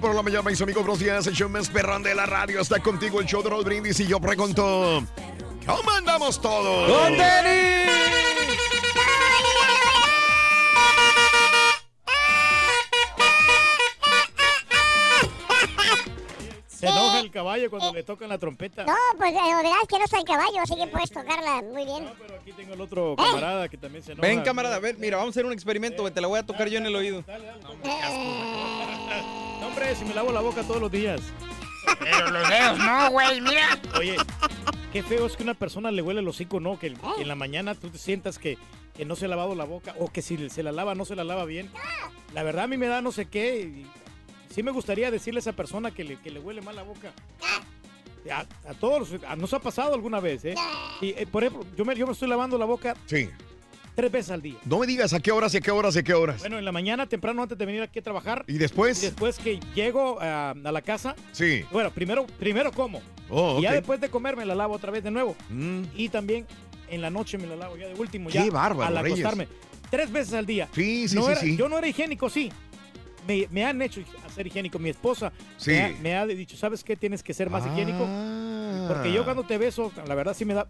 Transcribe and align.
Por 0.00 0.14
la 0.14 0.22
mañana, 0.22 0.42
mis 0.42 0.60
amigos, 0.60 0.82
buenos 0.82 1.00
días. 1.00 1.26
El 1.26 1.34
show 1.34 1.48
más 1.48 1.68
perrón 1.68 2.02
de 2.02 2.14
la 2.14 2.26
radio 2.26 2.60
está 2.60 2.80
contigo, 2.80 3.20
el 3.20 3.26
show 3.26 3.42
de 3.42 3.50
Raúl 3.50 3.64
Brindis. 3.64 3.98
Y 4.00 4.06
yo 4.06 4.20
pregunto, 4.20 5.02
¿cómo 5.66 5.90
andamos 5.90 6.40
todos? 6.40 6.90
¡Con 6.90 7.16
Se 16.78 16.86
enoja 16.86 17.18
el 17.20 17.30
caballo 17.32 17.70
cuando 17.70 17.92
le 17.92 18.04
tocan 18.04 18.28
la 18.28 18.38
trompeta. 18.38 18.84
No, 18.84 18.94
pues 19.16 19.32
la 19.34 19.44
verdad 19.56 19.72
es 19.82 19.88
que 19.88 19.98
no 19.98 20.06
soy 20.06 20.22
caballo, 20.22 20.60
así 20.62 20.76
que 20.76 20.86
puedes 20.86 21.10
tocarla 21.10 21.60
muy 21.62 21.84
bien. 21.84 22.04
No, 22.04 22.12
pero 22.20 22.36
aquí 22.36 22.52
tengo 22.52 22.74
el 22.74 22.80
otro 22.80 23.16
camarada 23.16 23.68
que 23.68 23.76
también 23.76 24.04
se 24.04 24.12
enoja. 24.12 24.28
Ven, 24.28 24.42
camarada, 24.42 24.78
ven, 24.78 24.96
mira, 25.00 25.16
vamos 25.16 25.30
a 25.30 25.34
hacer 25.34 25.44
un 25.46 25.52
experimento, 25.52 26.02
güey, 26.02 26.14
te 26.14 26.20
la 26.20 26.28
voy 26.28 26.38
a 26.38 26.46
tocar 26.46 26.68
yo 26.68 26.78
en 26.78 26.86
el 26.86 26.94
oído. 26.94 27.24
No, 29.60 29.66
hombre, 29.66 29.96
si 29.96 30.04
me 30.04 30.14
lavo 30.14 30.30
la 30.30 30.40
boca 30.40 30.62
todos 30.62 30.80
los 30.80 30.90
días. 30.92 31.20
Pero 31.98 32.30
los 32.30 32.48
dedos 32.48 32.78
no, 32.78 33.10
güey, 33.10 33.40
mira. 33.40 33.78
Oye, 33.98 34.16
qué 34.92 35.02
feo 35.02 35.26
es 35.26 35.36
que 35.36 35.42
una 35.42 35.54
persona 35.54 35.90
le 35.90 36.02
huele 36.02 36.20
el 36.20 36.28
hocico, 36.28 36.60
¿no? 36.60 36.78
Que, 36.78 36.94
que 36.94 37.22
en 37.22 37.28
la 37.28 37.34
mañana 37.34 37.74
tú 37.74 37.90
te 37.90 37.98
sientas 37.98 38.38
que, 38.38 38.56
que 38.96 39.04
no 39.04 39.16
se 39.16 39.24
ha 39.24 39.28
lavado 39.28 39.54
la 39.56 39.64
boca 39.64 39.94
o 39.98 40.12
que 40.12 40.22
si 40.22 40.48
se 40.50 40.62
la 40.62 40.70
lava 40.70 40.94
no 40.94 41.04
se 41.04 41.16
la 41.16 41.24
lava 41.24 41.44
bien. 41.44 41.70
La 42.34 42.42
verdad 42.42 42.64
a 42.64 42.68
mí 42.68 42.76
me 42.76 42.86
da 42.86 43.00
no 43.00 43.10
sé 43.10 43.26
qué. 43.26 43.60
y 43.62 43.86
sí 44.58 44.62
me 44.64 44.72
gustaría 44.72 45.08
decirle 45.12 45.38
a 45.38 45.42
esa 45.42 45.52
persona 45.52 45.92
que 45.92 46.02
le, 46.02 46.16
que 46.16 46.32
le 46.32 46.40
huele 46.40 46.60
mal 46.60 46.74
la 46.74 46.82
boca. 46.82 47.12
A, 48.32 48.40
a 48.68 48.74
todos, 48.74 49.10
a- 49.26 49.36
nos 49.36 49.54
ha 49.54 49.60
pasado 49.60 49.94
alguna 49.94 50.18
vez, 50.18 50.44
¿eh? 50.44 50.54
Y, 51.00 51.10
eh, 51.10 51.28
por 51.30 51.44
ejemplo, 51.44 51.64
yo 51.76 51.84
me, 51.84 51.94
yo 51.94 52.06
me 52.08 52.12
estoy 52.12 52.28
lavando 52.28 52.58
la 52.58 52.64
boca 52.64 52.96
Sí. 53.06 53.30
tres 53.94 54.10
veces 54.10 54.32
al 54.32 54.42
día. 54.42 54.56
No 54.64 54.80
me 54.80 54.86
digas 54.88 55.12
a 55.12 55.20
qué 55.20 55.30
horas 55.30 55.54
y 55.54 55.58
a 55.58 55.60
qué 55.60 55.70
horas 55.70 55.94
y 55.94 56.00
a 56.00 56.02
qué 56.02 56.12
horas. 56.12 56.40
Bueno, 56.40 56.58
en 56.58 56.64
la 56.64 56.72
mañana, 56.72 57.06
temprano, 57.08 57.40
antes 57.42 57.56
de 57.56 57.64
venir 57.66 57.82
aquí 57.82 58.00
a 58.00 58.02
trabajar. 58.02 58.44
¿Y 58.48 58.54
después? 58.54 59.00
Y 59.00 59.06
después 59.06 59.38
que 59.38 59.60
llego 59.76 60.18
ah, 60.20 60.54
a 60.62 60.72
la 60.72 60.82
casa. 60.82 61.14
Sí. 61.30 61.64
Bueno, 61.70 61.92
primero, 61.92 62.26
primero 62.40 62.72
como. 62.72 63.00
Oh, 63.30 63.60
Y 63.60 63.62
ya 63.62 63.72
después 63.72 64.00
de 64.00 64.08
comer 64.10 64.36
me 64.36 64.44
la 64.44 64.56
lavo 64.56 64.74
otra 64.74 64.90
vez 64.90 65.04
de 65.04 65.12
nuevo. 65.12 65.36
Mm. 65.50 65.82
Y 65.94 66.08
también 66.08 66.46
en 66.90 67.00
la 67.00 67.10
noche 67.10 67.38
me 67.38 67.46
la 67.46 67.54
lavo 67.54 67.76
ya 67.76 67.86
de 67.86 67.94
último. 67.94 68.28
Qué 68.28 68.38
ya 68.44 68.50
bárbaro, 68.50 68.96
Al 68.96 69.04
Reyes. 69.04 69.20
acostarme. 69.20 69.46
Tres 69.88 70.10
veces 70.10 70.34
al 70.34 70.44
día. 70.44 70.68
Sí, 70.74 71.08
sí, 71.08 71.14
No 71.14 71.22
sí, 71.26 71.30
era- 71.30 71.40
sí. 71.40 71.56
Yo 71.56 71.68
no 71.68 71.78
era 71.78 71.86
higiénico, 71.86 72.28
sí. 72.28 72.52
Me, 73.28 73.46
me 73.50 73.64
han 73.64 73.80
hecho 73.82 74.00
hacer 74.26 74.46
higiénico. 74.46 74.78
Mi 74.78 74.88
esposa 74.88 75.32
Sí. 75.58 75.70
me, 75.72 75.84
ha, 75.84 75.88
me 76.00 76.14
ha 76.16 76.26
dicho, 76.26 76.56
¿sabes 76.56 76.82
qué? 76.82 76.96
Tienes 76.96 77.22
que 77.22 77.32
ser 77.34 77.50
más 77.50 77.64
higiénico. 77.66 78.04
Ah. 78.08 78.86
Porque 78.88 79.12
yo 79.12 79.22
cuando 79.24 79.44
te 79.44 79.58
beso, 79.58 79.92
la 80.06 80.14
verdad 80.14 80.34
sí 80.34 80.44
me 80.46 80.54
da... 80.54 80.66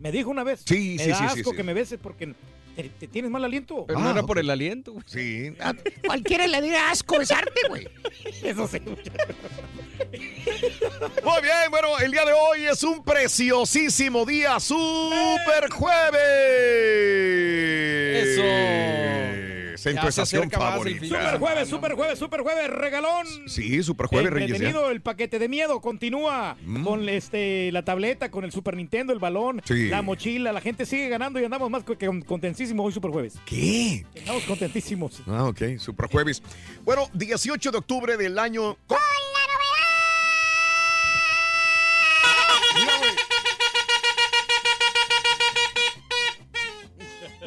Me 0.00 0.10
dijo 0.10 0.30
una 0.30 0.42
vez. 0.42 0.62
Sí, 0.66 0.96
me 0.98 1.04
sí, 1.04 1.10
da 1.10 1.16
sí, 1.16 1.24
asco 1.24 1.50
sí. 1.50 1.56
que 1.56 1.62
me 1.62 1.74
beses 1.74 2.00
porque 2.02 2.34
te, 2.74 2.88
te 2.88 3.06
tienes 3.06 3.30
mal 3.30 3.44
aliento. 3.44 3.84
Pero 3.86 4.00
no 4.00 4.10
era 4.10 4.24
por 4.24 4.40
el 4.40 4.50
aliento, 4.50 4.92
güey. 4.94 5.04
Sí. 5.06 5.54
Cualquiera 6.04 6.48
le 6.48 6.60
diría 6.60 6.90
asco 6.90 7.18
besarte, 7.20 7.60
güey. 7.68 7.86
Eso 8.42 8.66
sí. 8.66 8.80
Muy 8.80 8.98
bien, 11.42 11.70
bueno, 11.70 11.96
el 12.00 12.10
día 12.10 12.24
de 12.24 12.32
hoy 12.32 12.64
es 12.68 12.82
un 12.82 13.04
preciosísimo 13.04 14.26
día, 14.26 14.58
Super 14.58 15.70
Jueves. 15.70 16.18
Eso. 18.28 19.61
En 19.84 19.94
Ya 19.94 20.00
tu 20.00 20.06
se 20.06 20.08
estación 20.22 20.42
acerca 20.42 20.58
más 20.58 20.68
el 20.86 20.98
favorita. 20.98 21.06
Super 21.06 21.38
jueves, 21.38 21.68
super 21.68 21.92
jueves, 21.94 22.18
super 22.18 22.40
jueves, 22.42 22.70
regalón. 22.70 23.26
Sí, 23.46 23.82
Super 23.82 24.06
Jueves, 24.06 24.30
Reyes. 24.32 24.60
¿eh? 24.60 24.74
El 24.90 25.00
paquete 25.00 25.38
de 25.38 25.48
miedo 25.48 25.80
continúa 25.80 26.56
Mm. 26.64 26.84
con 26.84 27.08
este 27.08 27.70
la 27.72 27.84
tableta, 27.84 28.30
con 28.30 28.44
el 28.44 28.52
Super 28.52 28.76
Nintendo, 28.76 29.12
el 29.12 29.18
balón, 29.18 29.60
Sí. 29.64 29.88
la 29.88 30.02
mochila. 30.02 30.52
La 30.52 30.60
gente 30.60 30.86
sigue 30.86 31.08
ganando 31.08 31.40
y 31.40 31.44
andamos 31.44 31.70
más 31.70 31.84
que 31.84 31.96
que 31.96 32.06
contentísimos 32.26 32.86
hoy, 32.86 32.92
Super 32.92 33.10
Jueves. 33.10 33.34
¿Qué? 33.46 34.04
Estamos 34.14 34.42
contentísimos. 34.44 35.20
Ah, 35.26 35.44
ok, 35.44 35.78
Super 35.78 36.06
Jueves. 36.08 36.42
Bueno, 36.84 37.08
18 37.14 37.70
de 37.70 37.78
octubre 37.78 38.16
del 38.16 38.38
año. 38.38 38.76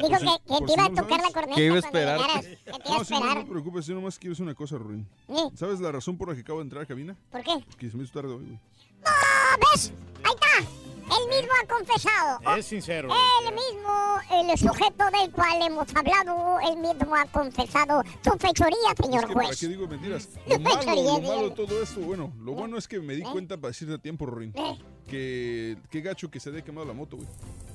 Dijo 0.08 0.20
que, 0.20 0.54
que 0.54 0.66
te 0.66 0.72
iba 0.72 0.84
a 0.84 0.90
tocar 0.90 1.20
la 1.20 1.30
corneta. 1.32 1.54
Que 1.54 1.64
iba 1.66 1.76
a 1.76 1.78
esperar. 1.78 2.20
Que 2.40 2.72
te 2.72 2.88
iba 2.88 2.94
a 2.94 2.98
No, 2.98 3.04
sí, 3.04 3.12
no, 3.12 3.18
esperar. 3.18 3.36
no 3.38 3.44
te 3.44 3.50
preocupes, 3.50 3.86
yo 3.86 3.94
nomás 3.94 4.18
quiero 4.18 4.32
decir 4.32 4.44
una 4.44 4.54
cosa, 4.54 4.76
Ruin. 4.78 5.06
¿Eh? 5.28 5.48
¿Sabes 5.54 5.80
la 5.80 5.92
razón 5.92 6.16
por 6.16 6.28
la 6.28 6.34
que 6.34 6.40
acabo 6.42 6.58
de 6.60 6.64
entrar 6.64 6.82
a 6.82 6.86
cabina? 6.86 7.16
¿Por 7.30 7.42
qué? 7.42 7.52
Que 7.78 7.90
se 7.90 7.96
me 7.96 8.04
hizo 8.04 8.12
tarde 8.12 8.32
hoy, 8.34 8.44
güey. 8.44 8.58
¡Ah, 9.04 9.56
ves! 9.72 9.92
Ahí 10.24 10.32
está. 10.34 10.70
Él 11.06 11.28
mismo 11.28 11.52
ha 11.62 11.66
confesado. 11.68 12.56
Es 12.58 12.66
sincero. 12.66 13.08
Él 13.08 13.54
mismo, 13.54 14.50
el 14.50 14.58
sujeto 14.58 15.04
del 15.12 15.30
cual 15.30 15.62
hemos 15.62 15.86
hablado, 15.94 16.58
él 16.68 16.76
mismo 16.78 17.14
ha 17.14 17.24
confesado 17.26 18.02
su 18.24 18.30
fechoría, 18.38 18.76
señor 19.00 19.22
Es 19.22 19.28
que, 19.28 19.34
¿Para 19.34 19.46
juez. 19.46 19.60
qué 19.60 19.68
digo 19.68 19.86
mentiras? 19.86 20.28
No 20.48 20.56
Lo 20.56 20.60
malo, 20.60 20.94
lo 20.94 21.20
malo 21.20 21.48
de 21.50 21.54
todo 21.54 21.80
esto, 21.80 22.00
bueno, 22.00 22.32
lo 22.40 22.54
bueno 22.54 22.76
es 22.76 22.88
que 22.88 22.98
me 22.98 23.14
di 23.14 23.22
¿Eh? 23.22 23.26
cuenta 23.30 23.56
para 23.56 23.68
decirte 23.68 23.94
a 23.94 23.98
tiempo, 23.98 24.26
Ruin. 24.26 24.52
¿Eh? 24.56 24.78
Que 25.08 25.76
qué 25.90 26.00
gacho 26.00 26.28
que 26.28 26.40
se 26.40 26.50
haya 26.50 26.62
quemado 26.62 26.84
la 26.88 26.92
moto, 26.92 27.16
güey. 27.16 27.28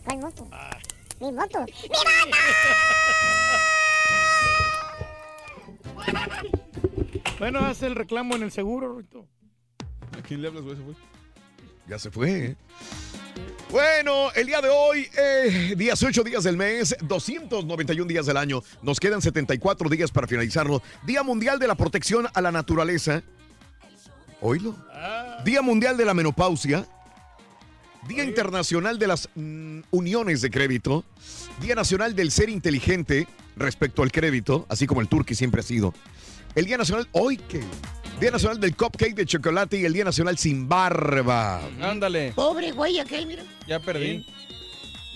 ¿Cuál 0.04 0.20
moto? 0.20 0.48
Ah. 0.52 0.78
Mi 1.22 1.32
moto. 1.32 1.66
¡Mi 1.66 1.90
Bueno, 7.38 7.60
haz 7.60 7.84
el 7.84 7.96
reclamo 7.96 8.36
en 8.36 8.44
el 8.44 8.52
seguro, 8.52 8.98
Rito. 8.98 9.28
¿A 10.18 10.22
quién 10.24 10.42
le 10.42 10.48
hablas, 10.48 10.64
güey? 10.64 10.76
Se 10.76 10.84
fue. 10.84 10.94
Ya 11.88 12.00
se 12.00 12.12
fue. 12.12 12.46
¿eh? 12.46 12.56
Bueno, 13.70 14.32
el 14.34 14.48
día 14.48 14.62
de 14.62 14.70
hoy, 14.70 15.08
eh, 15.16 15.76
18 15.78 16.24
días 16.24 16.44
del 16.44 16.58
mes, 16.58 16.96
291 17.02 18.08
días 18.08 18.26
del 18.26 18.38
año. 18.38 18.64
Nos 18.82 19.00
quedan 19.00 19.22
74 19.22 19.90
días 19.90 20.10
para 20.12 20.26
finalizarlo. 20.28 20.82
Día 21.04 21.22
Mundial 21.22 21.60
de 21.60 21.68
la 21.68 21.76
Protección 21.76 22.28
a 22.34 22.42
la 22.42 22.52
Naturaleza. 22.52 23.22
Oílo. 24.42 24.76
Día 25.46 25.62
Mundial 25.62 25.98
de 25.98 26.06
la 26.06 26.16
Menopausia. 26.16 26.86
Día 28.08 28.24
Internacional 28.24 28.98
de 28.98 29.08
las 29.08 29.30
mm, 29.36 29.82
Uniones 29.92 30.42
de 30.42 30.50
Crédito. 30.50 31.04
Día 31.62 31.76
Nacional 31.76 32.16
del 32.16 32.32
Ser 32.32 32.50
Inteligente 32.50 33.28
respecto 33.56 34.02
al 34.02 34.12
crédito, 34.12 34.66
así 34.70 34.88
como 34.88 35.02
el 35.02 35.08
turqui 35.08 35.36
siempre 35.36 35.62
ha 35.62 35.64
sido. 35.64 35.94
El 36.56 36.66
Día 36.66 36.78
Nacional, 36.78 37.08
hoy 37.12 37.38
qué? 37.38 37.62
Día 38.20 38.32
Nacional 38.32 38.60
del 38.60 38.76
Cupcake 38.76 39.16
de 39.16 39.26
Chocolate 39.26 39.80
y 39.80 39.86
el 39.86 39.94
Día 39.94 40.04
Nacional 40.04 40.38
sin 40.38 40.68
barba. 40.68 41.62
Ándale. 41.82 42.34
Pobre 42.34 42.72
güey, 42.72 43.00
aquel, 43.00 43.26
mira. 43.26 43.44
Ya 43.68 43.80
perdí. 43.80 44.26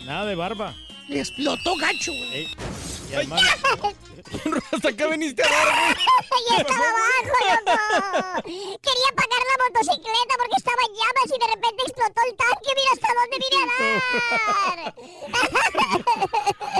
Nada 0.06 0.26
de 0.26 0.36
barba. 0.36 0.76
Le 1.08 1.20
explotó 1.20 1.76
gacho, 1.78 2.12
güey. 2.12 2.48
Ey, 3.12 3.28
Hasta 4.72 4.90
acá 4.90 5.08
viniste 5.08 5.44
a 5.44 5.48
dar, 5.48 5.98
Ya 6.50 6.58
estaba 6.58 6.80
abajo, 6.80 7.38
loco. 7.50 7.76
Quería 8.44 9.12
pagar 9.16 9.42
la 9.52 9.56
motocicleta 9.66 10.34
porque 10.38 10.56
estaba 10.58 10.82
en 10.88 10.94
llamas 10.96 11.28
y 11.28 11.38
de 11.40 11.48
repente 11.56 11.84
explotó 11.84 12.22
el 12.30 12.36
tanque. 12.36 12.70
Mira 12.76 12.92
hasta 12.94 13.08
dónde 13.20 13.38
vine 13.44 13.58
a 13.62 13.66
dar. 14.82 14.94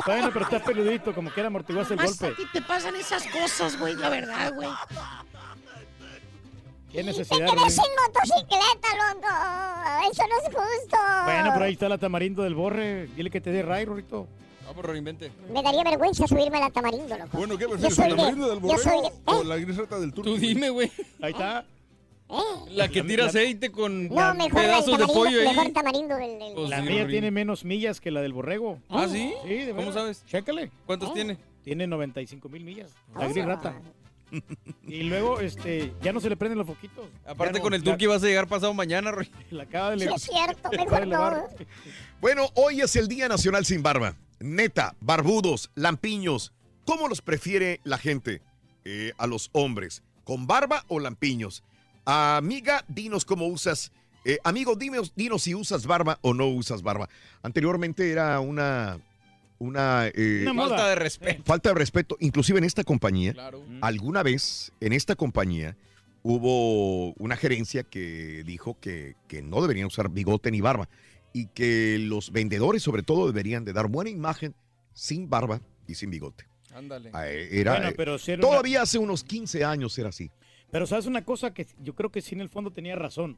Bueno, 0.06 0.30
pero 0.34 0.46
está 0.46 0.60
peludito, 0.64 1.14
como 1.14 1.32
que 1.34 1.40
era 1.40 1.48
amortiguaste 1.48 1.94
el 1.96 2.00
golpe. 2.06 2.28
a 2.28 2.36
ti 2.36 2.44
te 2.52 2.62
pasan 2.62 2.96
esas 2.96 3.26
cosas, 3.28 3.78
güey, 3.80 3.96
la 3.96 4.10
verdad, 4.10 4.54
güey. 4.54 4.70
¿Qué 6.92 6.98
Te 7.00 7.04
necesidad, 7.04 7.38
quedé 7.48 7.56
Rodrín? 7.56 7.72
sin 7.72 7.84
motocicleta, 8.06 8.90
loco. 8.96 9.28
Eso 10.12 10.24
no 10.28 10.38
es 10.38 10.46
justo. 10.46 10.98
Bueno, 11.26 11.50
pero 11.54 11.66
ahí 11.66 11.74
está 11.74 11.90
la 11.90 11.98
tamarindo 11.98 12.44
del 12.44 12.56
borre. 12.56 13.08
Dile 13.16 13.30
que 13.30 13.42
te 13.42 13.50
dé 13.52 13.64
ray, 13.64 13.86
Rorito. 13.86 14.28
Vamos, 14.76 14.86
reinvente. 14.92 15.32
Me 15.54 15.64
daría 15.64 15.84
vergüenza 15.84 16.28
subirme 16.28 16.58
a 16.58 16.62
la 16.62 16.70
tamarindo, 16.70 17.18
loco. 17.18 17.38
Bueno, 17.38 17.58
¿qué 17.58 17.64
Yo 17.64 17.70
prefieres? 17.70 17.96
soy 17.96 18.04
¿El 18.06 18.10
de- 18.12 18.16
tamarindo 18.18 18.50
del 18.50 18.62
yo 18.62 18.68
soy 18.78 18.92
borrego 18.94 19.02
de- 19.26 19.32
o 19.40 19.44
la 19.46 19.56
gris 19.58 19.78
rata 19.78 20.00
del 20.00 20.14
turco? 20.14 20.30
Tú 20.32 20.38
dime, 20.38 20.70
güey. 20.70 20.92
Ahí 21.22 21.32
está. 21.32 21.66
La 22.72 22.88
que 22.90 23.04
tira 23.04 23.28
aceite 23.28 23.72
con 23.72 24.10
No, 24.10 24.34
mejor 24.34 24.60
el 24.62 24.66
pedazos 24.68 24.98
de 24.98 25.06
pollo 25.06 25.40
ahí. 25.42 25.48
mejor 25.48 25.70
tamarindo 25.72 26.16
del... 26.16 26.40
del- 26.40 26.54
Pues 26.56 26.70
La 26.70 26.82
sí, 26.82 26.90
mía 26.90 27.08
tiene 27.08 27.32
menos 27.32 27.64
millas 27.64 28.02
que 28.02 28.12
la 28.12 28.22
del 28.22 28.34
borrego. 28.34 28.80
¿Ah, 28.90 29.08
sí? 29.10 29.34
Sí, 29.44 29.50
de 29.50 29.68
¿Cómo 29.70 29.78
veras. 29.80 29.94
sabes? 29.94 30.26
Chécale. 30.26 30.72
¿Cuántos 30.86 31.14
tiene? 31.14 31.38
Tiene 31.64 31.88
95 31.88 32.50
mil 32.50 32.64
millas. 32.66 32.92
La 33.18 33.28
Oh. 33.28 33.30
gris 33.30 33.46
rata. 33.46 33.76
Y 34.88 35.04
luego, 35.04 35.40
este, 35.40 35.94
ya 36.02 36.12
no 36.12 36.20
se 36.20 36.30
le 36.30 36.36
prenden 36.36 36.58
los 36.58 36.68
foquitos. 36.68 37.06
Aparte 37.26 37.60
no, 37.60 37.64
con 37.64 37.74
el 37.76 37.84
ya- 37.84 37.92
turqui 37.92 38.08
vas 38.08 38.24
a 38.24 38.26
llegar 38.26 38.48
pasado 38.48 38.74
mañana, 38.74 39.12
Roy. 39.12 39.30
La 39.52 39.64
acaba 39.64 39.92
de 39.92 40.00
Sí, 40.00 40.14
es 40.14 40.24
cierto, 40.24 40.70
mejor 40.78 41.08
no. 41.08 41.48
Bueno, 42.20 42.50
hoy 42.56 42.82
es 42.82 42.96
el 42.96 43.08
Día 43.08 43.30
Nacional 43.30 43.66
sin 43.66 43.82
Barba. 43.84 44.16
Neta, 44.40 44.96
barbudos, 45.00 45.72
lampiños. 45.76 46.54
¿Cómo 46.86 47.08
los 47.08 47.22
prefiere 47.22 47.80
la 47.84 47.98
gente? 47.98 48.42
Eh, 48.84 49.14
a 49.18 49.28
los 49.28 49.50
hombres. 49.54 50.04
¿Con 50.24 50.46
barba 50.48 50.84
o 50.88 51.00
lampiños? 51.00 51.64
Amiga, 52.06 52.84
dinos 52.88 53.26
cómo 53.26 53.48
usas. 53.48 53.92
eh, 54.26 54.38
amigo, 54.44 54.76
dinos, 54.76 55.14
dinos 55.16 55.44
si 55.44 55.56
usas 55.56 55.86
barba 55.88 56.20
o 56.22 56.34
no 56.34 56.48
usas 56.48 56.82
barba. 56.84 57.10
Anteriormente 57.42 58.12
era 58.12 58.40
una. 58.40 59.00
Una. 59.58 60.08
eh, 60.14 60.46
Una. 60.50 60.68
Falta 60.68 60.90
de 60.90 60.96
respeto. 60.96 61.44
falta 61.46 61.70
de 61.70 61.76
respeto. 61.76 62.18
Inclusive 62.20 62.60
en 62.60 62.66
esta 62.66 62.84
compañía. 62.84 63.34
Claro. 63.34 63.64
Alguna 63.82 64.22
vez 64.22 64.72
en 64.82 64.94
esta 64.94 65.16
compañía 65.16 65.76
hubo 66.24 67.14
una 67.14 67.38
gerencia 67.38 67.84
que 67.84 68.44
dijo 68.46 68.78
que, 68.80 69.16
que 69.28 69.42
no 69.44 69.62
deberían 69.62 69.88
usar 69.88 70.10
bigote 70.10 70.50
ni 70.52 70.60
barba 70.60 70.90
y 71.36 71.48
que 71.48 71.98
los 72.00 72.32
vendedores 72.32 72.82
sobre 72.82 73.04
todo 73.04 73.28
deberían 73.28 73.66
de 73.66 73.74
dar 73.74 73.90
buena 73.90 74.10
imagen 74.10 74.56
sin 74.94 75.30
barba 75.30 75.60
y 75.86 75.96
sin 75.96 76.10
bigote. 76.10 76.46
Ándale. 76.74 77.10
Ah, 77.12 77.28
eh, 77.30 77.50
Era, 77.60 77.74
Bueno, 77.74 77.90
eh, 77.90 77.94
pero 77.98 78.18
si 78.18 78.32
era 78.32 78.40
una- 78.40 78.50
todavía 78.52 78.82
hace 78.84 78.98
unos 78.98 79.26
15 79.26 79.66
años 79.66 79.98
era 80.00 80.10
así. 80.10 80.32
Pero 80.72 80.86
sabes 80.88 81.06
una 81.06 81.24
cosa 81.24 81.54
que 81.54 81.66
yo 81.82 81.96
creo 81.96 82.12
que 82.12 82.22
sí 82.22 82.36
en 82.36 82.42
el 82.42 82.50
fondo 82.50 82.72
tenía 82.72 82.96
razón. 82.96 83.38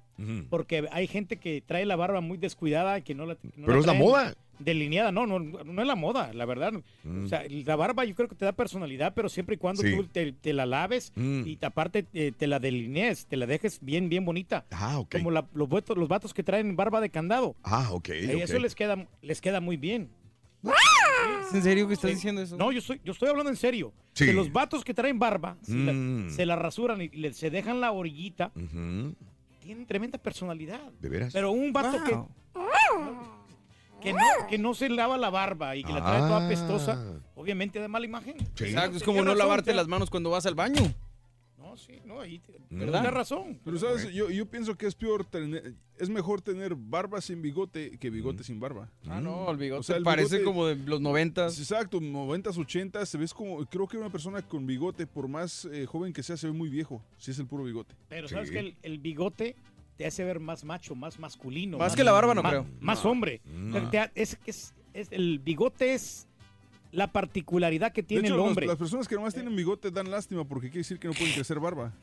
Porque 0.50 0.88
hay 0.92 1.08
gente 1.08 1.38
que 1.38 1.62
trae 1.66 1.86
la 1.86 1.96
barba 1.96 2.22
muy 2.22 2.38
descuidada 2.38 3.02
que 3.02 3.14
no 3.16 3.26
la. 3.26 3.36
que 3.36 3.48
no 3.58 3.66
Pero 3.68 3.80
es 3.80 3.86
la 3.86 3.94
moda. 3.94 4.36
Delineada, 4.60 5.12
no, 5.12 5.28
no, 5.28 5.38
no 5.38 5.82
es 5.84 5.88
la 5.88 5.96
moda, 5.96 6.34
la 6.34 6.46
verdad. 6.46 6.74
Mm. 7.04 7.26
O 7.26 7.28
sea, 7.28 7.44
la 7.48 7.76
barba 7.76 8.06
yo 8.06 8.16
creo 8.16 8.28
que 8.28 8.34
te 8.34 8.44
da 8.44 8.54
personalidad, 8.54 9.14
pero 9.14 9.30
siempre 9.30 9.54
y 9.54 9.58
cuando 9.60 9.84
Sí. 9.84 9.96
tú 9.96 10.06
te, 10.06 10.32
te 10.32 10.52
la 10.52 10.66
laves 10.66 11.12
Mm. 11.16 11.44
y 11.46 11.58
te, 11.58 11.68
aparte 11.68 12.02
te, 12.02 12.32
te 12.32 12.48
la 12.48 12.58
delinees, 12.60 13.28
te 13.28 13.38
la 13.38 13.46
dejes 13.46 13.78
bien, 13.82 14.10
bien 14.10 14.26
bonita. 14.26 14.66
Ah, 14.72 14.98
ok. 14.98 15.12
Como 15.18 15.30
la- 15.30 15.46
los, 15.54 15.70
vatos, 15.70 15.96
los 15.96 16.08
vatos 16.08 16.34
que 16.34 16.42
traen 16.42 16.76
barba 16.76 17.02
de 17.02 17.12
candado. 17.12 17.56
Ah, 17.62 17.90
ok. 17.92 18.10
Eh, 18.10 18.36
ok. 18.36 18.42
Eso 18.42 18.58
les 18.58 18.74
queda, 18.74 19.08
les 19.22 19.42
queda 19.42 19.62
muy 19.62 19.78
bien. 19.78 20.10
¿Es 21.48 21.54
en 21.54 21.64
serio 21.64 21.88
que 21.88 21.94
estás 21.94 22.12
diciendo 22.12 22.42
eso? 22.42 22.58
No, 22.58 22.72
yo 22.72 22.80
estoy, 22.80 23.00
yo 23.04 23.14
estoy 23.14 23.30
hablando 23.30 23.50
en 23.50 23.56
serio. 23.56 23.94
Sí. 24.14 24.26
Que 24.26 24.34
los 24.34 24.52
vatos 24.52 24.84
que 24.84 24.94
traen 24.94 25.18
barba, 25.20 25.58
si 25.62 25.74
la- 25.86 25.94
Mm. 25.94 26.30
se 26.30 26.46
la 26.46 26.56
rasuran 26.56 27.02
y 27.02 27.08
le- 27.10 27.34
se 27.34 27.50
dejan 27.50 27.80
la 27.80 27.92
orillita, 27.92 28.52
Ujú, 28.56 29.16
tienen 29.62 29.86
tremenda 29.86 30.18
personalidad. 30.18 30.82
¿De 31.00 31.10
veras? 31.10 31.34
Pero 31.34 31.52
un 31.52 31.72
vato 31.72 32.04
que, 32.04 32.18
que, 34.02 34.14
no, 34.14 34.20
que 34.50 34.58
no 34.58 34.74
se 34.74 34.90
lava 34.90 35.18
la 35.18 35.30
barba 35.30 35.76
y 35.76 35.84
que 35.84 35.92
la 35.94 36.02
trae 36.04 36.20
toda 36.20 36.46
Ah. 36.46 36.50
pestosa, 36.50 37.20
obviamente 37.36 37.80
da 37.80 37.88
mala 37.88 38.06
imagen. 38.06 38.36
Sí. 38.56 38.66
Exacto, 38.66 38.98
es 38.98 39.04
como 39.04 39.24
no 39.24 39.34
lavarte 39.36 39.72
ya. 39.72 39.76
las 39.78 39.88
manos 39.88 40.10
cuando 40.10 40.30
vas 40.30 40.46
al 40.46 40.56
baño. 40.56 40.82
No, 41.78 41.84
sí, 41.84 42.00
no, 42.06 42.20
ahí 42.22 42.40
te- 42.40 42.54
¿Verdad? 42.72 43.02
tienes 43.02 43.14
razón. 43.14 43.60
Pero 43.64 43.78
sabes, 43.78 44.12
yo, 44.12 44.30
yo 44.32 44.46
pienso 44.48 44.76
que 44.76 44.88
es 44.88 44.96
peor 44.96 45.24
tener, 45.26 45.76
es 45.98 46.10
mejor 46.10 46.42
tener 46.42 46.74
barba 46.76 47.22
sin 47.22 47.42
bigote 47.42 47.98
que 48.00 48.10
Mm. 48.10 48.14
bigote 48.14 48.44
sin 48.44 48.60
barba. 48.60 48.90
Ah, 49.08 49.22
no, 49.22 49.50
el 49.52 49.58
bigote 49.58 49.80
O 49.80 49.84
sea, 49.84 49.98
el 49.98 50.04
parece 50.04 50.38
bigote- 50.40 50.44
como 50.46 50.66
de 50.66 50.76
los 50.76 51.00
noventas. 51.02 51.60
Exacto, 51.60 52.00
90s, 52.02 52.58
80s, 52.58 53.06
se 53.10 53.18
ves 53.18 53.34
como, 53.34 53.64
creo 53.68 53.88
que 53.88 53.98
una 53.98 54.10
persona 54.12 54.42
con 54.42 54.66
bigote, 54.66 55.06
por 55.06 55.28
más 55.28 55.66
eh, 55.66 55.86
joven 55.86 56.14
que 56.14 56.24
sea, 56.24 56.36
se 56.38 56.48
ve 56.48 56.54
muy 56.54 56.70
viejo, 56.70 57.04
si 57.18 57.32
es 57.32 57.40
el 57.40 57.46
puro 57.48 57.64
bigote. 57.64 57.94
Pero 58.10 58.28
sabes 58.28 58.50
Sí. 58.50 58.54
que 58.54 58.60
el, 58.60 58.76
el 58.82 58.98
bigote 59.00 59.56
te 59.98 60.06
hace 60.06 60.24
ver 60.24 60.40
más 60.40 60.64
macho, 60.64 60.96
más 60.96 61.20
masculino. 61.20 61.78
Más 61.78 61.96
que 61.96 62.04
la 62.04 62.12
barba, 62.12 62.34
no 62.36 62.44
más- 62.44 62.52
creo. 62.52 62.66
Más 62.80 63.06
hombre. 63.06 63.42
Mm. 63.46 63.90
Te 63.90 64.12
es, 64.16 64.38
es- 64.46 64.74
es- 64.94 65.08
el 65.12 65.40
bigote 65.40 65.94
es 65.94 66.27
la 66.98 67.12
particularidad 67.12 67.92
que 67.94 68.02
De 68.02 68.08
tiene 68.08 68.28
hecho, 68.28 68.34
el 68.34 68.40
los- 68.40 68.48
hombre. 68.50 68.66
las 68.66 68.76
personas 68.76 69.08
que 69.08 69.14
nomás 69.14 69.32
tienen 69.32 69.56
bigote 69.56 69.92
dan 69.92 70.10
lástima 70.10 70.44
porque 70.46 70.68
quiere 70.70 70.80
decir 70.80 70.98
que 70.98 71.08
no 71.08 71.14
pueden 71.14 71.32
crecer 71.32 71.60
barba. 71.60 71.94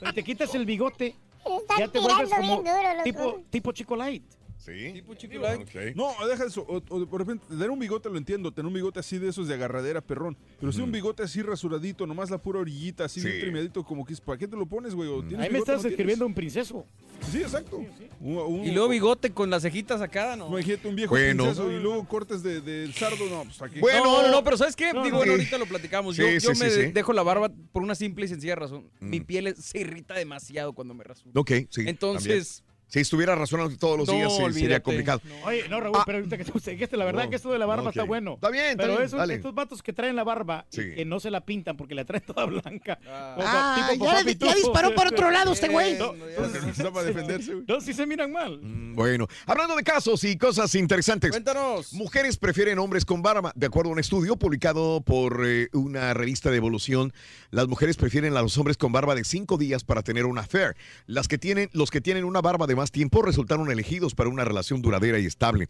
Cuando 0.00 0.12
te 0.12 0.24
quitas 0.24 0.52
el 0.56 0.66
bigote, 0.66 1.14
Están 1.60 1.78
ya 1.78 1.86
te 1.88 2.00
vuelves 2.00 2.28
como 2.30 2.56
duro, 2.56 2.72
loco. 2.72 3.02
tipo, 3.04 3.42
tipo 3.48 3.70
chico 3.72 3.94
light. 3.94 4.24
Sí. 4.66 4.92
Tipo 4.94 5.14
chico 5.14 5.38
light. 5.38 5.62
Ok. 5.62 5.94
No, 5.94 6.12
deja 6.28 6.44
eso. 6.44 6.62
O, 6.68 6.82
o 6.88 7.00
de- 7.00 7.06
por 7.06 7.20
repente, 7.20 7.44
tener 7.48 7.70
un 7.70 7.78
bigote 7.78 8.10
lo 8.10 8.18
entiendo. 8.18 8.50
Tener 8.52 8.66
un 8.66 8.74
bigote 8.74 8.98
así 9.00 9.18
de 9.18 9.28
esos 9.28 9.46
de 9.48 9.54
agarradera, 9.54 10.00
perrón. 10.00 10.36
Pero 10.60 10.72
si 10.72 10.80
un 10.80 10.90
bigote 10.90 11.22
así 11.22 11.40
rasuradito, 11.42 12.06
nomás 12.06 12.30
la 12.30 12.38
pura 12.38 12.58
orillita, 12.58 13.04
así 13.04 13.20
Sí. 13.20 13.28
bien 13.28 13.40
trimeadito, 13.42 13.84
como 13.84 14.04
que 14.04 14.12
es, 14.12 14.20
¿para 14.20 14.36
qué 14.38 14.48
te 14.48 14.56
lo 14.56 14.66
pones, 14.66 14.94
güey? 14.94 15.08
¿O 15.08 15.20
tienes 15.20 15.38
Ahí 15.46 15.50
me 15.52 15.58
bigote 15.58 15.72
estás 15.72 15.84
no 15.84 15.88
escribiendo 15.90 16.26
un 16.26 16.34
princeso. 16.34 16.84
Sí, 17.30 17.38
exacto. 17.42 17.78
Un- 18.20 18.36
un- 18.38 18.64
Y 18.66 18.72
luego 18.72 18.88
bigote 18.88 19.30
con 19.30 19.48
las 19.50 19.62
cejitas 19.62 20.00
acá, 20.02 20.36
¿no? 20.36 20.48
Imagínate 20.48 20.88
un 20.88 20.96
viejo 20.96 21.10
Bueno. 21.14 21.44
princeso 21.44 21.70
y 21.72 21.78
luego 21.80 22.06
cortes 22.06 22.42
de, 22.42 22.60
de 22.60 22.92
sardo, 22.92 23.24
no, 23.30 23.44
pues 23.44 23.62
aquí. 23.62 23.80
Bueno, 23.80 24.04
no, 24.04 24.22
no, 24.22 24.30
no, 24.30 24.44
pero 24.44 24.56
¿sabes 24.56 24.74
qué? 24.76 24.92
No, 24.92 25.02
Digo, 25.04 25.12
no. 25.14 25.18
bueno, 25.18 25.32
ahorita 25.32 25.58
lo 25.58 25.66
platicamos. 25.66 26.16
Sí, 26.16 26.22
yo 26.22 26.28
sí, 26.40 26.46
yo 26.48 26.54
sí, 26.54 26.60
me 26.64 26.70
sí. 26.70 26.92
dejo 26.92 27.12
la 27.12 27.22
barba 27.22 27.50
por 27.72 27.82
una 27.82 27.94
simple 27.94 28.24
y 28.26 28.28
sencilla 28.28 28.54
razón. 28.56 28.90
Mm. 29.00 29.08
Mi 29.10 29.20
piel 29.20 29.46
es- 29.46 29.58
se 29.64 29.78
irrita 29.78 30.14
demasiado 30.14 30.72
cuando 30.74 30.92
me 30.92 31.04
rasuro. 31.04 31.40
Ok, 31.40 31.48
sí. 31.50 31.66
también. 31.70 31.88
Entonces, 31.88 32.62
Si 32.88 33.00
estuviera 33.00 33.34
razonando 33.34 33.76
todos 33.76 33.98
los 33.98 34.06
No, 34.08 34.14
días, 34.14 34.32
sería 34.54 34.80
complicado. 34.80 35.20
Oye, 35.44 35.68
no, 35.68 35.80
Raúl, 35.80 35.96
Ah. 35.98 36.04
pero 36.06 36.18
ahorita 36.18 36.38
que 36.38 36.44
tú 36.44 36.52
dijiste, 36.64 36.96
la 36.96 37.04
verdad 37.04 37.24
No. 37.24 37.30
que 37.30 37.36
esto 37.36 37.50
de 37.50 37.58
la 37.58 37.66
barba 37.66 37.90
está 37.90 38.04
bueno. 38.04 38.34
Está 38.34 38.48
bien, 38.50 38.64
está 38.66 38.82
Pero 38.84 38.92
bien, 38.94 39.06
esos, 39.06 39.28
estos 39.30 39.54
vatos 39.54 39.82
que 39.82 39.92
traen 39.92 40.14
la 40.14 40.22
barba 40.22 40.66
Sí. 40.70 40.82
y 40.82 40.94
que 40.94 41.04
no 41.04 41.18
se 41.18 41.30
la 41.32 41.44
pintan 41.44 41.76
porque 41.76 41.96
la 41.96 42.04
traen 42.04 42.22
toda 42.24 42.44
blanca. 42.46 42.98
Ah. 43.08 43.34
O 43.36 43.42
sea, 43.42 43.50
Ah, 43.74 43.88
tipo 43.92 44.06
ya, 44.46 44.54
disparó 44.54 44.94
por 44.94 45.08
otro 45.08 45.30
lado 45.32 45.52
este 45.52 45.68
güey. 45.68 45.98
No, 45.98 46.12
Necesitaba 46.12 47.02
defenderse, 47.02 47.54
güey. 47.54 47.64
no, 47.66 47.80
sí 47.80 47.92
se 47.92 48.06
miran 48.06 48.30
mal. 48.30 48.60
Mm, 48.62 48.94
Bueno, 48.94 49.26
hablando 49.46 49.74
de 49.74 49.82
casos 49.82 50.22
y 50.24 50.36
cosas 50.38 50.72
interesantes. 50.76 51.30
cuéntanos. 51.32 51.92
Mujeres 51.92 52.36
prefieren 52.38 52.78
hombres 52.78 53.04
con 53.04 53.20
barba. 53.20 53.52
De 53.56 53.66
acuerdo 53.66 53.90
a 53.90 53.94
un 53.94 53.98
estudio 53.98 54.36
publicado 54.36 55.00
por 55.00 55.42
eh, 55.44 55.68
una 55.72 56.14
revista 56.14 56.50
de 56.52 56.56
evolución, 56.58 57.12
las 57.50 57.66
mujeres 57.66 57.96
prefieren 57.96 58.36
a 58.36 58.42
los 58.42 58.56
hombres 58.58 58.76
con 58.76 58.92
barba 58.92 59.14
de 59.16 59.24
cinco 59.24 59.58
días 59.58 59.82
para 59.84 60.02
tener 60.02 60.24
una 60.24 60.42
affair. 60.42 60.76
Las 61.06 61.26
que 61.26 61.36
tienen, 61.38 61.68
los 61.72 61.90
que 61.90 62.00
tienen 62.00 62.24
una 62.24 62.40
barba 62.40 62.66
de 62.68 62.75
más 62.76 62.92
tiempo 62.92 63.22
resultaron 63.22 63.70
elegidos 63.70 64.14
para 64.14 64.30
una 64.30 64.44
relación 64.44 64.82
duradera 64.82 65.18
y 65.18 65.26
estable. 65.26 65.68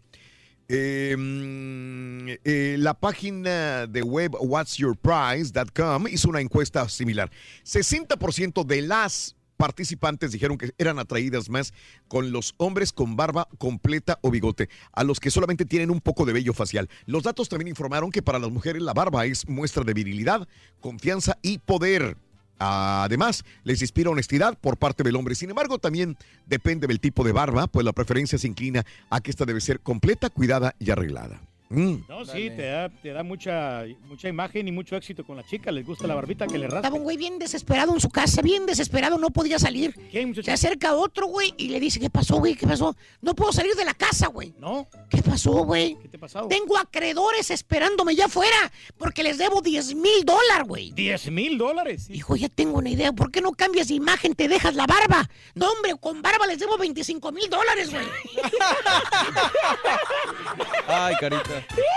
Mm, 0.69 2.27
eh, 2.43 2.75
la 2.77 2.93
página 2.93 3.87
de 3.87 4.03
web 4.03 4.35
whatsyourprice.com 4.39 6.07
hizo 6.09 6.29
una 6.29 6.41
encuesta 6.41 6.89
similar. 6.89 7.31
60% 7.63 8.65
de 8.65 8.81
las 8.81 9.37
participantes 9.55 10.31
dijeron 10.31 10.57
que 10.57 10.71
eran 10.77 10.99
atraídas 10.99 11.49
más 11.49 11.73
con 12.07 12.31
los 12.31 12.53
hombres 12.57 12.93
con 12.93 13.15
barba 13.15 13.47
completa 13.57 14.19
o 14.21 14.29
bigote, 14.29 14.69
a 14.91 15.03
los 15.03 15.19
que 15.19 15.31
solamente 15.31 15.65
tienen 15.65 15.89
un 15.89 15.99
poco 15.99 16.25
de 16.25 16.33
vello 16.33 16.53
facial. 16.53 16.89
Los 17.05 17.23
datos 17.23 17.49
también 17.49 17.69
informaron 17.69 18.11
que 18.11 18.21
para 18.21 18.39
las 18.39 18.51
mujeres 18.51 18.81
la 18.81 18.93
barba 18.93 19.25
es 19.25 19.47
muestra 19.47 19.83
de 19.83 19.93
virilidad, 19.93 20.47
confianza 20.79 21.37
y 21.41 21.57
poder. 21.57 22.17
Además, 22.59 23.43
les 23.63 23.81
inspira 23.81 24.09
honestidad 24.09 24.57
por 24.59 24.77
parte 24.77 25.03
del 25.03 25.15
hombre. 25.15 25.35
Sin 25.35 25.49
embargo, 25.49 25.79
también 25.79 26.17
depende 26.45 26.87
del 26.87 26.99
tipo 26.99 27.23
de 27.23 27.31
barba, 27.31 27.67
pues 27.67 27.85
la 27.85 27.93
preferencia 27.93 28.37
se 28.37 28.47
inclina 28.47 28.85
a 29.09 29.21
que 29.21 29.31
esta 29.31 29.45
debe 29.45 29.61
ser 29.61 29.79
completa, 29.79 30.29
cuidada 30.29 30.75
y 30.79 30.91
arreglada. 30.91 31.41
Mm. 31.69 31.95
No, 32.07 32.25
sí, 32.25 32.49
te 32.49 32.63
da, 32.63 32.89
te 32.89 33.11
da 33.11 33.23
mucha, 33.23 33.83
mucha 34.07 34.29
imagen 34.29 34.67
y 34.67 34.71
mucho 34.71 34.95
éxito 34.95 35.25
con 35.25 35.35
la 35.35 35.43
chica. 35.43 35.71
Les 35.71 35.85
gusta 35.85 36.07
la 36.07 36.15
barbita 36.15 36.47
que 36.47 36.57
le 36.57 36.65
raspa. 36.65 36.79
Estaba 36.79 36.95
un 36.95 37.03
güey 37.03 37.17
bien 37.17 37.39
desesperado 37.39 37.93
en 37.93 37.99
su 37.99 38.09
casa, 38.09 38.41
bien 38.41 38.65
desesperado, 38.65 39.17
no 39.17 39.29
podía 39.29 39.59
salir. 39.59 39.93
¿Quién, 40.11 40.33
Se 40.41 40.51
acerca 40.51 40.95
otro, 40.95 41.27
güey, 41.27 41.53
y 41.57 41.69
le 41.69 41.79
dice, 41.79 41.99
¿qué 41.99 42.09
pasó, 42.09 42.37
güey? 42.37 42.55
¿Qué 42.55 42.65
pasó? 42.65 42.95
No 43.21 43.35
puedo 43.35 43.51
salir 43.51 43.75
de 43.75 43.85
la 43.85 43.93
casa, 43.93 44.27
güey. 44.27 44.53
¿No? 44.59 44.87
¿Qué 45.09 45.21
pasó, 45.21 45.65
güey? 45.65 45.97
¿Qué 46.01 46.07
te 46.07 46.17
ha 46.17 46.19
pasado? 46.19 46.47
Tengo 46.47 46.77
acreedores 46.77 47.51
esperándome 47.51 48.15
ya 48.15 48.25
afuera 48.25 48.71
porque 48.97 49.23
les 49.23 49.37
debo 49.37 49.61
10 49.61 49.95
mil 49.95 50.25
dólares, 50.25 50.67
güey. 50.67 50.91
10 50.91 51.31
mil 51.31 51.57
dólares. 51.57 52.09
Hijo, 52.09 52.35
ya 52.35 52.49
tengo 52.49 52.77
una 52.77 52.89
idea. 52.89 53.11
¿Por 53.11 53.31
qué 53.31 53.41
no 53.41 53.51
cambias 53.51 53.89
de 53.89 53.95
imagen? 53.95 54.35
Te 54.35 54.47
dejas 54.47 54.75
la 54.75 54.85
barba. 54.85 55.29
No, 55.55 55.71
hombre, 55.71 55.95
con 55.99 56.21
barba 56.21 56.47
les 56.47 56.59
debo 56.59 56.77
25 56.77 57.31
mil 57.31 57.49
dólares, 57.49 57.91
güey. 57.91 58.05
Ay, 60.87 61.15
carita. 61.19 61.56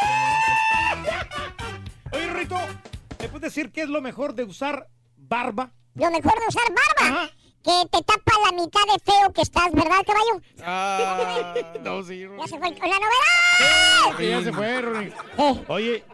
puedes 3.31 3.55
decir 3.55 3.73
qué 3.73 3.83
es 3.83 3.89
lo 3.89 4.01
mejor 4.01 4.35
de 4.35 4.45
usar 4.45 4.89
barba? 5.17 5.73
Lo 5.95 6.11
mejor 6.11 6.35
de 6.39 6.47
usar 6.49 6.65
barba. 6.69 7.31
Que 7.63 7.89
te 7.91 8.03
tapa 8.03 8.33
la 8.47 8.53
mitad 8.53 8.81
de 8.87 8.99
feo 9.05 9.33
que 9.35 9.43
estás, 9.43 9.71
¿verdad, 9.73 9.99
caballo? 10.07 10.41
Ah, 10.65 11.55
no, 11.83 12.03
sí, 12.03 12.21
Ya 12.21 12.47
se 12.47 12.59
fue 12.59 12.75
con 12.75 12.89
la 12.89 12.97
novedad. 12.97 14.19
Sí, 14.19 14.29
ya 14.29 14.43
se 14.43 14.53
fue, 14.53 14.81
Ronnie. 14.81 15.13
Eh. 15.39 15.65
Oye, 15.69 16.05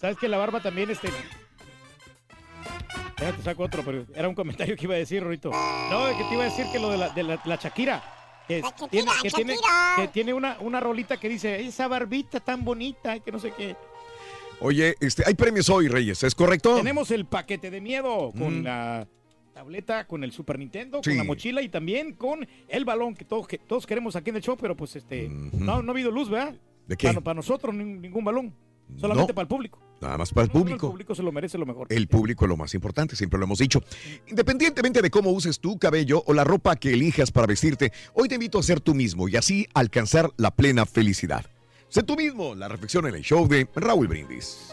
¿sabes 0.00 0.16
que 0.16 0.28
la 0.28 0.38
barba 0.38 0.60
también 0.60 0.90
este 0.90 1.08
Déjate 3.18 3.42
saco 3.42 3.64
otro, 3.64 3.84
pero 3.84 4.04
era 4.14 4.28
un 4.28 4.34
comentario 4.34 4.76
que 4.76 4.84
iba 4.84 4.94
a 4.94 4.98
decir, 4.98 5.22
Rorito. 5.22 5.50
No, 5.50 6.16
que 6.16 6.24
te 6.24 6.34
iba 6.34 6.42
a 6.42 6.46
decir 6.46 6.66
que 6.72 6.78
lo 6.78 6.90
de 6.90 6.98
la, 6.98 7.08
de 7.10 7.22
la, 7.22 7.40
la 7.44 7.56
Shakira. 7.56 8.21
Que, 8.48 8.60
Shakira, 8.60 8.88
tiene, 8.88 9.10
que 9.22 9.30
tiene, 9.30 9.56
que 9.96 10.08
tiene 10.08 10.34
una, 10.34 10.56
una 10.60 10.80
rolita 10.80 11.16
que 11.18 11.28
dice, 11.28 11.60
esa 11.64 11.86
barbita 11.88 12.40
tan 12.40 12.64
bonita, 12.64 13.18
que 13.20 13.30
no 13.32 13.38
sé 13.38 13.52
qué. 13.56 13.76
Oye, 14.60 14.94
este, 15.00 15.22
hay 15.26 15.34
premios 15.34 15.68
hoy, 15.70 15.88
Reyes, 15.88 16.22
¿es 16.22 16.34
correcto? 16.34 16.76
Tenemos 16.76 17.10
el 17.10 17.24
paquete 17.24 17.70
de 17.70 17.80
miedo 17.80 18.32
con 18.36 18.60
Mm. 18.60 18.64
la 18.64 19.08
tableta, 19.54 20.06
con 20.06 20.22
el 20.24 20.32
Super 20.32 20.58
Nintendo, 20.58 21.00
Sí. 21.02 21.10
con 21.10 21.18
la 21.18 21.24
mochila 21.24 21.62
y 21.62 21.68
también 21.68 22.14
con 22.14 22.46
el 22.68 22.84
balón 22.84 23.14
que 23.14 23.24
todos, 23.24 23.46
que 23.46 23.58
todos 23.58 23.86
queremos 23.86 24.16
aquí 24.16 24.30
en 24.30 24.36
el 24.36 24.42
show, 24.42 24.56
pero 24.60 24.76
pues 24.76 24.96
este, 24.96 25.28
no, 25.28 25.82
no 25.82 25.90
ha 25.90 25.94
habido 25.94 26.10
luz, 26.10 26.28
¿verdad? 26.30 26.54
¿De 26.86 26.96
qué? 26.96 27.08
Para, 27.08 27.20
para 27.20 27.34
nosotros 27.34 27.74
nin- 27.74 28.00
ningún 28.00 28.24
balón, 28.24 28.54
solamente 28.98 29.32
No. 29.32 29.34
para 29.34 29.42
el 29.42 29.48
público. 29.48 29.78
Nada 30.02 30.18
más 30.18 30.32
para 30.32 30.46
el 30.46 30.52
no, 30.52 30.58
El 30.58 30.64
público. 30.64 30.90
público 30.90 31.14
se 31.14 31.22
lo 31.22 31.30
merece 31.30 31.56
lo 31.56 31.64
mejor. 31.64 31.86
El 31.88 32.08
público 32.08 32.44
es 32.44 32.48
lo 32.48 32.56
más 32.56 32.74
importante, 32.74 33.14
siempre 33.14 33.38
lo 33.38 33.44
hemos 33.44 33.60
dicho. 33.60 33.80
Independientemente 34.26 35.00
de 35.00 35.10
cómo 35.10 35.30
uses 35.30 35.60
tu 35.60 35.78
cabello 35.78 36.24
o 36.26 36.34
la 36.34 36.42
ropa 36.42 36.74
que 36.74 36.92
elijas 36.92 37.30
para 37.30 37.46
vestirte, 37.46 37.92
hoy 38.12 38.28
te 38.28 38.34
invito 38.34 38.58
a 38.58 38.64
ser 38.64 38.80
tú 38.80 38.94
mismo 38.94 39.28
y 39.28 39.36
así 39.36 39.68
alcanzar 39.74 40.32
la 40.36 40.50
plena 40.50 40.86
felicidad. 40.86 41.46
Sé 41.88 42.02
tú 42.02 42.16
mismo, 42.16 42.56
la 42.56 42.66
reflexión 42.66 43.06
en 43.06 43.14
el 43.14 43.22
show 43.22 43.46
de 43.46 43.68
Raúl 43.76 44.08
Brindis. 44.08 44.72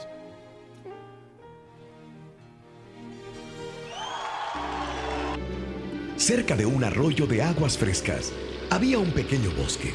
Cerca 6.18 6.56
de 6.56 6.66
un 6.66 6.84
arroyo 6.84 7.28
de 7.28 7.44
aguas 7.44 7.78
frescas 7.78 8.34
había 8.72 8.98
un 8.98 9.12
pequeño 9.12 9.52
bosque. 9.52 9.94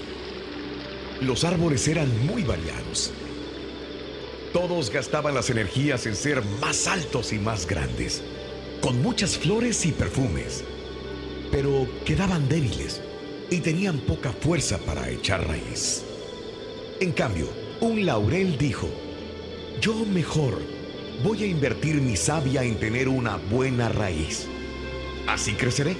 Los 1.21 1.45
árboles 1.45 1.87
eran 1.89 2.09
muy 2.27 2.45
variados. 2.45 3.13
Todos 4.55 4.91
gastaban 4.91 5.35
las 5.35 5.51
energías 5.51 6.07
en 6.07 6.15
ser 6.15 6.41
más 6.61 6.87
altos 6.87 7.33
y 7.33 7.41
más 7.41 7.67
grandes, 7.67 8.23
con 8.81 9.03
muchas 9.03 9.37
flores 9.37 9.85
y 9.85 9.91
perfumes, 9.91 10.63
pero 11.51 11.89
quedaban 12.05 12.49
débiles 12.49 13.03
y 13.51 13.59
tenían 13.59 13.99
poca 13.99 14.31
fuerza 14.31 14.79
para 14.79 15.11
echar 15.11 15.45
raíz. 15.49 16.05
En 17.01 17.11
cambio, 17.11 17.49
un 17.81 18.07
laurel 18.07 18.57
dijo, 18.57 18.89
yo 19.81 19.93
mejor 20.07 20.63
voy 21.25 21.43
a 21.43 21.47
invertir 21.47 21.97
mi 21.97 22.17
savia 22.17 22.63
en 22.63 22.79
tener 22.79 23.09
una 23.09 23.39
buena 23.39 23.89
raíz. 23.89 24.47
Así 25.27 25.55
creceré 25.55 25.97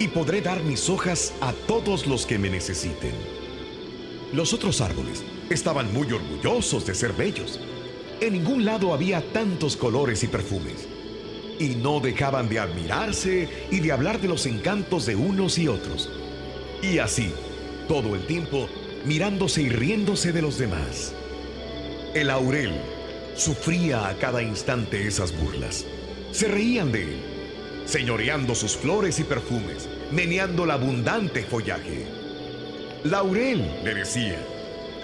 y 0.00 0.08
podré 0.08 0.40
dar 0.40 0.60
mis 0.64 0.90
hojas 0.90 1.34
a 1.40 1.52
todos 1.68 2.08
los 2.08 2.26
que 2.26 2.36
me 2.36 2.50
necesiten. 2.50 3.14
Los 4.32 4.52
otros 4.52 4.80
árboles 4.80 5.22
estaban 5.50 5.92
muy 5.92 6.10
orgullosos 6.10 6.84
de 6.84 6.96
ser 6.96 7.12
bellos. 7.12 7.60
En 8.22 8.34
ningún 8.34 8.64
lado 8.64 8.94
había 8.94 9.20
tantos 9.32 9.76
colores 9.76 10.22
y 10.22 10.28
perfumes. 10.28 10.86
Y 11.58 11.70
no 11.70 11.98
dejaban 11.98 12.48
de 12.48 12.60
admirarse 12.60 13.48
y 13.68 13.80
de 13.80 13.90
hablar 13.90 14.20
de 14.20 14.28
los 14.28 14.46
encantos 14.46 15.06
de 15.06 15.16
unos 15.16 15.58
y 15.58 15.66
otros. 15.66 16.08
Y 16.82 16.98
así, 16.98 17.32
todo 17.88 18.14
el 18.14 18.24
tiempo, 18.24 18.68
mirándose 19.04 19.62
y 19.62 19.70
riéndose 19.70 20.30
de 20.30 20.40
los 20.40 20.56
demás. 20.56 21.12
El 22.14 22.28
laurel 22.28 22.70
sufría 23.34 24.06
a 24.06 24.14
cada 24.14 24.40
instante 24.40 25.04
esas 25.04 25.36
burlas. 25.36 25.84
Se 26.30 26.46
reían 26.46 26.92
de 26.92 27.02
él, 27.02 27.16
señoreando 27.86 28.54
sus 28.54 28.76
flores 28.76 29.18
y 29.18 29.24
perfumes, 29.24 29.88
meneando 30.12 30.62
el 30.62 30.70
abundante 30.70 31.42
follaje. 31.42 32.06
Laurel, 33.02 33.82
le 33.82 33.94
decía, 33.94 34.38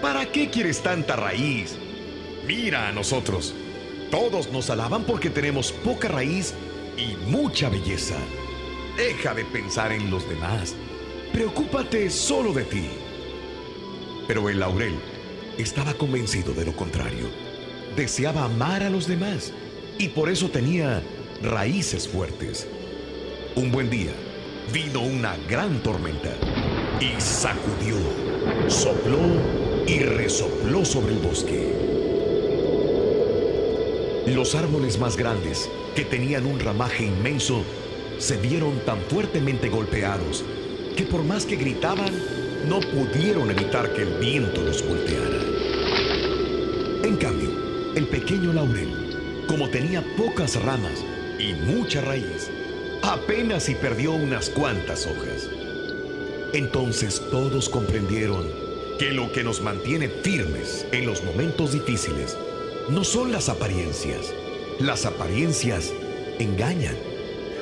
¿para 0.01 0.31
qué 0.31 0.49
quieres 0.49 0.81
tanta 0.81 1.17
raíz? 1.17 1.77
Mira 2.49 2.87
a 2.87 2.91
nosotros. 2.91 3.53
Todos 4.09 4.51
nos 4.51 4.71
alaban 4.71 5.03
porque 5.03 5.29
tenemos 5.29 5.71
poca 5.71 6.07
raíz 6.07 6.55
y 6.97 7.15
mucha 7.29 7.69
belleza. 7.69 8.15
Deja 8.97 9.35
de 9.35 9.45
pensar 9.45 9.91
en 9.91 10.09
los 10.09 10.27
demás. 10.27 10.75
Preocúpate 11.31 12.09
solo 12.09 12.51
de 12.51 12.63
ti. 12.63 12.89
Pero 14.27 14.49
el 14.49 14.61
laurel 14.61 14.95
estaba 15.59 15.93
convencido 15.93 16.55
de 16.55 16.65
lo 16.65 16.75
contrario. 16.75 17.29
Deseaba 17.95 18.45
amar 18.45 18.81
a 18.81 18.89
los 18.89 19.07
demás 19.07 19.53
y 19.99 20.07
por 20.07 20.27
eso 20.27 20.49
tenía 20.49 21.03
raíces 21.43 22.07
fuertes. 22.07 22.67
Un 23.55 23.71
buen 23.71 23.91
día 23.91 24.13
vino 24.73 25.01
una 25.01 25.37
gran 25.47 25.83
tormenta 25.83 26.31
y 26.99 27.21
sacudió, 27.21 27.95
sopló 28.67 29.19
y 29.85 29.99
resopló 29.99 30.83
sobre 30.83 31.13
el 31.13 31.19
bosque. 31.19 31.78
Los 34.27 34.53
árboles 34.53 34.99
más 34.99 35.15
grandes, 35.17 35.69
que 35.95 36.03
tenían 36.03 36.45
un 36.45 36.59
ramaje 36.59 37.05
inmenso, 37.05 37.63
se 38.17 38.37
vieron 38.37 38.79
tan 38.85 38.99
fuertemente 39.03 39.69
golpeados 39.69 40.43
que 40.95 41.03
por 41.03 41.23
más 41.23 41.45
que 41.45 41.55
gritaban, 41.55 42.11
no 42.67 42.81
pudieron 42.81 43.49
evitar 43.49 43.93
que 43.93 44.01
el 44.01 44.19
viento 44.19 44.61
los 44.61 44.85
volteara. 44.85 45.39
En 47.03 47.15
cambio, 47.15 47.49
el 47.95 48.05
pequeño 48.07 48.51
laurel, 48.51 49.45
como 49.47 49.69
tenía 49.69 50.03
pocas 50.17 50.61
ramas 50.61 51.03
y 51.39 51.53
mucha 51.53 52.01
raíz, 52.01 52.51
apenas 53.01 53.63
si 53.63 53.75
perdió 53.75 54.11
unas 54.11 54.49
cuantas 54.49 55.07
hojas. 55.07 55.49
Entonces 56.53 57.21
todos 57.31 57.69
comprendieron 57.69 58.45
que 58.99 59.11
lo 59.11 59.31
que 59.31 59.43
nos 59.43 59.61
mantiene 59.61 60.09
firmes 60.09 60.85
en 60.91 61.05
los 61.05 61.23
momentos 61.23 61.71
difíciles 61.71 62.37
no 62.89 63.03
son 63.03 63.31
las 63.31 63.49
apariencias. 63.49 64.33
Las 64.79 65.05
apariencias 65.05 65.93
engañan. 66.39 66.95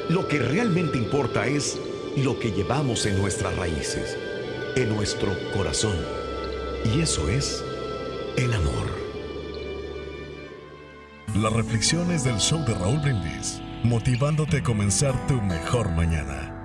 Lo 0.10 0.28
que 0.28 0.40
realmente 0.40 0.98
importa 0.98 1.48
es 1.48 1.78
lo 2.16 2.40
que 2.40 2.52
llevamos 2.52 3.06
en 3.06 3.18
nuestras 3.18 3.56
raíces, 3.58 4.18
en 4.76 4.96
nuestro 4.96 5.32
corazón. 5.54 5.98
Y 6.86 7.02
eso 7.02 7.28
es 7.28 7.64
el 8.38 8.54
amor. 8.54 8.88
Las 11.36 11.54
reflexiones 11.54 12.24
del 12.24 12.38
show 12.38 12.64
de 12.66 12.74
Raúl 12.74 13.00
Brindis, 13.00 13.62
motivándote 13.84 14.58
a 14.58 14.64
comenzar 14.64 15.28
tu 15.28 15.42
mejor 15.42 15.90
mañana. 15.92 16.57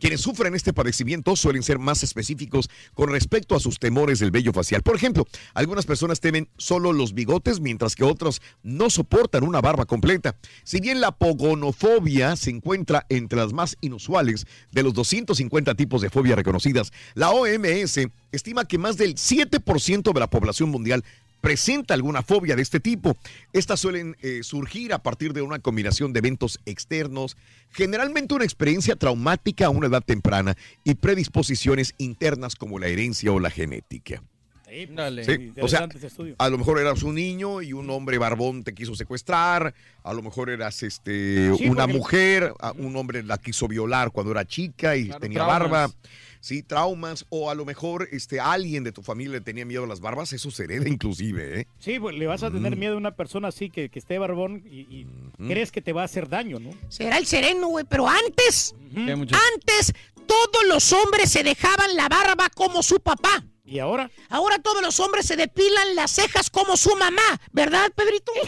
Quienes 0.02 0.22
sufren 0.22 0.56
este 0.56 0.74
padecimiento 0.74 1.36
suelen 1.36 1.62
ser 1.62 1.78
más 1.78 2.02
específicos 2.02 2.72
con 2.96 3.12
respecto 3.12 3.56
a 3.56 3.60
sus 3.60 3.78
temores 3.78 4.18
del 4.18 4.32
vello 4.32 4.52
facial. 4.52 4.82
Por 4.82 4.96
ejemplo, 4.96 5.28
algunas 5.54 5.86
personas 5.86 6.20
temen 6.20 6.50
solo 6.58 6.92
los 6.92 7.14
bigotes, 7.14 7.60
mientras 7.60 7.96
que 7.96 8.04
otros 8.04 8.42
no 8.64 8.90
soportan 8.90 9.44
una 9.44 9.62
barba 9.62 9.86
completa. 9.86 10.36
Si 10.64 10.80
bien 10.80 11.02
la 11.02 11.12
pogonofobia 11.12 12.36
se 12.36 12.50
encuentra 12.50 13.06
entre 13.10 13.38
las 13.38 13.54
más 13.54 13.78
inusuales 13.80 14.48
de 14.72 14.82
los 14.82 14.96
250 14.96 15.76
tipos 15.76 16.02
de 16.02 16.10
fobia 16.10 16.36
reconocidas, 16.36 16.92
la 17.14 17.30
OMS 17.30 18.00
estima 18.32 18.66
que 18.66 18.80
más 18.80 18.98
del 18.98 19.14
7% 19.14 20.14
de 20.14 20.20
la 20.20 20.32
población 20.32 20.72
mundial 20.72 21.04
presenta 21.42 21.94
alguna 21.94 22.22
fobia 22.22 22.56
de 22.56 22.62
este 22.62 22.80
tipo. 22.80 23.18
Estas 23.52 23.80
suelen 23.80 24.16
eh, 24.22 24.42
surgir 24.44 24.94
a 24.94 25.00
partir 25.04 25.34
de 25.34 25.42
una 25.42 25.60
combinación 25.60 26.14
de 26.14 26.20
eventos 26.20 26.60
externos, 26.66 27.36
generalmente 27.72 28.34
una 28.36 28.46
experiencia 28.46 28.96
traumática 28.96 29.66
a 29.66 29.70
una 29.70 29.88
edad 29.88 30.04
temprana 30.04 30.56
y 30.84 30.94
predisposiciones 30.96 31.96
internas 31.98 32.56
como 32.56 32.80
la 32.80 32.88
herencia 32.88 33.32
o 33.32 33.40
la 33.40 33.50
genética. 33.50 34.22
Sí, 34.74 34.88
pues, 34.88 35.26
Sí, 35.26 35.52
o 35.60 35.68
sea, 35.68 35.86
a 36.38 36.48
lo 36.50 36.58
mejor 36.58 36.80
eras 36.80 37.04
un 37.04 37.16
niño 37.16 37.62
y 37.62 37.74
un 37.74 37.90
hombre 37.90 38.18
barbón 38.18 38.64
te 38.64 38.74
quiso 38.74 38.96
secuestrar, 38.96 39.74
a 40.02 40.14
lo 40.14 40.22
mejor 40.22 40.50
eras 40.50 40.82
este 40.84 41.54
Sí, 41.58 41.68
una 41.68 41.82
porque- 41.84 41.94
mujer, 41.98 42.54
un 42.78 42.96
hombre 42.96 43.22
la 43.22 43.38
quiso 43.38 43.68
violar 43.68 44.12
cuando 44.12 44.32
era 44.32 44.46
chica 44.46 44.96
y 44.96 45.10
tenía 45.20 45.40
traumas. 45.46 45.60
barba. 45.60 45.92
Sí, 46.42 46.64
traumas, 46.64 47.26
o 47.30 47.50
a 47.50 47.56
lo 47.56 47.66
mejor 47.66 48.10
este, 48.12 48.40
alguien 48.40 48.84
de 48.84 48.92
tu 48.92 49.02
familia 49.04 49.34
le 49.34 49.42
tenía 49.42 49.64
miedo 49.64 49.84
a 49.84 49.88
las 49.88 50.02
barbas, 50.02 50.34
eso 50.34 50.50
se 50.52 50.64
hereda 50.64 50.90
inclusive, 50.90 51.62
¿eh? 51.62 51.68
Sí, 51.80 52.00
pues 52.00 52.16
le 52.16 52.26
vas 52.28 52.42
a 52.44 52.50
tener 52.52 52.76
Mm. 52.76 52.80
miedo 52.80 52.94
a 52.96 52.98
una 52.98 53.16
persona 53.16 53.48
así 53.50 53.70
que, 53.70 53.90
que 53.90 54.00
esté 54.00 54.18
barbón 54.18 54.64
y, 54.66 54.80
y 54.82 55.08
crees 55.48 55.72
que 55.72 55.82
te 55.82 55.94
va 55.94 56.02
a 56.02 56.06
hacer 56.06 56.28
daño, 56.28 56.60
¿no? 56.60 56.72
Será 56.90 57.18
el 57.20 57.28
sereno, 57.28 57.68
güey, 57.68 57.86
pero 57.88 58.08
antes, 58.10 58.76
antes 58.96 59.94
todos 60.28 60.66
los 60.68 60.92
hombres 60.94 61.32
se 61.32 61.44
dejaban 61.44 61.96
la 61.96 62.10
barba 62.10 62.50
como 62.50 62.82
su 62.84 63.00
papá. 63.00 63.44
¿Y 63.64 63.80
ahora? 63.80 64.10
Ahora 64.30 64.58
todos 64.60 64.82
los 64.82 65.00
hombres 65.00 65.26
se 65.28 65.36
depilan 65.38 65.96
las 65.96 66.12
cejas 66.12 66.50
como 66.50 66.76
su 66.76 66.94
mamá, 66.96 67.40
¿verdad, 67.52 67.90
Pedrito? 67.96 68.32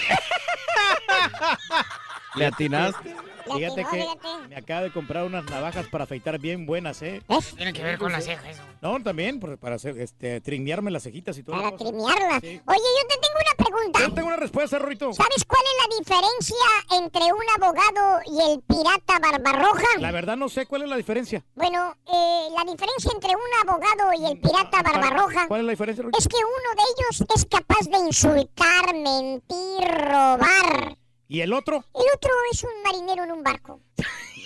¿Le 2.36 2.46
atinaste? 2.48 3.16
Fíjate 3.44 3.84
que 3.92 4.06
me 4.48 4.56
acaba 4.56 4.84
de 4.84 4.92
comprar 4.94 5.26
unas 5.26 5.44
navajas 5.44 5.86
para 5.88 6.06
afeitar 6.06 6.40
bien 6.40 6.66
buenas, 6.66 7.02
¿eh? 7.02 7.22
Tiene 7.58 7.74
que 7.74 7.84
ver 7.84 7.98
con 8.00 8.10
las 8.14 8.24
cejas. 8.24 8.56
No, 8.82 8.98
también 9.04 9.42
por- 9.42 9.58
para 9.58 9.76
hacer, 9.76 10.00
este, 10.00 10.40
trinearme 10.40 10.92
las 10.92 11.04
cejitas 11.04 11.38
y 11.38 11.44
todo. 11.44 11.58
Para 11.62 11.76
trimearlas. 11.76 12.42
Oye, 12.42 12.58
yo 12.62 13.08
te 13.10 13.18
tengo 13.18 13.36
una 13.36 13.66
pregunta. 13.66 14.00
Yo 14.00 14.14
tengo 14.14 14.28
una 14.30 14.38
respuesta, 14.38 14.80
Rorito. 14.80 15.12
¿Sabes 15.12 15.44
cuál 15.46 15.62
es 15.62 15.90
la 15.90 15.98
diferencia 16.00 16.56
entre 17.04 17.22
un 17.34 17.44
abogado 17.62 18.22
y 18.28 18.52
el 18.54 18.62
pirata 18.62 19.20
Barbarroja? 19.20 19.88
La 20.00 20.12
verdad 20.12 20.38
no 20.38 20.48
sé 20.48 20.66
cuál 20.66 20.84
es 20.84 20.90
la 20.90 20.96
diferencia. 20.96 21.44
Bueno, 21.56 21.98
eh, 22.08 22.48
la 22.56 22.64
diferencia 22.72 23.12
entre 23.14 23.32
un 23.36 23.70
abogado 23.70 24.14
y 24.22 24.32
el 24.32 24.40
pirata 24.40 24.82
Barbarroja 24.84 25.48
¿Cuál 25.50 25.60
es 25.62 25.66
la 25.66 25.72
diferencia, 25.72 26.02
Rorito? 26.02 26.18
es 26.18 26.28
que 26.30 26.38
uno 26.38 26.82
de 26.82 26.84
ellos 26.98 27.26
es 27.36 27.46
capaz 27.46 27.90
de 27.90 27.98
insultar, 28.08 28.96
mentir, 28.96 29.86
robar. 30.08 30.98
¿Y 31.28 31.42
el 31.42 31.54
otro? 31.54 31.78
El 31.96 32.06
otro 32.16 32.32
es 32.52 32.64
un 32.64 32.84
marinero 32.84 33.24
en 33.24 33.32
un 33.32 33.44
barco. 33.44 33.80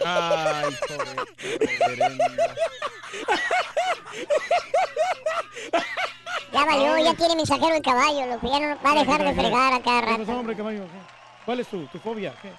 Ay, 0.05 0.75
Ya 6.53 6.65
valió, 6.65 6.97
ya 6.97 7.13
tiene 7.13 7.35
mensajero 7.35 7.75
el 7.75 7.81
caballo, 7.81 8.25
lo 8.27 8.39
que 8.39 8.47
ya 8.47 8.59
no 8.59 8.81
va 8.81 8.91
a 8.91 8.95
dejar 9.03 9.23
de 9.23 9.33
fregar 9.33 9.73
a 9.73 9.81
cada 9.81 10.01
¿Qué 10.01 10.17
rato. 10.17 10.31
hombre, 10.31 10.55
caballo? 10.55 10.83
¿Qué? 10.83 10.99
¿Cuál 11.45 11.59
es 11.59 11.67
tu, 11.67 11.85
tu 11.87 11.99
fobia? 11.99 12.33
¿Qué? 12.41 12.51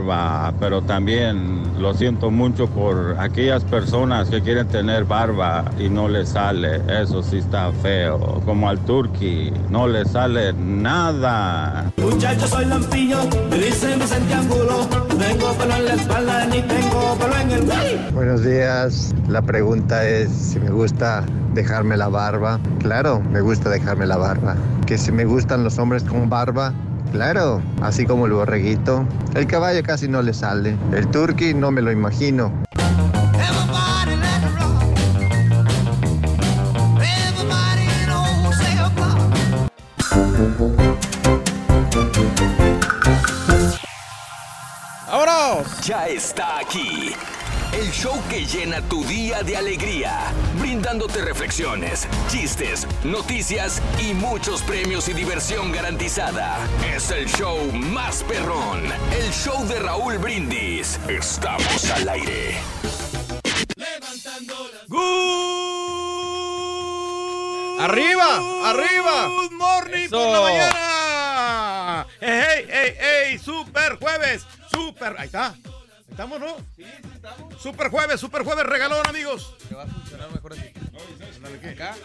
pero 0.58 0.82
también 0.82 1.62
lo 1.78 1.94
siento 1.94 2.30
mucho 2.30 2.66
por 2.68 3.16
aquellas 3.18 3.64
personas 3.64 4.28
que 4.28 4.40
quieren 4.40 4.66
tener 4.68 5.04
barba 5.04 5.64
y 5.78 5.88
no 5.88 6.08
les 6.08 6.30
sale. 6.30 6.82
Eso 6.88 7.22
sí 7.22 7.38
está 7.38 7.72
feo. 7.82 8.40
Como 8.44 8.68
al 8.68 8.78
turqui, 8.80 9.52
no 9.68 9.86
le 9.88 10.04
sale 10.04 10.52
nada. 10.52 11.90
Muchachos, 11.98 12.50
soy 12.50 12.64
lampiño, 12.66 13.18
me 13.50 13.58
dicen 13.58 13.98
Vicente 13.98 14.34
Angulo. 14.34 14.86
Tengo 15.18 15.52
pelo 15.52 15.74
en 15.74 15.84
la 15.84 15.94
espalda, 15.94 16.46
ni 16.46 16.62
tengo 16.62 17.16
pelo 17.18 17.36
en 17.36 17.50
el. 17.50 18.12
Buenos 18.12 18.44
días. 18.44 19.14
La 19.28 19.42
pregunta 19.42 20.06
es 20.06 20.30
si 20.30 20.58
me 20.58 20.70
gusta 20.70 21.24
dejarme 21.54 21.96
la 21.96 22.08
barba. 22.08 22.58
Claro, 22.78 23.20
me 23.20 23.40
gusta 23.40 23.70
dejarme 23.70 24.06
la 24.06 24.16
barba. 24.16 24.56
Que 24.86 24.98
si 24.98 25.12
me 25.12 25.24
gustan 25.24 25.64
los 25.64 25.78
hombres 25.78 26.04
con 26.04 26.28
barba. 26.28 26.72
Claro, 27.12 27.60
así 27.82 28.06
como 28.06 28.26
el 28.26 28.32
borreguito. 28.32 29.06
El 29.34 29.46
caballo 29.46 29.82
casi 29.82 30.08
no 30.08 30.22
le 30.22 30.32
sale. 30.32 30.76
El 30.92 31.08
turqui 31.08 31.54
no 31.54 31.70
me 31.70 31.82
lo 31.82 31.90
imagino. 31.90 32.52
¡Vámonos! 45.08 45.80
Ya 45.84 46.06
está 46.06 46.60
aquí 46.60 47.12
el 47.72 47.90
show 47.92 48.20
que 48.28 48.44
llena 48.44 48.80
tu 48.82 49.04
día 49.04 49.42
de 49.42 49.56
alegría, 49.56 50.32
brindándote 50.58 51.22
reflexiones, 51.22 52.06
chistes, 52.28 52.86
noticias 53.04 53.80
y 53.98 54.12
muchos 54.14 54.62
premios 54.62 55.08
y 55.08 55.12
diversión 55.12 55.70
garantizada. 55.72 56.58
Es 56.94 57.10
el 57.10 57.26
show 57.26 57.58
más 57.72 58.22
perrón, 58.24 58.84
el 59.12 59.30
show 59.32 59.66
de 59.66 59.78
Raúl 59.78 60.18
Brindis. 60.18 60.98
Estamos 61.08 61.90
al 61.90 62.08
aire. 62.08 62.56
Levantando 63.76 64.54
las... 64.74 64.88
Good... 64.88 65.70
Arriba, 67.80 68.70
arriba. 68.70 69.28
Good 69.28 69.52
morning 69.52 70.04
Eso. 70.04 70.16
por 70.16 70.28
la 70.28 70.40
mañana. 70.40 72.06
¡Ey, 72.20 72.66
ey, 72.68 72.94
ey! 73.00 73.38
¡Super 73.38 73.96
jueves! 73.98 74.44
¡Super! 74.70 75.16
Ahí 75.18 75.26
está. 75.26 75.54
Estamos, 76.20 76.38
¿no? 76.38 76.54
Sí, 76.76 76.84
sí, 76.84 77.10
estamos. 77.14 77.62
Super 77.62 77.88
jueves, 77.88 78.20
super 78.20 78.44
jueves, 78.44 78.66
regalón, 78.66 79.06
amigos. 79.06 79.56
Te 79.66 79.74
va 79.74 79.84
a 79.84 79.86
funcionar 79.86 80.30
mejor 80.30 80.52
así. 80.52 80.70
Acá. 81.66 81.96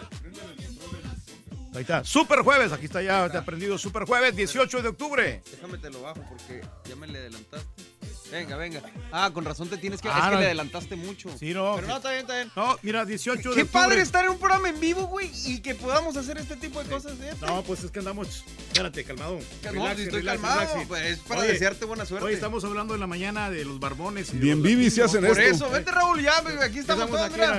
Ahí 1.74 1.82
está. 1.82 2.02
Super 2.02 2.38
jueves, 2.38 2.72
aquí 2.72 2.86
está 2.86 3.02
ya 3.02 3.28
te 3.28 3.36
aprendido. 3.36 3.76
Super 3.76 4.04
jueves, 4.04 4.34
18 4.34 4.80
de 4.80 4.88
octubre. 4.88 5.42
Déjame 5.50 5.76
te 5.76 5.90
lo 5.90 6.00
bajo 6.00 6.22
porque 6.30 6.62
ya 6.88 6.96
me 6.96 7.08
le 7.08 7.18
adelantaste. 7.18 7.82
Venga, 8.30 8.56
venga. 8.56 8.80
Ah, 9.12 9.30
con 9.32 9.44
razón 9.44 9.68
te 9.68 9.76
tienes 9.78 10.00
que. 10.00 10.08
Ah, 10.08 10.18
es 10.18 10.24
que 10.24 10.30
no. 10.34 10.40
le 10.40 10.46
adelantaste 10.46 10.96
mucho. 10.96 11.30
Sí, 11.38 11.54
no. 11.54 11.76
Pero 11.76 11.86
no, 11.86 11.96
está 11.96 12.10
bien, 12.10 12.20
está 12.22 12.34
bien. 12.34 12.50
No, 12.56 12.76
mira, 12.82 13.04
18 13.04 13.36
de 13.36 13.42
Qué 13.42 13.48
octubre. 13.48 13.64
padre 13.66 14.00
estar 14.02 14.24
en 14.24 14.30
un 14.32 14.38
programa 14.38 14.68
en 14.68 14.80
vivo, 14.80 15.06
güey, 15.06 15.30
y 15.44 15.60
que 15.60 15.74
podamos 15.74 16.16
hacer 16.16 16.36
este 16.38 16.56
tipo 16.56 16.82
de 16.82 16.90
cosas, 16.90 17.12
¿eh? 17.20 17.34
No, 17.40 17.62
pues 17.62 17.84
es 17.84 17.90
que 17.90 18.00
andamos. 18.00 18.44
Espérate, 18.72 19.04
calmado. 19.04 19.38
No, 19.72 19.94
si 19.94 20.02
estoy 20.02 20.24
calmado, 20.24 20.82
pues, 20.88 21.02
es 21.04 21.18
para 21.20 21.42
desearte 21.42 21.84
buena 21.84 22.04
suerte. 22.04 22.26
Hoy 22.26 22.34
estamos 22.34 22.64
hablando 22.64 22.94
en 22.94 23.00
la 23.00 23.06
mañana 23.06 23.48
de 23.50 23.64
los 23.64 23.78
barbones. 23.78 24.30
Y 24.30 24.38
de 24.38 24.38
Bien 24.40 24.58
los 24.58 24.66
vivis 24.66 24.94
se 24.94 25.02
hacen 25.04 25.24
Por 25.24 25.40
eso, 25.40 25.70
vete 25.70 25.90
Raúl, 25.92 26.20
ya, 26.20 26.40
güey, 26.40 26.56
aquí 26.58 26.78
estamos 26.80 27.04
Estamos 27.04 27.28
todos, 27.30 27.46
aquí, 27.46 27.52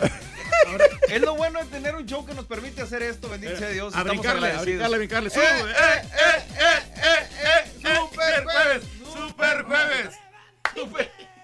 mira. 0.00 0.20
Es 1.08 1.20
lo 1.20 1.34
bueno 1.36 1.58
de 1.60 1.66
tener 1.66 1.94
un 1.94 2.06
show 2.06 2.24
que 2.24 2.34
nos 2.34 2.46
permite 2.46 2.82
hacer 2.82 3.02
esto, 3.02 3.28
bendito 3.28 3.56
sea 3.56 3.68
Dios. 3.68 3.94
A 3.94 4.02
brincarle, 4.02 4.50
a 4.52 4.62
brincarle, 4.62 4.98
brincarle. 4.98 5.28
Eh, 5.28 5.32
Sube, 5.32 5.70
eh, 5.70 5.74
eh, 5.74 6.42
eh, 6.56 6.82
eh, 6.96 7.28
eh, 7.44 7.96
Super 7.96 8.44
jueves, 8.44 8.82
super 9.14 9.62
jueves. 9.64 10.18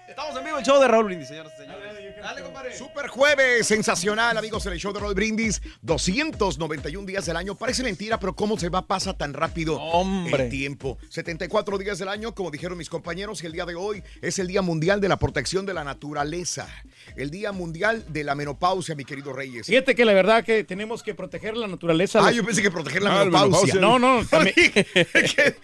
Estamos 0.07 0.35
en 0.37 0.43
vivo 0.43 0.57
el 0.57 0.65
show 0.65 0.79
de 0.79 0.87
Raúl 0.87 1.05
Brindis, 1.05 1.31
y 1.31 1.33
señores. 1.33 2.10
Dale, 2.21 2.41
compadre. 2.43 2.77
Super 2.77 3.07
jueves, 3.07 3.65
sensacional, 3.67 4.37
amigos, 4.37 4.65
en 4.65 4.73
el 4.73 4.79
show 4.79 4.93
de 4.93 4.99
Roll 4.99 5.13
Brindis. 5.15 5.61
291 5.81 7.05
días 7.05 7.25
del 7.25 7.35
año. 7.37 7.55
Parece 7.55 7.83
mentira, 7.83 8.19
pero 8.19 8.35
cómo 8.35 8.57
se 8.59 8.69
va, 8.69 8.85
pasa 8.87 9.13
tan 9.17 9.33
rápido 9.33 9.75
Hombre. 9.81 10.43
el 10.45 10.49
tiempo. 10.49 10.97
74 11.09 11.77
días 11.77 11.97
del 11.99 12.07
año, 12.09 12.33
como 12.35 12.51
dijeron 12.51 12.77
mis 12.77 12.89
compañeros, 12.89 13.41
y 13.43 13.47
el 13.47 13.51
día 13.53 13.65
de 13.65 13.75
hoy 13.75 14.03
es 14.21 14.39
el 14.39 14.47
Día 14.47 14.61
Mundial 14.61 15.01
de 15.01 15.09
la 15.09 15.17
Protección 15.17 15.65
de 15.65 15.73
la 15.73 15.83
Naturaleza. 15.83 16.67
El 17.15 17.31
Día 17.31 17.51
Mundial 17.51 18.05
de 18.09 18.23
la 18.23 18.35
Menopausia, 18.35 18.95
mi 18.95 19.05
querido 19.05 19.33
Reyes. 19.33 19.67
Fíjate 19.67 19.95
que 19.95 20.05
la 20.05 20.13
verdad 20.13 20.43
que 20.43 20.63
tenemos 20.63 21.01
que 21.03 21.15
proteger 21.15 21.57
la 21.57 21.67
naturaleza. 21.67 22.19
Ah, 22.19 22.27
Los- 22.27 22.35
yo 22.35 22.45
pensé 22.45 22.61
que 22.61 22.71
proteger 22.71 23.01
la 23.01 23.21
Ah, 23.21 23.25
menopausia. 23.25 23.75
No, 23.75 23.97
no, 23.99 24.25
también- 24.29 24.55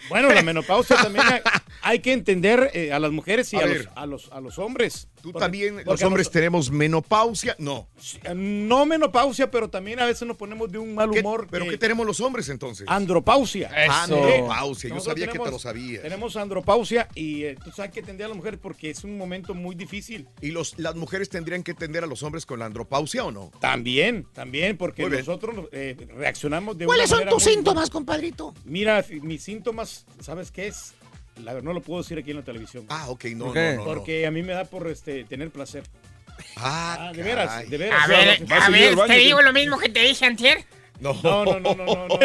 bueno, 0.08 0.32
la 0.32 0.42
menopausia 0.42 0.96
también 0.96 1.24
hay, 1.26 1.40
hay 1.82 1.98
que 2.00 2.12
entender 2.12 2.70
eh, 2.74 2.92
a 2.92 2.98
las 2.98 3.12
mujeres 3.12 3.52
y 3.52 3.56
A 3.56 3.66
los, 3.66 3.88
a, 3.94 4.06
los, 4.06 4.32
a 4.32 4.40
los 4.40 4.58
hombres. 4.58 5.08
Tú 5.22 5.32
Porque- 5.32 5.44
también, 5.44 5.76
los 5.76 5.84
porque 5.84 6.04
hombres 6.04 6.30
tenemos 6.30 6.70
menopausia. 6.70 7.54
No. 7.58 7.88
No 8.34 8.86
menopausia, 8.86 9.50
pero 9.50 9.68
también 9.68 9.98
a 10.00 10.06
veces 10.06 10.26
nos 10.26 10.36
ponemos 10.36 10.70
de 10.70 10.78
un 10.78 10.94
mal 10.94 11.10
¿Qué- 11.10 11.20
humor. 11.20 11.48
¿Pero 11.50 11.66
qué 11.68 11.76
tenemos 11.78 12.06
los 12.06 12.20
hombres 12.20 12.48
entonces? 12.48 12.86
Andropausia. 12.88 13.70
Andropausia, 14.02 14.88
yo 14.88 14.94
Nosotros 14.94 15.04
sabía 15.20 15.32
que 15.32 15.38
te 15.38 15.50
lo 15.50 15.58
sabía. 15.58 16.02
Tenemos 16.02 16.36
andropausia 16.36 17.08
y 17.14 17.44
eh, 17.44 17.56
tú 17.62 17.70
sabes 17.72 17.90
que 17.92 18.00
atender 18.00 18.26
a 18.26 18.28
las 18.28 18.36
mujeres 18.36 18.58
porque 18.62 18.90
es 18.90 19.04
un 19.04 19.16
momento 19.18 19.54
muy 19.54 19.74
difícil. 19.74 20.28
¿Y 20.40 20.50
los, 20.50 20.78
las 20.78 20.94
mujeres 20.94 21.28
tendrían 21.28 21.62
que 21.62 21.72
atender 21.72 22.04
a 22.04 22.06
los 22.06 22.22
hombres 22.22 22.46
con 22.46 22.58
la 22.58 22.66
andropausia 22.66 23.24
o 23.24 23.30
no? 23.32 23.50
También, 23.60 24.26
también, 24.32 24.76
porque 24.76 25.08
nosotros 25.08 25.68
eh, 25.72 25.96
reaccionamos 26.16 26.78
de 26.78 26.86
¿Cuáles 26.86 27.10
una 27.10 27.20
son 27.20 27.28
tus 27.30 27.44
muy- 27.44 27.52
síntomas, 27.54 27.90
compadrito? 27.90 28.54
Mira, 28.64 29.04
mis 29.22 29.42
síntomas, 29.42 30.06
¿sabes 30.20 30.50
qué 30.50 30.68
es? 30.68 30.94
La- 31.42 31.60
no 31.60 31.72
lo 31.72 31.80
puedo 31.80 32.02
decir 32.02 32.18
aquí 32.18 32.30
en 32.30 32.36
la 32.38 32.42
televisión. 32.44 32.84
Ah, 32.88 33.06
ok, 33.08 33.24
no, 33.36 33.46
¿Por 33.46 33.54
qué? 33.54 33.60
no, 33.70 33.72
no, 33.72 33.78
no. 33.78 33.84
Porque 33.84 34.26
a 34.26 34.30
mí 34.30 34.42
me 34.42 34.52
da 34.52 34.64
por 34.64 34.88
este, 34.88 35.24
tener 35.24 35.50
placer. 35.50 35.84
Ah, 36.56 37.12
de 37.14 37.22
veras, 37.22 37.68
de 37.68 37.78
veras. 37.78 38.00
A 38.04 38.06
ver, 38.06 38.44
a 38.50 38.70
ver, 38.70 38.96
te 39.06 39.14
digo 39.16 39.42
lo 39.42 39.52
mismo 39.52 39.78
que 39.78 39.88
te 39.88 40.00
dije 40.00 40.24
antier. 40.26 40.64
No. 41.00 41.14
No, 41.22 41.44
no, 41.44 41.60
no, 41.60 41.74
no, 41.76 41.84
no, 41.86 42.08
no. 42.08 42.18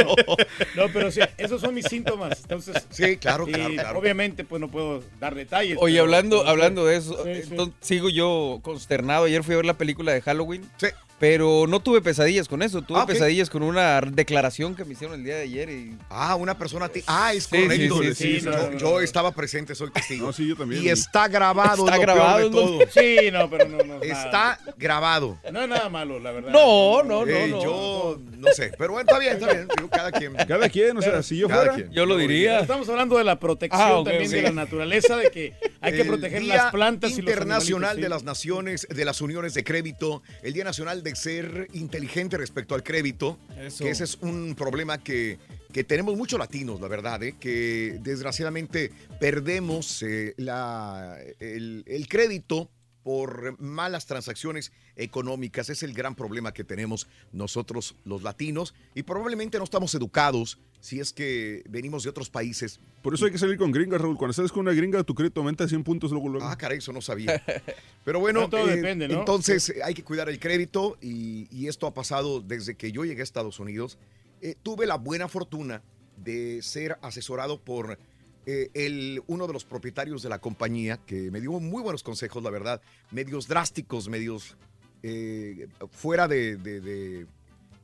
No, 0.75 0.89
pero 0.91 1.11
sí, 1.11 1.19
esos 1.37 1.61
son 1.61 1.75
mis 1.75 1.85
síntomas. 1.85 2.41
Entonces, 2.41 2.75
Sí, 2.89 3.17
claro, 3.17 3.45
claro, 3.45 3.71
claro. 3.71 3.99
Obviamente, 3.99 4.43
pues 4.43 4.59
no 4.59 4.67
puedo 4.67 5.03
dar 5.19 5.35
detalles. 5.35 5.77
Oye, 5.79 5.93
pero- 5.93 6.03
hablando, 6.05 6.37
pero- 6.39 6.49
hablando 6.49 6.85
de 6.87 6.97
eso, 6.97 7.23
Sí, 7.23 7.35
sí. 7.43 7.47
entonces, 7.51 7.75
sigo 7.81 8.09
yo 8.09 8.59
consternado. 8.63 9.25
Ayer 9.25 9.43
fui 9.43 9.53
a 9.53 9.57
ver 9.57 9.65
la 9.67 9.77
película 9.77 10.11
de 10.11 10.21
Halloween. 10.21 10.63
Sí. 10.77 10.87
Pero 11.23 11.67
no 11.69 11.79
tuve 11.79 12.01
pesadillas 12.01 12.49
con 12.49 12.61
eso, 12.61 12.81
tuve 12.81 12.99
Ah, 12.99 13.05
pesadillas 13.05 13.49
con 13.49 13.63
una 13.63 14.01
declaración 14.01 14.75
que 14.75 14.83
me 14.83 14.91
hicieron 14.91 15.17
el 15.17 15.23
día 15.23 15.37
de 15.37 15.43
ayer 15.43 15.69
y 15.69 15.95
Ah, 16.09 16.35
una 16.35 16.57
persona. 16.57 16.89
ti- 16.89 17.01
Ah, 17.07 17.33
es 17.33 17.45
Sí, 17.45 17.61
correcto. 17.63 18.01
sí, 18.03 18.07
sí, 18.13 18.39
sí, 18.39 18.41
yo, 18.41 18.51
no, 18.51 18.71
no, 18.71 18.77
yo 18.77 18.99
estaba 18.99 19.31
presente, 19.31 19.73
soy 19.73 19.89
testigo. 19.91 20.25
No, 20.27 20.33
sí, 20.33 20.49
yo 20.49 20.57
también. 20.57 20.83
Y 20.83 20.89
está 20.89 21.29
grabado. 21.29 21.85
Está 21.85 21.95
lo 21.95 22.01
grabado, 22.01 22.51
peor 22.51 22.51
de 22.51 22.51
todo. 22.51 22.79
Sí, 22.93 23.31
no, 23.31 23.49
pero 23.49 23.69
no, 23.69 23.77
no. 23.85 24.01
Está 24.03 24.59
grabado. 24.77 25.39
No 25.49 25.61
es 25.61 25.69
nada 25.69 25.87
malo, 25.87 26.19
la 26.19 26.31
verdad. 26.31 26.51
No, 26.51 27.03
no, 27.03 27.25
no, 27.25 27.31
Eh, 27.31 27.47
no. 27.47 27.63
Yo 27.63 28.19
no 28.39 28.47
sé, 28.51 28.73
pero 28.77 28.91
bueno, 28.91 29.07
está 29.09 29.17
bien, 29.17 29.33
está 29.37 29.45
bien. 29.53 29.67
Digo, 29.77 29.89
cada 29.89 30.11
quien. 30.11 30.33
Cada 30.35 30.67
quien, 30.67 30.97
o 30.97 31.01
sea, 31.01 31.23
si 31.23 31.37
yo 31.37 31.47
Cada 31.47 31.61
fuera. 31.61 31.75
quien. 31.75 31.91
yo 31.93 32.05
lo 32.05 32.17
diría. 32.17 32.59
Estamos 32.59 32.89
hablando 32.89 33.17
de 33.17 33.23
la 33.23 33.39
protección 33.39 33.81
Ah, 33.81 34.01
también 34.03 34.29
de 34.29 34.41
la 34.41 34.51
naturaleza, 34.51 35.15
de 35.15 35.31
que 35.31 35.53
hay 35.79 35.93
que 35.93 36.01
El 36.01 36.07
proteger 36.07 36.41
Día 36.41 36.55
las 36.57 36.71
plantas 36.73 37.11
y 37.11 37.21
los 37.21 37.29
Internacional 37.29 38.01
de 38.01 38.09
las 38.09 38.23
Naciones, 38.23 38.85
de 38.89 39.05
las 39.05 39.21
Uniones 39.21 39.53
de 39.53 39.63
Crédito, 39.63 40.21
el 40.41 40.51
Día 40.51 40.65
Nacional 40.65 41.01
de 41.01 41.12
ser 41.15 41.67
inteligente 41.73 42.37
respecto 42.37 42.75
al 42.75 42.83
crédito, 42.83 43.37
Eso. 43.57 43.83
que 43.83 43.91
ese 43.91 44.03
es 44.03 44.17
un 44.21 44.55
problema 44.55 44.97
que, 45.03 45.37
que 45.71 45.83
tenemos 45.83 46.15
muchos 46.15 46.39
latinos, 46.39 46.79
la 46.79 46.87
verdad, 46.87 47.21
¿eh? 47.23 47.35
que 47.39 47.99
desgraciadamente 48.01 48.91
perdemos 49.19 50.03
eh, 50.03 50.33
la, 50.37 51.17
el, 51.39 51.83
el 51.87 52.07
crédito 52.07 52.69
por 53.03 53.59
malas 53.61 54.05
transacciones 54.05 54.71
económicas. 54.95 55.69
Es 55.69 55.83
el 55.83 55.93
gran 55.93 56.15
problema 56.15 56.53
que 56.53 56.63
tenemos 56.63 57.07
nosotros 57.31 57.95
los 58.05 58.23
latinos 58.23 58.73
y 58.95 59.03
probablemente 59.03 59.57
no 59.57 59.63
estamos 59.63 59.93
educados 59.95 60.57
si 60.79 60.99
es 60.99 61.13
que 61.13 61.63
venimos 61.69 62.03
de 62.03 62.09
otros 62.09 62.29
países. 62.29 62.79
Por 63.01 63.13
eso 63.13 63.25
hay 63.25 63.31
que 63.31 63.37
salir 63.37 63.57
con 63.57 63.71
gringas, 63.71 64.01
Raúl. 64.01 64.17
Cuando 64.17 64.33
sales 64.33 64.51
con 64.51 64.61
una 64.61 64.73
gringa, 64.73 65.03
tu 65.03 65.15
crédito 65.15 65.41
aumenta 65.41 65.67
100 65.67 65.83
puntos 65.83 66.11
luego, 66.11 66.29
luego. 66.29 66.45
Ah, 66.45 66.57
caray, 66.57 66.79
eso 66.79 66.91
no 66.91 67.01
sabía. 67.01 67.41
Pero 68.05 68.19
bueno, 68.19 68.49
Pero 68.49 68.63
todo 68.63 68.69
eh, 68.69 68.75
depende, 68.75 69.07
¿no? 69.07 69.19
entonces 69.19 69.73
hay 69.83 69.93
que 69.93 70.03
cuidar 70.03 70.29
el 70.29 70.39
crédito 70.39 70.97
y, 71.01 71.47
y 71.51 71.67
esto 71.67 71.87
ha 71.87 71.93
pasado 71.93 72.41
desde 72.41 72.75
que 72.75 72.91
yo 72.91 73.05
llegué 73.05 73.21
a 73.21 73.23
Estados 73.23 73.59
Unidos. 73.59 73.97
Eh, 74.41 74.55
tuve 74.61 74.85
la 74.85 74.97
buena 74.97 75.29
fortuna 75.29 75.81
de 76.17 76.61
ser 76.61 76.97
asesorado 77.01 77.61
por 77.61 77.97
eh, 78.45 78.69
el, 78.73 79.23
uno 79.27 79.47
de 79.47 79.53
los 79.53 79.63
propietarios 79.65 80.21
de 80.23 80.29
la 80.29 80.39
compañía 80.39 80.97
que 81.05 81.31
me 81.31 81.39
dio 81.41 81.51
muy 81.59 81.81
buenos 81.81 82.03
consejos, 82.03 82.43
la 82.43 82.49
verdad, 82.49 82.81
medios 83.11 83.47
drásticos, 83.47 84.09
medios 84.09 84.57
eh, 85.03 85.67
fuera 85.91 86.27
de, 86.27 86.57
de- 86.57 86.81
de- 86.81 87.25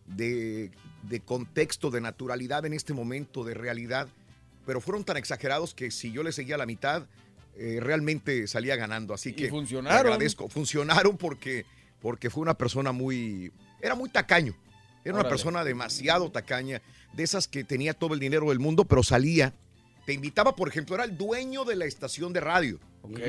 de- 0.08 0.72
de 1.04 1.20
contexto, 1.22 1.92
de 1.92 2.02
naturalidad 2.02 2.66
en 2.66 2.74
este 2.74 2.94
momento, 2.94 3.44
de 3.44 3.54
realidad, 3.54 4.08
pero 4.66 4.82
fueron 4.82 5.04
tan 5.04 5.18
exagerados 5.18 5.74
que 5.74 5.92
si 5.92 6.12
yo 6.12 6.24
le 6.24 6.32
seguía 6.32 6.58
la 6.58 6.66
mitad, 6.66 7.08
eh, 7.56 7.80
realmente 7.82 8.48
salía 8.48 8.76
ganando. 8.76 9.14
Así 9.14 9.30
Y 9.30 9.34
que 9.34 9.50
funcionaron. 9.50 9.96
le 9.96 10.00
agradezco. 10.14 10.48
Funcionaron 10.50 11.18
porque, 11.18 11.66
porque 12.02 12.30
fue 12.30 12.42
una 12.42 12.54
persona 12.54 12.92
muy. 12.92 13.52
Era 13.82 13.96
muy 13.96 14.10
tacaño. 14.10 14.56
Era 15.04 15.16
una 15.16 15.30
persona 15.30 15.64
demasiado 15.64 16.30
tacaña, 16.32 16.82
de 17.14 17.24
esas 17.24 17.48
que 17.48 17.64
tenía 17.64 17.94
todo 17.94 18.14
el 18.14 18.20
dinero 18.20 18.50
del 18.50 18.60
mundo, 18.60 18.86
pero 18.86 19.02
salía. 19.04 19.54
Te 20.10 20.14
invitaba, 20.14 20.56
por 20.56 20.68
ejemplo, 20.68 20.96
era 20.96 21.04
el 21.04 21.16
dueño 21.16 21.66
de 21.66 21.76
la 21.76 21.86
estación 21.86 22.34
de 22.34 22.40
radio. 22.40 22.80
Ok. 23.04 23.20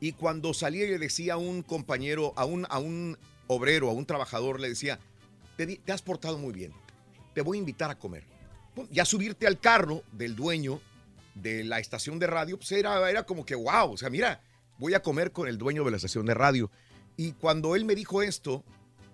Y 0.00 0.10
cuando 0.10 0.54
salía 0.54 0.86
le 0.86 0.98
decía 0.98 1.34
a 1.34 1.36
un 1.36 1.62
compañero, 1.62 2.32
a 2.34 2.44
un, 2.44 2.66
a 2.68 2.80
un 2.80 3.16
obrero, 3.46 3.88
a 3.88 3.92
un 3.92 4.04
trabajador, 4.04 4.58
le 4.58 4.70
decía, 4.70 4.98
te, 5.56 5.76
te 5.76 5.92
has 5.92 6.02
portado 6.02 6.36
muy 6.36 6.52
bien, 6.52 6.72
te 7.32 7.42
voy 7.42 7.58
a 7.58 7.60
invitar 7.60 7.92
a 7.92 7.94
comer. 7.96 8.24
Ya 8.90 9.04
subirte 9.04 9.46
al 9.46 9.60
carro 9.60 10.02
del 10.10 10.34
dueño 10.34 10.80
de 11.36 11.62
la 11.62 11.78
estación 11.78 12.18
de 12.18 12.26
radio, 12.26 12.56
pues 12.56 12.72
era, 12.72 13.08
era 13.08 13.22
como 13.22 13.46
que, 13.46 13.54
wow, 13.54 13.92
o 13.92 13.96
sea, 13.96 14.10
mira, 14.10 14.42
voy 14.78 14.94
a 14.94 15.00
comer 15.00 15.30
con 15.30 15.46
el 15.46 15.58
dueño 15.58 15.84
de 15.84 15.92
la 15.92 15.96
estación 15.98 16.26
de 16.26 16.34
radio. 16.34 16.72
Y 17.16 17.34
cuando 17.34 17.76
él 17.76 17.84
me 17.84 17.94
dijo 17.94 18.20
esto, 18.20 18.64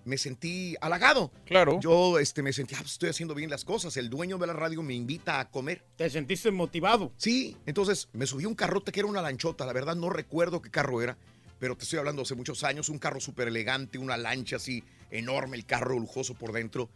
me 0.09 0.17
sentí 0.17 0.75
halagado. 0.81 1.31
Claro. 1.45 1.79
Yo 1.79 2.19
este, 2.19 2.41
me 2.41 2.51
sentí, 2.51 2.75
ah, 2.75 2.79
pues, 2.79 2.93
estoy 2.93 3.09
haciendo 3.09 3.35
bien 3.35 3.49
las 3.49 3.63
cosas. 3.63 3.95
El 3.95 4.09
dueño 4.09 4.37
de 4.37 4.47
la 4.47 4.53
radio 4.53 4.81
me 4.81 4.95
invita 4.95 5.39
a 5.39 5.49
comer. 5.49 5.83
¿Te 5.95 6.09
sentiste 6.09 6.51
motivado? 6.51 7.13
Sí, 7.15 7.55
entonces 7.65 8.09
me 8.11 8.25
subí 8.25 8.43
a 8.43 8.47
un 8.47 8.55
carrote 8.55 8.91
que 8.91 8.99
era 8.99 9.07
una 9.07 9.21
lanchota. 9.21 9.65
La 9.65 9.73
verdad 9.73 9.95
no 9.95 10.09
recuerdo 10.09 10.61
qué 10.61 10.71
carro 10.71 11.01
era, 11.01 11.17
pero 11.59 11.77
te 11.77 11.83
estoy 11.83 11.99
hablando 11.99 12.23
hace 12.23 12.35
muchos 12.35 12.63
años. 12.63 12.89
Un 12.89 12.97
carro 12.97 13.21
súper 13.21 13.47
elegante, 13.47 13.97
una 13.97 14.17
lancha 14.17 14.57
así 14.57 14.83
enorme, 15.11 15.55
el 15.55 15.65
carro 15.65 15.97
lujoso 15.97 16.33
por 16.33 16.51
dentro. 16.51 16.89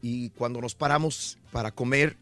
Y 0.00 0.30
cuando 0.30 0.60
nos 0.60 0.74
paramos 0.74 1.38
para 1.52 1.70
comer, 1.72 2.16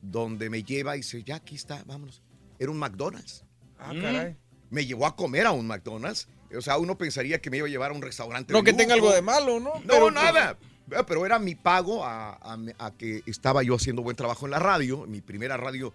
donde 0.00 0.48
me 0.48 0.62
lleva 0.62 0.96
y 0.96 1.00
dice, 1.00 1.22
ya 1.24 1.36
aquí 1.36 1.56
está, 1.56 1.82
vámonos. 1.86 2.22
Era 2.58 2.70
un 2.70 2.78
McDonald's. 2.78 3.44
Ah, 3.78 3.92
caray. 4.00 4.36
Me 4.70 4.86
llevó 4.86 5.06
a 5.06 5.16
comer 5.16 5.46
a 5.46 5.52
un 5.52 5.66
McDonald's. 5.66 6.28
O 6.56 6.60
sea, 6.60 6.76
uno 6.78 6.96
pensaría 6.98 7.40
que 7.40 7.50
me 7.50 7.56
iba 7.58 7.66
a 7.66 7.70
llevar 7.70 7.90
a 7.90 7.94
un 7.94 8.02
restaurante. 8.02 8.52
No 8.52 8.60
de 8.60 8.64
que 8.64 8.72
tenga 8.72 8.94
lujo. 8.96 9.06
algo 9.08 9.16
de 9.16 9.22
malo, 9.22 9.60
¿no? 9.60 9.74
No, 9.74 9.80
Pero- 9.86 10.10
nada. 10.10 10.58
Eh, 10.90 11.02
Pero 11.06 11.26
era 11.26 11.38
mi 11.40 11.54
pago 11.56 12.04
a, 12.04 12.34
a- 12.34 12.58
a 12.78 12.90
que 12.96 13.22
estaba 13.26 13.62
yo 13.64 13.74
haciendo 13.74 14.02
buen 14.02 14.14
trabajo 14.16 14.44
en 14.46 14.52
la 14.52 14.58
radio, 14.60 15.04
mi 15.06 15.20
primera 15.20 15.56
radio 15.56 15.92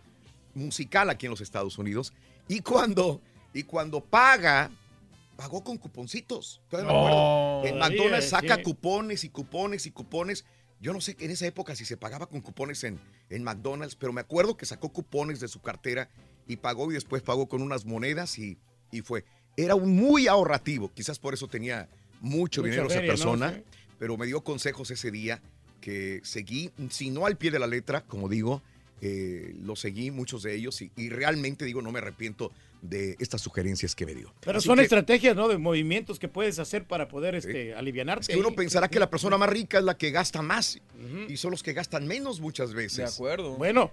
musical 0.53 1.09
aquí 1.09 1.25
en 1.27 1.29
los 1.29 1.39
Estados 1.41 1.77
Unidos. 1.77 2.13
Y 2.47 2.59
cuando, 2.61 3.21
y 3.53 3.63
cuando 3.63 4.01
paga 4.03 4.69
pagó 5.37 5.63
con 5.63 5.77
cuponcitos. 5.77 6.61
Me 6.71 6.83
No, 6.83 6.89
acuerdo. 6.89 7.65
En 7.65 7.79
McDonald's 7.79 8.29
saca 8.29 8.57
sí. 8.57 8.63
cupones 8.63 9.23
y 9.23 9.29
cupones 9.29 9.85
y 9.85 9.91
cupones. 9.91 10.45
Yo 10.81 10.93
no 10.93 11.01
sé 11.01 11.15
en 11.19 11.31
esa 11.31 11.45
época 11.47 11.75
si 11.75 11.85
se 11.85 11.95
pagaba 11.97 12.27
con 12.27 12.41
cupones 12.41 12.83
en, 12.83 12.99
en 13.29 13.43
McDonald's, 13.43 13.95
pero 13.95 14.11
me 14.13 14.21
acuerdo 14.21 14.57
que 14.57 14.65
sacó 14.65 14.89
cupones 14.91 15.39
de 15.39 15.47
su 15.47 15.61
cartera 15.61 16.09
y 16.47 16.57
pagó 16.57 16.91
y 16.91 16.95
después 16.95 17.21
pagó 17.23 17.47
con 17.47 17.61
unas 17.61 17.85
monedas 17.85 18.37
y, 18.37 18.57
y 18.91 19.01
fue. 19.01 19.23
Era 19.57 19.75
un 19.75 19.95
muy 19.95 20.27
ahorrativo, 20.27 20.91
quizás 20.93 21.19
por 21.19 21.33
eso 21.33 21.47
tenía 21.47 21.87
mucho 22.21 22.61
Mucha 22.61 22.71
dinero 22.71 22.87
esa 22.87 22.95
feria, 22.99 23.11
¿no? 23.11 23.15
persona, 23.17 23.53
Sí. 23.55 23.63
pero 23.99 24.17
me 24.17 24.25
dio 24.25 24.41
consejos 24.41 24.91
ese 24.91 25.11
día 25.11 25.41
que 25.81 26.21
seguí, 26.23 26.71
si 26.89 27.09
no 27.09 27.25
al 27.25 27.37
pie 27.37 27.51
de 27.51 27.59
la 27.59 27.67
letra, 27.67 28.01
como 28.01 28.29
digo, 28.29 28.61
eh, 29.01 29.55
lo 29.63 29.75
seguí, 29.75 30.11
muchos 30.11 30.43
de 30.43 30.53
ellos, 30.55 30.79
y, 30.83 30.91
y 30.95 31.09
realmente 31.09 31.65
digo, 31.65 31.81
no 31.81 31.91
me 31.91 31.97
arrepiento 31.99 32.51
de 32.83 33.15
estas 33.19 33.41
sugerencias 33.41 33.95
que 33.95 34.05
me 34.05 34.13
dio. 34.13 34.31
Pero 34.41 34.59
Así 34.59 34.67
son 34.67 34.77
que- 34.77 34.83
estrategias, 34.83 35.35
¿no? 35.35 35.47
De 35.47 35.57
movimientos 35.57 36.19
que 36.19 36.27
puedes 36.27 36.59
hacer 36.59 36.83
para 36.85 37.07
poder 37.07 37.33
este, 37.35 37.73
alivianarte. 37.73 38.21
Es 38.23 38.27
que 38.29 38.37
uno 38.37 38.49
ahí. 38.49 38.55
pensará 38.55 38.87
que 38.89 38.99
la 38.99 39.09
persona 39.09 39.37
más 39.39 39.49
rica 39.49 39.79
es 39.79 39.83
la 39.83 39.97
que 39.97 40.11
gasta 40.11 40.41
más 40.43 40.79
y 41.27 41.37
son 41.37 41.49
los 41.51 41.63
que 41.63 41.73
gastan 41.73 42.07
menos 42.07 42.39
muchas 42.39 42.73
veces. 42.75 42.97
De 42.97 43.03
acuerdo. 43.05 43.55
Bueno, 43.55 43.91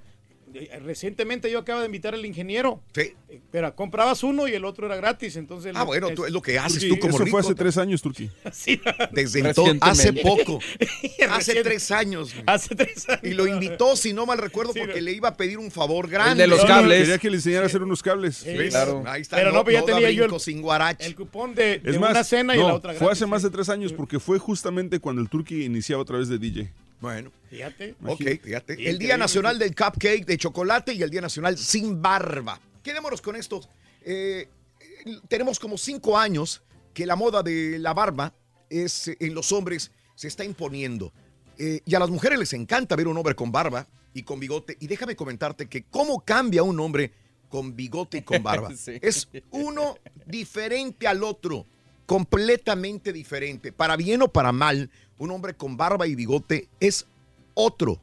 recientemente 0.83 1.51
yo 1.51 1.59
acabo 1.61 1.81
de 1.81 1.87
invitar 1.87 2.15
al 2.15 2.25
ingeniero. 2.25 2.83
Sí. 2.95 3.13
Eh, 3.29 3.41
Pero 3.51 3.75
comprabas 3.75 4.23
uno 4.23 4.49
y 4.49 4.53
el 4.55 4.65
otro 4.65 4.87
era 4.87 4.97
gratis, 4.97 5.37
entonces... 5.37 5.73
Ah, 5.75 5.85
bueno, 5.85 6.09
tú- 6.11 6.25
es 6.25 6.33
lo 6.33 6.41
que 6.43 6.59
haces 6.59 6.81
Turquí, 6.81 6.89
tú 6.95 6.99
como 7.01 7.15
Eso 7.17 7.25
rico. 7.25 7.37
fue 7.37 7.41
hace 7.47 7.55
tres 7.55 7.77
años, 7.79 8.03
Turquí. 8.03 8.31
Desde 9.13 9.41
entonces, 9.41 9.79
hace 9.81 10.13
poco. 10.13 10.61
hace 11.31 11.63
tres 11.63 11.91
años. 11.91 12.35
Hace 12.47 12.75
tres 12.75 13.09
años. 13.09 13.21
Y 13.25 13.35
lo 13.35 13.47
invitó, 13.47 13.97
si 13.97 14.13
no 14.13 14.27
mal 14.27 14.39
recuerdo, 14.39 14.73
porque 14.75 15.01
le 15.03 15.13
iba 15.13 15.29
a 15.29 15.37
pedir 15.37 15.59
un 15.59 15.71
favor 15.71 16.09
grande. 16.09 16.43
de 16.43 16.47
los 16.49 16.65
cables. 16.65 17.01
Quería 17.01 17.19
que 17.19 17.31
le 17.31 17.37
enseñara 17.37 17.65
a 17.65 17.67
hacer 17.67 17.83
unos 17.83 18.03
cables. 18.03 18.45
¿Ves? 18.45 18.75
Ahí 18.75 19.23
está. 19.23 19.37
Pero 19.37 19.53
no, 19.53 19.65
pues 19.65 19.75
ya 19.75 19.81
da 19.81 19.87
tenía 19.87 20.11
yo 20.11 20.25
el- 20.25 20.41
sin. 20.41 20.59
El 20.99 21.15
cupón 21.15 21.55
de, 21.55 21.79
de 21.79 21.91
Es 21.91 21.99
más, 21.99 22.11
una 22.11 22.25
cena 22.25 22.55
y 22.55 22.59
no, 22.59 22.69
la 22.69 22.75
otra 22.75 22.93
fue 22.93 22.99
gratis. 23.07 23.19
hace 23.23 23.27
más 23.27 23.43
de 23.43 23.51
tres 23.51 23.69
años 23.69 23.93
porque 23.93 24.19
fue 24.21 24.39
justamente 24.39 24.99
cuando 25.01 25.23
el 25.23 25.29
Turkey 25.29 25.65
iniciaba 25.65 26.03
otra 26.03 26.19
vez 26.19 26.29
de 26.29 26.39
DJ. 26.39 26.71
Bueno. 27.01 27.33
Fíjate. 27.51 27.95
Ok, 28.05 28.23
fíjate. 28.43 28.89
El. 28.89 28.99
Día 28.99 29.17
Nacional 29.17 29.59
del 29.59 29.75
Cupcake 29.75 30.25
de 30.25 30.37
Chocolate 30.37 30.93
y 30.93 31.03
el 31.03 31.11
Día 31.11 31.21
Nacional 31.21 31.57
sin 31.57 32.01
barba. 32.03 32.61
Quedémonos 32.83 33.21
con 33.21 33.37
esto. 33.37 33.61
Eh, 34.03 34.49
tenemos 35.29 35.59
como 35.59 35.79
cinco 35.79 36.19
años 36.19 36.63
que 36.93 37.07
la 37.07 37.17
moda 37.17 37.43
de 37.43 37.79
la 37.79 37.95
barba 37.95 38.35
es, 38.69 39.09
en 39.21 39.35
los 39.35 39.53
hombres 39.53 39.91
se 40.15 40.29
está 40.29 40.45
imponiendo. 40.45 41.13
Eh, 41.59 41.81
y 41.85 41.95
a 41.95 41.99
las 41.99 42.11
mujeres 42.11 42.39
les 42.39 42.53
encanta 42.53 42.97
ver 42.97 43.09
un 43.09 43.17
hombre 43.17 43.35
con 43.35 43.51
barba 43.51 43.87
y 44.15 44.23
con 44.23 44.41
bigote. 44.41 44.77
Y 44.81 44.87
déjame 44.87 45.17
comentarte 45.17 45.69
que 45.69 45.85
cómo 45.85 46.25
cambia 46.25 46.63
un 46.63 46.79
hombre 46.81 47.13
con 47.49 47.75
bigote 47.75 48.19
y 48.19 48.23
con 48.23 48.43
barba. 48.43 48.71
Sí. 48.77 48.99
Es 49.01 49.29
uno 49.51 49.97
diferente 50.27 51.07
al 51.07 51.23
otro, 51.23 51.67
completamente 52.09 53.13
diferente. 53.13 53.71
Para 53.71 53.95
bien 53.95 54.23
o 54.23 54.29
para 54.29 54.51
mal, 54.51 54.89
un 55.19 55.31
hombre 55.31 55.53
con 55.53 55.77
barba 55.77 56.07
y 56.07 56.15
bigote 56.15 56.67
es 56.81 57.05
otro. 57.53 58.01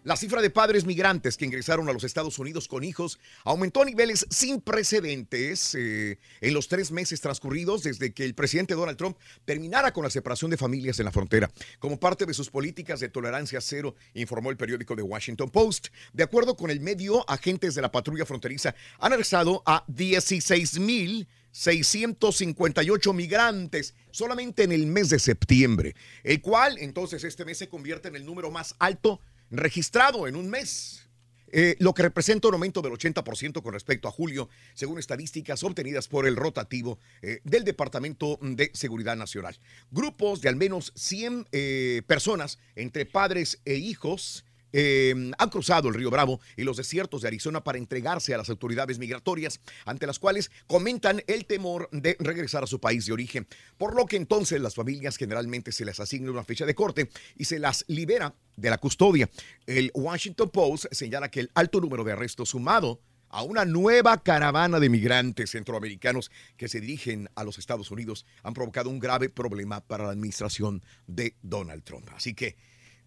La 0.06 0.16
cifra 0.16 0.40
de 0.40 0.50
padres 0.50 0.84
migrantes 0.84 1.36
que 1.36 1.46
ingresaron 1.46 1.88
a 1.88 1.92
los 1.92 2.04
Estados 2.04 2.38
Unidos 2.38 2.68
con 2.68 2.84
hijos 2.84 3.18
aumentó 3.42 3.82
a 3.82 3.84
niveles 3.84 4.24
sin 4.30 4.60
precedentes 4.60 5.74
eh, 5.74 6.20
en 6.40 6.54
los 6.54 6.68
tres 6.68 6.92
meses 6.92 7.20
transcurridos 7.20 7.82
desde 7.82 8.12
que 8.12 8.24
el 8.24 8.36
presidente 8.36 8.74
Donald 8.74 8.96
Trump 8.96 9.18
terminara 9.44 9.92
con 9.92 10.04
la 10.04 10.10
separación 10.10 10.52
de 10.52 10.56
familias 10.56 11.00
en 11.00 11.06
la 11.06 11.10
frontera. 11.10 11.50
Como 11.80 11.98
parte 11.98 12.24
de 12.24 12.34
sus 12.34 12.50
políticas 12.50 13.00
de 13.00 13.08
tolerancia 13.08 13.60
cero, 13.60 13.96
informó 14.14 14.50
el 14.50 14.56
periódico 14.56 14.94
The 14.94 15.02
Washington 15.02 15.50
Post. 15.50 15.88
De 16.12 16.22
acuerdo 16.22 16.56
con 16.56 16.70
el 16.70 16.78
medio, 16.78 17.28
agentes 17.28 17.74
de 17.74 17.82
la 17.82 17.90
patrulla 17.90 18.24
fronteriza 18.24 18.76
han 19.00 19.12
arrestado 19.12 19.64
a 19.66 19.82
16 19.88 20.78
mil 20.78 21.26
658 21.50 23.12
migrantes 23.12 23.94
solamente 24.12 24.62
en 24.62 24.70
el 24.70 24.86
mes 24.86 25.08
de 25.08 25.18
septiembre, 25.18 25.96
el 26.22 26.40
cual 26.40 26.78
entonces 26.78 27.24
este 27.24 27.44
mes 27.44 27.58
se 27.58 27.68
convierte 27.68 28.06
en 28.06 28.14
el 28.14 28.24
número 28.24 28.52
más 28.52 28.76
alto 28.78 29.20
registrado 29.50 30.26
en 30.26 30.36
un 30.36 30.48
mes. 30.48 31.02
Eh, 31.48 31.76
lo 31.78 31.94
que 31.94 32.02
representa 32.02 32.48
un 32.48 32.54
aumento 32.54 32.82
del 32.82 32.92
80% 32.92 33.62
con 33.62 33.72
respecto 33.72 34.08
a 34.08 34.10
julio, 34.10 34.48
según 34.74 34.98
estadísticas 34.98 35.62
obtenidas 35.62 36.08
por 36.08 36.26
el 36.26 36.36
rotativo 36.36 36.98
eh, 37.22 37.40
del 37.44 37.64
Departamento 37.64 38.38
de 38.42 38.70
Seguridad 38.74 39.16
Nacional. 39.16 39.58
Grupos 39.90 40.40
de 40.40 40.48
al 40.48 40.56
menos 40.56 40.92
100 40.96 41.46
eh, 41.52 42.02
personas, 42.06 42.58
entre 42.74 43.06
padres 43.06 43.60
e 43.64 43.74
hijos, 43.76 44.44
eh, 44.72 45.32
han 45.38 45.50
cruzado 45.50 45.88
el 45.88 45.94
río 45.94 46.10
Bravo 46.10 46.40
y 46.56 46.64
los 46.64 46.76
desiertos 46.76 47.22
de 47.22 47.28
Arizona 47.28 47.62
para 47.62 47.78
entregarse 47.78 48.34
a 48.34 48.38
las 48.38 48.50
autoridades 48.50 48.98
migratorias, 48.98 49.60
ante 49.84 50.06
las 50.06 50.18
cuales 50.18 50.50
comentan 50.66 51.22
el 51.26 51.46
temor 51.46 51.88
de 51.92 52.16
regresar 52.20 52.64
a 52.64 52.66
su 52.66 52.80
país 52.80 53.06
de 53.06 53.12
origen, 53.12 53.46
por 53.78 53.94
lo 53.94 54.06
que 54.06 54.16
entonces 54.16 54.60
las 54.60 54.74
familias 54.74 55.16
generalmente 55.16 55.72
se 55.72 55.84
les 55.84 56.00
asigna 56.00 56.30
una 56.30 56.44
fecha 56.44 56.66
de 56.66 56.74
corte 56.74 57.10
y 57.36 57.44
se 57.44 57.58
las 57.58 57.84
libera 57.88 58.34
de 58.56 58.70
la 58.70 58.78
custodia. 58.78 59.28
El 59.66 59.90
Washington 59.94 60.50
Post 60.50 60.86
señala 60.90 61.30
que 61.30 61.40
el 61.40 61.50
alto 61.54 61.80
número 61.80 62.04
de 62.04 62.12
arrestos 62.12 62.50
sumado 62.50 63.00
a 63.28 63.42
una 63.42 63.64
nueva 63.64 64.22
caravana 64.22 64.80
de 64.80 64.88
migrantes 64.88 65.50
centroamericanos 65.50 66.30
que 66.56 66.68
se 66.68 66.80
dirigen 66.80 67.28
a 67.34 67.44
los 67.44 67.58
Estados 67.58 67.90
Unidos 67.90 68.24
han 68.42 68.54
provocado 68.54 68.88
un 68.88 68.98
grave 68.98 69.28
problema 69.28 69.80
para 69.80 70.04
la 70.04 70.12
administración 70.12 70.82
de 71.06 71.34
Donald 71.42 71.82
Trump. 71.82 72.08
Así 72.14 72.34
que 72.34 72.56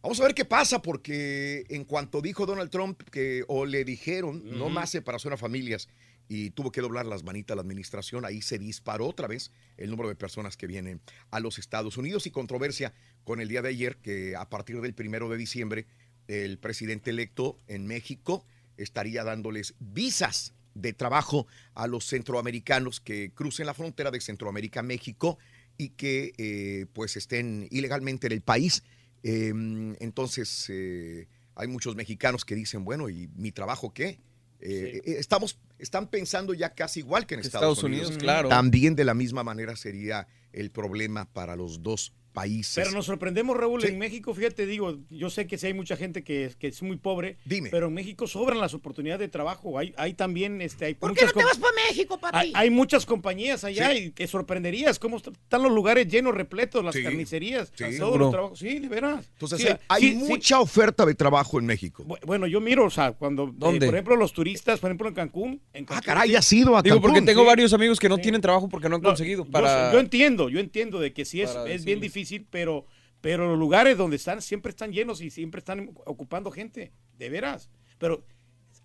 Vamos 0.01 0.21
a 0.21 0.23
ver 0.23 0.33
qué 0.33 0.45
pasa, 0.45 0.81
porque 0.81 1.65
en 1.67 1.83
cuanto 1.83 2.21
dijo 2.21 2.45
Donald 2.45 2.69
Trump 2.69 3.01
que 3.11 3.43
o 3.49 3.65
le 3.65 3.83
dijeron 3.83 4.57
no 4.57 4.69
más 4.69 4.91
separación 4.91 5.33
a 5.33 5.37
familias 5.37 5.89
y 6.29 6.51
tuvo 6.51 6.71
que 6.71 6.79
doblar 6.79 7.05
las 7.05 7.23
manitas 7.23 7.57
la 7.57 7.63
administración, 7.63 8.23
ahí 8.23 8.41
se 8.41 8.57
disparó 8.57 9.07
otra 9.07 9.27
vez 9.27 9.51
el 9.75 9.89
número 9.89 10.07
de 10.07 10.15
personas 10.15 10.55
que 10.55 10.67
vienen 10.67 11.01
a 11.31 11.41
los 11.41 11.59
Estados 11.59 11.97
Unidos 11.97 12.27
y 12.27 12.31
controversia 12.31 12.93
con 13.25 13.41
el 13.41 13.49
día 13.49 13.61
de 13.61 13.69
ayer 13.69 13.97
que 13.97 14.37
a 14.37 14.49
partir 14.49 14.79
del 14.79 14.93
primero 14.93 15.27
de 15.27 15.35
diciembre 15.35 15.85
el 16.27 16.59
presidente 16.59 17.09
electo 17.09 17.59
en 17.67 17.85
México 17.85 18.45
estaría 18.77 19.25
dándoles 19.25 19.75
visas 19.79 20.53
de 20.75 20.93
trabajo 20.93 21.45
a 21.73 21.87
los 21.87 22.05
centroamericanos 22.05 23.01
que 23.01 23.33
crucen 23.33 23.65
la 23.65 23.73
frontera 23.73 24.11
de 24.11 24.21
Centroamérica 24.21 24.79
a 24.79 24.83
México 24.83 25.39
y 25.77 25.89
que 25.89 26.31
eh, 26.37 26.85
pues 26.93 27.17
estén 27.17 27.67
ilegalmente 27.69 28.27
en 28.27 28.33
el 28.33 28.41
país. 28.41 28.83
Eh, 29.23 29.49
entonces, 29.99 30.65
eh, 30.69 31.27
hay 31.55 31.67
muchos 31.67 31.95
mexicanos 31.95 32.45
que 32.45 32.55
dicen, 32.55 32.85
bueno, 32.85 33.09
¿y 33.09 33.27
mi 33.35 33.51
trabajo 33.51 33.93
qué? 33.93 34.19
Eh, 34.61 35.01
eh, 35.05 35.15
Estamos, 35.19 35.57
están 35.77 36.07
pensando 36.07 36.53
ya 36.53 36.73
casi 36.73 36.99
igual 36.99 37.25
que 37.25 37.35
en 37.35 37.41
Estados, 37.41 37.77
Estados 37.77 37.83
Unidos, 37.83 38.07
Unidos. 38.07 38.23
claro. 38.23 38.49
También 38.49 38.95
de 38.95 39.05
la 39.05 39.13
misma 39.13 39.43
manera 39.43 39.75
sería 39.75 40.27
el 40.51 40.71
problema 40.71 41.25
para 41.25 41.55
los 41.55 41.81
dos 41.81 42.13
países. 42.39 42.75
Pero 42.75 42.91
nos 42.91 43.05
sorprendemos, 43.05 43.55
Raúl, 43.57 43.83
en 43.85 43.97
México, 43.97 44.33
fíjate, 44.33 44.65
digo, 44.65 44.97
yo 45.09 45.29
sé 45.29 45.45
que 45.47 45.57
sí 45.57 45.67
hay 45.67 45.73
mucha 45.73 45.97
gente 45.97 46.23
que, 46.23 46.45
es- 46.45 46.55
que 46.55 46.67
es 46.67 46.81
muy 46.81 46.97
pobre, 46.97 47.37
Dime. 47.45 47.69
pero 47.69 47.87
en 47.87 47.93
México 47.93 48.27
sobran 48.27 48.59
las 48.59 48.73
oportunidades 48.73 49.19
de 49.19 49.27
trabajo. 49.27 49.77
Hay, 49.77 49.93
hay 49.97 50.13
también, 50.13 50.61
este, 50.61 50.85
hay 50.85 50.93
¿Por 50.93 51.13
qué 51.13 51.21
muchas 51.21 51.35
no 51.35 51.41
te 51.41 51.45
vas 51.45 51.57
para 51.57 51.73
México, 51.89 52.19
papi? 52.19 52.37
hay, 52.37 52.51
hay 52.55 52.69
muchas 52.69 53.05
compañías 53.05 53.63
allá 53.63 53.91
Sí. 53.91 53.97
y 53.97 54.09
te 54.11 54.27
sorprenderías 54.27 54.99
cómo 54.99 55.17
est- 55.17 55.27
están 55.27 55.63
los 55.63 55.71
lugares 55.71 56.07
llenos, 56.07 56.33
repletos, 56.33 56.83
las 56.85 56.95
Sí. 56.95 57.03
carnicerías, 57.03 57.71
Sí. 57.75 57.97
todos 57.97 58.17
los 58.17 58.31
trabajos. 58.31 58.59
Sí, 58.59 58.79
de 58.79 58.87
veras. 58.87 59.25
Entonces 59.33 59.59
Sí, 59.61 59.67
hay, 59.67 59.75
hay 59.89 60.01
sí, 60.01 60.09
sí. 60.11 60.15
mucha 60.27 60.59
oferta 60.59 61.05
de 61.05 61.15
trabajo 61.15 61.59
en 61.59 61.65
México. 61.65 62.03
Bu- 62.05 62.19
Bueno, 62.25 62.47
yo 62.47 62.61
miro, 62.61 62.85
o 62.85 62.89
sea, 62.89 63.11
cuando, 63.13 63.45
eh, 63.45 63.51
¿Dónde? 63.55 63.85
por 63.87 63.95
ejemplo, 63.95 64.15
los 64.15 64.33
turistas, 64.33 64.79
por 64.79 64.89
ejemplo, 64.89 65.07
en 65.09 65.15
Cancún. 65.15 65.61
En 65.73 65.85
Cancún 65.85 65.97
Ah, 65.97 66.01
caray, 66.05 66.29
sí. 66.29 66.35
has 66.35 66.53
ido 66.53 66.77
a 66.77 66.81
Digo, 66.81 66.95
Cancún. 66.97 67.11
porque 67.11 67.25
tengo 67.25 67.41
sí. 67.41 67.47
varios 67.47 67.73
amigos 67.73 67.99
que 67.99 68.07
no 68.09 68.17
tienen 68.17 68.39
trabajo 68.41 68.69
porque 68.69 68.87
no 68.87 68.95
han 68.97 69.01
No, 69.01 69.09
conseguido. 69.09 69.45
yo- 69.45 69.51
Para... 69.51 69.91
Yo, 69.91 69.99
entiendo, 69.99 70.49
yo 70.49 70.59
entiendo 70.59 70.99
de 70.99 71.11
que 71.13 71.25
sí 71.25 71.41
es, 71.41 71.51
es 71.67 71.85
bien 71.85 71.99
decirles. 71.99 72.28
Difícil, 72.29 72.47
pero, 72.49 72.85
pero 73.21 73.47
los 73.49 73.57
lugares 73.59 73.97
donde 73.97 74.15
están 74.17 74.41
siempre 74.41 74.69
están 74.69 74.91
llenos 74.91 75.21
y 75.21 75.29
siempre 75.29 75.59
están 75.59 75.91
ocupando 76.05 76.51
gente, 76.51 76.91
de 77.17 77.29
veras. 77.29 77.69
Pero 77.97 78.23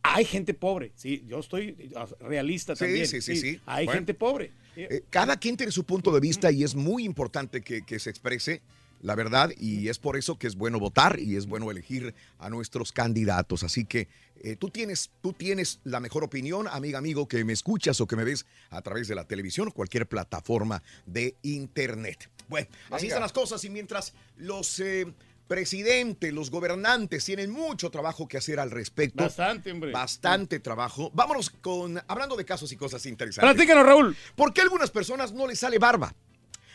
hay 0.03 0.25
gente 0.25 0.55
pobre, 0.55 0.93
sí, 0.97 1.25
yo 1.27 1.39
estoy 1.41 1.91
realista 2.21 2.75
Sí, 2.77 2.85
también. 2.85 3.07
sí, 3.07 3.21
sí, 3.21 3.37
sí. 3.37 3.61
Hay 3.67 3.87
Bueno. 3.87 3.99
gente 3.99 4.15
pobre. 4.15 4.53
Eh, 4.77 5.03
cada 5.09 5.37
quien 5.37 5.57
tiene 5.57 5.71
su 5.73 5.85
punto 5.85 6.11
de 6.13 6.21
vista 6.21 6.51
y 6.51 6.65
es 6.65 6.75
muy 6.75 7.05
importante 7.05 7.63
que, 7.63 7.83
que 7.83 7.99
se 7.99 8.11
exprese 8.11 8.61
la 9.01 9.15
verdad 9.15 9.51
y 9.59 9.89
es 9.89 9.99
por 9.99 10.17
eso 10.17 10.39
que 10.39 10.47
es 10.47 10.57
bueno 10.57 10.81
votar 10.81 11.21
y 11.21 11.37
es 11.37 11.47
bueno 11.47 11.71
elegir 11.71 12.15
a 12.39 12.49
nuestros 12.51 12.91
candidatos. 12.91 13.63
Así 13.63 13.85
que 13.85 14.09
eh, 14.43 14.57
tú, 14.57 14.71
tienes, 14.71 15.11
tú 15.21 15.33
tienes 15.35 15.81
la 15.85 16.01
mejor 16.01 16.25
opinión, 16.25 16.67
amiga, 16.69 16.99
amigo, 16.99 17.29
que 17.29 17.45
me 17.45 17.53
escuchas 17.53 18.01
o 18.01 18.07
que 18.07 18.17
me 18.17 18.25
ves 18.25 18.47
a 18.71 18.81
través 18.83 19.07
de 19.07 19.15
la 19.15 19.25
televisión 19.27 19.69
o 19.69 19.73
cualquier 19.73 20.07
plataforma 20.09 20.83
de 21.07 21.37
internet. 21.43 22.31
Bueno, 22.49 22.69
así 22.91 23.07
están 23.07 23.23
las 23.23 23.33
cosas 23.33 23.65
y 23.65 23.71
mientras 23.71 24.15
los... 24.37 24.81
eh, 24.81 25.07
presidentes, 25.47 26.33
los 26.33 26.51
gobernantes 26.51 27.23
tienen 27.25 27.51
mucho 27.51 27.91
trabajo 27.91 28.27
que 28.27 28.39
hacer 28.39 28.59
al 28.59 28.71
respecto. 28.71 29.25
Bastante, 29.25 29.73
hombre. 29.73 29.93
Bastante 29.93 30.59
trabajo. 30.59 31.11
Vámonos 31.13 31.51
con, 31.51 32.03
hablando 32.09 32.35
de 32.35 32.47
casos 32.47 32.73
y 32.73 32.77
cosas 32.77 33.05
interesantes. 33.05 33.55
Platícanos, 33.55 33.85
Raúl. 33.85 34.17
¿Por 34.35 34.55
qué 34.55 34.63
a 34.63 34.65
algunas 34.65 34.91
personas 34.91 35.33
no 35.33 35.47
les 35.47 35.59
sale 35.59 35.79
barba? 35.79 36.15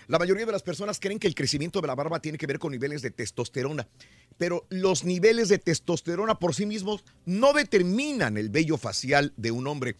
La 0.08 0.19
mayoría 0.19 0.45
de 0.45 0.51
las 0.51 0.62
personas 0.62 0.99
creen 0.99 1.17
que 1.17 1.27
el 1.27 1.36
crecimiento 1.36 1.82
de 1.82 1.88
la 1.88 1.95
barba 1.95 2.19
tiene 2.19 2.38
que 2.38 2.47
ver 2.47 2.60
con 2.60 2.71
niveles 2.71 3.01
de 3.01 3.12
testosterona, 3.12 3.88
pero 4.38 4.65
los 4.69 5.03
niveles 5.03 5.49
de 5.49 5.58
testosterona 5.58 6.36
por 6.36 6.55
sí 6.55 6.65
mismos 6.65 7.03
no 7.25 7.53
determinan 7.53 8.38
el 8.38 8.49
vello 8.49 8.77
facial 8.77 9.34
de 9.36 9.51
un 9.51 9.67
hombre. 9.67 9.95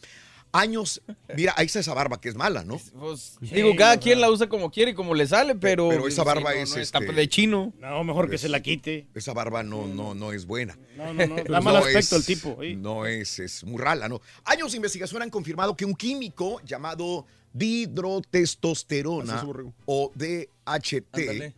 Años, 0.52 1.02
mira, 1.36 1.54
ahí 1.58 1.68
está 1.68 1.80
esa 1.80 1.94
barba 1.94 2.20
que 2.20 2.28
es 2.30 2.36
mala, 2.36 2.64
¿no? 2.64 2.82
Pues, 3.00 3.38
digo, 3.40 3.76
cada 3.76 3.98
quien 3.98 4.20
la 4.20 4.32
usa 4.32 4.50
como 4.50 4.72
quiere 4.72 4.92
y 4.92 4.94
como 4.96 5.14
le 5.14 5.28
sale, 5.28 5.54
pero. 5.54 5.90
Pero 5.90 6.08
esa 6.08 6.24
sí, 6.24 6.26
barba 6.26 6.54
no, 6.54 6.60
es, 6.60 6.76
no 6.76 6.82
está 6.82 6.98
este, 7.00 7.14
de 7.14 7.30
chino. 7.30 7.72
No, 7.80 8.04
mejor 8.04 8.30
que 8.30 8.36
Es- 8.36 8.42
se 8.42 8.50
la 8.50 8.60
quite. 8.62 9.08
Esa 9.14 9.34
barba 9.34 9.62
no, 9.62 9.86
no, 9.86 10.16
no 10.16 10.32
es 10.34 10.48
buena. 10.48 10.76
No, 10.98 11.14
no, 11.14 11.28
no, 11.28 11.36
da 11.44 11.62
mal 11.62 11.76
aspecto 11.76 12.16
el 12.16 12.26
tipo, 12.26 12.64
¿eh? 12.64 12.76
No 12.76 13.06
es, 13.06 13.38
es 13.38 13.64
muy 13.64 13.80
rala, 13.80 14.10
¿no? 14.10 14.22
Años 14.46 14.72
de 14.72 14.78
investigación 14.78 15.22
han 15.22 15.30
confirmado 15.30 15.78
que 15.78 15.86
un 15.86 15.94
químico 15.94 16.60
llamado 16.66 17.28
dihidrotestosterona 17.54 19.38
es, 19.38 19.74
o 19.86 20.12
DHT 20.16 21.06
Ándale. 21.14 21.54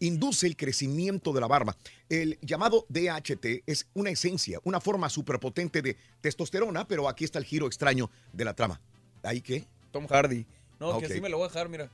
Induce 0.00 0.46
el 0.46 0.56
crecimiento 0.56 1.32
de 1.32 1.40
la 1.40 1.46
barba. 1.46 1.76
El 2.08 2.38
llamado 2.42 2.86
DHT 2.88 3.62
es 3.66 3.86
una 3.94 4.10
esencia, 4.10 4.60
una 4.64 4.80
forma 4.80 5.08
superpotente 5.08 5.82
de 5.82 5.96
testosterona, 6.20 6.86
pero 6.86 7.08
aquí 7.08 7.24
está 7.24 7.38
el 7.38 7.44
giro 7.44 7.66
extraño 7.66 8.10
de 8.32 8.44
la 8.44 8.54
trama. 8.54 8.80
¿Ahí 9.22 9.40
qué? 9.40 9.66
Tom 9.90 10.06
Hardy. 10.06 10.46
No, 10.80 10.92
Ah, 10.92 10.98
que 11.00 11.06
así 11.06 11.20
me 11.20 11.28
lo 11.28 11.38
voy 11.38 11.46
a 11.46 11.48
dejar, 11.48 11.68
mira. 11.68 11.90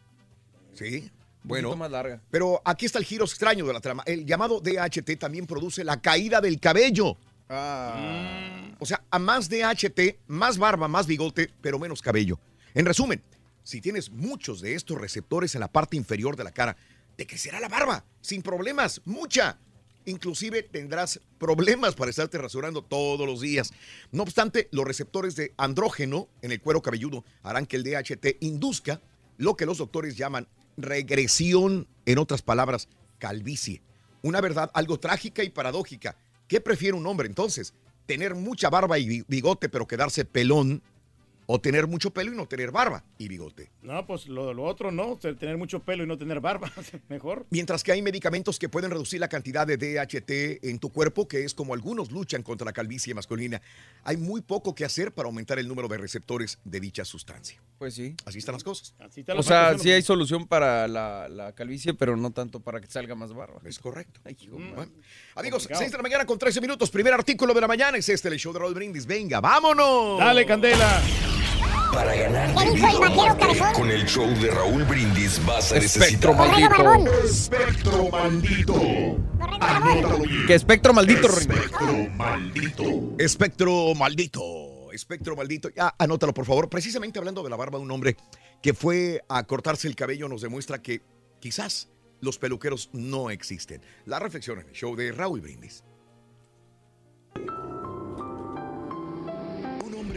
Sí. 0.75 1.11
Bueno, 1.43 1.77
más 1.77 1.91
larga. 1.91 2.23
pero 2.31 2.63
aquí 2.65 2.87
está 2.87 2.99
el 2.99 3.05
giro 3.05 3.25
extraño 3.27 3.67
de 3.67 3.73
la 3.75 3.81
trama. 3.81 4.03
El 4.07 4.25
llamado 4.25 4.61
DHT 4.61 5.19
también 5.19 5.47
produce 5.47 5.85
la 5.85 6.01
caída 6.01 6.41
del 6.41 6.59
cabello. 6.59 7.17
Ah. 7.51 8.71
O 8.79 8.87
sea, 8.87 9.03
a 9.11 9.19
más 9.19 9.49
DHT, 9.49 10.19
más 10.27 10.59
barba, 10.59 10.89
más 10.89 11.07
bigote, 11.07 11.51
pero 11.61 11.79
menos 11.79 12.01
cabello. 12.03 12.39
En 12.75 12.87
resumen, 12.87 13.23
si 13.63 13.81
tienes 13.81 14.11
muchos 14.11 14.61
de 14.61 14.75
estos 14.75 14.99
receptores 14.99 15.55
en 15.55 15.61
la 15.61 15.69
parte 15.69 15.97
inferior 15.97 16.37
de 16.37 16.45
la 16.45 16.51
cara, 16.53 16.77
te 17.17 17.27
crecerá 17.27 17.61
la 17.61 17.69
barba, 17.69 18.05
sin 18.21 18.43
problemas, 18.43 19.01
mucha. 19.05 19.59
Inclusive 20.07 20.63
tendrás 20.63 21.19
problemas 21.39 21.95
para 21.95 22.11
estarte 22.11 22.37
rasurando 22.37 22.83
todos 22.83 23.27
los 23.27 23.41
días. 23.41 23.73
No 24.13 24.23
obstante, 24.23 24.69
los 24.71 24.85
receptores 24.85 25.35
de 25.35 25.55
andrógeno 25.57 26.29
en 26.43 26.53
el 26.53 26.61
cuero 26.61 26.83
cabelludo 26.83 27.25
harán 27.43 27.65
que 27.65 27.77
el 27.77 27.85
DHT 27.85 28.37
induzca 28.41 29.01
lo 29.39 29.57
que 29.57 29.65
los 29.65 29.79
doctores 29.79 30.17
llaman 30.17 30.47
regresión, 30.77 31.87
en 32.07 32.19
otras 32.19 32.43
palabras, 32.43 32.89
calvicie. 33.19 33.81
Una 34.23 34.41
verdad 34.41 34.71
algo 34.75 34.99
trágica 34.99 35.43
y 35.43 35.51
paradójica. 35.51 36.17
¿Qué 36.49 36.61
prefiere 36.61 36.97
un 36.97 37.07
hombre 37.07 37.27
entonces? 37.29 37.73
¿Tener 38.07 38.35
mucha 38.35 38.69
barba 38.71 38.99
y 38.99 39.07
bi- 39.09 39.25
bigote 39.29 39.69
pero 39.69 39.87
quedarse 39.87 40.25
pelón? 40.25 40.83
¿O 41.47 41.61
tener 41.61 41.87
mucho 41.87 42.11
pelo 42.11 42.33
y 42.33 42.37
no 42.37 42.47
tener 42.47 42.71
barba 42.71 43.05
y 43.19 43.29
bigote? 43.29 43.71
No, 43.83 44.07
pues 44.07 44.27
lo, 44.27 44.55
lo 44.55 44.65
otro 44.65 44.91
no, 44.91 45.17
tener 45.17 45.59
mucho 45.59 45.81
pelo 45.81 46.05
y 46.05 46.07
no 46.07 46.17
tener 46.17 46.41
barba, 46.41 46.73
mejor. 47.09 47.47
Mientras 47.51 47.83
que 47.83 47.93
hay 47.93 48.03
medicamentos 48.03 48.59
que 48.59 48.69
pueden 48.69 48.91
reducir 48.91 49.21
la 49.21 49.29
cantidad 49.29 49.67
de 49.67 49.77
DHT 49.77 50.65
en 50.65 50.79
tu 50.79 50.91
cuerpo, 50.91 51.29
que 51.29 51.45
es 51.45 51.55
como 51.55 51.75
algunos 51.75 52.11
luchan 52.11 52.43
contra 52.43 52.65
la 52.65 52.73
calvicie 52.73 53.15
masculina, 53.15 53.61
hay 54.03 54.17
muy 54.17 54.41
poco 54.41 54.75
que 54.75 54.85
hacer 54.85 55.13
para 55.13 55.27
aumentar 55.27 55.59
el 55.59 55.69
número 55.69 55.89
de 55.89 55.99
receptores 55.99 56.59
de 56.65 56.81
dicha 56.81 57.05
sustancia. 57.05 57.61
Pues 57.79 57.95
sí. 57.95 58.15
Así 58.25 58.39
están 58.39 58.55
las 58.55 58.65
cosas. 58.65 58.95
O 59.37 59.43
sea, 59.43 59.77
sí 59.79 59.91
hay 59.91 60.03
solución 60.03 60.47
para 60.47 60.89
la, 60.89 61.29
la 61.29 61.53
calvicie, 61.53 61.93
pero 61.93 62.17
no 62.17 62.31
tanto 62.31 62.61
para 62.61 62.81
que 62.81 62.87
salga 62.87 63.15
más 63.15 63.33
barba. 63.35 63.61
Es 63.65 63.79
correcto. 63.79 64.21
Ay, 64.25 64.37
hijo, 64.41 64.53
Bueno, 64.57 64.77
man. 64.77 64.93
Amigos, 65.35 65.65
Complicado. 65.65 65.81
6 65.81 65.91
de 65.91 65.97
la 65.99 66.03
mañana 66.03 66.27
con 66.27 66.39
13 66.39 66.61
minutos. 66.61 66.91
Primer 66.91 67.13
artículo 67.13 67.53
de 67.53 67.61
la 67.61 67.69
mañana 67.69 67.99
es 67.99 68.09
este, 68.09 68.29
el 68.29 68.39
show 68.39 68.53
de 68.53 68.61
Raúl 68.61 68.75
Brindis. 68.75 69.07
Venga, 69.07 69.41
vámonos. 69.41 70.19
Dale, 70.19 70.47
Candela. 70.47 71.03
Para 71.93 72.15
ganar 72.15 72.55
¿Qué 72.55 72.71
dijo 72.73 72.87
el 73.05 73.11
vaquero 73.11 73.39
cabezón? 73.39 73.73
con 73.75 73.91
el 73.91 74.05
show 74.07 74.27
de 74.27 74.51
Raúl 74.51 74.85
Brindis 74.85 75.45
vas 75.47 75.73
a 75.73 75.77
Espectro 75.77 76.35
necesitar 76.35 76.71
barbón. 76.85 77.09
Espectro 77.25 78.09
maldito. 78.11 78.75
Que 80.47 80.55
espectro 80.55 80.93
maldito. 80.93 81.29
Espectro 81.29 82.09
maldito. 82.17 83.15
Espectro 83.19 83.95
maldito. 83.95 84.43
Espectro 84.93 85.37
maldito. 85.37 85.69
Ya, 85.71 85.95
anótalo, 85.99 86.35
por 86.35 86.47
favor. 86.47 86.69
Precisamente 86.69 87.19
hablando 87.19 87.43
de 87.43 87.51
la 87.51 87.57
barba, 87.57 87.79
un 87.79 87.91
hombre 87.91 88.17
que 88.63 88.75
fue 88.75 89.23
a 89.29 89.43
cortarse 89.45 89.89
el 89.89 89.97
cabello 89.97 90.29
nos 90.29 90.43
demuestra 90.43 90.81
que 90.83 91.03
quizás 91.41 91.89
los 92.21 92.39
peluqueros 92.39 92.91
no 92.93 93.31
existen. 93.31 93.83
La 94.07 94.19
reflexión 94.19 94.61
en 94.61 94.69
el 94.69 94.73
show 94.73 94.97
de 94.97 95.13
Raúl 95.13 95.41
Brindis. 95.41 95.85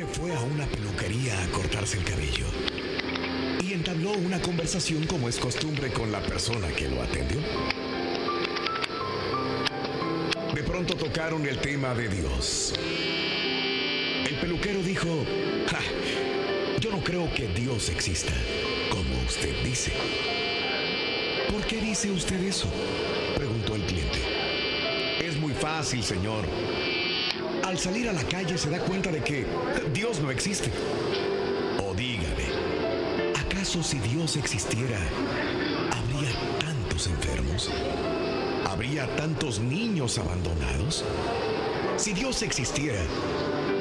Fue 0.06 0.34
a 0.34 0.40
una 0.42 0.66
peluquería 0.68 1.42
a 1.44 1.48
cortarse 1.48 1.98
el 1.98 2.04
cabello 2.04 2.46
y 3.62 3.74
entabló 3.74 4.12
una 4.12 4.40
conversación 4.42 5.06
como 5.08 5.28
es 5.28 5.38
costumbre 5.38 5.92
con 5.92 6.12
la 6.12 6.22
persona 6.22 6.68
que 6.70 6.88
lo 6.88 7.02
atendió. 7.02 7.40
De 10.54 10.64
pronto 10.64 10.96
tocaron 10.96 11.46
el 11.48 11.60
tema 11.60 11.96
de 11.96 12.10
Dios. 12.10 12.74
El 14.28 14.36
peluquero 14.40 14.84
dijo, 14.84 15.26
"Ja, 15.68 15.80
yo 16.80 16.92
no 16.92 17.04
creo 17.04 17.34
que 17.34 17.48
Dios 17.48 17.90
exista, 17.90 18.34
como 18.90 19.20
usted 19.26 19.64
dice. 19.64 19.94
¿Por 21.50 21.66
qué 21.66 21.82
dice 21.82 22.12
usted 22.12 22.42
eso? 22.44 22.68
Preguntó 23.36 23.76
el 23.76 23.82
cliente. 23.84 24.20
Es 25.20 25.38
muy 25.38 25.54
fácil, 25.54 26.04
señor. 26.04 26.46
Al 27.68 27.78
salir 27.78 28.08
a 28.08 28.14
la 28.14 28.24
calle 28.24 28.58
se 28.58 28.70
da 28.70 28.80
cuenta 28.80 29.12
de 29.12 29.22
que 29.22 29.46
Dios 29.94 30.22
no 30.22 30.32
existe. 30.32 30.72
O 31.86 31.94
dígame, 31.94 32.46
¿acaso 33.38 33.84
si 33.84 34.00
Dios 34.00 34.38
existiera, 34.38 34.98
habría 35.92 36.32
tantos 36.62 37.08
enfermos? 37.08 37.70
¿Habría 38.70 39.14
tantos 39.18 39.60
niños 39.60 40.18
abandonados? 40.18 41.04
Si 41.98 42.14
Dios 42.14 42.42
existiera, 42.42 43.02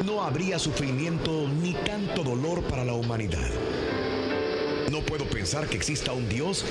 no 0.05 0.21
habría 0.21 0.59
sufrimiento 0.59 1.47
ni 1.47 1.73
tanto 1.73 2.25
dolor 2.25 2.65
para 2.65 2.85
la 2.85 2.95
humanidad. 2.95 3.51
No 4.91 5.01
puedo 5.03 5.31
pensar 5.31 5.69
que 5.69 5.77
exista 5.77 6.13
un 6.13 6.29
Dios 6.29 6.65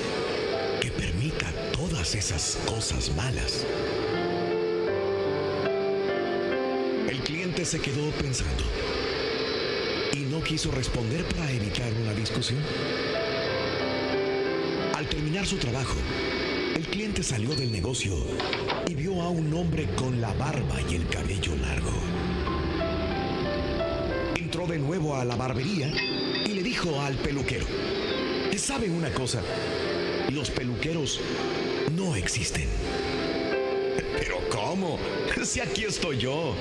que 0.82 0.90
permita 0.90 1.46
todas 1.72 2.14
esas 2.14 2.58
cosas 2.66 3.10
malas. 3.16 3.64
El 7.16 7.22
cliente 7.22 7.64
se 7.64 7.80
quedó 7.80 8.10
pensando 8.10 8.62
y 10.12 10.18
no 10.30 10.42
quiso 10.42 10.70
responder 10.70 11.24
para 11.34 11.50
evitar 11.50 11.90
una 11.94 12.12
discusión. 12.12 12.60
Al 14.94 15.08
terminar 15.08 15.46
su 15.46 15.56
trabajo, 15.56 15.96
el 16.74 16.86
cliente 16.88 17.22
salió 17.22 17.54
del 17.54 17.72
negocio 17.72 18.14
y 18.86 18.94
vio 18.94 19.22
a 19.22 19.30
un 19.30 19.50
hombre 19.54 19.88
con 19.96 20.20
la 20.20 20.34
barba 20.34 20.76
y 20.90 20.96
el 20.96 21.08
cabello 21.08 21.56
largo. 21.56 21.92
entró 24.36 24.66
de 24.66 24.78
nuevo 24.78 25.16
a 25.16 25.24
la 25.24 25.36
barbería 25.36 25.88
y 26.44 26.48
le 26.48 26.62
dijo 26.62 27.00
al 27.00 27.14
peluquero, 27.14 27.64
¿sabe 28.58 28.90
una 28.90 29.10
cosa? 29.10 29.40
Los 30.30 30.50
peluqueros 30.50 31.22
no 31.96 32.14
existen. 32.14 32.68
¿Pero 34.18 34.36
cómo? 34.50 34.98
Si 35.46 35.60
aquí 35.60 35.84
estoy 35.84 36.18
yo. 36.18 36.54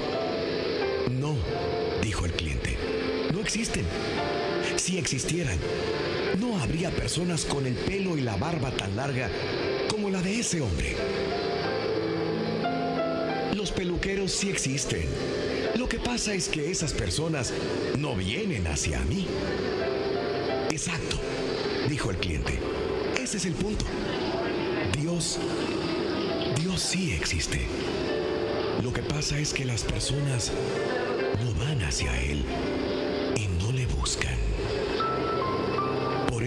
Si 4.76 4.98
existieran, 4.98 5.58
no 6.42 6.60
habría 6.60 6.92
personas 6.92 7.46
con 7.46 7.66
el 7.66 7.74
pelo 7.74 8.18
y 8.18 8.22
la 8.22 8.36
barba 8.36 8.70
tan 8.72 8.98
larga 8.98 9.30
como 9.90 10.10
la 10.10 10.22
de 10.22 10.42
ese 10.42 10.60
hombre. 10.60 10.94
Los 13.54 13.72
peluqueros 13.72 14.34
sí 14.34 14.50
existen. 14.50 15.06
Lo 15.78 15.88
que 15.88 16.00
pasa 16.00 16.34
es 16.34 16.50
que 16.50 16.70
esas 16.70 16.92
personas 16.92 17.54
no 17.98 18.14
vienen 18.14 18.68
hacia 18.68 19.00
mí. 19.06 19.26
Exacto, 20.70 21.18
dijo 21.88 22.12
el 22.12 22.18
cliente. 22.18 22.60
Ese 23.18 23.38
es 23.38 23.46
el 23.46 23.54
punto. 23.54 23.86
Dios, 25.00 25.40
Dios 26.62 26.82
sí 26.82 27.14
existe. 27.14 27.62
Lo 28.84 28.92
que 28.92 29.02
pasa 29.02 29.40
es 29.40 29.54
que 29.54 29.64
las 29.64 29.84
personas 29.86 30.52
no 31.42 31.54
van 31.64 31.82
hacia 31.84 32.22
Él 32.22 32.44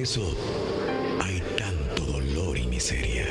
eso 0.09 0.25
hay 1.23 1.39
tanto 1.59 2.03
dolor 2.05 2.57
y 2.57 2.67
miseria. 2.67 3.27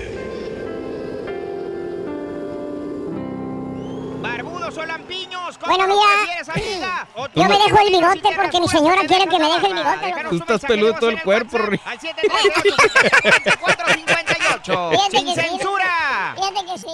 Barbudos 4.21 4.77
o 4.77 4.85
lampiños, 4.85 5.57
¿cómo 5.57 5.75
Bueno, 5.75 5.95
mira, 5.95 7.07
Yo 7.35 7.45
me 7.45 7.57
dejo 7.57 7.79
el 7.79 7.89
bigote 7.89 8.29
porque 8.35 8.61
mi 8.61 8.67
señora 8.67 9.01
quiere 9.07 9.25
que 9.27 9.39
me 9.39 9.45
deje 9.45 9.65
el 9.65 9.73
bigote. 9.73 10.13
Tú 10.29 10.35
estás 10.35 10.61
peludo 10.61 10.93
todo 10.99 11.09
el 11.09 11.23
cuerpo. 11.23 11.57
Al 11.57 11.99
738 11.99 14.91
Fíjate 14.97 15.17
sin 15.17 15.25
que 15.25 15.33
sí. 15.33 15.41
censura. 15.49 16.35
Fíjate 16.35 16.63
que 16.63 16.77
sí. 16.77 16.85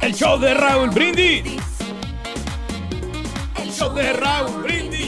El 0.00 0.14
show 0.16 0.36
de 0.36 0.52
Raúl 0.54 0.90
Brindis. 0.90 1.62
El 3.54 3.72
show 3.72 3.94
de 3.94 4.12
Raúl 4.14 4.62
Brindis. 4.64 5.07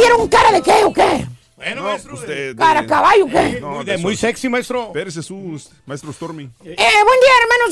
Vieron 0.00 0.28
cara 0.28 0.52
de 0.52 0.62
qué 0.62 0.84
o 0.84 0.92
qué? 0.92 1.26
Bueno, 1.56 1.82
maestro. 1.82 2.14
Usted, 2.14 2.56
¿Cara 2.56 2.86
caballo 2.86 3.26
qué? 3.26 3.60
No, 3.60 3.84
de 3.84 3.98
muy 3.98 4.16
sexy, 4.16 4.48
maestro. 4.48 4.92
Pérez 4.92 5.14
Jesús, 5.14 5.70
maestro 5.84 6.10
Stormy. 6.12 6.44
Eh, 6.44 6.48
buen 6.64 7.20
día, 7.20 7.32
hermanos. 7.42 7.70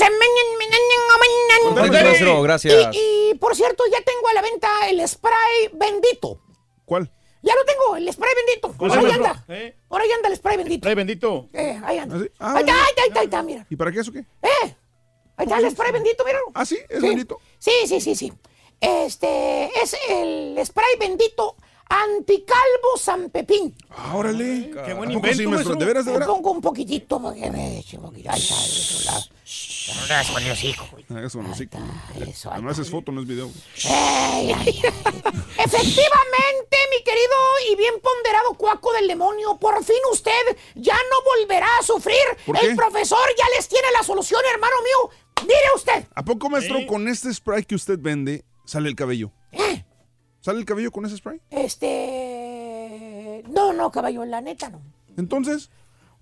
Gracias, 1.74 2.04
maestro, 2.04 2.42
gracias. 2.42 2.94
Y, 2.94 3.30
y, 3.32 3.34
por 3.36 3.56
cierto, 3.56 3.84
ya 3.90 4.00
tengo 4.02 4.28
a 4.28 4.34
la 4.34 4.42
venta 4.42 4.68
el 4.90 5.06
spray 5.08 5.70
bendito. 5.72 6.40
¿Cuál? 6.84 7.10
Ya 7.42 7.54
lo 7.54 7.64
tengo, 7.64 7.96
el 7.96 8.12
spray 8.12 8.32
bendito. 8.34 8.74
¿Cuál 8.76 8.90
Por 8.90 8.98
ahí 8.98 9.04
maestro? 9.04 9.26
anda. 9.26 9.44
¿Eh? 9.48 9.76
Por 9.88 10.00
ahí 10.02 10.10
anda 10.12 10.28
el 10.28 10.36
spray 10.36 10.56
bendito. 10.56 10.82
Trae 10.82 10.94
bendito. 10.94 11.48
Eh, 11.52 11.80
ahí 11.84 11.98
anda. 11.98 12.16
¿Ah, 12.16 12.20
sí? 12.22 12.30
Ah, 12.38 12.52
ahí 12.56 12.60
está, 12.60 12.72
bueno. 12.72 12.82
ahí 12.82 12.88
está, 12.90 13.02
ahí 13.02 13.08
está, 13.08 13.20
ahí 13.20 13.26
está, 13.26 13.42
mira. 13.42 13.66
¿Y 13.70 13.76
para 13.76 13.92
qué 13.92 14.00
eso 14.00 14.12
qué? 14.12 14.18
Eh, 14.18 14.76
ahí 15.36 15.44
está 15.46 15.58
el 15.58 15.70
spray 15.70 15.92
bendito, 15.92 16.24
míralo. 16.24 16.44
Ah, 16.54 16.66
sí, 16.66 16.78
es 16.88 17.00
Sí. 17.00 17.06
bendito. 17.08 17.38
Sí, 17.58 17.72
sí, 17.86 18.00
sí, 18.00 18.14
sí. 18.16 18.32
Este 18.80 19.70
es 19.82 19.96
el 20.08 20.58
spray 20.64 20.96
bendito 21.00 21.56
anticalvo 21.88 22.96
San 22.98 23.30
Pepín. 23.30 23.74
Ah, 23.90 24.14
órale. 24.16 24.70
Qué 24.84 24.94
buen 24.94 25.10
¿A 25.10 25.14
poco 25.14 25.26
sí, 25.28 25.42
invento, 25.42 25.50
maestro? 25.50 25.50
maestro. 25.50 25.74
¿De 25.76 25.84
veras, 25.84 26.04
de 26.06 26.12
veras? 26.12 26.28
pongo 26.28 26.50
un 26.52 26.60
poquitito 26.60 27.20
porque 27.20 27.50
me 27.50 27.78
eche 27.78 27.98
poquito. 27.98 28.30
Ahí 28.30 28.40
está, 28.40 28.54
del 28.54 28.84
otro 28.84 29.04
lado. 29.06 29.24
No 29.94 30.02
le 30.02 30.08
das 30.08 30.30
con 30.30 30.42
el 30.42 30.50
hocico. 30.52 30.84
Ah, 31.10 31.22
Eso 31.24 31.42
no, 31.42 31.54
sí. 31.54 31.68
Eso, 32.28 32.54
No 32.58 32.70
haces 32.70 32.90
foto, 32.90 33.10
no 33.10 33.22
es 33.22 33.26
video. 33.26 33.50
Ey, 33.84 34.52
ay, 34.52 34.54
ay. 34.54 34.82
Efectivamente, 35.56 36.76
mi 36.90 37.02
querido 37.02 37.36
y 37.72 37.76
bien 37.76 37.94
ponderado 38.02 38.52
cuaco 38.54 38.92
del 38.92 39.08
demonio, 39.08 39.56
por 39.58 39.82
fin 39.82 39.96
usted 40.12 40.30
ya 40.74 40.94
no 40.94 41.22
volverá 41.24 41.66
a 41.80 41.82
sufrir. 41.82 42.16
¿Por 42.44 42.62
El 42.62 42.76
profesor 42.76 43.18
ya 43.38 43.44
les 43.56 43.66
tiene 43.68 43.86
la 43.92 44.02
solución, 44.02 44.40
hermano 44.52 44.76
mío. 44.82 45.10
Mire 45.42 45.56
usted. 45.74 46.04
¿A 46.14 46.22
poco, 46.24 46.50
maestro, 46.50 46.78
¿Eh? 46.78 46.86
con 46.86 47.08
este 47.08 47.32
spray 47.32 47.64
que 47.64 47.74
usted 47.74 47.98
vende, 47.98 48.44
sale 48.66 48.88
el 48.90 48.94
cabello? 48.96 49.32
¿Eh? 49.52 49.84
¿Sale 50.48 50.60
el 50.60 50.64
cabello 50.64 50.90
con 50.90 51.04
ese 51.04 51.18
spray? 51.18 51.42
Este. 51.50 53.44
No, 53.50 53.74
no, 53.74 53.90
caballo, 53.90 54.24
la 54.24 54.40
neta 54.40 54.70
no. 54.70 54.80
Entonces, 55.18 55.68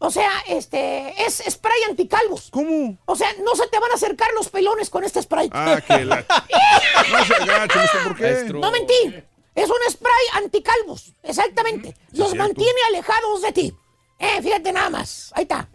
O 0.00 0.10
sea, 0.10 0.28
este. 0.48 1.14
Es 1.24 1.44
spray 1.48 1.84
anticalvos. 1.88 2.48
¿cómo? 2.50 2.98
O 3.04 3.14
sea, 3.14 3.28
no 3.44 3.54
se 3.54 3.68
te 3.68 3.78
van 3.78 3.92
a 3.92 3.94
acercar 3.94 4.26
los 4.34 4.48
pelones 4.48 4.90
con 4.90 5.04
este 5.04 5.22
spray. 5.22 5.48
Ah, 5.52 5.80
que 5.80 6.04
la... 6.04 6.16
No 7.12 7.24
se 7.24 7.34
agache, 7.36 7.78
maestro, 7.78 8.02
¿por 8.02 8.16
qué? 8.16 8.22
Maestro. 8.22 8.58
No 8.58 8.72
mentí. 8.72 9.14
Es 9.54 9.70
un 9.70 9.92
spray 9.92 10.26
anticalvos. 10.32 11.12
Exactamente. 11.22 11.94
Los 12.10 12.30
cierto. 12.30 12.48
mantiene 12.48 12.80
alejados 12.88 13.42
de 13.42 13.52
ti. 13.52 13.72
Eh, 14.18 14.42
fíjate 14.42 14.72
nada 14.72 14.90
más. 14.90 15.30
Ahí 15.36 15.42
está. 15.44 15.68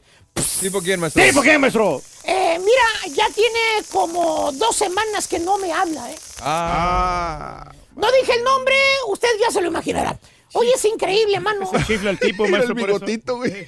¿Tipo 0.59 0.81
quién, 0.81 0.99
maestro? 0.99 1.23
¿Sí, 1.23 1.31
por 1.31 1.45
qué, 1.45 1.57
maestro? 1.57 2.01
Eh, 2.25 2.59
mira, 2.59 3.15
ya 3.15 3.33
tiene 3.33 3.59
como 3.93 4.51
dos 4.51 4.75
semanas 4.75 5.29
que 5.29 5.39
no 5.39 5.57
me 5.57 5.71
habla, 5.71 6.11
¿eh? 6.11 6.19
Ah, 6.41 7.71
No 8.01 8.07
dije 8.19 8.33
el 8.37 8.43
nombre, 8.43 8.75
usted 9.09 9.27
ya 9.39 9.51
se 9.51 9.61
lo 9.61 9.67
imaginará. 9.67 10.19
Oye, 10.53 10.71
es 10.75 10.83
increíble, 10.85 11.39
mano. 11.39 11.69
Se 11.71 11.77
chifla 11.85 12.09
el 12.09 12.19
tipo, 12.19 12.43
mira 12.45 12.63
el 12.63 12.73
maestro. 12.73 12.75
por 12.75 12.89
eso. 12.89 12.99
bigotito, 13.05 13.35
güey. 13.37 13.65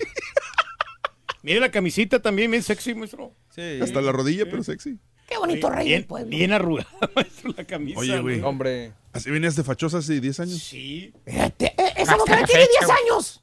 Mire 1.43 1.59
la 1.59 1.71
camisita 1.71 2.21
también, 2.21 2.49
bien 2.51 2.63
sexy, 2.63 2.95
maestro. 2.95 3.33
Sí. 3.53 3.79
Hasta 3.81 4.01
la 4.01 4.11
rodilla, 4.11 4.45
pero 4.49 4.63
sexy. 4.63 4.97
Qué 5.27 5.37
bonito 5.37 5.69
rey 5.69 5.85
del 5.89 5.99
Bien, 5.99 6.07
pueblo. 6.07 6.29
bien 6.29 6.51
arrugada, 6.51 6.89
maestro, 7.15 7.53
la 7.55 7.63
camisa. 7.65 7.99
Oye, 7.99 8.19
güey. 8.19 8.41
Hombre. 8.41 8.93
¿Así 9.13 9.29
venías 9.29 9.55
de 9.55 9.63
fachosa 9.63 9.99
hace 9.99 10.19
10 10.19 10.39
años? 10.41 10.57
Sí. 10.63 11.13
Fíjate, 11.25 11.65
eh, 11.77 11.93
esa 11.97 12.17
mujer 12.17 12.43
tiene 12.45 12.67
10 12.79 12.89
años. 12.89 13.42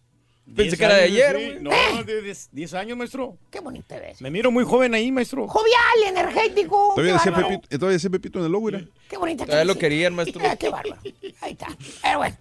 Pensé 0.55 0.63
Diez 0.63 0.79
que 0.79 0.85
era 0.85 0.95
de 0.97 1.03
años, 1.05 1.13
ayer, 1.17 1.37
sí. 1.39 1.45
güey. 1.45 1.63
No, 1.63 2.05
de 2.05 2.37
10 2.53 2.75
años, 2.75 2.99
maestro. 2.99 3.37
Qué 3.51 3.61
bonito 3.61 3.95
ves. 3.95 4.21
Me 4.21 4.31
miro 4.31 4.51
muy 4.51 4.65
joven 4.65 4.95
ahí, 4.95 5.13
maestro. 5.13 5.47
Jovial, 5.47 6.03
energético. 6.09 6.93
Todavía 6.95 7.13
decía. 7.15 7.35
Pepito, 7.35 7.67
eh, 7.71 7.79
todavía 7.79 7.95
decía 7.95 8.11
Pepito 8.11 8.39
en 8.41 8.47
el 8.47 8.53
logo, 8.53 8.67
mira. 8.67 8.85
Qué 9.09 9.17
bonita 9.17 9.45
Todavía 9.45 9.65
lo 9.65 9.75
camiseta. 9.75 9.89
querían, 9.89 10.15
maestro. 10.15 10.45
Eh, 10.45 10.57
qué 10.59 10.69
bárbaro. 10.69 11.01
Ahí 11.41 11.53
está. 11.53 11.69
Pero 12.03 12.19
bueno. 12.19 12.37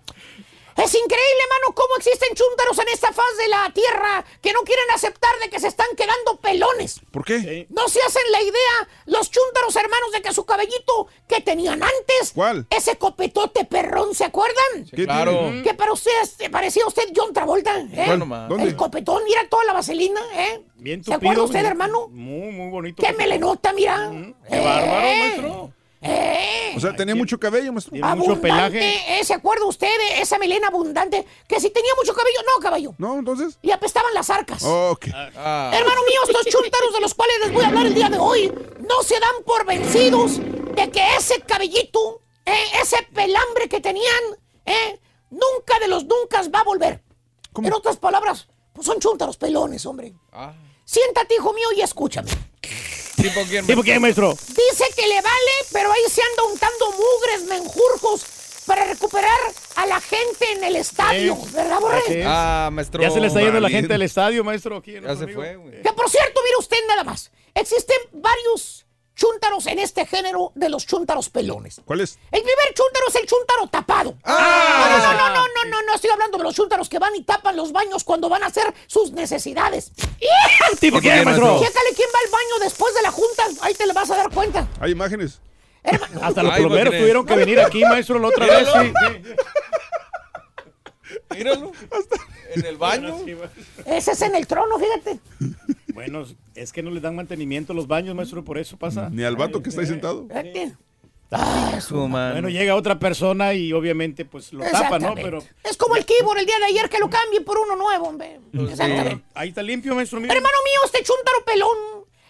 Es 0.83 0.95
increíble, 0.95 1.43
mano, 1.49 1.75
cómo 1.75 1.95
existen 1.97 2.29
chúntaros 2.35 2.77
en 2.79 2.87
esta 2.89 3.11
faz 3.11 3.37
de 3.37 3.47
la 3.49 3.71
tierra 3.73 4.23
que 4.41 4.53
no 4.53 4.61
quieren 4.61 4.85
aceptar 4.93 5.31
de 5.41 5.49
que 5.49 5.59
se 5.59 5.67
están 5.67 5.87
quedando 5.97 6.37
pelones. 6.41 7.01
¿Por 7.11 7.25
qué? 7.25 7.39
Sí. 7.39 7.67
No 7.69 7.87
se 7.89 8.01
hacen 8.01 8.21
la 8.31 8.41
idea 8.41 8.87
los 9.05 9.29
chúntaros 9.29 9.75
hermanos 9.75 10.11
de 10.13 10.21
que 10.21 10.33
su 10.33 10.45
cabellito 10.45 11.07
que 11.27 11.41
tenían 11.41 11.81
antes. 11.83 12.31
¿Cuál? 12.33 12.65
Ese 12.69 12.97
copetote 12.97 13.65
perrón, 13.65 14.15
¿se 14.15 14.25
acuerdan? 14.25 14.85
¿Qué 14.95 15.03
Claro. 15.05 15.31
tiene? 15.31 15.63
Que 15.63 15.73
para 15.73 15.91
usted 15.91 16.11
este, 16.23 16.49
parecía 16.49 16.85
usted 16.87 17.03
John 17.15 17.33
Travolta, 17.33 17.77
¿eh? 17.79 18.03
Bueno. 18.07 18.25
¿Dónde? 18.47 18.63
El 18.69 18.75
copetón, 18.75 19.23
mira 19.25 19.47
toda 19.49 19.63
la 19.65 19.73
vaselina, 19.73 20.21
¿eh? 20.33 20.61
Bien 20.75 21.03
¿Se 21.03 21.11
tupido. 21.11 21.31
acuerda 21.31 21.43
usted, 21.43 21.59
bien- 21.59 21.65
hermano? 21.71 22.07
Muy, 22.09 22.51
muy 22.51 22.69
bonito. 22.69 23.03
¿Qué 23.05 23.11
me 23.13 23.27
le 23.27 23.37
nota, 23.37 23.73
mira? 23.73 24.09
Qué 24.49 24.59
bárbaro, 24.59 25.07
Eh, 25.07 25.17
maestro. 25.19 25.73
Eh. 26.01 26.73
O 26.77 26.79
sea, 26.79 26.95
tenía 26.95 27.13
mucho 27.15 27.39
cabello, 27.39 27.73
maestro. 27.73 27.91
Tiene 27.91 28.15
mucho 28.15 28.39
pelaje. 28.39 29.19
eh, 29.19 29.23
¿Se 29.25 29.33
acuerda 29.33 29.65
usted 29.65 29.87
de 29.87 30.21
esa 30.21 30.37
melena 30.37 30.67
abundante? 30.67 31.25
Que 31.47 31.59
si 31.59 31.69
tenía 31.71 31.91
mucho 31.97 32.13
cabello, 32.13 32.37
no, 32.45 32.61
caballo. 32.61 32.95
¿No? 32.97 33.19
Entonces. 33.19 33.57
Le 33.61 33.73
apestaban 33.73 34.13
las 34.13 34.29
arcas. 34.29 34.63
Ok. 34.63 35.07
Ah. 35.35 35.71
Hermano 35.73 36.01
mío, 36.03 36.21
estos 36.27 36.45
chúntaros 36.53 36.93
de 36.93 37.01
los 37.01 37.13
cuales 37.13 37.35
les 37.41 37.51
voy 37.53 37.63
a 37.63 37.67
hablar 37.67 37.85
el 37.85 37.93
día 37.93 38.09
de 38.09 38.17
hoy 38.17 38.49
no 38.79 39.03
se 39.03 39.19
dan 39.19 39.43
por 39.45 39.65
vencidos 39.65 40.37
de 40.39 40.89
que 40.91 41.01
ese 41.17 41.41
cabellito, 41.41 42.21
eh, 42.45 42.53
ese 42.81 42.97
pelambre 43.13 43.67
que 43.67 43.81
tenían, 43.81 44.23
eh, 44.65 44.99
nunca 45.31 45.79
de 45.79 45.87
los 45.89 46.05
nunca 46.05 46.41
va 46.53 46.61
a 46.61 46.63
volver. 46.63 47.03
¿Cómo? 47.51 47.67
En 47.67 47.73
otras 47.73 47.97
palabras, 47.97 48.47
pues 48.71 48.85
son 48.87 48.99
chúntaros 48.99 49.35
pelones, 49.35 49.85
hombre. 49.85 50.13
Ah. 50.31 50.53
Siéntate, 50.85 51.35
hijo 51.35 51.51
mío, 51.53 51.67
y 51.75 51.81
escúchame. 51.81 52.31
¿Tipo 53.21 53.41
quién? 53.47 53.65
¿Tipo 53.67 53.83
quién, 53.83 54.01
maestro? 54.01 54.31
Dice 54.47 54.85
que 54.95 55.07
le 55.07 55.21
vale, 55.21 55.51
pero 55.71 55.91
ahí 55.91 56.01
se 56.09 56.21
anda 56.21 56.43
untando 56.51 56.91
mugres, 56.91 57.43
menjurjos, 57.47 58.25
para 58.65 58.85
recuperar 58.85 59.39
a 59.75 59.85
la 59.87 59.99
gente 59.99 60.51
en 60.53 60.63
el 60.63 60.75
estadio, 60.75 61.35
Sí. 61.35 61.49
¿verdad, 61.53 61.79
Borre? 61.79 62.01
Es. 62.21 62.25
Ah, 62.27 62.69
maestro. 62.71 63.01
Ya 63.01 63.09
se 63.11 63.19
le 63.19 63.27
está 63.27 63.41
yendo 63.41 63.59
la 63.59 63.69
gente 63.69 63.93
al 63.93 64.01
estadio, 64.01 64.43
maestro. 64.43 64.77
Aquí, 64.77 64.93
Ya 64.93 65.15
se 65.15 65.27
fue, 65.27 65.55
güey. 65.55 65.81
Que 65.81 65.91
por 65.93 66.09
cierto, 66.09 66.39
mire 66.43 66.57
usted 66.59 66.77
nada 66.87 67.03
más. 67.03 67.31
Existen 67.55 67.97
varios 68.11 68.85
chúntaros 69.19 69.67
en 69.67 69.79
este 69.79 70.05
género 70.05 70.53
de 70.55 70.69
los 70.69 70.87
chúntaros 70.87 71.29
pelones. 71.29 71.81
¿Cuál 71.83 72.01
es? 72.01 72.17
El 72.31 72.41
primer 72.41 72.73
chúntaro 72.73 73.05
es 73.09 73.15
el 73.15 73.25
chúntaro 73.25 73.67
tapado. 73.67 74.15
Ah. 74.23 74.87
No, 74.89 74.97
no, 74.97 75.13
no, 75.13 75.29
no, 75.29 75.47
no, 75.47 75.69
no, 75.69 75.81
no, 75.87 75.95
estoy 75.95 76.09
hablando 76.09 76.37
de 76.37 76.43
los 76.45 76.55
chúntaros 76.55 76.87
que 76.87 76.99
van 76.99 77.13
y 77.15 77.23
tapan 77.23 77.57
los 77.57 77.73
baños 77.73 78.05
cuando 78.05 78.29
van 78.29 78.43
a 78.43 78.45
hacer 78.47 78.73
sus 78.87 79.11
necesidades. 79.11 79.91
¿Tipo 80.79 81.01
quién, 81.01 81.25
maestro? 81.25 81.59
Chécale 81.59 81.89
quién 81.95 82.07
va 82.15 82.19
al 82.25 82.31
baño 82.31 82.63
después 82.63 82.95
de 82.95 83.01
la 83.01 83.11
junta, 83.11 83.43
ahí 83.61 83.73
te 83.73 83.85
le 83.85 83.93
vas 83.93 84.09
a 84.09 84.15
dar 84.15 84.29
cuenta. 84.29 84.67
Hay 84.79 84.91
imágenes. 84.91 85.41
Hasta 86.21 86.43
los 86.43 86.53
Ay, 86.53 86.61
plomeros 86.61 86.93
tuvieron 86.93 87.25
que 87.25 87.35
venir 87.35 87.59
aquí, 87.59 87.83
maestro, 87.83 88.19
la 88.19 88.27
otra 88.29 88.45
vez. 88.45 88.67
Míralo. 88.67 88.83
sí, 88.83 88.93
sí. 89.27 89.35
Míralo. 91.35 91.71
En 92.55 92.65
el 92.65 92.77
baño. 92.77 93.17
Ese 93.85 94.11
es 94.11 94.21
en 94.21 94.35
el 94.35 94.47
trono, 94.47 94.79
fíjate. 94.79 95.19
Bueno, 95.93 96.23
es 96.55 96.71
que 96.73 96.83
no 96.83 96.91
les 96.91 97.01
dan 97.01 97.15
mantenimiento 97.15 97.73
a 97.73 97.75
los 97.75 97.87
baños, 97.87 98.15
maestro, 98.15 98.43
por 98.43 98.57
eso 98.57 98.77
pasa. 98.77 99.09
Ni 99.09 99.23
al 99.23 99.35
vato 99.35 99.61
que 99.61 99.69
está 99.69 99.81
ahí 99.81 99.87
sentado. 99.87 100.27
Fíjate. 100.27 100.75
Su 101.81 102.07
mano. 102.07 102.33
Bueno, 102.33 102.49
llega 102.49 102.75
otra 102.75 102.97
persona 102.97 103.53
y 103.53 103.71
obviamente 103.71 104.25
pues 104.25 104.51
lo 104.51 104.63
tapa, 104.63 104.97
¿no? 104.97 105.13
Pero 105.13 105.43
Es 105.63 105.77
como 105.77 105.95
el 105.95 106.05
keyboard 106.05 106.39
el 106.39 106.45
día 106.47 106.57
de 106.57 106.65
ayer 106.65 106.89
que 106.89 106.97
lo 106.99 107.09
cambie 107.09 107.41
por 107.41 107.57
uno 107.59 107.75
nuevo, 107.75 108.07
hombre. 108.07 108.39
Pues, 108.51 108.71
Exactamente. 108.71 109.23
ahí 109.35 109.49
está 109.49 109.61
limpio, 109.61 109.93
maestro. 109.93 110.17
Hermano 110.17 110.39
mío, 110.41 110.79
este 110.85 111.03
chúntaro 111.03 111.45
pelón, 111.45 111.77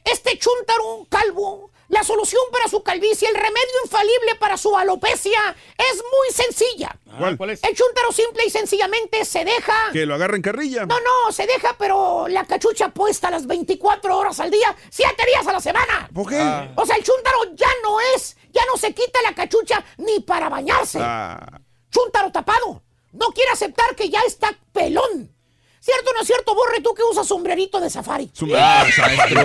este 0.04 0.38
chúntaro 0.38 1.08
calvo, 1.08 1.72
la 1.90 2.04
solución 2.04 2.42
para 2.52 2.68
su 2.68 2.82
calvicie, 2.84 3.28
el 3.28 3.36
remedio 3.36 3.84
infalible 3.84 4.36
para 4.40 4.58
su 4.58 4.76
alopecia 4.78 5.56
es 5.78 5.96
muy 5.96 6.34
sencilla. 6.34 6.96
¿Cuál? 7.18 7.38
¿Cuál 7.38 7.50
es? 7.52 7.64
El 7.64 7.76
chúntaro 7.76 8.12
simple 8.12 8.46
y 8.46 8.50
sencillamente 8.50 9.26
se 9.26 9.44
deja... 9.44 9.92
Que 9.92 10.06
lo 10.06 10.16
agarra 10.16 10.36
en 10.36 10.42
carrilla. 10.42 10.86
No, 10.86 11.00
no, 11.00 11.32
se 11.32 11.48
deja, 11.48 11.76
pero 11.78 12.28
la 12.28 12.46
cachucha 12.46 12.90
puesta 12.90 13.30
las 13.32 13.48
24 13.48 14.18
horas 14.18 14.40
al 14.40 14.52
día, 14.52 14.76
7 14.90 15.26
días 15.26 15.48
a 15.48 15.54
la 15.54 15.60
semana. 15.60 16.10
¿Por 16.14 16.30
qué? 16.30 16.40
Ah. 16.40 16.72
O 16.76 16.86
sea, 16.86 16.96
el 16.96 17.04
chúntaro 17.04 17.56
ya 17.56 17.70
no 17.84 18.00
es, 18.16 18.38
ya 18.52 18.62
no 18.66 18.78
se 18.78 18.94
quita 18.94 19.20
la 19.24 19.34
cachucha 19.34 19.84
ni 19.98 20.20
para 20.20 20.48
bañarse. 20.48 21.00
Ah, 21.02 21.60
Chúntaro 21.90 22.32
tapado. 22.32 22.84
No 23.12 23.28
quiere 23.32 23.52
aceptar 23.52 23.96
que 23.96 24.10
ya 24.10 24.22
está 24.22 24.56
pelón. 24.72 25.36
¿Cierto 25.80 26.12
o 26.12 26.14
no 26.14 26.22
es 26.22 26.28
cierto, 26.28 26.54
Borre, 26.54 26.82
tú 26.82 26.94
que 26.94 27.04
usas 27.04 27.26
sombrerito 27.28 27.80
de 27.80 27.90
safari? 27.90 28.30
Ah, 28.56 28.86
maestro. 28.98 29.42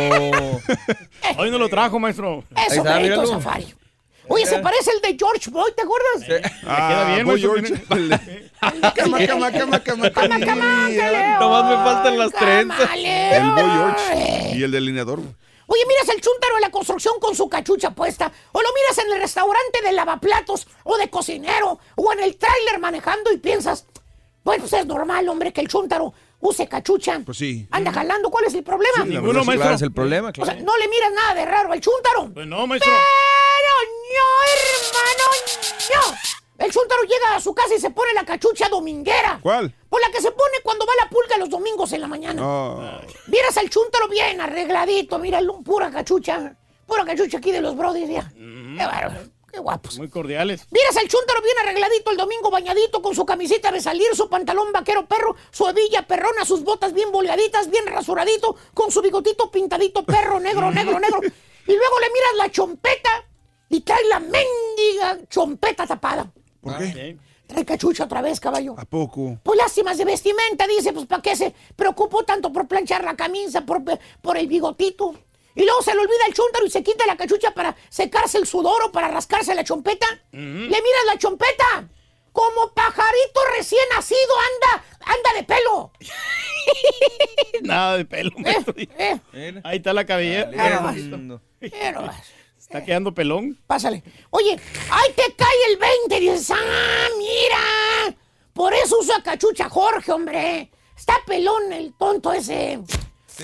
Hoy 1.39 1.51
no 1.51 1.59
lo 1.59 1.69
trajo, 1.69 1.99
maestro. 1.99 2.45
Es 2.67 2.75
sombrerito 2.75 3.21
de 3.21 3.27
safari. 3.29 3.75
Oye, 4.27 4.47
se 4.47 4.59
parece 4.59 4.91
el 4.91 5.01
de 5.03 5.17
George 5.19 5.51
Boy, 5.51 5.71
¿te 5.77 5.83
acuerdas? 5.83 6.53
ah, 6.67 6.89
queda 6.89 7.15
bien, 7.15 7.27
Boy 7.27 7.41
George. 7.41 7.73
Cama, 8.95 9.27
cama, 9.27 9.53
cama, 9.53 9.83
cama, 9.83 10.11
cama. 10.11 10.89
Nomás 11.39 11.65
me 11.65 11.85
faltan 11.85 12.19
las 12.19 12.33
trenzas. 12.33 12.91
El 12.95 13.51
Boy 13.51 13.71
George. 13.71 14.57
Y 14.57 14.63
el 14.63 14.71
delineador. 14.71 15.21
Oye, 15.67 15.83
miras 15.87 16.09
el 16.15 16.21
chúntaro 16.21 16.55
de 16.57 16.61
la 16.63 16.71
construcción 16.71 17.15
con 17.21 17.35
su 17.35 17.49
cachucha 17.49 17.91
puesta. 17.91 18.31
O 18.53 18.61
lo 18.61 18.69
miras 18.75 18.99
en 18.99 19.13
el 19.13 19.21
restaurante 19.21 19.83
de 19.83 19.93
lavaplatos 19.93 20.67
o 20.85 20.97
de 20.97 21.09
cocinero. 21.11 21.79
O 21.97 22.13
en 22.13 22.21
el 22.21 22.37
tráiler 22.37 22.79
manejando 22.81 23.33
y 23.33 23.39
piensas, 23.39 23.87
bueno, 24.45 24.63
pues 24.63 24.73
es 24.75 24.87
normal, 24.87 25.29
hombre, 25.29 25.53
que 25.53 25.61
el 25.63 25.69
chúntaro 25.69 26.13
use 26.45 26.69
cachucha. 26.69 27.21
Pues 27.25 27.39
sí. 27.39 27.67
Anda 27.71 27.93
jalando, 27.93 28.31
¿cuál 28.31 28.45
es 28.45 28.55
el 28.55 28.63
problema? 28.63 29.03
Sí, 29.03 29.09
Ninguno, 29.11 29.27
verdad, 29.41 29.43
sí. 29.43 29.47
maestro. 29.49 29.75
Es 29.75 29.83
el 29.83 29.93
problema, 29.93 30.29
O 30.31 30.35
sea, 30.35 30.45
claro. 30.45 30.61
no 30.63 30.77
le 30.77 30.89
miras 30.89 31.13
nada 31.13 31.35
de 31.35 31.45
raro 31.47 31.73
al 31.73 31.81
chúntaro. 31.81 32.31
Pues 32.35 32.47
no, 32.47 32.67
maestro. 32.67 32.93
Pero 32.93 33.77
no, 34.15 34.27
hermano, 35.01 35.25
no. 35.95 36.65
El 36.65 36.71
chúntaro 36.73 37.03
llega 37.03 37.35
a 37.37 37.41
su 37.41 37.53
casa 37.53 37.75
y 37.75 37.81
se 37.81 37.91
pone 37.91 38.13
la 38.15 38.25
cachucha 38.25 38.69
dominguera. 38.69 39.39
¿Cuál? 39.43 39.75
Por 39.89 40.01
la 40.01 40.09
que 40.11 40.21
se 40.21 40.31
pone 40.31 40.55
cuando 40.63 40.87
va 40.87 40.93
a 41.01 41.05
la 41.05 41.11
pulga 41.11 41.37
los 41.39 41.51
domingos 41.51 41.93
en 41.93 42.01
la 42.01 42.07
mañana. 42.07 42.41
Ah, 42.45 43.01
Miras 43.27 43.57
al 43.57 43.69
chúntaro 43.69 44.09
bien 44.09 44.41
arregladito, 44.41 45.19
míralo, 45.19 45.61
pura 45.63 45.91
cachucha. 45.91 46.55
Pura 46.87 47.05
cachucha 47.05 47.39
aquí 47.39 47.51
de 47.51 47.61
los 47.61 47.77
brodis, 47.77 48.09
ya. 48.09 48.31
Qué 48.35 48.85
bárbaro, 48.87 49.21
qué 49.55 49.61
guapos. 49.61 49.99
Muy 49.99 50.09
cordiales. 50.09 50.67
Miras 50.71 50.97
al 50.97 51.09
chúntaro 51.09 51.41
bien 51.43 51.57
arregladito 51.63 52.11
el 52.11 52.17
domingo 52.17 52.51
bañadito 52.51 53.01
con 53.01 53.15
su 53.15 53.25
camisita 53.25 53.71
de 53.71 53.81
salir, 53.81 54.07
su 54.15 54.29
pantalón 54.29 54.73
vaquero 54.73 55.07
perro, 55.07 55.37
su 55.51 55.67
hebilla 55.67 56.07
perrona, 56.07 56.45
sus 56.45 56.63
botas 56.63 56.93
bien 56.93 57.13
volgaditas, 57.13 57.71
bien 57.71 57.87
rasuradito, 57.87 58.57
con 58.75 58.91
su 58.91 59.01
bigotito 59.01 59.51
pintadito 59.51 60.05
perro, 60.05 60.41
negro, 60.41 60.71
negro, 60.71 60.99
negro. 60.99 61.21
Y 61.67 61.73
luego 61.73 61.99
le 61.99 62.07
miras 62.09 62.37
la 62.37 62.51
chompeta 62.51 63.25
y 63.71 63.81
trae 63.81 64.05
la 64.05 64.21
mendiga 64.21 65.27
chompeta 65.31 65.87
tapada. 65.87 66.31
¿Por 66.61 66.77
qué? 66.77 67.17
Trae 67.47 67.65
cachucha 67.65 68.05
otra 68.05 68.21
vez, 68.21 68.39
caballo. 68.39 68.75
¿A 68.77 68.85
poco? 68.85 69.39
Pues 69.43 69.59
lástimas 69.59 69.97
de 69.97 70.05
vestimenta, 70.05 70.67
dice, 70.67 70.93
pues 70.93 71.07
¿para 71.07 71.23
qué 71.23 71.35
se 71.35 71.55
preocupó 71.75 72.23
tanto 72.23 72.53
por 72.53 72.69
planchar 72.69 73.03
la 73.03 73.17
camisa, 73.17 73.65
por, 73.65 73.83
por 74.21 74.37
el 74.37 74.47
bigotito? 74.47 75.15
Y 75.55 75.65
luego 75.65 75.83
se 75.83 75.95
le 75.95 76.01
olvida 76.01 76.27
el 76.27 76.35
chúntaro 76.35 76.67
y 76.67 76.71
se 76.71 76.83
quita 76.83 77.07
la 77.07 77.17
cachucha 77.17 77.53
para 77.53 77.77
secarse 77.89 78.39
el 78.39 78.47
sudor 78.47 78.83
o 78.85 78.93
para 78.93 79.09
rascarse 79.09 79.55
la 79.55 79.63
chompeta. 79.65 80.07
Le 80.33 80.39
miras 80.69 81.05
la 81.07 81.19
chompeta. 81.19 81.89
Como 82.33 82.73
pajarito 82.75 83.41
recién 83.57 83.81
nacido 83.95 84.19
anda, 84.73 84.85
anda 85.01 85.33
de 85.37 85.45
pelo. 85.45 85.93
Nada 87.63 87.97
de 87.99 88.05
pelo, 88.05 88.33
maestro. 88.37 88.75
Eh, 88.77 89.61
Ahí 89.63 89.77
está 89.77 89.93
la 89.93 90.05
cabellera. 90.05 90.51
Está 92.59 92.83
quedando 92.85 93.15
pelón. 93.15 93.57
pásale. 93.67 94.03
Oye, 94.31 94.59
ahí 94.91 95.13
te 95.15 95.33
cae 95.37 95.57
el 95.71 95.77
20 95.77 96.17
y 96.19 96.21
dices, 96.31 96.51
ah, 96.51 97.07
mira. 97.19 98.17
Por 98.53 98.73
eso 98.75 98.99
usa 98.99 99.23
cachucha 99.23 99.69
Jorge, 99.69 100.11
hombre. 100.11 100.71
Está 100.97 101.15
pelón 101.27 101.73
el 101.73 101.93
tonto 101.97 102.33
ese. 102.33 102.81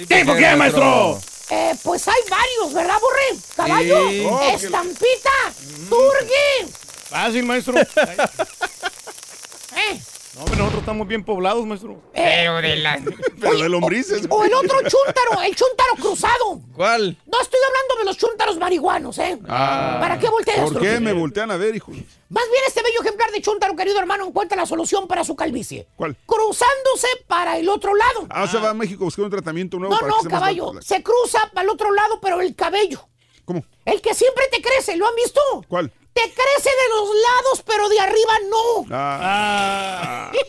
¿Tipo 0.09 0.35
qué, 0.35 0.57
maestro? 0.57 1.19
Eh, 1.51 1.75
pues 1.83 2.07
hay 2.07 2.21
varios, 2.31 2.73
¿verdad, 2.73 2.97
Borre? 3.01 3.41
Caballo, 3.57 4.09
Sí. 4.09 4.27
Oh, 4.29 4.41
estampita, 4.55 5.31
turgui. 5.89 6.73
Fácil, 7.09 7.45
maestro. 7.45 7.75
Eh, 9.77 10.01
No, 10.41 10.47
pero 10.47 10.57
nosotros 10.57 10.81
estamos 10.81 11.07
bien 11.07 11.23
poblados, 11.23 11.67
maestro. 11.67 12.01
pero 12.15 12.63
de 12.63 12.77
la... 12.77 12.99
Pero 13.41 13.59
de 13.59 13.69
lombrices. 13.69 14.27
O 14.31 14.45
el 14.45 14.53
otro 14.55 14.79
chúntaro, 14.81 15.43
el 15.45 15.55
chúntaro 15.55 15.95
cruzado. 15.97 16.61
¿Cuál? 16.75 17.17
No 17.27 17.41
estoy 17.41 17.61
hablando 17.67 17.95
de 17.99 18.05
los 18.05 18.17
chúntaros 18.17 18.59
marihuanos, 18.59 19.19
¿eh? 19.19 19.39
Ah. 19.49 19.99
¿Para 20.01 20.19
qué 20.19 20.29
volteas, 20.29 20.61
¿Por 20.61 20.81
qué 20.81 21.01
me 21.01 21.13
voltean 21.13 21.51
a 21.51 21.57
ver, 21.57 21.75
hijo? 21.77 21.91
Más 21.91 22.45
bien 22.51 22.63
este 22.67 22.83
bello 22.83 23.01
ejemplar 23.03 23.31
de 23.33 23.41
chúntaro, 23.43 23.75
querido 23.77 23.99
hermano, 23.99 24.27
encuentra 24.27 24.57
la 24.57 24.67
solución 24.67 25.07
para 25.09 25.25
su 25.25 25.37
calvicie. 25.37 25.89
¿Cuál? 25.97 26.17
Cruzándose 26.27 27.09
para 27.27 27.59
el 27.59 27.69
otro 27.69 27.95
lado. 27.95 28.27
Ah, 28.31 28.47
se 28.47 28.59
va 28.59 28.71
a 28.71 28.75
México 28.75 29.05
a 29.05 29.07
buscar 29.07 29.25
un 29.27 29.31
tratamiento 29.31 29.79
nuevo 29.79 29.95
No, 29.95 30.01
para 30.01 30.11
no, 30.11 30.17
que 30.19 30.23
sea 30.23 30.31
caballo. 30.31 30.73
Se 30.81 31.03
cruza 31.03 31.51
para 31.53 31.65
el 31.65 31.71
otro 31.71 31.93
lado, 31.93 32.19
pero 32.21 32.41
el 32.41 32.55
cabello. 32.55 33.07
¿Cómo? 33.45 33.65
El 33.85 34.01
que 34.01 34.15
siempre 34.15 34.45
te 34.51 34.63
crece, 34.63 34.97
¿lo 34.97 35.07
han 35.09 35.15
visto? 35.17 35.41
¿Cuál? 35.69 35.91
Te 36.23 36.35
crece 36.35 36.69
de 36.71 36.89
los 36.97 37.09
lados, 37.09 37.63
pero 37.67 37.89
de 37.89 38.01
arriba 38.01 38.33
no. 38.51 38.87
Ah, 38.91 40.31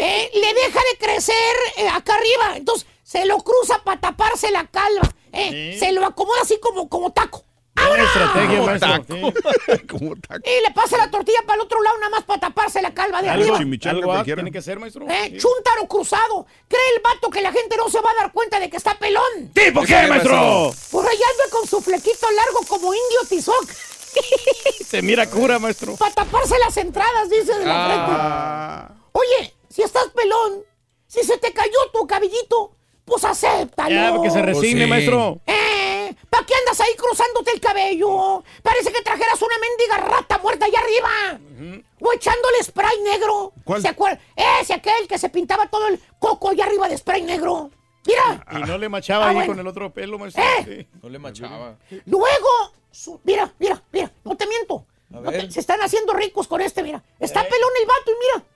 Eh, 0.00 0.30
le 0.34 0.54
deja 0.54 0.80
de 0.92 0.98
crecer 0.98 1.56
eh, 1.76 1.88
acá 1.88 2.14
arriba. 2.14 2.56
Entonces 2.56 2.86
se 3.02 3.24
lo 3.26 3.38
cruza 3.38 3.82
para 3.82 4.00
taparse 4.00 4.50
la 4.50 4.66
calva. 4.66 5.10
eh. 5.32 5.72
Sí. 5.74 5.78
Se 5.86 5.92
lo 5.92 6.04
acomoda 6.06 6.42
así 6.42 6.58
como, 6.60 6.88
como 6.88 7.12
taco. 7.12 7.44
Buena 7.74 8.04
estrategia. 8.04 9.00
Sí. 9.06 9.86
como 9.88 10.14
taco. 10.16 10.40
Y 10.44 10.62
le 10.66 10.74
pasa 10.74 10.96
la 10.98 11.10
tortilla 11.10 11.38
para 11.46 11.54
el 11.56 11.60
otro 11.62 11.80
lado, 11.82 11.96
nada 11.98 12.10
más 12.10 12.24
para 12.24 12.40
taparse 12.40 12.82
la 12.82 12.92
calva 12.92 13.22
de 13.22 13.28
Algo, 13.28 13.54
arriba. 13.54 13.90
algo 13.90 14.02
cualquiera. 14.04 14.42
tiene 14.42 14.52
que 14.52 14.62
ser, 14.62 14.78
maestro. 14.78 15.06
Eh, 15.08 15.30
Sí. 15.32 15.38
Chúntaro 15.38 15.86
cruzado. 15.88 16.46
Cree 16.68 16.80
el 16.96 17.02
vato 17.02 17.30
que 17.30 17.40
la 17.40 17.52
gente 17.52 17.76
no 17.76 17.88
se 17.88 18.00
va 18.00 18.10
a 18.10 18.14
dar 18.22 18.32
cuenta 18.32 18.58
de 18.60 18.68
que 18.70 18.76
está 18.76 18.94
pelón. 18.98 19.50
¿Tipo 19.54 19.82
qué, 19.82 20.06
maestro? 20.08 20.72
Por 20.90 21.06
allá 21.06 21.24
anda 21.32 21.50
con 21.56 21.66
su 21.68 21.80
flequito 21.80 22.30
largo 22.30 22.60
como 22.68 22.92
indio 22.94 23.20
tizoc. 23.28 23.68
Se 24.86 25.02
mira 25.02 25.28
cura, 25.28 25.58
maestro. 25.58 25.96
Para 25.96 26.14
taparse 26.14 26.58
las 26.58 26.76
entradas, 26.76 27.28
dice 27.30 27.54
de 27.58 27.64
la 27.64 27.86
frente. 27.86 28.12
Ah, 28.20 28.94
Oye, 29.12 29.54
si 29.68 29.82
estás 29.82 30.08
pelón, 30.14 30.64
si 31.06 31.22
se 31.24 31.36
te 31.38 31.52
cayó 31.52 31.78
tu 31.92 32.06
cabellito, 32.06 32.74
pues 33.04 33.24
acéptalo. 33.24 33.94
Ya, 33.94 34.14
porque 34.14 34.30
se 34.30 34.42
resigne, 34.42 34.84
sí. 34.84 34.90
maestro. 34.90 35.40
¿Eh? 35.46 36.14
¿Para 36.30 36.46
qué 36.46 36.54
andas 36.54 36.80
ahí 36.80 36.94
cruzándote 36.96 37.50
el 37.52 37.60
cabello? 37.60 38.42
Parece 38.62 38.92
que 38.92 39.02
trajeras 39.02 39.40
una 39.42 39.56
mendiga 39.58 39.96
rata 40.16 40.38
muerta 40.38 40.66
allá 40.66 40.78
arriba. 40.80 41.40
O 42.00 42.12
echándole 42.12 42.62
spray 42.62 43.00
negro. 43.02 43.52
¿Cuál? 43.64 43.82
¿Se 43.82 43.88
acuerdan? 43.88 44.20
Ese 44.60 44.74
aquel 44.74 45.06
que 45.08 45.18
se 45.18 45.28
pintaba 45.28 45.68
todo 45.68 45.88
el 45.88 46.00
coco 46.18 46.50
allá 46.50 46.64
arriba 46.64 46.88
de 46.88 46.96
spray 46.96 47.22
negro. 47.22 47.70
Mira. 48.06 48.44
Y 48.52 48.62
no 48.66 48.78
le 48.78 48.88
machaba 48.88 49.26
Ah, 49.26 49.28
ahí 49.30 49.34
bueno. 49.36 49.52
con 49.52 49.58
el 49.60 49.66
otro 49.66 49.92
pelo, 49.92 50.18
maestro. 50.18 50.42
¿Eh? 50.42 50.64
Sí. 50.64 50.98
No 51.02 51.08
le 51.10 51.18
machaba. 51.18 51.76
Luego, 52.06 52.48
su- 52.98 53.20
mira, 53.24 53.52
mira, 53.58 53.82
mira, 53.92 54.10
no 54.24 54.36
te 54.36 54.46
miento. 54.46 54.84
A 55.12 55.20
No 55.20 55.30
te- 55.30 55.36
ver. 55.38 55.52
se 55.52 55.60
están 55.60 55.80
haciendo 55.80 56.12
ricos 56.14 56.46
con 56.48 56.60
este, 56.60 56.82
mira. 56.82 57.02
Está 57.20 57.42
pelón 57.42 57.70
el 57.80 57.86
vato 57.86 58.10
y 58.10 58.14
mira. 58.20 58.46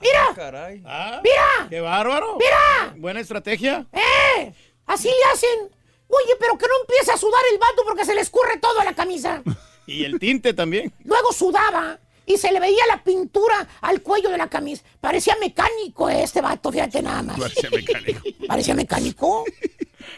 Mira, 0.00 0.34
Caray. 0.34 0.82
Ah, 0.84 1.20
mira, 1.22 1.68
¡Qué 1.68 1.80
bárbaro! 1.80 2.36
mira. 2.36 2.94
Buena 2.96 3.20
estrategia. 3.20 3.86
¡Eh! 3.92 4.52
Así 4.86 5.08
le 5.08 5.32
hacen. 5.32 5.70
Oye, 6.08 6.36
pero 6.40 6.58
que 6.58 6.66
no 6.66 6.74
empiece 6.80 7.12
a 7.12 7.16
sudar 7.16 7.40
el 7.52 7.58
vato 7.58 7.82
porque 7.86 8.04
se 8.04 8.14
le 8.14 8.20
escurre 8.20 8.58
todo 8.58 8.80
a 8.80 8.84
la 8.84 8.94
camisa. 8.94 9.42
Y 9.84 10.04
el 10.04 10.20
tinte 10.20 10.54
también. 10.54 10.92
Luego 11.04 11.32
sudaba 11.32 11.98
y 12.24 12.36
se 12.38 12.52
le 12.52 12.60
veía 12.60 12.86
la 12.86 13.02
pintura 13.02 13.66
al 13.80 14.00
cuello 14.00 14.30
de 14.30 14.38
la 14.38 14.48
camisa. 14.48 14.84
Parecía 15.00 15.36
mecánico 15.40 16.08
este 16.08 16.40
vato, 16.40 16.70
fíjate 16.70 17.02
nada 17.02 17.20
más. 17.22 17.38
Parecía 17.38 17.68
mecánico. 17.68 18.20
¿Parecía 18.46 18.74
mecánico? 18.76 19.44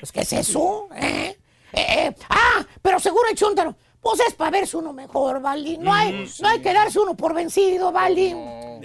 Pues, 0.01 0.13
¿qué 0.13 0.21
es 0.21 0.33
eso? 0.35 0.89
¿Eh? 0.95 1.39
Eh, 1.77 2.07
eh, 2.09 2.15
Ah, 2.29 2.65
pero 2.83 2.99
seguro 3.01 3.29
el 3.31 3.37
chúntaro. 3.37 3.75
Pues 4.01 4.21
es 4.29 4.35
para 4.35 4.51
verse 4.51 4.77
uno 4.77 4.93
mejor, 4.93 5.41
Valdi. 5.41 5.79
No 5.79 5.91
hay, 5.95 6.29
no 6.43 6.49
hay 6.49 6.61
que 6.61 6.75
darse 6.75 6.99
uno 7.01 7.15
por 7.17 7.33
vencido, 7.33 7.91
Valdi. 7.91 8.35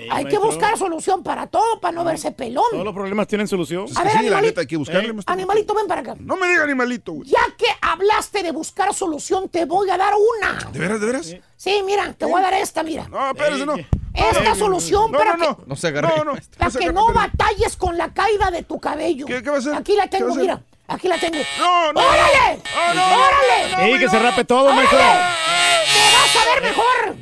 hay 0.10 0.24
que 0.26 0.38
buscar 0.38 0.78
solución 0.78 1.24
para 1.24 1.48
todo, 1.48 1.82
para 1.82 1.92
no 1.92 2.06
verse 2.06 2.32
pelón. 2.32 2.64
Todos 2.72 2.86
los 2.86 2.94
problemas 2.94 3.28
tienen 3.28 3.46
solución. 3.46 3.86
A 3.98 4.04
ver, 4.06 4.16
animalito, 4.16 4.62
hay 4.62 4.68
que 4.68 4.78
buscarle, 4.78 5.12
maestro. 5.12 5.34
animalito, 5.34 5.74
ven 5.76 5.88
para 5.88 6.00
acá. 6.00 6.16
No 6.22 6.38
me 6.38 6.48
diga 6.48 6.64
animalito, 6.64 7.12
güey. 7.12 7.28
Ya 7.28 7.42
que 7.58 7.66
hablaste 7.82 8.44
de 8.44 8.52
buscar 8.54 8.94
solución, 8.94 9.50
te 9.50 9.66
voy 9.66 9.90
a 9.90 9.98
dar 9.98 10.14
una. 10.38 10.72
¿De 10.72 10.80
veras, 10.80 11.02
de 11.02 11.06
veras? 11.06 11.36
Sí, 11.58 11.82
mira, 11.86 12.14
te 12.14 12.24
voy 12.26 12.40
a 12.40 12.44
dar 12.44 12.54
esta, 12.54 12.82
mira. 12.84 13.06
No, 13.10 13.32
espérese, 13.32 13.66
no. 13.66 13.76
Esta 14.14 14.56
solución 14.56 15.12
No, 15.12 15.18
para 15.18 15.36
no, 15.36 15.46
no. 15.50 15.58
que, 15.58 15.64
No 15.68 15.76
se 15.76 15.88
agarre. 15.88 16.14
No, 16.18 16.24
no. 16.24 16.34
para 16.58 16.72
que 16.72 16.94
no 16.94 17.14
batalles 17.14 17.76
con 17.76 17.98
la 17.98 18.14
caída 18.14 18.52
de 18.52 18.64
tu 18.64 18.80
cabello. 18.80 19.26
¿Qué, 19.26 19.44
qué 19.44 19.50
va 19.50 19.58
a 19.58 19.60
hacer? 19.60 19.74
Aquí 19.76 19.96
la 19.98 20.08
¿Qué 20.08 20.24
va 20.24 20.30
tengo, 20.30 20.36
mira. 20.42 20.62
Aquí 20.90 21.08
la 21.08 21.18
tengo. 21.20 21.38
No, 21.60 21.94
no. 21.94 22.02
¡Órale! 22.02 22.62
Ah, 22.76 22.94
no, 22.94 23.08
no, 23.10 23.18
¡Órale! 23.26 23.94
Sí, 23.94 24.00
que 24.00 24.10
se 24.10 24.20
rape 24.20 24.44
todo, 24.46 24.74
maestro. 24.74 24.98
¡Órale! 24.98 25.20
¡Te 25.94 26.16
vas 26.16 26.36
a 26.36 26.50
ver 26.54 26.64
mejor! 26.64 27.16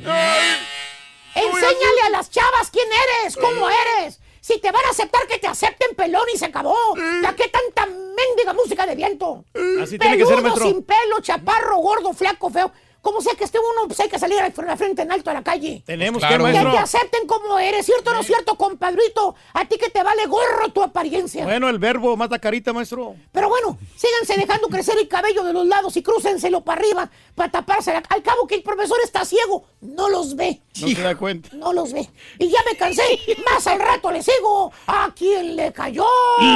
Enséñale 1.35 2.01
a 2.07 2.09
las 2.09 2.29
chavas 2.31 2.71
quién 2.71 2.87
eres, 3.23 3.35
cómo 3.35 3.69
eres. 3.69 4.19
Si 4.41 4.59
te 4.59 4.71
van 4.71 4.85
a 4.85 4.89
aceptar, 4.89 5.27
que 5.27 5.37
te 5.39 5.47
acepten 5.47 5.93
pelón 5.95 6.23
y 6.33 6.37
se 6.37 6.45
acabó. 6.45 6.75
¿Ya 7.21 7.35
qué 7.35 7.49
tanta 7.49 7.85
mendiga 7.85 8.53
música 8.53 8.85
de 8.85 8.95
viento? 8.95 9.43
Así 9.81 9.99
tiene 9.99 10.17
que 10.17 10.25
ser, 10.25 10.35
Peludo, 10.37 10.41
maestro. 10.43 10.65
sin 10.65 10.83
pelo, 10.83 11.19
chaparro, 11.21 11.77
gordo, 11.77 12.13
flaco, 12.13 12.49
feo. 12.49 12.71
Como 13.07 13.21
sea 13.21 13.35
que 13.35 13.45
esté 13.45 13.57
uno, 13.57 13.87
pues 13.87 13.97
hay 14.01 14.09
que 14.09 14.19
salir 14.19 14.37
a 14.41 14.51
la 14.65 14.75
frente 14.75 15.01
en 15.03 15.11
alto 15.13 15.29
a 15.29 15.33
la 15.33 15.41
calle. 15.41 15.81
Tenemos 15.85 16.19
Claro. 16.19 16.43
que, 16.43 16.51
Que 16.51 16.57
te 16.57 16.63
maestro. 16.65 16.83
acepten 16.83 17.25
como 17.25 17.57
eres, 17.57 17.85
¿cierto 17.85 18.11
o 18.11 18.13
no 18.13 18.21
cierto, 18.21 18.55
compadrito? 18.57 19.33
A 19.53 19.63
ti 19.63 19.77
que 19.77 19.89
te 19.89 20.03
vale 20.03 20.25
gorro 20.25 20.67
tu 20.73 20.83
apariencia. 20.83 21.45
Bueno, 21.45 21.69
el 21.69 21.79
verbo 21.79 22.17
mata 22.17 22.37
carita, 22.37 22.73
maestro. 22.73 23.15
Pero 23.31 23.47
bueno, 23.47 23.77
síganse 23.95 24.35
dejando 24.37 24.67
crecer 24.67 24.97
el 24.97 25.07
cabello 25.07 25.43
de 25.45 25.53
los 25.53 25.65
lados 25.65 25.95
y 25.95 26.03
crúcenselo 26.03 26.59
para 26.65 26.81
arriba 26.81 27.09
para 27.33 27.49
taparse. 27.49 27.93
la- 27.93 28.03
Al 28.09 28.21
cabo 28.23 28.45
que 28.45 28.55
el 28.55 28.61
profesor 28.63 28.97
está 29.01 29.23
ciego, 29.23 29.63
no 29.79 30.09
los 30.09 30.35
ve. 30.35 30.61
No 30.81 30.87
se 30.89 31.01
da 31.01 31.15
cuenta. 31.15 31.47
No 31.53 31.71
los 31.71 31.93
ve. 31.93 32.09
Y 32.39 32.49
ya 32.49 32.59
me 32.69 32.75
cansé. 32.77 33.03
Más 33.49 33.65
al 33.67 33.79
rato 33.79 34.11
le 34.11 34.21
sigo. 34.21 34.73
¿A 34.85 35.09
quién 35.15 35.55
le 35.55 35.71
cayó? 35.71 36.05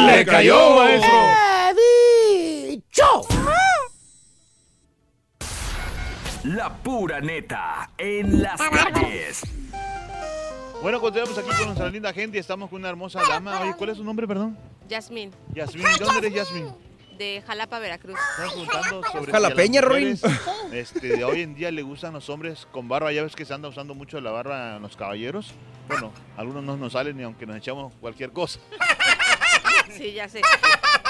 Le 0.05 0.25
cayó, 0.25 0.75
maestro. 0.75 1.13
¡He 1.69 2.71
dicho! 2.71 3.05
La 6.43 6.73
pura 6.73 7.19
neta 7.21 7.91
en 7.97 8.41
las 8.41 8.59
calles. 8.59 9.43
Bueno, 10.81 10.99
continuamos 10.99 11.37
aquí 11.37 11.49
con 11.49 11.65
nuestra 11.65 11.89
linda 11.89 12.11
gente. 12.13 12.39
Estamos 12.39 12.69
con 12.69 12.79
una 12.79 12.89
hermosa 12.89 13.21
dama. 13.27 13.61
Oye, 13.61 13.75
¿cuál 13.77 13.91
es 13.91 13.97
su 13.97 14.03
nombre, 14.03 14.27
perdón? 14.27 14.57
Yasmín, 14.87 15.31
Yasmín. 15.53 15.85
¿De 15.85 16.03
dónde 16.05 16.27
eres, 16.27 16.33
Yasmín? 16.33 16.73
de 17.19 17.43
Jalapa, 17.45 17.77
Veracruz. 17.77 18.17
Estamos 18.31 18.53
preguntando 18.53 19.03
sobre 19.11 19.25
si 19.25 19.31
Jalapeña, 19.31 19.81
a 19.81 19.83
las 19.83 19.91
mujeres, 19.91 20.23
Este, 20.71 21.17
de 21.17 21.23
hoy 21.23 21.41
en 21.41 21.53
día 21.53 21.69
le 21.69 21.83
gustan 21.83 22.13
los 22.13 22.27
hombres 22.29 22.67
con 22.71 22.87
barba. 22.87 23.11
Ya 23.11 23.21
ves 23.21 23.35
que 23.35 23.45
se 23.45 23.53
anda 23.53 23.69
usando 23.69 23.93
mucho 23.93 24.19
la 24.19 24.31
barba 24.31 24.77
en 24.77 24.81
los 24.81 24.97
caballeros. 24.97 25.53
Bueno, 25.87 26.11
algunos 26.35 26.63
no 26.63 26.77
nos 26.77 26.93
salen 26.93 27.17
ni 27.17 27.23
aunque 27.23 27.45
nos 27.45 27.57
echamos 27.57 27.93
cualquier 28.01 28.31
cosa. 28.31 28.59
Sí, 29.91 30.13
ya 30.13 30.27
sé. 30.27 30.41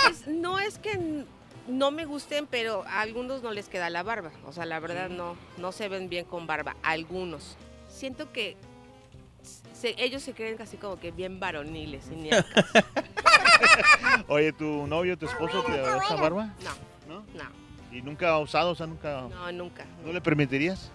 Pues, 0.03 0.27
no 0.27 0.59
es 0.59 0.79
que 0.79 1.25
no 1.71 1.91
me 1.91 2.05
gusten, 2.05 2.47
pero 2.47 2.83
a 2.87 3.01
algunos 3.01 3.41
no 3.41 3.51
les 3.51 3.67
queda 3.69 3.89
la 3.89 4.03
barba. 4.03 4.31
O 4.45 4.51
sea, 4.53 4.65
la 4.65 4.79
verdad 4.79 5.09
no, 5.09 5.35
no 5.57 5.71
se 5.71 5.89
ven 5.89 6.09
bien 6.09 6.25
con 6.25 6.45
barba. 6.47 6.75
Algunos. 6.83 7.57
Siento 7.89 8.31
que 8.31 8.55
se- 9.73 9.95
ellos 9.97 10.21
se 10.21 10.33
creen 10.33 10.57
casi 10.57 10.77
como 10.77 10.99
que 10.99 11.11
bien 11.11 11.39
varoniles. 11.39 12.05
y 12.11 12.15
ni 12.15 12.31
al 12.31 12.45
caso. 12.47 12.73
Oye, 14.27 14.53
¿tu 14.53 14.85
novio, 14.87 15.17
tu 15.17 15.25
esposo 15.25 15.63
te 15.63 15.81
usa 15.81 16.15
barba? 16.15 16.53
No, 17.07 17.15
¿No? 17.15 17.25
no, 17.33 17.49
¿Y 17.91 18.01
nunca 18.01 18.29
ha 18.29 18.39
usado? 18.39 18.71
O 18.71 18.75
sea, 18.75 18.87
nunca... 18.87 19.23
no, 19.29 19.51
nunca. 19.51 19.85
¿No 20.05 20.11
le 20.13 20.21
permitirías? 20.21 20.91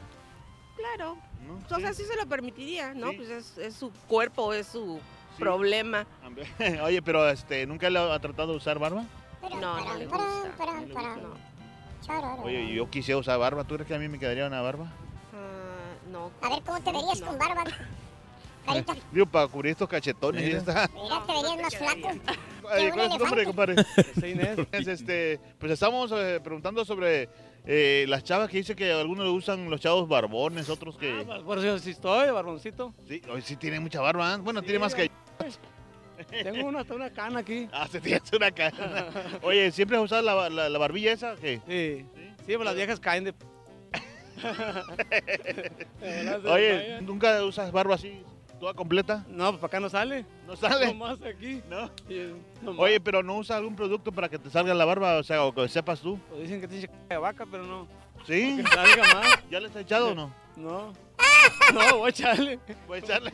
Claro. 0.77 1.17
¿No? 1.47 1.77
O 1.77 1.81
sea, 1.81 1.93
sí 1.95 2.05
se 2.05 2.17
lo 2.17 2.27
permitiría, 2.27 2.93
¿no? 2.95 3.11
Sí. 3.11 3.17
Pues 3.19 3.29
es, 3.31 3.59
es 3.59 3.75
su 3.75 3.91
cuerpo, 4.09 4.53
es 4.53 4.67
su 4.67 4.99
problema. 5.39 6.07
Oye, 6.83 7.03
pero 7.03 7.29
este, 7.29 7.67
¿nunca 7.67 7.89
le 7.91 7.99
ha 7.99 8.19
tratado 8.19 8.53
de 8.53 8.57
usar 8.59 8.79
barba? 8.79 9.05
No, 9.55 9.79
no 9.81 9.95
le 9.95 10.07
gusta. 10.07 11.17
No. 11.17 12.45
Oye, 12.45 12.75
yo 12.75 12.89
quisiera 12.91 13.19
usar 13.19 13.39
barba. 13.39 13.65
¿Tú 13.65 13.75
crees 13.75 13.89
que 13.89 13.95
a 13.95 13.99
mí 13.99 14.09
me 14.09 14.19
quedaría 14.19 14.47
una 14.47 14.61
barba? 14.61 14.93
Ah, 15.33 16.09
no. 16.11 16.31
A 16.43 16.49
ver, 16.49 16.63
¿cómo 16.65 16.81
te 16.81 16.93
verías 16.93 17.21
con 17.21 17.39
barba? 17.39 17.65
Carita, 18.65 18.97
Digo, 19.13 19.27
para 19.27 19.49
cubrir 19.49 19.73
estos 19.73 19.89
cachetones 19.89 20.43
y 20.43 20.53
ya 20.53 20.59
está. 20.59 20.91
mira, 20.95 21.23
te 21.27 21.33
verías 21.33 21.63
más 21.63 21.77
flaco. 21.77 22.21
Ay, 22.71 22.91
¿Cuál 22.91 23.07
es 23.07 23.19
tu 23.19 23.25
nombre, 23.25 23.45
compadre? 23.45 23.77
Es, 24.73 24.87
este, 24.89 25.41
pues 25.59 25.73
estamos 25.73 26.13
eh, 26.13 26.41
preguntando 26.43 26.85
sobre 26.85 27.29
eh, 27.65 28.07
las 28.09 28.25
chavas 28.25 28.49
que 28.49 28.59
dice 28.59 28.75
que 28.75 28.93
algunos 28.93 29.25
le 29.25 29.31
gustan 29.31 29.69
los 29.71 29.81
chavos 29.81 30.09
barbones, 30.09 30.69
otros 30.69 30.97
que... 30.97 31.25
Por 31.45 31.59
eso 31.59 31.79
sí 31.79 31.91
estoy, 31.91 32.31
barboncito. 32.31 32.95
Sí, 33.07 33.23
hoy 33.33 33.43
sí 33.43 33.57
tiene 33.57 33.81
mucha 33.81 34.01
barba. 34.01 34.35
¿eh? 34.35 34.39
Bueno, 34.39 34.63
tiene 34.63 34.79
más 34.79 34.95
que... 34.95 35.11
Tengo 36.31 36.67
una, 36.69 36.81
hasta 36.81 36.95
una 36.95 37.11
cana 37.11 37.41
aquí. 37.41 37.69
Ah, 37.73 37.87
se 37.91 38.01
tienes 38.01 38.31
una 38.33 38.51
cara. 38.51 39.09
Oye, 39.43 39.71
¿siempre 39.73 39.97
has 39.97 40.05
usado 40.05 40.23
la, 40.23 40.49
la- 40.51 40.69
la 40.69 40.79
barbilla 40.79 41.13
esa? 41.13 41.37
Sí. 41.37 41.61
Sí, 41.67 42.05
pues 42.47 42.65
las 42.65 42.75
viejas 42.75 43.01
caen 43.01 43.25
de... 43.25 43.35
Oye, 46.51 47.01
¿nunca 47.03 47.43
usas 47.45 47.73
barba 47.73 47.95
así, 47.95 48.23
toda 48.61 48.75
completa? 48.75 49.25
No, 49.29 49.51
pues 49.51 49.61
para 49.61 49.67
acá 49.69 49.81
no 49.81 49.89
sale. 49.89 50.25
¿No 50.47 50.57
sale? 50.57 50.87
Nomás 50.87 51.19
aquí. 51.23 51.63
¿No? 51.69 51.91
Nomás. 52.63 52.81
Oye, 52.81 53.01
pero 53.01 53.23
no 53.23 53.37
usas 53.37 53.57
algún 53.59 53.77
producto 53.77 54.13
para 54.13 54.29
que 54.29 54.39
te 54.39 54.51
salga 54.51 54.75
la 54.75 54.85
barba, 54.85 55.19
o 55.19 55.23
sea, 55.23 55.45
o 55.45 55.55
que 55.55 55.69
sepas 55.69 56.01
tú. 56.01 56.19
Pues 56.29 56.43
dicen 56.43 56.61
que 56.61 56.69
tiene 56.69 56.87
c- 56.87 56.93
de 57.09 57.17
vaca, 57.17 57.47
pero 57.51 57.65
no. 57.65 57.87
¿Sí? 58.27 58.57
Que 58.57 58.63
salga 58.69 59.15
más. 59.15 59.39
¿Ya 59.51 59.61
le 59.61 59.69
has 59.69 59.77
echado 59.77 60.11
o 60.11 60.15
no? 60.15 60.33
No. 60.57 60.93
No, 61.75 61.99
voy 61.99 62.07
a 62.07 62.11
echarle. 62.11 62.59
Voy 62.87 62.97
a 62.97 63.01
echarle. 63.01 63.31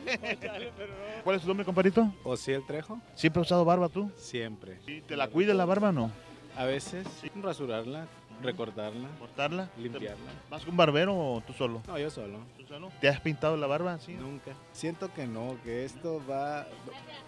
pero 0.77 0.93
no. 0.93 1.23
¿Cuál 1.23 1.35
es 1.35 1.41
tu 1.41 1.47
nombre, 1.47 1.65
compadrito? 1.65 2.11
Osiel 2.23 2.65
Trejo. 2.65 2.99
¿Siempre 3.15 3.41
has 3.41 3.47
usado 3.47 3.63
barba 3.65 3.89
tú? 3.89 4.11
Siempre. 4.17 4.79
¿Y 4.87 5.01
te 5.01 5.15
la 5.15 5.27
cuidas 5.27 5.55
la 5.55 5.65
barba 5.65 5.89
o 5.89 5.91
no? 5.91 6.11
A 6.55 6.65
veces 6.65 7.07
rasurarla, 7.41 8.07
recortarla, 8.41 9.07
¿Cortarla? 9.19 9.69
limpiarla. 9.77 10.31
¿Vas 10.49 10.61
con 10.61 10.71
un 10.71 10.77
barbero 10.77 11.15
o 11.15 11.41
tú 11.41 11.53
solo? 11.53 11.81
No, 11.87 11.97
yo 11.97 12.09
solo. 12.09 12.39
¿Tú 12.57 12.65
solo? 12.67 12.91
¿Te 13.01 13.07
has 13.09 13.19
pintado 13.19 13.57
la 13.57 13.67
barba 13.67 13.93
así? 13.93 14.13
Nunca. 14.13 14.51
Siento 14.71 15.11
que 15.13 15.25
no, 15.27 15.57
que 15.63 15.85
esto 15.85 16.21
va... 16.29 16.67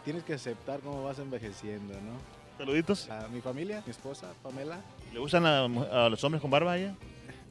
Tienes 0.03 0.23
que 0.23 0.33
aceptar 0.33 0.79
cómo 0.81 1.03
vas 1.03 1.17
envejeciendo, 1.19 1.93
¿no? 1.95 2.13
Saluditos. 2.57 3.09
A 3.09 3.27
mi 3.29 3.41
familia, 3.41 3.81
mi 3.85 3.91
esposa, 3.91 4.33
Pamela, 4.43 4.79
¿Le 5.13 5.19
gustan 5.19 5.45
a, 5.45 5.63
a 6.05 6.09
los 6.09 6.23
hombres 6.23 6.41
con 6.41 6.49
barba 6.51 6.73
a 6.73 6.77
ella? 6.77 6.95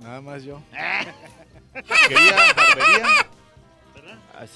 nada 0.01 0.21
más 0.21 0.43
yo. 0.45 0.61
Quería 2.09 2.37
barbería. 2.57 3.27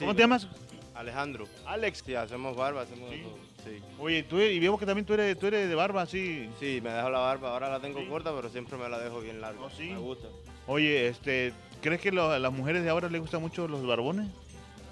¿Cómo 0.00 0.14
te 0.14 0.20
llamas? 0.22 0.46
Alejandro. 0.94 1.46
Alex. 1.66 2.02
Sí, 2.04 2.14
hacemos 2.14 2.56
barba, 2.56 2.82
hacemos 2.82 3.08
todo. 3.10 3.38
Sí. 3.64 3.80
Oye, 3.98 4.22
tú 4.22 4.38
y 4.40 4.58
veo 4.58 4.78
que 4.78 4.86
también 4.86 5.04
tú 5.04 5.14
eres, 5.14 5.38
tú 5.38 5.46
eres 5.46 5.68
de 5.68 5.74
barba, 5.74 6.06
sí. 6.06 6.48
Sí, 6.58 6.80
me 6.82 6.90
dejo 6.90 7.10
la 7.10 7.18
barba. 7.20 7.50
Ahora 7.52 7.68
la 7.70 7.80
tengo 7.80 8.06
corta, 8.08 8.34
pero 8.34 8.48
siempre 8.48 8.76
me 8.78 8.88
la 8.88 8.98
dejo 8.98 9.20
bien 9.20 9.40
larga. 9.40 9.68
sí? 9.76 9.90
Me 9.90 9.98
gusta. 9.98 10.28
Oye, 10.66 11.08
este, 11.08 11.52
¿crees 11.80 12.00
que 12.00 12.12
lo- 12.12 12.30
a 12.30 12.38
las 12.38 12.52
mujeres 12.52 12.82
de 12.82 12.90
ahora 12.90 13.08
les 13.08 13.20
gustan 13.20 13.40
mucho 13.40 13.66
los 13.68 13.86
barbones? 13.86 14.28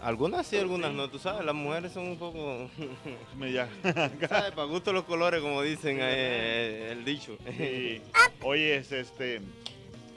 Algunas 0.02 0.46
sí, 0.46 0.56
algunas 0.58 0.92
no. 0.92 1.08
Tú 1.10 1.18
sabes, 1.18 1.44
las 1.44 1.54
mujeres 1.54 1.92
son 1.92 2.06
un 2.08 2.18
poco... 2.18 2.70
Media. 3.36 3.68
¿Sabes? 3.82 4.52
Para 4.52 4.64
gusto 4.64 4.92
los 4.92 5.04
colores, 5.04 5.40
como 5.40 5.62
dicen 5.62 5.98
eh, 6.00 6.90
el 6.92 7.04
dicho. 7.04 7.36
Sí. 7.56 8.00
Oye, 8.42 8.76
este, 8.76 9.00
este 9.00 9.40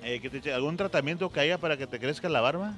eh, 0.04 0.20
¿qué 0.22 0.30
te 0.30 0.42
eche- 0.42 0.54
¿algún 0.54 0.78
tratamiento 0.78 1.30
que 1.32 1.40
haya 1.40 1.58
para 1.58 1.78
que 1.78 1.88
te 1.88 2.00
crezca 2.00 2.30
la 2.30 2.42
barba? 2.42 2.74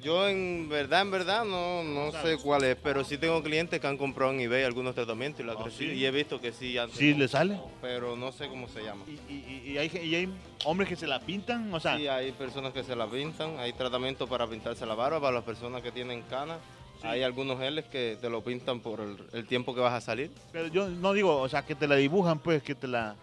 Yo 0.00 0.28
en 0.28 0.68
verdad, 0.68 1.02
en 1.02 1.10
verdad, 1.10 1.44
no, 1.44 1.82
no 1.82 2.12
sé 2.12 2.36
cuál 2.38 2.62
es, 2.62 2.76
pero 2.80 3.02
sí 3.02 3.18
tengo 3.18 3.42
clientes 3.42 3.80
que 3.80 3.86
han 3.88 3.96
comprado 3.96 4.32
en 4.32 4.38
eBay 4.40 4.62
algunos 4.62 4.94
tratamientos 4.94 5.40
y 5.40 5.42
la 5.48 5.56
crecido, 5.56 5.92
¿sí? 5.92 5.98
y 5.98 6.04
he 6.06 6.10
visto 6.12 6.40
que 6.40 6.52
sí 6.52 6.78
han 6.78 6.88
¿Sí 6.92 7.14
le 7.14 7.26
sale? 7.26 7.58
Pero 7.82 8.14
no 8.14 8.30
sé 8.30 8.46
cómo 8.48 8.68
se 8.68 8.84
llama. 8.84 9.02
¿Y, 9.08 9.32
y- 9.32 9.72
y 9.72 9.76
hay, 10.14 10.32
hombres 10.64 10.88
que 10.88 10.94
se 10.94 11.08
la 11.08 11.18
pintan? 11.18 11.74
O 11.74 11.80
sea, 11.80 11.96
Sí, 11.96 12.06
hay 12.06 12.30
personas 12.30 12.72
que 12.72 12.84
se 12.84 12.94
la 12.94 13.08
pintan, 13.08 13.58
hay 13.58 13.72
tratamientos 13.72 14.28
para 14.28 14.46
pintarse 14.46 14.86
la 14.86 14.94
barba, 14.94 15.20
para 15.20 15.32
las 15.34 15.44
personas 15.44 15.82
que 15.82 15.90
tienen 15.90 16.22
canas. 16.22 16.58
Hay 17.02 17.22
algunos 17.22 17.58
geles 17.58 17.84
que 17.86 18.18
te 18.20 18.28
lo 18.30 18.42
pintan 18.42 18.80
por 18.80 19.00
el, 19.00 19.16
el 19.32 19.46
tiempo 19.46 19.74
que 19.74 19.80
vas 19.80 19.94
a 19.94 20.00
salir. 20.00 20.30
pero 20.52 20.68
yo 20.68 20.88
no 20.88 21.12
digo, 21.12 21.38
o 21.40 21.48
sea, 21.48 21.62
que 21.62 21.74
te 21.74 21.86
la 21.88 21.96
dibujan, 21.96 22.38
pues, 22.38 22.62
que 22.62 22.74
te 22.76 22.86
la... 22.88 23.14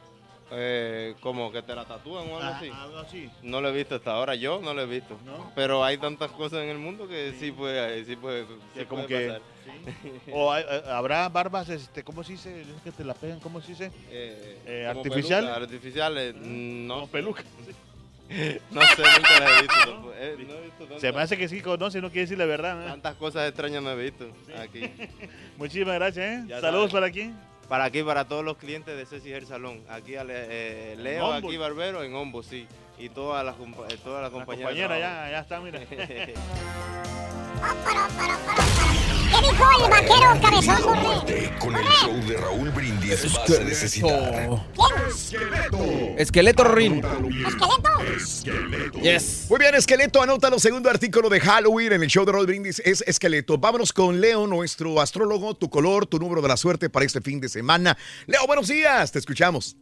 Eh, 0.51 1.15
como 1.21 1.51
que 1.51 1.61
te 1.63 1.73
la 1.73 1.85
tatúan 1.85 2.23
o 2.29 2.37
algo 2.37 2.39
Ah, 2.43 2.57
así. 2.57 2.69
algo 2.69 2.97
así. 2.99 3.29
No 3.41 3.61
lo 3.61 3.69
he 3.69 3.71
visto 3.71 3.95
hasta 3.95 4.11
ahora, 4.11 4.35
yo 4.35 4.61
no 4.61 4.73
lo 4.75 4.81
he 4.81 4.85
visto. 4.85 5.17
Pero 5.55 5.83
hay 5.83 5.97
tantas 5.97 6.29
cosas 6.31 6.59
en 6.63 6.69
el 6.69 6.77
mundo 6.77 7.07
que 7.07 7.33
sí 7.39 7.51
puede, 7.51 8.05
sí 8.05 8.15
puede, 8.15 8.45
sí 8.45 8.53
Sí, 8.77 8.85
como 8.85 9.05
puede 9.07 9.19
que 9.19 9.27
pasar. 9.27 9.41
o 10.33 10.51
hay- 10.53 10.63
eh, 10.69 10.83
habrá 10.87 11.27
barbas 11.29 11.69
este 11.69 12.03
cómo 12.03 12.23
se 12.23 12.33
dice 12.33 12.61
Es 12.61 12.67
que 12.83 12.91
te 12.91 13.03
la 13.03 13.15
pegan 13.15 13.39
cómo 13.39 13.59
se 13.61 13.69
dice 13.69 13.91
Eh, 14.11 14.59
Eh, 14.67 14.85
artificial 14.87 15.41
peluca, 15.45 15.55
artificiales, 15.63 16.35
no. 16.35 16.93
Como 16.95 17.07
peluca. 17.07 17.43
No 18.71 18.81
sé, 18.81 19.03
nunca 19.17 19.39
la 19.39 19.49
he 19.57 19.61
visto. 19.61 20.13
Eh, 20.17 20.35
no 20.47 20.53
he 20.55 20.61
visto 20.61 20.83
tantas- 20.85 21.01
se 21.01 21.11
me 21.11 21.21
hace 21.21 21.37
que 21.37 21.49
sí 21.49 21.61
conoce 21.61 21.99
no 22.01 22.07
quiere 22.09 22.21
decir 22.21 22.37
la 22.37 22.45
verdad 22.45 22.81
¿eh? 22.83 22.87
Tantas 22.89 23.15
cosas 23.15 23.47
extrañas 23.49 23.83
no 23.83 23.91
he 23.91 23.95
visto 24.01 24.25
aquí. 24.57 24.89
muchísimas 25.57 25.95
gracias 25.95 26.25
¿eh? 26.25 26.47
Saludos 26.61 26.91
sabes. 26.91 26.93
para 26.93 27.05
aquí 27.07 27.31
Para 27.69 27.85
aquí, 27.85 28.03
para 28.03 28.25
todos 28.25 28.43
los 28.45 28.57
clientes 28.57 28.95
de 28.95 29.05
Ceci 29.05 29.33
Hair 29.33 29.45
Salón. 29.47 29.81
Aquí 29.89 30.15
a 30.15 30.23
Le- 30.23 30.93
eh, 30.93 30.95
Leo, 30.97 31.27
Ombo. 31.29 31.47
aquí 31.47 31.57
Barbero, 31.57 32.03
en 32.03 32.13
Ombo, 32.15 32.43
sí. 32.43 32.67
Y 32.99 33.09
todas 33.09 33.43
las, 33.43 33.55
eh, 33.55 33.97
todas 34.03 34.21
las 34.21 34.31
compañeras. 34.31 34.71
compañera 34.73 34.99
ya 34.99 35.29
ya 35.31 35.39
está 35.39 35.59
mira 35.59 35.79
¿Qué 39.29 39.41
dijo 39.41 39.65
el 39.83 39.89
vaquero 39.89 40.41
cabezón, 40.41 40.81
corre? 40.81 41.57
Con 41.59 41.75
el 41.75 41.85
show 41.85 42.27
de 42.27 42.37
Raúl 42.37 42.69
Brindis 42.71 43.33
vas 43.33 43.59
a 43.59 43.63
necesitar. 43.63 44.61
Esqueleto 46.17 46.63
Rin. 46.63 47.03
¿Esqueleto? 47.47 49.01
Yes. 49.01 49.47
Muy 49.49 49.59
bien, 49.59 49.75
esqueleto, 49.75 50.21
anótalo. 50.21 50.59
Segundo 50.59 50.89
artículo 50.89 51.29
de 51.29 51.39
Halloween 51.39 51.93
en 51.93 52.03
el 52.03 52.09
show 52.09 52.25
de 52.25 52.31
Roll 52.31 52.45
Brindis 52.45 52.81
es 52.85 53.03
esqueleto. 53.07 53.57
Vámonos 53.57 53.91
con 53.93 54.21
Leo, 54.21 54.47
nuestro 54.47 55.01
astrólogo, 55.01 55.55
tu 55.55 55.69
color, 55.69 56.05
tu 56.05 56.19
número 56.19 56.41
de 56.41 56.47
la 56.47 56.57
suerte 56.57 56.89
para 56.89 57.05
este 57.05 57.21
fin 57.21 57.39
de 57.39 57.49
semana. 57.49 57.97
Leo, 58.27 58.45
buenos 58.47 58.67
días, 58.67 59.11
te 59.11 59.19
escuchamos. 59.19 59.75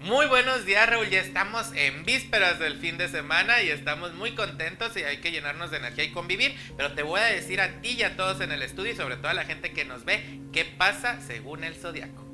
Muy 0.00 0.24
buenos 0.28 0.64
días, 0.64 0.88
Raúl. 0.88 1.10
Ya 1.10 1.20
estamos 1.20 1.72
en 1.74 2.06
vísperas 2.06 2.58
del 2.58 2.78
fin 2.78 2.96
de 2.96 3.06
semana 3.08 3.62
y 3.62 3.68
estamos 3.68 4.14
muy 4.14 4.34
contentos 4.34 4.96
y 4.96 5.02
hay 5.02 5.18
que 5.18 5.30
llenarnos 5.30 5.70
de 5.70 5.76
energía 5.76 6.04
y 6.04 6.10
convivir. 6.10 6.56
Pero 6.78 6.92
te 6.94 7.02
voy 7.02 7.20
a 7.20 7.24
decir 7.24 7.60
a 7.60 7.82
ti 7.82 7.90
y 7.90 8.02
a 8.02 8.16
todos 8.16 8.40
en 8.40 8.50
el 8.50 8.62
estudio 8.62 8.92
y 8.92 8.96
sobre 8.96 9.16
todo 9.16 9.28
a 9.28 9.34
la 9.34 9.44
gente 9.44 9.72
que 9.72 9.84
nos 9.84 10.06
ve 10.06 10.40
qué 10.54 10.64
pasa 10.64 11.20
según 11.20 11.64
el 11.64 11.74
zodiaco. 11.74 12.29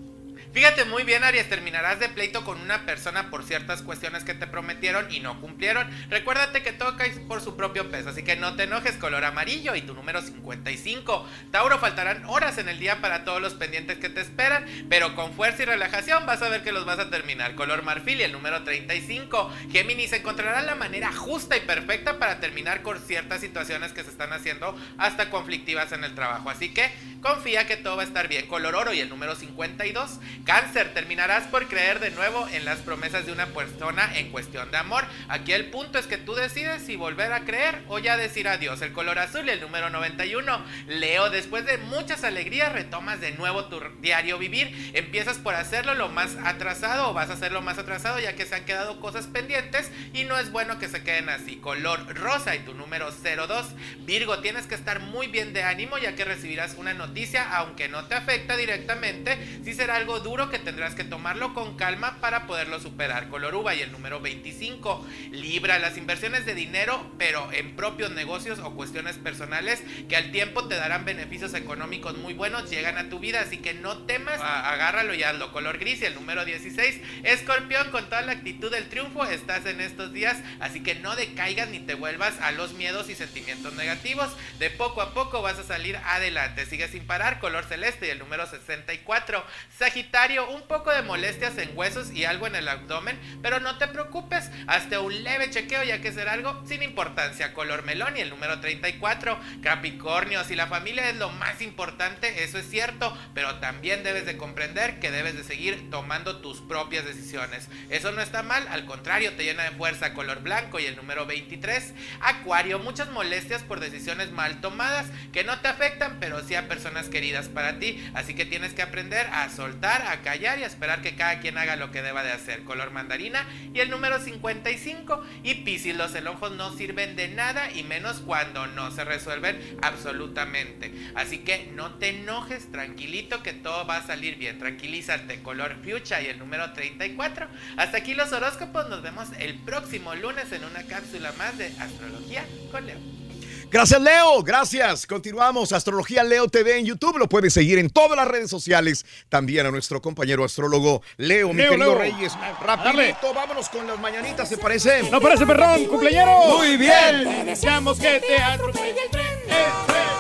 Fíjate 0.53 0.84
muy 0.84 1.05
bien, 1.05 1.24
Aries, 1.24 1.49
terminarás 1.49 2.01
de 2.01 2.09
pleito 2.09 2.44
con 2.44 2.61
una 2.61 2.86
persona 2.86 3.30
por 3.30 3.44
ciertas 3.44 3.82
cuestiones 3.82 4.24
que 4.24 4.34
te 4.34 4.47
prometieron 4.47 5.12
y 5.12 5.20
no 5.20 5.40
cumplieron. 5.40 5.88
Recuérdate 6.09 6.62
que 6.62 6.76
cae 6.97 7.11
por 7.26 7.40
su 7.40 7.57
propio 7.57 7.90
peso, 7.90 8.11
así 8.11 8.22
que 8.22 8.36
no 8.36 8.55
te 8.57 8.64
enojes, 8.64 8.97
color 8.97 9.24
amarillo 9.24 9.74
y 9.74 9.82
tu 9.82 9.94
número 9.94 10.22
55. 10.22 11.28
Tauro, 11.51 11.78
faltarán 11.78 12.24
horas 12.26 12.59
en 12.59 12.68
el 12.68 12.78
día 12.78 13.01
para 13.01 13.24
todos 13.24 13.40
los 13.40 13.55
pendientes 13.55 13.99
que 13.99 14.09
te 14.09 14.20
esperan, 14.20 14.64
pero 14.88 15.14
con 15.14 15.32
fuerza 15.34 15.62
y 15.62 15.66
relajación 15.66 16.26
vas 16.26 16.42
a 16.42 16.49
ver 16.49 16.62
que 16.62 16.72
los 16.72 16.84
vas 16.84 16.99
a 16.99 17.11
terminar. 17.11 17.55
Color 17.55 17.82
marfil 17.82 18.20
y 18.20 18.24
el 18.24 18.32
número 18.32 18.62
35. 18.62 19.53
Géminis, 19.70 20.12
encontrarán 20.12 20.66
la 20.66 20.74
manera 20.74 21.12
justa 21.12 21.57
y 21.57 21.61
perfecta 21.61 22.18
para 22.18 22.40
terminar 22.40 22.82
con 22.82 22.99
ciertas 23.01 23.40
situaciones 23.40 23.92
que 23.92 24.05
se 24.05 24.11
están 24.11 24.32
haciendo 24.32 24.76
hasta 24.99 25.30
conflictivas 25.30 25.92
en 25.92 26.05
el 26.05 26.14
trabajo, 26.14 26.51
así 26.51 26.72
que 26.72 26.90
confía 27.20 27.66
que 27.66 27.76
todo 27.76 27.97
va 27.97 28.03
a 28.03 28.07
estar 28.07 28.28
bien. 28.28 28.47
Color 28.47 28.74
oro 28.74 28.92
y 28.92 29.01
el 29.01 29.09
número 29.09 29.34
52. 29.34 30.20
Cáncer, 30.47 30.94
terminarás 30.94 31.49
por 31.49 31.66
creer 31.66 31.99
de 31.99 32.12
nuevo 32.12 32.47
en 32.53 32.64
las 32.64 32.78
promesas 32.78 33.26
de 33.26 33.32
una 33.32 33.47
persona 33.47 34.16
en 34.16 34.30
cuestión 34.30 34.70
de 34.70 34.76
amor. 34.76 35.05
Aquí 35.28 35.53
el 35.53 35.70
punto 35.70 35.99
es 35.99 36.07
que 36.07 36.18
tú 36.18 36.36
decides 36.36 36.82
si 36.82 36.94
volver 36.94 37.32
a 37.32 37.40
creer 37.40 37.82
o 37.88 37.99
ya 37.99 38.16
decir 38.16 38.47
adiós. 38.47 38.80
El 38.80 38.92
color 38.92 39.18
azul 39.18 39.44
y 39.49 39.51
el 39.51 39.61
número 39.61 39.90
91. 39.90 40.64
Leo, 40.86 41.30
después 41.30 41.66
de 41.66 41.78
muchas 41.78 42.22
alegrías 42.22 42.72
retomas 42.72 43.20
de 43.20 43.32
nuevo 43.32 43.64
tu 43.64 43.80
diario 44.01 44.38
vivir. 44.38 44.92
Empiezas 44.94 45.38
por 45.38 45.57
hacerlo 45.57 45.94
lo 45.97 46.11
más 46.11 46.36
atrasado 46.44 47.11
o 47.11 47.12
vas 47.12 47.30
a 47.30 47.32
hacerlo 47.32 47.61
más 47.61 47.78
atrasado 47.78 48.20
ya 48.20 48.36
que 48.36 48.47
se 48.47 48.55
han 48.55 48.66
quedado 48.66 49.01
cosas 49.01 49.26
pendientes 49.26 49.90
y 50.12 50.22
no 50.22 50.38
es 50.38 50.53
bueno 50.53 50.78
que 50.78 50.86
se 50.86 51.03
queden 51.03 51.28
así. 51.28 51.57
Color 51.57 52.14
rosa 52.14 52.55
y 52.55 52.61
tu 52.61 52.72
número 52.72 53.11
02. 53.11 53.66
Virgo, 54.05 54.38
tienes 54.38 54.66
que 54.66 54.76
estar 54.76 55.01
muy 55.01 55.26
bien 55.26 55.53
de 55.53 55.64
ánimo 55.64 55.99
ya 55.99 56.14
que 56.14 56.24
recibirás 56.24 56.76
una 56.76 56.94
noticia 56.94 57.57
aunque 57.57 57.88
no 57.88 58.05
te 58.05 58.14
afecta 58.14 58.57
directamente. 58.57 59.36
Si 59.64 59.74
será 59.74 59.97
algo 59.97 60.20
duro 60.20 60.36
que 60.37 60.59
tendrás 60.59 60.95
que 60.95 61.03
tomarlo 61.05 61.55
con 61.55 61.76
calma 61.76 62.18
para 62.20 62.47
poderlo 62.47 62.78
superar. 62.78 63.28
Color 63.28 63.55
uva 63.55 63.74
y 63.74 63.80
el 63.80 63.91
número 63.91 64.20
25. 64.20 65.07
Libra, 65.32 65.78
las 65.78 65.97
inversiones 65.97 66.45
de 66.45 66.55
dinero, 66.55 67.11
pero 67.18 67.51
en 67.53 67.74
propios 67.74 68.11
negocios 68.11 68.59
o 68.59 68.74
cuestiones 68.74 69.16
personales 69.16 69.82
que 70.09 70.16
al 70.16 70.30
tiempo 70.32 70.68
te 70.68 70.74
darán 70.76 71.05
beneficios 71.07 71.55
económicos 71.55 72.16
muy 72.18 72.34
buenos, 72.34 72.68
llegan 72.70 72.99
a 72.99 73.09
tu 73.09 73.18
vida, 73.18 73.41
así 73.41 73.57
que 73.59 73.72
no 73.74 74.05
temas, 74.05 74.39
a- 74.41 74.70
agárralo 74.72 75.14
y 75.14 75.22
hazlo. 75.22 75.53
Color 75.53 75.78
gris 75.78 76.03
y 76.03 76.05
el 76.05 76.14
número 76.14 76.45
16. 76.45 77.01
Escorpión, 77.24 77.91
con 77.91 78.05
toda 78.05 78.20
la 78.22 78.32
actitud 78.32 78.70
del 78.70 78.89
triunfo, 78.91 79.24
estás 79.24 79.64
en 79.66 79.80
estos 79.80 80.12
días, 80.12 80.37
así 80.61 80.82
que 80.82 80.95
no 80.97 81.16
decaigas 81.16 81.68
ni 81.70 81.78
te 81.80 81.95
vuelvas 81.95 82.39
a 82.43 82.53
los 82.53 82.74
miedos 82.74 83.09
y 83.09 83.14
sentimientos 83.14 83.72
negativos. 83.74 84.28
De 84.59 84.68
poco 84.70 85.01
a 85.01 85.14
poco 85.14 85.41
vas 85.41 85.59
a 85.59 85.64
salir 85.64 85.97
adelante. 86.05 86.66
Sigue 86.66 86.89
sin 86.89 87.07
parar, 87.07 87.39
color 87.41 87.64
celeste 87.64 88.07
y 88.07 88.11
el 88.11 88.18
número 88.18 88.47
64. 88.47 89.45
Sagitario, 89.78 90.26
un 90.27 90.62
poco 90.62 90.91
de 90.91 91.03
molestias 91.03 91.57
en 91.57 91.70
huesos 91.77 92.11
y 92.11 92.24
algo 92.24 92.49
en 92.49 92.57
el 92.57 92.68
abdomen, 92.68 93.18
pero 93.43 93.61
no 93.61 93.79
te 93.79 93.87
preocupes, 93.87 94.51
hasta 94.66 95.01
un 95.01 95.22
leve 95.22 95.51
chequeo 95.51 95.85
ya 95.85 96.01
que 96.01 96.12
será 96.12 96.33
algo 96.33 96.64
sin 96.66 96.83
importancia. 96.83 97.55
Color 97.55 97.85
melón 97.85 98.16
y 98.16 98.20
el 98.20 98.31
número 98.31 98.59
34. 98.59 99.39
Capricornio, 99.62 100.43
si 100.43 100.57
la 100.57 100.66
familia 100.66 101.09
es 101.09 101.16
lo 101.16 101.31
más 101.31 101.62
importante, 101.62 102.43
eso 102.43 102.59
es 102.59 102.68
cierto, 102.68 103.16
pero 103.35 103.57
también 103.57 104.03
debes 104.03 104.27
de 104.27 104.37
comprender 104.37 104.99
que 104.99 105.12
debes 105.12 105.37
de 105.37 105.45
seguir 105.45 105.91
tomando 105.91 106.41
tus 106.41 106.61
propias 106.61 107.05
decisiones. 107.05 107.68
Eso 107.89 108.11
no 108.11 108.20
está 108.20 108.43
mal, 108.43 108.66
al 108.68 108.85
contrario, 108.85 109.35
te 109.35 109.45
llena 109.45 109.62
de 109.62 109.77
fuerza. 109.77 110.12
Color 110.12 110.43
blanco 110.43 110.81
y 110.81 110.87
el 110.87 110.97
número 110.97 111.24
23. 111.24 111.95
Acuario, 112.20 112.81
muchas 112.81 113.11
molestias 113.11 113.62
por 113.62 113.79
decisiones 113.79 114.33
mal 114.33 114.61
tomadas 114.61 115.07
que 115.33 115.45
no 115.45 115.61
te 115.61 115.68
afectan, 115.68 116.18
pero 116.18 116.43
sí 116.43 116.57
a 116.57 116.66
personas 116.66 117.09
queridas 117.09 117.49
para 117.49 117.79
ti. 117.79 118.05
Así 118.14 118.35
que 118.35 118.45
tienes 118.45 118.74
que 118.74 118.83
aprender 118.83 119.29
a 119.33 119.49
soltar, 119.51 120.03
a 120.12 120.22
callar 120.22 120.59
y 120.59 120.64
a 120.64 120.66
esperar 120.66 121.02
que 121.02 121.16
cada 121.16 121.40
quien 121.40 121.59
haga 121.59 121.76
lo 121.76 121.90
que 121.90 122.02
deba 122.02 122.22
de 122.22 122.32
hacer. 122.32 122.64
Color 122.64 122.90
mandarina 122.90 123.46
y 123.74 123.80
el 123.80 123.90
número 123.90 124.20
55. 124.20 125.24
Y 125.42 125.54
Piscis, 125.57 125.96
los 125.96 126.14
enojos 126.14 126.52
no 126.52 126.76
sirven 126.76 127.16
de 127.16 127.28
nada 127.28 127.70
y 127.72 127.82
menos 127.82 128.20
cuando 128.20 128.66
no 128.66 128.90
se 128.90 129.04
resuelven 129.04 129.78
absolutamente. 129.82 130.92
Así 131.14 131.38
que 131.38 131.70
no 131.74 131.94
te 131.94 132.11
enojes, 132.11 132.70
tranquilito 132.70 133.42
que 133.42 133.52
todo 133.52 133.86
va 133.86 133.98
a 133.98 134.07
salir 134.07 134.36
bien. 134.36 134.59
Tranquilízate, 134.59 135.42
color 135.42 135.76
fuchsia 135.82 136.20
y 136.22 136.26
el 136.26 136.38
número 136.38 136.72
34. 136.72 137.48
Hasta 137.76 137.98
aquí 137.98 138.14
los 138.14 138.32
horóscopos, 138.32 138.88
nos 138.88 139.02
vemos 139.02 139.28
el 139.38 139.59
próximo 139.61 140.14
lunes 140.14 140.52
en 140.52 140.64
una 140.64 140.82
cápsula 140.84 141.32
más 141.38 141.57
de 141.59 141.66
astrología 141.78 142.44
con 142.70 142.86
Leo. 142.86 143.26
Gracias, 143.71 144.01
Leo. 144.01 144.43
Gracias. 144.43 145.07
Continuamos. 145.07 145.73
Astrología 145.73 146.23
Leo 146.23 146.49
TV 146.49 146.79
en 146.79 146.87
YouTube. 146.87 147.19
Lo 147.19 147.29
puedes 147.29 147.53
seguir 147.53 147.79
en 147.79 147.91
todas 147.91 148.17
las 148.17 148.29
redes 148.29 148.49
sociales. 148.49 149.05
También 149.29 149.67
a 149.67 149.71
nuestro 149.71 150.01
compañero 150.01 150.45
astrólogo 150.45 151.03
Leo, 151.17 151.49
mi 151.49 151.57
Leo, 151.57 151.71
querido 151.71 151.89
Leo. 151.91 151.99
Reyes. 151.99 152.33
Dale. 152.35 152.55
Rapidito, 152.62 153.35
vámonos 153.35 153.69
con 153.69 153.87
las 153.87 153.99
mañanitas, 153.99 154.49
¿se 154.49 154.57
parece? 154.57 155.03
¿No 155.11 155.21
parece, 155.21 155.47
perrón? 155.47 155.85
¡Cumpleañero! 155.87 156.57
Muy 156.57 156.77
bien. 156.77 157.25
Te 157.25 157.45
deseamos 157.45 157.99
que 157.99 158.21
te 158.21 158.41
atropelle 158.41 159.05
el 159.05 159.11
tren. 159.11 159.39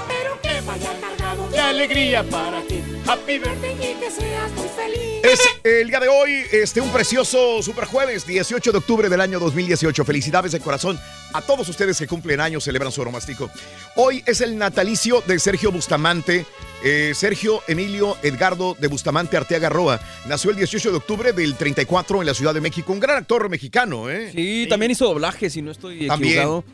Pero 0.08 0.40
que 0.42 0.60
vaya 0.62 1.00
cargado 1.00 1.48
de 1.48 1.58
alegría 1.58 2.24
para 2.24 2.60
ti. 2.62 2.82
Happy 3.06 3.38
birthday 3.38 3.72
y 3.74 3.94
que 3.94 4.10
seas 4.10 4.50
muy 4.52 4.68
feliz. 4.68 5.15
Es 5.26 5.40
el 5.64 5.88
día 5.88 5.98
de 5.98 6.06
hoy, 6.06 6.44
este, 6.52 6.80
un 6.80 6.92
precioso 6.92 7.60
super 7.60 7.86
jueves, 7.86 8.24
18 8.28 8.70
de 8.70 8.78
octubre 8.78 9.08
del 9.08 9.20
año 9.20 9.40
2018. 9.40 10.04
Felicidades 10.04 10.52
de 10.52 10.60
corazón 10.60 11.00
a 11.32 11.42
todos 11.42 11.68
ustedes 11.68 11.98
que 11.98 12.06
cumplen 12.06 12.40
años, 12.40 12.62
celebran 12.62 12.92
su 12.92 13.00
oromástico. 13.00 13.50
Hoy 13.96 14.22
es 14.24 14.40
el 14.40 14.56
natalicio 14.56 15.24
de 15.26 15.40
Sergio 15.40 15.72
Bustamante. 15.72 16.46
Eh, 16.84 17.12
Sergio 17.16 17.60
Emilio 17.66 18.16
Edgardo 18.22 18.76
de 18.78 18.86
Bustamante 18.86 19.36
Arteaga 19.36 19.68
Roa 19.68 20.00
nació 20.28 20.50
el 20.52 20.56
18 20.58 20.92
de 20.92 20.96
octubre 20.96 21.32
del 21.32 21.56
34 21.56 22.20
en 22.20 22.26
la 22.26 22.34
Ciudad 22.34 22.54
de 22.54 22.60
México. 22.60 22.92
Un 22.92 23.00
gran 23.00 23.16
actor 23.16 23.48
mexicano, 23.48 24.08
¿eh? 24.08 24.30
Sí, 24.32 24.66
también 24.68 24.92
hizo 24.92 25.06
doblaje, 25.06 25.50
si 25.50 25.60
no 25.60 25.72
estoy 25.72 26.06
equivocado. 26.06 26.62
También. 26.62 26.64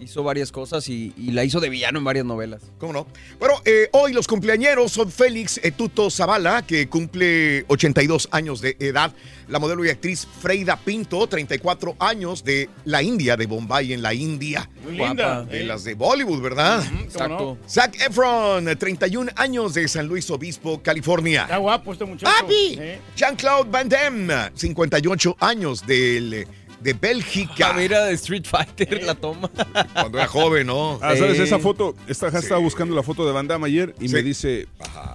Hizo 0.00 0.22
varias 0.22 0.52
cosas 0.52 0.88
y, 0.88 1.12
y 1.16 1.32
la 1.32 1.44
hizo 1.44 1.60
de 1.60 1.68
villano 1.68 1.98
en 1.98 2.04
varias 2.04 2.24
novelas. 2.24 2.62
¿Cómo 2.78 2.92
no? 2.92 3.06
Bueno, 3.38 3.56
eh, 3.64 3.88
hoy 3.92 4.12
los 4.12 4.26
cumpleañeros 4.26 4.92
son 4.92 5.10
Félix 5.10 5.60
Etuto 5.62 6.10
Zavala, 6.10 6.62
que 6.66 6.88
cumple 6.88 7.64
82 7.68 8.28
años 8.32 8.60
de 8.60 8.76
edad. 8.78 9.12
La 9.48 9.58
modelo 9.58 9.84
y 9.84 9.88
actriz 9.88 10.26
Freida 10.40 10.76
Pinto, 10.76 11.26
34 11.26 11.96
años 11.98 12.44
de 12.44 12.70
la 12.84 13.02
India, 13.02 13.36
de 13.36 13.46
Bombay 13.46 13.92
en 13.92 14.00
la 14.02 14.14
India. 14.14 14.70
Muy 14.84 14.96
linda, 14.96 15.42
De 15.44 15.62
¿eh? 15.62 15.64
las 15.64 15.82
de 15.84 15.94
Bollywood, 15.94 16.40
¿verdad? 16.40 16.84
Exacto. 17.02 17.58
Zac 17.68 18.00
Efron, 18.00 18.64
31 18.78 19.32
años 19.34 19.74
de 19.74 19.88
San 19.88 20.06
Luis 20.06 20.30
Obispo, 20.30 20.80
California. 20.80 21.42
Está 21.42 21.56
guapo 21.56 21.92
este 21.92 22.04
muchacho. 22.04 22.32
¡Papi! 22.40 22.78
¿eh? 22.78 23.00
Jean-Claude 23.16 23.70
Van 23.70 23.88
Damme, 23.88 24.50
58 24.54 25.36
años 25.40 25.84
del 25.84 26.46
de 26.80 26.92
Bélgica. 26.94 27.70
Ah, 27.70 27.72
mira, 27.74 28.04
de 28.06 28.14
Street 28.14 28.44
Fighter 28.46 29.02
la 29.02 29.14
toma. 29.14 29.50
Cuando 29.92 30.18
era 30.18 30.26
joven, 30.26 30.66
¿no? 30.66 30.98
Ah, 31.02 31.14
¿sabes? 31.16 31.38
Esa 31.38 31.58
foto, 31.58 31.94
esta 32.06 32.30
ja 32.30 32.38
estaba 32.38 32.60
buscando 32.60 32.94
la 32.94 33.02
foto 33.02 33.26
de 33.26 33.32
Van 33.32 33.46
Damme 33.46 33.66
ayer 33.66 33.94
y 34.00 34.08
me 34.08 34.22
dice, 34.22 34.66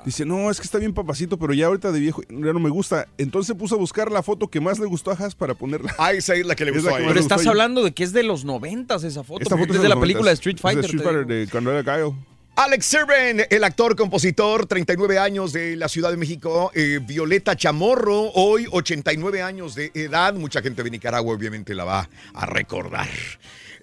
dice, 0.06 0.26
no, 0.26 0.50
es 0.52 0.60
que 0.60 0.64
está 0.66 0.78
bien 0.78 0.94
papacito, 0.94 1.38
pero 1.38 1.54
ya 1.54 1.68
ahorita 1.68 1.92
de 1.92 2.00
viejo 2.00 2.22
ya 2.30 2.54
no 2.54 2.60
me 2.60 2.70
gusta. 2.70 3.08
Entonces 3.18 3.56
puse 3.56 3.76
a 3.76 3.78
buscar 3.78 4.12
la 4.12 4.24
foto 4.24 4.48
que 4.48 4.62
más 4.62 4.80
le 4.80 4.86
gustó 4.86 5.12
a 5.12 5.16
Haas 5.16 5.36
para 5.36 5.54
ponerla. 5.56 5.94
Ah, 5.98 6.14
esa 6.14 6.36
es 6.36 6.46
la 6.46 6.56
que 6.56 6.66
le 6.66 6.72
gustó 6.72 6.94
a 6.94 7.00
él. 7.00 7.06
Pero 7.08 7.20
estás 7.20 7.46
hablando 7.48 7.84
de 7.84 7.94
que 7.94 8.04
es 8.04 8.14
de 8.14 8.24
los 8.24 8.46
noventas 8.46 9.04
esa 9.04 9.24
foto. 9.24 9.42
Esta 9.42 9.58
foto 9.58 9.74
es 9.74 9.82
de 9.82 9.90
la 9.90 10.00
película 10.00 10.30
de 10.32 10.36
90s. 10.36 10.40
Street 10.40 10.56
Es 10.58 10.62
Fighter. 10.62 10.82
de 10.82 10.88
Street 10.88 11.02
te 11.04 11.10
Fighter 11.10 11.26
de 11.26 11.48
cuando 11.50 11.72
era 11.72 11.82
Guile. 11.82 12.14
Alex 12.58 12.86
Sirven, 12.86 13.46
el 13.50 13.64
actor, 13.66 13.98
compositor, 13.98 14.66
39 14.66 15.20
años 15.20 15.52
de 15.52 15.76
la 15.76 15.90
Ciudad 15.90 16.10
de 16.10 16.16
México. 16.16 16.72
Eh, 16.74 17.02
Violeta 17.06 17.58
Chamorro, 17.58 18.32
hoy 18.32 18.66
89 18.72 19.42
años 19.42 19.76
de 19.76 19.92
edad. 19.94 20.34
Mucha 20.36 20.62
gente 20.62 20.82
de 20.82 20.90
Nicaragua 20.90 21.34
obviamente 21.34 21.76
la 21.76 21.84
va 21.84 22.10
a 22.34 22.46
recordar. 22.46 23.10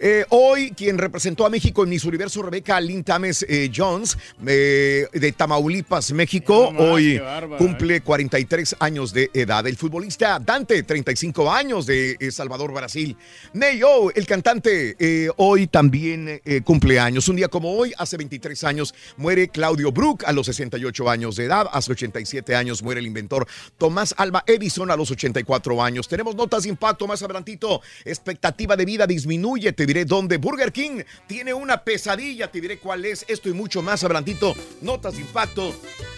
Eh, 0.04 0.24
hoy, 0.30 0.72
quien 0.72 0.98
representó 0.98 1.46
a 1.46 1.48
México 1.48 1.84
en 1.84 1.90
Miss 1.90 2.04
Universo, 2.04 2.42
Rebeca 2.42 2.80
Lynn 2.80 3.04
Tames 3.04 3.46
eh, 3.48 3.70
Jones, 3.72 4.18
eh, 4.44 5.06
de 5.12 5.30
Tamaulipas, 5.30 6.10
México, 6.10 6.72
No 6.72 6.80
hoy 6.80 7.22
cumple 7.56 8.00
43 8.00 8.76
años 8.80 9.12
de 9.12 9.30
edad. 9.32 9.64
El 9.64 9.76
futbolista 9.76 10.40
Dante, 10.40 10.82
35 10.82 11.52
años 11.52 11.86
de 11.86 12.16
eh, 12.18 12.32
Salvador, 12.32 12.72
Brasil. 12.72 13.16
Neyo, 13.52 14.10
el 14.12 14.26
cantante, 14.26 14.96
eh, 14.98 15.30
hoy 15.36 15.68
también 15.68 16.40
eh, 16.44 16.62
cumple 16.64 16.98
años. 16.98 17.28
Un 17.28 17.36
día 17.36 17.46
como 17.46 17.72
hoy, 17.72 17.92
hace 17.96 18.16
23 18.16 18.64
años, 18.64 18.94
muere 19.16 19.50
Claudio 19.50 19.92
Brook 19.92 20.24
a 20.26 20.32
los 20.32 20.46
68 20.46 21.08
años 21.10 21.36
de 21.36 21.44
edad. 21.44 21.68
Hace 21.72 21.92
87 21.92 22.56
años 22.56 22.82
muere 22.82 22.98
el 22.98 23.06
inventor 23.06 23.46
Tomás 23.78 24.16
Alba 24.18 24.42
Edison 24.48 24.90
a 24.90 24.96
los 24.96 25.12
84 25.12 25.80
años. 25.80 26.08
Tenemos 26.08 26.34
notas 26.34 26.64
de 26.64 26.70
impacto 26.70 27.06
más 27.06 27.22
adelantito. 27.22 27.82
Expectativa 28.04 28.74
de 28.74 28.84
vida 28.84 29.06
disminuye. 29.06 29.72
Te 29.72 29.86
diré 29.92 30.04
dónde. 30.04 30.38
Burger 30.38 30.72
King 30.72 31.02
tiene 31.26 31.52
una 31.52 31.82
pesadilla. 31.84 32.50
Te 32.50 32.60
diré 32.60 32.78
cuál 32.78 33.04
es. 33.04 33.24
Esto 33.28 33.48
y 33.48 33.52
mucho 33.52 33.82
más 33.82 34.02
adelantito. 34.04 34.54
Notas 34.80 35.14
de 35.14 35.20
impacto. 35.20 35.74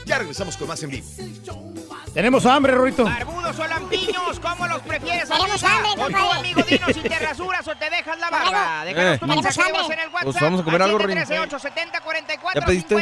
Ya 0.06 0.18
regresamos 0.18 0.56
con 0.56 0.68
más 0.68 0.82
en 0.82 0.90
vivo. 0.90 1.06
Tenemos 2.12 2.46
hambre, 2.46 2.72
Rorito. 2.74 3.02
Barbudos 3.04 3.58
o 3.58 3.66
lampiños, 3.66 4.38
¿cómo 4.40 4.66
los 4.68 4.80
prefieres, 4.82 5.28
Tenemos 5.28 5.64
hambre, 5.64 5.90
O 6.22 6.32
amigo 6.32 6.62
Dino 6.62 6.86
si 6.86 7.00
te 7.00 7.18
rasuras 7.18 7.66
o 7.66 7.74
te 7.76 7.90
dejas 7.90 8.18
la 8.20 8.30
barba. 8.30 8.84
Déjanos 8.84 9.14
Eh. 9.14 9.18
tu 9.18 9.26
Tenemos 9.26 9.44
mensaje 9.44 9.66
de 9.66 9.72
voz 9.72 9.82
hambre. 9.82 9.96
en 9.96 10.00
el 10.02 10.08
WhatsApp. 10.14 10.24
Pues 10.32 10.40
vamos 10.42 10.60
a 10.60 10.64
comer 10.64 10.82
al 10.82 10.90
algo, 10.90 10.98
Rin. 10.98 11.18
713-870-4458. 11.18 12.54
¿Ya 12.54 12.66
pediste? 12.66 12.94
No, 12.94 13.00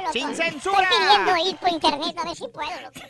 loco, 0.00 0.12
Sin 0.12 0.30
Estoy 0.30 0.50
censura. 0.50 0.88
pidiendo 0.88 1.48
ir 1.48 1.56
por 1.56 1.68
internet 1.70 2.16
a 2.18 2.24
ver 2.24 2.36
si 2.36 2.48
puedo, 2.48 2.70
loco. 2.82 3.00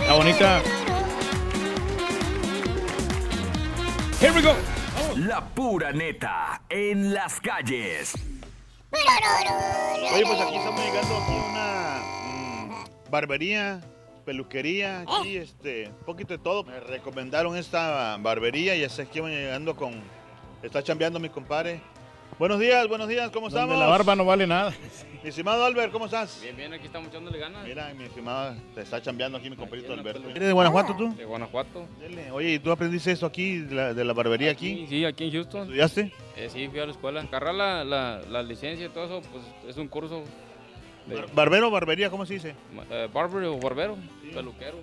Está 0.00 0.12
bonita. 0.14 0.62
Here 4.20 4.34
we 4.34 4.42
go. 4.42 4.54
La 5.16 5.40
pura 5.40 5.92
neta 5.92 6.60
en 6.68 7.14
las 7.14 7.40
calles. 7.40 8.12
Oye, 10.12 10.26
pues 10.26 10.40
aquí 10.42 10.56
estamos 10.56 10.84
llegando 10.84 11.16
aquí 11.16 11.32
a 11.32 11.50
una 11.50 12.02
mm, 12.26 13.10
barbería, 13.10 13.80
peluquería, 14.26 15.06
aquí, 15.08 15.38
este, 15.38 15.88
un 15.88 16.04
poquito 16.04 16.34
de 16.34 16.38
todo. 16.38 16.64
Me 16.64 16.80
recomendaron 16.80 17.56
esta 17.56 18.18
barbería 18.18 18.74
y 18.76 18.84
así 18.84 19.00
aquí 19.00 19.20
vamos 19.20 19.34
llegando 19.34 19.74
con... 19.74 19.94
Está 20.62 20.82
chambeando 20.82 21.18
mi 21.18 21.30
compadre. 21.30 21.80
Buenos 22.40 22.58
días, 22.58 22.88
buenos 22.88 23.06
días, 23.06 23.30
¿cómo 23.30 23.50
Donde 23.50 23.60
estamos? 23.60 23.78
la 23.78 23.86
barba 23.86 24.16
no 24.16 24.24
vale 24.24 24.46
nada. 24.46 24.72
Mi 25.22 25.28
estimado 25.28 25.62
Albert, 25.62 25.92
¿cómo 25.92 26.06
estás? 26.06 26.40
Bien, 26.40 26.56
bien, 26.56 26.72
aquí 26.72 26.86
estamos 26.86 27.10
echándole 27.10 27.38
ganas. 27.38 27.62
Mira, 27.66 27.92
mi 27.94 28.04
estimado, 28.04 28.56
te 28.74 28.80
está 28.80 29.02
chambeando 29.02 29.36
aquí 29.36 29.50
mi 29.50 29.56
compadrito 29.56 29.94
la 29.94 30.00
Alberto. 30.00 30.22
pelu- 30.22 30.30
¿Eres 30.36 30.48
de 30.48 30.52
Guanajuato 30.54 30.96
tú? 30.96 31.14
De 31.14 31.26
Guanajuato. 31.26 31.86
Dele. 32.00 32.30
Oye, 32.30 32.54
¿y 32.54 32.58
tú 32.58 32.72
aprendiste 32.72 33.12
esto 33.12 33.26
aquí, 33.26 33.58
de 33.58 33.74
la, 33.74 33.92
de 33.92 34.04
la 34.06 34.14
barbería 34.14 34.50
aquí? 34.52 34.74
Sí, 34.74 34.86
sí, 34.88 35.04
aquí 35.04 35.24
en 35.24 35.32
Houston. 35.32 35.60
¿Estudiaste? 35.64 36.12
Eh, 36.36 36.48
sí, 36.50 36.66
fui 36.68 36.80
a 36.80 36.86
la 36.86 36.92
escuela. 36.92 37.20
Agarrar 37.20 37.54
la, 37.54 37.84
la, 37.84 38.20
la 38.26 38.42
licencia 38.42 38.86
y 38.86 38.88
todo 38.88 39.04
eso, 39.04 39.22
pues 39.30 39.44
es 39.68 39.76
un 39.76 39.88
curso 39.88 40.24
de 41.06 41.16
Bar- 41.16 41.28
¿Barbero 41.34 41.68
o 41.68 41.70
barbería? 41.70 42.08
¿Cómo 42.08 42.24
se 42.24 42.32
dice? 42.34 42.54
eh, 42.90 43.08
barber 43.12 43.44
o 43.44 43.58
barbero, 43.58 43.98
peluquero. 44.32 44.78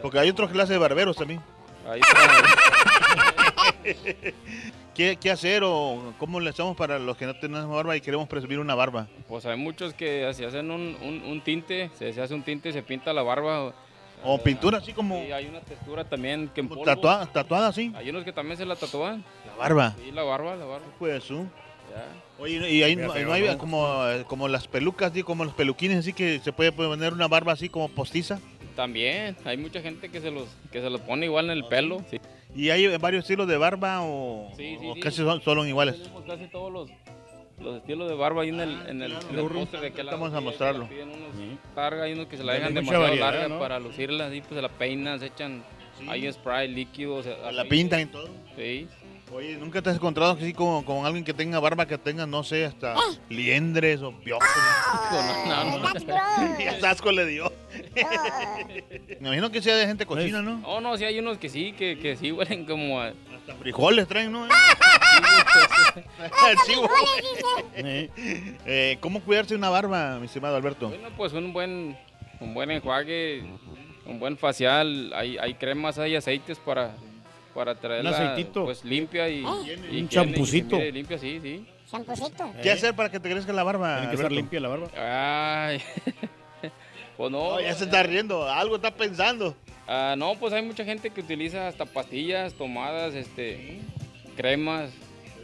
Porque 0.00 0.20
hay 0.20 0.30
otra 0.30 0.46
clase 0.46 0.74
de 0.74 0.78
barberos 0.78 1.16
también. 1.16 1.40
Ahí 1.88 1.98
está. 2.00 2.16
¿Qué, 4.94 5.16
¿Qué 5.20 5.30
hacer 5.30 5.62
o 5.64 6.14
cómo 6.18 6.40
le 6.40 6.50
hacemos 6.50 6.76
para 6.76 6.98
los 6.98 7.16
que 7.16 7.26
no 7.26 7.34
tenemos 7.34 7.68
barba 7.68 7.96
y 7.96 8.00
queremos 8.00 8.28
presumir 8.28 8.58
una 8.58 8.74
barba? 8.74 9.06
Pues 9.28 9.46
hay 9.46 9.56
muchos 9.56 9.94
que 9.94 10.30
se 10.34 10.44
hacen 10.44 10.70
un, 10.70 10.96
un, 11.02 11.22
un 11.22 11.40
tinte, 11.42 11.90
se, 11.98 12.12
se 12.12 12.20
hace 12.20 12.34
un 12.34 12.42
tinte 12.42 12.68
y 12.68 12.72
se 12.72 12.82
pinta 12.82 13.12
la 13.12 13.22
barba. 13.22 13.72
O 14.22 14.38
pintura 14.38 14.78
así 14.78 14.92
como... 14.92 15.22
Sí, 15.22 15.32
hay 15.32 15.46
una 15.46 15.60
textura 15.60 16.04
también 16.04 16.50
que 16.54 16.60
en 16.60 16.68
polvo. 16.68 16.84
Tatuada, 16.84 17.26
tatuada 17.26 17.68
así. 17.68 17.92
Hay 17.96 18.10
unos 18.10 18.24
que 18.24 18.32
también 18.32 18.58
se 18.58 18.66
la 18.66 18.76
tatúan. 18.76 19.24
La 19.46 19.54
barba. 19.54 19.96
Sí, 19.98 20.10
la 20.10 20.22
barba, 20.22 20.56
la 20.56 20.64
barba. 20.66 20.86
Pues 20.98 21.24
tú. 21.24 21.46
Ya. 21.90 22.04
Oye, 22.38 22.70
y 22.70 22.82
ahí 22.82 22.96
no, 22.96 23.12
hay 23.12 23.24
¿no? 23.24 23.58
como, 23.58 24.04
como 24.26 24.48
las 24.48 24.68
pelucas, 24.68 25.12
como 25.24 25.44
los 25.44 25.54
peluquines, 25.54 25.98
así 25.98 26.12
que 26.12 26.38
se 26.40 26.52
puede 26.52 26.72
poner 26.72 27.12
una 27.12 27.28
barba 27.28 27.52
así 27.52 27.68
como 27.68 27.88
postiza. 27.88 28.40
También, 28.76 29.36
hay 29.44 29.56
mucha 29.56 29.80
gente 29.80 30.08
que 30.10 30.20
se 30.20 30.30
los, 30.30 30.48
que 30.70 30.80
se 30.80 30.88
los 30.88 31.00
pone 31.00 31.26
igual 31.26 31.46
en 31.46 31.52
el 31.52 31.64
pelo. 31.64 32.02
Sí. 32.10 32.20
¿Y 32.54 32.70
hay 32.70 32.96
varios 32.96 33.24
estilos 33.24 33.46
de 33.46 33.56
barba 33.56 34.02
o, 34.02 34.50
Sí, 34.56 34.76
sí, 34.80 34.86
o 34.88 34.94
sí. 34.94 35.00
casi 35.00 35.16
son, 35.18 35.40
son 35.42 35.66
iguales? 35.68 36.02
Tenemos 36.02 36.24
casi 36.24 36.46
todos 36.48 36.72
los, 36.72 36.90
los 37.60 37.76
estilos 37.76 38.08
de 38.08 38.14
barba 38.16 38.42
ahí 38.42 38.48
en 38.48 38.60
el, 38.60 38.72
en 38.88 39.02
el, 39.02 39.12
en 39.12 39.38
el 39.38 39.46
póster 39.46 39.80
de 39.80 39.86
aquel 39.88 40.06
lado. 40.06 40.18
Vamos 40.18 40.34
a 40.36 40.40
mostrarlo. 40.40 40.88
piden 40.88 41.10
unos 41.10 41.30
larga, 41.76 42.02
hay 42.04 42.12
unos 42.12 42.26
que 42.26 42.36
se 42.36 42.44
la 42.44 42.54
dejan 42.54 42.74
demasiado 42.74 43.02
variedad, 43.04 43.32
larga 43.32 43.48
¿no? 43.48 43.58
para 43.58 43.78
lucirla, 43.78 44.26
así 44.26 44.40
pues 44.40 44.54
se 44.54 44.62
la 44.62 44.68
peinan, 44.68 45.18
se 45.20 45.26
echan, 45.26 45.62
hay 46.08 46.26
un 46.26 46.32
spray 46.32 46.68
líquido. 46.68 47.16
o 47.16 47.22
sea, 47.22 47.52
La 47.52 47.64
pintan 47.64 48.00
y 48.00 48.06
todo. 48.06 48.28
Sí. 48.56 48.88
Oye, 49.32 49.56
¿nunca 49.56 49.80
te 49.80 49.90
has 49.90 49.94
encontrado 49.96 50.32
así 50.32 50.52
como 50.52 50.84
con 50.84 51.06
alguien 51.06 51.24
que 51.24 51.32
tenga 51.32 51.60
barba 51.60 51.86
que 51.86 51.96
tenga, 51.98 52.26
no 52.26 52.42
sé, 52.42 52.64
hasta 52.64 52.96
liendres 53.28 54.02
o 54.02 54.12
piojos? 54.12 54.44
No, 55.46 55.64
no, 55.64 55.78
no. 55.78 55.88
y 56.60 56.64
hasta 56.64 56.90
asco 56.90 57.12
le 57.12 57.26
dio. 57.26 57.52
Me 57.94 59.28
imagino 59.28 59.50
que 59.50 59.60
sea 59.62 59.76
de 59.76 59.86
gente 59.86 60.06
cochina, 60.06 60.40
¿no? 60.42 60.58
No, 60.58 60.80
no, 60.80 60.96
sí 60.96 61.04
hay 61.04 61.18
unos 61.18 61.38
que 61.38 61.48
sí, 61.48 61.72
que, 61.72 61.98
que 61.98 62.16
sí 62.16 62.30
huelen 62.32 62.64
como 62.64 63.00
a... 63.00 63.08
Hasta 63.08 63.54
frijoles 63.58 64.06
traen, 64.06 64.32
¿no? 64.32 64.46
Sí, 66.66 66.74
güey. 67.74 68.10
Eh, 68.66 68.98
¿Cómo 69.00 69.20
cuidarse 69.20 69.54
una 69.54 69.68
barba, 69.70 70.18
mi 70.18 70.26
estimado 70.26 70.56
Alberto? 70.56 70.88
Bueno, 70.88 71.08
pues 71.16 71.32
un 71.32 71.52
buen, 71.52 71.96
un 72.40 72.54
buen 72.54 72.70
enjuague, 72.70 73.44
un 74.06 74.18
buen 74.18 74.36
facial, 74.36 75.12
hay, 75.14 75.36
hay 75.38 75.54
cremas, 75.54 75.98
hay 75.98 76.16
aceites 76.16 76.58
para, 76.58 76.94
para 77.54 77.74
traerla 77.74 78.10
aceitito. 78.10 78.64
pues 78.64 78.84
limpia 78.84 79.28
y, 79.28 79.44
y 79.90 80.00
Un 80.00 80.08
champucito. 80.08 80.78
limpia, 80.78 81.18
sí, 81.18 81.40
sí. 81.42 81.66
Champucito. 81.90 82.52
¿Qué 82.62 82.70
hacer 82.70 82.94
para 82.94 83.10
que 83.10 83.18
te 83.18 83.28
crezca 83.30 83.52
la 83.52 83.64
barba? 83.64 83.94
Tiene 83.96 84.08
que 84.10 84.14
estar 84.14 84.26
Alberto? 84.26 84.34
limpia 84.40 84.60
la 84.60 84.68
barba. 84.68 84.88
Ay, 84.96 85.82
pues 87.20 87.30
no. 87.30 87.50
No, 87.50 87.60
ya 87.60 87.74
se 87.74 87.84
está 87.84 88.02
riendo, 88.02 88.48
algo 88.48 88.76
está 88.76 88.90
pensando. 88.94 89.54
Ah, 89.86 90.14
no, 90.16 90.36
pues 90.36 90.54
hay 90.54 90.62
mucha 90.62 90.86
gente 90.86 91.10
que 91.10 91.20
utiliza 91.20 91.68
hasta 91.68 91.84
pastillas, 91.84 92.54
tomadas, 92.54 93.12
este, 93.12 93.78
cremas, 94.38 94.88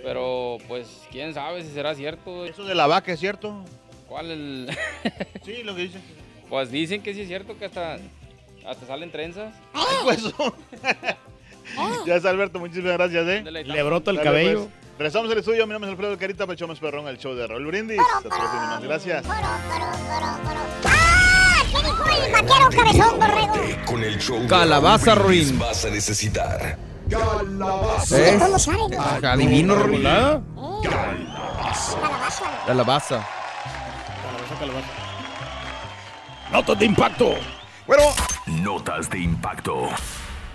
pero 0.02 0.56
pues 0.68 1.02
quién 1.12 1.34
sabe 1.34 1.62
si 1.62 1.68
será 1.74 1.94
cierto. 1.94 2.46
¿Eso 2.46 2.64
de 2.64 2.74
la 2.74 2.86
vaca 2.86 3.12
es 3.12 3.20
cierto? 3.20 3.62
¿Cuál 4.08 4.30
el...? 4.30 4.70
Sí, 5.44 5.62
lo 5.64 5.76
que 5.76 5.82
dicen. 5.82 6.00
Pues 6.48 6.70
dicen 6.70 7.02
que 7.02 7.12
sí 7.12 7.20
es 7.20 7.28
cierto 7.28 7.58
que 7.58 7.66
hasta, 7.66 7.98
hasta 8.66 8.86
salen 8.86 9.10
trenzas. 9.12 9.52
Pues, 10.02 10.22
ya 12.06 12.16
está, 12.16 12.30
Alberto, 12.30 12.58
muchísimas 12.58 12.94
gracias, 12.94 13.28
¿eh? 13.28 13.42
Le 13.42 13.82
brota 13.82 14.12
el 14.12 14.16
Dale, 14.16 14.26
cabello. 14.26 14.60
pues. 14.60 14.96
Regresamos 14.96 15.30
al 15.30 15.36
estudio, 15.36 15.66
mi 15.66 15.74
nombre 15.74 15.90
es 15.90 15.92
Alfredo 15.92 16.16
Carita, 16.16 16.46
más 16.46 16.80
perrón, 16.80 17.06
el 17.06 17.18
show 17.18 17.34
de 17.34 17.46
Raúl 17.46 17.66
Brindis. 17.66 18.00
Hasta 18.00 18.30
la 18.30 18.34
próxima, 18.34 18.80
Gracias. 18.80 19.26
¡Ah! 19.28 20.95
¿Qué 21.76 21.86
dijo 21.86 22.04
el 22.26 22.32
vaquero 22.32 22.70
cabezón, 22.70 23.18
borrego? 23.18 23.54
Con 23.86 24.02
el 24.04 24.18
show 24.18 24.46
Calabaza, 24.48 25.14
Ruin. 25.14 25.58
vas 25.58 25.84
a 25.84 25.90
necesitar. 25.90 26.78
¿Eh? 27.10 28.38
¿Cómo? 28.40 28.90
Adivino, 29.22 29.74
Ruin. 29.76 30.02
¿Volada? 30.02 30.42
Calabaza. 30.82 31.96
Calabaza. 32.66 33.26
Calabaza, 34.22 34.54
calabaza. 34.58 34.86
Notas 36.52 36.78
de 36.78 36.84
impacto. 36.86 37.34
Bueno, 37.86 38.02
Notas 38.46 39.10
de 39.10 39.18
impacto. 39.18 39.88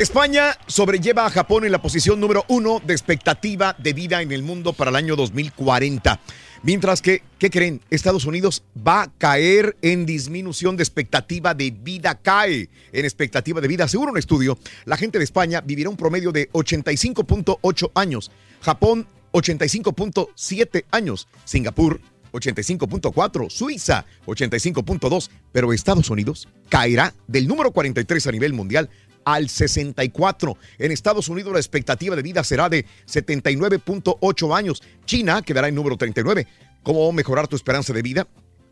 España 0.01 0.57
sobrelleva 0.65 1.27
a 1.27 1.29
Japón 1.29 1.63
en 1.63 1.71
la 1.71 1.79
posición 1.79 2.19
número 2.19 2.43
uno 2.47 2.81
de 2.83 2.91
expectativa 2.91 3.75
de 3.77 3.93
vida 3.93 4.23
en 4.23 4.31
el 4.31 4.41
mundo 4.41 4.73
para 4.73 4.89
el 4.89 4.95
año 4.95 5.15
2040. 5.15 6.19
Mientras 6.63 7.03
que, 7.03 7.21
¿qué 7.37 7.51
creen? 7.51 7.81
Estados 7.91 8.25
Unidos 8.25 8.63
va 8.75 9.03
a 9.03 9.11
caer 9.19 9.77
en 9.83 10.07
disminución 10.07 10.75
de 10.75 10.81
expectativa 10.81 11.53
de 11.53 11.69
vida, 11.69 12.15
cae 12.19 12.67
en 12.91 13.05
expectativa 13.05 13.61
de 13.61 13.67
vida. 13.67 13.87
Según 13.87 14.09
un 14.09 14.17
estudio, 14.17 14.57
la 14.85 14.97
gente 14.97 15.19
de 15.19 15.23
España 15.23 15.61
vivirá 15.61 15.91
un 15.91 15.97
promedio 15.97 16.31
de 16.31 16.49
85.8 16.49 17.91
años, 17.93 18.31
Japón 18.61 19.05
85.7 19.33 20.85
años, 20.89 21.27
Singapur 21.45 22.01
85.4, 22.31 23.49
Suiza 23.51 24.05
85.2, 24.25 25.29
pero 25.51 25.73
Estados 25.73 26.09
Unidos 26.09 26.47
caerá 26.69 27.13
del 27.27 27.47
número 27.47 27.71
43 27.71 28.25
a 28.25 28.31
nivel 28.31 28.53
mundial 28.53 28.89
al 29.25 29.49
64. 29.49 30.57
En 30.79 30.91
Estados 30.91 31.29
Unidos 31.29 31.53
la 31.53 31.59
expectativa 31.59 32.15
de 32.15 32.21
vida 32.21 32.43
será 32.43 32.69
de 32.69 32.85
79.8 33.07 34.55
años. 34.55 34.81
China 35.05 35.41
quedará 35.41 35.67
en 35.67 35.75
número 35.75 35.97
39. 35.97 36.47
¿Cómo 36.83 37.11
mejorar 37.11 37.47
tu 37.47 37.55
esperanza 37.55 37.93
de 37.93 38.01
vida? 38.01 38.27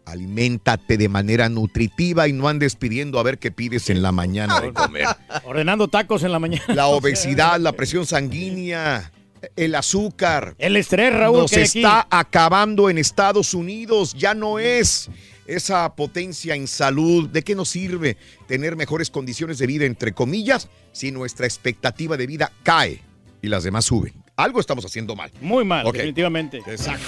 Aliméntate 0.06 0.98
de 0.98 1.08
manera 1.08 1.50
nutritiva 1.50 2.28
y 2.28 2.34
no 2.34 2.48
andes 2.48 2.76
pidiendo 2.76 3.20
a 3.20 3.24
ver 3.24 3.38
qué 3.38 3.52
pides 3.52 3.90
en 3.92 4.02
la 4.02 4.12
mañana 4.12 4.60
de 4.60 4.74
comer. 4.74 5.06
Ordenando 5.44 5.88
tacos 5.88 6.24
en 6.24 6.32
la 6.32 6.40
mañana. 6.40 6.64
La 6.70 6.88
obesidad, 6.88 7.60
la 7.60 7.74
presión 7.74 8.08
sanguínea, 8.08 9.12
el 9.56 9.76
azúcar. 9.76 10.56
El 10.58 10.78
estrés, 10.78 11.14
Raúl, 11.14 11.40
Nos 11.42 11.52
que 11.52 11.58
hay 11.58 11.64
aquí. 11.64 11.80
está 11.80 12.08
acabando 12.10 12.90
en 12.90 12.98
Estados 12.98 13.54
Unidos. 13.54 14.16
Ya 14.18 14.34
no 14.34 14.58
es 14.58 15.10
esa 15.56 15.96
potencia 15.96 16.56
en 16.56 16.68
salud. 16.68 17.30
¿De 17.30 17.44
qué 17.44 17.56
nos 17.56 17.70
sirve 17.70 18.18
tener 18.48 18.76
mejores 18.76 19.10
condiciones 19.10 19.58
de 19.58 19.68
vida, 19.68 19.86
entre 19.86 20.14
comillas, 20.14 20.70
si 20.92 21.12
nuestra 21.12 21.46
expectativa 21.46 22.18
de 22.18 22.28
vida 22.28 22.52
cae 22.64 23.02
y 23.42 23.48
las 23.48 23.64
demás 23.64 23.86
suben? 23.86 24.14
Algo 24.36 24.60
estamos 24.60 24.86
haciendo 24.86 25.16
mal. 25.16 25.32
Muy 25.42 25.66
mal, 25.66 25.86
definitivamente. 25.92 26.60
Exacto. 26.66 27.06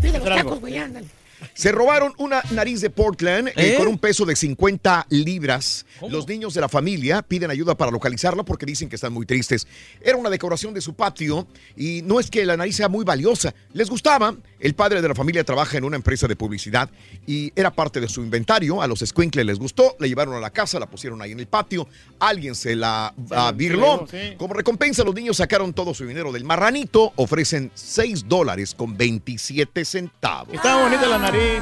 Pide 0.00 0.18
los 0.18 0.24
tacos, 0.24 0.60
güey, 0.60 0.78
ándale. 0.78 1.06
Se 1.54 1.72
robaron 1.72 2.12
una 2.18 2.42
nariz 2.50 2.80
de 2.80 2.90
Portland 2.90 3.48
eh, 3.48 3.52
¿Eh? 3.56 3.74
con 3.76 3.88
un 3.88 3.98
peso 3.98 4.24
de 4.24 4.36
50 4.36 5.06
libras. 5.10 5.86
Los 6.08 6.26
niños 6.26 6.54
de 6.54 6.60
la 6.60 6.68
familia 6.68 7.22
piden 7.22 7.50
ayuda 7.50 7.76
para 7.76 7.90
localizarla 7.90 8.42
porque 8.42 8.66
dicen 8.66 8.88
que 8.88 8.96
están 8.96 9.12
muy 9.12 9.26
tristes. 9.26 9.66
Era 10.00 10.16
una 10.16 10.30
decoración 10.30 10.74
de 10.74 10.80
su 10.80 10.94
patio 10.94 11.46
y 11.76 12.02
no 12.02 12.20
es 12.20 12.30
que 12.30 12.44
la 12.46 12.56
nariz 12.56 12.76
sea 12.76 12.88
muy 12.88 13.04
valiosa. 13.04 13.54
Les 13.72 13.88
gustaba. 13.90 14.34
El 14.58 14.74
padre 14.74 15.00
de 15.00 15.08
la 15.08 15.14
familia 15.14 15.42
trabaja 15.42 15.78
en 15.78 15.84
una 15.84 15.96
empresa 15.96 16.28
de 16.28 16.36
publicidad 16.36 16.90
y 17.26 17.50
era 17.56 17.70
parte 17.70 17.98
de 17.98 18.08
su 18.08 18.22
inventario. 18.22 18.82
A 18.82 18.86
los 18.86 19.00
squinkles 19.00 19.46
les 19.46 19.58
gustó, 19.58 19.96
la 19.98 20.06
llevaron 20.06 20.34
a 20.34 20.40
la 20.40 20.50
casa, 20.50 20.78
la 20.78 20.86
pusieron 20.86 21.22
ahí 21.22 21.32
en 21.32 21.40
el 21.40 21.46
patio. 21.46 21.88
Alguien 22.18 22.54
se 22.54 22.76
la 22.76 23.14
ah, 23.30 23.52
birló. 23.56 24.06
sí. 24.10 24.34
Como 24.36 24.52
recompensa, 24.52 25.02
los 25.02 25.14
niños 25.14 25.38
sacaron 25.38 25.72
todo 25.72 25.94
su 25.94 26.06
dinero 26.06 26.30
del 26.30 26.44
marranito. 26.44 27.12
Ofrecen 27.16 27.70
6 27.74 28.28
dólares 28.28 28.74
con 28.74 28.96
27 28.96 29.84
centavos. 29.84 30.54
Está 30.54 30.82
bonita 30.82 31.08
la 31.08 31.18
nariz, 31.18 31.29
hombre. 31.30 31.60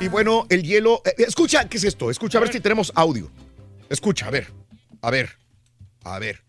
Y 0.00 0.08
bueno, 0.08 0.46
el 0.50 0.62
hielo. 0.62 1.02
eh, 1.04 1.14
escucha, 1.18 1.68
¿qué 1.68 1.76
es 1.76 1.84
esto? 1.84 2.10
Escucha, 2.10 2.38
a 2.38 2.40
ver 2.40 2.52
si 2.52 2.60
tenemos 2.60 2.92
audio. 2.94 3.30
Escucha, 3.88 4.26
a 4.26 4.30
ver. 4.30 4.48
A 5.02 5.10
ver. 5.10 5.30
A 6.02 6.18
ver. 6.18 6.42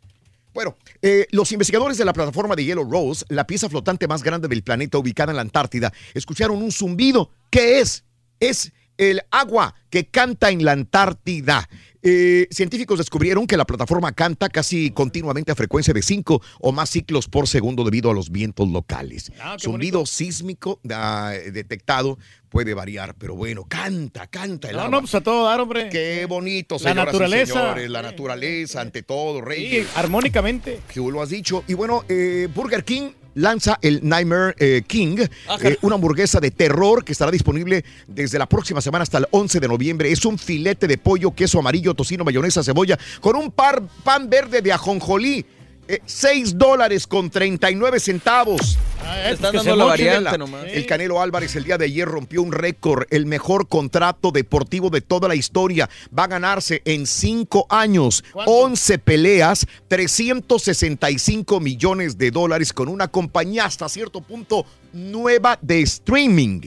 Bueno, 0.53 0.75
eh, 1.01 1.27
los 1.31 1.51
investigadores 1.51 1.97
de 1.97 2.05
la 2.05 2.13
plataforma 2.13 2.55
de 2.55 2.63
Yellow 2.63 2.89
Rose, 2.89 3.25
la 3.29 3.45
pieza 3.45 3.69
flotante 3.69 4.07
más 4.07 4.23
grande 4.23 4.47
del 4.47 4.63
planeta 4.63 4.97
ubicada 4.97 5.31
en 5.31 5.35
la 5.35 5.41
Antártida, 5.41 5.91
escucharon 6.13 6.61
un 6.61 6.71
zumbido. 6.71 7.29
¿Qué 7.49 7.79
es? 7.81 8.05
Es 8.39 8.71
el 8.97 9.21
agua 9.31 9.75
que 9.89 10.07
canta 10.07 10.49
en 10.49 10.63
la 10.63 10.71
Antártida. 10.71 11.67
Eh, 12.07 12.47
científicos 12.51 12.99
descubrieron 12.99 13.47
que 13.47 13.57
la 13.57 13.65
plataforma 13.65 14.11
canta 14.11 14.47
casi 14.47 14.91
continuamente 14.91 15.51
a 15.51 15.55
frecuencia 15.55 15.91
de 15.91 16.03
5 16.03 16.39
o 16.59 16.71
más 16.71 16.91
ciclos 16.91 17.27
por 17.27 17.47
segundo 17.47 17.83
debido 17.83 18.11
a 18.11 18.13
los 18.13 18.29
vientos 18.29 18.69
locales. 18.69 19.31
Ah, 19.41 19.57
sísmico 20.05 20.79
ah, 20.91 21.33
detectado 21.51 22.19
puede 22.49 22.75
variar, 22.75 23.15
pero 23.15 23.35
bueno, 23.35 23.65
canta, 23.67 24.27
canta 24.27 24.69
el 24.69 24.75
No, 24.75 24.81
agua. 24.83 24.91
no, 24.91 24.99
pues 25.01 25.15
a 25.15 25.21
todo 25.21 25.45
dar, 25.45 25.59
hombre. 25.59 25.89
Qué 25.89 26.27
bonito, 26.29 26.75
La 26.75 26.79
señoras 26.91 27.03
y 27.03 27.05
naturaleza. 27.07 27.53
señores, 27.53 27.89
la 27.89 28.01
naturaleza 28.03 28.81
ante 28.81 29.01
todo, 29.01 29.41
rey. 29.41 29.81
Sí, 29.81 29.87
armónicamente. 29.95 30.81
Tú 30.93 31.09
lo 31.09 31.23
has 31.23 31.29
dicho. 31.29 31.63
Y 31.67 31.73
bueno, 31.73 32.05
eh, 32.07 32.47
Burger 32.53 32.83
King 32.85 33.09
lanza 33.35 33.77
el 33.81 33.99
Nightmare 34.03 34.55
eh, 34.57 34.81
King, 34.87 35.17
eh, 35.61 35.77
una 35.81 35.95
hamburguesa 35.95 36.39
de 36.39 36.51
terror 36.51 37.05
que 37.05 37.11
estará 37.11 37.31
disponible 37.31 37.85
desde 38.07 38.39
la 38.39 38.47
próxima 38.47 38.81
semana 38.81 39.03
hasta 39.03 39.19
el 39.19 39.27
11 39.29 39.59
de 39.59 39.67
noviembre. 39.67 40.11
Es 40.11 40.25
un 40.25 40.37
filete 40.37 40.87
de 40.87 40.97
pollo, 40.97 41.31
queso 41.31 41.59
amarillo, 41.59 41.93
tocino, 41.93 42.23
mayonesa, 42.23 42.63
cebolla, 42.63 42.97
con 43.21 43.35
un 43.35 43.51
par, 43.51 43.83
pan 44.03 44.29
verde 44.29 44.61
de 44.61 44.73
ajonjolí. 44.73 45.45
Eh, 45.87 46.01
6 46.03 46.57
dólares 46.57 47.05
con 47.05 47.29
39 47.29 47.99
centavos. 47.99 48.77
Ah, 49.03 49.29
Están 49.29 49.51
que 49.51 49.57
dando 49.57 49.71
se 49.71 49.77
la 49.77 49.83
variante 49.83 50.37
nomás. 50.37 50.65
El 50.65 50.87
Canelo 50.87 51.21
Álvarez 51.21 51.55
el 51.55 51.63
día 51.63 51.77
de 51.77 51.85
ayer 51.85 52.07
rompió 52.07 52.41
un 52.41 52.51
récord, 52.51 53.05
el 53.11 53.27
mejor 53.27 53.67
contrato 53.67 54.31
deportivo 54.31 54.89
de 54.89 55.01
toda 55.01 55.27
la 55.27 55.35
historia. 55.35 55.87
Va 56.17 56.23
a 56.23 56.27
ganarse 56.27 56.81
en 56.85 57.05
5 57.05 57.67
años, 57.69 58.23
11 58.33 58.97
peleas, 58.97 59.67
365 59.87 61.59
millones 61.59 62.17
de 62.17 62.31
dólares 62.31 62.73
con 62.73 62.87
una 62.87 63.07
compañía 63.07 63.65
hasta 63.65 63.87
cierto 63.87 64.21
punto 64.21 64.65
nueva 64.91 65.59
de 65.61 65.81
streaming. 65.81 66.61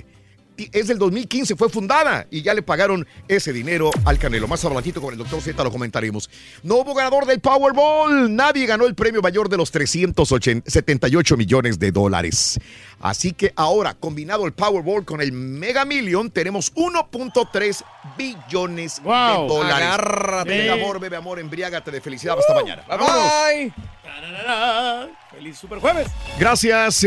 Es 0.72 0.88
del 0.88 0.98
2015, 0.98 1.54
fue 1.54 1.68
fundada 1.68 2.26
y 2.32 2.42
ya 2.42 2.52
le 2.52 2.62
pagaron 2.62 3.06
ese 3.28 3.52
dinero 3.52 3.92
al 4.04 4.18
Canelo. 4.18 4.48
Más 4.48 4.64
adelantito 4.64 5.00
con 5.00 5.12
el 5.12 5.18
doctor 5.18 5.40
Z 5.40 5.62
lo 5.62 5.70
comentaremos. 5.70 6.28
No 6.64 6.76
hubo 6.76 6.94
ganador 6.94 7.26
del 7.26 7.38
Powerball. 7.38 8.34
Nadie 8.34 8.66
ganó 8.66 8.86
el 8.86 8.96
premio 8.96 9.22
mayor 9.22 9.48
de 9.48 9.56
los 9.56 9.70
378 9.70 11.36
millones 11.36 11.78
de 11.78 11.92
dólares. 11.92 12.58
Así 13.00 13.32
que 13.32 13.52
ahora, 13.54 13.94
combinado 13.94 14.44
el 14.44 14.52
Powerball 14.52 15.04
con 15.04 15.20
el 15.20 15.30
Mega 15.32 15.84
Million, 15.84 16.30
tenemos 16.30 16.72
1.3 16.74 17.84
billones 18.16 19.00
Wow. 19.02 19.42
de 19.42 19.48
dólares. 19.48 19.86
Agárrate. 19.86 20.48
Bebe 20.50 20.70
amor, 20.72 20.98
bebe 20.98 21.16
amor, 21.16 21.38
embriágate 21.38 21.90
de 21.92 22.00
felicidad. 22.00 22.36
Hasta 22.38 22.54
mañana. 22.54 22.82
Bye. 22.88 23.72
Tararara. 24.02 25.08
Feliz 25.30 25.56
super 25.58 25.78
jueves. 25.78 26.08
Gracias 26.40 27.04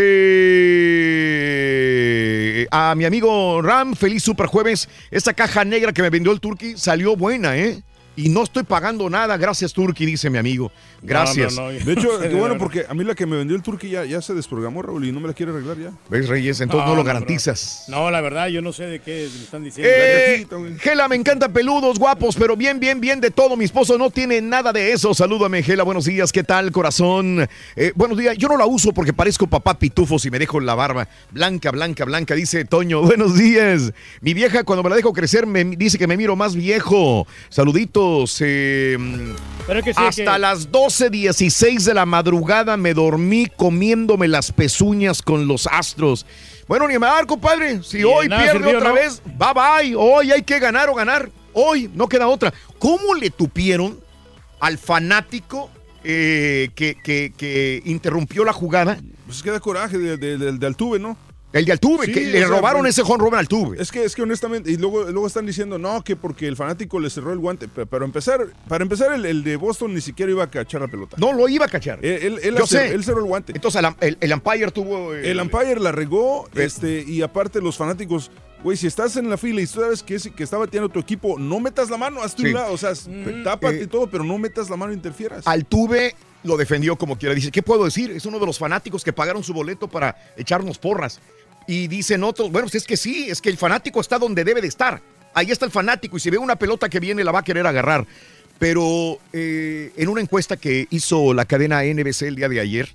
eh, 1.71 2.67
a 2.71 2.95
mi 2.95 3.03
amigo 3.05 3.61
Ram, 3.61 3.93
feliz 3.95 4.23
super 4.23 4.45
jueves. 4.47 4.87
Esta 5.09 5.33
caja 5.33 5.65
negra 5.65 5.91
que 5.91 6.01
me 6.01 6.09
vendió 6.09 6.31
el 6.31 6.39
Turkey 6.39 6.77
salió 6.77 7.15
buena, 7.17 7.57
¿eh? 7.57 7.83
Y 8.23 8.29
no 8.29 8.43
estoy 8.43 8.61
pagando 8.61 9.09
nada, 9.09 9.35
gracias 9.35 9.73
Turkey, 9.73 10.05
dice 10.05 10.29
mi 10.29 10.37
amigo. 10.37 10.71
Gracias. 11.01 11.55
No, 11.55 11.71
no, 11.71 11.71
no. 11.71 11.85
De 11.85 11.93
hecho, 11.93 12.09
bueno, 12.37 12.57
porque 12.59 12.85
a 12.87 12.93
mí 12.93 13.03
la 13.03 13.15
que 13.15 13.25
me 13.25 13.35
vendió 13.35 13.55
el 13.55 13.63
Turkey 13.63 13.89
ya, 13.89 14.05
ya 14.05 14.21
se 14.21 14.35
desprogramó, 14.35 14.83
Raúl, 14.83 15.05
y 15.05 15.11
no 15.11 15.19
me 15.19 15.27
la 15.27 15.33
quiere 15.33 15.51
arreglar 15.51 15.77
ya. 15.79 15.91
¿Ves, 16.07 16.29
Reyes? 16.29 16.61
Entonces 16.61 16.85
no, 16.85 16.91
No, 16.91 16.97
lo 16.97 17.03
garantizas. 17.03 17.85
No, 17.87 18.11
la 18.11 18.21
verdad, 18.21 18.47
yo 18.49 18.61
no 18.61 18.73
sé 18.73 18.85
de 18.85 18.99
qué 18.99 19.27
me 19.33 19.43
están 19.43 19.63
diciendo. 19.63 19.91
Eh, 19.91 20.45
Gela, 20.79 21.07
me 21.07 21.15
encantan 21.15 21.51
peludos, 21.51 21.97
guapos, 21.97 22.35
pero 22.35 22.55
bien, 22.55 22.79
bien, 22.79 23.01
bien 23.01 23.19
de 23.19 23.31
todo. 23.31 23.57
Mi 23.57 23.65
esposo 23.65 23.97
no 23.97 24.11
tiene 24.11 24.39
nada 24.39 24.71
de 24.71 24.91
eso. 24.91 25.15
Salúdame, 25.15 25.63
Gela. 25.63 25.81
Buenos 25.81 26.05
días, 26.05 26.31
¿qué 26.31 26.43
tal, 26.43 26.71
corazón? 26.71 27.47
Eh, 27.75 27.91
buenos 27.95 28.19
días. 28.19 28.37
Yo 28.37 28.47
no 28.47 28.57
la 28.57 28.67
uso 28.67 28.93
porque 28.93 29.13
parezco 29.13 29.47
papá 29.47 29.79
pitufo 29.79 30.19
si 30.19 30.29
me 30.29 30.37
dejo 30.37 30.59
la 30.59 30.75
barba. 30.75 31.07
Blanca, 31.31 31.71
blanca, 31.71 32.05
blanca, 32.05 32.35
dice 32.35 32.65
Toño. 32.65 33.01
Buenos 33.11 33.37
días. 33.37 33.93
Mi 34.21 34.33
vieja, 34.33 34.63
cuando 34.63 34.83
me 34.83 34.89
la 34.89 34.95
dejo 34.95 35.11
crecer, 35.11 35.47
me 35.47 35.63
dice 35.63 35.97
que 35.97 36.07
me 36.07 36.17
miro 36.17 36.35
más 36.35 36.55
viejo. 36.55 37.25
Saluditos. 37.49 38.10
Eh, 38.41 38.97
Pero 39.67 39.79
es 39.79 39.85
que 39.85 39.93
sí, 39.93 40.01
hasta 40.01 40.33
que- 40.33 40.39
las 40.39 40.71
12.16 40.71 41.85
de 41.85 41.93
la 41.93 42.05
madrugada 42.05 42.77
me 42.77 42.93
dormí 42.93 43.47
comiéndome 43.55 44.27
las 44.27 44.51
pezuñas 44.51 45.21
con 45.21 45.47
los 45.47 45.67
astros. 45.67 46.25
Bueno, 46.67 46.87
ni 46.87 46.97
mal, 46.97 47.25
compadre. 47.25 47.81
Si 47.83 47.99
Y 47.99 48.03
hoy 48.03 48.27
pierde 48.27 48.51
sirvió, 48.51 48.77
otra 48.77 48.89
¿no? 48.89 48.95
vez, 48.95 49.21
bye 49.25 49.53
bye. 49.53 49.95
Hoy 49.95 50.31
hay 50.31 50.43
que 50.43 50.59
ganar 50.59 50.89
o 50.89 50.95
ganar. 50.95 51.29
Hoy 51.53 51.89
no 51.93 52.07
queda 52.07 52.27
otra. 52.27 52.53
¿Cómo 52.79 53.13
le 53.15 53.29
tupieron 53.29 53.99
al 54.59 54.77
fanático 54.77 55.69
eh, 56.03 56.69
que, 56.75 56.95
que- 57.03 57.33
que 57.37 57.81
interrumpió 57.85 58.43
la 58.45 58.53
jugada? 58.53 58.97
Pues 59.25 59.37
es 59.37 59.43
que 59.43 59.51
da 59.51 59.59
coraje 59.59 59.97
de, 59.97 60.17
de- 60.17 60.37
del 60.37 60.59
de 60.59 60.67
Altuve, 60.67 60.97
¿no? 60.99 61.17
El 61.53 61.65
de 61.65 61.73
Altuve, 61.73 62.05
Sí, 62.05 62.13
que 62.13 62.21
le 62.21 62.39
sea, 62.39 62.47
robaron 62.47 62.81
pues, 62.83 62.97
ese 62.97 63.03
run 63.07 63.33
al 63.33 63.39
Altuve. 63.41 63.81
Es 63.81 63.91
que, 63.91 64.05
es 64.05 64.15
que 64.15 64.21
honestamente, 64.21 64.71
y 64.71 64.77
luego, 64.77 65.03
luego 65.03 65.27
están 65.27 65.45
diciendo, 65.45 65.77
no, 65.77 66.01
que 66.01 66.15
porque 66.15 66.47
el 66.47 66.55
fanático 66.55 66.99
le 66.99 67.09
cerró 67.09 67.33
el 67.33 67.39
guante. 67.39 67.67
Pero, 67.67 67.87
pero 67.87 68.05
empezar, 68.05 68.47
para 68.69 68.83
empezar, 68.83 69.11
el, 69.13 69.25
el 69.25 69.43
de 69.43 69.57
Boston 69.57 69.93
ni 69.93 69.99
siquiera 70.01 70.31
iba 70.31 70.43
a 70.45 70.49
cachar 70.49 70.79
la 70.81 70.87
pelota. 70.87 71.17
No 71.19 71.33
lo 71.33 71.49
iba 71.49 71.65
a 71.65 71.67
cachar. 71.67 71.99
Él, 72.05 72.13
él, 72.23 72.39
él 72.41 72.55
Yo 72.57 72.63
acer- 72.63 72.87
sé. 72.87 72.93
él 72.93 73.03
cerró 73.03 73.19
el 73.19 73.25
guante. 73.25 73.51
Entonces 73.53 73.81
el, 73.83 74.07
el- 74.07 74.17
el 74.21 74.33
umpire 74.33 74.71
tuvo... 74.71 75.13
eh, 75.13 75.29
El 75.29 75.41
umpire 75.41 75.79
la 75.81 75.91
regó, 75.91 76.47
este, 76.55 77.03
y 77.05 77.21
aparte 77.21 77.59
los 77.61 77.75
fanáticos, 77.75 78.31
güey, 78.63 78.77
si 78.77 78.87
estás 78.87 79.17
en 79.17 79.29
la 79.29 79.37
fila 79.37 79.59
y 79.61 79.67
tú 79.67 79.81
sabes 79.81 80.03
que, 80.03 80.15
es, 80.15 80.29
que 80.33 80.43
está 80.43 80.57
bateando 80.57 80.87
tu 80.87 80.99
equipo, 80.99 81.37
no 81.37 81.59
metas 81.59 81.89
la 81.89 81.97
mano, 81.97 82.21
hazte 82.23 82.43
Sí. 82.43 82.47
un 82.47 82.53
lado, 82.53 82.71
o 82.73 82.77
sea, 82.77 82.93
tápate 83.43 83.79
Eh, 83.81 83.83
y 83.83 83.87
todo, 83.87 84.09
pero 84.09 84.23
no 84.23 84.37
metas 84.37 84.69
la 84.69 84.77
mano 84.77 84.93
e 84.93 84.95
interfieras. 84.95 85.45
Altuve 85.45 86.15
lo 86.43 86.57
defendió 86.57 86.95
como 86.95 87.17
quiera. 87.17 87.35
Dice, 87.35 87.51
¿qué 87.51 87.61
puedo 87.61 87.85
decir? 87.85 88.09
Es 88.11 88.25
uno 88.25 88.39
de 88.39 88.45
los 88.47 88.57
fanáticos 88.57 89.03
que 89.03 89.13
pagaron 89.13 89.43
su 89.43 89.53
boleto 89.53 89.87
para 89.87 90.15
echarnos 90.37 90.79
porras. 90.79 91.19
Y 91.67 91.87
dicen 91.87 92.23
otros, 92.23 92.51
bueno, 92.51 92.67
pues 92.67 92.75
es 92.75 92.87
que 92.87 92.97
sí, 92.97 93.29
es 93.29 93.41
que 93.41 93.49
el 93.49 93.57
fanático 93.57 94.01
está 94.01 94.17
donde 94.17 94.43
debe 94.43 94.61
de 94.61 94.67
estar. 94.67 95.01
Ahí 95.33 95.51
está 95.51 95.65
el 95.65 95.71
fanático 95.71 96.17
y 96.17 96.19
si 96.19 96.29
ve 96.29 96.37
una 96.37 96.57
pelota 96.57 96.89
que 96.89 96.99
viene 96.99 97.23
la 97.23 97.31
va 97.31 97.39
a 97.39 97.43
querer 97.43 97.65
agarrar. 97.65 98.05
Pero 98.59 99.17
eh, 99.33 99.91
en 99.95 100.09
una 100.09 100.21
encuesta 100.21 100.57
que 100.57 100.87
hizo 100.89 101.33
la 101.33 101.45
cadena 101.45 101.83
NBC 101.83 102.23
el 102.23 102.35
día 102.35 102.49
de 102.49 102.59
ayer, 102.59 102.89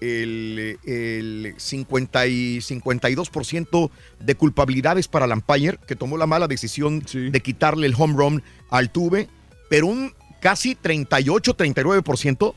el, 0.00 0.78
el 0.84 1.54
50 1.56 2.26
y 2.26 2.58
52% 2.58 3.90
de 4.20 4.34
culpabilidades 4.34 5.08
para 5.08 5.26
el 5.26 5.32
umpire, 5.32 5.78
que 5.86 5.96
tomó 5.96 6.16
la 6.16 6.26
mala 6.26 6.48
decisión 6.48 7.02
de 7.12 7.40
quitarle 7.40 7.86
el 7.86 7.94
home 7.96 8.14
run 8.16 8.42
al 8.70 8.90
Tuve, 8.90 9.28
pero 9.68 9.86
un 9.86 10.12
casi 10.40 10.76
38-39% 10.76 12.54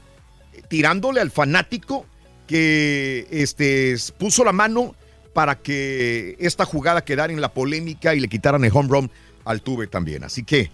tirándole 0.67 1.21
al 1.21 1.31
fanático 1.31 2.05
que 2.47 3.27
este, 3.31 3.95
puso 4.17 4.43
la 4.43 4.51
mano 4.51 4.95
para 5.37 5.53
que 5.59 6.35
esta 6.39 6.65
jugada 6.65 7.05
quedara 7.05 7.31
en 7.31 7.39
la 7.41 7.53
polémica 7.53 8.15
y 8.15 8.19
le 8.19 8.27
quitaran 8.27 8.65
el 8.65 8.71
home 8.73 8.89
run 8.89 9.11
al 9.45 9.61
Tuve 9.61 9.85
también. 9.85 10.23
Así 10.23 10.43
que, 10.43 10.71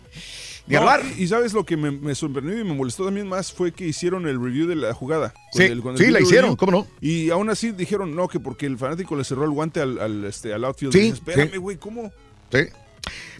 ni 0.68 0.76
No, 0.76 0.80
hablar. 0.80 1.02
Y, 1.18 1.24
y 1.24 1.28
sabes 1.28 1.52
lo 1.52 1.66
que 1.66 1.76
me, 1.76 1.92
me 1.92 2.16
sorprendió 2.16 2.58
y 2.58 2.64
me 2.64 2.74
molestó 2.74 3.04
también 3.04 3.28
más 3.28 3.52
fue 3.52 3.74
que 3.74 3.86
hicieron 3.86 4.26
el 4.26 4.42
review 4.42 4.66
de 4.66 4.76
la 4.78 4.94
jugada. 4.94 5.34
Sí, 5.52 5.64
el- 5.64 5.84
sí, 5.98 6.10
la 6.12 6.22
hicieron, 6.22 6.52
review. 6.52 6.56
¿cómo 6.56 6.72
no? 6.72 6.88
Y 7.02 7.30
aún 7.30 7.50
así 7.50 7.72
dijeron 7.74 8.16
no, 8.16 8.30
que 8.30 8.40
porque 8.40 8.66
el 8.66 8.78
fanático 8.78 9.18
le 9.18 9.26
cerró 9.26 9.44
el 9.44 9.50
guante 9.52 9.82
al, 9.82 10.00
al, 10.00 10.24
este, 10.24 10.54
al 10.54 10.64
outfield. 10.64 10.94
Sí, 10.94 11.08
Espérame, 11.10 11.52
sí. 11.52 11.58
güey, 11.58 11.76
¿cómo? 11.76 12.14
Sí. 12.50 12.60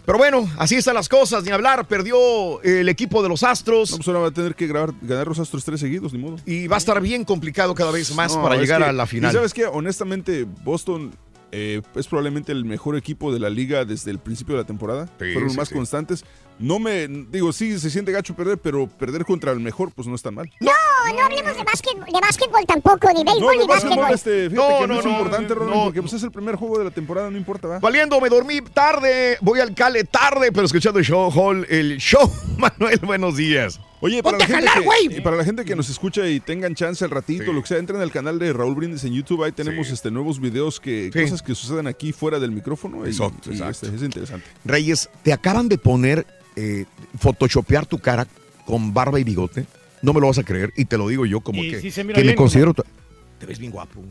Pero 0.04 0.18
bueno, 0.18 0.46
así 0.58 0.74
están 0.76 0.94
las 0.94 1.08
cosas, 1.08 1.44
ni 1.44 1.50
hablar. 1.50 1.86
Perdió 1.88 2.60
el 2.62 2.88
equipo 2.90 3.22
de 3.22 3.28
los 3.30 3.42
Astros. 3.42 3.90
No, 3.90 3.96
pues 3.96 4.08
ahora 4.08 4.20
va 4.20 4.28
a 4.28 4.30
tener 4.32 4.54
que 4.54 4.66
grabar, 4.66 4.92
ganar 5.00 5.26
los 5.28 5.38
Astros 5.38 5.64
tres 5.64 5.80
seguidos, 5.80 6.12
ni 6.12 6.18
modo. 6.18 6.36
Y 6.44 6.66
va 6.66 6.76
a 6.76 6.78
estar 6.78 7.00
bien 7.00 7.24
complicado 7.24 7.74
cada 7.74 7.90
vez 7.90 8.14
más 8.14 8.36
No, 8.36 8.42
para 8.42 8.56
llegar 8.56 8.82
que- 8.82 8.88
a 8.88 8.92
la 8.92 9.06
final. 9.06 9.30
Y 9.30 9.34
sabes 9.34 9.54
que, 9.54 9.64
honestamente, 9.64 10.46
Boston 10.62 11.14
eh, 11.52 11.80
es 11.94 12.06
probablemente 12.08 12.50
el 12.52 12.64
mejor 12.64 12.96
equipo 12.96 13.32
de 13.32 13.38
la 13.38 13.48
liga 13.48 13.84
desde 13.84 14.10
el 14.10 14.18
principio 14.18 14.56
de 14.56 14.62
la 14.62 14.66
temporada. 14.66 15.06
Sí, 15.06 15.12
Fueron 15.32 15.44
los 15.44 15.52
sí, 15.52 15.58
más 15.58 15.68
sí. 15.68 15.74
constantes. 15.74 16.24
No 16.58 16.78
me, 16.78 17.08
digo, 17.08 17.52
sí, 17.52 17.78
se 17.80 17.90
siente 17.90 18.12
gacho 18.12 18.34
perder, 18.36 18.58
pero 18.58 18.86
perder 18.88 19.24
contra 19.24 19.50
el 19.52 19.60
mejor, 19.60 19.90
pues 19.92 20.06
no 20.06 20.14
es 20.14 20.22
tan 20.22 20.34
mal. 20.34 20.50
No, 20.60 20.70
no 21.14 21.24
hablemos 21.24 21.56
de 21.56 21.64
básquetbol, 21.64 22.06
de 22.06 22.20
básquetbol 22.20 22.64
tampoco, 22.66 23.08
ni 23.12 23.24
béisbol 23.24 23.40
No, 23.40 23.52
ni 23.52 23.58
de 23.58 23.66
básquetbol, 23.66 24.12
este, 24.14 24.50
fíjate 24.50 24.54
No, 24.72 24.80
que 24.80 24.86
no, 24.86 24.94
no, 24.94 24.98
es 25.00 25.04
no, 25.04 25.10
importante, 25.12 25.54
Ronald, 25.54 25.76
no. 25.76 25.84
porque 25.84 26.00
pues, 26.00 26.12
es 26.12 26.22
el 26.22 26.30
primer 26.30 26.54
juego 26.56 26.78
de 26.78 26.84
la 26.84 26.90
temporada, 26.92 27.28
no 27.30 27.36
importa, 27.36 27.66
¿va? 27.68 27.78
Valiendo, 27.80 28.20
me 28.20 28.28
dormí 28.28 28.60
tarde, 28.60 29.36
voy 29.40 29.58
al 29.60 29.74
cale 29.74 30.04
tarde, 30.04 30.52
pero 30.52 30.64
escuchando 30.66 30.98
el 31.00 31.04
show, 31.04 31.28
Hall, 31.34 31.66
el 31.68 31.98
show. 31.98 32.30
Manuel, 32.58 33.00
buenos 33.04 33.36
días. 33.36 33.80
Oye, 34.00 34.22
para 34.22 34.36
la, 34.38 34.46
gente 34.46 34.60
jalar, 34.66 34.80
que, 34.80 34.84
güey. 34.84 35.18
y 35.18 35.20
para 35.22 35.36
la 35.36 35.44
gente 35.44 35.64
que 35.64 35.74
nos 35.74 35.88
escucha 35.88 36.28
y 36.28 36.38
tengan 36.38 36.74
chance 36.74 37.02
al 37.04 37.10
ratito, 37.10 37.52
lo 37.52 37.62
que 37.62 37.68
sea, 37.68 37.78
entren 37.78 38.00
al 38.00 38.12
canal 38.12 38.38
de 38.38 38.52
Raúl 38.52 38.74
Brindis 38.74 39.02
en 39.04 39.14
YouTube, 39.14 39.42
ahí 39.44 39.52
tenemos 39.52 39.90
este 39.90 40.10
nuevos 40.10 40.38
videos 40.40 40.78
que 40.78 41.10
Sí. 41.12 41.22
cosas 41.22 41.42
que 41.42 41.54
suceden 41.54 41.86
aquí 41.86 42.12
fuera 42.12 42.38
del 42.38 42.50
micrófono 42.50 43.04
y, 43.06 43.08
Exacto, 43.08 43.50
y, 43.50 43.54
exacto. 43.54 43.86
este, 43.86 43.96
es 43.96 44.02
interesante. 44.02 44.46
Reyes, 44.64 45.08
te 45.22 45.32
acaban 45.32 45.68
de 45.68 45.78
poner, 45.78 46.26
eh, 46.56 46.84
photoshopear 47.18 47.86
tu 47.86 47.98
cara 47.98 48.26
con 48.66 48.92
barba 48.94 49.18
y 49.20 49.24
bigote. 49.24 49.66
No 50.02 50.12
me 50.12 50.20
lo 50.20 50.26
vas 50.28 50.38
a 50.38 50.44
creer 50.44 50.72
y 50.76 50.84
te 50.84 50.98
lo 50.98 51.08
digo 51.08 51.24
yo 51.26 51.40
como 51.40 51.62
que, 51.62 51.80
mira 51.80 51.80
que 51.80 52.04
me 52.04 52.12
bien, 52.12 52.28
¿o 52.28 52.30
no? 52.32 52.36
considero... 52.36 52.74
Te 52.74 53.46
ves 53.46 53.58
bien 53.58 53.72
guapo. 53.72 54.02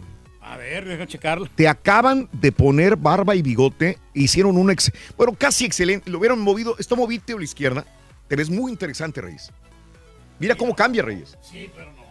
A 0.42 0.58
ver, 0.58 0.86
deja 0.86 1.08
checarlo. 1.08 1.48
Te 1.56 1.68
acaban 1.68 2.28
de 2.34 2.52
poner 2.52 2.96
barba 2.98 3.36
y 3.36 3.42
bigote, 3.42 3.98
hicieron 4.14 4.58
un 4.58 4.72
ex, 4.72 4.92
bueno, 5.18 5.34
casi 5.38 5.66
excelente, 5.66 6.10
lo 6.10 6.20
hubieran 6.20 6.40
movido, 6.40 6.76
está 6.78 6.96
moviste 6.96 7.34
a 7.34 7.38
la 7.38 7.44
izquierda, 7.44 7.86
te 8.28 8.36
ves 8.36 8.50
muy 8.50 8.72
interesante, 8.72 9.22
Reyes. 9.22 9.52
Mira 10.40 10.56
cómo 10.56 10.76
cambia, 10.76 11.02
Reyes. 11.04 11.38
Sí, 11.42 11.70
pero 11.74 11.92
no, 11.94 12.04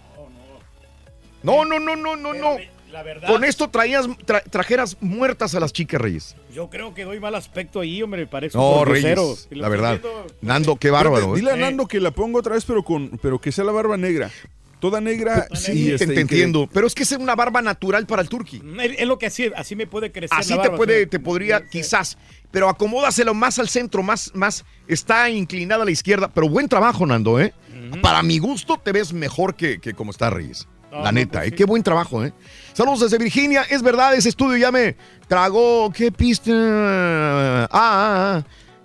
No, 1.43 1.65
no. 1.65 1.79
no, 1.79 1.97
no, 1.97 2.17
no, 2.17 2.17
no, 2.17 2.33
no. 2.33 2.57
La 2.93 3.03
verdad, 3.03 3.27
Con 3.29 3.43
esto 3.45 3.69
traías, 3.71 4.07
tra- 4.07 4.43
trajeras 4.51 4.99
muertas 5.01 5.55
a 5.55 5.61
las 5.61 5.73
chicas, 5.73 6.01
Reyes. 6.01 6.37
yo 6.55 6.69
creo 6.69 6.93
que 6.95 7.05
doy 7.05 7.19
mal 7.21 7.35
aspecto 7.35 7.81
ahí, 7.81 8.03
hombre, 8.03 8.27
parece 8.27 8.57
No, 8.59 8.81
un 8.81 8.87
Reyes, 8.87 9.49
la 9.51 9.69
verdad. 9.71 9.93
viendo- 10.01 10.27
Nando, 10.43 10.77
qué 10.77 10.91
bárbaro. 10.91 11.35
Dile 11.35 11.53
a 11.53 11.55
¿eh? 11.55 11.61
Nando 11.61 11.87
que 11.89 12.01
la 12.01 12.11
pongo 12.11 12.39
otra 12.41 12.55
vez, 12.55 12.65
pero 12.67 12.83
con 12.83 13.19
pero 13.23 13.41
que 13.41 13.51
sea 13.51 13.65
la 13.65 13.73
barba 13.73 13.97
negra. 13.97 14.31
Toda 14.79 15.01
negra. 15.01 15.47
Sí, 15.55 15.87
te, 15.87 15.95
este, 15.95 16.07
te 16.09 16.13
y 16.13 16.15
que- 16.17 16.21
entiendo. 16.23 16.69
Pero 16.73 16.87
es 16.89 16.95
que 16.95 17.05
es 17.05 17.13
una 17.13 17.35
barba 17.37 17.63
natural 17.63 18.05
para 18.07 18.21
el 18.21 18.29
turqui. 18.29 18.61
Es, 18.99 19.07
lo 19.07 19.17
que 19.17 19.27
así, 19.27 19.51
así 19.57 19.77
me 19.77 19.87
puede 19.87 20.11
crecer 20.11 20.37
Así 20.37 20.55
la 20.55 20.63
te 20.63 20.71
puede, 20.71 21.03
sí. 21.05 21.07
te 21.07 21.21
podría, 21.21 21.65
quizás. 21.69 22.19
Pero 22.51 22.69
acomódaselo 22.69 23.33
más 23.33 23.59
al 23.61 23.69
centro, 23.69 24.03
más, 24.03 24.33
más. 24.35 24.65
Está 24.89 25.31
inclinada 25.31 25.83
a 25.83 25.85
la 25.85 25.93
izquierda. 25.93 26.29
Pero 26.35 26.49
buen 26.49 26.69
trabajo, 26.69 27.07
Nando, 27.07 27.41
¿eh? 27.41 27.55
Para 28.03 28.23
mi 28.25 28.39
gusto, 28.39 28.77
te 28.77 28.91
ves 28.93 29.13
mejor 29.13 29.55
que, 29.55 29.79
que 29.81 29.95
como 29.95 30.11
está 30.11 30.31
Reyes. 30.31 30.67
No, 30.93 30.99
la 30.99 31.11
no, 31.11 31.13
neta, 31.13 31.39
pues 31.39 31.53
¿eh? 31.53 31.55
Qué 31.55 31.65
buen 31.65 31.83
trabajo, 31.83 32.23
¿eh? 32.23 32.35
Saludos 32.75 33.01
desde 33.01 33.17
Virginia. 33.17 33.63
Es 33.63 33.83
verdad, 33.83 34.15
ese 34.15 34.29
estudio 34.29 34.59
ya 34.59 34.71
me 34.71 34.95
tragó. 35.27 35.91
¿Qué 35.91 36.13
pista? 36.13 36.53
Ah, 36.53 37.67
ah, 37.71 38.37
ah. 38.37 38.45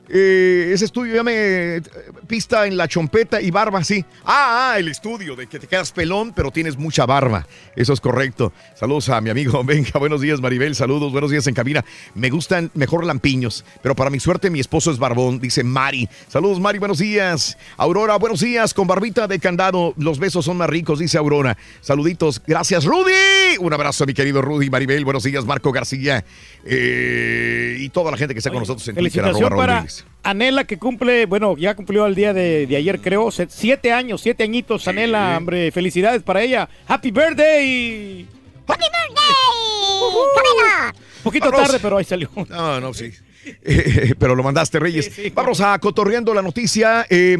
Eh, 0.09 0.71
ese 0.73 0.85
estudio 0.85 1.15
ya 1.15 1.23
me 1.23 1.77
eh, 1.77 1.81
pista 2.27 2.65
en 2.65 2.77
la 2.77 2.87
chompeta 2.87 3.41
y 3.41 3.51
barba, 3.51 3.83
sí. 3.83 4.05
Ah, 4.23 4.71
ah, 4.73 4.79
el 4.79 4.87
estudio 4.87 5.35
de 5.35 5.47
que 5.47 5.59
te 5.59 5.67
quedas 5.67 5.91
pelón, 5.91 6.33
pero 6.33 6.51
tienes 6.51 6.77
mucha 6.77 7.05
barba. 7.05 7.45
Eso 7.75 7.93
es 7.93 7.99
correcto. 7.99 8.53
Saludos 8.75 9.09
a 9.09 9.19
mi 9.21 9.29
amigo. 9.29 9.63
Venga, 9.65 9.99
buenos 9.99 10.21
días, 10.21 10.39
Maribel. 10.39 10.75
Saludos, 10.75 11.11
buenos 11.11 11.31
días 11.31 11.45
en 11.47 11.53
cabina. 11.53 11.83
Me 12.15 12.29
gustan 12.29 12.71
mejor 12.73 13.05
lampiños, 13.05 13.65
pero 13.81 13.95
para 13.95 14.09
mi 14.09 14.19
suerte 14.19 14.49
mi 14.49 14.59
esposo 14.59 14.91
es 14.91 14.97
barbón, 14.97 15.39
dice 15.39 15.63
Mari. 15.63 16.07
Saludos, 16.27 16.59
Mari, 16.59 16.79
buenos 16.79 16.99
días. 16.99 17.57
Aurora, 17.77 18.15
buenos 18.17 18.39
días. 18.39 18.73
Con 18.73 18.87
barbita 18.87 19.27
de 19.27 19.39
candado, 19.39 19.93
los 19.97 20.19
besos 20.19 20.45
son 20.45 20.57
más 20.57 20.69
ricos, 20.69 20.99
dice 20.99 21.17
Aurora. 21.17 21.57
Saluditos. 21.81 22.41
Gracias, 22.45 22.85
Rudy. 22.85 23.57
Un 23.59 23.73
abrazo, 23.73 24.05
mi 24.05 24.13
querido 24.13 24.41
Rudy. 24.41 24.69
Maribel, 24.69 25.03
buenos 25.03 25.23
días. 25.23 25.45
Marco 25.45 25.71
García. 25.71 26.23
eh, 26.65 27.77
y 27.79 27.89
toda 27.89 28.11
la 28.11 28.17
gente 28.17 28.33
que 28.33 28.39
está 28.39 28.49
con 28.49 28.59
nosotros 28.59 28.87
en 28.87 28.95
Twitter, 28.95 29.23
arroba 29.25 29.49
Felicitación 29.49 29.49
Raúl 29.49 29.96
Anela 30.23 30.65
que 30.65 30.77
cumple, 30.77 31.25
bueno, 31.25 31.55
ya 31.57 31.75
cumplió 31.75 32.05
el 32.05 32.15
día 32.15 32.33
de, 32.33 32.67
de 32.67 32.75
ayer, 32.75 32.99
creo, 32.99 33.29
siete 33.31 33.93
años, 33.93 34.21
siete 34.21 34.43
añitos, 34.43 34.87
Anela, 34.87 35.35
hombre, 35.37 35.71
felicidades 35.71 36.21
para 36.23 36.41
ella. 36.41 36.67
Happy 36.87 37.11
birthday. 37.11 38.27
¡Happy 38.67 38.83
birthday! 38.83 39.97
¡Camila! 40.35 40.93
Un 41.17 41.23
poquito 41.23 41.49
Vamos. 41.51 41.65
tarde, 41.65 41.79
pero 41.81 41.97
ahí 41.97 42.03
salió. 42.05 42.29
No, 42.49 42.79
no, 42.81 42.93
sí. 42.93 43.11
Eh, 43.63 44.13
pero 44.19 44.35
lo 44.35 44.43
mandaste, 44.43 44.77
Reyes. 44.77 45.09
Vamos 45.33 45.61
a 45.61 45.79
cotorreando 45.79 46.33
la 46.33 46.41
noticia. 46.41 47.05
Eh, 47.09 47.37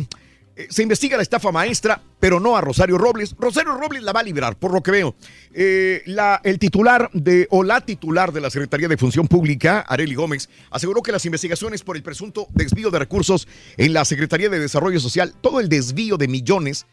eh, 0.57 0.67
se 0.71 0.81
investiga 0.81 1.17
la 1.17 1.23
estafa 1.23 1.51
maestra, 1.51 2.01
pero 2.19 2.39
no 2.39 2.57
a 2.57 2.61
Rosario 2.61 2.97
Robles. 2.97 3.35
Rosario 3.37 3.75
Robles 3.75 4.01
la 4.01 4.11
va 4.11 4.21
a 4.21 4.23
liberar, 4.23 4.57
por 4.57 4.73
lo 4.73 4.81
que 4.81 4.89
veo. 4.89 5.15
Eh, 5.53 6.03
el 6.43 6.57
titular 6.57 7.11
de, 7.13 7.47
o 7.51 7.63
la 7.63 7.81
titular 7.81 8.33
de 8.33 8.41
la 8.41 8.49
Secretaría 8.49 8.87
de 8.87 8.97
Función 8.97 9.27
Pública, 9.27 9.81
Areli 9.81 10.15
Gómez, 10.15 10.49
aseguró 10.71 11.03
que 11.03 11.11
las 11.11 11.25
investigaciones 11.25 11.83
por 11.83 11.95
el 11.95 12.01
presunto 12.01 12.47
desvío 12.55 12.89
de 12.89 12.97
recursos 12.97 13.47
en 13.77 13.93
la 13.93 14.03
Secretaría 14.03 14.49
de 14.49 14.59
Desarrollo 14.59 14.99
Social, 14.99 15.35
todo 15.39 15.59
el 15.59 15.69
desvío 15.69 16.17
de 16.17 16.27
millones, 16.27 16.87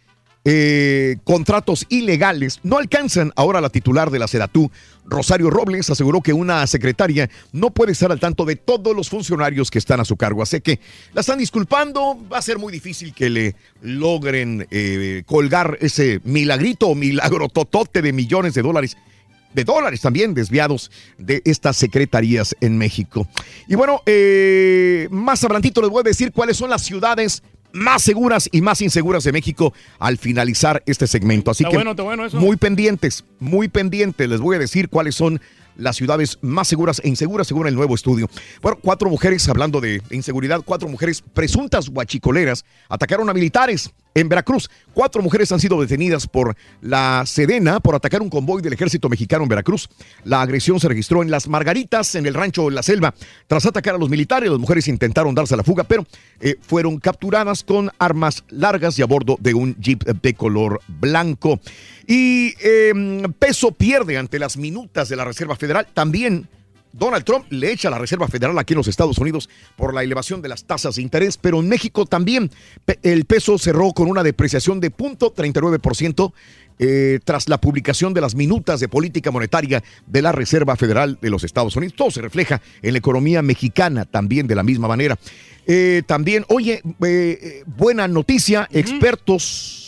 eh, 0.45 1.17
contratos 1.25 1.87
ilegales 1.89 2.61
no 2.63 2.77
alcanzan 2.77 3.33
ahora 3.35 3.63
la 3.63 3.71
titular 3.71 4.11
de 4.11 4.19
la 4.19 4.29
Sedatú. 4.29 4.71
Rosario 5.07 5.51
Robles 5.51 5.89
aseguró 5.91 6.21
que 6.21 6.33
una 6.33 6.67
secretaria 6.67 7.31
no 7.53 7.71
puede 7.71 7.93
estar 7.93 8.13
al 8.13 8.21
tanto 8.21 8.45
de 8.45 8.57
todos 8.57 8.95
los 8.95 9.09
funcionarios 9.09 9.71
que 9.71 9.79
están 9.79 10.01
a 10.01 10.05
su 10.05 10.17
cargo. 10.17 10.43
Así 10.43 10.61
que 10.61 10.81
la 11.13 11.23
están 11.23 11.39
disculpando. 11.39 12.19
Va 12.31 12.39
a 12.39 12.43
ser 12.43 12.59
muy 12.59 12.73
difícil 12.73 13.15
que 13.15 13.31
le 13.31 13.55
logren 13.83 14.67
eh, 14.71 15.23
colgar 15.27 15.79
ese 15.81 16.21
milagrito 16.25 16.89
o 16.89 16.95
milagro 16.95 17.49
totote 17.49 18.03
de 18.03 18.13
millones 18.13 18.55
de 18.55 18.63
dólares 18.63 18.97
de 19.55 19.65
dólares 19.65 20.01
también 20.01 20.35
desviados 20.35 20.91
de 21.17 21.41
estas 21.45 21.77
secretarías 21.77 22.55
en 22.61 22.77
México. 22.77 23.27
Y 23.69 23.77
bueno, 23.77 24.03
eh, 24.05 25.09
más 25.11 25.45
adelantito 25.45 25.81
les 25.81 25.91
voy 25.91 26.01
a 26.01 26.03
decir 26.03 26.33
cuáles 26.33 26.57
son 26.57 26.71
las 26.71 26.83
ciudades 26.83 27.43
más 27.75 28.03
seguras 28.03 28.49
y 28.53 28.63
más 28.63 28.81
inseguras 28.81 29.25
de 29.25 29.33
México 29.33 29.75
al 29.99 30.17
finalizar 30.17 30.83
este 30.87 31.07
segmento. 31.07 31.51
Así 31.51 31.65
Está 31.65 31.71
que 31.73 31.77
bueno, 31.77 31.91
está 31.91 32.03
bueno 32.05 32.25
eso. 32.25 32.39
muy 32.39 32.57
pendientes, 32.57 33.25
muy 33.41 33.69
pendientes. 33.69 34.29
Les 34.29 34.41
voy 34.41 34.57
a 34.57 34.59
decir 34.59 34.89
cuáles 34.89 35.17
son 35.17 35.41
las 35.77 35.97
ciudades 35.97 36.39
más 36.41 36.69
seguras 36.69 37.01
e 37.05 37.09
inseguras 37.09 37.49
según 37.49 37.67
el 37.67 37.75
nuevo 37.75 37.95
estudio. 37.97 38.31
Bueno, 38.63 38.79
cuatro 38.81 39.11
mujeres, 39.11 39.49
hablando 39.49 39.81
de 39.81 40.01
inseguridad, 40.11 40.63
cuatro 40.65 40.89
mujeres 40.89 41.23
presuntas 41.35 41.91
guachicoleras 41.91 42.65
atacaron 42.89 43.29
a 43.29 43.35
militares 43.35 43.93
en 44.15 44.29
Veracruz. 44.29 44.71
Cuatro 44.93 45.23
mujeres 45.23 45.51
han 45.53 45.61
sido 45.61 45.81
detenidas 45.81 46.27
por 46.27 46.57
la 46.81 47.25
Sedena 47.27 47.81
por 47.81 47.95
atacar 47.95 48.23
un 48.23 48.31
convoy 48.31 48.63
del 48.63 48.73
ejército 48.73 49.09
mexicano 49.09 49.43
en 49.43 49.49
Veracruz. 49.49 49.89
La 50.25 50.41
agresión 50.41 50.81
se 50.81 50.89
registró 50.89 51.23
en 51.23 51.31
Las 51.31 51.49
Margaritas, 51.49 52.15
en 52.15 52.27
el 52.27 52.35
rancho 52.35 52.71
La 52.71 52.83
Selva. 52.83 53.15
Tras 53.47 53.67
atacar 53.67 53.97
a 53.97 53.99
los 53.99 54.09
militares, 54.09 54.51
las 54.51 54.59
mujeres 54.59 54.89
intentaron 54.89 55.35
darse 55.35 55.55
a 55.55 55.57
la 55.57 55.65
fuga, 55.65 55.85
pero 55.85 56.07
eh, 56.41 56.57
fueron 56.61 56.99
capturadas 56.99 57.65
con 57.65 57.91
armas 57.99 58.45
largas 58.49 58.99
y 58.99 59.03
a 59.03 59.07
bordo 59.07 59.37
de 59.41 59.55
un 59.55 59.77
jeep 59.77 60.05
de 60.05 60.35
color 60.35 60.81
blanco. 60.87 61.61
Y 62.07 62.55
eh, 62.63 62.93
peso 63.39 63.73
pierde 63.73 64.17
ante 64.19 64.39
las 64.39 64.57
minutas 64.57 65.09
de 65.09 65.17
la 65.17 65.25
Reserva 65.25 65.57
Federal. 65.57 65.89
También 65.93 66.49
Donald 66.97 67.25
Trump 67.25 67.47
le 67.51 67.73
echa 67.73 67.89
a 67.89 67.91
la 67.91 67.99
Reserva 67.99 68.29
Federal 68.29 68.57
aquí 68.59 68.73
en 68.73 68.79
los 68.79 68.89
Estados 68.89 69.19
Unidos 69.19 69.51
por 69.77 69.93
la 69.93 70.05
elevación 70.05 70.41
de 70.43 70.49
las 70.49 70.65
tasas 70.65 70.95
de 70.97 71.03
interés, 71.03 71.37
pero 71.37 71.59
en 71.59 71.69
México 71.69 72.07
también 72.07 72.51
el 73.03 73.25
peso 73.25 73.59
cerró 73.59 73.93
con 73.93 74.09
una 74.09 74.23
depreciación 74.23 74.79
de 74.79 74.93
0.39% 74.93 76.33
eh, 76.79 77.21
tras 77.25 77.49
la 77.49 77.61
publicación 77.61 78.15
de 78.15 78.21
las 78.21 78.35
minutas 78.35 78.81
de 78.81 78.89
política 78.89 79.31
monetaria 79.31 79.83
de 80.07 80.23
la 80.23 80.33
Reserva 80.33 80.77
Federal 80.77 81.19
de 81.21 81.31
los 81.31 81.45
Estados 81.45 81.75
Unidos. 81.77 81.95
Todo 81.97 82.11
se 82.11 82.23
refleja 82.23 82.61
en 82.83 82.93
la 82.93 82.99
economía 82.99 83.43
mexicana 83.43 84.05
también 84.05 84.47
de 84.47 84.55
la 84.55 84.63
misma 84.63 84.89
manera. 84.89 85.19
Eh, 85.67 86.03
también, 86.07 86.45
oye, 86.49 86.83
eh, 87.05 87.63
buena 87.67 88.07
noticia, 88.07 88.69
expertos 88.71 89.84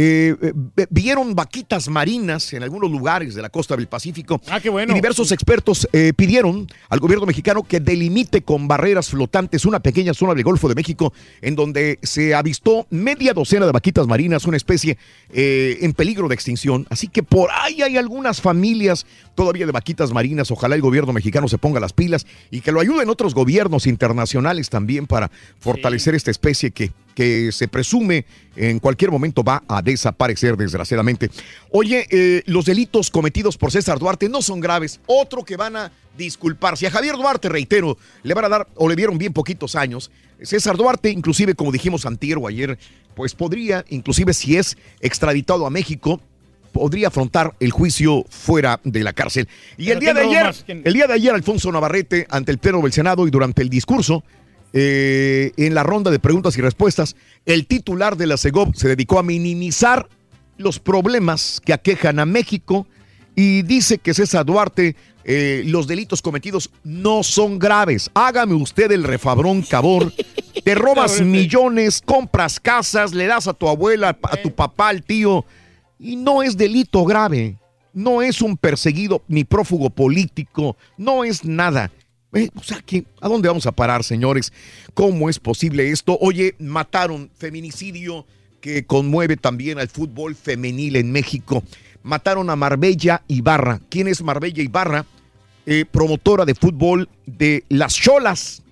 eh, 0.00 0.36
eh, 0.40 0.86
vieron 0.90 1.34
vaquitas 1.34 1.88
marinas 1.88 2.52
en 2.52 2.62
algunos 2.62 2.88
lugares 2.88 3.34
de 3.34 3.42
la 3.42 3.48
costa 3.48 3.76
del 3.76 3.88
Pacífico. 3.88 4.40
Ah, 4.48 4.60
qué 4.60 4.70
bueno. 4.70 4.92
Y 4.92 4.94
diversos 4.94 5.32
expertos 5.32 5.88
eh, 5.92 6.12
pidieron 6.14 6.68
al 6.88 7.00
gobierno 7.00 7.26
mexicano 7.26 7.64
que 7.64 7.80
delimite 7.80 8.42
con 8.42 8.68
barreras 8.68 9.08
flotantes 9.08 9.64
una 9.64 9.80
pequeña 9.80 10.14
zona 10.14 10.34
del 10.34 10.44
Golfo 10.44 10.68
de 10.68 10.76
México 10.76 11.12
en 11.42 11.56
donde 11.56 11.98
se 12.04 12.32
avistó 12.32 12.86
media 12.90 13.34
docena 13.34 13.66
de 13.66 13.72
vaquitas 13.72 14.06
marinas, 14.06 14.44
una 14.44 14.56
especie 14.56 14.98
eh, 15.32 15.78
en 15.80 15.92
peligro 15.94 16.28
de 16.28 16.34
extinción. 16.36 16.86
Así 16.90 17.08
que 17.08 17.24
por 17.24 17.50
ahí 17.50 17.82
hay 17.82 17.96
algunas 17.96 18.40
familias 18.40 19.04
todavía 19.34 19.66
de 19.66 19.72
vaquitas 19.72 20.12
marinas. 20.12 20.52
Ojalá 20.52 20.76
el 20.76 20.80
gobierno 20.80 21.12
mexicano 21.12 21.48
se 21.48 21.58
ponga 21.58 21.80
las 21.80 21.92
pilas 21.92 22.24
y 22.52 22.60
que 22.60 22.70
lo 22.70 22.78
ayuden 22.78 23.10
otros 23.10 23.34
gobiernos 23.34 23.88
internacionales 23.88 24.70
también 24.70 25.08
para 25.08 25.28
fortalecer 25.58 26.14
esta 26.14 26.30
especie 26.30 26.70
que, 26.70 26.92
que 27.18 27.50
se 27.50 27.66
presume 27.66 28.24
en 28.54 28.78
cualquier 28.78 29.10
momento 29.10 29.42
va 29.42 29.64
a 29.66 29.82
desaparecer, 29.82 30.56
desgraciadamente. 30.56 31.28
Oye, 31.72 32.06
eh, 32.10 32.44
los 32.46 32.64
delitos 32.64 33.10
cometidos 33.10 33.58
por 33.58 33.72
César 33.72 33.98
Duarte 33.98 34.28
no 34.28 34.40
son 34.40 34.60
graves. 34.60 35.00
Otro 35.06 35.44
que 35.44 35.56
van 35.56 35.74
a 35.74 35.90
disculparse. 36.16 36.86
A 36.86 36.92
Javier 36.92 37.16
Duarte, 37.16 37.48
reitero, 37.48 37.98
le 38.22 38.34
van 38.34 38.44
a 38.44 38.48
dar 38.48 38.68
o 38.76 38.88
le 38.88 38.94
dieron 38.94 39.18
bien 39.18 39.32
poquitos 39.32 39.74
años. 39.74 40.12
César 40.40 40.76
Duarte, 40.76 41.10
inclusive, 41.10 41.56
como 41.56 41.72
dijimos 41.72 42.06
antier 42.06 42.38
o 42.38 42.46
ayer, 42.46 42.78
pues 43.16 43.34
podría, 43.34 43.84
inclusive 43.88 44.32
si 44.32 44.56
es 44.56 44.78
extraditado 45.00 45.66
a 45.66 45.70
México, 45.70 46.20
podría 46.72 47.08
afrontar 47.08 47.52
el 47.58 47.72
juicio 47.72 48.26
fuera 48.30 48.78
de 48.84 49.02
la 49.02 49.12
cárcel. 49.12 49.48
Y 49.76 49.90
el 49.90 49.98
día 49.98 50.14
de 50.14 50.20
¿quién 50.20 50.34
robó 50.34 50.50
ayer, 50.50 50.82
el 50.84 50.92
día 50.92 51.08
de 51.08 51.14
ayer, 51.14 51.34
Alfonso 51.34 51.72
Navarrete, 51.72 52.28
ante 52.30 52.52
el 52.52 52.58
Pleno 52.58 52.80
del 52.80 52.92
Senado 52.92 53.26
y 53.26 53.30
durante 53.32 53.62
el 53.62 53.70
discurso, 53.70 54.22
eh, 54.72 55.52
en 55.56 55.74
la 55.74 55.82
ronda 55.82 56.10
de 56.10 56.18
preguntas 56.18 56.56
y 56.58 56.60
respuestas, 56.60 57.16
el 57.46 57.66
titular 57.66 58.16
de 58.16 58.26
la 58.26 58.36
CEGOP 58.36 58.74
se 58.74 58.88
dedicó 58.88 59.18
a 59.18 59.22
minimizar 59.22 60.08
los 60.56 60.78
problemas 60.78 61.60
que 61.64 61.72
aquejan 61.72 62.18
a 62.18 62.26
México 62.26 62.86
y 63.34 63.62
dice 63.62 63.98
que 63.98 64.14
César 64.14 64.44
Duarte, 64.44 64.96
eh, 65.24 65.62
los 65.66 65.86
delitos 65.86 66.20
cometidos 66.22 66.70
no 66.82 67.22
son 67.22 67.58
graves. 67.58 68.10
Hágame 68.14 68.54
usted 68.54 68.90
el 68.90 69.04
refabrón 69.04 69.62
cabor. 69.62 70.12
Te 70.64 70.74
robas 70.74 71.20
millones, 71.20 72.02
compras 72.04 72.58
casas, 72.58 73.14
le 73.14 73.26
das 73.26 73.46
a 73.46 73.54
tu 73.54 73.68
abuela, 73.68 74.18
a 74.22 74.36
tu 74.38 74.52
papá, 74.54 74.88
al 74.88 75.04
tío, 75.04 75.44
y 75.98 76.16
no 76.16 76.42
es 76.42 76.56
delito 76.56 77.04
grave. 77.04 77.58
No 77.92 78.22
es 78.22 78.42
un 78.42 78.56
perseguido 78.56 79.22
ni 79.28 79.44
prófugo 79.44 79.90
político, 79.90 80.76
no 80.96 81.24
es 81.24 81.44
nada. 81.44 81.90
Eh, 82.34 82.48
o 82.54 82.62
sea, 82.62 82.82
¿a 83.20 83.28
dónde 83.28 83.48
vamos 83.48 83.66
a 83.66 83.72
parar, 83.72 84.04
señores? 84.04 84.52
¿Cómo 84.94 85.30
es 85.30 85.38
posible 85.38 85.90
esto? 85.90 86.18
Oye, 86.20 86.54
mataron 86.58 87.30
feminicidio 87.36 88.26
que 88.60 88.84
conmueve 88.84 89.36
también 89.36 89.78
al 89.78 89.88
fútbol 89.88 90.34
femenil 90.34 90.96
en 90.96 91.10
México. 91.10 91.62
Mataron 92.02 92.50
a 92.50 92.56
Marbella 92.56 93.22
Ibarra. 93.28 93.80
¿Quién 93.88 94.08
es 94.08 94.22
Marbella 94.22 94.62
Ibarra? 94.62 95.06
Eh, 95.66 95.84
promotora 95.90 96.44
de 96.44 96.54
fútbol 96.54 97.08
de 97.26 97.64
Las 97.68 97.94
Cholas 97.94 98.62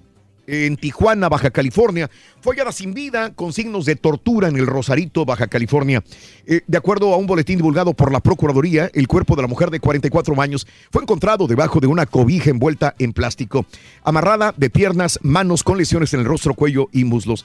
en 0.47 0.77
Tijuana, 0.77 1.29
Baja 1.29 1.51
California. 1.51 2.11
Fue 2.41 2.55
hallada 2.55 2.73
sin 2.73 2.95
vida 2.95 3.33
con 3.35 3.53
signos 3.53 3.85
de 3.85 3.97
tortura 3.97 4.49
en 4.49 4.57
el 4.57 4.67
Rosarito, 4.67 5.25
Baja 5.25 5.47
California. 5.47 6.03
Eh, 6.47 6.61
de 6.67 6.79
acuerdo 6.79 7.13
a 7.13 7.17
un 7.17 7.27
boletín 7.27 7.57
divulgado 7.57 7.95
por 7.95 8.13
la 8.13 8.21
Procuraduría, 8.21 8.91
el 8.95 9.09
cuerpo 9.09 9.37
de 9.37 9.43
la 9.43 9.49
mujer 9.49 9.71
de 9.71 9.81
44 9.81 10.41
años 10.41 10.67
fue 10.91 11.03
encontrado 11.03 11.47
debajo 11.47 11.81
de 11.81 11.87
una 11.87 12.07
cobija 12.07 12.51
envuelta 12.51 12.95
en 12.99 13.13
plástico, 13.13 13.67
amarrada 14.03 14.55
de 14.57 14.71
piernas, 14.71 15.19
manos 15.23 15.63
con 15.63 15.79
lesiones 15.79 16.15
en 16.15 16.21
el 16.21 16.27
rostro, 16.27 16.55
cuello 16.55 16.89
y 16.93 17.05
muslos. 17.05 17.45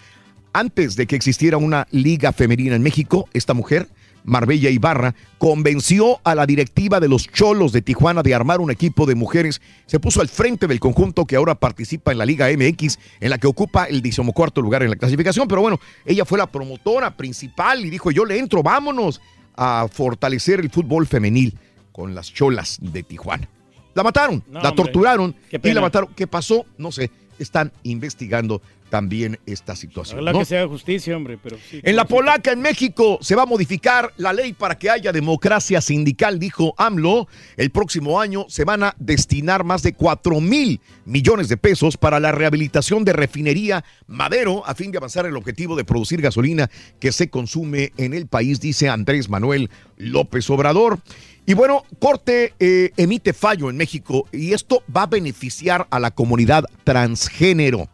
Antes 0.53 0.95
de 0.95 1.07
que 1.07 1.15
existiera 1.15 1.57
una 1.57 1.87
liga 1.91 2.33
femenina 2.33 2.75
en 2.75 2.83
México, 2.83 3.29
esta 3.33 3.53
mujer 3.53 3.87
Marbella 4.23 4.69
Ibarra, 4.69 5.15
convenció 5.37 6.19
a 6.23 6.35
la 6.35 6.45
directiva 6.45 6.99
de 6.99 7.07
los 7.07 7.27
Cholos 7.27 7.71
de 7.71 7.81
Tijuana 7.81 8.23
de 8.23 8.33
armar 8.35 8.61
un 8.61 8.71
equipo 8.71 9.05
de 9.05 9.15
mujeres. 9.15 9.61
Se 9.85 9.99
puso 9.99 10.21
al 10.21 10.29
frente 10.29 10.67
del 10.67 10.79
conjunto 10.79 11.25
que 11.25 11.35
ahora 11.35 11.55
participa 11.55 12.11
en 12.11 12.17
la 12.17 12.25
Liga 12.25 12.47
MX, 12.49 12.99
en 13.19 13.29
la 13.29 13.37
que 13.37 13.47
ocupa 13.47 13.85
el 13.85 14.01
decimocuarto 14.01 14.61
lugar 14.61 14.83
en 14.83 14.89
la 14.91 14.95
clasificación. 14.95 15.47
Pero 15.47 15.61
bueno, 15.61 15.79
ella 16.05 16.25
fue 16.25 16.37
la 16.37 16.47
promotora 16.51 17.15
principal 17.17 17.85
y 17.85 17.89
dijo, 17.89 18.11
yo 18.11 18.25
le 18.25 18.37
entro, 18.37 18.61
vámonos 18.63 19.21
a 19.55 19.87
fortalecer 19.91 20.59
el 20.59 20.69
fútbol 20.69 21.07
femenil 21.07 21.57
con 21.91 22.15
las 22.15 22.31
Cholas 22.33 22.77
de 22.81 23.03
Tijuana. 23.03 23.49
La 23.93 24.03
mataron, 24.03 24.41
No, 24.47 24.61
la 24.61 24.69
hombre. 24.69 24.83
torturaron 24.85 25.35
y 25.51 25.71
la 25.73 25.81
mataron. 25.81 26.13
¿Qué 26.15 26.25
pasó? 26.25 26.65
No 26.77 26.91
sé. 26.91 27.11
Están 27.41 27.71
investigando 27.83 28.61
también 28.91 29.39
esta 29.47 29.75
situación. 29.75 30.19
Ojalá 30.19 30.33
¿no? 30.33 30.39
que 30.39 30.45
se 30.45 30.57
haga 30.57 30.67
justicia, 30.67 31.15
hombre, 31.15 31.39
pero 31.41 31.57
sí. 31.69 31.79
En 31.81 31.95
la 31.95 32.05
polaca, 32.05 32.51
en 32.51 32.61
México, 32.61 33.17
se 33.21 33.35
va 33.35 33.43
a 33.43 33.45
modificar 33.45 34.13
la 34.17 34.33
ley 34.33 34.53
para 34.53 34.77
que 34.77 34.89
haya 34.89 35.11
democracia 35.13 35.81
sindical, 35.81 36.37
dijo 36.37 36.75
AMLO. 36.77 37.27
El 37.55 37.71
próximo 37.71 38.19
año 38.19 38.45
se 38.49 38.65
van 38.65 38.83
a 38.83 38.93
destinar 38.99 39.63
más 39.63 39.81
de 39.81 39.93
4 39.93 40.41
mil 40.41 40.81
millones 41.05 41.47
de 41.47 41.57
pesos 41.57 41.97
para 41.97 42.19
la 42.19 42.33
rehabilitación 42.33 43.05
de 43.05 43.13
refinería 43.13 43.83
Madero 44.07 44.63
a 44.65 44.75
fin 44.75 44.91
de 44.91 44.97
avanzar 44.97 45.25
el 45.25 45.37
objetivo 45.37 45.75
de 45.77 45.85
producir 45.85 46.21
gasolina 46.21 46.69
que 46.99 47.13
se 47.13 47.29
consume 47.29 47.93
en 47.97 48.13
el 48.13 48.27
país, 48.27 48.59
dice 48.59 48.89
Andrés 48.89 49.29
Manuel 49.29 49.69
López 49.95 50.49
Obrador. 50.49 50.99
Y 51.45 51.53
bueno, 51.53 51.83
Corte 51.99 52.53
eh, 52.59 52.91
emite 52.97 53.33
fallo 53.33 53.69
en 53.69 53.77
México 53.77 54.27
y 54.31 54.53
esto 54.53 54.83
va 54.95 55.03
a 55.03 55.07
beneficiar 55.07 55.87
a 55.89 55.99
la 55.99 56.11
comunidad 56.11 56.65
transgénero 56.83 57.89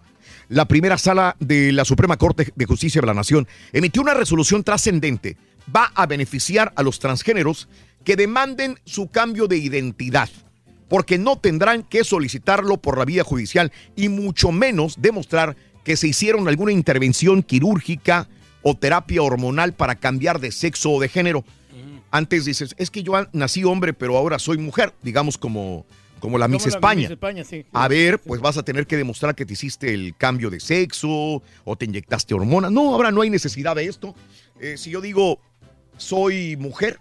la 0.49 0.65
primera 0.65 0.97
sala 0.97 1.35
de 1.39 1.73
la 1.73 1.83
Suprema 1.83 2.17
Corte 2.17 2.53
de 2.55 2.65
Justicia 2.65 3.01
de 3.01 3.07
la 3.07 3.13
Nación 3.13 3.47
emitió 3.73 4.01
una 4.01 4.13
resolución 4.13 4.63
trascendente. 4.63 5.35
Va 5.75 5.91
a 5.93 6.05
beneficiar 6.05 6.71
a 6.75 6.83
los 6.83 6.99
transgéneros 6.99 7.67
que 8.05 8.15
demanden 8.15 8.79
su 8.85 9.09
cambio 9.09 9.47
de 9.47 9.57
identidad, 9.57 10.29
porque 10.87 11.17
no 11.17 11.37
tendrán 11.37 11.83
que 11.83 12.05
solicitarlo 12.05 12.77
por 12.77 12.97
la 12.97 13.03
vía 13.03 13.25
judicial 13.25 13.73
y 13.97 14.07
mucho 14.07 14.53
menos 14.53 14.95
demostrar 15.01 15.57
que 15.83 15.97
se 15.97 16.07
hicieron 16.07 16.47
alguna 16.47 16.71
intervención 16.71 17.43
quirúrgica 17.43 18.29
o 18.61 18.75
terapia 18.75 19.21
hormonal 19.21 19.73
para 19.73 19.95
cambiar 19.95 20.39
de 20.39 20.53
sexo 20.53 20.91
o 20.91 21.01
de 21.01 21.09
género. 21.09 21.43
Antes 22.11 22.45
dices, 22.45 22.73
es 22.77 22.89
que 22.89 23.03
yo 23.03 23.13
nací 23.33 23.63
hombre, 23.63 23.93
pero 23.93 24.17
ahora 24.17 24.39
soy 24.39 24.57
mujer, 24.57 24.93
digamos 25.01 25.37
como, 25.37 25.85
como 26.19 26.37
la 26.37 26.47
Miss 26.47 26.63
Como 26.63 26.71
la 26.71 26.77
España. 26.77 27.01
Miss 27.01 27.11
España, 27.11 27.43
sí. 27.43 27.65
A 27.73 27.87
ver, 27.87 28.19
pues 28.19 28.41
vas 28.41 28.57
a 28.57 28.63
tener 28.63 28.87
que 28.87 28.97
demostrar 28.97 29.35
que 29.35 29.45
te 29.45 29.53
hiciste 29.53 29.93
el 29.93 30.15
cambio 30.15 30.49
de 30.49 30.59
sexo 30.59 31.41
o 31.65 31.75
te 31.77 31.85
inyectaste 31.85 32.33
hormonas. 32.33 32.71
No, 32.71 32.93
ahora 32.93 33.11
no 33.11 33.21
hay 33.21 33.29
necesidad 33.29 33.75
de 33.75 33.85
esto. 33.85 34.15
Eh, 34.59 34.77
si 34.77 34.89
yo 34.89 35.01
digo 35.01 35.39
soy 35.97 36.55
mujer, 36.57 36.99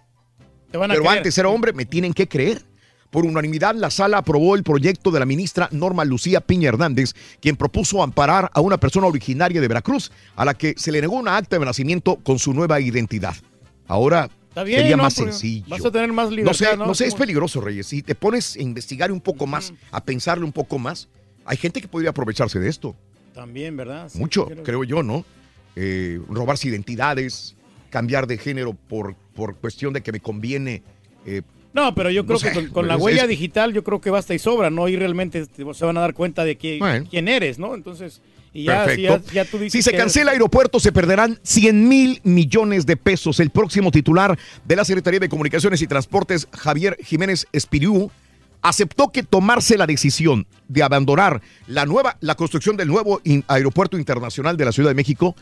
van 0.73 0.91
a 0.91 0.93
pero 0.93 1.03
creer. 1.05 1.17
antes 1.19 1.37
era 1.37 1.49
hombre, 1.49 1.73
me 1.73 1.85
tienen 1.85 2.13
que 2.13 2.27
creer. 2.27 2.63
Por 3.09 3.25
unanimidad, 3.25 3.73
la 3.73 3.89
sala 3.89 4.17
aprobó 4.17 4.55
el 4.55 4.63
proyecto 4.63 5.11
de 5.11 5.19
la 5.19 5.25
ministra 5.25 5.69
Norma 5.71 6.03
Lucía 6.03 6.41
Piña 6.41 6.67
Hernández, 6.67 7.13
quien 7.39 7.55
propuso 7.55 8.03
amparar 8.03 8.51
a 8.53 8.59
una 8.59 8.77
persona 8.77 9.07
originaria 9.07 9.61
de 9.61 9.67
Veracruz, 9.67 10.11
a 10.35 10.43
la 10.43 10.55
que 10.55 10.73
se 10.77 10.91
le 10.91 10.99
negó 10.99 11.15
una 11.15 11.37
acta 11.37 11.57
de 11.57 11.65
nacimiento 11.65 12.17
con 12.17 12.37
su 12.37 12.53
nueva 12.53 12.81
identidad. 12.81 13.35
Ahora 13.87 14.29
Está 14.57 14.63
bien, 14.63 14.79
sería 14.81 14.97
¿no? 14.97 15.03
más 15.03 15.13
sencillo. 15.13 15.65
vas 15.67 15.85
a 15.85 15.91
tener 15.91 16.11
más 16.11 16.29
No 16.31 16.35
libertad, 16.35 16.55
sé, 16.71 16.77
¿no? 16.77 16.87
no 16.87 16.95
sé, 16.95 17.05
es 17.05 17.13
peligroso, 17.13 17.61
Reyes. 17.61 17.85
Si 17.85 18.01
te 18.01 18.15
pones 18.15 18.55
a 18.55 18.61
investigar 18.61 19.11
un 19.11 19.21
poco 19.21 19.45
más, 19.45 19.71
a 19.91 20.03
pensarle 20.03 20.45
un 20.45 20.51
poco 20.51 20.79
más, 20.79 21.07
hay 21.45 21.57
gente 21.57 21.79
que 21.79 21.87
podría 21.87 22.09
aprovecharse 22.09 22.59
de 22.59 22.67
esto. 22.67 22.95
También, 23.35 23.77
¿verdad? 23.77 24.09
Sí, 24.09 24.17
Mucho, 24.17 24.47
creo 24.63 24.83
yo, 24.83 25.03
¿no? 25.03 25.23
Eh, 25.75 26.19
robarse 26.27 26.69
identidades, 26.69 27.55
cambiar 27.91 28.25
de 28.25 28.39
género 28.39 28.73
por, 28.73 29.13
por 29.35 29.55
cuestión 29.57 29.93
de 29.93 30.01
que 30.01 30.11
me 30.11 30.19
conviene. 30.19 30.81
eh, 31.27 31.43
No, 31.71 31.93
pero 31.93 32.09
yo 32.09 32.23
No 32.23 32.27
creo 32.29 32.39
sé, 32.39 32.47
que 32.47 32.53
con, 32.55 32.67
con 32.69 32.87
la 32.87 32.97
huella 32.97 33.23
es- 33.23 33.29
digital 33.29 33.73
yo 33.73 33.83
creo 33.83 34.01
que 34.01 34.09
basta 34.09 34.33
y 34.33 34.39
sobra, 34.39 34.71
¿no? 34.71 34.87
Y 34.89 34.95
realmente 34.95 35.45
te- 35.45 35.71
se 35.75 35.85
van 35.85 35.97
a 35.97 36.01
dar 36.01 36.15
cuenta 36.15 36.43
de 36.45 36.57
que, 36.57 36.79
Bueno. 36.79 37.05
quién 37.07 37.27
eres, 37.27 37.59
¿no? 37.59 37.75
Entonces, 37.75 38.21
y 38.53 38.63
ya, 38.63 38.87
si 38.95 39.01
ya, 39.03 39.09
Perfecto. 39.11 39.33
ya 39.33 39.45
tú 39.45 39.57
dices 39.59 39.71
Si 39.73 39.81
se 39.89 39.95
cancela 39.95 40.31
eres- 40.31 40.33
aeropuerto, 40.39 40.79
se 40.79 40.91
perderán 40.91 41.39
100 41.43 41.87
mil 41.87 42.21
millones 42.23 42.85
de 42.85 42.97
pesos. 42.97 43.39
El 43.39 43.49
próximo 43.49 43.91
titular 43.91 44.37
de 44.65 44.75
la 44.75 44.83
Secretaría 44.85 45.19
de 45.19 45.29
Comunicaciones 45.29 45.81
y 45.81 45.87
Transportes, 45.87 46.47
Javier 46.53 46.97
Jiménez 47.03 47.45
Espiriú, 47.51 48.09
aceptó 48.61 49.11
que 49.11 49.23
tomarse 49.23 49.77
la 49.77 49.85
decisión 49.85 50.47
de 50.67 50.83
abandonar 50.83 51.41
la 51.67 51.85
nueva, 51.85 52.17
la 52.21 52.35
construcción 52.35 52.75
del 52.75 52.87
nuevo 52.87 53.21
in- 53.23 53.43
aeropuerto 53.47 53.97
internacional 53.97 54.57
de 54.57 54.65
la 54.65 54.71
Ciudad 54.71 54.89
de 54.89 54.95
México, 54.95 55.35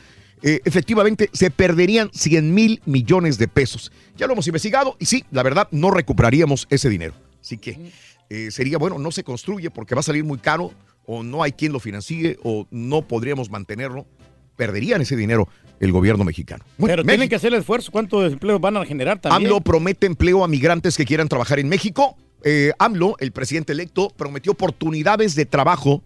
eh, 0.43 0.59
efectivamente 0.65 1.29
se 1.33 1.49
perderían 1.49 2.09
100 2.13 2.53
mil 2.53 2.81
millones 2.85 3.37
de 3.37 3.47
pesos. 3.47 3.91
Ya 4.17 4.27
lo 4.27 4.33
hemos 4.33 4.45
investigado 4.47 4.97
y 4.99 5.05
sí, 5.05 5.23
la 5.31 5.43
verdad, 5.43 5.69
no 5.71 5.91
recuperaríamos 5.91 6.67
ese 6.69 6.89
dinero. 6.89 7.13
Así 7.41 7.57
que 7.57 7.91
eh, 8.29 8.51
sería 8.51 8.77
bueno, 8.77 8.99
no 8.99 9.11
se 9.11 9.23
construye 9.23 9.69
porque 9.71 9.95
va 9.95 10.01
a 10.01 10.03
salir 10.03 10.23
muy 10.25 10.37
caro 10.37 10.73
o 11.07 11.23
no 11.23 11.43
hay 11.43 11.51
quien 11.51 11.71
lo 11.73 11.79
financie 11.79 12.37
o 12.43 12.67
no 12.71 13.01
podríamos 13.07 13.49
mantenerlo. 13.49 14.05
Perderían 14.55 15.01
ese 15.01 15.15
dinero 15.15 15.47
el 15.79 15.91
gobierno 15.91 16.23
mexicano. 16.23 16.63
Bueno, 16.77 16.93
Pero 16.93 17.03
tienen 17.03 17.19
México- 17.19 17.29
que 17.31 17.35
hacer 17.35 17.53
el 17.53 17.59
esfuerzo. 17.59 17.91
¿Cuántos 17.91 18.31
empleos 18.31 18.61
van 18.61 18.77
a 18.77 18.85
generar 18.85 19.19
también? 19.19 19.47
AMLO 19.51 19.61
promete 19.61 20.05
empleo 20.07 20.43
a 20.43 20.47
migrantes 20.47 20.95
que 20.95 21.05
quieran 21.05 21.27
trabajar 21.27 21.59
en 21.59 21.67
México. 21.67 22.15
Eh, 22.43 22.71
AMLO, 22.79 23.15
el 23.19 23.31
presidente 23.31 23.73
electo, 23.73 24.09
prometió 24.15 24.53
oportunidades 24.53 25.35
de 25.35 25.45
trabajo 25.45 26.01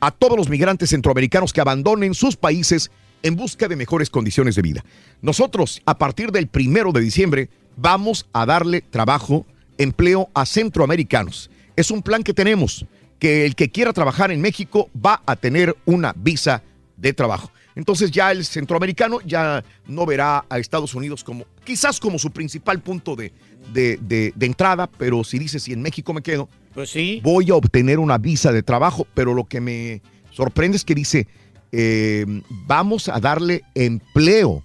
a 0.00 0.10
todos 0.10 0.36
los 0.36 0.48
migrantes 0.50 0.90
centroamericanos 0.90 1.52
que 1.54 1.60
abandonen 1.62 2.12
sus 2.12 2.36
países 2.36 2.90
en 3.22 3.34
busca 3.36 3.66
de 3.68 3.76
mejores 3.76 4.10
condiciones 4.10 4.54
de 4.56 4.62
vida. 4.62 4.84
Nosotros, 5.22 5.80
a 5.86 5.96
partir 5.96 6.30
del 6.32 6.48
primero 6.48 6.92
de 6.92 7.00
diciembre, 7.00 7.48
vamos 7.76 8.26
a 8.34 8.44
darle 8.44 8.82
trabajo, 8.82 9.46
empleo 9.78 10.28
a 10.34 10.44
centroamericanos. 10.44 11.50
Es 11.76 11.90
un 11.90 12.02
plan 12.02 12.22
que 12.22 12.34
tenemos, 12.34 12.84
que 13.18 13.46
el 13.46 13.54
que 13.54 13.70
quiera 13.70 13.92
trabajar 13.92 14.30
en 14.30 14.40
México 14.40 14.90
va 14.94 15.22
a 15.26 15.36
tener 15.36 15.76
una 15.86 16.12
visa 16.16 16.62
de 16.96 17.12
trabajo. 17.12 17.50
Entonces 17.74 18.10
ya 18.10 18.32
el 18.32 18.44
centroamericano 18.44 19.20
ya 19.24 19.62
no 19.86 20.06
verá 20.06 20.44
a 20.48 20.58
Estados 20.58 20.94
Unidos 20.94 21.22
como, 21.22 21.44
quizás 21.64 22.00
como 22.00 22.18
su 22.18 22.30
principal 22.30 22.80
punto 22.80 23.16
de, 23.16 23.32
de, 23.72 23.98
de- 24.00 24.32
de 24.34 24.46
entrada, 24.46 24.86
pero 24.86 25.22
si 25.24 25.38
dice 25.38 25.58
si 25.60 25.72
en 25.74 25.82
México 25.82 26.14
me 26.14 26.22
quedo, 26.22 26.48
Pues 26.74 26.90
sí. 26.90 27.20
voy 27.22 27.50
a 27.50 27.54
obtener 27.54 27.98
una 27.98 28.16
visa 28.16 28.50
de 28.52 28.62
trabajo, 28.62 29.06
pero 29.14 29.34
lo 29.34 29.44
que 29.44 29.60
me 29.60 30.00
sorprende 30.30 30.76
es 30.78 30.84
que 30.84 30.94
dice, 30.94 31.26
eh, 31.72 32.24
vamos 32.66 33.08
a 33.08 33.20
darle 33.20 33.62
empleo. 33.74 34.62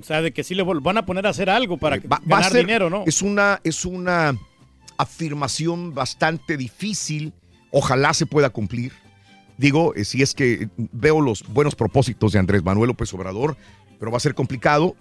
O 0.00 0.02
sea, 0.04 0.22
de 0.22 0.32
que 0.32 0.44
sí 0.44 0.54
le 0.54 0.62
van 0.62 0.96
a 0.98 1.04
poner 1.06 1.26
a 1.26 1.30
hacer 1.30 1.50
algo 1.50 1.78
para 1.78 1.98
que- 1.98 2.06
Va- 2.06 2.18
va 2.30 2.36
a 2.36 2.40
ganar 2.40 2.52
ser- 2.52 2.60
dinero, 2.66 2.90
¿no? 2.90 3.02
Es 3.06 3.22
una, 3.22 3.60
es 3.64 3.84
una 3.84 4.36
afirmación 4.98 5.94
bastante 5.94 6.56
difícil. 6.56 7.32
Ojalá 7.72 8.14
se 8.14 8.26
pueda 8.26 8.50
cumplir. 8.50 8.92
Digo, 9.58 9.94
eh, 9.96 10.04
si 10.04 10.22
es 10.22 10.34
que 10.34 10.68
veo 10.76 11.20
los 11.20 11.42
buenos 11.48 11.74
propósitos 11.74 12.32
de 12.32 12.38
Andrés 12.38 12.62
Manuel 12.62 12.88
López 12.88 13.12
Obrador, 13.14 13.56
pero 13.98 14.10
va 14.12 14.18
a 14.18 14.20
ser 14.20 14.34
complicado 14.34 14.94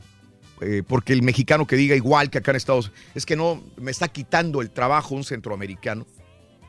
eh, 0.61 0.83
porque 0.87 1.13
el 1.13 1.21
mexicano 1.23 1.65
que 1.67 1.75
diga 1.75 1.95
igual 1.95 2.29
que 2.29 2.37
acá 2.37 2.51
en 2.51 2.57
Estados 2.57 2.87
Unidos, 2.87 3.03
es 3.15 3.25
que 3.25 3.35
no, 3.35 3.61
me 3.77 3.91
está 3.91 4.07
quitando 4.07 4.61
el 4.61 4.69
trabajo 4.71 5.15
un 5.15 5.23
centroamericano. 5.23 6.05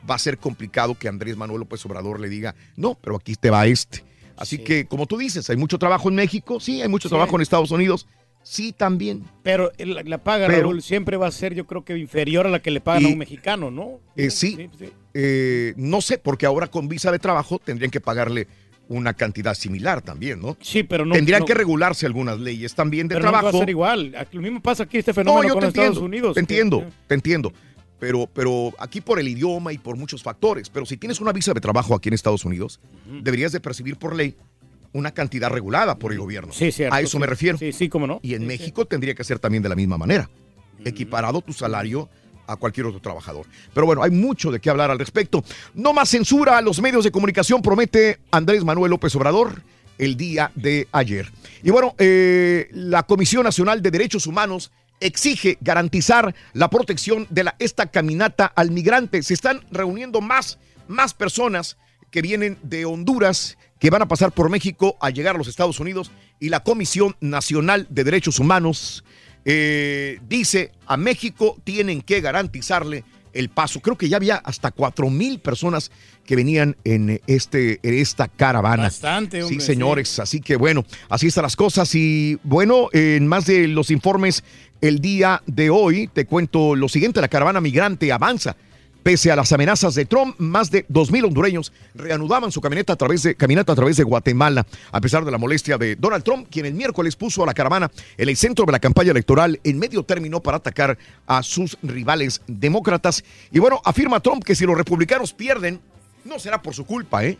Va 0.09 0.15
a 0.15 0.19
ser 0.19 0.37
complicado 0.37 0.95
que 0.95 1.07
Andrés 1.07 1.37
Manuel 1.37 1.59
López 1.61 1.85
Obrador 1.85 2.19
le 2.19 2.27
diga, 2.27 2.55
no, 2.75 2.95
pero 2.95 3.15
aquí 3.15 3.35
te 3.35 3.49
va 3.49 3.65
este. 3.67 4.03
Así 4.35 4.57
que, 4.57 4.85
como 4.85 5.05
tú 5.05 5.17
dices, 5.17 5.47
hay 5.49 5.57
mucho 5.57 5.77
trabajo 5.77 6.09
en 6.09 6.15
México, 6.15 6.59
sí, 6.59 6.81
hay 6.81 6.89
mucho 6.89 7.07
Sí. 7.07 7.13
trabajo 7.13 7.35
en 7.35 7.41
Estados 7.43 7.69
Unidos, 7.69 8.07
sí, 8.41 8.73
también. 8.73 9.23
Pero 9.43 9.71
la, 9.77 10.17
paga, 10.17 10.47
Pero- 10.47 10.63
Raúl, 10.63 10.81
siempre 10.81 11.15
va 11.17 11.27
a 11.27 11.31
ser, 11.31 11.53
yo 11.53 11.67
creo 11.67 11.85
que 11.85 11.95
inferior 11.97 12.47
a 12.47 12.49
la 12.49 12.59
que 12.59 12.71
le 12.71 12.81
pagan 12.81 13.05
a 13.05 13.09
un 13.09 13.17
mexicano, 13.19 13.69
¿no? 13.69 13.99
Eh, 14.17 14.31
sí, 14.31 14.69
Eh, 15.13 15.73
no 15.77 16.01
sé, 16.01 16.17
porque 16.17 16.45
ahora 16.45 16.67
con 16.67 16.87
visa 16.87 17.11
de 17.11 17.19
trabajo 17.19 17.59
tendrían 17.59 17.91
que 17.91 18.01
pagarle 18.01 18.47
una 18.89 19.13
cantidad 19.13 19.53
similar 19.53 20.01
también, 20.01 20.41
¿no? 20.41 20.57
Sí, 20.59 20.83
pero 20.83 21.05
no. 21.05 21.13
Tendrían 21.15 21.41
no- 21.41 21.45
que 21.45 21.53
regularse 21.53 22.05
algunas 22.05 22.39
leyes 22.39 22.73
también 22.75 23.07
de 23.07 23.15
pero 23.15 23.25
no 23.27 23.31
va 23.31 23.39
trabajo. 23.39 23.57
a 23.57 23.59
ser 23.61 23.69
igual. 23.69 24.15
Lo 24.31 24.41
mismo 24.41 24.61
pasa 24.61 24.83
aquí 24.83 24.97
este 24.97 25.13
fenómeno 25.13 25.43
no, 25.43 25.47
yo 25.49 25.53
con 25.53 25.61
te 25.61 25.67
Estados 25.67 25.87
entiendo, 25.89 26.05
Unidos. 26.05 26.33
te 26.33 26.39
entiendo, 26.39 26.85
te 27.07 27.13
entiendo. 27.15 27.53
Pero, 27.99 28.27
pero 28.33 28.73
aquí 28.79 28.99
por 28.99 29.19
el 29.19 29.27
idioma 29.29 29.71
y 29.71 29.77
por 29.77 29.95
muchos 29.95 30.21
factores. 30.21 30.69
Pero 30.69 30.85
si 30.85 30.97
tienes 30.97 31.21
una 31.21 31.31
visa 31.31 31.53
de 31.53 31.61
trabajo 31.61 31.95
aquí 31.95 32.09
en 32.09 32.15
Estados 32.15 32.43
Unidos, 32.43 32.81
deberías 33.21 33.53
de 33.53 33.61
percibir 33.61 33.95
por 33.95 34.13
ley 34.15 34.35
una 34.91 35.11
cantidad 35.11 35.49
regulada 35.49 35.97
por 35.97 36.11
el 36.11 36.19
gobierno. 36.19 36.51
Sí, 36.51 36.71
cierto, 36.71 36.93
A 36.93 36.99
eso 36.99 37.11
sí. 37.11 37.19
me 37.19 37.25
refiero. 37.27 37.57
Sí, 37.57 37.71
sí, 37.71 37.87
cómo 37.87 38.05
no. 38.05 38.19
Y 38.21 38.33
en 38.33 38.45
México 38.45 38.85
tendría 38.85 39.15
que 39.15 39.23
ser 39.23 39.39
también 39.39 39.63
de 39.63 39.69
la 39.69 39.75
misma 39.75 39.97
manera. 39.97 40.29
Equiparado 40.83 41.41
tu 41.41 41.53
salario 41.53 42.09
a 42.47 42.55
cualquier 42.55 42.87
otro 42.87 42.99
trabajador. 42.99 43.45
Pero 43.73 43.85
bueno, 43.85 44.03
hay 44.03 44.11
mucho 44.11 44.51
de 44.51 44.59
qué 44.59 44.69
hablar 44.69 44.91
al 44.91 44.99
respecto. 44.99 45.43
No 45.73 45.93
más 45.93 46.09
censura 46.09 46.57
a 46.57 46.61
los 46.61 46.81
medios 46.81 47.03
de 47.03 47.11
comunicación, 47.11 47.61
promete 47.61 48.19
Andrés 48.31 48.63
Manuel 48.63 48.91
López 48.91 49.15
Obrador 49.15 49.61
el 49.97 50.17
día 50.17 50.51
de 50.55 50.87
ayer. 50.91 51.31
Y 51.61 51.71
bueno, 51.71 51.95
eh, 51.97 52.69
la 52.71 53.03
Comisión 53.03 53.43
Nacional 53.43 53.81
de 53.81 53.91
Derechos 53.91 54.27
Humanos 54.27 54.71
exige 54.99 55.57
garantizar 55.61 56.33
la 56.53 56.69
protección 56.69 57.27
de 57.29 57.51
esta 57.59 57.87
caminata 57.87 58.45
al 58.45 58.71
migrante. 58.71 59.21
Se 59.23 59.33
están 59.33 59.61
reuniendo 59.71 60.21
más, 60.21 60.59
más 60.87 61.13
personas 61.13 61.77
que 62.09 62.21
vienen 62.21 62.57
de 62.63 62.85
Honduras, 62.85 63.57
que 63.79 63.89
van 63.89 64.01
a 64.01 64.07
pasar 64.07 64.31
por 64.31 64.49
México 64.49 64.97
a 65.01 65.09
llegar 65.09 65.35
a 65.35 65.37
los 65.37 65.47
Estados 65.47 65.79
Unidos 65.79 66.11
y 66.39 66.49
la 66.49 66.63
Comisión 66.63 67.15
Nacional 67.19 67.87
de 67.89 68.03
Derechos 68.03 68.39
Humanos 68.39 69.03
eh, 69.45 70.19
dice 70.27 70.71
a 70.87 70.97
México 70.97 71.57
tienen 71.63 72.01
que 72.01 72.21
garantizarle 72.21 73.03
el 73.33 73.49
paso. 73.49 73.81
Creo 73.81 73.97
que 73.97 74.09
ya 74.09 74.17
había 74.17 74.35
hasta 74.35 74.71
cuatro 74.71 75.09
mil 75.09 75.39
personas 75.39 75.91
que 76.25 76.35
venían 76.35 76.77
en, 76.83 77.21
este, 77.27 77.79
en 77.83 77.95
esta 77.95 78.27
caravana. 78.27 78.83
Bastante, 78.83 79.43
hombre, 79.43 79.59
Sí, 79.59 79.65
señores. 79.65 80.19
Así 80.19 80.39
que 80.39 80.55
bueno, 80.55 80.85
así 81.09 81.27
están 81.27 81.43
las 81.43 81.55
cosas. 81.55 81.93
Y 81.95 82.39
bueno, 82.43 82.89
en 82.93 83.27
más 83.27 83.45
de 83.45 83.67
los 83.67 83.91
informes 83.91 84.43
el 84.81 84.99
día 84.99 85.41
de 85.47 85.69
hoy, 85.69 86.07
te 86.07 86.25
cuento 86.25 86.75
lo 86.75 86.87
siguiente: 86.87 87.21
la 87.21 87.27
caravana 87.27 87.59
migrante 87.59 88.11
avanza. 88.11 88.55
Pese 89.03 89.31
a 89.31 89.35
las 89.35 89.51
amenazas 89.51 89.95
de 89.95 90.05
Trump, 90.05 90.35
más 90.39 90.71
de 90.71 90.87
2.000 90.87 91.25
hondureños 91.25 91.73
reanudaban 91.93 92.53
su 92.53 92.61
caminata 92.61 92.93
a, 92.93 92.95
través 92.95 93.23
de, 93.23 93.31
a 93.31 93.75
través 93.75 93.97
de 93.97 94.03
Guatemala, 94.03 94.65
a 94.93 95.01
pesar 95.01 95.25
de 95.25 95.31
la 95.31 95.37
molestia 95.37 95.77
de 95.77 95.97
Donald 95.97 96.23
Trump, 96.23 96.47
quien 96.49 96.65
el 96.65 96.73
miércoles 96.73 97.17
puso 97.17 97.43
a 97.43 97.45
la 97.45 97.53
caravana 97.53 97.91
en 98.17 98.29
el 98.29 98.37
centro 98.37 98.65
de 98.65 98.71
la 98.71 98.79
campaña 98.79 99.11
electoral 99.11 99.59
en 99.65 99.77
medio 99.77 100.03
término 100.03 100.41
para 100.41 100.57
atacar 100.57 100.97
a 101.27 101.43
sus 101.43 101.77
rivales 101.83 102.41
demócratas. 102.47 103.25
Y 103.51 103.59
bueno, 103.59 103.81
afirma 103.83 104.21
Trump 104.21 104.41
que 104.41 104.55
si 104.55 104.65
los 104.65 104.77
republicanos 104.77 105.33
pierden, 105.33 105.81
no 106.23 106.39
será 106.39 106.61
por 106.61 106.73
su 106.73 106.85
culpa, 106.85 107.25
¿eh? 107.25 107.37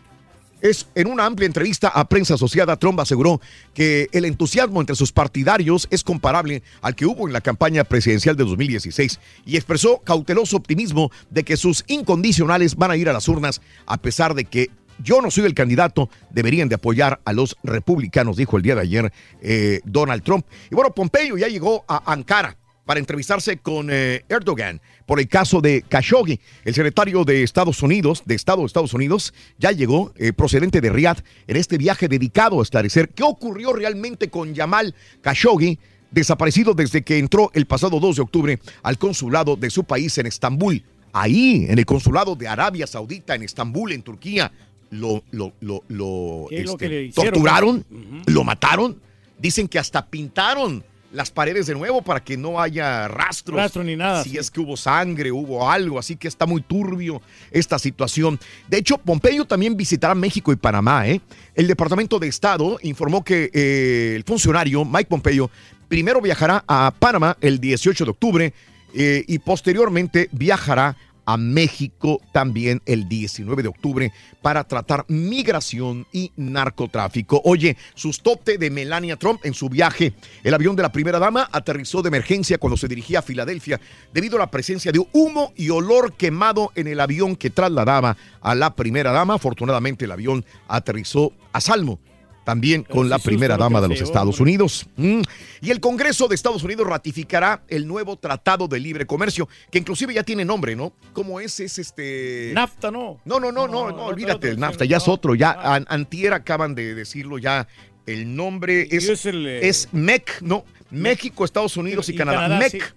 Es 0.64 0.86
en 0.94 1.08
una 1.08 1.26
amplia 1.26 1.44
entrevista 1.44 1.88
a 1.88 2.08
prensa 2.08 2.34
asociada, 2.34 2.78
Trump 2.78 2.98
aseguró 2.98 3.38
que 3.74 4.08
el 4.12 4.24
entusiasmo 4.24 4.80
entre 4.80 4.96
sus 4.96 5.12
partidarios 5.12 5.86
es 5.90 6.02
comparable 6.02 6.62
al 6.80 6.94
que 6.94 7.04
hubo 7.04 7.26
en 7.26 7.34
la 7.34 7.42
campaña 7.42 7.84
presidencial 7.84 8.34
de 8.34 8.44
2016 8.44 9.20
y 9.44 9.56
expresó 9.56 9.98
cauteloso 9.98 10.56
optimismo 10.56 11.10
de 11.28 11.44
que 11.44 11.58
sus 11.58 11.84
incondicionales 11.86 12.76
van 12.76 12.92
a 12.92 12.96
ir 12.96 13.10
a 13.10 13.12
las 13.12 13.28
urnas 13.28 13.60
a 13.84 13.98
pesar 13.98 14.32
de 14.32 14.46
que 14.46 14.70
yo 15.02 15.20
no 15.20 15.30
soy 15.30 15.44
el 15.44 15.52
candidato, 15.52 16.08
deberían 16.30 16.70
de 16.70 16.76
apoyar 16.76 17.20
a 17.26 17.34
los 17.34 17.58
republicanos, 17.62 18.38
dijo 18.38 18.56
el 18.56 18.62
día 18.62 18.74
de 18.74 18.80
ayer 18.80 19.12
eh, 19.42 19.80
Donald 19.84 20.22
Trump. 20.22 20.46
Y 20.70 20.74
bueno, 20.74 20.94
Pompeo 20.94 21.36
ya 21.36 21.48
llegó 21.48 21.84
a 21.86 22.10
Ankara 22.10 22.56
para 22.84 23.00
entrevistarse 23.00 23.58
con 23.58 23.88
eh, 23.90 24.24
Erdogan 24.28 24.80
por 25.06 25.20
el 25.20 25.28
caso 25.28 25.60
de 25.60 25.82
Khashoggi. 25.82 26.40
El 26.64 26.74
secretario 26.74 27.24
de 27.24 27.42
Estados 27.42 27.82
Unidos, 27.82 28.22
de 28.26 28.34
Estado 28.34 28.60
de 28.60 28.66
Estados 28.66 28.94
Unidos, 28.94 29.34
ya 29.58 29.72
llegó 29.72 30.12
eh, 30.16 30.32
procedente 30.32 30.80
de 30.80 30.90
Riyadh 30.90 31.24
en 31.46 31.56
este 31.56 31.78
viaje 31.78 32.08
dedicado 32.08 32.60
a 32.60 32.62
esclarecer 32.62 33.10
qué 33.10 33.22
ocurrió 33.22 33.72
realmente 33.72 34.28
con 34.28 34.54
Yamal 34.54 34.94
Khashoggi, 35.22 35.78
desaparecido 36.10 36.74
desde 36.74 37.02
que 37.02 37.18
entró 37.18 37.50
el 37.54 37.66
pasado 37.66 37.98
2 38.00 38.16
de 38.16 38.22
octubre 38.22 38.58
al 38.82 38.98
consulado 38.98 39.56
de 39.56 39.70
su 39.70 39.84
país 39.84 40.16
en 40.18 40.26
Estambul. 40.26 40.82
Ahí, 41.12 41.66
en 41.68 41.78
el 41.78 41.86
consulado 41.86 42.34
de 42.34 42.48
Arabia 42.48 42.86
Saudita, 42.86 43.34
en 43.34 43.42
Estambul, 43.42 43.92
en 43.92 44.02
Turquía, 44.02 44.50
lo, 44.90 45.22
lo, 45.30 45.52
lo, 45.60 45.82
lo, 45.88 46.46
¿Qué 46.48 46.60
es 46.60 46.66
lo 46.66 46.72
este, 46.72 47.10
torturaron, 47.14 47.84
lo 48.26 48.44
mataron. 48.44 49.00
Dicen 49.38 49.68
que 49.68 49.78
hasta 49.78 50.06
pintaron 50.06 50.84
las 51.14 51.30
paredes 51.30 51.66
de 51.66 51.74
nuevo 51.74 52.02
para 52.02 52.22
que 52.22 52.36
no 52.36 52.60
haya 52.60 53.06
rastros. 53.06 53.56
Rastro 53.56 53.84
ni 53.84 53.94
nada, 53.94 54.24
Si 54.24 54.30
sí. 54.30 54.38
es 54.38 54.50
que 54.50 54.60
hubo 54.60 54.76
sangre, 54.76 55.30
hubo 55.30 55.70
algo, 55.70 55.98
así 55.98 56.16
que 56.16 56.26
está 56.26 56.44
muy 56.44 56.60
turbio 56.60 57.22
esta 57.52 57.78
situación. 57.78 58.38
De 58.68 58.78
hecho, 58.78 58.98
Pompeyo 58.98 59.44
también 59.44 59.76
visitará 59.76 60.14
México 60.14 60.52
y 60.52 60.56
Panamá. 60.56 61.08
¿eh? 61.08 61.20
El 61.54 61.68
Departamento 61.68 62.18
de 62.18 62.26
Estado 62.26 62.78
informó 62.82 63.24
que 63.24 63.48
eh, 63.54 64.14
el 64.16 64.24
funcionario 64.24 64.84
Mike 64.84 65.06
Pompeyo 65.06 65.50
primero 65.88 66.20
viajará 66.20 66.64
a 66.66 66.92
Panamá 66.98 67.36
el 67.40 67.60
18 67.60 68.04
de 68.04 68.10
octubre 68.10 68.54
eh, 68.92 69.24
y 69.28 69.38
posteriormente 69.38 70.28
viajará 70.32 70.96
a 71.26 71.36
México 71.36 72.20
también 72.32 72.82
el 72.86 73.08
19 73.08 73.62
de 73.62 73.68
octubre 73.68 74.12
para 74.42 74.64
tratar 74.64 75.04
migración 75.08 76.06
y 76.12 76.32
narcotráfico. 76.36 77.40
Oye, 77.44 77.76
sustote 77.94 78.58
de 78.58 78.70
Melania 78.70 79.16
Trump 79.16 79.40
en 79.44 79.54
su 79.54 79.68
viaje. 79.68 80.14
El 80.42 80.54
avión 80.54 80.76
de 80.76 80.82
la 80.82 80.92
primera 80.92 81.18
dama 81.18 81.48
aterrizó 81.52 82.02
de 82.02 82.08
emergencia 82.08 82.58
cuando 82.58 82.76
se 82.76 82.88
dirigía 82.88 83.20
a 83.20 83.22
Filadelfia 83.22 83.80
debido 84.12 84.36
a 84.36 84.40
la 84.40 84.50
presencia 84.50 84.92
de 84.92 85.04
humo 85.12 85.52
y 85.56 85.70
olor 85.70 86.14
quemado 86.14 86.72
en 86.74 86.86
el 86.86 87.00
avión 87.00 87.36
que 87.36 87.50
trasladaba 87.50 88.16
a 88.40 88.54
la 88.54 88.74
primera 88.74 89.12
dama. 89.12 89.34
Afortunadamente 89.34 90.04
el 90.04 90.12
avión 90.12 90.44
aterrizó 90.68 91.32
a 91.52 91.60
salvo 91.60 91.98
también 92.44 92.82
con 92.84 93.08
la 93.08 93.18
primera 93.18 93.56
dama 93.56 93.80
de 93.80 93.88
los 93.88 94.00
Estados. 94.00 94.38
Unidos. 94.40 94.86
Mm. 94.96 95.22
Y 95.62 95.70
el 95.70 95.80
Congreso 95.80 96.28
de 96.28 96.34
Estados 96.34 96.62
Unidos 96.62 96.86
ratificará 96.86 97.62
el 97.68 97.86
nuevo 97.86 98.16
Tratado 98.16 98.68
de 98.68 98.78
Libre 98.78 99.06
Comercio, 99.06 99.48
que 99.70 99.78
inclusive 99.78 100.12
ya 100.14 100.22
tiene 100.22 100.44
nombre, 100.44 100.76
¿no? 100.76 100.92
¿Cómo 101.12 101.40
es? 101.40 101.60
Es 101.60 101.78
este... 101.78 102.52
NAFTA, 102.54 102.90
¿no? 102.90 103.20
No, 103.24 103.40
no, 103.40 103.50
no, 103.50 103.66
no, 103.66 103.84
olvídate, 104.06 104.34
otro, 104.36 104.48
el 104.50 104.54
sí, 104.56 104.60
NAFTA 104.60 104.84
ya 104.84 104.96
es 104.98 105.08
otro, 105.08 105.34
ya 105.34 105.52
an- 105.52 105.86
antier 105.88 106.32
acaban 106.34 106.74
de 106.74 106.94
decirlo 106.94 107.38
ya, 107.38 107.66
el 108.06 108.34
nombre 108.36 108.88
es, 108.90 109.26
eh, 109.26 109.60
es 109.62 109.88
MEC, 109.92 110.42
no, 110.42 110.64
México, 110.90 111.44
Estados 111.44 111.76
Unidos 111.76 112.08
y, 112.08 112.14
Canadá, 112.14 112.58
MEC. 112.58 112.94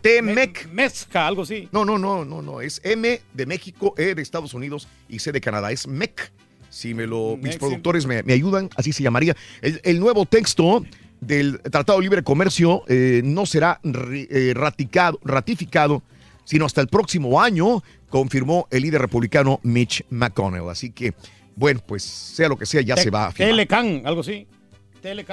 T-MEC. 0.00 0.68
Mezca, 0.72 1.26
algo 1.26 1.42
así. 1.42 1.68
No, 1.72 1.84
no, 1.84 1.98
no, 1.98 2.24
no, 2.24 2.42
no, 2.42 2.60
es 2.60 2.80
M 2.84 3.20
de 3.32 3.46
México, 3.46 3.94
E 3.96 4.14
de 4.14 4.22
Estados 4.22 4.54
Unidos 4.54 4.86
y 5.08 5.18
C 5.18 5.32
de 5.32 5.40
Canadá, 5.40 5.72
es 5.72 5.86
MEC. 5.86 6.32
Si 6.72 6.94
me 6.94 7.06
lo, 7.06 7.36
mis 7.36 7.56
productores 7.58 8.06
me, 8.06 8.22
me 8.22 8.32
ayudan, 8.32 8.70
así 8.76 8.92
se 8.92 9.02
llamaría. 9.02 9.36
El, 9.60 9.80
el 9.84 10.00
nuevo 10.00 10.24
texto 10.24 10.82
del 11.20 11.60
Tratado 11.60 11.98
de 11.98 12.02
Libre 12.04 12.22
Comercio 12.22 12.82
eh, 12.88 13.20
no 13.22 13.44
será 13.44 13.78
eh, 13.84 14.54
raticado- 14.56 15.18
ratificado, 15.22 16.02
sino 16.44 16.64
hasta 16.64 16.80
el 16.80 16.88
próximo 16.88 17.40
año, 17.42 17.82
confirmó 18.08 18.66
el 18.70 18.82
líder 18.82 19.02
republicano 19.02 19.60
Mitch 19.62 20.04
McConnell. 20.08 20.68
Así 20.70 20.90
que, 20.90 21.12
bueno, 21.56 21.80
pues 21.86 22.02
sea 22.02 22.48
lo 22.48 22.56
que 22.56 22.64
sea, 22.66 22.80
ya 22.80 22.96
se 22.96 23.10
va 23.10 23.26
a 23.26 23.32
firmar. 23.32 23.50
Telecan, 23.52 24.02
algo 24.06 24.22
así. 24.22 24.46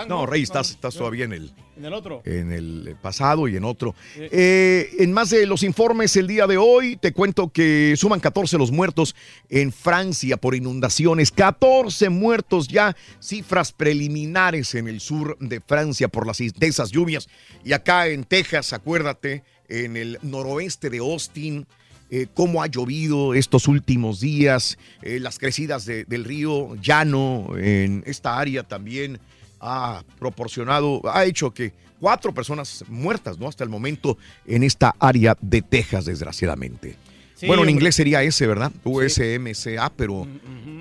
No, 0.08 0.26
Rey, 0.26 0.42
estás, 0.42 0.72
estás 0.72 0.96
todavía 0.96 1.26
en 1.26 1.34
el, 1.34 1.52
En 1.78 1.86
el 1.86 1.94
otro. 1.94 2.22
en 2.26 2.52
el 2.52 2.96
pasado 3.02 3.48
y 3.48 3.56
en 3.56 3.64
otro. 3.64 3.94
Eh, 4.18 4.90
en 5.00 5.14
más 5.14 5.30
de 5.30 5.46
los 5.46 5.62
informes 5.64 6.16
el 6.16 6.26
día 6.28 6.48
de 6.48 6.58
hoy, 6.58 6.98
te 6.98 7.14
cuento 7.14 7.50
que 7.50 7.94
suman 7.96 8.20
14 8.20 8.58
los 8.58 8.72
muertos 8.72 9.16
en 9.50 9.72
Francia 9.72 10.38
por 10.38 10.56
inundaciones. 10.56 11.32
14 11.32 12.10
muertos 12.10 12.68
ya, 12.68 12.96
cifras 13.20 13.72
preliminares 13.72 14.74
en 14.76 14.88
el 14.88 15.00
sur 15.00 15.38
de 15.40 15.62
Francia 15.62 16.08
por 16.08 16.26
las 16.26 16.42
intensas 16.42 16.92
lluvias. 16.92 17.30
Y 17.64 17.74
acá 17.74 18.08
en 18.08 18.24
Texas, 18.24 18.74
acuérdate, 18.74 19.44
en 19.68 19.98
el 19.98 20.18
noroeste 20.24 20.90
de 20.90 20.98
Austin. 21.00 21.68
eh, 22.12 22.26
cómo 22.34 22.64
ha 22.64 22.66
llovido 22.66 23.36
estos 23.36 23.68
últimos 23.68 24.20
días, 24.20 24.80
eh, 25.04 25.20
las 25.20 25.38
crecidas 25.38 25.86
de- 25.86 26.06
del 26.06 26.24
río 26.24 26.76
Llano 26.82 27.56
en 27.56 28.02
esta 28.08 28.40
área 28.40 28.64
también 28.64 29.20
ha 29.60 30.04
proporcionado, 30.20 31.02
ha 31.12 31.26
hecho 31.26 31.52
que 31.54 31.74
cuatro 32.00 32.34
personas 32.34 32.84
muertas, 32.88 33.38
¿no? 33.38 33.48
Hasta 33.48 33.64
el 33.64 33.70
momento 33.70 34.18
en 34.46 34.64
esta 34.64 34.96
área 35.00 35.36
de 35.42 35.62
Texas, 35.62 36.06
desgraciadamente. 36.06 36.96
Sí, 37.36 37.48
bueno, 37.48 37.64
en 37.64 37.70
inglés 37.70 37.96
sería 37.96 38.22
ese, 38.24 38.48
¿verdad? 38.48 38.72
USMCA, 38.84 39.90
pero, 39.96 40.28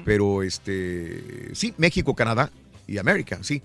pero 0.05 0.43
este, 0.43 1.55
sí, 1.55 1.73
México, 1.77 2.15
Canadá 2.15 2.51
y 2.87 2.99
América, 2.99 3.39
sí. 3.43 3.63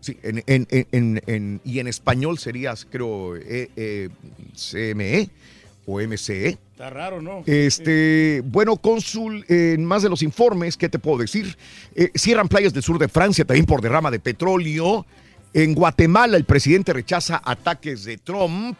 Sí, 0.00 0.16
en, 0.24 0.42
en- 0.48 0.66
en- 0.70 0.86
en- 0.90 1.22
en- 1.28 1.60
y 1.64 1.78
en 1.78 1.86
español 1.86 2.36
sería, 2.38 2.74
creo, 2.90 3.36
eh, 3.36 3.70
eh, 3.76 4.08
CME 4.56 5.30
o 5.86 6.00
MCE. 6.00 6.58
Está 6.72 6.90
raro, 6.90 7.20
¿no? 7.20 7.42
Este, 7.46 8.42
bueno, 8.44 8.76
cónsul, 8.76 9.44
eh, 9.48 9.74
en 9.74 9.84
más 9.84 10.02
de 10.02 10.08
los 10.08 10.22
informes, 10.22 10.76
¿qué 10.76 10.88
te 10.88 10.98
puedo 10.98 11.18
decir? 11.18 11.56
Eh, 11.94 12.10
cierran 12.14 12.48
playas 12.48 12.72
del 12.72 12.82
sur 12.82 12.98
de 12.98 13.08
Francia 13.08 13.44
también 13.44 13.66
por 13.66 13.80
derrama 13.80 14.10
de 14.10 14.20
petróleo. 14.20 15.06
En 15.54 15.74
Guatemala, 15.74 16.36
el 16.36 16.44
presidente 16.44 16.92
rechaza 16.92 17.40
ataques 17.44 18.04
de 18.04 18.16
Trump. 18.16 18.78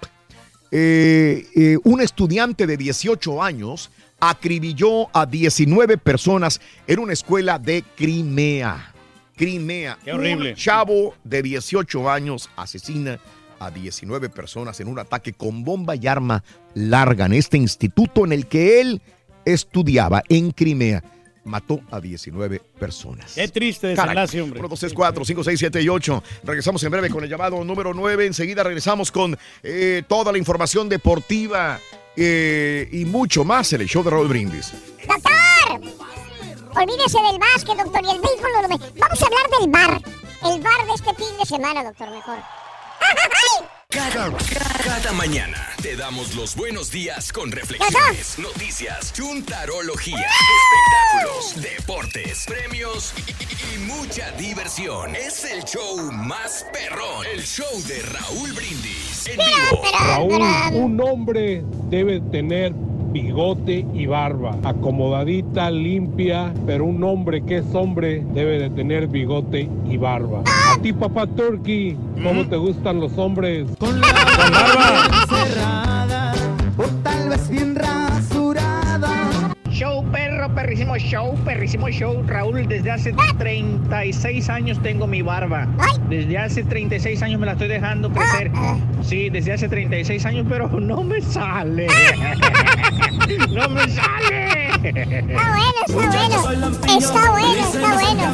Eh, 0.70 1.46
eh, 1.54 1.78
un 1.84 2.00
estudiante 2.00 2.66
de 2.66 2.78
18 2.78 3.42
años 3.42 3.90
acribilló 4.18 5.14
a 5.14 5.26
19 5.26 5.98
personas 5.98 6.62
en 6.86 6.98
una 6.98 7.12
escuela 7.12 7.58
de 7.58 7.84
Crimea. 7.94 8.94
Crimea. 9.36 9.98
Qué 10.02 10.12
horrible. 10.12 10.50
Un 10.50 10.56
chavo 10.56 11.14
de 11.24 11.42
18 11.42 12.10
años 12.10 12.48
asesina 12.56 13.20
a 13.64 13.70
19 13.70 14.28
personas 14.30 14.80
en 14.80 14.88
un 14.88 14.98
ataque 14.98 15.32
con 15.32 15.64
bomba 15.64 15.96
y 15.96 16.06
arma 16.06 16.42
larga 16.74 17.26
en 17.26 17.34
este 17.34 17.56
instituto 17.56 18.24
en 18.24 18.32
el 18.32 18.46
que 18.46 18.80
él 18.80 19.02
estudiaba 19.44 20.22
en 20.28 20.50
Crimea. 20.50 21.02
Mató 21.44 21.80
a 21.90 22.00
19 22.00 22.60
personas. 22.78 23.32
Qué 23.34 23.48
triste 23.48 23.88
desenlace, 23.88 24.40
hombre. 24.40 24.60
1, 24.60 24.68
2, 24.68 24.78
3, 24.78 24.94
4, 24.94 25.24
5, 25.24 25.44
6, 25.44 25.58
7 25.58 25.82
y 25.82 25.88
8. 25.88 26.22
Regresamos 26.44 26.82
en 26.84 26.90
breve 26.92 27.10
con 27.10 27.24
el 27.24 27.30
llamado 27.30 27.64
número 27.64 27.92
9. 27.92 28.26
Enseguida 28.26 28.62
regresamos 28.62 29.10
con 29.10 29.36
eh, 29.62 30.04
toda 30.06 30.30
la 30.30 30.38
información 30.38 30.88
deportiva 30.88 31.80
eh, 32.16 32.88
y 32.92 33.04
mucho 33.06 33.44
más 33.44 33.72
en 33.72 33.80
el 33.80 33.88
show 33.88 34.04
de 34.04 34.10
Raúl 34.10 34.28
Brindis. 34.28 34.72
¡Doctor! 35.08 35.32
Olvídese 36.74 37.18
del 37.20 37.38
básquet, 37.38 37.76
doctor, 37.76 38.02
y 38.04 38.10
el 38.10 38.20
béisbol. 38.20 38.50
no 38.54 38.62
lo 38.62 38.68
ve. 38.68 38.92
Vamos 38.98 39.22
a 39.22 39.26
hablar 39.26 39.60
del 39.60 39.70
bar. 39.70 40.02
El 40.44 40.62
bar 40.62 40.86
de 40.86 40.94
este 40.94 41.14
fin 41.14 41.38
de 41.38 41.44
semana, 41.44 41.84
doctor, 41.84 42.10
mejor. 42.10 42.38
Cada, 43.90 44.30
cada 44.84 45.12
mañana 45.12 45.68
te 45.82 45.96
damos 45.96 46.34
los 46.34 46.56
buenos 46.56 46.90
días 46.90 47.30
con 47.32 47.52
reflexiones, 47.52 48.38
noticias, 48.38 49.12
chuntarología, 49.12 50.16
espectáculos, 50.16 51.62
deportes, 51.62 52.44
premios 52.46 53.12
y, 53.18 53.30
y- 53.30 53.74
y 53.74 53.78
mucha 53.86 54.30
diversión. 54.32 55.14
Es 55.14 55.44
el 55.44 55.62
show 55.64 56.10
más 56.10 56.64
perrón, 56.72 57.26
el 57.34 57.42
show 57.44 57.82
de 57.86 58.00
Raúl 58.02 58.52
Brindis 58.52 59.26
en 59.26 59.36
vivo. 59.38 59.82
Raúl, 60.00 60.42
un 60.74 61.00
hombre 61.00 61.62
debe 61.90 62.20
tener 62.30 62.72
bigote 63.12 63.86
y 63.92 64.06
barba, 64.06 64.56
acomodadita, 64.64 65.70
limpia, 65.70 66.52
pero 66.66 66.84
un 66.84 67.04
hombre 67.04 67.42
que 67.42 67.58
es 67.58 67.74
hombre 67.74 68.24
debe 68.32 68.58
de 68.58 68.70
tener 68.70 69.06
bigote 69.06 69.68
y 69.88 69.96
barba. 69.96 70.42
A 70.46 70.80
ti, 70.80 70.92
papá 70.92 71.26
Turkey, 71.26 71.96
¿cómo 72.22 72.46
te 72.46 72.56
gustan 72.56 73.00
los 73.00 73.16
hombres? 73.18 73.68
Con 73.78 74.00
cerrada. 75.28 75.98
o 75.98 76.01
perro, 80.42 80.54
perrísimo 80.54 80.96
show, 80.96 81.34
perrísimo 81.44 81.88
show. 81.88 82.22
Raúl, 82.26 82.66
desde 82.66 82.90
hace 82.90 83.14
36 83.38 84.48
años 84.48 84.80
tengo 84.82 85.06
mi 85.06 85.22
barba. 85.22 85.68
Desde 86.08 86.38
hace 86.38 86.64
36 86.64 87.22
años 87.22 87.40
me 87.40 87.46
la 87.46 87.52
estoy 87.52 87.68
dejando 87.68 88.10
crecer. 88.10 88.50
Sí, 89.02 89.30
desde 89.30 89.52
hace 89.52 89.68
36 89.68 90.24
años, 90.26 90.46
pero 90.48 90.68
no 90.80 91.02
me 91.02 91.20
sale. 91.20 91.86
No 93.50 93.68
me 93.68 93.88
sale. 93.88 94.68
Está 94.82 94.90
bueno, 95.54 95.80
está 95.86 96.10
bueno. 96.12 96.36
Está 96.98 97.30
bueno, 97.30 98.32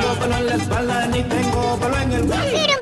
Tengo 0.00 0.14
pelo 0.20 0.36
en 0.38 0.46
la 0.46 0.54
espalda 0.54 1.06
ni 1.08 1.22
tengo 1.22 1.78
pelo 1.78 1.98
en 1.98 2.12
el 2.12 2.22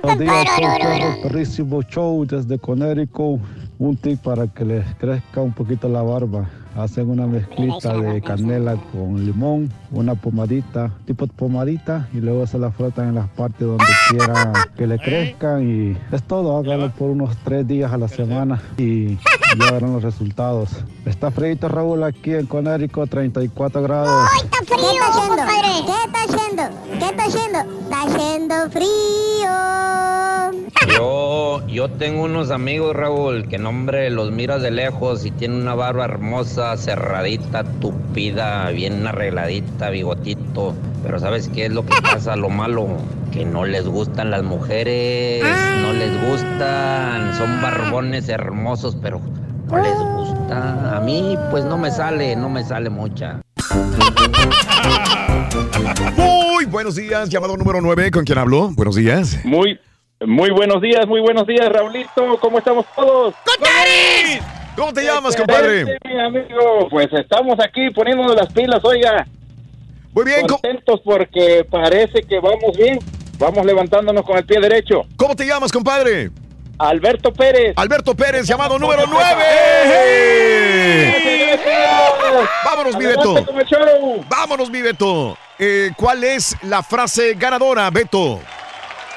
Buenos 0.02 0.18
días, 0.18 0.46
show, 0.58 0.78
perro, 0.78 1.22
perrísimo 1.22 1.82
show 1.82 2.26
desde 2.26 2.58
Conérico. 2.58 3.40
Un 3.78 3.96
tip 3.96 4.20
para 4.20 4.46
que 4.46 4.64
les 4.64 4.94
crezca 4.96 5.40
un 5.40 5.52
poquito 5.52 5.88
la 5.88 6.02
barba. 6.02 6.48
Hacen 6.80 7.10
una 7.10 7.26
mezclita 7.26 7.94
de 7.94 8.20
canela 8.22 8.76
con 8.92 9.24
limón, 9.24 9.70
una 9.92 10.14
pomadita, 10.14 10.90
tipo 11.04 11.26
de 11.26 11.32
pomadita, 11.32 12.08
y 12.12 12.20
luego 12.20 12.46
se 12.46 12.58
la 12.58 12.70
frotan 12.70 13.08
en 13.08 13.14
las 13.16 13.28
partes 13.28 13.60
donde 13.60 13.84
quiera 14.08 14.52
que 14.76 14.86
le 14.86 14.98
crezcan. 14.98 15.62
Y 15.62 15.96
es 16.14 16.22
todo, 16.22 16.56
hágalo 16.56 16.90
por 16.92 17.10
unos 17.10 17.36
tres 17.44 17.66
días 17.66 17.92
a 17.92 17.98
la 17.98 18.08
semana 18.08 18.62
y 18.78 19.16
ya 19.58 19.72
verán 19.72 19.92
los 19.92 20.02
resultados. 20.02 20.70
Está 21.04 21.30
frito 21.30 21.68
Raúl 21.68 22.02
aquí 22.04 22.34
en 22.34 22.46
Conérico, 22.46 23.06
34 23.06 23.82
grados. 23.82 24.30
Está 24.42 24.58
frío, 24.64 25.02
compadre. 25.12 25.68
¿Qué 25.86 25.92
está 26.06 26.22
haciendo? 26.24 26.62
¿Qué 26.98 27.04
está 27.06 27.24
haciendo? 27.24 27.58
Está 27.82 28.02
haciendo 28.02 28.70
frío. 28.70 29.90
Yo, 30.96 31.66
yo 31.66 31.88
tengo 31.90 32.24
unos 32.24 32.50
amigos, 32.50 32.96
Raúl, 32.96 33.48
que 33.48 33.58
nombre 33.58 34.08
los 34.10 34.30
miras 34.30 34.62
de 34.62 34.70
lejos 34.70 35.24
y 35.26 35.30
tienen 35.30 35.60
una 35.60 35.74
barba 35.74 36.04
hermosa, 36.04 36.69
cerradita, 36.76 37.64
tupida, 37.64 38.70
bien 38.70 39.06
arregladita, 39.06 39.90
bigotito. 39.90 40.74
Pero 41.02 41.18
¿sabes 41.18 41.48
qué 41.48 41.66
es 41.66 41.72
lo 41.72 41.84
que 41.86 42.00
pasa? 42.02 42.36
Lo 42.36 42.50
malo, 42.50 42.88
que 43.32 43.44
no 43.44 43.64
les 43.64 43.86
gustan 43.86 44.30
las 44.30 44.42
mujeres, 44.42 45.42
no 45.80 45.92
les 45.92 46.12
gustan, 46.28 47.34
son 47.36 47.62
barbones 47.62 48.28
hermosos, 48.28 48.96
pero 49.00 49.20
no 49.68 49.78
les 49.78 49.94
gusta. 49.94 50.96
A 50.96 51.00
mí, 51.00 51.38
pues 51.50 51.64
no 51.64 51.78
me 51.78 51.90
sale, 51.90 52.36
no 52.36 52.48
me 52.48 52.64
sale 52.64 52.90
mucha. 52.90 53.40
Muy 56.16 56.64
buenos 56.66 56.96
días, 56.96 57.28
llamado 57.28 57.56
número 57.56 57.80
9. 57.80 58.10
¿Con 58.10 58.24
quién 58.24 58.38
hablo? 58.38 58.70
Buenos 58.74 58.96
días. 58.96 59.44
Muy, 59.44 59.78
muy 60.26 60.50
buenos 60.50 60.82
días, 60.82 61.06
muy 61.06 61.20
buenos 61.20 61.46
días, 61.46 61.68
Raulito. 61.70 62.38
¿Cómo 62.40 62.58
estamos 62.58 62.84
todos? 62.94 63.34
¿Cómo 64.80 64.94
te 64.94 65.04
llamas, 65.04 65.36
compadre? 65.36 65.82
Excelente, 65.82 66.22
amigo. 66.22 66.88
Pues 66.88 67.08
estamos 67.12 67.54
aquí 67.62 67.90
poniéndonos 67.90 68.34
las 68.34 68.50
pilas, 68.50 68.82
oiga. 68.82 69.26
Muy 70.14 70.24
bien. 70.24 70.46
Contentos 70.46 71.02
porque 71.04 71.66
parece 71.70 72.22
que 72.22 72.40
vamos 72.40 72.74
bien. 72.78 72.98
Vamos 73.38 73.66
levantándonos 73.66 74.24
con 74.24 74.38
el 74.38 74.46
pie 74.46 74.58
derecho. 74.58 75.02
¿Cómo 75.18 75.36
te 75.36 75.44
llamas, 75.44 75.70
compadre? 75.70 76.30
Alberto 76.78 77.30
Pérez. 77.30 77.74
Alberto 77.76 78.14
Pérez, 78.14 78.46
llamado 78.46 78.78
número 78.78 79.02
9. 79.06 79.22
Vámonos, 82.64 82.96
mi 82.96 83.04
Beto. 83.04 83.34
Vámonos, 84.30 84.70
mi 84.70 84.80
Beto. 84.80 85.36
Eh, 85.58 85.90
¿Cuál 85.94 86.24
es 86.24 86.56
la 86.62 86.82
frase 86.82 87.34
ganadora, 87.34 87.90
Beto? 87.90 88.40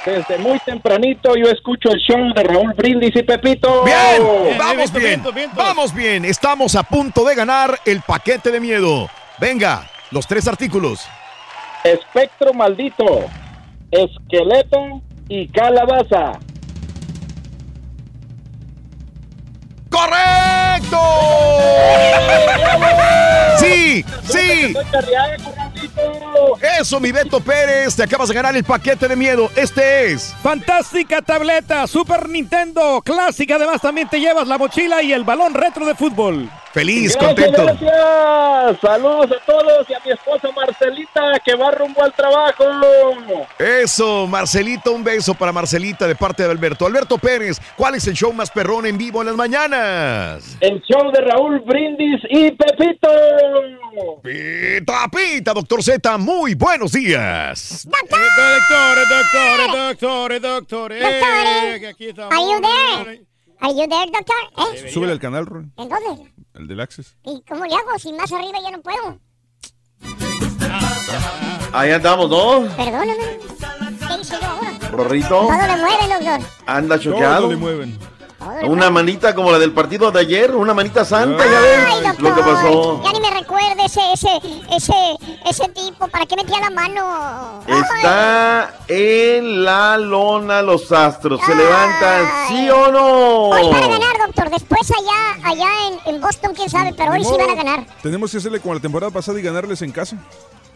Desde 0.06 0.38
muy 0.38 0.60
tempranito 0.60 1.36
yo 1.36 1.50
escucho 1.50 1.90
el 1.90 2.00
show 2.00 2.34
de 2.36 2.44
Raúl 2.44 2.74
Brindis 2.74 3.16
y 3.16 3.24
Pepito. 3.24 3.86
Bien, 3.86 4.58
vamos 4.58 4.92
bien, 4.92 5.24
vamos 5.56 5.94
bien. 5.94 6.26
Estamos 6.26 6.76
a 6.76 6.84
punto 6.84 7.24
de 7.24 7.36
ganar 7.36 7.80
el 7.86 8.02
paquete 8.02 8.52
de 8.52 8.60
miedo. 8.60 9.10
Venga, 9.40 9.90
los 10.12 10.28
tres 10.28 10.46
artículos. 10.48 11.08
Espectro 11.86 12.54
maldito, 12.54 13.06
esqueleto 13.92 15.02
y 15.30 15.48
calabaza. 15.48 16.40
¡Correcto! 19.90 20.98
Sí, 23.58 24.04
sí. 24.24 24.74
Eso, 26.80 27.00
mi 27.00 27.12
Beto 27.12 27.40
Pérez, 27.40 27.96
te 27.96 28.04
acabas 28.04 28.30
de 28.30 28.36
ganar 28.36 28.56
el 28.56 28.64
paquete 28.64 29.08
de 29.08 29.16
miedo. 29.16 29.50
Este 29.56 30.12
es. 30.12 30.34
Fantástica 30.42 31.22
tableta 31.22 31.88
Super 31.88 32.30
Nintendo 32.30 33.02
clásica. 33.04 33.56
Además, 33.56 33.82
también 33.82 34.08
te 34.08 34.20
llevas 34.20 34.48
la 34.48 34.58
mochila 34.58 35.02
y 35.02 35.14
el 35.14 35.24
balón 35.24 35.54
retro 35.54 35.86
de 35.86 35.96
fútbol. 35.96 36.50
Feliz, 36.74 37.16
Gracias, 37.16 37.36
contento. 37.36 37.64
Gracias. 37.66 38.82
Saludos 38.82 39.30
a 39.32 39.46
todos 39.46 39.88
y 39.88 39.94
a 39.94 40.00
mi 40.04 40.12
esposa 40.12 40.50
Marcelita 40.56 41.40
que 41.46 41.56
va 41.56 41.70
rumbo 41.70 42.04
al 42.04 42.12
trabajo. 42.14 42.64
Eso, 43.60 44.26
Marcelito, 44.28 44.92
un 44.92 45.04
beso 45.04 45.36
para 45.36 45.52
Marcelita 45.52 46.08
de 46.08 46.16
parte 46.16 46.44
de 46.44 46.50
Alberto. 46.52 46.86
Alberto 46.86 47.18
Pérez, 47.18 47.60
¿cuál 47.78 47.96
es 47.96 48.08
el 48.08 48.16
show 48.16 48.34
más 48.34 48.50
perrón 48.50 48.86
en 48.86 48.98
vivo 48.98 49.22
en 49.22 49.28
las 49.28 49.36
mañanas? 49.36 50.58
El 50.60 50.82
show 50.82 51.12
de 51.12 51.22
Raúl 51.22 51.60
Brindis 51.60 52.22
y 52.30 52.52
Pepito. 52.52 53.10
Pita, 54.24 55.08
pita, 55.12 55.54
doctor 55.54 55.73
Z, 55.82 56.18
muy 56.18 56.54
buenos 56.56 56.92
días. 56.92 57.88
Doctores, 57.90 58.30
doctores, 59.10 59.72
doctores, 59.72 60.42
doctores. 60.42 61.02
Doctores. 61.02 61.90
Aquí 61.90 62.08
estamos. 62.10 62.34
Are 62.34 62.44
you 62.44 62.62
there? 62.62 63.26
Are 63.60 63.74
you 63.74 63.88
there, 63.88 64.12
doctor? 64.12 64.76
¿Eh? 64.76 64.92
Súbele 64.92 65.14
al 65.14 65.20
canal, 65.20 65.46
Ron, 65.46 65.72
¿En 65.78 65.90
dónde? 65.90 66.34
el 66.56 66.68
del 66.68 66.80
Access. 66.82 67.16
¿Y 67.24 67.42
cómo 67.48 67.66
le 67.66 67.74
hago? 67.76 67.98
Si 67.98 68.12
más 68.14 68.32
arriba 68.32 68.60
ya 68.62 68.72
no 68.72 68.82
puedo. 68.82 69.20
Ahí 71.72 71.92
andamos, 71.92 72.30
¿no? 72.30 72.68
Perdóname. 72.76 73.40
¿Qué 74.08 74.22
hice 74.22 74.36
yo 74.40 74.48
ahora? 74.48 74.72
Rorrito. 74.92 75.28
Todo 75.30 75.52
le 75.52 75.78
mueve, 75.78 76.08
doctor. 76.14 76.50
Anda 76.68 76.96
Todo 76.98 77.04
choqueado. 77.12 77.50
le 77.50 77.56
mueven. 77.56 77.98
Una 78.68 78.90
manita 78.90 79.34
como 79.36 79.52
la 79.52 79.60
del 79.60 79.72
partido 79.74 80.12
de 80.12 80.20
ayer, 80.20 80.56
una 80.56 80.74
manita 80.74 81.04
santa, 81.06 81.44
ya 81.46 81.60
ves 81.60 81.80
Ay, 81.88 82.04
doctor. 82.04 82.22
lo 82.24 82.36
que 82.36 82.42
pasó. 82.42 83.04
Ya 83.04 83.12
ni 83.12 83.20
me 83.20 83.32
recuerde 83.32 83.86
ese, 83.86 84.02
ese, 84.14 84.30
ese, 84.72 85.18
ese 85.46 85.68
tipo. 85.70 86.08
¿Para 86.08 86.26
qué 86.26 86.36
metía 86.36 86.60
la 86.60 86.70
mano? 86.70 87.62
Está 87.68 88.74
en 88.88 89.64
la 89.64 89.98
lona 89.98 90.62
los 90.62 90.92
astros. 90.92 91.42
¿Se 91.46 91.56
levantan, 91.56 92.26
sí 92.48 92.70
o 92.70 92.92
no? 92.92 93.50
Hoy 93.50 93.70
van 93.72 93.84
a 93.84 93.88
ganar, 93.88 94.18
doctor. 94.26 94.50
Después 94.50 94.92
allá, 94.92 95.48
allá 95.50 95.70
en, 96.06 96.16
en 96.16 96.22
Boston, 96.22 96.54
quién 96.56 96.70
sabe, 96.70 96.94
pero 96.96 97.12
hoy 97.12 97.24
sí 97.24 97.32
van 97.38 97.50
a 97.50 97.56
ganar. 97.56 97.86
Tenemos 98.02 98.32
que 98.32 98.38
hacerle 98.38 98.60
como 98.60 98.74
la 98.76 98.80
temporada 98.80 99.12
pasada 99.12 99.40
y 99.40 99.42
ganarles 99.42 99.82
en 99.82 99.92
casa. 99.92 100.18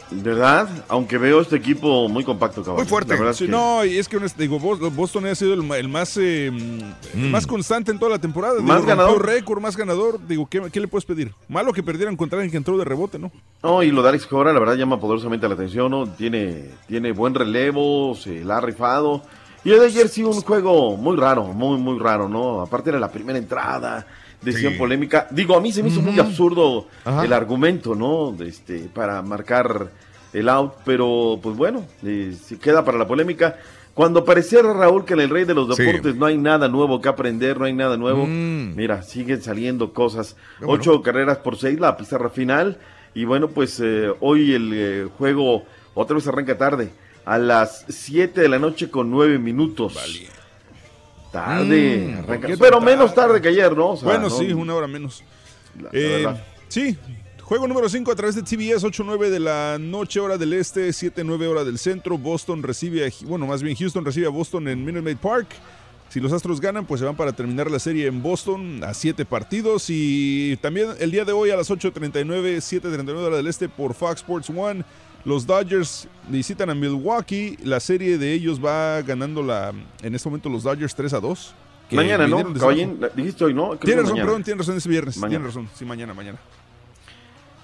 ¿Verdad? 0.09 0.69
Aunque 0.87 1.17
veo 1.17 1.41
este 1.41 1.57
equipo 1.57 2.07
muy 2.07 2.23
compacto, 2.23 2.61
cabrón. 2.61 2.77
Muy 2.77 2.85
fuerte. 2.85 3.09
La 3.13 3.15
verdad 3.19 3.31
es 3.31 3.37
Sí, 3.37 3.45
que- 3.45 3.51
no, 3.51 3.83
y 3.83 3.97
es 3.97 4.07
que 4.07 4.17
digo, 4.37 4.57
Bos- 4.59 4.79
Boston 4.95 5.25
ha 5.25 5.35
sido 5.35 5.53
el, 5.53 5.69
el 5.71 5.89
más 5.89 6.15
eh, 6.17 6.47
el 6.47 7.29
más 7.29 7.45
constante 7.45 7.91
en 7.91 7.99
toda 7.99 8.11
la 8.11 8.19
temporada. 8.19 8.55
Digo. 8.55 8.65
Más 8.67 8.85
ganador. 8.85 9.25
récord, 9.25 9.59
más 9.61 9.75
ganador. 9.75 10.19
Digo, 10.27 10.47
¿qué, 10.49 10.61
qué 10.71 10.79
le 10.79 10.87
puedes 10.87 11.03
pedir? 11.05 11.33
Malo 11.49 11.73
que 11.73 11.83
perdieran 11.83 12.15
contra 12.15 12.37
alguien 12.39 12.51
que 12.51 12.57
entró 12.57 12.77
de 12.77 12.85
rebote, 12.85 13.19
¿no? 13.19 13.31
No, 13.61 13.83
y 13.83 13.91
lo 13.91 14.01
de 14.01 14.09
Alex 14.09 14.27
Cora, 14.27 14.53
la 14.53 14.59
verdad, 14.59 14.75
llama 14.75 14.99
poderosamente 14.99 15.47
la 15.47 15.55
atención, 15.55 15.91
¿no? 15.91 16.07
Tiene, 16.07 16.69
tiene 16.87 17.11
buen 17.11 17.33
relevo, 17.35 18.15
se 18.15 18.45
la 18.45 18.57
ha 18.57 18.61
rifado. 18.61 19.21
Y 19.65 19.71
el 19.71 19.79
de 19.79 19.87
ayer 19.87 20.07
sí 20.07 20.23
un 20.23 20.39
juego 20.41 20.95
muy 20.95 21.17
raro, 21.17 21.43
muy, 21.47 21.77
muy 21.77 21.99
raro, 21.99 22.29
¿no? 22.29 22.61
Aparte 22.61 22.91
era 22.91 22.99
la 22.99 23.11
primera 23.11 23.37
entrada, 23.37 24.07
decisión 24.41 24.73
Sí. 24.73 24.79
polémica. 24.79 25.27
Digo, 25.31 25.55
a 25.55 25.61
mí 25.61 25.71
se 25.71 25.81
me 25.83 25.89
hizo 25.89 26.01
muy 26.01 26.19
absurdo 26.19 26.87
Ajá. 27.05 27.25
el 27.25 27.33
argumento, 27.33 27.95
¿no? 27.95 28.31
De 28.31 28.47
Este, 28.47 28.89
para 28.93 29.21
marcar 29.21 29.91
el 30.33 30.49
out, 30.49 30.73
pero 30.85 31.39
pues 31.41 31.55
bueno, 31.57 31.85
eh, 32.03 32.35
si 32.41 32.57
queda 32.57 32.83
para 32.85 32.97
la 32.97 33.07
polémica. 33.07 33.57
Cuando 33.93 34.23
pareciera 34.23 34.73
Raúl 34.73 35.05
que 35.05 35.13
en 35.15 35.21
el 35.21 35.29
rey 35.31 35.43
de 35.45 35.55
los 35.55 35.75
Sí. 35.75 35.81
deportes 35.83 36.15
no 36.15 36.27
hay 36.27 36.37
nada 36.37 36.67
nuevo 36.67 37.01
que 37.01 37.09
aprender, 37.09 37.57
no 37.59 37.65
hay 37.65 37.73
nada 37.73 37.97
nuevo, 37.97 38.27
Mm. 38.27 38.75
mira, 38.75 39.01
siguen 39.01 39.41
saliendo 39.41 39.91
cosas. 39.91 40.35
Bueno. 40.59 40.73
Ocho 40.73 41.01
carreras 41.01 41.39
por 41.39 41.57
seis, 41.57 41.79
la 41.79 41.97
pizarra 41.97 42.29
final. 42.29 42.77
Y 43.15 43.25
bueno, 43.25 43.47
pues 43.47 43.79
eh, 43.83 44.11
hoy 44.19 44.53
el 44.53 44.71
eh, 44.73 45.07
juego 45.17 45.63
otra 45.95 46.13
vez 46.15 46.27
arranca 46.27 46.55
tarde, 46.59 46.91
a 47.25 47.39
las 47.39 47.85
7 47.89 48.39
de 48.41 48.49
la 48.49 48.59
noche 48.59 48.91
con 48.91 49.09
9 49.09 49.39
minutos. 49.39 49.95
Tarde, 51.31 52.07
Mm, 52.07 52.13
arranca. 52.19 52.47
¿por 52.47 52.47
qué 52.47 52.57
Pero 52.57 52.81
menos 52.81 53.13
tarde? 53.13 53.27
tarde 53.33 53.41
que 53.41 53.47
ayer, 53.49 53.75
¿no? 53.75 53.91
O 53.91 53.97
sea, 53.97 54.05
bueno, 54.09 54.29
¿no? 54.29 54.37
sí, 54.37 54.51
una 54.53 54.73
hora 54.75 54.87
menos. 54.87 55.23
La- 55.79 55.89
Eh, 55.93 56.25
sí, 56.69 56.97
juego 57.41 57.67
número 57.67 57.87
5 57.89 58.11
a 58.11 58.15
través 58.15 58.35
de 58.35 58.43
TBS, 58.43 58.83
8-9 58.85 59.29
de 59.29 59.39
la 59.39 59.77
noche, 59.79 60.19
hora 60.19 60.37
del 60.37 60.53
este, 60.53 60.89
7-9 60.93 61.47
hora 61.47 61.63
del 61.63 61.77
centro. 61.77 62.17
Boston 62.17 62.63
recibe, 62.63 63.05
a, 63.05 63.09
bueno, 63.25 63.45
más 63.45 63.61
bien 63.61 63.75
Houston 63.75 64.03
recibe 64.05 64.25
a 64.27 64.29
Boston 64.29 64.67
en 64.67 64.83
Minute 64.83 65.03
Maid 65.03 65.17
Park. 65.17 65.47
Si 66.09 66.21
los 66.21 66.31
Astros 66.31 66.61
ganan, 66.61 66.85
pues 66.85 66.99
se 66.99 67.05
van 67.05 67.17
para 67.17 67.33
terminar 67.33 67.69
la 67.69 67.79
serie 67.79 68.07
en 68.07 68.23
Boston 68.23 68.81
a 68.83 68.93
7 68.93 69.25
partidos. 69.25 69.85
Y 69.89 70.57
también 70.61 70.87
el 70.99 71.11
día 71.11 71.25
de 71.25 71.33
hoy 71.33 71.49
a 71.51 71.57
las 71.57 71.69
8.39, 71.69 72.61
7.39 72.61 73.15
hora 73.17 73.35
del 73.35 73.47
este 73.47 73.67
por 73.67 73.93
Fox 73.93 74.21
Sports 74.21 74.49
One. 74.49 74.85
Los 75.25 75.45
Dodgers 75.45 76.07
visitan 76.29 76.69
a 76.69 76.75
Milwaukee. 76.75 77.57
La 77.63 77.79
serie 77.79 78.17
de 78.17 78.33
ellos 78.33 78.63
va 78.63 79.01
ganando 79.01 79.43
la, 79.43 79.73
en 80.01 80.15
este 80.15 80.29
momento 80.29 80.49
los 80.49 80.63
Dodgers 80.63 80.95
3 80.95 81.13
a 81.13 81.19
2. 81.19 81.55
que 81.89 81.95
Mañana, 81.95 82.27
¿no? 82.27 82.43
dijiste 83.15 83.43
hoy, 83.43 83.53
¿no? 83.53 83.75
Tienes 83.77 84.03
es 84.05 84.09
razón, 84.09 84.17
perdón, 84.25 84.43
tienes 84.43 84.59
razón, 84.65 84.77
es 84.77 84.87
viernes. 84.87 85.17
Mañana. 85.17 85.39
Tienes 85.45 85.55
razón, 85.55 85.69
sí, 85.75 85.85
mañana, 85.85 86.13
mañana. 86.13 86.37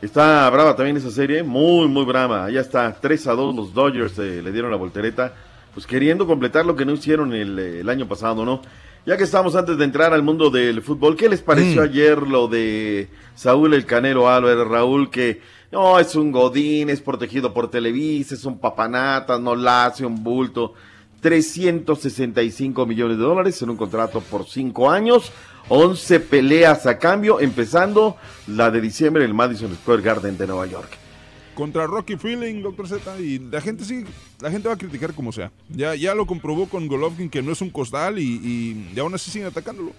Está 0.02 0.50
brava 0.50 0.76
también 0.76 0.98
esa 0.98 1.12
serie, 1.12 1.44
muy, 1.44 1.88
muy 1.88 2.04
brava. 2.04 2.50
Ya 2.52 2.60
está, 2.60 2.94
3 2.94 3.28
a 3.28 3.34
2 3.34 3.56
los 3.56 3.74
Dodgers 3.74 4.18
eh, 4.20 4.42
le 4.44 4.52
dieron 4.52 4.70
la 4.70 4.76
voltereta, 4.78 5.34
pues 5.74 5.88
queriendo 5.88 6.28
completar 6.28 6.66
lo 6.66 6.76
que 6.76 6.84
no 6.84 6.92
hicieron 6.92 7.34
el, 7.34 7.58
eh, 7.58 7.80
el 7.80 7.90
año 7.90 8.08
pasado, 8.08 8.44
¿no? 8.44 8.62
Ya 9.06 9.18
que 9.18 9.24
estamos 9.24 9.56
antes 9.56 9.78
de 9.78 9.84
entrar 9.86 10.14
al 10.14 10.24
mundo 10.24 10.50
del 10.50 10.82
fútbol, 10.82 11.16
¿qué 11.16 11.28
les 11.30 11.42
pareció 11.42 11.82
Mm. 11.82 11.86
ayer 11.86 12.22
lo 12.22 12.48
de 12.48 13.08
Saúl 13.36 13.74
el 13.74 13.86
Canelo 13.86 14.30
Álvarez, 14.30 14.66
Raúl, 14.68 15.10
que 15.10 15.42
no, 15.74 15.98
es 16.00 16.16
un 16.16 16.32
godín, 16.32 16.92
es 16.92 17.02
protegido 17.02 17.52
por 17.52 17.68
Televisa, 17.68 18.36
es 18.36 18.46
un 18.46 18.60
papanatas, 18.60 19.42
no 19.42 19.56
la 19.56 19.86
hace 19.86 20.06
un 20.06 20.24
bulto. 20.24 20.76
365 21.20 22.86
millones 22.86 23.18
de 23.18 23.24
dólares 23.24 23.60
en 23.62 23.72
un 23.72 23.78
contrato 23.78 24.22
por 24.22 24.46
5 24.46 24.92
años, 24.92 25.32
11 25.70 26.20
peleas 26.20 26.86
a 26.86 27.00
cambio, 27.00 27.40
empezando 27.40 28.18
la 28.46 28.70
de 28.70 28.82
diciembre 28.82 29.24
en 29.24 29.32
el 29.32 29.36
Madison 29.36 29.74
Square 29.74 30.04
Garden 30.04 30.38
de 30.38 30.46
Nueva 30.46 30.68
York. 30.68 30.90
Contra 31.56 31.88
Rocky 31.88 32.18
Freeling, 32.18 32.62
Doctor 32.62 32.88
Z, 32.88 33.20
y 33.20 33.40
la 33.40 33.60
gente 33.60 33.84
sí, 33.84 34.04
la 34.42 34.52
gente 34.52 34.68
va 34.68 34.76
a 34.76 34.78
criticar 34.78 35.14
como 35.14 35.32
sea. 35.32 35.52
Ya, 35.70 35.96
ya 35.96 36.14
lo 36.14 36.28
comprobó 36.28 36.68
con 36.68 36.88
Golovkin 36.88 37.30
que 37.30 37.42
no 37.42 37.52
es 37.52 37.62
un 37.62 37.72
costal 37.72 38.20
y, 38.20 38.24
y, 38.24 38.92
y 38.96 39.00
aún 39.00 39.16
así 39.16 39.32
siguen 39.32 39.48
atacándolo. 39.48 39.92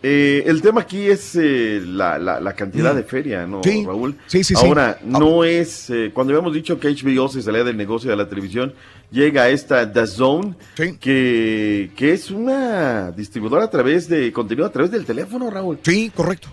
Eh, 0.00 0.44
el 0.46 0.62
tema 0.62 0.82
aquí 0.82 1.06
es 1.06 1.34
eh, 1.34 1.82
la, 1.84 2.18
la- 2.18 2.38
la 2.40 2.52
cantidad 2.54 2.92
Mm. 2.92 2.96
de 2.96 3.02
feria, 3.02 3.46
¿no, 3.48 3.62
Sí. 3.64 3.84
Raúl? 3.84 4.14
Sí, 4.28 4.44
sí, 4.44 4.54
sí. 4.54 4.64
Ahora, 4.64 4.98
no 5.04 5.42
es, 5.42 5.90
eh, 5.90 6.12
cuando 6.14 6.32
habíamos 6.32 6.54
dicho 6.54 6.78
que 6.78 6.88
HBO 6.88 7.28
se 7.28 7.42
salía 7.42 7.64
del 7.64 7.76
negocio 7.76 8.08
de 8.08 8.16
la 8.16 8.28
televisión, 8.28 8.74
llega 9.10 9.48
esta 9.48 9.84
DAZN, 9.86 10.54
que, 11.00 11.90
que 11.96 12.12
es 12.12 12.30
una 12.30 13.10
distribuidora 13.10 13.64
a 13.64 13.70
través 13.70 14.08
de 14.08 14.32
contenido, 14.32 14.66
a 14.66 14.70
través 14.72 14.90
del 14.92 15.04
teléfono, 15.04 15.50
Raúl. 15.50 15.78
Sí, 15.82 16.12
correcto. 16.14 16.48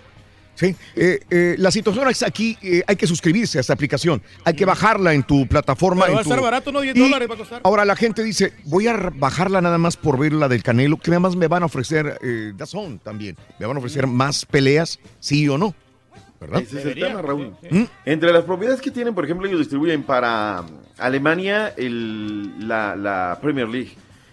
Sí, 0.55 0.75
eh, 0.95 1.19
eh, 1.29 1.55
la 1.57 1.69
situación 1.69 2.07
es 2.09 2.23
aquí, 2.23 2.57
eh, 2.61 2.81
hay 2.87 2.95
que 2.95 3.05
suscribirse 3.07 3.57
a 3.57 3.61
esta 3.61 3.73
aplicación, 3.73 4.21
hay 4.45 4.53
que 4.53 4.63
bajarla 4.65 5.13
en 5.13 5.23
tu 5.23 5.45
plataforma. 5.47 6.03
Pero 6.05 6.13
en 6.13 6.17
va 6.17 6.21
a 6.21 6.23
tu- 6.23 6.29
estar 6.29 6.41
barato, 6.43 6.71
¿no? 6.71 6.81
10 6.81 6.95
Y 6.95 6.99
dólares 6.99 7.29
va 7.29 7.33
a 7.33 7.37
costar. 7.37 7.61
Ahora 7.63 7.83
la 7.85 7.95
gente 7.95 8.23
dice, 8.23 8.53
voy 8.63 8.87
a 8.87 8.95
bajarla 9.13 9.59
nada 9.61 9.77
más 9.77 9.97
por 9.97 10.17
ver 10.17 10.31
la 10.33 10.47
del 10.47 10.63
Canelo, 10.63 10.97
que 10.97 11.11
además 11.11 11.35
me 11.35 11.47
van 11.47 11.63
a 11.63 11.65
ofrecer 11.65 12.17
eh, 12.23 12.53
DAZN 12.55 12.99
también, 12.99 13.35
me 13.59 13.65
van 13.65 13.75
a 13.75 13.79
ofrecer 13.79 14.07
más 14.07 14.45
peleas, 14.45 14.99
sí 15.19 15.47
o 15.49 15.57
no, 15.57 15.75
¿verdad? 16.39 16.61
Ese 16.61 16.79
es 16.79 16.85
el 16.85 16.95
tema, 16.95 17.21
Raúl. 17.21 17.53
¿Mm? 17.69 17.83
Entre 18.05 18.31
las 18.31 18.43
propiedades 18.45 18.79
que 18.81 18.91
tienen, 18.91 19.13
por 19.13 19.25
ejemplo, 19.25 19.47
ellos 19.47 19.59
distribuyen 19.59 20.03
para 20.03 20.63
Alemania 20.97 21.73
el, 21.75 22.65
la, 22.67 22.95
la 22.95 23.37
Premier 23.41 23.67
League. 23.67 23.91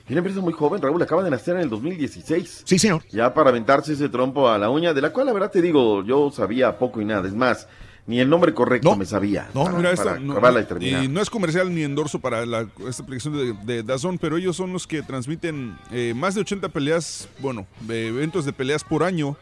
Y 0.09 0.12
una 0.12 0.19
empresa 0.19 0.41
muy 0.41 0.53
joven, 0.53 0.83
Raúl, 0.83 1.01
acaba 1.01 1.23
de 1.23 1.31
nacer 1.31 1.57
en 1.57 1.62
el 1.62 1.70
2016. 1.70 2.62
Sí, 2.65 2.79
señor. 2.79 3.03
Ya 3.11 3.33
para 3.33 3.51
aventarse 3.51 3.93
ese 3.93 4.09
trompo 4.09 4.49
a 4.49 4.59
la 4.59 4.69
uña, 4.69 4.93
de 4.93 5.01
la 5.01 5.11
cual 5.12 5.27
la 5.27 5.33
verdad 5.33 5.51
te 5.51 5.62
digo, 5.62 6.05
yo 6.05 6.31
sabía 6.31 6.79
poco 6.79 7.01
y 7.01 7.05
nada. 7.05 7.29
Es 7.29 7.35
más, 7.35 7.69
ni 8.07 8.19
el 8.19 8.29
nombre 8.29 8.53
correcto 8.53 8.97
me 8.97 9.07
sabía. 9.07 9.49
No, 9.55 9.65
para, 9.65 9.77
mira, 9.77 9.95
para 9.95 10.11
esto, 10.12 10.24
no, 10.24 10.33
acabarla 10.33 10.61
y 10.61 10.65
terminar. 10.65 11.05
y 11.05 11.09
no 11.09 11.20
es 11.20 11.31
comercial 11.31 11.73
ni 11.73 11.83
endorso 11.83 12.19
para 12.19 12.45
la, 12.45 12.66
esta 12.89 13.03
aplicación 13.03 13.35
de, 13.35 13.74
de 13.74 13.83
DAZN, 13.83 14.19
pero 14.19 14.37
ellos 14.37 14.57
son 14.57 14.73
los 14.73 14.87
que 14.87 15.03
transmiten 15.03 15.77
eh, 15.93 16.12
más 16.16 16.35
de 16.35 16.41
80 16.41 16.69
peleas, 16.70 17.29
bueno, 17.39 17.66
de 17.81 18.09
eventos 18.09 18.45
de 18.45 18.53
peleas 18.53 18.83
por 18.83 19.05
año. 19.05 19.37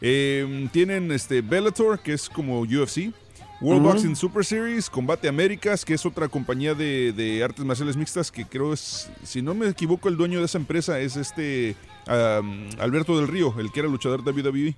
Eh, 0.00 0.68
tienen 0.72 1.12
este 1.12 1.40
Bellator, 1.40 2.00
que 2.00 2.12
es 2.12 2.28
como 2.28 2.60
UFC, 2.60 3.12
World. 3.60 3.82
Boxing 3.82 4.16
Super 4.16 4.44
Series, 4.44 4.90
Combate 4.90 5.28
Américas, 5.28 5.84
que 5.84 5.94
es 5.94 6.04
otra 6.04 6.28
compañía 6.28 6.74
de, 6.74 7.12
de 7.12 7.42
artes 7.42 7.64
marciales 7.64 7.96
mixtas, 7.96 8.30
que 8.30 8.44
creo 8.44 8.72
es, 8.72 9.10
si 9.22 9.40
no 9.40 9.54
me 9.54 9.68
equivoco, 9.68 10.08
el 10.08 10.16
dueño 10.16 10.40
de 10.40 10.44
esa 10.44 10.58
empresa 10.58 11.00
es 11.00 11.16
este 11.16 11.74
um, 12.06 12.68
Alberto 12.78 13.16
del 13.16 13.28
Río, 13.28 13.54
el 13.58 13.72
que 13.72 13.80
era 13.80 13.88
luchador 13.88 14.22
de 14.22 14.30
WWE. 14.30 14.74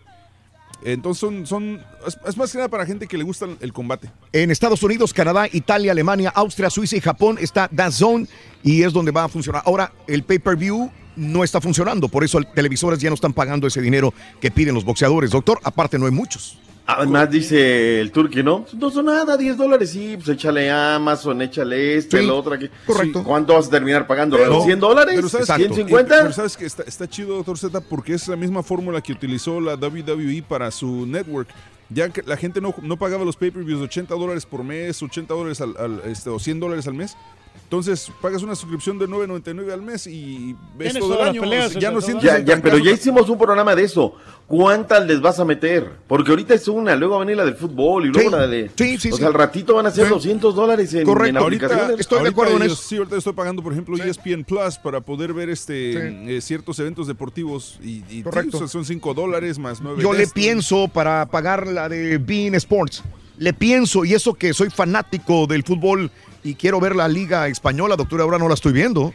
Entonces 0.84 1.20
son, 1.20 1.46
son 1.46 1.82
es, 2.06 2.16
es 2.24 2.36
más 2.36 2.52
que 2.52 2.58
nada 2.58 2.68
para 2.68 2.86
gente 2.86 3.08
que 3.08 3.18
le 3.18 3.24
gusta 3.24 3.48
el 3.60 3.72
combate. 3.72 4.10
En 4.32 4.50
Estados 4.52 4.80
Unidos, 4.82 5.12
Canadá, 5.12 5.48
Italia, 5.52 5.90
Alemania, 5.90 6.30
Austria, 6.34 6.70
Suiza 6.70 6.96
y 6.96 7.00
Japón 7.00 7.36
está 7.40 7.68
DAZN 7.72 8.28
y 8.62 8.82
es 8.82 8.92
donde 8.92 9.10
va 9.10 9.24
a 9.24 9.28
funcionar. 9.28 9.62
Ahora, 9.66 9.92
el 10.06 10.22
pay-per-view 10.22 10.90
no 11.16 11.42
está 11.42 11.60
funcionando, 11.60 12.08
por 12.08 12.22
eso 12.22 12.40
televisores 12.54 13.00
ya 13.00 13.08
no 13.08 13.14
están 13.14 13.32
pagando 13.32 13.66
ese 13.66 13.80
dinero 13.80 14.14
que 14.40 14.52
piden 14.52 14.74
los 14.74 14.84
boxeadores. 14.84 15.32
Doctor, 15.32 15.58
aparte 15.64 15.98
no 15.98 16.06
hay 16.06 16.12
muchos. 16.12 16.58
Además 16.90 17.30
dice 17.30 18.00
el 18.00 18.10
turqui, 18.10 18.42
¿no? 18.42 18.64
No 18.78 18.90
son 18.90 19.04
nada, 19.04 19.36
10 19.36 19.58
dólares, 19.58 19.90
sí, 19.90 20.14
pues 20.16 20.30
échale 20.30 20.70
Amazon, 20.70 21.42
échale 21.42 21.96
esto, 21.98 22.16
Sí, 22.16 22.24
el 22.24 22.30
otro 22.30 22.54
aquí. 22.54 22.70
correcto. 22.86 23.22
¿Cuánto 23.22 23.52
vas 23.52 23.66
a 23.66 23.70
terminar 23.70 24.06
pagando? 24.06 24.38
Pero- 24.38 24.62
¿100 24.64 24.78
dólares? 24.80 25.12
Pero 25.14 25.28
sabes, 25.28 25.50
¿150? 25.50 26.06
Pero 26.08 26.32
sabes 26.32 26.56
que 26.56 26.64
está, 26.64 26.84
está 26.84 27.06
chido, 27.06 27.36
doctor 27.36 27.58
Z, 27.58 27.78
porque 27.82 28.14
es 28.14 28.26
la 28.26 28.36
misma 28.36 28.62
fórmula 28.62 29.02
que 29.02 29.12
utilizó 29.12 29.60
la 29.60 29.74
WWE 29.76 30.42
para 30.48 30.70
su 30.70 31.04
network. 31.04 31.48
Ya 31.90 32.08
que 32.08 32.22
la 32.22 32.38
gente 32.38 32.60
no, 32.62 32.74
no 32.82 32.96
pagaba 32.98 33.22
los 33.24 33.36
pay-per-views 33.36 33.82
80 33.82 34.14
dólares 34.14 34.46
por 34.46 34.64
mes, 34.64 35.02
80 35.02 35.34
dólares 35.34 35.60
al, 35.60 35.76
al- 35.78 36.00
este, 36.06 36.30
o 36.30 36.38
100 36.38 36.58
dólares 36.58 36.86
al 36.86 36.94
mes. 36.94 37.16
Entonces 37.64 38.10
pagas 38.22 38.42
una 38.42 38.54
suscripción 38.54 38.98
de 38.98 39.06
9.99 39.08 39.72
al 39.72 39.82
mes 39.82 40.06
y 40.06 40.56
ves 40.76 40.94
todo 40.94 41.02
el 41.04 41.08
todas 41.08 41.18
las 41.20 41.28
año. 41.30 41.40
peleas, 41.42 41.72
ya 41.74 41.90
no 41.90 42.00
sientes 42.00 42.24
Ya, 42.24 42.38
ya, 42.38 42.60
pero 42.62 42.78
ya 42.78 42.90
hicimos 42.92 43.28
un 43.28 43.38
programa 43.38 43.74
de 43.74 43.84
eso. 43.84 44.14
¿Cuántas 44.46 45.06
les 45.06 45.20
vas 45.20 45.38
a 45.38 45.44
meter? 45.44 45.90
Porque 46.06 46.30
ahorita 46.30 46.54
es 46.54 46.66
una, 46.68 46.96
luego 46.96 47.16
va 47.16 47.22
a 47.22 47.24
venir 47.26 47.36
la 47.36 47.44
del 47.44 47.56
fútbol 47.56 48.06
y 48.06 48.08
luego 48.08 48.30
la 48.30 48.46
de... 48.46 48.70
Sí, 48.74 48.96
sí, 48.96 49.08
O 49.10 49.12
sí. 49.12 49.18
sea, 49.18 49.26
al 49.28 49.34
ratito 49.34 49.74
van 49.74 49.84
a 49.86 49.90
ser 49.90 50.08
200 50.08 50.54
dólares 50.54 50.94
en, 50.94 51.00
en 51.06 51.36
aplicaciones. 51.36 52.08
ahorita 52.10 52.64
ellos- 52.64 52.78
Sí, 52.80 52.96
ahorita 52.96 53.16
estoy 53.16 53.34
pagando, 53.34 53.62
por 53.62 53.72
ejemplo, 53.72 53.96
ESPN 54.02 54.44
Plus 54.44 54.78
para 54.78 55.02
poder 55.02 55.34
ver 55.34 55.50
este 55.50 56.36
eh, 56.36 56.40
ciertos 56.40 56.78
eventos 56.78 57.06
deportivos 57.06 57.78
y, 57.82 57.98
y 57.98 58.04
sí, 58.08 58.22
Correcto. 58.22 58.56
o 58.56 58.60
sea, 58.60 58.68
son 58.68 58.86
5 58.86 59.12
dólares 59.12 59.58
más 59.58 59.82
9 59.82 60.02
Yo 60.02 60.14
le 60.14 60.26
pienso 60.26 60.88
para 60.88 61.26
pagar 61.26 61.66
la 61.66 61.90
de 61.90 62.16
Bean 62.16 62.54
Sports. 62.54 63.02
Le 63.38 63.52
pienso, 63.52 64.04
y 64.04 64.14
eso 64.14 64.34
que 64.34 64.52
soy 64.52 64.70
fanático 64.70 65.46
del 65.46 65.62
fútbol 65.62 66.10
y 66.42 66.54
quiero 66.54 66.80
ver 66.80 66.96
la 66.96 67.08
liga 67.08 67.46
española, 67.48 67.96
doctor, 67.96 68.20
ahora 68.20 68.38
no 68.38 68.48
la 68.48 68.54
estoy 68.54 68.72
viendo. 68.72 69.14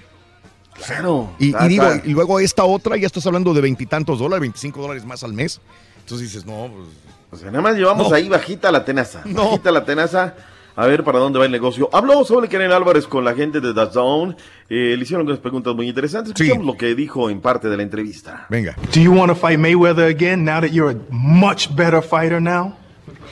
Claro. 0.85 1.31
Y, 1.39 1.53
digo, 1.67 1.85
y 2.03 2.11
luego 2.11 2.39
esta 2.39 2.63
otra, 2.63 2.97
ya 2.97 3.05
estás 3.05 3.25
hablando 3.27 3.53
de 3.53 3.61
veintitantos 3.61 4.19
dólares, 4.19 4.41
25 4.41 4.81
dólares 4.81 5.05
más 5.05 5.23
al 5.23 5.33
mes. 5.33 5.61
Entonces 5.99 6.31
dices, 6.31 6.45
no, 6.45 6.69
pues. 6.73 6.87
O 7.31 7.37
sea, 7.37 7.49
nada 7.49 7.61
más 7.61 7.75
llevamos 7.75 8.09
No. 8.09 8.15
ahí 8.15 8.29
bajita 8.29 8.71
la 8.71 8.85
tenaza. 8.85 9.23
Bajita 9.25 9.71
la 9.71 9.83
tenaza. 9.85 10.35
A 10.75 10.87
ver 10.87 11.03
para 11.03 11.19
dónde 11.19 11.37
va 11.37 11.45
el 11.45 11.51
negocio. 11.51 11.87
Habló 11.93 12.23
sobre 12.25 12.47
Karen 12.47 12.71
Álvarez 12.71 13.05
con 13.05 13.23
la 13.23 13.35
gente 13.35 13.59
de 13.59 13.73
The 13.75 13.91
Zone. 13.91 14.35
Eh, 14.69 14.95
le 14.97 15.03
hicieron 15.03 15.25
unas 15.27 15.37
preguntas 15.39 15.75
muy 15.75 15.87
interesantes. 15.87 16.33
Escuchamos 16.33 16.65
lo 16.65 16.75
que 16.77 16.95
dijo 16.95 17.29
en 17.29 17.41
parte 17.41 17.69
de 17.69 17.77
la 17.77 17.83
entrevista. 17.83 18.47
Venga. 18.49 18.75
Do 18.93 18.99
you 18.99 19.11
want 19.13 19.29
to 19.29 19.35
fight 19.35 19.59
Mayweather 19.59 20.05
again 20.09 20.43
now 20.43 20.59
that 20.61 20.71
you're 20.71 20.91
a 20.95 20.99
much 21.11 21.69
better 21.75 22.01
fighter 22.01 22.41
now? 22.41 22.75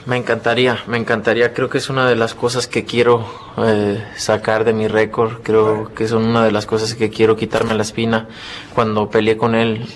Me 0.05 0.17
encantaría, 0.17 0.79
me 0.87 0.97
encantaría. 0.97 1.53
Creo 1.53 1.69
que 1.69 1.77
es 1.77 1.89
una 1.89 2.07
de 2.07 2.15
las 2.15 2.33
cosas 2.33 2.67
que 2.67 2.85
quiero 2.85 3.25
eh, 3.57 4.03
sacar 4.15 4.63
de 4.63 4.73
mi 4.73 4.87
récord. 4.87 5.41
Creo 5.43 5.93
que 5.93 6.07
son 6.07 6.25
una 6.25 6.43
de 6.43 6.51
las 6.51 6.65
cosas 6.65 6.95
que 6.95 7.09
quiero 7.09 7.35
quitarme 7.35 7.75
la 7.75 7.83
espina. 7.83 8.27
Cuando 8.73 9.09
peleé 9.09 9.37
con 9.37 9.53
él, 9.55 9.87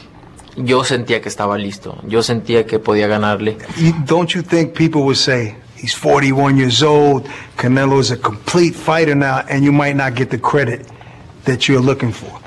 yo 0.56 0.84
sentía 0.84 1.22
que 1.22 1.30
estaba 1.30 1.58
listo. 1.58 1.98
Yo 2.08 2.22
sentía 2.24 2.66
que 2.66 2.80
podía 2.80 3.08
ganarle. 3.08 3.58
Don't 4.06 4.30
you 4.34 4.42
think 4.42 4.74
people 4.74 5.02
would 5.02 5.18
say 5.18 5.56
he's 5.76 5.96
41 5.96 6.58
years 6.58 6.82
old, 6.82 7.28
Canelo 7.58 8.00
is 8.00 8.12
a 8.12 8.18
complete 8.18 8.76
fighter 8.76 9.16
now, 9.16 9.44
and 9.50 9.64
you 9.64 9.72
might 9.72 9.96
not 9.96 10.16
get 10.16 10.30
the 10.30 10.40
credit 10.40 10.86
that 11.46 11.68
you're 11.68 11.84
looking 11.84 12.12
for? 12.12 12.40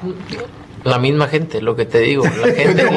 La 0.85 0.99
misma 0.99 1.27
gente, 1.29 1.61
lo 1.61 1.75
que 1.77 1.85
te 1.87 1.99
digo. 2.01 2.25
La 2.25 2.53
gente, 2.55 2.89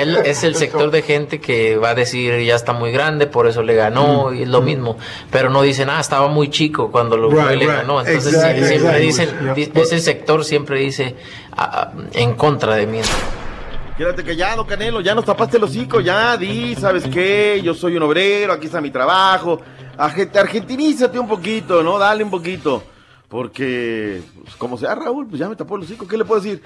él 0.00 0.16
es 0.24 0.42
el 0.42 0.54
sector 0.54 0.90
de 0.90 1.02
gente 1.02 1.40
que 1.40 1.76
va 1.76 1.90
a 1.90 1.94
decir 1.94 2.40
ya 2.44 2.54
está 2.56 2.72
muy 2.72 2.92
grande, 2.92 3.26
por 3.26 3.46
eso 3.46 3.62
le 3.62 3.74
ganó, 3.74 4.32
y 4.32 4.42
es 4.42 4.48
lo 4.48 4.62
mismo. 4.62 4.96
Pero 5.30 5.50
no 5.50 5.62
dicen, 5.62 5.90
ah, 5.90 6.00
estaba 6.00 6.28
muy 6.28 6.48
chico 6.48 6.90
cuando 6.90 7.16
lo 7.16 7.28
Right, 7.30 7.50
le 7.58 7.66
right. 7.66 7.68
ganó. 7.68 8.00
Entonces 8.00 8.34
Exactly, 8.34 8.64
siempre 8.66 9.04
exactly. 9.06 9.46
dicen, 9.54 9.72
di- 9.74 9.80
ese 9.80 9.98
sector 10.00 10.44
siempre 10.44 10.78
dice 10.80 11.14
ah, 11.56 11.90
ah, 11.92 12.00
en 12.14 12.34
contra 12.34 12.74
de 12.76 12.86
mí. 12.86 13.00
Quédate 13.96 14.24
callado, 14.24 14.66
Canelo. 14.66 15.00
Ya 15.00 15.14
nos 15.14 15.24
tapaste 15.24 15.56
el 15.58 15.64
hocico. 15.64 16.00
Ya, 16.00 16.36
di, 16.36 16.74
¿sabes 16.74 17.04
qué? 17.12 17.60
Yo 17.62 17.74
soy 17.74 17.96
un 17.96 18.02
obrero. 18.02 18.52
Aquí 18.52 18.66
está 18.66 18.80
mi 18.80 18.90
trabajo. 18.90 19.60
Arge- 19.96 20.34
Argentinízate 20.36 21.16
un 21.18 21.28
poquito, 21.28 21.82
¿no? 21.82 21.96
Dale 21.98 22.24
un 22.24 22.30
poquito. 22.30 22.82
Porque, 23.28 24.22
pues, 24.42 24.54
como 24.56 24.78
sea, 24.78 24.94
Raúl, 24.94 25.26
pues 25.26 25.40
ya 25.40 25.48
me 25.48 25.56
tapó 25.56 25.76
el 25.76 25.82
hocico. 25.82 26.06
¿Qué 26.06 26.16
le 26.16 26.24
puedo 26.24 26.40
decir? 26.40 26.62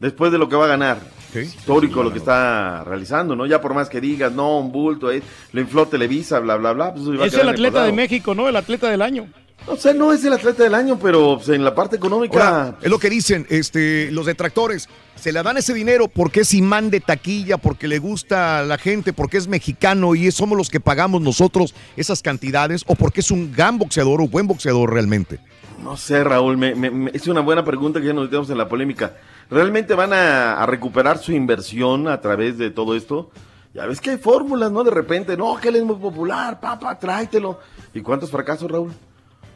Después 0.00 0.32
de 0.32 0.38
lo 0.38 0.48
que 0.48 0.56
va 0.56 0.64
a 0.64 0.68
ganar. 0.68 1.00
Histórico 1.34 2.02
lo 2.02 2.12
que 2.12 2.18
está 2.18 2.82
realizando, 2.84 3.36
¿no? 3.36 3.46
Ya 3.46 3.60
por 3.60 3.74
más 3.74 3.88
que 3.88 4.00
digas, 4.00 4.32
no, 4.32 4.58
un 4.58 4.72
bulto, 4.72 5.10
eh, 5.10 5.22
lo 5.52 5.60
infló 5.60 5.86
Televisa, 5.86 6.38
bla, 6.38 6.56
bla, 6.56 6.72
bla. 6.72 6.94
Pues, 6.94 7.06
eso 7.06 7.24
Es 7.24 7.34
el 7.34 7.48
atleta 7.48 7.84
de. 7.84 7.92
México, 7.92 8.34
¿no? 8.34 8.48
El 8.48 8.56
atleta 8.56 8.88
del 8.88 9.02
año. 9.02 9.28
O 9.66 9.76
sea, 9.76 9.92
no 9.92 10.12
es 10.12 10.24
el 10.24 10.32
atleta 10.32 10.62
del 10.62 10.74
año, 10.74 10.98
pero 10.98 11.36
pues, 11.36 11.48
en 11.50 11.64
la 11.64 11.74
parte 11.74 11.96
económica. 11.96 12.38
Ahora, 12.38 12.78
es 12.80 12.88
lo 12.88 12.98
que 12.98 13.10
dicen 13.10 13.46
este, 13.50 14.10
los 14.12 14.24
detractores. 14.24 14.88
Se 15.16 15.32
le 15.32 15.42
dan 15.42 15.56
ese 15.56 15.74
dinero 15.74 16.08
porque 16.08 16.40
es 16.40 16.54
imán 16.54 16.90
de 16.90 17.00
taquilla, 17.00 17.58
porque 17.58 17.88
le 17.88 17.98
gusta 17.98 18.60
a 18.60 18.62
la 18.62 18.78
gente, 18.78 19.12
porque 19.12 19.36
es 19.36 19.48
mexicano 19.48 20.14
y 20.14 20.30
somos 20.30 20.56
los 20.56 20.70
que 20.70 20.80
pagamos 20.80 21.20
nosotros 21.20 21.74
esas 21.96 22.22
cantidades, 22.22 22.84
o 22.86 22.94
porque 22.94 23.20
es 23.20 23.30
un 23.30 23.52
gran 23.52 23.78
boxeador 23.78 24.22
o 24.22 24.28
buen 24.28 24.46
boxeador 24.46 24.92
realmente. 24.92 25.40
No 25.82 25.96
sé, 25.96 26.24
Raúl, 26.24 26.56
me- 26.56 26.74
me- 26.74 26.90
me- 26.90 27.10
es 27.14 27.26
una 27.28 27.40
buena 27.40 27.64
pregunta 27.64 28.00
que 28.00 28.06
ya 28.06 28.12
nos 28.12 28.24
metemos 28.24 28.50
en 28.50 28.58
la 28.58 28.68
polémica. 28.68 29.16
¿Realmente 29.50 29.94
van 29.94 30.12
a, 30.12 30.54
a 30.62 30.66
recuperar 30.66 31.18
su 31.18 31.32
inversión 31.32 32.08
a 32.08 32.20
través 32.20 32.58
de 32.58 32.70
todo 32.70 32.94
esto? 32.96 33.30
Ya 33.74 33.86
ves 33.86 34.00
que 34.00 34.10
hay 34.10 34.18
fórmulas, 34.18 34.72
¿no? 34.72 34.82
De 34.82 34.90
repente, 34.90 35.36
no, 35.36 35.56
que 35.60 35.68
él 35.68 35.76
es 35.76 35.84
muy 35.84 35.96
popular, 35.96 36.58
papá, 36.60 36.98
tráetelo. 36.98 37.60
¿Y 37.94 38.00
cuántos 38.00 38.30
fracasos, 38.30 38.70
Raúl? 38.70 38.92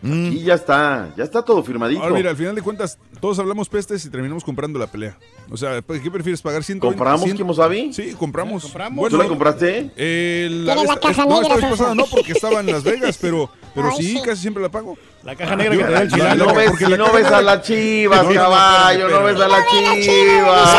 Aquí 0.05 0.43
ya 0.43 0.55
está, 0.55 1.13
ya 1.17 1.23
está 1.23 1.45
todo 1.45 1.63
firmadito. 1.63 2.03
Ahora 2.03 2.17
mira, 2.17 2.31
al 2.31 2.37
final 2.37 2.57
de 2.57 2.63
cuentas, 2.63 2.99
todos 3.21 3.39
hablamos 3.39 3.69
pestes 3.69 4.05
y 4.05 4.11
terminamos 4.11 4.43
comprando 4.43 4.77
la 4.77 4.89
pelea. 4.89 5.17
O 5.49 5.57
sea, 5.57 5.81
pues, 5.81 6.01
¿qué 6.01 6.11
prefieres 6.11 6.43
pagar 6.43 6.65
120? 6.65 6.97
¿Compramos, 6.99 7.23
100? 7.25 7.37
Kimosabi? 7.37 7.93
Sí, 7.93 8.13
compramos. 8.19 8.73
¿Tú 9.11 9.17
la 9.17 9.29
compraste? 9.29 9.93
Eh, 9.97 10.49
¿Tienes 10.65 10.89
la 10.89 10.97
caja 10.99 11.25
no, 11.25 11.41
negra, 11.41 11.55
esta 11.55 11.67
vez 11.69 11.79
pasada 11.79 11.95
no, 11.95 12.05
porque 12.07 12.33
estaba 12.33 12.59
en 12.61 12.67
Las 12.67 12.83
Vegas, 12.83 13.17
pero, 13.21 13.49
pero 13.77 13.89
Ay, 13.93 13.97
sí, 13.97 14.17
sí. 14.17 14.23
casi 14.25 14.43
siempre 14.43 14.61
la 14.61 14.71
pago. 14.71 14.97
La 15.25 15.37
caja 15.37 15.55
negra 15.55 15.77
que 15.77 15.85
te 15.85 15.91
da 15.93 16.03
el 16.03 16.11
Si 16.11 16.17
chilango. 16.17 16.45
no 16.47 16.55
ves, 16.55 16.71
porque 16.71 16.87
si 16.87 16.93
no 16.93 17.13
ves 17.13 17.27
a 17.27 17.43
las 17.43 17.63
chivas, 17.63 18.27
caballo, 18.35 19.09
no 19.09 19.23
ves 19.23 19.41
a 19.41 19.49
las 19.49 19.67
chivas. 19.69 20.77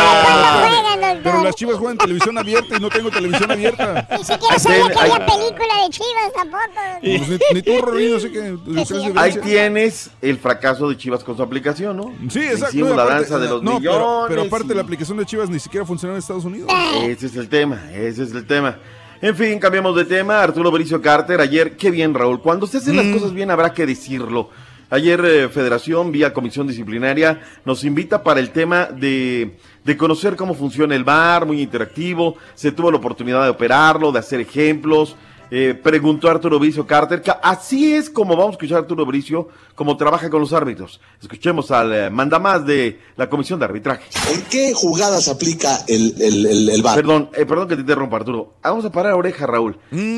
Pero 1.23 1.43
las 1.43 1.55
chivas 1.55 1.77
juegan 1.77 1.97
televisión 1.97 2.37
abierta 2.37 2.75
y 2.77 2.79
no 2.81 2.89
tengo 2.89 3.09
televisión 3.09 3.49
abierta. 3.51 4.07
Ni 4.17 4.23
siquiera 4.25 4.59
sabía 4.59 4.87
que 4.89 4.99
había 4.99 5.25
película 5.25 5.83
de 5.83 5.89
Chivas 5.89 6.33
tampoco. 6.35 6.63
Pues 7.01 7.29
ni, 7.29 7.37
ni 7.53 7.61
tú, 7.61 7.81
Rory, 7.81 8.11
no 8.11 8.19
sé 8.19 8.31
qué. 8.31 8.57
¿crees 8.65 8.91
Ahí 9.15 9.37
tienes 9.41 10.09
el 10.21 10.37
fracaso 10.37 10.89
de 10.89 10.97
Chivas 10.97 11.23
con 11.23 11.37
su 11.37 11.43
aplicación, 11.43 11.95
¿no? 11.95 12.13
Sí, 12.29 12.39
exacto. 12.39 12.69
Hicimos 12.69 12.89
no, 12.89 12.95
la 12.97 13.05
danza 13.05 13.39
de 13.39 13.47
los 13.47 13.63
no, 13.63 13.79
millones. 13.79 13.99
Pero, 14.01 14.25
pero 14.27 14.41
aparte 14.43 14.73
y- 14.73 14.75
la 14.75 14.81
aplicación 14.81 15.17
de 15.17 15.25
Chivas 15.25 15.49
ni 15.49 15.59
siquiera 15.59 15.85
funciona 15.85 16.13
en 16.15 16.19
Estados 16.19 16.43
Unidos. 16.45 16.69
Ese 17.03 17.27
es 17.27 17.35
el 17.37 17.47
tema, 17.47 17.81
ese 17.93 18.23
es 18.23 18.33
el 18.33 18.45
tema. 18.45 18.77
En 19.23 19.37
fin, 19.37 19.57
cambiamos 19.57 19.95
de 19.95 20.03
tema. 20.03 20.43
Arturo 20.43 20.69
Bericio 20.69 21.01
Carter, 21.01 21.39
ayer, 21.39 21.77
qué 21.77 21.89
bien, 21.89 22.13
Raúl. 22.13 22.41
Cuando 22.41 22.67
se 22.67 22.79
hacen 22.79 22.97
las 22.97 23.05
Mm. 23.05 23.13
cosas 23.13 23.33
bien, 23.33 23.49
habrá 23.51 23.71
que 23.73 23.85
decirlo. 23.85 24.49
Ayer, 24.89 25.23
eh, 25.23 25.47
Federación, 25.47 26.11
vía 26.11 26.33
Comisión 26.33 26.67
Disciplinaria, 26.67 27.39
nos 27.63 27.85
invita 27.85 28.21
para 28.21 28.41
el 28.41 28.49
tema 28.49 28.87
de, 28.87 29.55
de 29.85 29.95
conocer 29.95 30.35
cómo 30.35 30.53
funciona 30.55 30.93
el 30.93 31.05
bar, 31.05 31.45
muy 31.45 31.61
interactivo. 31.61 32.35
Se 32.53 32.73
tuvo 32.73 32.91
la 32.91 32.97
oportunidad 32.97 33.43
de 33.45 33.49
operarlo, 33.51 34.11
de 34.11 34.19
hacer 34.19 34.41
ejemplos. 34.41 35.15
Eh, 35.55 35.75
preguntó 35.75 36.31
Arturo 36.31 36.57
Bricio 36.57 36.87
Carter, 36.87 37.21
que 37.21 37.31
así 37.43 37.93
es 37.93 38.09
como 38.09 38.35
vamos 38.35 38.47
a 38.47 38.51
escuchar 38.53 38.77
a 38.77 38.79
Arturo 38.79 39.05
Bricio, 39.05 39.49
como 39.75 39.95
trabaja 39.95 40.27
con 40.27 40.41
los 40.41 40.51
árbitros. 40.51 40.99
Escuchemos 41.21 41.69
al 41.69 41.93
eh, 41.93 42.09
mandamás 42.09 42.65
de 42.65 42.99
la 43.17 43.29
Comisión 43.29 43.59
de 43.59 43.65
Arbitraje. 43.65 44.01
¿En 44.33 44.41
qué 44.45 44.73
jugadas 44.73 45.27
aplica 45.27 45.83
el, 45.87 46.15
el, 46.19 46.47
el, 46.47 46.69
el 46.69 46.81
VAR? 46.81 46.95
Perdón, 46.95 47.29
eh, 47.35 47.45
perdón 47.45 47.67
que 47.67 47.75
te 47.75 47.81
interrumpa, 47.81 48.15
Arturo. 48.17 48.55
Vamos 48.63 48.83
a 48.83 48.91
parar 48.91 49.13
oreja, 49.13 49.45
Raúl. 49.45 49.77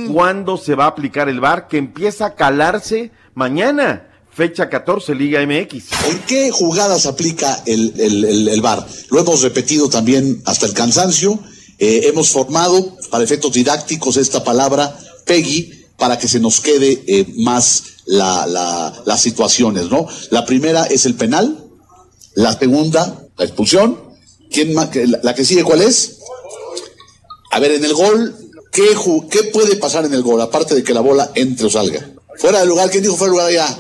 ¿Cuándo 0.10 0.56
se 0.56 0.74
va 0.74 0.86
a 0.86 0.88
aplicar 0.88 1.28
el 1.28 1.42
VAR? 1.42 1.68
Que 1.68 1.80
empieza 1.80 2.28
a 2.28 2.36
calarse 2.36 3.12
mañana. 3.34 4.08
Fecha 4.32 4.70
14, 4.70 5.16
Liga 5.16 5.46
MX. 5.46 5.74
¿En 6.12 6.20
qué 6.26 6.50
jugadas 6.50 7.08
aplica 7.08 7.62
el, 7.66 7.94
el, 8.00 8.24
el, 8.24 8.48
el 8.48 8.62
VAR? 8.62 8.88
Lo 9.12 9.20
hemos 9.20 9.42
repetido 9.42 9.90
también 9.90 10.42
hasta 10.46 10.66
el 10.66 10.74
cansancio. 10.74 11.38
Eh, 11.78 12.04
hemos 12.06 12.30
formado 12.30 12.96
para 13.12 13.26
efectos 13.26 13.52
didácticos 13.52 14.16
esta 14.16 14.46
palabra 14.46 14.98
PEGI 15.26 15.86
para 15.98 16.18
que 16.18 16.28
se 16.28 16.40
nos 16.40 16.62
quede 16.62 17.04
eh, 17.08 17.26
más 17.38 17.84
la, 18.06 18.46
la- 18.48 19.02
las 19.06 19.22
situaciones, 19.22 19.90
¿no? 19.90 20.08
La 20.30 20.46
primera 20.46 20.86
es 20.86 21.06
el 21.06 21.16
penal, 21.16 21.66
la 22.36 22.58
segunda, 22.58 23.24
la 23.38 23.46
expulsión. 23.46 24.00
¿Quién 24.52 24.74
que- 24.92 25.08
la, 25.08 25.34
que 25.36 25.44
sigue 25.46 25.64
cuál 25.64 25.82
es? 25.82 26.18
A 27.52 27.60
ver, 27.60 27.72
en 27.72 27.84
el 27.86 27.94
gol, 27.94 28.36
¿qué, 28.72 28.84
¿qué 29.30 29.44
puede 29.44 29.76
pasar 29.78 30.06
en 30.06 30.14
el 30.14 30.22
gol? 30.22 30.42
Aparte 30.42 30.76
de 30.76 30.84
que 30.84 30.94
la 30.94 31.02
bola 31.02 31.32
entre 31.36 31.68
o 31.68 31.70
salga. 31.70 32.06
Fuera 32.38 32.60
de 32.60 32.66
lugar, 32.66 32.90
¿quién 32.90 33.02
dijo 33.04 33.16
fuera 33.16 33.32
de 33.32 33.38
lugar 33.38 33.48
allá? 33.48 33.80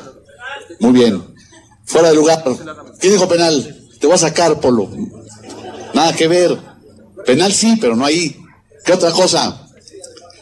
Muy 0.79 0.91
bien. 0.93 1.23
Fuera 1.85 2.09
de 2.09 2.15
lugar. 2.15 2.43
¿Quién 2.99 3.13
dijo 3.13 3.27
penal? 3.27 3.87
Te 3.99 4.07
voy 4.07 4.15
a 4.15 4.19
sacar, 4.19 4.59
Polo. 4.59 4.89
Nada 5.93 6.13
que 6.15 6.27
ver. 6.27 6.57
Penal 7.25 7.51
sí, 7.53 7.77
pero 7.79 7.95
no 7.95 8.05
ahí. 8.05 8.35
¿Qué 8.85 8.93
otra 8.93 9.11
cosa? 9.11 9.64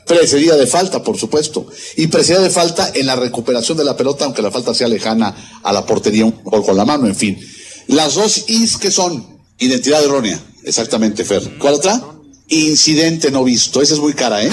Precedida 0.08 0.56
de 0.58 0.68
falta, 0.68 1.02
por 1.02 1.18
supuesto. 1.18 1.66
Y 1.98 2.08
precedida 2.08 2.42
de 2.42 2.50
falta 2.50 2.92
en 2.94 3.06
la 3.06 3.16
recuperación 3.16 3.78
de 3.78 3.86
la 3.86 3.96
pelota, 3.96 4.26
aunque 4.26 4.42
la 4.42 4.52
falta 4.52 4.74
sea 4.74 4.88
lejana 4.88 5.34
a 5.64 5.72
la 5.74 5.86
portería, 5.86 6.32
gol 6.44 6.64
con 6.66 6.76
la 6.76 6.86
mano, 6.86 7.08
en 7.08 7.16
fin. 7.16 7.40
Las 7.88 8.16
dos 8.16 8.46
Is 8.50 8.78
que 8.78 8.92
son 8.92 9.26
identidad 9.60 10.04
errónea. 10.04 10.40
Exactamente, 10.64 11.24
Fer. 11.24 11.58
¿Cuál 11.58 11.76
otra? 11.76 12.02
Incidente 12.50 13.32
no 13.32 13.44
visto. 13.44 13.82
Esa 13.82 13.94
es 13.94 14.00
muy 14.00 14.14
cara, 14.14 14.44
¿eh? 14.44 14.50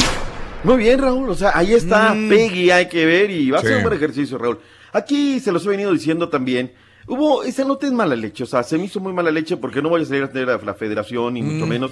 Muy 0.64 0.76
bien, 0.76 0.98
Raúl. 0.98 1.28
O 1.30 1.34
sea, 1.34 1.52
ahí 1.54 1.72
está 1.74 2.14
Mm. 2.14 2.28
Peggy, 2.28 2.70
hay 2.70 2.88
que 2.88 3.04
ver 3.06 3.30
y 3.30 3.50
va 3.50 3.58
a 3.58 3.62
ser 3.62 3.76
un 3.78 3.82
buen 3.82 3.94
ejercicio, 3.94 4.38
Raúl. 4.38 4.58
Aquí 4.92 5.40
se 5.40 5.52
los 5.52 5.64
he 5.66 5.68
venido 5.68 5.92
diciendo 5.92 6.28
también. 6.28 6.72
Hubo, 7.08 7.42
esa 7.42 7.64
nota 7.64 7.86
es 7.86 7.92
mala 7.92 8.14
leche, 8.14 8.44
o 8.44 8.46
sea, 8.46 8.62
se 8.62 8.78
me 8.78 8.84
hizo 8.84 9.00
muy 9.00 9.12
mala 9.12 9.30
leche 9.32 9.56
porque 9.56 9.82
no 9.82 9.88
voy 9.88 10.02
a 10.02 10.04
salir 10.04 10.22
a 10.22 10.30
tener 10.30 10.50
a 10.50 10.58
la 10.58 10.74
federación, 10.74 11.34
ni 11.34 11.42
mucho 11.42 11.66
Mm. 11.66 11.68
menos, 11.68 11.90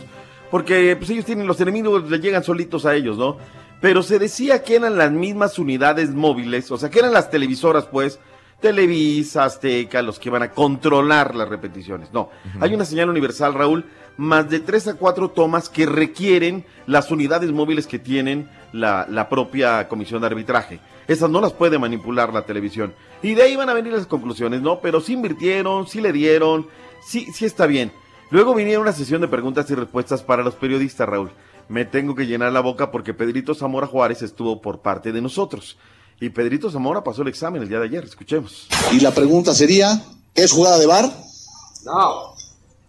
porque 0.51 0.97
pues 0.97 1.11
ellos 1.11 1.25
tienen, 1.25 1.47
los 1.47 1.61
enemigos 1.61 2.09
le 2.11 2.19
llegan 2.19 2.45
solitos 2.45 2.87
a 2.87 2.95
ellos, 2.95 3.17
¿no? 3.19 3.37
Pero 3.81 4.03
se 4.03 4.19
decía 4.19 4.63
que 4.63 4.77
eran 4.77 4.99
las 4.99 5.13
mismas 5.13 5.59
unidades 5.59 6.11
móviles, 6.11 6.71
o 6.71 6.79
sea, 6.79 6.91
que 6.91 6.99
eran 6.99 7.13
las 7.13 7.31
televisoras, 7.31 7.87
pues, 7.87 8.19
Televisa, 8.61 9.45
Azteca, 9.45 10.03
los 10.03 10.19
que 10.19 10.31
van 10.31 10.43
a 10.43 10.51
controlar 10.51 11.37
las 11.37 11.49
repeticiones. 11.49 12.13
No, 12.13 12.31
hay 12.61 12.75
una 12.75 12.85
señal 12.85 13.09
universal, 13.09 13.55
Raúl, 13.55 13.85
más 14.17 14.51
de 14.51 14.59
tres 14.59 14.89
a 14.89 14.95
cuatro 14.95 15.31
tomas 15.31 15.69
que 15.69 15.87
requieren 15.87 16.65
las 16.87 17.13
unidades 17.13 17.53
móviles 17.53 17.87
que 17.87 18.01
tienen 18.01 18.49
la, 18.73 19.07
la 19.09 19.29
propia 19.29 19.87
comisión 19.87 20.21
de 20.21 20.27
arbitraje. 20.27 20.81
Esas 21.07 21.31
no 21.31 21.41
las 21.41 21.53
puede 21.53 21.79
manipular 21.79 22.35
la 22.35 22.43
televisión. 22.43 22.93
Y 23.23 23.35
de 23.35 23.45
ahí 23.45 23.55
van 23.55 23.71
a 23.71 23.75
venir 23.75 23.93
las 23.93 24.07
conclusiones, 24.07 24.61
¿no? 24.61 24.81
Pero 24.81 25.01
sí 25.01 25.13
invirtieron, 25.13 25.87
sí 25.87 26.01
le 26.01 26.13
dieron, 26.13 26.67
sí, 27.01 27.29
sí 27.33 27.45
está 27.45 27.67
bien. 27.67 27.93
Luego 28.31 28.55
vinieron 28.55 28.83
una 28.83 28.93
sesión 28.93 29.21
de 29.21 29.29
preguntas 29.29 29.71
y 29.71 29.75
respuestas 29.75 30.23
para 30.23 30.43
los 30.43 30.55
periodistas, 30.55 31.09
Raúl. 31.09 31.31
Me 31.69 31.85
tengo 31.85 32.15
que 32.15 32.27
llenar 32.27 32.53
la 32.53 32.61
boca 32.61 32.91
porque 32.91 33.15
Pedrito 33.15 33.55
Zamora 33.55 33.87
Juárez 33.87 34.23
estuvo 34.23 34.61
por 34.61 34.81
parte 34.81 35.13
de 35.13 35.21
nosotros. 35.21 35.79
Y 36.21 36.31
Pedrito 36.31 36.71
Zamora 36.71 37.05
pasó 37.05 37.23
el 37.23 37.29
examen 37.29 37.63
el 37.63 37.69
día 37.69 37.79
de 37.79 37.87
ayer, 37.87 38.05
escuchemos. 38.05 38.67
Y 38.93 39.01
la 39.01 39.13
pregunta 39.13 39.55
sería, 39.55 40.03
¿es 40.35 40.53
jugada 40.53 40.79
de 40.79 40.87
bar? 40.87 41.11
No, 41.85 42.35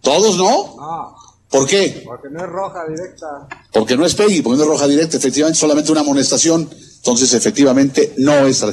¿Todos 0.00 0.36
no? 0.36 0.76
no, 0.76 1.16
¿Por 1.48 1.66
qué? 1.66 2.02
porque 2.04 2.28
no 2.30 2.40
es 2.40 2.48
roja 2.48 2.84
directa. 2.86 3.48
Porque 3.72 3.96
no 3.96 4.04
es 4.04 4.14
Peggy, 4.14 4.42
porque 4.42 4.56
no 4.58 4.64
es 4.64 4.68
roja 4.68 4.86
directa, 4.88 5.16
efectivamente 5.16 5.58
solamente 5.58 5.92
una 5.92 6.00
amonestación. 6.00 6.68
Entonces, 6.96 7.32
efectivamente, 7.34 8.14
no 8.18 8.46
es 8.46 8.64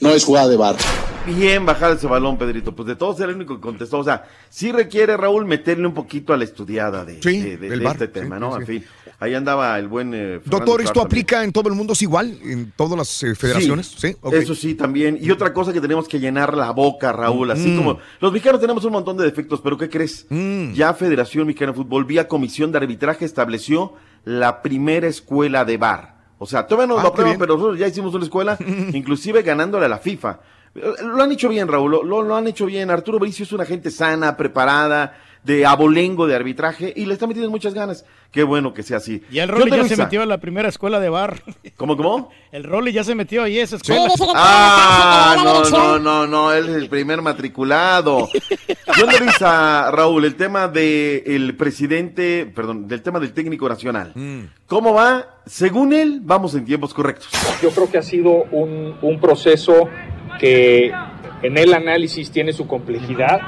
no 0.00 0.10
es 0.10 0.24
jugada 0.24 0.48
de 0.48 0.56
bar. 0.56 0.76
Bien 1.26 1.66
bajar 1.66 1.92
ese 1.92 2.06
balón, 2.06 2.38
Pedrito. 2.38 2.72
Pues 2.74 2.86
de 2.86 2.94
todos 2.96 3.18
era 3.20 3.30
el 3.30 3.36
único 3.36 3.56
que 3.56 3.60
contestó. 3.60 3.98
O 3.98 4.04
sea, 4.04 4.24
sí 4.48 4.70
requiere, 4.70 5.16
Raúl, 5.16 5.44
meterle 5.44 5.86
un 5.86 5.94
poquito 5.94 6.32
a 6.32 6.36
la 6.36 6.44
estudiada 6.44 7.04
de, 7.04 7.16
de- 7.16 7.56
de- 7.56 7.66
el 7.66 7.78
de 7.80 7.84
VAR, 7.84 7.94
este 7.94 8.06
sí, 8.06 8.12
tema, 8.12 8.36
sí, 8.36 8.40
¿no? 8.40 8.52
sí. 8.52 8.60
En 8.60 8.66
fin, 8.66 8.84
ahí 9.18 9.34
andaba 9.34 9.76
el 9.78 9.88
buen... 9.88 10.12
eh, 10.14 10.40
Doctor, 10.44 10.82
¿esto 10.82 11.00
aplica 11.02 11.42
en 11.42 11.52
todo 11.52 11.68
el 11.68 11.74
mundo? 11.74 11.94
¿Es 11.94 12.02
igual? 12.02 12.38
¿En 12.44 12.70
todas 12.76 12.96
las 12.96 13.22
eh, 13.24 13.34
federaciones? 13.34 13.86
Sí. 13.98 14.16
Eso 14.32 14.54
sí, 14.54 14.74
también. 14.74 15.18
Y 15.20 15.30
otra 15.32 15.52
cosa 15.52 15.72
que 15.72 15.80
tenemos 15.80 16.06
que 16.06 16.20
llenar 16.20 16.56
la 16.56 16.70
boca, 16.70 17.12
Raúl. 17.12 17.50
Así 17.50 17.68
Mm. 17.70 17.76
como 17.76 17.98
los 18.20 18.32
mexicanos 18.32 18.60
tenemos 18.60 18.84
un 18.84 18.92
montón 18.92 19.16
de 19.16 19.24
defectos, 19.24 19.60
pero 19.60 19.76
¿qué 19.76 19.88
crees? 19.90 20.26
Ya 20.74 20.94
Federación 20.94 21.46
Mexicana 21.46 21.72
de 21.72 21.76
Fútbol, 21.78 22.04
vía 22.04 22.28
Comisión 22.28 22.70
de 22.70 22.78
Arbitraje, 22.78 23.24
estableció 23.24 23.94
la 24.24 24.62
primera 24.62 25.08
escuela 25.08 25.64
de 25.64 25.76
bar. 25.76 26.14
O 26.38 26.46
sea, 26.46 26.66
todavía 26.66 26.86
no 26.94 26.98
Ah, 27.00 27.02
lo 27.02 27.08
aprueban, 27.08 27.38
pero 27.38 27.54
nosotros 27.54 27.78
ya 27.78 27.88
hicimos 27.88 28.14
una 28.14 28.24
escuela, 28.24 28.58
inclusive 28.92 29.42
ganándole 29.42 29.86
a 29.86 29.88
la 29.88 29.98
FIFA. 29.98 30.40
Lo 31.02 31.22
han 31.22 31.32
hecho 31.32 31.48
bien, 31.48 31.68
Raúl, 31.68 31.90
lo, 31.90 32.22
lo- 32.22 32.36
han 32.36 32.46
hecho 32.46 32.66
bien. 32.66 32.90
Arturo 32.90 33.18
Bricio 33.18 33.44
es 33.44 33.52
una 33.52 33.64
gente 33.64 33.90
sana, 33.90 34.36
preparada, 34.36 35.16
de 35.42 35.64
abolengo 35.64 36.26
de 36.26 36.34
arbitraje, 36.34 36.92
y 36.96 37.04
le 37.06 37.14
está 37.14 37.26
metiendo 37.26 37.50
muchas 37.50 37.72
ganas. 37.72 38.04
Qué 38.32 38.42
bueno 38.42 38.74
que 38.74 38.82
sea 38.82 38.96
así. 38.96 39.22
Y 39.30 39.38
el 39.38 39.48
¿Qué 39.48 39.54
Rolly 39.56 39.70
ya 39.70 39.84
se 39.84 39.96
metió 39.96 40.20
a 40.22 40.26
la 40.26 40.38
primera 40.38 40.68
escuela 40.68 40.98
de 41.00 41.08
bar. 41.08 41.40
¿Cómo, 41.76 41.96
cómo? 41.96 42.30
El 42.52 42.64
Rolly 42.64 42.92
ya 42.92 43.04
se 43.04 43.14
metió 43.14 43.44
ahí 43.44 43.58
a 43.60 43.62
esa 43.62 43.76
escuela. 43.76 44.08
Ah, 44.34 45.36
no, 45.42 45.62
no, 45.70 45.98
no, 45.98 46.26
no, 46.26 46.52
él 46.52 46.68
es 46.68 46.74
el 46.76 46.88
primer 46.88 47.22
matriculado. 47.22 48.28
¿Dónde 48.98 49.20
Luisa, 49.20 49.90
Raúl, 49.92 50.24
el 50.24 50.34
tema 50.34 50.68
del 50.68 51.54
presidente, 51.56 52.50
perdón, 52.54 52.88
del 52.88 53.02
tema 53.02 53.20
del 53.20 53.32
técnico 53.32 53.68
nacional? 53.68 54.12
¿Cómo 54.66 54.92
va? 54.94 55.36
Según 55.46 55.92
él, 55.92 56.20
vamos 56.22 56.54
en 56.56 56.64
tiempos 56.64 56.92
correctos. 56.92 57.28
Yo 57.62 57.70
creo 57.70 57.88
que 57.90 57.98
ha 57.98 58.02
sido 58.02 58.30
un, 58.50 58.96
un 59.00 59.20
proceso 59.20 59.88
que 60.38 60.92
en 61.42 61.58
el 61.58 61.74
análisis 61.74 62.30
tiene 62.30 62.52
su 62.52 62.66
complejidad, 62.66 63.40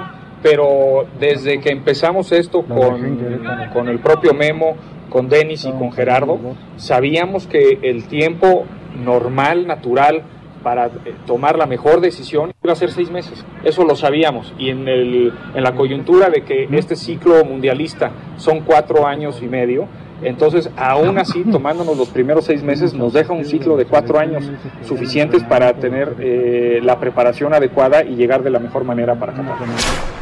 pero 0.42 1.06
desde 1.18 1.60
que 1.60 1.70
empezamos 1.70 2.32
esto 2.32 2.62
con, 2.62 3.40
con 3.72 3.88
el 3.88 3.98
propio 3.98 4.34
Memo, 4.34 4.76
con 5.08 5.28
Denis 5.28 5.64
y 5.64 5.72
con 5.72 5.92
Gerardo, 5.92 6.38
sabíamos 6.76 7.46
que 7.46 7.78
el 7.82 8.06
tiempo 8.08 8.64
normal, 9.02 9.66
natural, 9.66 10.22
para 10.62 10.86
eh, 10.86 11.14
tomar 11.26 11.56
la 11.56 11.66
mejor 11.66 12.00
decisión 12.00 12.52
iba 12.62 12.72
a 12.72 12.76
ser 12.76 12.90
seis 12.90 13.10
meses. 13.10 13.44
Eso 13.64 13.84
lo 13.84 13.96
sabíamos. 13.96 14.52
Y 14.58 14.70
en, 14.70 14.88
el, 14.88 15.32
en 15.54 15.62
la 15.62 15.74
coyuntura 15.74 16.30
de 16.30 16.42
que 16.42 16.68
este 16.72 16.96
ciclo 16.96 17.44
mundialista 17.44 18.10
son 18.36 18.60
cuatro 18.60 19.06
años 19.06 19.40
y 19.42 19.46
medio, 19.46 19.86
entonces 20.22 20.70
aún 20.76 21.18
así, 21.18 21.44
tomándonos 21.44 21.96
los 21.96 22.08
primeros 22.08 22.44
seis 22.44 22.62
meses, 22.62 22.94
nos 22.94 23.12
deja 23.12 23.32
un 23.32 23.44
ciclo 23.44 23.76
de 23.76 23.86
cuatro 23.86 24.18
años 24.18 24.50
suficientes 24.82 25.44
para 25.44 25.74
tener 25.74 26.16
eh, 26.18 26.80
la 26.82 26.98
preparación 26.98 27.54
adecuada 27.54 28.04
y 28.04 28.16
llegar 28.16 28.42
de 28.42 28.50
la 28.50 28.58
mejor 28.58 28.84
manera 28.84 29.18
para 29.18 29.32
Qatar. 29.34 29.58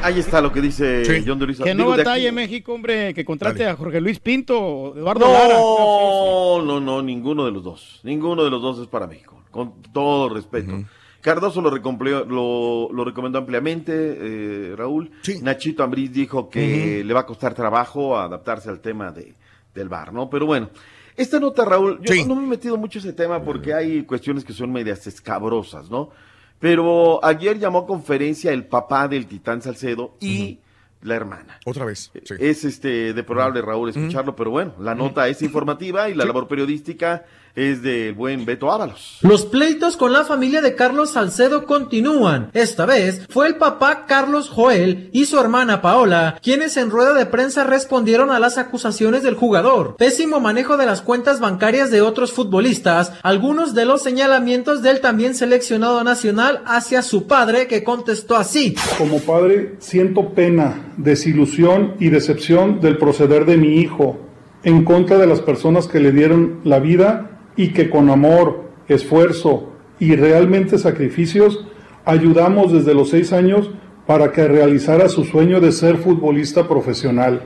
Ahí 0.03 0.19
está 0.19 0.41
lo 0.41 0.53
que 0.53 0.61
dice 0.61 1.03
John 1.27 1.39
de 1.39 1.47
Luisa. 1.47 1.65
Que 1.65 1.75
no 1.75 1.89
batalle 1.89 2.31
México, 2.33 2.75
hombre, 2.75 3.15
que 3.15 3.25
contrate 3.25 3.67
a 3.67 3.77
Jorge 3.77 4.01
Luis 4.01 4.21
Pinto 4.21 4.95
Eduardo 4.97 5.33
Lara. 5.33 5.55
No, 5.55 6.63
no, 6.63 6.81
no, 6.81 7.03
ninguno 7.03 7.45
de 7.45 7.53
los 7.53 7.65
dos. 7.65 8.01
Ninguno 8.03 8.45
de 8.45 8.51
los 8.51 8.63
dos 8.63 8.79
es 8.81 8.87
para 8.87 9.07
México, 9.07 9.43
con 9.51 9.83
todo 9.93 10.29
respeto. 10.29 10.85
Cardoso 11.21 11.61
lo, 11.61 11.71
lo, 11.71 12.93
lo 12.93 13.05
recomendó 13.05 13.39
ampliamente, 13.39 13.93
eh, 13.93 14.77
Raúl. 14.77 15.11
Nachito 15.43 15.83
Ambriz 15.83 16.13
dijo 16.13 16.49
que 16.49 17.03
le 17.05 17.15
va 17.15 17.21
a 17.21 17.27
costar 17.27 17.53
trabajo 17.53 18.17
adaptarse 18.17 18.71
al 18.71 18.79
tema 18.79 19.11
de, 19.11 19.35
del 19.77 19.89
bar, 19.89 20.13
¿no? 20.13 20.29
Pero 20.29 20.47
bueno, 20.47 20.71
esta 21.17 21.39
nota, 21.39 21.65
Raúl, 21.65 22.01
yo 22.03 22.27
no 22.27 22.35
me 22.35 22.45
he 22.45 22.49
metido 22.49 22.77
mucho 22.77 22.99
ese 22.99 23.13
tema 23.13 23.43
porque 23.43 23.73
hay 23.73 24.03
cuestiones 24.03 24.45
que 24.45 24.53
son 24.53 24.73
medias 24.73 25.07
escabrosas, 25.07 25.89
¿no? 25.91 26.11
Pero 26.59 27.25
ayer 27.25 27.59
llamó 27.59 27.81
a 27.81 27.87
conferencia 27.87 28.53
el 28.53 28.65
papá 28.65 29.07
del 29.09 29.27
Titán 29.27 29.63
Salcedo 29.63 30.17
y 30.21 30.59
la 31.03 31.15
hermana. 31.15 31.61
Otra 31.65 31.85
vez. 31.85 32.11
sí. 32.13 32.35
Es 32.39 32.65
este 32.65 33.13
de 33.13 33.23
probable 33.23 33.63
Raúl 33.63 33.91
escucharlo, 33.91 34.35
pero 34.35 34.51
bueno, 34.51 34.75
la 34.81 34.95
nota 34.95 35.29
es 35.29 35.41
informativa 35.43 36.09
y 36.09 36.15
la 36.15 36.25
labor 36.25 36.49
periodística 36.49 37.25
es 37.57 37.83
del 37.83 38.13
buen 38.13 38.45
Beto 38.45 38.71
Ábalos. 38.71 39.19
Los 39.23 39.47
pleitos 39.47 39.97
con 39.97 40.13
la 40.13 40.25
familia 40.25 40.61
de 40.61 40.75
Carlos 40.75 41.11
Salcedo 41.11 41.65
continúan. 41.65 42.51
Esta 42.53 42.85
vez 42.87 43.23
fue 43.31 43.49
el 43.49 43.57
papá 43.57 44.05
Carlos 44.07 44.51
Joel 44.51 45.09
y 45.13 45.25
su 45.25 45.41
hermana 45.41 45.81
Paola 45.83 46.39
quienes 46.43 46.77
en 46.77 46.91
rueda 46.91 47.15
de 47.15 47.27
prensa 47.27 47.65
respondieron 47.65 48.31
a 48.31 48.39
las 48.39 48.59
acusaciones 48.59 49.23
del 49.23 49.35
jugador. 49.35 49.97
Pésimo 49.97 50.39
manejo 50.39 50.77
de 50.77 50.87
las 50.87 51.01
cuentas 51.01 51.41
bancarias 51.41 51.91
de 51.91 52.03
otros 52.03 52.33
futbolistas, 52.33 53.13
algunos 53.23 53.75
de 53.75 53.87
los 53.87 54.03
señalamientos 54.03 54.83
del 54.83 55.01
también 55.01 55.35
seleccionado 55.35 56.05
nacional 56.05 56.63
hacia 56.67 57.01
su 57.01 57.27
padre 57.27 57.67
que 57.67 57.83
contestó 57.83 58.37
así. 58.37 58.75
Como 58.99 59.21
padre 59.21 59.77
siento 59.79 60.35
pena, 60.35 60.93
desilusión 60.99 61.95
y 61.99 62.11
decepción 62.11 62.81
del 62.81 62.99
proceder 62.99 63.47
de 63.47 63.57
mi 63.57 63.81
hijo 63.81 64.19
en 64.63 64.85
contra 64.85 65.17
de 65.17 65.27
las 65.27 65.41
personas 65.41 65.87
que 65.87 66.01
le 66.01 66.13
dieron 66.13 66.61
la 66.65 66.81
vida 66.81 67.36
y 67.57 67.69
que 67.69 67.91
con 67.91 68.11
amor, 68.11 68.71
esfuerzo 68.89 69.73
y 69.99 70.15
realmente 70.15 70.79
sacrificios 70.79 71.67
ayudamos 72.05 72.73
desde 72.73 72.95
los 72.95 73.11
seis 73.11 73.33
años 73.33 73.71
para 74.07 74.31
que 74.33 74.47
realizara 74.47 75.09
su 75.09 75.25
sueño 75.25 75.61
de 75.61 75.73
ser 75.73 75.97
futbolista 75.97 76.69
profesional. 76.69 77.43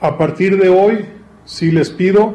A 0.00 0.18
partir 0.18 0.60
de 0.60 0.68
hoy, 0.68 1.06
si 1.44 1.70
les 1.70 1.90
pido, 1.90 2.34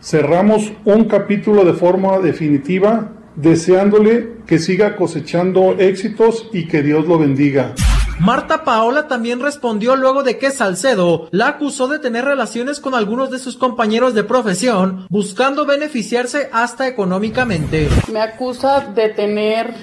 cerramos 0.00 0.72
un 0.84 1.04
capítulo 1.04 1.64
de 1.64 1.74
forma 1.74 2.18
definitiva, 2.18 3.12
deseándole 3.36 4.32
que 4.46 4.58
siga 4.58 4.96
cosechando 4.96 5.72
éxitos 5.78 6.48
y 6.52 6.66
que 6.66 6.82
Dios 6.82 7.06
lo 7.06 7.18
bendiga. 7.18 7.74
Marta 8.20 8.64
Paola 8.64 9.08
también 9.08 9.40
respondió 9.40 9.96
luego 9.96 10.22
de 10.22 10.38
que 10.38 10.50
Salcedo 10.50 11.28
la 11.30 11.48
acusó 11.48 11.88
de 11.88 11.98
tener 11.98 12.24
relaciones 12.24 12.78
con 12.80 12.94
algunos 12.94 13.30
de 13.30 13.38
sus 13.38 13.56
compañeros 13.56 14.14
de 14.14 14.24
profesión, 14.24 15.06
buscando 15.10 15.66
beneficiarse 15.66 16.48
hasta 16.52 16.86
económicamente. 16.86 17.88
Me 18.12 18.20
acusa 18.20 18.80
de 18.80 19.08
tener 19.08 19.74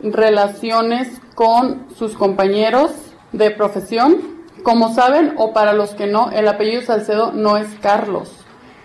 relaciones 0.00 1.20
con 1.34 1.86
sus 1.96 2.14
compañeros 2.14 2.90
de 3.32 3.50
profesión. 3.50 4.36
Como 4.62 4.94
saben, 4.94 5.34
o 5.36 5.52
para 5.52 5.72
los 5.72 5.90
que 5.90 6.06
no, 6.06 6.30
el 6.30 6.48
apellido 6.48 6.82
Salcedo 6.82 7.32
no 7.32 7.56
es 7.56 7.68
Carlos. 7.80 8.30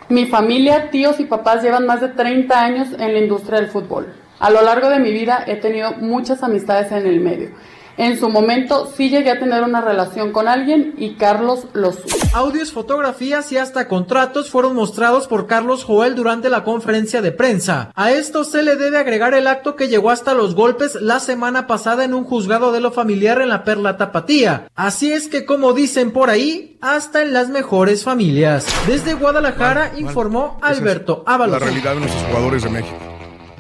Mi 0.10 0.26
familia, 0.26 0.90
tíos 0.92 1.20
y 1.20 1.26
papás 1.26 1.64
llevan 1.64 1.86
más 1.86 2.02
de 2.02 2.10
30 2.10 2.60
años 2.60 2.88
en 3.00 3.14
la 3.14 3.20
industria 3.20 3.60
del 3.60 3.70
fútbol. 3.70 4.14
A 4.40 4.50
lo 4.50 4.62
largo 4.62 4.90
de 4.90 5.00
mi 5.00 5.12
vida 5.12 5.44
he 5.48 5.56
tenido 5.56 5.94
muchas 5.94 6.44
amistades 6.44 6.92
en 6.92 7.06
el 7.06 7.20
medio. 7.20 7.52
En 7.98 8.20
su 8.20 8.30
momento 8.30 8.92
sí 8.96 9.10
llegué 9.10 9.32
a 9.32 9.40
tener 9.40 9.64
una 9.64 9.82
relación 9.82 10.32
con 10.32 10.48
alguien 10.48 10.96
y 10.98 11.16
Carlos 11.16 11.66
lo 11.74 11.92
supo. 11.92 12.08
Audios, 12.34 12.72
fotografías 12.72 13.52
y 13.52 13.58
hasta 13.58 13.88
contratos 13.88 14.50
fueron 14.50 14.76
mostrados 14.76 15.28
por 15.28 15.48
Carlos 15.48 15.84
Joel 15.84 16.16
durante 16.16 16.50
la 16.50 16.64
conferencia 16.64 17.22
de 17.22 17.32
prensa. 17.32 17.92
A 17.96 18.12
esto 18.12 18.44
se 18.44 18.64
le 18.64 18.76
debe 18.76 18.98
agregar 18.98 19.34
el 19.34 19.48
acto 19.48 19.76
que 19.76 19.88
llegó 19.88 20.10
hasta 20.10 20.34
los 20.34 20.56
golpes 20.56 20.96
la 20.96 21.20
semana 21.20 21.68
pasada 21.68 22.04
en 22.04 22.14
un 22.14 22.24
juzgado 22.24 22.72
de 22.72 22.80
lo 22.80 22.92
familiar 22.92 23.42
en 23.42 23.50
la 23.50 23.64
Perla 23.64 23.98
Tapatía. 23.98 24.68
Así 24.76 25.12
es 25.12 25.28
que 25.28 25.46
como 25.46 25.74
dicen 25.74 26.12
por 26.12 26.30
ahí, 26.30 26.78
hasta 26.82 27.22
en 27.22 27.34
las 27.34 27.50
mejores 27.50 28.04
familias. 28.04 28.66
Desde 28.88 29.14
Guadalajara 29.14 29.92
informó 29.98 30.58
Alberto 30.62 31.24
La 31.28 31.36
Ábalos. 31.36 31.60
realidad 31.60 31.94
de 31.94 32.00
nuestros 32.00 32.24
jugadores 32.24 32.64
de 32.64 32.70
México. 32.70 32.98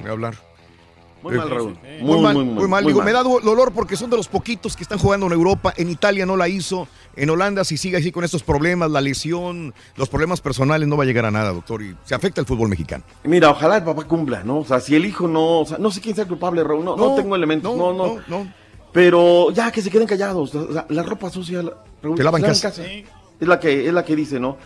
Voy 0.01 0.09
a 0.09 0.13
hablar. 0.13 0.50
Muy 1.23 1.35
mal, 1.35 1.49
Raúl. 1.49 1.77
Muy, 1.83 2.01
Muy, 2.01 2.21
mal, 2.21 2.33
muy, 2.35 2.45
muy, 2.45 2.53
muy, 2.55 2.67
mal. 2.67 2.85
Digo, 2.85 2.97
mal. 2.99 3.05
me 3.05 3.11
da 3.13 3.23
do- 3.23 3.39
dolor 3.41 3.71
porque 3.73 3.95
son 3.95 4.09
de 4.09 4.17
los 4.17 4.27
poquitos 4.27 4.75
que 4.75 4.83
están 4.83 4.97
jugando 4.97 5.27
en 5.27 5.33
Europa. 5.33 5.73
En 5.77 5.89
Italia 5.89 6.25
no 6.25 6.35
la 6.37 6.47
hizo. 6.47 6.87
En 7.15 7.29
Holanda, 7.29 7.63
si 7.63 7.77
sigue 7.77 7.97
así 7.97 8.11
con 8.11 8.23
estos 8.23 8.41
problemas, 8.43 8.89
la 8.89 9.01
lesión, 9.01 9.73
los 9.97 10.09
problemas 10.09 10.41
personales, 10.41 10.87
no 10.87 10.97
va 10.97 11.03
a 11.03 11.05
llegar 11.05 11.25
a 11.25 11.31
nada, 11.31 11.51
doctor. 11.53 11.81
Y 11.81 11.95
se 12.05 12.15
afecta 12.15 12.41
el 12.41 12.47
fútbol 12.47 12.69
mexicano. 12.69 13.03
Mira, 13.23 13.49
ojalá 13.51 13.77
el 13.77 13.83
papá 13.83 14.03
cumpla, 14.05 14.43
¿no? 14.43 14.59
O 14.59 14.65
sea, 14.65 14.79
si 14.79 14.95
el 14.95 15.05
hijo 15.05 15.27
no, 15.27 15.59
o 15.59 15.65
sea, 15.65 15.77
no 15.77 15.91
sé 15.91 16.01
quién 16.01 16.15
sea 16.15 16.23
el 16.23 16.27
culpable, 16.29 16.63
Raúl, 16.63 16.83
no, 16.85 16.95
no, 16.95 17.09
No, 17.09 17.15
tengo 17.15 17.35
elementos, 17.35 17.75
no, 17.75 17.93
no, 17.93 18.07
no, 18.07 18.21
no, 18.27 18.53
Pero 18.91 19.51
ya 19.51 19.71
que 19.71 19.81
se 19.81 19.89
queden 19.89 20.07
callados, 20.07 20.51
la 20.89 21.03
ropa 21.03 21.29
sucia, 21.29 21.61
la- 21.63 21.73
Raúl, 22.01 22.17
Que 22.17 22.23
lavan 22.23 22.41
se 22.55 22.61
casa. 22.61 22.83
Es 22.85 23.47
la 23.47 23.59
que, 23.59 23.87
es 23.87 23.93
la 23.93 24.03
que 24.05 24.15
dice, 24.15 24.39
¿no? 24.39 24.57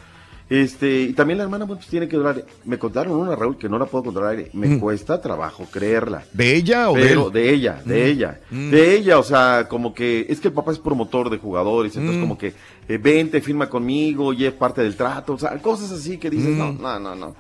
Este, 0.48 1.02
y 1.02 1.14
también 1.14 1.40
la 1.40 1.46
hermana, 1.46 1.66
pues 1.66 1.88
tiene 1.88 2.08
que 2.08 2.18
durar. 2.18 2.46
Me 2.66 2.78
contaron 2.78 3.14
una, 3.18 3.36
Raúl, 3.36 3.58
que 3.58 3.68
no 3.68 3.80
la 3.80 3.86
puedo 3.86 4.04
controlar. 4.06 4.38
Me 4.54 4.68
Mm. 4.68 4.80
cuesta 4.80 5.20
trabajo 5.20 5.66
creerla. 5.72 6.24
¿De 6.34 6.56
ella 6.56 6.90
o 6.92 6.94
Pero 6.94 7.32
de 7.32 7.50
él? 7.50 7.50
de 7.50 7.54
ella, 7.56 7.82
de 7.84 7.96
Mm. 8.04 8.06
ella. 8.08 8.40
Mm. 8.52 8.70
De 8.70 8.96
ella, 8.96 9.18
o 9.20 9.24
sea, 9.24 9.66
como 9.68 9.94
que 9.96 10.28
es 10.30 10.40
que 10.40 10.50
el 10.50 10.54
papá 10.54 10.72
es 10.72 10.78
promotor 10.78 11.32
de 11.32 11.38
jugadores, 11.40 11.96
entonces 11.96 12.22
como 12.22 12.38
que 12.38 12.54
eh, 12.88 12.98
vente, 13.00 13.42
firma 13.42 13.68
conmigo 13.68 14.32
y 14.34 14.46
es 14.46 14.54
parte 14.54 14.82
del 14.84 14.96
trato, 14.96 15.34
o 15.34 15.40
sea, 15.40 15.58
cosas 15.60 15.92
así 15.92 16.20
que 16.20 16.30
dices, 16.30 16.56
no, 16.56 16.72
no, 16.74 17.00
no, 17.00 17.16
no. 17.16 17.36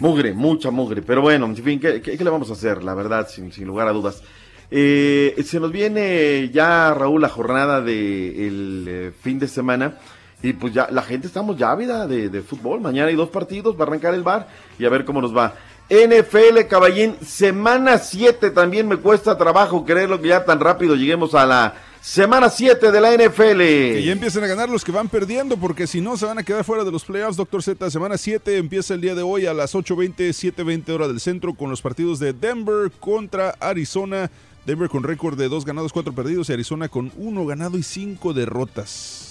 Mugre, 0.00 0.32
mucha 0.32 0.70
mugre, 0.70 1.02
pero 1.02 1.20
bueno, 1.20 1.44
en 1.46 1.56
fin, 1.56 1.78
¿qué, 1.78 2.00
qué- 2.00 2.16
qué 2.16 2.24
le 2.24 2.30
vamos 2.30 2.48
a 2.48 2.54
hacer? 2.54 2.82
La 2.82 2.94
verdad, 2.94 3.28
sin, 3.28 3.52
sin 3.52 3.66
lugar 3.66 3.86
a 3.88 3.92
dudas. 3.92 4.22
Eh, 4.70 5.34
se 5.44 5.60
nos 5.60 5.70
viene 5.72 6.48
ya, 6.52 6.94
Raúl, 6.94 7.20
la 7.20 7.28
jornada 7.28 7.82
del 7.82 8.84
de 8.86 9.12
fin 9.20 9.38
de 9.38 9.48
semana. 9.48 9.98
Y 10.42 10.52
pues 10.54 10.72
ya, 10.72 10.88
la 10.90 11.02
gente 11.02 11.26
estamos 11.26 11.56
ya 11.56 11.70
ávida 11.70 12.06
de, 12.06 12.28
de 12.28 12.42
fútbol. 12.42 12.80
Mañana 12.80 13.08
hay 13.08 13.16
dos 13.16 13.28
partidos, 13.28 13.76
va 13.76 13.84
a 13.84 13.88
arrancar 13.88 14.14
el 14.14 14.22
bar 14.22 14.48
y 14.78 14.84
a 14.84 14.88
ver 14.88 15.04
cómo 15.04 15.20
nos 15.20 15.36
va. 15.36 15.54
NFL 15.90 16.68
Caballín, 16.68 17.16
semana 17.26 17.98
7 17.98 18.50
también 18.50 18.86
me 18.86 18.96
cuesta 18.96 19.36
trabajo 19.36 19.84
creerlo 19.84 20.20
que 20.20 20.28
ya 20.28 20.44
tan 20.44 20.60
rápido 20.60 20.94
lleguemos 20.94 21.34
a 21.34 21.44
la 21.44 21.74
semana 22.00 22.48
7 22.48 22.92
de 22.92 23.00
la 23.00 23.12
NFL. 23.12 23.58
Que 23.58 24.02
ya 24.04 24.12
empiecen 24.12 24.44
a 24.44 24.46
ganar 24.46 24.68
los 24.68 24.84
que 24.84 24.92
van 24.92 25.08
perdiendo, 25.08 25.56
porque 25.56 25.88
si 25.88 26.00
no 26.00 26.16
se 26.16 26.26
van 26.26 26.38
a 26.38 26.44
quedar 26.44 26.62
fuera 26.62 26.84
de 26.84 26.92
los 26.92 27.04
playoffs. 27.04 27.36
Doctor 27.36 27.60
Z, 27.60 27.90
semana 27.90 28.16
7 28.16 28.58
empieza 28.58 28.94
el 28.94 29.00
día 29.00 29.16
de 29.16 29.22
hoy 29.22 29.46
a 29.46 29.52
las 29.52 29.74
8.20, 29.74 30.14
7.20 30.28 30.90
hora 30.90 31.08
del 31.08 31.18
centro 31.18 31.54
con 31.54 31.70
los 31.70 31.82
partidos 31.82 32.20
de 32.20 32.32
Denver 32.32 32.92
contra 33.00 33.56
Arizona. 33.58 34.30
Denver 34.66 34.88
con 34.88 35.02
récord 35.02 35.36
de 35.36 35.48
2 35.48 35.64
ganados, 35.64 35.92
4 35.92 36.12
perdidos 36.12 36.48
y 36.50 36.52
Arizona 36.52 36.88
con 36.88 37.10
1 37.16 37.46
ganado 37.46 37.76
y 37.78 37.82
5 37.82 38.32
derrotas. 38.32 39.29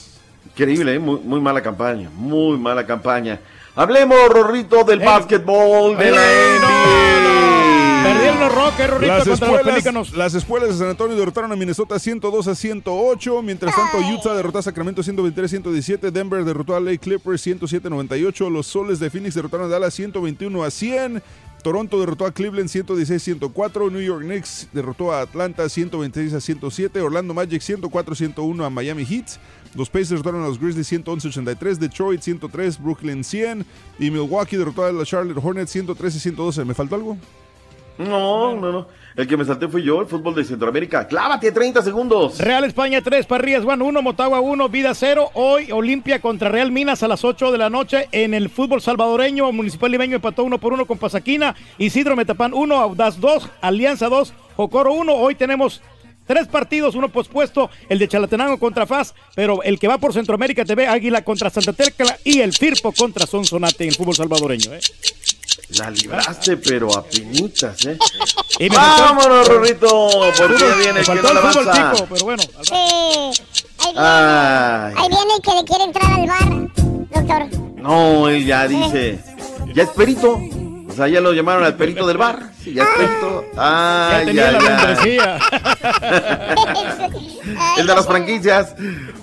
Increíble, 0.60 0.96
¿eh? 0.96 1.00
muy, 1.00 1.22
muy 1.22 1.40
mala 1.40 1.62
campaña, 1.62 2.10
muy 2.14 2.58
mala 2.58 2.86
campaña. 2.86 3.40
Hablemos, 3.76 4.18
Rorrito, 4.28 4.84
del 4.84 5.00
básquetbol 5.00 5.98
de 5.98 6.12
la 6.12 6.20
NBA. 6.20 8.04
Perdieron 8.04 8.40
los 8.42 8.56
Rockets, 8.56 8.90
Rorrito, 8.90 9.08
Las 9.14 9.18
contra 9.20 9.30
los 9.30 9.42
espuelas, 9.42 9.74
Pelícanos. 9.74 10.14
las 10.18 10.34
espuelas 10.34 10.70
de 10.70 10.76
San 10.76 10.90
Antonio 10.90 11.16
derrotaron 11.16 11.54
a 11.54 11.56
Minnesota 11.56 11.98
102 11.98 12.48
a 12.50 12.56
108. 12.56 13.42
Mientras 13.42 13.74
tanto, 13.74 14.00
Utah 14.00 14.34
derrotó 14.34 14.58
a 14.58 14.62
Sacramento 14.62 15.02
123 15.02 15.50
117. 15.50 16.12
Denver 16.12 16.44
derrotó 16.44 16.76
a 16.76 16.82
LA 16.82 16.98
Clippers 16.98 17.42
107 17.42 17.90
98. 17.90 18.50
Los 18.50 18.68
Soles 18.68 19.00
de 19.00 19.10
Phoenix 19.10 19.36
derrotaron 19.36 19.68
a 19.68 19.70
Dallas 19.70 19.94
121 19.94 20.62
a 20.62 20.72
100. 20.72 21.24
Toronto 21.62 22.00
derrotó 22.00 22.26
a 22.26 22.32
Cleveland 22.32 22.70
116 22.70 23.22
104. 23.22 23.90
New 23.90 24.02
York 24.02 24.24
Knicks 24.24 24.70
derrotó 24.72 25.12
a 25.12 25.22
Atlanta 25.22 25.68
126 25.68 26.34
a 26.34 26.42
107. 26.42 27.02
Orlando 27.02 27.34
Magic 27.34 27.62
104 27.62 28.16
101 28.16 28.66
a 28.66 28.70
Miami 28.70 29.06
Heat. 29.06 29.26
Los 29.76 29.90
Pacers 29.90 30.10
derrotaron 30.10 30.44
a 30.44 30.48
los 30.48 30.60
Grizzlies 30.60 30.88
111 30.88 31.28
83. 31.28 31.80
Detroit 31.80 32.22
103. 32.22 32.82
Brooklyn 32.82 33.24
100. 33.24 33.66
Y 34.00 34.10
Milwaukee 34.10 34.58
derrotó 34.58 34.86
a 34.86 34.92
la 34.92 35.06
Charlotte 35.06 35.40
Hornets 35.44 35.72
113 35.72 36.20
112. 36.20 36.66
¿Me 36.66 36.74
faltó 36.74 36.96
algo? 36.96 37.18
No, 37.98 38.56
no, 38.56 38.72
no. 38.72 38.88
El 39.16 39.28
que 39.28 39.36
me 39.36 39.46
salté 39.46 39.68
fui 39.68 39.84
yo, 39.84 40.02
el 40.02 40.08
fútbol 40.08 40.36
de 40.36 40.44
Centroamérica. 40.44 41.08
Clávate 41.08 41.52
30 41.52 41.82
segundos. 41.82 42.38
Real 42.40 42.64
España 42.64 43.02
3, 43.02 43.26
Parrillas 43.26 43.66
van 43.66 43.82
1, 43.82 44.02
Motagua 44.02 44.40
1, 44.40 44.70
Vida 44.70 44.94
0. 44.94 45.32
Hoy 45.34 45.72
Olimpia 45.72 46.22
contra 46.22 46.50
Real 46.50 46.72
Minas 46.72 47.04
a 47.04 47.08
las 47.08 47.26
8 47.26 47.52
de 47.52 47.58
la 47.58 47.70
noche 47.70 48.08
en 48.12 48.34
el 48.34 48.50
fútbol 48.50 48.82
salvadoreño. 48.82 49.52
Municipal 49.52 49.92
Limeño 49.92 50.16
empató 50.16 50.44
1 50.44 50.60
por 50.60 50.74
1 50.74 50.86
con 50.86 50.98
Pasaquina. 50.98 51.56
Isidro 51.78 52.16
Metapán 52.16 52.54
1, 52.54 52.76
Audaz 52.76 53.20
2, 53.20 53.50
Alianza 53.62 54.10
2, 54.10 54.34
Jocoro 54.56 54.94
1. 54.94 55.14
Hoy 55.14 55.36
tenemos 55.36 55.82
tres 56.30 56.48
partidos, 56.48 56.94
uno 56.94 57.10
pospuesto, 57.10 57.72
el 57.90 57.98
de 57.98 58.08
Chalatenango 58.08 58.60
contra 58.60 58.86
FAS, 58.86 59.16
pero 59.34 59.64
el 59.64 59.80
que 59.80 59.88
va 59.88 59.98
por 59.98 60.14
Centroamérica 60.14 60.64
TV, 60.64 60.86
Águila 60.88 61.24
contra 61.24 61.50
Santa 61.50 61.74
Tecla 61.74 62.20
y 62.24 62.42
el 62.42 62.54
Firpo 62.54 62.92
contra 62.92 63.26
Sonsonate 63.26 63.86
en 63.86 63.90
el 63.90 63.96
fútbol 63.96 64.16
salvadoreño. 64.16 64.76
¿eh? 64.76 64.80
La 65.78 65.90
libraste, 65.90 66.58
pero 66.58 66.94
a 66.98 67.04
pinitas, 67.06 67.86
¿eh? 67.86 67.98
Y 68.60 68.70
me 68.70 68.76
Vámonos, 68.76 69.48
Rorrito, 69.48 70.10
porque 70.38 70.44
Fútbol- 70.44 70.60
ya 70.60 70.76
viene 70.76 71.00
el 71.02 71.06
que 71.06 71.16
no 71.16 71.22
la 71.22 71.30
el 71.32 71.38
fútbol 71.48 71.70
avanza. 71.70 71.94
chico, 71.94 72.08
pero 72.12 72.26
bueno. 72.26 72.44
Sí. 72.62 72.74
Ahí 72.74 73.32
viene, 73.94 73.98
Ay, 73.98 74.94
ahí 74.98 75.08
viene 75.10 75.34
el 75.36 75.42
que 75.42 75.52
le 75.56 75.64
quiere 75.64 75.84
entrar 75.86 76.12
al 76.12 76.28
bar, 76.28 76.50
doctor. 77.12 77.42
no, 77.78 78.28
él 78.30 78.46
ya 78.46 78.68
dice, 78.68 79.20
ya 79.74 79.84
es 79.84 79.90
perito. 79.90 80.38
O 80.90 80.94
sea, 81.00 81.08
ya 81.08 81.22
lo 81.22 81.32
llamaron 81.34 81.64
al 81.64 81.76
perito 81.78 82.06
del 82.08 82.18
bar. 82.18 82.52
Sí, 82.64 82.74
ya 82.74 82.84
es 82.84 82.90
perito. 82.98 83.46
Ay, 83.56 84.20
Ya 84.20 84.26
tenía 84.26 84.48
ay, 84.48 84.54
la 84.54 84.60
ay. 84.60 84.66
membresía. 84.68 85.40
El 87.78 87.88
de 87.88 87.96
las 87.96 88.06
franquicias. 88.06 88.76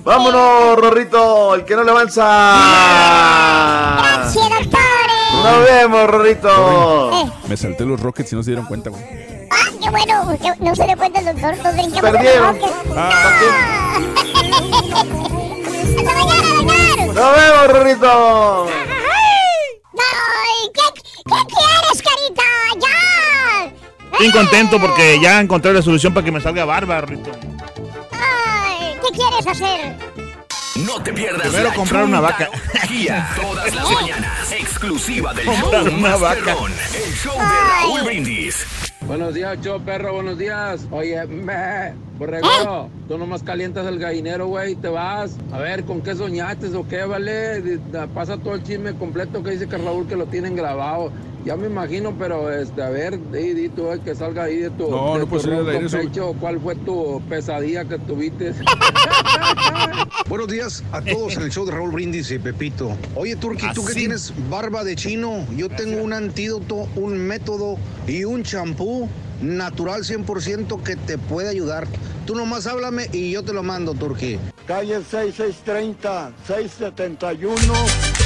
Vámonos, 0.03 0.77
Rorrito, 0.79 1.55
el 1.55 1.65
que 1.65 1.77
no 1.77 1.85
le 1.85 1.91
avanza. 1.91 2.25
Gracias. 3.99 4.56
Nos 5.47 5.65
vemos, 5.65 6.11
Rorrito. 6.11 7.11
Me 7.49 7.57
salté 7.57 7.85
los 7.85 8.01
Rockets 8.01 8.33
y 8.33 8.37
no 8.37 8.43
se 8.43 8.51
dieron 8.51 8.67
cuenta, 8.67 8.91
güey. 8.91 9.03
Ah, 9.51 9.71
qué 9.81 9.91
bueno. 9.91 10.39
que 10.39 10.65
no 10.65 10.75
se 10.75 10.87
le 10.87 10.97
cuenta 10.97 11.21
el 11.21 11.27
doctor. 11.27 11.57
Nos 11.63 11.75
brincamos 11.75 12.11
Perdieron. 12.11 12.57
Rocket. 12.61 12.75
Ah. 12.97 13.41
¡Hasta 15.97 16.13
mañana, 16.15 16.55
doctor! 16.57 17.15
Nos 17.15 17.37
vemos, 17.37 17.69
Rorrito. 17.73 18.67
¡Ay! 19.99 20.71
¿Qué, 20.75 21.01
qué 21.25 21.55
quieres, 21.55 22.03
carita? 22.03 22.43
¡Ya! 22.81 24.19
Bien 24.19 24.33
contento 24.33 24.81
porque 24.81 25.19
ya 25.21 25.41
encontré 25.41 25.73
la 25.73 25.83
solución 25.83 26.13
para 26.13 26.25
que 26.25 26.33
me 26.33 26.41
salga 26.41 26.65
barba, 26.65 27.01
Rito. 27.03 27.31
Ay, 28.13 28.97
¿Qué 29.03 29.09
quieres 29.19 29.47
hacer? 29.47 29.97
No 30.85 31.03
te 31.03 31.13
pierdas 31.13 31.49
Primero 31.49 31.69
la 31.71 31.75
comprar 31.75 32.05
una 32.05 32.21
vaca. 32.21 32.51
Todas 33.41 33.75
las 33.75 33.91
mañanas, 33.95 34.53
exclusiva 34.53 35.33
del 35.33 35.47
Comprar 35.47 35.85
show 35.85 35.99
una 35.99 36.17
vaca. 36.17 36.57
El 36.95 37.15
show 37.15 37.33
de 37.33 37.71
Raúl 37.71 38.03
Brindis. 38.03 38.67
Buenos 39.03 39.35
días, 39.35 39.59
show 39.63 39.81
perro, 39.83 40.15
buenos 40.15 40.37
días. 40.37 40.87
Oye, 40.91 41.27
me, 41.27 41.95
borrego, 42.19 42.91
tú 43.09 43.19
nomás 43.19 43.43
calientas 43.43 43.87
el 43.87 43.99
gallinero, 43.99 44.47
güey, 44.47 44.73
y 44.73 44.77
te 44.77 44.89
vas. 44.89 45.37
A 45.53 45.59
ver, 45.59 45.85
¿con 45.85 46.01
qué 46.01 46.15
soñaste 46.15 46.75
o 46.75 46.87
qué, 46.87 47.05
vale? 47.05 47.81
Pasa 48.15 48.37
todo 48.39 48.55
el 48.55 48.63
chisme 48.63 48.95
completo 48.95 49.43
que 49.43 49.51
dice 49.53 49.69
que 49.69 49.77
Raúl 49.79 50.07
que 50.07 50.17
lo 50.17 50.27
tienen 50.27 50.57
grabado. 50.57 51.13
Ya 51.47 51.55
me 51.55 51.69
imagino, 51.69 52.13
pero 52.19 52.51
este, 52.53 52.83
a 52.83 52.91
ver, 52.91 53.21
di, 53.31 53.55
di 53.55 53.69
tú 53.69 53.93
eh, 53.93 54.01
que 54.05 54.17
salga 54.17 54.45
ahí 54.45 54.57
de 54.57 54.71
tu, 54.71 54.91
No, 54.91 55.15
de 55.15 55.21
no 55.21 55.27
tu 55.27 55.39
ronco 55.39 55.97
pecho, 55.97 56.35
¿Cuál 56.41 56.59
fue 56.59 56.75
tu 56.75 57.23
pesadilla 57.29 57.85
que 57.85 58.01
tuviste? 58.01 58.53
Buenos 60.29 60.49
días 60.49 60.83
a 60.91 61.01
todos 61.03 61.37
en 61.37 61.43
el 61.43 61.53
show 61.53 61.65
de 61.65 61.71
Raúl 61.71 61.93
Brindis 61.93 62.33
y 62.33 62.41
Pepito. 62.41 62.97
Oye, 63.15 63.37
Turki, 63.37 63.67
tú 63.75 63.85
que 63.85 63.95
tienes 63.95 64.33
barba 64.51 64.83
de 64.83 64.97
chino, 64.97 65.47
yo 65.57 65.69
tengo 65.69 66.03
un 66.03 66.13
antídoto, 66.13 66.89
un 66.97 67.17
método 67.17 67.77
y 68.09 68.25
un 68.25 68.43
champú 68.43 69.09
natural 69.41 70.03
100% 70.03 70.83
que 70.83 70.97
te 70.97 71.19
puede 71.19 71.49
ayudar. 71.49 71.87
Tú 72.27 72.35
nomás 72.35 72.67
háblame 72.67 73.09
y 73.13 73.31
yo 73.31 73.45
te 73.45 73.53
lo 73.53 73.63
mando, 73.63 73.95
Turki. 73.95 74.39
Calle 74.67 74.97
6630, 74.97 76.33
671, 76.47 77.73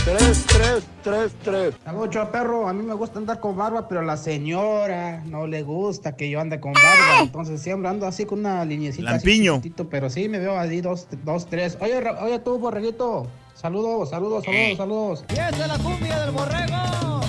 3333. 0.04 1.74
Saludos, 1.84 2.28
perro. 2.32 2.66
A 2.66 2.72
mí 2.72 2.82
me 2.82 2.94
gusta 2.94 3.18
andar 3.18 3.40
con 3.40 3.56
barba, 3.56 3.86
pero 3.88 4.00
a 4.00 4.04
la 4.04 4.16
señora 4.16 5.22
no 5.26 5.46
le 5.46 5.62
gusta 5.62 6.16
que 6.16 6.30
yo 6.30 6.40
ande 6.40 6.58
con 6.58 6.72
barba. 6.72 7.20
Entonces 7.22 7.60
siempre 7.60 7.90
ando 7.90 8.06
así 8.06 8.24
con 8.24 8.38
una 8.40 8.64
linecita. 8.64 9.10
así 9.10 9.26
Lampiño. 9.26 9.56
chiquitito, 9.56 9.88
pero 9.90 10.08
sí 10.08 10.28
me 10.30 10.38
veo 10.38 10.58
así 10.58 10.80
dos, 10.80 11.06
dos, 11.22 11.46
tres. 11.46 11.76
Oye, 11.80 12.02
oye 12.22 12.38
tú, 12.38 12.58
borreguito. 12.58 13.26
Saludos, 13.54 14.08
saludos, 14.08 14.44
saludos, 14.44 14.76
saludos. 14.78 15.24
Y 15.28 15.32
esta 15.32 15.48
es 15.50 15.68
la 15.68 15.78
cumbia 15.78 16.20
del 16.20 16.30
borrego. 16.30 17.20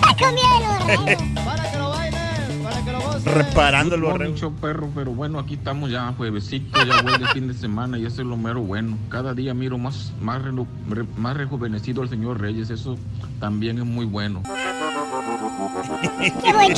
¡La 0.00 0.16
comida 0.16 0.86
del 0.86 1.16
borrego! 1.44 1.75
Reparando 3.24 3.94
el 3.94 4.02
borrego. 4.02 4.36
show, 4.36 4.52
perro, 4.54 4.90
pero 4.94 5.12
bueno, 5.12 5.38
aquí 5.38 5.54
estamos 5.54 5.90
ya, 5.90 6.12
juevesito, 6.16 6.78
ya 6.84 7.02
huele 7.04 7.26
fin 7.28 7.48
de 7.48 7.54
semana 7.54 7.98
y 7.98 8.04
eso 8.06 8.22
es 8.22 8.28
lo 8.28 8.36
mero 8.36 8.60
bueno. 8.62 8.96
Cada 9.08 9.34
día 9.34 9.54
miro 9.54 9.78
más, 9.78 10.12
más, 10.20 10.42
reno- 10.42 10.66
re- 10.88 11.04
más 11.16 11.36
rejuvenecido 11.36 12.02
al 12.02 12.08
señor 12.08 12.40
Reyes, 12.40 12.70
eso 12.70 12.96
también 13.40 13.78
es 13.78 13.84
muy 13.84 14.04
bueno. 14.06 14.42
Qué 16.42 16.52
buen. 16.52 16.72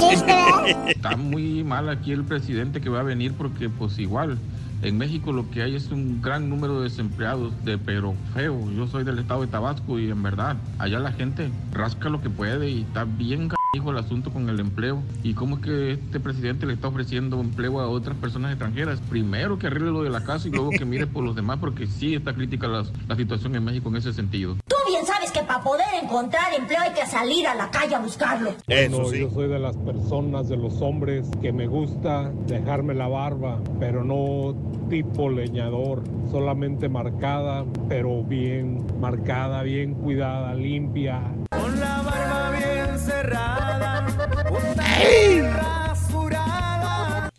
Está 0.88 1.16
muy 1.16 1.64
mal 1.64 1.88
aquí 1.88 2.12
el 2.12 2.24
presidente 2.24 2.80
que 2.80 2.88
va 2.88 3.00
a 3.00 3.04
venir 3.04 3.32
porque 3.34 3.68
pues 3.68 3.98
igual 3.98 4.38
en 4.82 4.96
México 4.98 5.32
lo 5.32 5.50
que 5.50 5.62
hay 5.62 5.74
es 5.74 5.90
un 5.90 6.22
gran 6.22 6.48
número 6.48 6.78
de 6.78 6.84
desempleados, 6.84 7.52
de 7.64 7.78
pero 7.78 8.14
feo. 8.34 8.70
Yo 8.72 8.86
soy 8.86 9.04
del 9.04 9.18
estado 9.18 9.40
de 9.42 9.48
Tabasco 9.48 9.98
y 9.98 10.10
en 10.10 10.22
verdad 10.22 10.56
allá 10.78 10.98
la 11.00 11.12
gente 11.12 11.50
rasca 11.72 12.08
lo 12.08 12.20
que 12.20 12.30
puede 12.30 12.70
y 12.70 12.82
está 12.82 13.04
bien 13.04 13.48
hijo 13.74 13.90
el 13.90 13.98
asunto 13.98 14.30
con 14.32 14.48
el 14.48 14.60
empleo. 14.60 15.02
¿Y 15.22 15.34
cómo 15.34 15.56
es 15.56 15.62
que 15.62 15.92
este 15.92 16.20
presidente 16.20 16.66
le 16.66 16.74
está 16.74 16.88
ofreciendo 16.88 17.40
empleo 17.40 17.80
a 17.80 17.88
otras 17.88 18.16
personas 18.16 18.50
extranjeras? 18.50 19.00
Primero 19.08 19.58
que 19.58 19.66
arregle 19.66 19.90
lo 19.90 20.02
de 20.02 20.10
la 20.10 20.24
casa 20.24 20.48
y 20.48 20.50
luego 20.50 20.70
que 20.70 20.84
mire 20.84 21.06
por 21.06 21.24
los 21.24 21.36
demás 21.36 21.58
porque 21.58 21.86
sí 21.86 22.14
está 22.14 22.34
crítica 22.34 22.66
la, 22.66 22.84
la 23.06 23.16
situación 23.16 23.54
en 23.54 23.64
México 23.64 23.88
en 23.88 23.96
ese 23.96 24.12
sentido. 24.12 24.56
Bien 24.98 25.06
sabes 25.06 25.30
que 25.30 25.44
para 25.44 25.62
poder 25.62 25.86
encontrar 26.02 26.52
empleo 26.52 26.80
hay 26.80 26.92
que 26.92 27.06
salir 27.06 27.46
a 27.46 27.54
la 27.54 27.70
calle 27.70 27.94
a 27.94 28.00
buscarlo. 28.00 28.50
Bueno, 28.66 29.12
yo 29.12 29.30
soy 29.30 29.46
de 29.46 29.60
las 29.60 29.76
personas, 29.76 30.48
de 30.48 30.56
los 30.56 30.82
hombres 30.82 31.28
que 31.40 31.52
me 31.52 31.68
gusta 31.68 32.32
dejarme 32.48 32.94
la 32.94 33.06
barba, 33.06 33.60
pero 33.78 34.02
no 34.02 34.56
tipo 34.90 35.28
leñador, 35.30 36.02
solamente 36.32 36.88
marcada, 36.88 37.64
pero 37.88 38.24
bien 38.24 38.84
marcada, 38.98 39.62
bien 39.62 39.94
cuidada, 39.94 40.52
limpia. 40.54 41.20
Con 41.50 41.78
la 41.78 42.02
barba 42.02 42.50
bien 42.58 42.98
cerrada. 42.98 44.06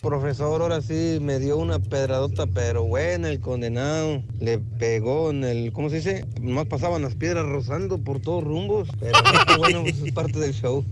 Profesor, 0.01 0.61
ahora 0.61 0.81
sí 0.81 1.19
me 1.21 1.39
dio 1.39 1.57
una 1.57 1.79
pedradota, 1.79 2.47
pero 2.47 2.85
buena 2.85 3.29
el 3.29 3.41
condenado. 3.41 4.23
Le 4.39 4.57
pegó 4.57 5.29
en 5.31 5.43
el, 5.43 5.73
¿cómo 5.73 5.89
se 5.89 5.97
dice? 5.97 6.25
Nomás 6.39 6.67
pasaban 6.67 7.01
las 7.01 7.15
piedras 7.15 7.45
rozando 7.45 7.97
por 7.97 8.21
todos 8.21 8.45
rumbos. 8.45 8.87
Pero 8.99 9.17
bueno, 9.57 9.81
pues 9.81 9.99
es 9.99 10.13
parte 10.13 10.39
del 10.39 10.53
show. 10.53 10.85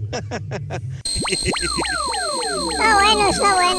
Está 2.72 2.96
bueno, 2.96 3.30
está 3.30 3.56
bueno. 3.56 3.78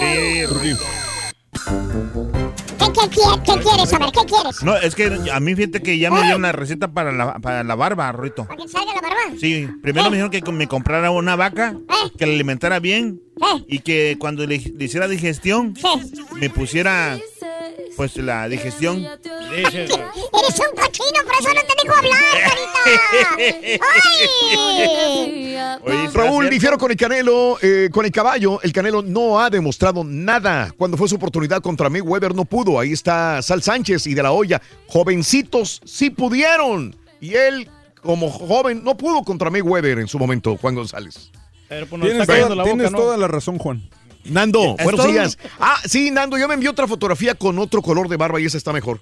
¿Qué, 2.78 2.84
qué, 2.92 3.00
quie- 3.10 3.42
qué 3.44 3.60
quieres 3.62 3.90
saber? 3.90 4.08
¿Qué 4.12 4.24
quieres? 4.26 4.62
No, 4.62 4.76
es 4.76 4.94
que 4.94 5.10
a 5.32 5.40
mí 5.40 5.54
fíjate 5.54 5.82
que 5.82 5.98
ya 5.98 6.10
me 6.10 6.20
dieron 6.22 6.40
una 6.40 6.52
receta 6.52 6.88
para 6.88 7.12
la, 7.12 7.34
para 7.40 7.64
la 7.64 7.74
barba, 7.74 8.10
Rito. 8.12 8.44
¿Para 8.46 8.62
que 8.62 8.68
salga 8.68 8.94
la 8.94 9.00
barba? 9.02 9.16
Sí, 9.40 9.68
primero 9.82 10.10
me 10.10 10.16
dijeron 10.16 10.30
que 10.30 10.52
me 10.52 10.66
comprara 10.68 11.10
una 11.10 11.36
vaca, 11.36 11.74
Eh. 11.76 12.10
que 12.18 12.26
la 12.26 12.32
alimentara 12.32 12.78
bien 12.78 13.20
y 13.66 13.80
que 13.80 14.16
cuando 14.18 14.46
le, 14.46 14.58
le 14.58 14.84
hiciera 14.84 15.06
digestión, 15.08 15.74
me 16.40 16.50
pusiera 16.50 17.18
pues 17.98 18.16
la 18.18 18.48
digestión. 18.48 19.04
Eres 19.04 19.90
un 19.90 20.76
cochino, 20.76 21.18
por 21.24 21.34
eso 21.34 21.48
no 21.52 21.60
te 21.66 21.74
dejo 21.82 21.96
hablar, 21.96 22.22
carita. 22.46 23.82
¡Ay! 25.82 26.08
Raúl, 26.14 26.48
difiero 26.48 26.78
con 26.78 26.92
el 26.92 26.96
Canelo, 26.96 27.58
eh, 27.60 27.90
con 27.92 28.04
el 28.04 28.12
caballo. 28.12 28.60
El 28.62 28.72
Canelo 28.72 29.02
no 29.02 29.40
ha 29.40 29.50
demostrado 29.50 30.04
nada. 30.04 30.72
Cuando 30.78 30.96
fue 30.96 31.08
su 31.08 31.16
oportunidad 31.16 31.60
contra 31.60 31.90
mí, 31.90 32.00
Weber 32.00 32.36
no 32.36 32.44
pudo. 32.44 32.78
Ahí 32.78 32.92
está 32.92 33.42
Sal 33.42 33.64
Sánchez 33.64 34.06
y 34.06 34.14
de 34.14 34.22
la 34.22 34.30
olla. 34.30 34.62
Jovencitos 34.86 35.80
sí 35.84 36.10
pudieron. 36.10 36.94
Y 37.20 37.34
él, 37.34 37.68
como 38.00 38.30
joven, 38.30 38.84
no 38.84 38.96
pudo 38.96 39.24
contra 39.24 39.50
mí, 39.50 39.60
Weber 39.60 39.98
en 39.98 40.06
su 40.06 40.20
momento, 40.20 40.56
Juan 40.56 40.76
González. 40.76 41.32
Pero 41.68 41.86
pues 41.88 42.00
Tienes, 42.00 42.20
está 42.20 42.32
cayendo 42.32 42.54
toda, 42.54 42.56
la 42.56 42.62
boca, 42.62 42.74
tienes 42.74 42.92
¿no? 42.92 42.98
toda 42.98 43.16
la 43.16 43.26
razón, 43.26 43.58
Juan. 43.58 43.82
Nando, 44.24 44.76
¿Es 44.78 44.84
buenos 44.84 45.06
días. 45.06 45.38
Ah, 45.58 45.76
sí, 45.84 46.10
Nando, 46.10 46.36
ya 46.38 46.48
me 46.48 46.54
envió 46.54 46.70
otra 46.70 46.86
fotografía 46.86 47.34
con 47.34 47.58
otro 47.58 47.82
color 47.82 48.08
de 48.08 48.16
barba 48.16 48.40
y 48.40 48.46
esa 48.46 48.58
está 48.58 48.72
mejor. 48.72 49.00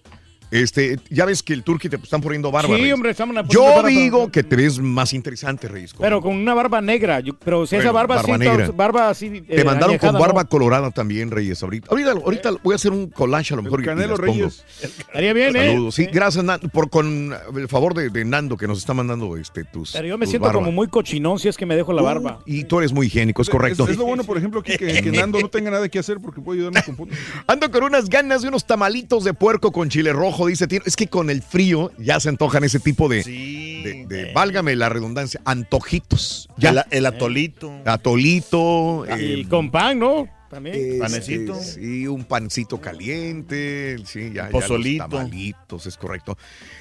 Este, 0.50 0.98
ya 1.10 1.24
ves 1.24 1.42
que 1.42 1.52
el 1.52 1.62
turqui 1.64 1.88
te 1.88 1.96
están 1.96 2.20
poniendo 2.20 2.50
barba. 2.52 2.68
Sí, 2.68 2.74
Reyes. 2.80 2.94
hombre, 2.94 3.10
estamos 3.10 3.36
Yo 3.48 3.64
barba, 3.64 3.88
digo 3.88 4.30
que 4.30 4.42
te 4.44 4.56
ves 4.56 4.78
más 4.78 5.12
interesante, 5.12 5.66
Reyes. 5.68 5.92
Pero 5.98 6.20
con 6.22 6.34
una 6.36 6.54
barba 6.54 6.80
negra. 6.80 7.20
yo- 7.20 7.36
pero 7.36 7.66
si 7.66 7.76
esa 7.76 7.90
Bueno, 7.90 7.94
barba, 7.94 8.16
barba 8.16 8.34
así, 8.34 8.38
negra. 8.44 8.70
barba 8.74 9.08
así. 9.10 9.40
Te 9.42 9.60
eh, 9.60 9.64
mandaron 9.64 9.90
añejada, 9.90 10.12
con 10.12 10.20
¿no? 10.20 10.26
barba 10.26 10.44
colorada 10.44 10.90
también, 10.92 11.30
Reyes, 11.30 11.62
ahorita. 11.62 11.88
Ahorita, 11.90 12.12
ahorita 12.12 12.50
voy 12.62 12.72
a 12.72 12.76
hacer 12.76 12.92
un 12.92 13.08
collage 13.08 13.54
a 13.54 13.56
lo 13.56 13.62
mejor. 13.62 13.80
y 13.80 13.84
Canelo. 13.84 14.16
Reyes. 14.16 14.64
Estaría 14.82 15.32
bien, 15.32 15.56
¿eh? 15.56 15.70
Saludos. 15.72 15.94
Sí, 15.94 16.06
gracias, 16.12 16.44
Nando, 16.44 16.68
por 16.68 16.90
con 16.90 17.34
el 17.56 17.68
favor 17.68 17.94
de, 17.94 18.10
de 18.10 18.24
Nando 18.24 18.56
que 18.56 18.66
nos 18.68 18.78
está 18.78 18.94
mandando 18.94 19.36
este 19.36 19.64
tus. 19.64 19.92
Pero 19.92 20.06
yo 20.06 20.16
me 20.18 20.26
siento 20.26 20.46
barba. 20.46 20.60
como 20.60 20.72
muy 20.72 20.86
cochinón 20.88 21.38
si 21.38 21.48
es 21.48 21.56
que 21.56 21.66
me 21.66 21.74
dejo 21.76 21.92
la 21.92 22.02
barba. 22.02 22.38
Y 22.46 22.64
tú 22.64 22.78
eres 22.78 22.92
muy 22.92 23.06
higiénico, 23.08 23.42
es 23.42 23.50
correcto. 23.50 23.84
Es, 23.84 23.90
es 23.90 23.96
lo 23.96 24.04
bueno, 24.06 24.22
por 24.24 24.38
ejemplo, 24.38 24.60
aquí 24.60 24.76
que, 24.76 25.02
que 25.02 25.10
Nando 25.12 25.40
no 25.40 25.48
tenga 25.48 25.70
nada 25.70 25.88
que 25.88 25.98
hacer 25.98 26.18
porque 26.20 26.40
puede 26.40 26.60
ayudarme 26.60 26.82
con 26.84 26.96
puntos. 26.96 27.18
Ando 27.48 27.70
con 27.70 27.82
unas 27.84 28.08
ganas 28.08 28.42
de 28.42 28.48
unos 28.48 28.64
tamalitos 28.64 29.24
de 29.24 29.34
puerco 29.34 29.72
con 29.72 29.88
chile 29.88 30.12
rojo, 30.12 30.35
dice 30.46 30.66
Tino. 30.66 30.82
Es 30.84 30.96
que 30.96 31.06
con 31.06 31.30
el 31.30 31.40
frío 31.40 31.90
ya 31.98 32.20
se 32.20 32.28
antojan 32.28 32.64
ese 32.64 32.78
tipo 32.80 33.08
de, 33.08 33.22
de, 33.24 34.04
de- 34.06 34.32
válgame 34.34 34.76
la 34.76 34.90
redundancia, 34.90 35.40
antojitos. 35.46 36.48
Ya. 36.58 36.70
El, 36.70 36.82
el 36.90 37.06
atolito. 37.06 37.72
Atolito. 37.86 39.06
Y 39.18 39.40
eh, 39.42 39.46
con 39.48 39.70
pan, 39.70 39.98
¿no? 40.00 40.28
También. 40.50 40.76
este, 40.76 40.98
Panecito. 40.98 41.54
Sí, 41.60 42.06
un 42.06 42.24
pancito 42.24 42.80
caliente. 42.80 43.96
Sí, 44.04 44.30
ya. 44.32 44.44
ya 44.44 44.50
Pozolito. 44.50 45.04
los 45.04 45.10
tamalitos, 45.10 45.86
es 45.86 45.96
correcto. 45.96 46.36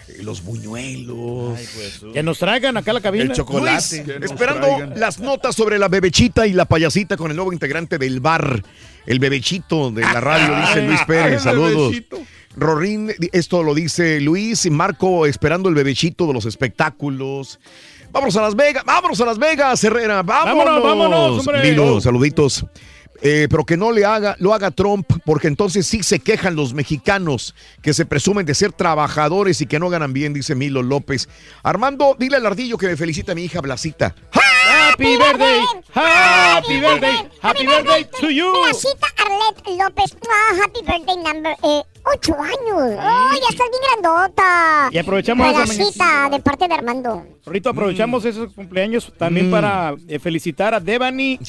Eh, 0.08 0.18
los 0.22 0.44
buñuelos. 0.44 1.60
Que 2.14 2.22
nos 2.24 2.38
traigan 2.40 2.78
acá 2.78 2.92
a 2.92 2.96
la 2.96 3.02
cabina. 3.02 3.34
Luis, 3.34 3.94
esperando 4.22 4.68
las 4.96 5.20
notas 5.20 5.56
sobre 5.56 5.80
la 5.80 5.88
bebechita 5.88 6.46
y 6.48 6.54
la 6.54 6.66
payasita 6.66 7.18
con 7.18 7.32
el 7.32 7.38
nuevo 7.38 7.54
integrante 7.54 7.98
del 7.98 8.20
bar, 8.20 8.64
el 9.06 9.20
bebechito 9.20 9.92
de 9.92 10.02
la 10.02 10.22
radio, 10.22 10.56
dice 10.68 10.82
Luis 10.82 11.02
Pérez. 11.06 11.44
Saludos. 11.44 11.92
bebechito. 11.92 12.20
Rorín, 12.58 13.12
esto 13.34 13.64
lo 13.64 13.74
dice 13.74 14.22
Luis 14.22 14.66
y 14.66 14.70
Marco 14.70 15.26
esperando 15.26 15.68
el 15.68 15.76
bebechito 15.76 16.26
de 16.28 16.34
los 16.34 16.46
espectáculos. 16.46 17.60
Vámonos 18.12 18.36
a 18.38 18.42
Las 18.44 18.56
Vegas, 18.56 18.86
vámonos 18.86 19.20
a 19.20 19.26
Las 19.26 19.38
Vegas, 19.38 19.84
Herrera, 19.84 20.24
vámonos. 20.24 20.66
Vámonos, 20.66 20.84
vámonos, 20.84 21.40
hombre. 21.40 21.70
Lilo, 21.70 22.00
saluditos. 22.00 22.66
Eh, 23.22 23.48
pero 23.50 23.66
que 23.66 23.78
no 23.78 23.92
le 23.92 24.06
haga, 24.06 24.36
lo 24.40 24.54
haga 24.54 24.72
Trump, 24.72 25.06
porque 25.26 25.48
entonces 25.48 25.88
sí 25.88 26.04
se 26.04 26.20
quejan 26.20 26.56
los 26.56 26.74
mexicanos 26.74 27.56
que 27.82 27.94
se 27.94 28.06
presumen 28.06 28.46
de 28.46 28.54
ser 28.54 28.72
trabajadores 28.72 29.62
y 29.62 29.66
que 29.66 29.80
no 29.80 29.90
ganan 29.90 30.14
bien, 30.14 30.34
dice 30.34 30.56
Milo 30.56 30.84
López. 30.84 31.28
Armando, 31.64 32.16
dile 32.20 32.38
al 32.38 32.46
ardillo 32.46 32.78
que 32.78 32.88
me 32.88 32.98
felicita 32.98 33.32
a 33.32 33.36
mi 33.36 33.44
hija 33.44 33.62
Blasita. 33.62 34.16
Happy 34.98 35.18
birthday, 35.18 35.60
happy 35.94 36.80
birthday, 36.80 37.18
happy 37.42 37.66
birthday 37.66 38.04
to 38.22 38.30
you. 38.32 38.48
Blasita 38.64 39.08
Arlet 39.26 39.78
López. 39.78 40.16
Ah, 40.26 40.56
happy 40.64 40.80
birthday 40.88 41.18
number. 41.18 41.52
Eh, 41.64 41.82
ocho 42.16 42.34
años. 42.40 42.98
Oh, 43.04 43.32
ya 43.34 43.50
estás 43.50 43.68
bien 43.72 43.82
grandota. 43.92 44.90
Y 44.94 44.98
aprovechamos 44.98 45.48
de 46.32 46.40
parte 46.40 46.68
de 46.70 46.74
Armando. 46.76 47.26
Ahorita 47.46 47.72
aprovechamos 47.72 48.24
esos 48.24 48.54
cumpleaños 48.54 49.12
también 49.18 49.50
Mm. 49.50 49.52
para 49.52 49.96
eh, 50.08 50.18
felicitar 50.20 50.74
a 50.74 50.80
Devani 50.80 51.40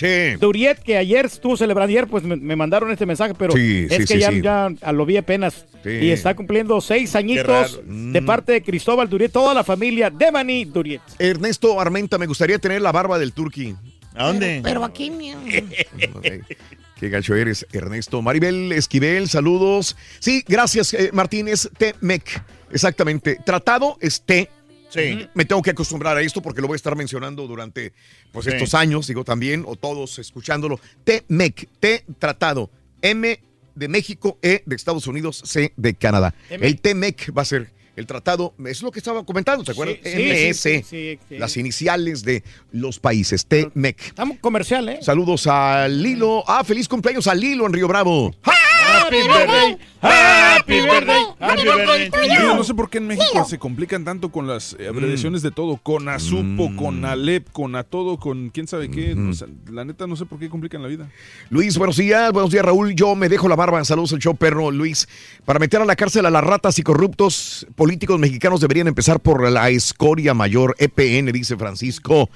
Duriet, 0.40 0.82
que 0.82 0.97
ayer 0.97 1.27
estuvo 1.27 1.56
celebrando, 1.56 1.90
ayer 1.90 2.09
pues 2.09 2.24
me, 2.24 2.35
me 2.35 2.56
mandaron 2.56 2.90
este 2.90 3.06
mensaje, 3.06 3.35
pero 3.35 3.52
Sí, 3.52 3.86
es 3.89 3.93
sí, 3.93 3.98
que 3.98 4.06
sí, 4.06 4.18
ya, 4.18 4.31
sí. 4.31 4.43
ya 4.43 4.68
a 4.82 4.93
lo 4.93 5.06
vi 5.06 5.18
apenas. 5.18 5.66
Sí. 5.86 6.06
Y 6.06 6.10
está 6.10 6.34
cumpliendo 6.34 6.80
seis 6.80 7.14
añitos 7.14 7.80
de 7.86 8.20
Mm. 8.20 8.26
parte 8.26 8.52
de 8.52 8.62
Cristóbal 8.62 9.08
Duriet, 9.08 9.30
toda 9.30 9.54
la 9.54 9.62
familia 9.62 10.10
Devani 10.10 10.64
Duriet. 10.64 11.00
Ernesto 11.18 11.80
Armenta, 11.80 12.18
me 12.18 12.26
gustaría 12.26 12.58
tener 12.58 12.82
la 12.82 12.90
barba 12.90 13.18
del 13.18 13.32
turqui. 13.32 13.76
¿A 14.14 14.26
dónde? 14.26 14.60
Pero 14.64 14.82
aquí, 14.84 15.10
mi 15.10 15.32
Qué 16.98 17.08
gacho 17.10 17.34
eres, 17.34 17.66
Ernesto. 17.72 18.22
Maribel 18.22 18.72
Esquivel, 18.72 19.28
saludos. 19.28 19.96
Sí, 20.18 20.42
gracias, 20.48 20.94
eh, 20.94 21.10
Martínez. 21.12 21.68
T-MEC, 21.76 22.42
exactamente. 22.72 23.38
Tratado 23.44 23.98
es 24.00 24.22
T. 24.22 24.48
Sí. 24.88 25.28
Me 25.34 25.44
tengo 25.44 25.60
que 25.60 25.70
acostumbrar 25.70 26.16
a 26.16 26.22
esto 26.22 26.40
porque 26.40 26.62
lo 26.62 26.68
voy 26.68 26.76
a 26.76 26.76
estar 26.76 26.96
mencionando 26.96 27.46
durante 27.46 27.92
pues, 28.32 28.46
Sí. 28.46 28.52
estos 28.52 28.72
años, 28.72 29.06
digo 29.06 29.24
también, 29.24 29.64
o 29.66 29.76
todos 29.76 30.18
escuchándolo. 30.18 30.80
T-MEC, 31.04 31.68
T 31.78 32.04
tratado. 32.18 32.70
M 33.02 33.38
de 33.77 33.89
México, 33.89 34.39
E 34.43 34.62
de 34.66 34.74
Estados 34.74 35.07
Unidos, 35.07 35.43
C 35.44 35.73
de 35.77 35.94
Canadá. 35.94 36.35
M. 36.51 36.66
El 36.66 36.81
T-MEC 36.81 37.36
va 37.36 37.43
a 37.43 37.44
ser 37.44 37.70
el 37.97 38.07
tratado, 38.07 38.55
es 38.66 38.82
lo 38.82 38.90
que 38.90 38.98
estaba 38.98 39.24
comentando, 39.24 39.65
¿te 39.65 39.73
acuerdas? 39.73 39.97
Sí, 40.03 40.11
sí, 40.11 40.48
MS, 40.48 40.57
sí, 40.61 40.82
sí, 40.82 41.19
sí. 41.28 41.39
las 41.39 41.57
iniciales 41.57 42.23
de 42.24 42.43
los 42.70 42.98
países, 42.98 43.47
T-MEC. 43.47 44.09
Estamos 44.09 44.39
comercial, 44.39 44.89
¿eh? 44.89 44.98
Saludos 45.01 45.47
a 45.47 45.89
Lilo. 45.89 46.44
Ah, 46.47 46.62
feliz 46.62 46.89
cumpleaños 46.89 47.27
a 47.27 47.35
Lilo 47.35 47.66
en 47.66 47.73
Río 47.73 47.89
Bravo. 47.89 48.35
Happy 48.86 49.16
birthday, 49.22 49.78
happy 50.00 50.80
birthday, 50.80 51.24
happy 51.40 51.62
birthday 51.64 52.28
Yo 52.40 52.54
no 52.54 52.64
sé 52.64 52.74
por 52.74 52.88
qué 52.88 52.98
en 52.98 53.08
México 53.08 53.44
se 53.44 53.58
complican 53.58 54.04
tanto 54.04 54.30
con 54.30 54.46
las 54.46 54.76
eh, 54.78 54.88
abreviaciones 54.88 55.42
de 55.42 55.50
todo, 55.50 55.76
con 55.76 56.08
Azupo, 56.08 56.74
con 56.76 57.04
Alep, 57.04 57.50
con 57.52 57.74
a 57.76 57.84
todo, 57.84 58.18
con 58.18 58.50
quién 58.50 58.66
sabe 58.66 58.90
qué. 58.90 59.14
O 59.14 59.32
sea, 59.32 59.48
la 59.70 59.84
neta 59.84 60.06
no 60.06 60.16
sé 60.16 60.26
por 60.26 60.38
qué 60.38 60.48
complican 60.48 60.82
la 60.82 60.88
vida. 60.88 61.10
Luis, 61.50 61.76
buenos 61.78 61.96
días. 61.96 62.32
Buenos 62.32 62.50
días, 62.50 62.64
Raúl. 62.64 62.94
Yo 62.94 63.14
me 63.14 63.28
dejo 63.28 63.48
la 63.48 63.56
barba. 63.56 63.84
Saludos 63.84 64.12
al 64.12 64.18
show 64.20 64.36
perro, 64.36 64.70
Luis. 64.70 65.08
Para 65.44 65.58
meter 65.58 65.80
a 65.80 65.84
la 65.84 65.96
cárcel 65.96 66.26
a 66.26 66.30
las 66.30 66.44
ratas 66.44 66.78
y 66.78 66.82
corruptos 66.82 67.66
políticos 67.74 68.18
mexicanos 68.18 68.60
deberían 68.60 68.88
empezar 68.88 69.20
por 69.20 69.48
la 69.50 69.68
escoria 69.70 70.34
mayor, 70.34 70.74
EPN, 70.78 71.32
dice 71.32 71.56
Francisco. 71.56 72.30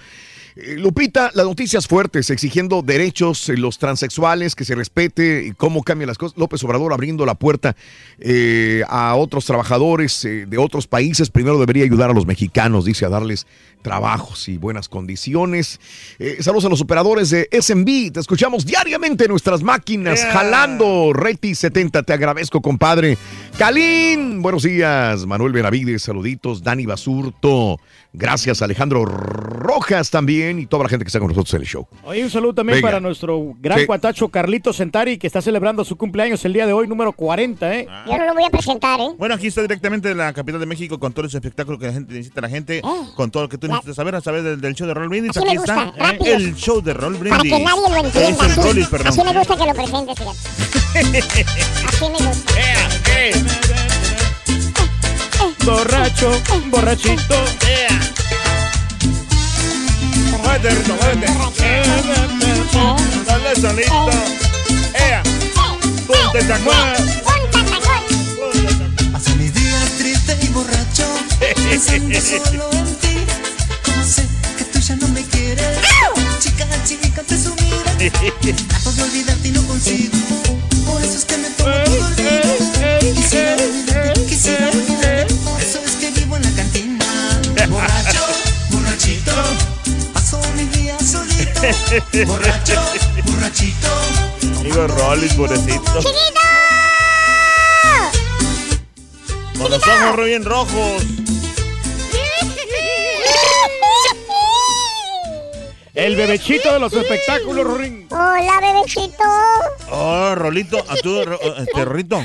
Eh, 0.56 0.77
Lupita, 0.77 1.31
las 1.35 1.47
noticias 1.47 1.86
fuertes 1.86 2.31
exigiendo 2.31 2.82
derechos, 2.82 3.48
eh, 3.48 3.56
los 3.56 3.78
transexuales, 3.78 4.55
que 4.55 4.64
se 4.64 4.74
respete 4.74 5.44
y 5.47 5.52
cómo 5.52 5.82
cambian 5.82 6.09
las 6.09 6.18
cosas. 6.18 6.36
López 6.39 6.62
Obrador 6.64 6.93
abriendo 6.93 7.24
la 7.27 7.35
puerta 7.35 7.77
eh, 8.18 8.82
a 8.89 9.14
otros 9.14 9.44
trabajadores 9.44 10.24
eh, 10.24 10.47
de 10.47 10.59
otros 10.59 10.86
países. 10.86 11.31
Primero 11.31 11.59
debería 11.59 11.85
ayudar 11.85 12.10
a 12.10 12.14
los 12.14 12.27
mexicanos, 12.27 12.85
dice, 12.85 13.05
a 13.06 13.09
darles 13.09 13.47
trabajos 13.82 14.48
y 14.48 14.59
buenas 14.59 14.89
condiciones. 14.89 15.81
Eh, 16.18 16.39
saludos 16.40 16.66
a 16.66 16.68
los 16.68 16.81
operadores 16.82 17.31
de 17.31 17.48
SMB. 17.51 18.12
Te 18.12 18.20
escuchamos 18.20 18.66
diariamente 18.66 19.24
en 19.24 19.31
nuestras 19.31 19.62
máquinas, 19.62 20.20
Yeah. 20.20 20.32
jalando. 20.32 21.12
Reti 21.14 21.55
70, 21.55 22.02
te 22.02 22.12
agradezco, 22.12 22.60
compadre. 22.60 23.16
Calín, 23.56 24.43
buenos 24.43 24.64
días. 24.64 25.24
Manuel 25.27 25.52
Benavides, 25.52 26.02
saluditos. 26.02 26.62
Dani 26.62 26.85
Basurto. 26.86 27.78
Gracias, 28.12 28.60
Alejandro 28.60 29.05
Rojas 29.05 30.10
también 30.10 30.40
y 30.49 30.67
toda 30.67 30.85
la 30.85 30.89
gente 30.89 31.05
que 31.05 31.09
está 31.09 31.19
con 31.19 31.29
nosotros 31.29 31.53
en 31.55 31.61
el 31.61 31.67
show. 31.67 31.87
Oye, 32.05 32.25
un 32.25 32.31
saludo 32.31 32.55
también 32.55 32.77
Venga. 32.79 32.89
para 32.89 33.01
nuestro 33.01 33.55
gran 33.61 33.81
Sí. 33.81 33.87
cuatacho 33.87 34.29
Carlito 34.29 34.73
Sentari, 34.73 35.19
que 35.19 35.27
está 35.27 35.43
celebrando 35.43 35.85
su 35.85 35.97
cumpleaños 35.97 36.45
el 36.45 36.53
día 36.53 36.67
de 36.67 36.73
hoy, 36.73 36.89
número 36.89 37.12
40, 37.12 37.75
¿eh? 37.75 37.87
Yo 38.07 38.17
no 38.19 38.25
lo 38.25 38.35
voy 38.35 38.45
a 38.45 38.51
presentar, 38.51 38.99
¿eh? 39.01 39.09
Bueno, 39.19 39.35
aquí 39.35 39.49
está 39.49 39.62
directamente 39.62 40.09
de 40.09 40.15
la 40.15 40.33
capital 40.33 40.59
de 40.61 40.67
México 40.67 40.99
con 40.99 41.12
todo 41.12 41.27
ese 41.27 41.37
espectáculo 41.39 41.79
que 41.79 41.87
la 41.87 41.93
gente 41.93 42.15
necesita 42.15 42.41
la 42.41 42.49
gente, 42.49 42.83
con 43.15 43.31
todo 43.31 43.43
lo 43.45 43.49
que 43.49 43.59
tú 43.59 43.67
necesitas 43.69 43.97
saber, 43.97 44.15
a 44.15 44.21
saber 44.21 44.43
del, 44.43 44.61
del 44.61 44.75
show 44.75 44.87
de 44.87 44.95
Roll 44.95 45.09
Brindis. 45.09 45.37
Así 45.37 45.41
Aquí 45.47 45.49
me 45.59 45.62
está 45.65 45.93
rápido. 45.97 46.37
el 46.37 46.55
show 46.55 46.81
de 46.81 46.95
Roll 46.95 47.17
Para 47.17 47.39
Brindis. 47.39 47.53
que 47.59 47.65
nadie 47.65 47.91
lo 47.91 47.97
entienda. 48.07 48.45
Así, 48.47 48.61
Rollis, 48.61 48.87
perdón. 48.89 49.07
así 49.09 49.23
me 49.25 49.33
gusta 49.39 49.57
que 49.57 49.67
lo 49.67 49.75
presentes, 49.75 50.19
fíjate. 50.19 51.19
Así 51.89 52.05
me 52.05 52.27
gusta. 52.27 52.55
Borracho, 55.65 56.31
borrachito. 56.71 57.35
Muévete, 60.43 60.71
Rito, 60.71 60.95
muévete. 60.95 61.27
Dale 63.27 63.55
solito. 63.61 64.11
Ea. 64.95 65.23
Ponte 66.07 66.43
tacón. 66.45 66.75
Paso 69.12 69.37
mis 69.37 69.53
días 69.55 69.91
triste 69.99 70.37
y 70.43 70.47
borracho, 70.49 71.07
pensando 71.39 72.21
solo 72.21 72.71
en 72.73 72.97
ti. 72.97 73.17
Como 73.85 74.05
sé 74.05 74.27
que 74.59 74.65
tú 74.65 74.79
ya 74.81 74.97
no 74.97 75.09
me 75.09 75.23
quieres, 75.25 75.79
chica, 76.41 76.67
chica 76.85 77.23
presumida. 77.23 77.91
Trato 78.69 78.93
de 78.93 79.03
olvidarte 79.03 79.49
y 79.49 79.51
no 79.53 79.62
consigo, 79.67 80.17
por 80.87 81.03
eso 81.03 81.17
es 81.19 81.25
que 81.25 81.37
me 81.37 81.51
tomo 81.51 81.71
todo 81.85 82.09
el 82.09 82.17
día. 82.17 83.80
Borracho, 91.61 92.81
borrachito. 93.27 93.89
Amigo 94.61 94.87
Rollis, 94.87 95.35
pobrecito. 95.35 96.01
Con 99.59 99.70
los 99.70 99.87
ojos 99.87 100.16
re 100.16 100.24
bien 100.24 100.47
rojos. 100.47 101.03
El 106.01 106.16
bebechito 106.16 106.72
de 106.72 106.78
los 106.78 106.93
espectáculos, 106.94 107.62
Rorín. 107.66 108.06
Hola, 108.10 108.59
bebecito. 108.62 109.22
Oh, 109.90 110.35
Rolito, 110.35 110.78
a 110.89 110.94
tú, 110.97 111.22
Ro- 111.24 111.39
este, 111.59 111.85
Rolito. 111.85 112.18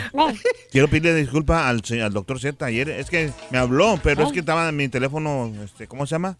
Quiero 0.72 0.88
pedirle 0.88 1.14
disculpas 1.14 1.65
al, 1.65 2.14
doctor 2.14 2.39
Z 2.39 2.65
ayer. 2.65 2.89
Es 2.89 3.10
que 3.10 3.31
me 3.49 3.57
habló, 3.57 3.99
pero 4.02 4.23
es 4.23 4.31
que 4.31 4.39
estaba 4.39 4.69
en 4.69 4.77
mi 4.77 4.88
teléfono, 4.88 5.52
este, 5.61 5.88
¿cómo 5.88 6.06
se 6.07 6.11
llama? 6.15 6.38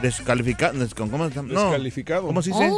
Descalificado. 0.00 0.74
¿Cómo 0.96 1.28
se 1.28 1.34
llama? 1.34 1.48
No, 1.52 1.62
Descalificado. 1.64 2.26
¿Cómo 2.28 2.40
se 2.40 2.50
dice? 2.50 2.70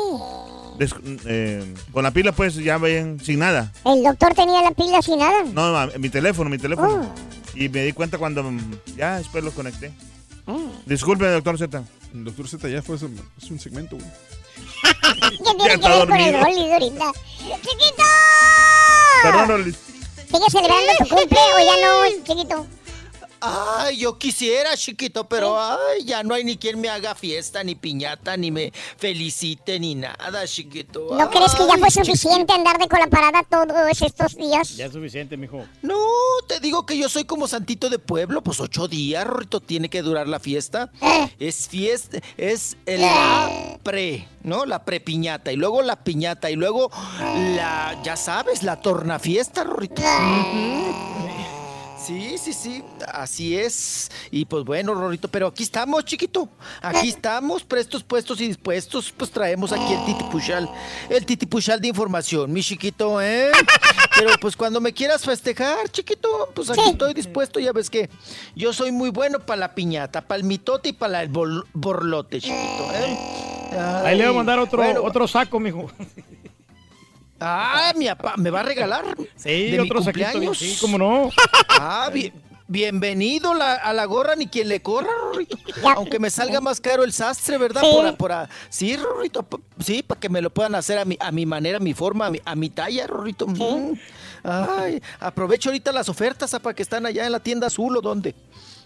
Des- 0.78 0.94
eh, 1.26 1.74
con 1.92 2.02
la 2.02 2.12
pila, 2.12 2.32
pues 2.32 2.54
ya 2.54 2.78
ven, 2.78 3.20
sin 3.22 3.40
nada. 3.40 3.72
El 3.84 4.02
doctor 4.02 4.32
tenía 4.34 4.62
la 4.62 4.70
pila 4.70 5.02
sin 5.02 5.18
nada. 5.18 5.44
No, 5.52 5.86
mi 5.98 6.08
teléfono, 6.08 6.48
mi 6.48 6.56
teléfono. 6.56 7.14
Y 7.54 7.68
me 7.68 7.84
di 7.84 7.92
cuenta 7.92 8.16
cuando 8.16 8.42
mm, 8.42 8.58
ya 8.96 9.18
después 9.18 9.44
lo 9.44 9.50
conecté. 9.50 9.92
Disculpe, 10.86 11.26
doctor 11.26 11.58
Z. 11.58 11.82
El 12.14 12.24
doctor 12.24 12.48
Z 12.48 12.68
ya 12.68 12.82
fue, 12.82 12.96
es 12.96 13.02
un 13.50 13.58
segmento, 13.60 13.96
güey. 13.96 14.08
¿Qué 15.30 15.36
tiene 15.38 15.58
Ya 15.58 15.68
que 15.68 15.74
está 15.74 15.88
ver 15.88 16.08
con 16.08 16.16
el 16.20 16.32
dormido. 16.32 16.44
Rollis 16.44 16.72
ahorita? 16.72 17.12
¡Chiquito! 17.38 18.02
Perdón, 19.22 19.48
Rollis. 19.48 19.76
¿Sigue 20.26 20.50
celebrando 20.50 20.92
tu 20.98 21.08
cumple 21.14 21.38
o 21.38 21.58
ya 21.58 21.76
no, 21.86 22.24
chiquito? 22.24 22.66
Ay, 23.44 23.96
yo 23.96 24.18
quisiera, 24.18 24.76
chiquito, 24.76 25.28
pero 25.28 25.60
ay, 25.60 26.04
ya 26.04 26.22
no 26.22 26.32
hay 26.32 26.44
ni 26.44 26.56
quien 26.56 26.80
me 26.80 26.88
haga 26.88 27.16
fiesta, 27.16 27.64
ni 27.64 27.74
piñata, 27.74 28.36
ni 28.36 28.52
me 28.52 28.72
felicite, 28.96 29.80
ni 29.80 29.96
nada, 29.96 30.46
chiquito. 30.46 31.08
¿No 31.18 31.28
crees 31.28 31.52
que 31.56 31.66
ya 31.66 31.76
fue 31.76 31.90
suficiente 31.90 32.52
andar 32.52 32.78
de 32.78 32.86
cola 32.86 33.08
parada 33.08 33.42
todos 33.42 34.00
estos 34.00 34.36
días? 34.36 34.76
Ya 34.76 34.86
es 34.86 34.92
suficiente, 34.92 35.36
mijo. 35.36 35.64
No, 35.82 35.98
te 36.46 36.60
digo 36.60 36.86
que 36.86 36.96
yo 36.96 37.08
soy 37.08 37.24
como 37.24 37.48
santito 37.48 37.90
de 37.90 37.98
pueblo, 37.98 38.42
pues 38.42 38.60
ocho 38.60 38.86
días, 38.86 39.26
Rorrito, 39.26 39.58
tiene 39.58 39.90
que 39.90 40.02
durar 40.02 40.28
la 40.28 40.38
fiesta. 40.38 40.92
Es 41.40 41.68
fiesta, 41.68 42.18
es 42.36 42.76
la 42.86 43.76
pre, 43.82 44.28
¿no? 44.44 44.66
La 44.66 44.84
prepiñata, 44.84 45.50
y 45.50 45.56
luego 45.56 45.82
la 45.82 46.04
piñata, 46.04 46.48
y 46.48 46.54
luego 46.54 46.92
la, 47.56 48.00
ya 48.04 48.16
sabes, 48.16 48.62
la 48.62 48.80
tornafiesta, 48.80 49.64
Rorrito. 49.64 50.00
Ujú. 50.00 51.31
Sí, 52.04 52.36
sí, 52.36 52.52
sí, 52.52 52.84
así 53.12 53.56
es. 53.56 54.10
Y 54.32 54.44
pues 54.44 54.64
bueno, 54.64 54.92
Rorrito, 54.92 55.28
pero 55.28 55.46
aquí 55.46 55.62
estamos, 55.62 56.04
chiquito. 56.04 56.48
Aquí 56.80 57.10
estamos, 57.10 57.62
prestos, 57.62 58.02
puestos 58.02 58.40
y 58.40 58.48
dispuestos. 58.48 59.12
Pues 59.16 59.30
traemos 59.30 59.72
aquí 59.72 59.92
el 59.92 60.04
titipuchal, 60.04 60.68
el 61.08 61.24
titipuchal 61.24 61.80
de 61.80 61.88
información, 61.88 62.52
mi 62.52 62.60
chiquito, 62.60 63.22
¿eh? 63.22 63.52
Pero 64.18 64.30
pues 64.40 64.56
cuando 64.56 64.80
me 64.80 64.92
quieras 64.92 65.24
festejar, 65.24 65.88
chiquito, 65.90 66.50
pues 66.54 66.70
aquí 66.70 66.90
estoy 66.90 67.14
dispuesto. 67.14 67.60
Ya 67.60 67.72
ves 67.72 67.88
que 67.88 68.10
yo 68.54 68.72
soy 68.72 68.90
muy 68.90 69.10
bueno 69.10 69.38
para 69.38 69.60
la 69.60 69.74
piñata, 69.74 70.22
para 70.22 70.38
el 70.38 70.44
mitote 70.44 70.90
y 70.90 70.92
para 70.92 71.22
el 71.22 71.28
borlote, 71.28 72.40
chiquito, 72.40 72.92
¿eh? 72.94 73.16
Ahí 74.04 74.18
le 74.18 74.24
voy 74.24 74.34
a 74.34 74.36
mandar 74.38 74.58
otro, 74.58 74.82
bueno, 74.82 75.02
otro 75.02 75.26
saco, 75.28 75.58
mijo. 75.60 75.90
Ah, 77.44 77.92
mi 77.96 78.06
papá, 78.06 78.34
¿me 78.36 78.50
va 78.50 78.60
a 78.60 78.62
regalar? 78.64 79.04
Sí, 79.36 79.70
¿De 79.70 79.78
mi 79.78 79.78
otro 79.80 80.02
saquito. 80.02 80.26
cumpleaños? 80.30 80.58
Sí, 80.58 80.76
cómo 80.80 80.96
no. 80.98 81.30
Ah, 81.68 82.08
bien- 82.12 82.32
bienvenido 82.68 83.52
la- 83.54 83.74
a 83.74 83.92
la 83.92 84.04
gorra, 84.06 84.34
ni 84.36 84.46
quien 84.46 84.68
le 84.68 84.80
corra, 84.80 85.10
Rorrito. 85.20 85.58
Aunque 85.94 86.18
me 86.18 86.30
salga 86.30 86.60
más 86.60 86.80
caro 86.80 87.04
el 87.04 87.12
sastre, 87.12 87.58
¿verdad? 87.58 87.82
Sí. 87.82 87.88
Por, 87.92 88.06
a- 88.06 88.12
por 88.16 88.32
a- 88.32 88.48
sí, 88.70 88.96
Rorrito, 88.96 89.46
sí, 89.78 90.02
para 90.02 90.18
que 90.20 90.28
me 90.28 90.40
lo 90.40 90.50
puedan 90.50 90.74
hacer 90.74 90.98
a 90.98 91.04
mi, 91.04 91.16
a 91.20 91.30
mi 91.32 91.44
manera, 91.44 91.76
a 91.76 91.80
mi 91.80 91.92
forma, 91.94 92.26
a 92.26 92.30
mi, 92.30 92.40
a 92.44 92.54
mi 92.54 92.70
talla, 92.70 93.06
Rorrito. 93.06 93.46
Mm. 93.46 93.92
Ay, 94.44 95.00
aprovecho 95.20 95.68
ahorita 95.68 95.92
las 95.92 96.08
ofertas, 96.08 96.50
para 96.62 96.74
que 96.74 96.82
están 96.82 97.06
allá 97.06 97.26
en 97.26 97.32
la 97.32 97.40
tienda 97.40 97.66
azul 97.68 97.96
o 97.96 98.00
dónde. 98.00 98.34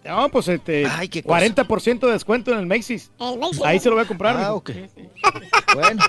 No, 0.09 0.29
pues 0.29 0.49
este, 0.49 0.87
Ay, 0.87 1.09
qué 1.09 1.23
cosa. 1.23 1.39
40% 1.47 2.01
de 2.07 2.13
descuento 2.13 2.53
en 2.53 2.59
el 2.59 2.67
Macy's. 2.67 3.11
El 3.19 3.39
Macy's. 3.39 3.63
Ahí 3.65 3.81
se 3.81 3.89
lo 3.89 3.97
voy 3.97 4.05
a 4.05 4.09
comprar. 4.09 4.37
Ah, 4.37 4.55
ok. 4.55 4.71
Bueno. 5.75 6.03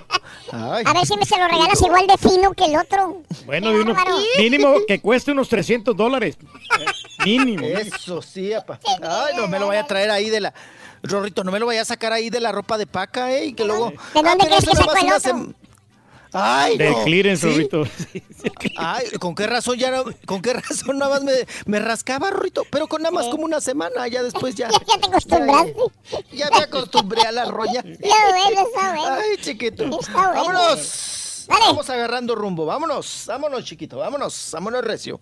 Ay. 0.52 0.84
A 0.86 0.94
ver 0.94 1.06
si 1.06 1.18
me 1.18 1.26
se 1.26 1.38
lo 1.38 1.48
regalas 1.48 1.82
igual 1.82 2.08
de 2.08 2.18
fino 2.18 2.54
que 2.54 2.66
el 2.66 2.78
otro. 2.78 3.24
Bueno, 3.46 3.72
de 3.72 3.82
unos- 3.82 3.98
mínimo 4.38 4.76
que 4.88 5.00
cueste 5.02 5.32
unos 5.32 5.50
300 5.50 5.96
dólares. 5.96 6.38
Mínimo. 7.26 7.66
Eso 7.66 8.22
sí, 8.22 8.54
apa. 8.54 8.80
Ay, 9.02 9.36
no 9.36 9.48
me 9.48 9.60
lo 9.60 9.68
vaya 9.68 9.82
a 9.82 9.88
traer 9.88 10.12
ahí 10.12 10.30
de 10.30 10.42
la. 10.42 10.54
Rorrito, 11.04 11.44
no 11.44 11.52
me 11.52 11.60
lo 11.60 11.66
vaya 11.66 11.82
a 11.82 11.86
sacar 11.86 12.12
ahí 12.14 12.30
de 12.30 12.40
la 12.40 12.52
ropa 12.52 12.78
de 12.78 12.88
paca, 12.88 13.32
¿eh? 13.32 13.46
Y 13.48 13.54
que 13.54 13.66
luego. 13.66 13.92
¿De 13.92 13.96
dónde 14.24 14.30
Ah, 14.44 14.46
crees 14.48 14.66
que 14.66 14.76
sacó 14.76 14.96
el 14.98 15.12
otro? 15.14 15.54
Ay, 16.40 16.78
Del 16.78 16.92
no. 16.92 17.04
clearance, 17.04 17.42
¿Sí? 17.42 17.48
Rorrito. 17.48 17.84
Ay, 18.78 19.08
¿con 19.20 19.34
qué 19.34 19.48
razón 19.48 19.78
ya 19.78 19.90
no, 19.90 20.06
con 20.28 20.42
qué 20.42 20.54
razón 20.54 21.00
nada 21.00 21.16
más 21.16 21.24
me, 21.24 21.34
me 21.66 21.80
rascaba, 21.80 22.30
Rorrito? 22.30 22.64
Pero 22.70 22.88
con 22.88 23.02
nada 23.02 23.12
más 23.12 23.26
como 23.26 23.44
una 23.44 23.60
semana, 23.60 24.08
ya 24.08 24.22
después 24.22 24.54
ya. 24.54 24.70
Ya, 24.70 24.78
ya 24.88 25.00
te 25.00 25.08
acostumbraste. 25.08 25.76
Ya, 26.32 26.50
me 26.52 26.58
acostumbré 26.58 27.22
a 27.24 27.32
la 27.32 27.46
roña. 27.46 27.80
Está 27.88 28.16
bueno, 28.30 28.68
está 28.68 28.94
bueno. 28.94 29.16
Ay, 29.16 29.38
chiquito. 29.42 29.84
Está 30.00 30.12
bueno. 30.28 30.34
Vámonos. 30.34 31.48
Vamos 31.48 31.90
agarrando 31.90 32.36
rumbo. 32.36 32.66
Vámonos. 32.66 33.24
Vámonos, 33.26 33.64
chiquito. 33.64 33.98
Vámonos. 33.98 34.50
Vámonos, 34.52 34.84
recio. 34.84 35.20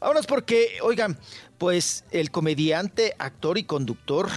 Vámonos 0.00 0.26
porque, 0.26 0.78
oigan, 0.82 1.18
pues 1.58 2.04
el 2.10 2.30
comediante, 2.30 3.14
actor 3.18 3.58
y 3.58 3.64
conductor, 3.64 4.28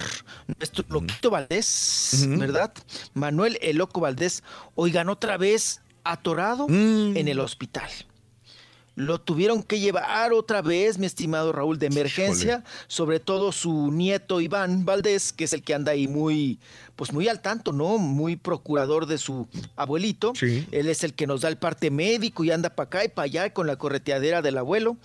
nuestro 0.58 0.84
Loquito 0.88 1.30
Valdés, 1.30 2.26
¿verdad? 2.28 2.72
Manuel 3.14 3.58
El 3.62 3.78
Loco 3.78 4.00
Valdés, 4.00 4.42
oigan, 4.74 5.08
otra 5.08 5.36
vez 5.36 5.80
atorado 6.12 6.66
en 6.68 7.28
el 7.28 7.40
hospital. 7.40 7.90
Lo 8.96 9.18
tuvieron 9.18 9.62
que 9.62 9.78
llevar 9.80 10.32
otra 10.34 10.60
vez, 10.60 10.98
mi 10.98 11.06
estimado 11.06 11.52
Raúl, 11.52 11.78
de 11.78 11.86
emergencia, 11.86 12.64
sobre 12.86 13.18
todo 13.18 13.50
su 13.50 13.90
nieto 13.92 14.42
Iván 14.42 14.84
Valdés, 14.84 15.32
que 15.32 15.44
es 15.44 15.54
el 15.54 15.62
que 15.62 15.72
anda 15.72 15.92
ahí 15.92 16.06
muy, 16.06 16.58
pues 16.96 17.12
muy 17.12 17.26
al 17.28 17.40
tanto, 17.40 17.72
¿no? 17.72 17.96
Muy 17.96 18.36
procurador 18.36 19.06
de 19.06 19.16
su 19.16 19.48
abuelito. 19.76 20.32
Él 20.42 20.88
es 20.88 21.02
el 21.02 21.14
que 21.14 21.26
nos 21.26 21.40
da 21.40 21.48
el 21.48 21.56
parte 21.56 21.90
médico 21.90 22.44
y 22.44 22.50
anda 22.50 22.68
para 22.70 22.88
acá 22.88 23.04
y 23.04 23.08
para 23.08 23.24
allá 23.24 23.54
con 23.54 23.66
la 23.66 23.76
correteadera 23.76 24.42
del 24.42 24.58
abuelo. 24.58 24.98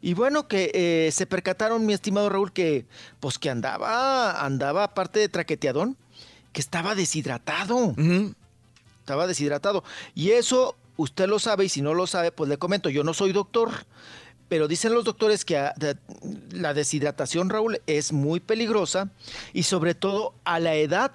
Y 0.00 0.14
bueno, 0.14 0.46
que 0.46 0.70
eh, 0.72 1.10
se 1.10 1.26
percataron, 1.26 1.86
mi 1.86 1.92
estimado 1.94 2.28
Raúl, 2.28 2.52
que 2.52 2.86
pues 3.18 3.38
que 3.38 3.50
andaba, 3.50 4.44
andaba 4.44 4.84
aparte 4.84 5.18
de 5.18 5.28
traqueteadón. 5.28 5.96
que 6.52 6.60
estaba 6.60 6.94
deshidratado. 6.94 7.94
Estaba 9.10 9.26
deshidratado. 9.26 9.82
Y 10.14 10.30
eso 10.30 10.76
usted 10.96 11.26
lo 11.26 11.40
sabe 11.40 11.64
y 11.64 11.68
si 11.68 11.82
no 11.82 11.94
lo 11.94 12.06
sabe, 12.06 12.30
pues 12.30 12.48
le 12.48 12.58
comento, 12.58 12.90
yo 12.90 13.02
no 13.02 13.12
soy 13.12 13.32
doctor, 13.32 13.70
pero 14.48 14.68
dicen 14.68 14.94
los 14.94 15.04
doctores 15.04 15.44
que 15.44 15.58
ah, 15.58 15.74
la 16.52 16.74
deshidratación, 16.74 17.50
Raúl, 17.50 17.80
es 17.88 18.12
muy 18.12 18.38
peligrosa 18.38 19.10
y 19.52 19.64
sobre 19.64 19.96
todo 19.96 20.34
a 20.44 20.60
la 20.60 20.76
edad 20.76 21.10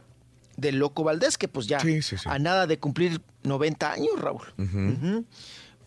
del 0.58 0.78
Loco 0.78 1.06
Valdés, 1.06 1.38
que 1.38 1.48
pues 1.48 1.68
ya 1.68 1.80
a 2.26 2.38
nada 2.38 2.68
de 2.68 2.80
cumplir 2.80 3.22
90 3.44 3.94
años, 3.94 4.20
Raúl. 4.20 5.26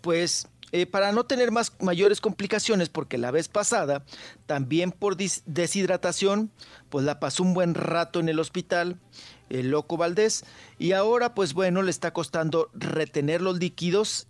Pues 0.01 0.49
eh, 0.73 0.87
para 0.87 1.13
no 1.13 1.25
tener 1.25 1.51
más 1.51 1.75
mayores 1.81 2.23
complicaciones, 2.23 2.89
porque 2.89 3.19
la 3.19 3.31
vez 3.31 3.49
pasada, 3.49 4.03
también 4.47 4.93
por 4.93 5.19
deshidratación, 5.19 6.51
pues 6.89 7.05
la 7.05 7.21
pasó 7.21 7.43
un 7.43 7.53
buen 7.53 7.75
rato 7.75 8.19
en 8.19 8.31
el 8.31 8.39
hospital, 8.39 8.99
el 9.51 9.71
loco 9.71 9.97
Valdés, 9.97 10.45
y 10.79 10.93
ahora 10.93 11.35
pues 11.35 11.55
bueno, 11.55 11.83
le 11.83 11.91
está 11.91 12.13
costando 12.13 12.71
retener 12.75 13.41
los 13.41 13.59
líquidos 13.59 14.27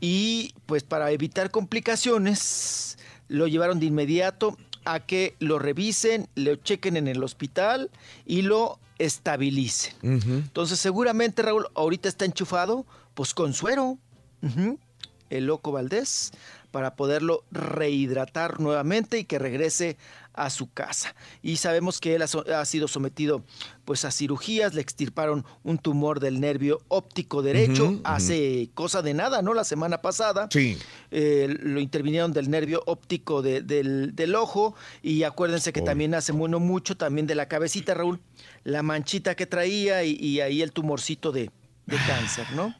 y 0.00 0.54
pues 0.66 0.82
para 0.82 1.10
evitar 1.10 1.50
complicaciones, 1.50 2.98
lo 3.28 3.46
llevaron 3.46 3.80
de 3.80 3.86
inmediato 3.86 4.56
a 4.84 5.00
que 5.00 5.34
lo 5.40 5.58
revisen, 5.58 6.28
lo 6.34 6.56
chequen 6.56 6.96
en 6.96 7.08
el 7.08 7.22
hospital 7.24 7.90
y 8.24 8.42
lo 8.42 8.78
estabilicen. 8.98 9.94
Entonces, 10.02 10.78
seguramente 10.78 11.42
Raúl 11.42 11.66
ahorita 11.74 12.08
está 12.08 12.24
enchufado, 12.24 12.86
pues 13.14 13.34
con 13.34 13.52
suero, 13.52 13.98
el 15.30 15.46
loco 15.46 15.72
Valdés, 15.72 16.32
para 16.70 16.94
poderlo 16.94 17.42
rehidratar 17.50 18.60
nuevamente 18.60 19.18
y 19.18 19.24
que 19.24 19.38
regrese 19.38 19.96
a 20.36 20.50
su 20.50 20.70
casa. 20.70 21.14
Y 21.42 21.56
sabemos 21.56 21.98
que 21.98 22.14
él 22.14 22.22
ha, 22.22 22.26
so- 22.26 22.44
ha 22.54 22.64
sido 22.64 22.86
sometido 22.88 23.42
pues 23.84 24.04
a 24.04 24.10
cirugías, 24.10 24.74
le 24.74 24.80
extirparon 24.82 25.44
un 25.64 25.78
tumor 25.78 26.20
del 26.20 26.40
nervio 26.40 26.80
óptico 26.88 27.40
derecho 27.42 28.00
hace 28.04 28.68
cosa 28.74 29.00
de 29.02 29.14
nada, 29.14 29.42
¿no? 29.42 29.54
La 29.54 29.64
semana 29.64 30.02
pasada. 30.02 30.48
Sí. 30.50 30.76
Eh, 31.10 31.56
lo 31.62 31.80
intervinieron 31.80 32.32
del 32.32 32.50
nervio 32.50 32.82
óptico 32.86 33.42
de- 33.42 33.62
del, 33.62 34.14
del 34.14 34.34
ojo 34.34 34.74
y 35.02 35.22
acuérdense 35.22 35.72
que 35.72 35.80
también 35.82 36.14
hace 36.14 36.32
bueno 36.32 36.60
mucho 36.60 36.96
también 36.96 37.26
de 37.26 37.34
la 37.34 37.48
cabecita, 37.48 37.94
Raúl, 37.94 38.20
la 38.64 38.82
manchita 38.82 39.34
que 39.34 39.46
traía 39.46 40.04
y, 40.04 40.12
y 40.20 40.40
ahí 40.40 40.60
el 40.62 40.72
tumorcito 40.72 41.32
de, 41.32 41.50
de 41.86 41.96
cáncer, 42.06 42.46
¿no? 42.54 42.74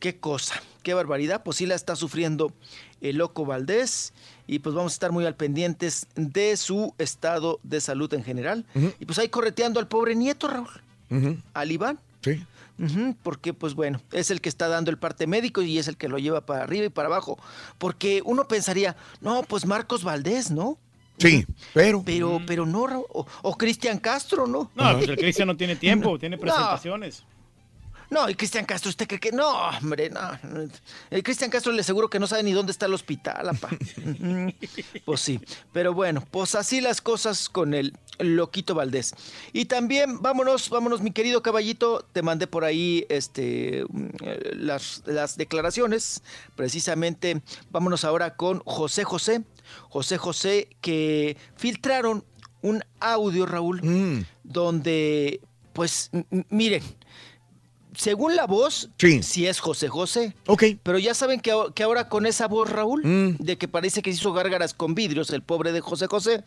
Qué 0.00 0.18
cosa, 0.18 0.60
qué 0.82 0.92
barbaridad, 0.94 1.42
pues 1.44 1.56
sí 1.58 1.66
la 1.66 1.76
está 1.76 1.94
sufriendo 1.96 2.52
el 3.00 3.16
loco 3.16 3.46
Valdés 3.46 4.12
y 4.46 4.58
pues 4.58 4.74
vamos 4.74 4.92
a 4.92 4.94
estar 4.94 5.12
muy 5.12 5.24
al 5.24 5.34
pendientes 5.34 6.06
de 6.14 6.56
su 6.56 6.94
estado 6.98 7.60
de 7.62 7.80
salud 7.80 8.12
en 8.14 8.24
general 8.24 8.64
y 8.98 9.06
pues 9.06 9.18
ahí 9.18 9.28
correteando 9.28 9.80
al 9.80 9.88
pobre 9.88 10.14
nieto, 10.14 10.48
Raúl, 10.48 10.68
al 11.54 11.72
Iván. 11.72 11.98
Sí. 12.22 12.44
Porque 13.22 13.54
pues 13.54 13.74
bueno, 13.74 14.00
es 14.12 14.30
el 14.30 14.40
que 14.40 14.48
está 14.48 14.68
dando 14.68 14.90
el 14.90 14.98
parte 14.98 15.26
médico 15.26 15.62
y 15.62 15.78
es 15.78 15.88
el 15.88 15.96
que 15.96 16.08
lo 16.08 16.18
lleva 16.18 16.40
para 16.46 16.64
arriba 16.64 16.86
y 16.86 16.88
para 16.88 17.06
abajo. 17.06 17.38
Porque 17.78 18.22
uno 18.24 18.48
pensaría, 18.48 18.96
no, 19.20 19.42
pues 19.42 19.66
Marcos 19.66 20.02
Valdés, 20.02 20.50
¿no? 20.50 20.78
Sí, 21.18 21.46
pero. 21.74 22.02
Pero, 22.04 22.40
pero 22.46 22.66
no, 22.66 22.86
Raúl, 22.86 23.04
o, 23.10 23.26
o 23.42 23.56
Cristian 23.56 23.98
Castro, 23.98 24.46
¿no? 24.46 24.70
No, 24.74 24.96
pues 24.96 25.08
el 25.08 25.16
Cristian 25.16 25.46
no 25.46 25.56
tiene 25.56 25.76
tiempo, 25.76 26.18
tiene 26.18 26.38
presentaciones. 26.38 27.20
No, 27.20 27.26
y 28.28 28.34
Cristian 28.34 28.64
Castro, 28.64 28.90
¿usted 28.90 29.06
cree 29.06 29.20
que 29.20 29.32
no? 29.32 29.48
Hombre, 29.68 30.10
no. 30.10 30.20
El 31.10 31.22
Cristian 31.22 31.50
Castro 31.50 31.72
le 31.72 31.80
aseguro 31.80 32.08
que 32.08 32.18
no 32.18 32.26
sabe 32.26 32.42
ni 32.42 32.52
dónde 32.52 32.72
está 32.72 32.86
el 32.86 32.94
hospital, 32.94 33.48
apa. 33.48 33.68
Pues 35.04 35.20
sí. 35.20 35.40
Pero 35.72 35.94
bueno, 35.94 36.22
pues 36.30 36.54
así 36.54 36.80
las 36.80 37.00
cosas 37.00 37.48
con 37.48 37.74
el 37.74 37.92
loquito 38.18 38.74
Valdés. 38.74 39.14
Y 39.52 39.64
también, 39.64 40.20
vámonos, 40.20 40.68
vámonos, 40.68 41.00
mi 41.00 41.10
querido 41.10 41.42
caballito. 41.42 42.06
Te 42.12 42.22
mandé 42.22 42.46
por 42.46 42.64
ahí 42.64 43.06
este 43.08 43.84
mm, 43.88 44.08
las, 44.56 45.02
las 45.06 45.36
declaraciones. 45.36 46.22
Precisamente, 46.54 47.42
vámonos 47.70 48.04
ahora 48.04 48.36
con 48.36 48.60
José 48.64 49.04
José. 49.04 49.42
José 49.88 50.18
José, 50.18 50.68
que 50.80 51.36
filtraron 51.56 52.24
un 52.62 52.82
audio, 53.00 53.46
Raúl, 53.46 54.24
donde, 54.44 55.40
pues, 55.72 56.10
miren, 56.48 56.82
según 57.96 58.36
la 58.36 58.46
voz, 58.46 58.90
sí. 58.98 59.46
es 59.46 59.60
José 59.60 59.88
José. 59.88 60.34
Ok. 60.46 60.64
Pero 60.82 60.98
ya 60.98 61.14
saben 61.14 61.40
que, 61.40 61.50
ahora 61.50 62.08
con 62.08 62.26
esa 62.26 62.48
voz, 62.48 62.70
Raúl, 62.70 63.36
de 63.38 63.58
que 63.58 63.68
parece 63.68 64.02
que 64.02 64.12
se 64.12 64.18
hizo 64.18 64.32
gárgaras 64.32 64.74
con 64.74 64.94
vidrios 64.94 65.30
el 65.30 65.42
pobre 65.42 65.72
de 65.72 65.80
José 65.80 66.06
José, 66.06 66.44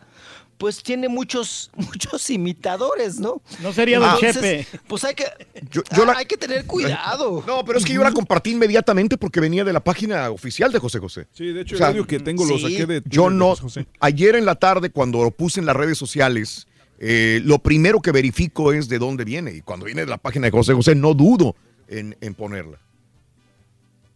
pues 0.58 0.82
tiene 0.84 1.10
muchos, 1.10 1.70
muchos 1.76 2.30
imitadores, 2.30 3.20
¿no? 3.20 3.42
No 3.62 3.74
sería 3.74 4.00
Don 4.00 4.18
Chepe. 4.18 4.66
Pues 4.88 5.04
hay 5.04 5.16
que, 5.16 5.26
Yo- 5.70 5.84
yo 5.96 6.06
la- 6.06 6.14
hay 6.18 6.26
que 6.26 6.38
tener 6.38 6.66
cuidado. 6.66 7.44
No, 7.48 7.64
pero 7.66 7.78
es 7.80 7.86
que 7.86 7.94
yo 7.94 8.04
la 8.04 8.12
compartí 8.12 8.52
inmediatamente 8.52 9.18
porque 9.18 9.40
venía 9.40 9.64
de 9.64 9.74
la 9.74 9.84
página 9.84 10.30
oficial 10.32 10.72
de 10.72 10.80
José 10.80 11.00
José. 11.00 11.28
Sí, 11.34 11.48
de 11.48 11.62
hecho, 11.62 11.76
el 11.76 11.84
audio 11.84 12.08
que 12.08 12.20
tengo 12.20 12.46
lo 12.46 12.58
saqué 12.58 12.86
de 12.86 13.02
Yo 13.06 13.30
no. 13.30 13.56
José. 13.56 13.86
Ayer 14.00 14.36
en 14.36 14.46
la 14.46 14.56
tarde, 14.56 14.90
cuando 14.90 15.24
lo 15.24 15.32
puse 15.32 15.60
en 15.60 15.66
las 15.66 15.76
redes 15.76 15.98
sociales, 15.98 16.68
eh, 17.08 17.40
lo 17.44 17.60
primero 17.60 18.02
que 18.02 18.12
verifico 18.12 18.74
es 18.74 18.90
de 18.90 18.98
dónde 18.98 19.26
viene. 19.26 19.52
Y 19.52 19.62
cuando 19.62 19.86
viene 19.86 20.02
de 20.02 20.08
la 20.08 20.18
página 20.18 20.48
de 20.48 20.52
José 20.52 20.74
José, 20.74 20.96
no 20.96 21.14
dudo 21.14 21.56
en, 21.88 22.18
en 22.20 22.34
ponerla. 22.34 22.80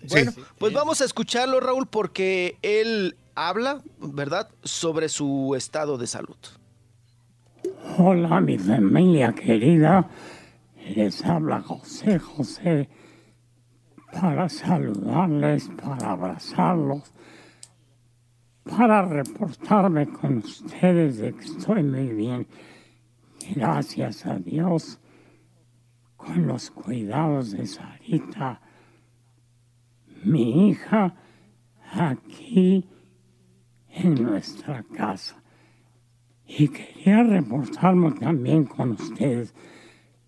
Bueno, 0.10 0.32
pues 0.58 0.74
vamos 0.74 1.00
a 1.02 1.06
escucharlo, 1.06 1.60
Raúl, 1.60 1.86
porque 1.86 2.58
él 2.64 3.16
habla, 3.36 3.84
¿verdad?, 4.00 4.50
sobre 4.64 5.08
su 5.08 5.54
estado 5.56 6.00
de 6.00 6.08
salud. 6.08 6.38
Hola, 8.00 8.42
mi 8.42 8.58
familia 8.58 9.34
querida. 9.34 10.10
Les 10.96 11.24
habla 11.24 11.62
José 11.62 12.18
José 12.18 12.90
para 14.12 14.50
saludarles, 14.50 15.70
para 15.80 16.14
abrazarlos, 16.14 17.04
para 18.64 19.04
reportarme 19.04 20.08
con 20.08 20.38
ustedes 20.38 21.18
de 21.18 21.36
que 21.36 21.46
estoy 21.46 21.84
muy 21.84 22.08
bien. 22.08 22.48
Gracias 23.56 24.28
a 24.28 24.38
Dios, 24.38 25.00
con 26.16 26.46
los 26.46 26.70
cuidados 26.70 27.52
de 27.52 27.66
Sarita, 27.66 28.62
mi 30.24 30.70
hija, 30.70 31.16
aquí 31.92 32.88
en 33.90 34.24
nuestra 34.24 34.84
casa. 34.84 35.42
Y 36.46 36.68
quería 36.68 37.24
reportarme 37.24 38.12
también 38.12 38.66
con 38.66 38.92
ustedes, 38.92 39.56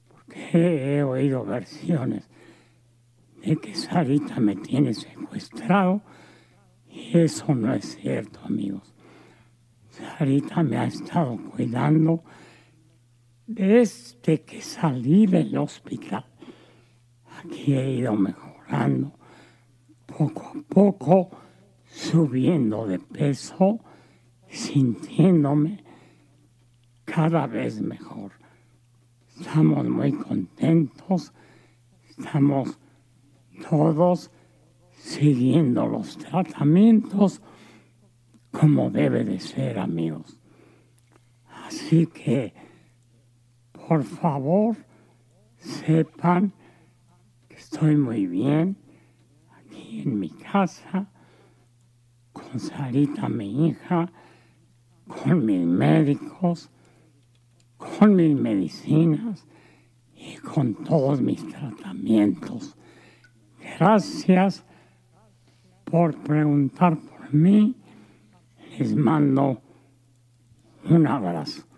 porque 0.07 0.97
he 0.97 1.03
oído 1.03 1.45
versiones 1.45 2.27
de 3.45 3.55
que 3.57 3.75
Sarita 3.75 4.39
me 4.39 4.55
tiene 4.55 4.95
secuestrado, 4.95 6.01
y 6.89 7.17
eso 7.19 7.53
no 7.53 7.71
es 7.73 7.97
cierto, 7.97 8.39
amigos. 8.45 8.95
Sarita 9.89 10.63
me 10.63 10.77
ha 10.77 10.85
estado 10.85 11.37
cuidando 11.51 12.23
desde 13.53 14.41
que 14.41 14.61
salí 14.61 15.25
del 15.25 15.57
hospital. 15.57 16.25
Aquí 17.39 17.73
he 17.73 17.95
ido 17.95 18.13
mejorando, 18.13 19.11
poco 20.05 20.53
a 20.55 20.61
poco, 20.61 21.29
subiendo 21.85 22.87
de 22.87 22.99
peso, 22.99 23.79
sintiéndome 24.47 25.83
cada 27.05 27.47
vez 27.47 27.81
mejor. 27.81 28.31
Estamos 29.37 29.87
muy 29.87 30.11
contentos, 30.13 31.33
estamos 32.07 32.77
todos 33.69 34.31
siguiendo 34.93 35.87
los 35.87 36.17
tratamientos 36.17 37.41
como 38.51 38.91
debe 38.91 39.23
de 39.23 39.39
ser, 39.39 39.79
amigos. 39.79 40.39
Así 41.65 42.05
que, 42.07 42.53
por 43.87 44.03
favor, 44.03 44.75
sepan 45.57 46.53
que 47.47 47.55
estoy 47.55 47.95
muy 47.95 48.27
bien 48.27 48.77
aquí 49.57 50.01
en 50.01 50.19
mi 50.19 50.29
casa, 50.29 51.11
con 52.31 52.59
Sarita, 52.59 53.29
mi 53.29 53.67
hija, 53.67 54.11
con 55.05 55.45
mis 55.45 55.65
médicos, 55.65 56.69
con 57.77 58.15
mis 58.15 58.35
medicinas 58.35 59.45
y 60.15 60.37
con 60.37 60.73
todos 60.83 61.21
mis 61.21 61.45
tratamientos. 61.47 62.77
Gracias 63.77 64.63
por 65.85 66.15
preguntar 66.15 66.97
por 66.97 67.33
mí. 67.33 67.75
Les 68.77 68.95
mando 68.95 69.61
un 70.89 71.05
abrazo. 71.07 71.70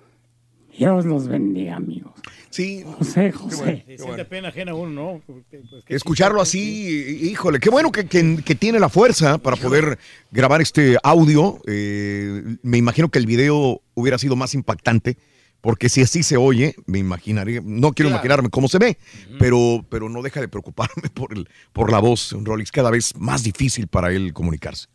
Dios 0.78 1.06
los 1.06 1.28
bendiga, 1.28 1.76
amigos. 1.76 2.14
Sí. 2.50 2.84
José, 2.98 3.32
José. 3.32 3.86
Pena 4.30 4.50
ajena 4.50 4.72
a 4.72 4.76
uno, 4.76 4.90
¿no? 4.92 5.22
Pues, 5.26 5.44
Escucharlo 5.88 6.42
así, 6.42 7.20
híjole, 7.24 7.60
qué 7.60 7.70
bueno 7.70 7.92
que, 7.92 8.06
que- 8.08 8.42
que 8.44 8.56
tiene 8.56 8.80
la 8.80 8.90
fuerza 8.90 9.38
para 9.38 9.56
poder 9.58 9.98
grabar 10.32 10.62
este 10.62 10.98
audio. 11.04 11.60
Eh, 11.68 12.58
me 12.62 12.78
imagino 12.78 13.10
que 13.10 13.20
el 13.20 13.26
video 13.26 13.82
hubiera 13.96 14.18
sido 14.18 14.36
más 14.36 14.54
impactante, 14.54 15.18
Porque 15.62 15.88
si 15.88 16.02
así 16.02 16.24
se 16.24 16.36
oye, 16.36 16.76
me 16.88 17.00
imaginaría, 17.00 17.62
no 17.64 17.94
quiero 17.94 18.10
Claro. 18.10 18.16
imaginarme 18.20 18.50
cómo 18.50 18.68
se 18.68 18.80
ve, 18.80 18.98
pero, 19.40 19.86
pero 19.90 20.10
no 20.10 20.22
deja 20.22 20.42
de 20.42 20.50
preocuparme 20.50 21.04
por, 21.14 21.32
el, 21.38 21.48
por 21.72 21.90
la 21.90 22.00
voz. 22.00 22.36
Rolix 22.44 22.70
cada 22.70 22.90
vez 22.92 23.16
más 23.18 23.44
difícil 23.44 23.88
para 23.88 24.12
él 24.12 24.34
comunicarse. 24.34 24.88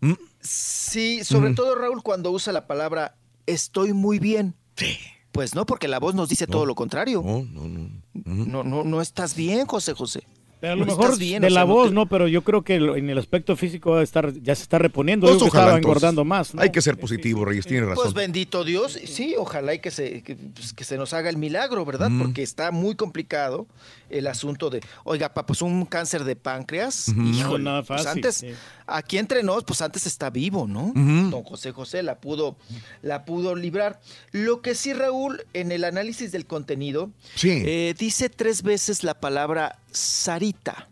¿Mm? 0.00 0.14
Sí, 0.40 1.22
sobre 1.24 1.48
Ujú. 1.48 1.54
todo 1.56 1.74
Raúl 1.74 2.02
cuando 2.02 2.30
usa 2.30 2.52
la 2.54 2.66
palabra 2.66 3.16
estoy 3.46 3.92
muy 3.92 4.18
bien. 4.18 4.54
Pues 5.34 5.54
no, 5.56 5.66
porque 5.66 5.88
la 5.88 5.98
voz 5.98 6.14
nos 6.14 6.28
dice 6.28 6.46
todo 6.46 6.64
lo 6.64 6.76
contrario. 6.76 7.20
No, 7.26 7.42
no, 7.52 7.68
no. 7.68 7.90
No, 8.24 8.62
no, 8.62 8.84
no 8.84 9.00
estás 9.02 9.34
bien, 9.34 9.66
José 9.66 9.92
José. 9.92 10.22
Pero 10.60 10.74
a 10.74 10.76
lo 10.76 10.86
No 10.86 10.96
mejor 10.96 11.18
bien, 11.18 11.42
de 11.42 11.48
o 11.48 11.50
sea, 11.50 11.60
la 11.60 11.66
no 11.66 11.74
voz, 11.74 11.88
te- 11.88 11.94
no, 11.94 12.06
pero 12.06 12.26
yo 12.28 12.42
creo 12.42 12.62
que 12.62 12.78
lo- 12.80 12.96
en 12.96 13.10
el 13.10 13.18
aspecto 13.18 13.54
físico 13.56 13.90
va 13.90 14.00
a 14.00 14.02
estar, 14.02 14.32
ya 14.40 14.54
se 14.54 14.62
está 14.62 14.78
reponiendo. 14.78 15.26
Pues 15.26 15.40
Yo 15.40 15.46
ojalá, 15.46 15.64
estaba 15.64 15.78
engordando 15.78 16.24
más. 16.24 16.54
¿no? 16.54 16.62
Hay 16.62 16.70
que 16.70 16.80
ser 16.80 16.96
positivo, 16.96 17.44
Reyes, 17.44 17.66
tiene 17.66 17.84
razón. 17.84 18.04
Pues 18.04 18.14
bendito 18.14 18.64
Dios, 18.64 18.92
sí, 19.04 19.34
ojalá 19.36 19.74
y 19.74 19.80
que 19.80 19.90
se, 19.90 20.22
que, 20.22 20.36
pues, 20.36 20.72
que 20.72 20.84
se 20.84 20.96
nos 20.96 21.12
haga 21.12 21.28
el 21.28 21.36
milagro, 21.36 21.84
¿verdad? 21.84 22.08
Mm. 22.08 22.22
Porque 22.22 22.42
está 22.42 22.70
muy 22.70 22.94
complicado 22.94 23.66
el 24.18 24.26
asunto 24.28 24.70
de, 24.70 24.80
oiga, 25.04 25.34
pa, 25.34 25.44
pues 25.44 25.60
un 25.62 25.84
cáncer 25.86 26.24
de 26.24 26.36
páncreas, 26.36 27.08
Ujú. 27.08 27.22
híjole, 27.22 27.64
No, 27.64 27.70
nada 27.70 27.82
pues 27.82 28.02
fácil, 28.02 28.18
antes, 28.18 28.34
sí. 28.36 28.48
aquí 28.86 29.18
entre 29.18 29.42
nos, 29.42 29.64
pues 29.64 29.82
antes 29.82 30.06
está 30.06 30.30
vivo, 30.30 30.66
¿no? 30.68 30.92
Don 30.94 31.42
José 31.42 31.72
José 31.72 32.02
la 32.02 32.20
pudo, 32.20 32.56
la 33.02 33.24
pudo 33.24 33.54
librar. 33.56 34.00
Lo 34.32 34.62
que 34.62 34.74
sí, 34.74 34.92
Raúl, 34.92 35.44
en 35.52 35.72
el 35.72 35.84
análisis 35.84 36.30
del 36.32 36.46
contenido, 36.46 37.10
Sí. 37.34 37.50
eh, 37.66 37.94
dice 37.98 38.28
tres 38.28 38.62
veces 38.62 39.02
la 39.04 39.14
palabra 39.20 39.78
Sarita. 39.90 40.88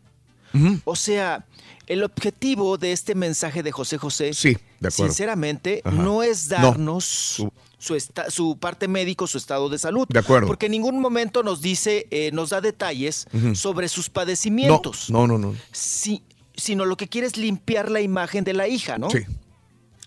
O 0.85 0.97
sea, 0.97 1.47
el 1.87 2.03
objetivo 2.05 2.77
de 2.77 2.93
este 2.93 3.15
mensaje 3.15 3.63
de 3.63 3.73
José 3.73 3.97
José, 3.99 4.35
Sí, 4.35 4.57
de 4.81 4.91
sinceramente, 4.91 5.81
Ajá. 5.85 5.97
no 5.97 6.23
es 6.23 6.49
No. 6.51 7.53
Su, 7.83 7.97
esta- 7.97 8.31
su 8.31 8.57
parte 8.59 8.87
médico, 8.87 9.27
su 9.27 9.39
estado 9.39 9.69
de 9.69 9.77
salud. 9.77 10.07
De 10.09 10.21
acuerdo. 10.21 10.47
Porque 10.47 10.67
en 10.67 10.73
ningún 10.73 11.01
momento 11.01 11.43
nos 11.43 11.61
dice, 11.61 12.07
eh, 12.13 12.31
nos 12.33 12.51
da 12.51 12.61
detalles 12.61 13.27
sobre 13.55 13.89
sus 13.89 14.07
No, 14.09 14.13
padecimientos. 14.13 15.11
no, 15.11 15.27
no, 15.27 15.37
no. 15.37 15.57
Sí, 15.73 16.23
sino 16.57 16.85
lo 16.85 16.97
que 16.97 17.09
quiere 17.09 17.27
es 17.27 17.37
limpiar 17.37 17.91
la 17.91 18.01
imagen 18.01 18.45
de 18.45 18.53
la 18.53 18.69
hija, 18.69 18.99
¿no? 18.99 19.11
Sí. 19.11 19.19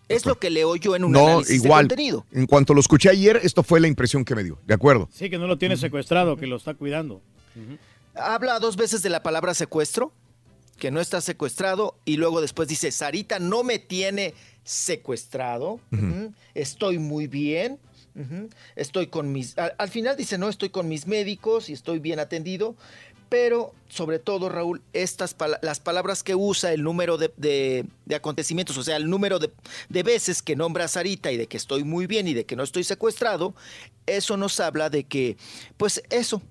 Es 0.08 0.26
lo 0.26 0.40
que 0.40 0.50
leo 0.52 0.76
yo 0.78 0.96
en 0.96 1.04
un 1.04 1.12
No, 1.12 1.26
análisis 1.28 1.62
de 1.64 1.68
igual. 1.68 1.88
contenido. 1.88 2.26
En 2.32 2.46
cuanto 2.46 2.74
lo 2.74 2.80
escuché 2.80 3.10
ayer, 3.10 3.42
esto 3.44 3.62
fue 3.64 3.80
la 3.82 3.88
impresión 3.90 4.24
que 4.24 4.36
me 4.36 4.44
dio. 4.46 4.58
De 4.66 4.74
acuerdo. 4.74 5.10
Sí, 5.12 5.30
que 5.30 5.38
no 5.38 5.46
lo 5.48 5.58
tiene 5.58 5.76
secuestrado, 5.76 6.38
que 6.38 6.48
lo 6.48 6.56
está 6.56 6.76
cuidando. 6.76 7.22
Habla 8.14 8.60
dos 8.60 8.78
veces 8.78 9.02
de 9.02 9.10
la 9.10 9.22
palabra 9.24 9.54
secuestro, 9.54 10.14
que 10.78 10.92
no 10.92 11.02
está 11.02 11.22
secuestrado, 11.22 11.98
y 12.06 12.18
luego 12.18 12.40
después 12.40 12.68
dice, 12.68 12.92
Sarita 12.92 13.40
no 13.40 13.64
me 13.64 13.80
tiene 13.80 14.34
secuestrado, 14.66 15.80
estoy 16.54 17.00
muy 17.00 17.28
bien, 17.28 17.80
estoy 18.76 19.08
con 19.08 19.32
mis... 19.32 19.58
Al, 19.58 19.74
al 19.78 19.90
final 19.90 20.16
dice, 20.18 20.38
no, 20.38 20.50
estoy 20.50 20.70
con 20.70 20.88
mis 20.88 21.06
médicos 21.08 21.70
y 21.70 21.74
estoy 21.74 22.00
bien 22.00 22.20
atendido, 22.20 22.76
pero 23.30 23.74
sobre 23.90 24.20
todo, 24.20 24.50
Raúl, 24.50 24.82
estas 24.94 25.34
pala- 25.34 25.60
las 25.62 25.80
palabras 25.80 26.24
que 26.24 26.36
usa, 26.36 26.72
el 26.74 26.84
número 26.84 27.18
de, 27.18 27.32
de- 27.38 27.86
de 28.06 28.16
acontecimientos, 28.16 28.78
o 28.78 28.84
sea, 28.84 28.96
el 28.98 29.10
número 29.10 29.40
de, 29.40 29.52
de 29.90 30.04
veces 30.04 30.42
que 30.42 30.56
nombra 30.56 30.86
a 30.86 30.88
Sarita 30.88 31.32
y 31.32 31.38
de 31.38 31.48
que 31.48 31.58
estoy 31.58 31.84
muy 31.84 32.08
bien 32.08 32.28
y 32.28 32.34
de 32.34 32.46
que 32.46 32.56
no 32.56 32.64
estoy 32.64 32.84
secuestrado, 32.84 33.54
eso 34.06 34.38
nos 34.38 34.60
habla 34.60 34.90
de 34.90 35.04
que, 35.04 35.38
pues 35.78 36.02
eso, 36.10 36.42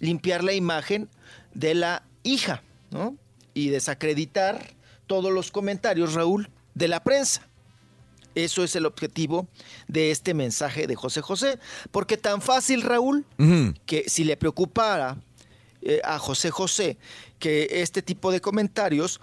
limpiar 0.00 0.42
la 0.44 0.52
imagen 0.52 1.08
de 1.54 1.74
la 1.74 2.02
hija, 2.22 2.62
¿no? 2.90 3.16
Y 3.54 3.68
desacreditar 3.68 4.74
todos 5.06 5.32
los 5.32 5.50
comentarios, 5.52 6.14
Raúl, 6.14 6.50
de 6.74 6.88
la 6.88 7.02
prensa. 7.04 7.48
Eso 8.34 8.64
es 8.64 8.74
el 8.76 8.86
objetivo 8.86 9.48
de 9.88 10.10
este 10.10 10.34
mensaje 10.34 10.86
de 10.86 10.94
José 10.94 11.20
José. 11.20 11.58
Porque 11.90 12.16
tan 12.16 12.40
fácil, 12.40 12.82
Raúl, 12.82 13.24
que 13.86 14.04
si 14.08 14.24
le 14.24 14.36
preocupara 14.36 15.16
eh, 15.82 16.00
a 16.04 16.18
José 16.18 16.50
José 16.50 16.98
que 17.38 17.68
este 17.70 18.00
tipo 18.00 18.32
de 18.32 18.40
comentarios, 18.40 19.20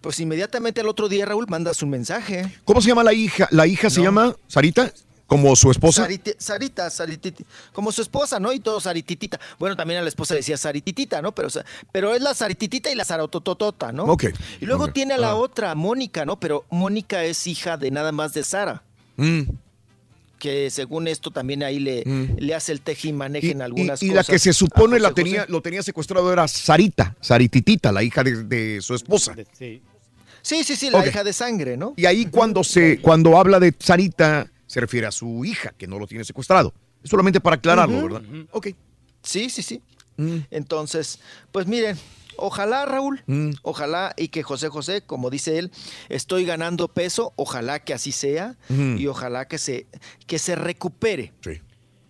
pues 0.00 0.20
inmediatamente 0.20 0.80
al 0.80 0.88
otro 0.88 1.08
día, 1.08 1.24
Raúl, 1.24 1.46
mandas 1.48 1.82
un 1.82 1.90
mensaje. 1.90 2.52
¿Cómo 2.64 2.80
se 2.82 2.88
llama 2.88 3.02
la 3.02 3.14
hija? 3.14 3.48
¿La 3.50 3.66
hija 3.66 3.88
se 3.88 4.02
llama 4.02 4.36
Sarita? 4.46 4.92
¿Como 5.32 5.56
su 5.56 5.70
esposa? 5.70 6.06
Sarita, 6.38 6.90
Sarititi, 6.90 7.44
como 7.72 7.90
su 7.92 8.02
esposa, 8.02 8.38
¿no? 8.38 8.52
Y 8.52 8.60
todo 8.60 8.80
Sarititita. 8.80 9.40
Bueno, 9.58 9.76
también 9.76 10.00
a 10.00 10.02
la 10.02 10.08
esposa 10.08 10.34
decía 10.34 10.56
Sarititita, 10.56 11.22
¿no? 11.22 11.34
Pero, 11.34 11.48
pero 11.90 12.14
es 12.14 12.20
la 12.22 12.34
Sarititita 12.34 12.90
y 12.90 12.94
la 12.94 13.04
Sarotototota, 13.04 13.92
¿no? 13.92 14.04
Ok. 14.04 14.24
Y 14.60 14.66
luego 14.66 14.88
tiene 14.88 15.14
a 15.14 15.18
la 15.18 15.30
Ah. 15.30 15.34
otra, 15.36 15.74
Mónica, 15.74 16.24
¿no? 16.24 16.38
Pero 16.38 16.64
Mónica 16.70 17.24
es 17.24 17.46
hija 17.46 17.76
de 17.76 17.90
nada 17.90 18.12
más 18.12 18.34
de 18.34 18.44
Sara, 18.44 18.82
Mm. 19.16 19.42
que 20.38 20.70
según 20.70 21.06
esto 21.06 21.30
también 21.30 21.62
ahí 21.62 21.78
le, 21.78 22.02
le 22.36 22.54
hace 22.54 22.72
el 22.72 22.80
teje 22.80 23.08
y 23.08 23.12
maneje 23.12 23.46
Y, 23.48 23.50
en 23.52 23.58
y- 23.58 23.62
algunas 23.62 24.02
y 24.02 24.08
cosas. 24.08 24.28
la 24.28 24.32
que 24.34 24.38
se 24.38 24.52
supone 24.52 24.98
la 24.98 25.12
tenía, 25.12 25.46
lo 25.48 25.62
tenía 25.62 25.82
secuestrado 25.82 26.32
era 26.32 26.48
Sarita, 26.48 27.14
Sarititita, 27.20 27.92
la 27.92 28.02
hija 28.02 28.24
de, 28.24 28.42
de 28.44 28.80
su 28.82 28.94
esposa. 28.94 29.34
Sí. 29.56 29.80
Sí, 30.44 30.64
sí, 30.64 30.74
sí, 30.74 30.90
la 30.90 31.06
hija 31.06 31.22
de 31.22 31.32
sangre, 31.32 31.76
¿no? 31.76 31.94
Y 31.96 32.04
ahí 32.06 32.26
cuando 32.26 32.64
se, 32.64 32.98
cuando 33.00 33.38
habla 33.38 33.60
de 33.60 33.72
Sarita, 33.78 34.48
se 34.72 34.80
refiere 34.80 35.06
a 35.06 35.12
su 35.12 35.44
hija, 35.44 35.74
que 35.76 35.86
no 35.86 35.98
lo 35.98 36.06
tiene 36.06 36.24
secuestrado. 36.24 36.72
Es 37.04 37.10
solamente 37.10 37.40
para 37.40 37.56
aclararlo. 37.56 38.02
¿verdad? 38.02 38.22
Ok. 38.52 38.68
Sí, 39.22 39.50
sí, 39.50 39.62
sí. 39.62 39.82
Mm. 40.16 40.36
Entonces, 40.50 41.20
pues 41.52 41.66
miren, 41.66 41.98
ojalá 42.38 42.86
Raúl, 42.86 43.22
Mm. 43.26 43.50
ojalá 43.62 44.14
y 44.16 44.28
que 44.28 44.42
José 44.42 44.68
José, 44.70 45.02
como 45.02 45.28
dice 45.28 45.58
él, 45.58 45.70
estoy 46.08 46.46
ganando 46.46 46.88
peso, 46.88 47.34
ojalá 47.36 47.80
que 47.84 47.92
así 47.92 48.12
sea 48.12 48.56
y 48.70 49.06
ojalá 49.08 49.46
que 49.46 49.58
se, 49.58 49.86
que 50.26 50.38
se 50.38 50.54
recupere. 50.56 51.32
Sí. 51.44 51.60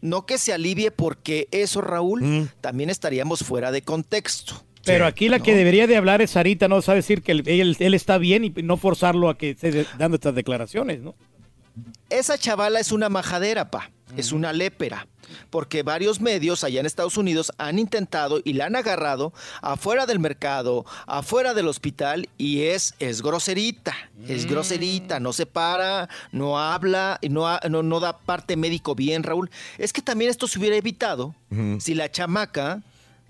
No 0.00 0.24
que 0.24 0.38
se 0.38 0.52
alivie 0.52 0.92
porque 0.92 1.48
eso, 1.50 1.80
Raúl, 1.80 2.22
Mm. 2.22 2.48
también 2.60 2.90
estaríamos 2.90 3.40
fuera 3.42 3.72
de 3.72 3.82
contexto. 3.82 4.64
Pero 4.84 5.06
aquí 5.06 5.28
la 5.28 5.38
que 5.40 5.54
debería 5.56 5.86
de 5.86 5.96
hablar 5.96 6.22
es 6.22 6.30
Sarita, 6.32 6.66
¿no? 6.68 6.80
Sabe 6.82 6.96
decir 6.98 7.22
que 7.22 7.30
él, 7.32 7.42
él- 7.46 7.76
él 7.78 7.94
está 7.94 8.18
bien 8.18 8.44
y 8.44 8.50
no 8.62 8.76
forzarlo 8.76 9.28
a 9.28 9.38
que 9.38 9.50
esté 9.50 9.86
dando 9.98 10.16
estas 10.16 10.34
declaraciones, 10.34 11.00
¿no? 11.02 11.14
Esa 12.10 12.38
chavala 12.38 12.80
es 12.80 12.92
una 12.92 13.08
majadera, 13.08 13.70
pa. 13.70 13.90
Es 14.16 14.32
una 14.32 14.52
lépera. 14.52 15.06
Porque 15.48 15.82
varios 15.82 16.20
medios 16.20 16.62
allá 16.64 16.80
en 16.80 16.86
Estados 16.86 17.16
Unidos 17.16 17.52
han 17.56 17.78
intentado 17.78 18.40
y 18.44 18.52
la 18.52 18.66
han 18.66 18.76
agarrado 18.76 19.32
afuera 19.62 20.04
del 20.04 20.18
mercado, 20.18 20.84
afuera 21.06 21.54
del 21.54 21.68
hospital, 21.68 22.28
y 22.36 22.64
es, 22.64 22.94
es 22.98 23.22
groserita. 23.22 23.94
Es 24.28 24.46
groserita, 24.46 25.20
no 25.20 25.32
se 25.32 25.46
para, 25.46 26.10
no 26.30 26.58
habla, 26.60 27.18
y 27.22 27.30
no, 27.30 27.46
no, 27.70 27.82
no 27.82 28.00
da 28.00 28.18
parte 28.18 28.56
médico 28.56 28.94
bien, 28.94 29.22
Raúl. 29.22 29.50
Es 29.78 29.94
que 29.94 30.02
también 30.02 30.30
esto 30.30 30.46
se 30.46 30.58
hubiera 30.58 30.76
evitado 30.76 31.34
si 31.78 31.94
la 31.94 32.10
chamaca 32.10 32.82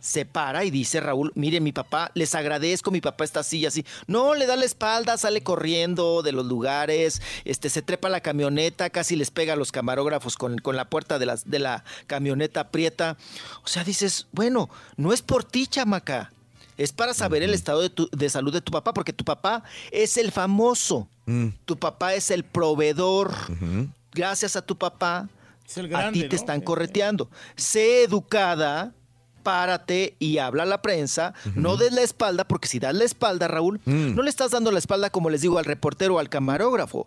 se 0.02 0.24
para 0.26 0.64
y 0.64 0.70
dice 0.72 0.98
Raúl, 1.00 1.30
mire 1.36 1.60
mi 1.60 1.70
papá, 1.70 2.10
les 2.14 2.34
agradezco, 2.34 2.90
mi 2.90 3.00
papá 3.00 3.22
está 3.22 3.38
así 3.40 3.58
y 3.58 3.66
así. 3.66 3.86
No, 4.08 4.34
le 4.34 4.46
da 4.46 4.56
la 4.56 4.64
espalda, 4.64 5.16
sale 5.16 5.42
corriendo 5.44 6.22
de 6.22 6.32
los 6.32 6.44
lugares, 6.44 7.22
este, 7.44 7.70
se 7.70 7.82
trepa 7.82 8.08
a 8.08 8.10
la 8.10 8.20
camioneta, 8.20 8.90
casi 8.90 9.14
les 9.14 9.30
pega 9.30 9.52
a 9.52 9.56
los 9.56 9.70
camarógrafos 9.70 10.36
con, 10.36 10.58
con 10.58 10.74
la 10.74 10.86
puerta 10.86 11.20
de, 11.20 11.26
las, 11.26 11.48
de 11.48 11.60
la 11.60 11.84
camioneta 12.08 12.60
aprieta. 12.62 13.16
O 13.64 13.68
sea, 13.68 13.84
dices, 13.84 14.26
bueno, 14.32 14.68
no 14.96 15.12
es 15.12 15.22
por 15.22 15.44
ti, 15.44 15.68
chamaca. 15.68 16.32
Es 16.76 16.90
para 16.90 17.14
saber 17.14 17.44
el 17.44 17.54
estado 17.54 17.80
de, 17.82 17.90
tu- 17.90 18.08
de 18.10 18.28
salud 18.28 18.52
de 18.52 18.60
tu 18.60 18.72
papá, 18.72 18.92
porque 18.92 19.12
tu 19.12 19.24
papá 19.24 19.62
es 19.92 20.16
el 20.16 20.32
famoso. 20.32 21.06
Mm. 21.26 21.48
Tu 21.64 21.76
papá 21.78 22.14
es 22.14 22.32
el 22.32 22.42
proveedor. 22.42 23.32
Gracias 24.12 24.56
a 24.56 24.62
tu 24.62 24.76
papá, 24.76 25.28
Es 25.68 25.76
el 25.78 25.94
a 25.94 26.10
ti 26.10 26.22
te 26.22 26.28
¿no? 26.30 26.34
están 26.34 26.60
correteando. 26.60 27.30
Sé 27.56 28.02
educada, 28.02 28.92
párate 29.42 30.14
y 30.18 30.38
habla 30.38 30.62
a 30.62 30.66
la 30.66 30.82
prensa. 30.82 31.34
No 31.54 31.76
des 31.76 31.92
la 31.92 32.02
espalda, 32.02 32.44
porque 32.44 32.68
si 32.68 32.78
das 32.78 32.94
la 32.94 33.04
espalda, 33.04 33.48
Raúl, 33.48 33.80
Mm. 33.84 34.14
no 34.14 34.22
le 34.22 34.30
estás 34.30 34.50
dando 34.52 34.70
la 34.72 34.78
espalda, 34.78 35.10
como 35.10 35.30
les 35.30 35.40
digo, 35.42 35.58
al 35.58 35.64
reportero 35.64 36.14
o 36.14 36.18
al 36.18 36.28
camarógrafo. 36.28 37.06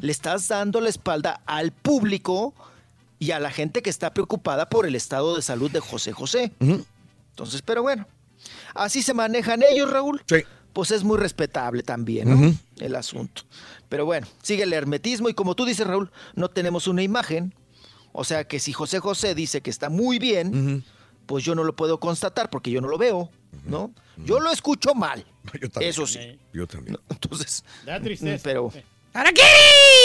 Le 0.00 0.10
estás 0.12 0.48
dando 0.48 0.80
la 0.80 0.88
espalda 0.88 1.40
al 1.46 1.70
público 1.72 2.54
y 3.18 3.30
a 3.32 3.38
la 3.40 3.50
gente 3.50 3.82
que 3.82 3.90
está 3.90 4.12
preocupada 4.12 4.68
por 4.68 4.86
el 4.86 4.94
estado 4.96 5.36
de 5.36 5.42
salud 5.42 5.70
de 5.70 5.80
José 5.80 6.12
José. 6.12 6.52
Entonces, 6.60 7.62
pero 7.62 7.82
bueno, 7.82 8.06
así 8.74 9.02
se 9.02 9.14
manejan 9.14 9.62
ellos, 9.70 9.90
Raúl. 9.90 10.22
Sí. 10.26 10.36
Pues 10.72 10.90
es 10.92 11.02
muy 11.04 11.18
respetable 11.18 11.82
también, 11.82 12.28
¿no? 12.40 12.54
El 12.78 12.94
asunto. 12.94 13.42
Pero 13.88 14.04
bueno, 14.06 14.26
sigue 14.42 14.62
el 14.62 14.72
hermetismo 14.72 15.28
y 15.28 15.34
como 15.34 15.54
tú 15.56 15.64
dices, 15.64 15.86
Raúl, 15.86 16.10
no 16.34 16.48
tenemos 16.48 16.86
una 16.86 17.02
imagen. 17.02 17.54
O 18.12 18.24
sea 18.24 18.44
que 18.44 18.58
si 18.60 18.72
José 18.72 18.98
José 19.00 19.34
dice 19.34 19.60
que 19.62 19.70
está 19.70 19.88
muy 19.88 20.18
bien. 20.18 20.84
Pues 21.30 21.44
yo 21.44 21.54
no 21.54 21.62
lo 21.62 21.76
puedo 21.76 22.00
constatar 22.00 22.50
porque 22.50 22.72
yo 22.72 22.80
no 22.80 22.88
lo 22.88 22.98
veo, 22.98 23.30
¿no? 23.64 23.92
Yo 24.16 24.40
lo 24.40 24.50
escucho 24.50 24.96
mal. 24.96 25.24
Yo 25.60 25.70
también. 25.70 25.90
Eso 25.90 26.04
sí. 26.04 26.36
Yo 26.52 26.66
también. 26.66 26.98
Entonces, 27.08 27.64
Da 27.86 28.00
tristeza. 28.00 28.42
Pero 28.48 28.72
¿Para 29.12 29.30
qué? 29.32 29.42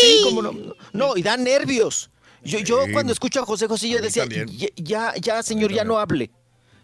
sí, 0.01 0.19
como 0.23 0.43
no, 0.43 0.53
no, 0.93 1.17
y 1.17 1.23
da 1.23 1.35
nervios. 1.35 2.11
Yo, 2.43 2.59
yo 2.59 2.85
Sí. 2.85 2.91
cuando 2.93 3.11
escucho 3.11 3.41
a 3.41 3.45
José 3.45 3.65
José 3.67 3.89
yo 3.89 3.99
decía, 3.99 4.25
ya, 4.75 5.15
ya, 5.15 5.41
señor, 5.41 5.73
ya 5.73 5.83
no 5.83 5.97
hable. 5.97 6.29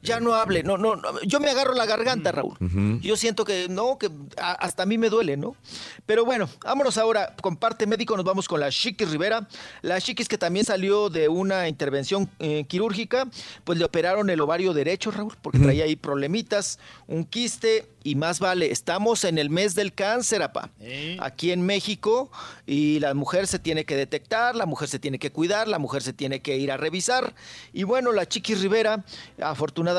Ya 0.03 0.19
no 0.19 0.33
hable, 0.33 0.63
no, 0.63 0.77
no, 0.77 0.95
no. 0.95 1.21
yo 1.23 1.39
me 1.39 1.49
agarro 1.49 1.73
la 1.73 1.85
garganta, 1.85 2.31
Raúl. 2.31 2.57
Yo 3.01 3.15
siento 3.15 3.45
que 3.45 3.67
no, 3.69 3.97
que 3.97 4.09
a- 4.37 4.53
hasta 4.53 4.83
a 4.83 4.85
mí 4.85 4.97
me 4.97 5.09
duele, 5.09 5.37
¿no? 5.37 5.55
Pero 6.05 6.25
bueno, 6.25 6.49
vámonos 6.63 6.97
ahora 6.97 7.35
con 7.41 7.55
parte 7.57 7.85
médico, 7.87 8.15
nos 8.17 8.25
vamos 8.25 8.47
con 8.47 8.59
la 8.59 8.69
Chiquis 8.71 9.09
Rivera. 9.11 9.47
La 9.81 10.01
Chiquis 10.01 10.27
que 10.27 10.37
también 10.37 10.65
salió 10.65 11.09
de 11.09 11.27
una 11.29 11.67
intervención 11.67 12.29
eh, 12.39 12.65
quirúrgica, 12.67 13.27
pues 13.63 13.77
le 13.77 13.85
operaron 13.85 14.29
el 14.29 14.41
ovario 14.41 14.73
derecho, 14.73 15.11
Raúl, 15.11 15.35
porque 15.41 15.59
traía 15.59 15.83
ahí 15.85 15.95
problemitas, 15.95 16.79
un 17.07 17.23
quiste 17.25 17.87
y 18.03 18.15
más 18.15 18.39
vale, 18.39 18.71
estamos 18.71 19.23
en 19.25 19.37
el 19.37 19.51
mes 19.51 19.75
del 19.75 19.93
cáncer, 19.93 20.41
apá. 20.41 20.71
Aquí 21.19 21.51
en 21.51 21.63
México 21.63 22.31
y 22.65 22.99
la 22.99 23.13
mujer 23.13 23.45
se 23.45 23.59
tiene 23.59 23.85
que 23.85 23.95
detectar, 23.95 24.55
la 24.55 24.65
mujer 24.65 24.87
se 24.89 24.97
tiene 24.97 25.19
que 25.19 25.31
cuidar, 25.31 25.67
la 25.67 25.77
mujer 25.77 26.01
se 26.01 26.11
tiene 26.11 26.39
que 26.41 26.57
ir 26.57 26.71
a 26.71 26.77
revisar. 26.77 27.35
Y 27.73 27.83
bueno, 27.83 28.11
la 28.11 28.25
Chiquis 28.27 28.59
Rivera, 28.61 29.03
afortunadamente, 29.39 29.90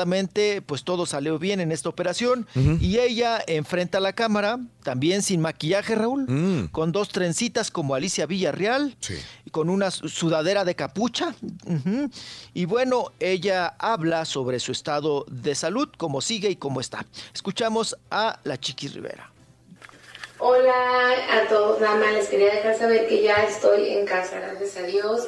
pues 0.65 0.83
todo 0.83 1.05
salió 1.05 1.39
bien 1.39 1.59
en 1.59 1.71
esta 1.71 1.89
operación 1.89 2.47
y 2.79 2.99
ella 2.99 3.41
enfrenta 3.47 3.97
a 3.97 4.01
la 4.01 4.13
cámara, 4.13 4.59
también 4.83 5.21
sin 5.21 5.41
maquillaje, 5.41 5.95
Raúl, 5.95 6.69
con 6.71 6.91
dos 6.91 7.09
trencitas 7.09 7.71
como 7.71 7.95
Alicia 7.95 8.25
Villarreal, 8.25 8.95
y 9.45 9.49
con 9.49 9.69
una 9.69 9.91
su- 9.91 10.09
sudadera 10.09 10.63
de 10.65 10.75
capucha. 10.75 11.35
Y 12.53 12.65
bueno, 12.65 13.11
ella 13.19 13.75
habla 13.79 14.25
sobre 14.25 14.59
su 14.59 14.71
estado 14.71 15.25
de 15.29 15.55
salud, 15.55 15.89
cómo 15.97 16.21
sigue 16.21 16.49
y 16.49 16.55
cómo 16.55 16.79
está. 16.81 17.05
Escuchamos 17.33 17.95
a 18.11 18.39
la 18.43 18.59
Chiquis 18.59 18.93
Rivera. 18.93 19.29
Hola 20.39 20.73
a 21.31 21.47
todos, 21.47 21.79
nada 21.79 21.95
más 21.95 22.13
les 22.13 22.27
quería 22.27 22.53
dejar 22.55 22.77
saber 22.77 23.07
que 23.07 23.23
ya 23.23 23.35
estoy 23.43 23.89
en 23.91 24.05
casa, 24.05 24.39
gracias 24.41 24.75
a 24.75 24.81
Dios. 24.83 25.27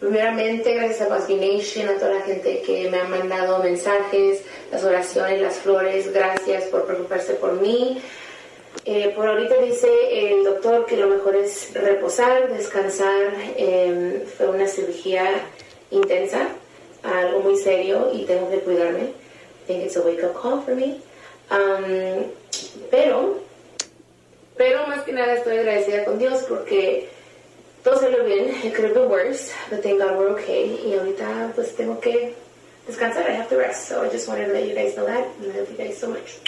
Primeramente, 0.00 0.74
gracias 0.74 1.00
a 1.02 1.16
Busby 1.16 1.36
Nation, 1.36 1.88
a 1.88 1.98
toda 1.98 2.14
la 2.14 2.20
gente 2.22 2.62
que 2.62 2.90
me 2.90 3.00
ha 3.00 3.04
mandado 3.04 3.62
mensajes, 3.62 4.42
las 4.70 4.84
oraciones, 4.84 5.40
las 5.40 5.56
flores, 5.56 6.12
gracias 6.12 6.64
por 6.64 6.84
preocuparse 6.84 7.34
por 7.34 7.54
mí. 7.60 8.00
Eh, 8.84 9.12
por 9.16 9.26
ahorita 9.26 9.56
dice 9.62 9.88
el 10.10 10.44
doctor 10.44 10.84
que 10.84 10.96
lo 10.96 11.06
mejor 11.06 11.36
es 11.36 11.72
reposar, 11.72 12.52
descansar. 12.52 13.32
eh, 13.56 14.24
fue 14.36 14.48
una 14.48 14.66
cirugía 14.66 15.24
intensa, 15.90 16.48
algo 17.02 17.40
muy 17.40 17.56
serio 17.56 18.10
y 18.12 18.24
tengo 18.24 18.50
que 18.50 18.58
cuidarme. 18.58 19.04
I 19.04 19.66
think 19.66 19.84
it's 19.84 19.96
a 19.96 20.02
wake 20.02 20.22
up 20.22 20.34
call 20.34 20.60
for 20.60 20.74
me. 20.74 21.00
Pero 22.90 23.38
pero 24.56 24.86
más 24.86 25.02
que 25.02 25.12
nada 25.12 25.34
estoy 25.34 25.58
agradecida 25.58 26.04
con 26.04 26.18
Dios 26.18 26.44
porque 26.48 27.08
todo 27.84 28.00
salió 28.00 28.24
bien. 28.24 28.48
It 28.64 28.74
could 28.74 28.86
have 28.86 28.94
been 28.94 29.08
worse, 29.08 29.52
but 29.70 29.82
thank 29.82 30.00
God 30.00 30.18
we're 30.18 30.32
okay. 30.32 30.80
Y 30.86 30.94
ahorita 30.94 31.52
pues 31.54 31.76
tengo 31.76 32.00
que 32.00 32.34
descansar. 32.88 33.30
I 33.30 33.34
have 33.36 33.48
to 33.50 33.56
rest. 33.56 33.88
So 33.88 34.02
I 34.04 34.08
just 34.10 34.26
wanted 34.28 34.46
to 34.46 34.52
let 34.54 34.66
you 34.66 34.74
guys 34.74 34.94
know 34.94 35.06
that. 35.06 35.24
And 35.40 35.52
I 35.52 35.58
love 35.60 35.70
you 35.70 35.76
guys 35.76 35.98
so 35.98 36.08
much. 36.08 36.40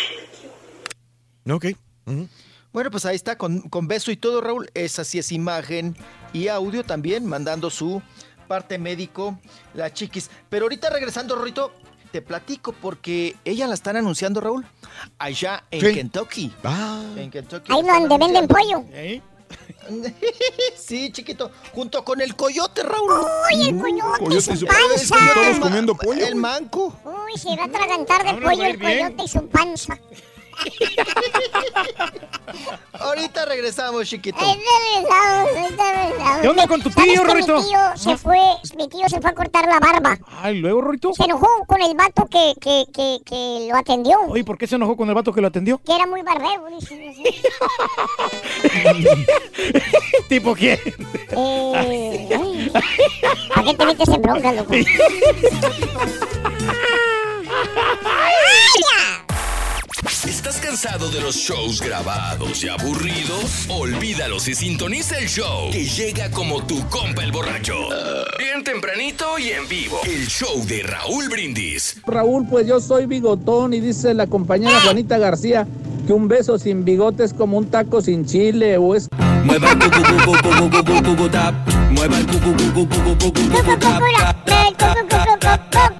Ok. 1.49 1.67
Ujú. 2.07 2.29
Bueno, 2.73 2.91
pues 2.91 3.07
ahí 3.07 3.17
está, 3.17 3.37
con, 3.39 3.63
con 3.69 3.87
beso 3.89 4.11
y 4.11 4.17
todo, 4.17 4.41
Raúl. 4.41 4.71
Esa 4.75 5.05
sí 5.05 5.19
es 5.19 5.33
imagen 5.33 5.97
y 6.33 6.49
audio 6.49 6.85
también, 6.85 7.25
mandando 7.25 7.71
su 7.71 8.03
parte 8.49 8.79
médico, 8.79 9.39
la 9.75 9.93
chiquis. 9.93 10.31
Pero 10.51 10.65
ahorita 10.67 10.91
regresando, 10.91 11.37
Rorito, 11.37 11.73
te 12.13 12.21
platico 12.23 12.73
porque 12.73 13.35
ella 13.45 13.67
la 13.67 13.75
están 13.75 13.97
anunciando, 13.97 14.41
Raúl, 14.41 14.67
allá 15.19 15.65
en 15.71 15.81
Sí. 15.81 15.95
Kentucky. 15.95 16.53
Ah. 16.65 17.03
En 17.17 17.31
Kentucky. 17.31 17.73
Ahí 17.73 17.83
donde 17.83 18.19
venden 18.19 18.47
pollo. 18.47 18.85
sí, 20.77 21.10
chiquito, 21.12 21.51
junto 21.73 22.05
con 22.05 22.20
el 22.20 22.35
coyote, 22.35 22.82
Raúl. 22.82 23.12
Uy, 23.52 23.68
el 23.68 23.78
coyote, 23.78 24.18
Coyote 24.24 24.52
y 24.52 24.56
su 24.56 24.66
panza. 24.66 25.16
Todos 25.35 25.59
comiendo 25.60 25.94
pollo, 25.94 26.27
El 26.27 26.35
manco. 26.36 26.94
Uy, 27.05 27.39
se 27.39 27.55
va 27.56 27.64
a 27.64 27.66
atragantar 27.66 28.23
de 28.24 28.31
Ahora 28.31 28.51
pollo 28.51 28.64
el 28.64 28.77
bien. 28.77 29.06
coyote 29.06 29.24
y 29.24 29.28
su 29.28 29.48
panza. 29.48 29.98
Ahorita 32.93 33.45
regresamos, 33.45 34.09
chiquito. 34.09 34.39
Ahí 34.41 34.57
regresamos, 34.57 35.51
ahorita 35.57 35.93
regresamos. 35.93 36.41
¿Qué 36.41 36.49
onda 36.49 36.66
con 36.66 36.83
tu 36.83 36.91
¿Sabes 36.91 37.12
tío, 37.12 37.24
Rorito? 37.24 37.57
Mi 37.57 37.62
tío 37.69 37.78
se 37.97 38.16
fue, 38.16 38.39
mi 38.77 38.89
tío 38.89 39.09
se 39.09 39.20
fue 39.20 39.31
a 39.31 39.35
cortar 39.35 39.66
la 39.66 39.78
barba. 39.78 40.19
Ay, 40.43 40.59
luego, 40.59 40.81
Rorito. 40.81 41.12
Se 41.15 41.24
enojó 41.24 41.49
con 41.66 41.81
el 41.83 41.95
vato 41.95 42.27
que, 42.27 42.55
que, 42.61 42.87
que, 42.93 43.19
que 43.24 43.69
lo 43.70 43.77
atendió. 43.77 44.19
Oye, 44.28 44.45
¿por 44.45 44.59
qué 44.59 44.66
se 44.66 44.74
enojó 44.77 44.97
con 44.97 45.09
el 45.09 45.15
vato 45.15 45.33
que 45.33 45.41
lo 45.41 45.47
atendió? 45.49 45.78
Que 45.78 45.95
era 45.95 46.07
muy 46.07 46.23
barbero, 46.23 46.66
dice. 46.78 46.97
no 46.97 47.12
sé. 47.15 47.35
¿Tipo 50.28 50.55
quién? 50.55 50.78
Eh, 51.31 52.28
ay, 52.35 52.73
¿Para 53.55 53.66
qué 53.66 53.74
te 53.74 53.87
metes 53.87 54.09
en 54.09 54.23
bronca, 54.23 54.53
loco? 54.53 54.73
¿Estás 60.28 60.57
cansado 60.59 61.09
de 61.11 61.20
los 61.20 61.36
shows 61.36 61.81
grabados 61.81 62.65
y 62.65 62.69
aburridos? 62.69 63.66
Olvídalos 63.69 64.48
y 64.48 64.57
sintoniza 64.57 65.19
el 65.19 65.28
show 65.28 65.70
que 65.70 65.85
llega 65.85 66.28
como 66.32 66.66
tu 66.66 66.85
compa 66.89 67.23
el 67.23 67.31
borracho. 67.31 67.74
Bien 68.36 68.65
tempranito 68.65 69.39
y 69.39 69.51
en 69.51 69.69
vivo. 69.69 70.01
El 70.05 70.27
show 70.27 70.66
de 70.66 70.82
Raúl 70.82 71.28
Brindis. 71.28 72.01
Raúl, 72.07 72.44
pues 72.48 72.66
yo 72.66 72.81
soy 72.81 73.07
bigotón 73.07 73.73
y 73.73 73.78
dice 73.81 74.15
la 74.15 74.27
compañera 74.27 74.81
Juanita 74.81 75.16
García 75.19 75.65
que 76.09 76.12
un 76.12 76.27
beso 76.27 76.59
sin 76.59 76.85
bigote 76.85 77.23
es 77.23 77.32
como 77.32 77.57
un 77.59 77.70
taco 77.70 78.03
sin 78.03 78.27
chile 78.27 78.78
o 78.78 78.97
es... 78.97 79.09
Mueva 79.44 79.70
el 79.70 79.78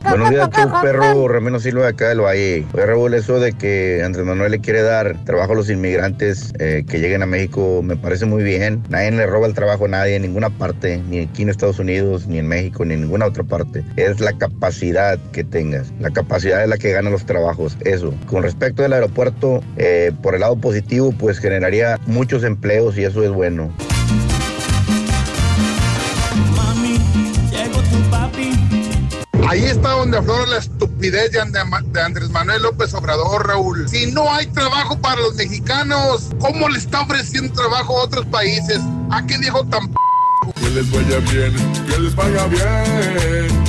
Buenos 0.09 0.31
días, 0.31 0.51
tú, 0.51 0.59
perro 0.83 1.29
Ramiro 1.29 1.59
Silva 1.59 1.93
de 1.93 2.87
Raúl, 2.87 3.15
eso 3.15 3.41
de 3.41 3.53
que 3.53 4.03
Andrés 4.17 4.29
Manuel 4.29 4.53
le 4.53 4.61
quiere 4.61 4.81
dar 4.81 5.25
trabajo 5.25 5.53
a 5.53 5.57
los 5.57 5.69
inmigrantes 5.69 6.55
eh, 6.59 6.87
que 6.89 7.01
lleguen 7.01 7.23
a 7.23 7.27
México 7.27 7.83
me 7.83 7.99
parece 7.99 8.25
muy 8.25 8.43
bien. 8.43 8.83
Nadie 8.89 9.11
le 9.11 9.27
roba 9.27 9.47
el 9.47 9.53
trabajo 9.53 9.85
a 9.85 9.89
nadie 9.89 10.17
en 10.17 10.23
ninguna 10.23 10.49
parte, 10.49 11.03
ni 11.11 11.19
aquí 11.19 11.43
en 11.43 11.51
Estados 11.51 11.79
Unidos, 11.79 12.27
ni 12.27 12.39
en 12.39 12.49
México, 12.49 12.83
ni 12.87 12.95
en 12.95 13.03
ninguna 13.03 13.27
otra 13.27 13.45
parte. 13.45 13.85
Es 13.97 14.19
la 14.21 14.33
capacidad 14.33 15.19
que 15.33 15.45
tengas. 15.45 15.93
La 16.01 16.11
capacidad 16.11 16.63
es 16.63 16.69
la 16.71 16.79
que 16.79 16.93
gana 16.93 17.11
los 17.11 17.27
trabajos. 17.27 17.77
Eso. 17.85 18.15
Con 18.27 18.43
respecto 18.43 18.81
del 18.81 18.95
aeropuerto, 18.95 19.63
eh, 19.77 20.13
por 20.23 20.35
el 20.35 20.41
lado 20.41 20.57
positivo, 20.57 21.13
pues 21.19 21.39
generaría 21.39 22.01
muchos 22.07 22.43
empleos 22.43 22.97
y 22.97 23.05
eso 23.05 23.23
es 23.23 23.31
bueno. 23.31 23.71
Ahí 29.49 29.65
está 29.65 29.93
donde 29.93 30.19
aflora 30.19 30.45
la 30.47 30.59
estupidez 30.59 31.31
de, 31.31 31.41
Andrés 32.01 32.31
Manuel 32.31 32.63
López 32.63 32.93
Obrador, 32.95 33.47
Raúl. 33.47 33.89
Si 33.89 34.11
no 34.11 34.33
hay 34.33 34.47
trabajo 34.47 34.99
para 34.99 35.21
los 35.21 35.37
mexicanos, 35.37 36.31
¿cómo 36.41 36.69
le 36.69 36.79
está 36.79 37.03
ofreciendo 37.03 37.53
trabajo 37.53 37.97
a 37.97 38.05
otros 38.05 38.27
países? 38.27 38.81
¿A 39.11 39.25
qué 39.25 39.39
dijo 39.39 39.65
tan 39.67 39.89
p 39.89 39.95
Que 40.61 40.71
les 40.71 40.91
vaya 40.91 41.19
bien, 41.31 41.55
que 41.87 41.99
les 42.01 42.15
vaya 42.17 42.47
bien. 42.47 43.67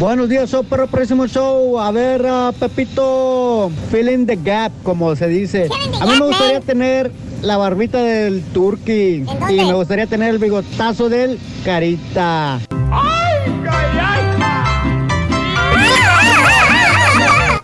Buenos 0.00 0.28
días, 0.28 0.50
show, 0.50 0.64
perro 0.64 0.88
próximo 0.88 1.28
show. 1.28 1.78
A 1.78 1.92
ver, 1.92 2.26
ah, 2.26 2.52
Pepito, 2.58 3.70
feeling 3.92 4.26
the 4.26 4.36
gap, 4.36 4.72
como 4.82 5.14
se 5.14 5.28
dice. 5.28 5.68
A 6.00 6.06
mí 6.06 6.12
me 6.18 6.26
gustaría 6.26 6.60
tener 6.60 7.12
la 7.42 7.56
barbita 7.56 8.02
del 8.02 8.42
turkey 8.52 9.24
y 9.48 9.54
me 9.54 9.72
gustaría 9.72 10.08
tener 10.08 10.30
el 10.30 10.38
bigotazo 10.38 11.08
del 11.08 11.38
carita. 11.64 12.60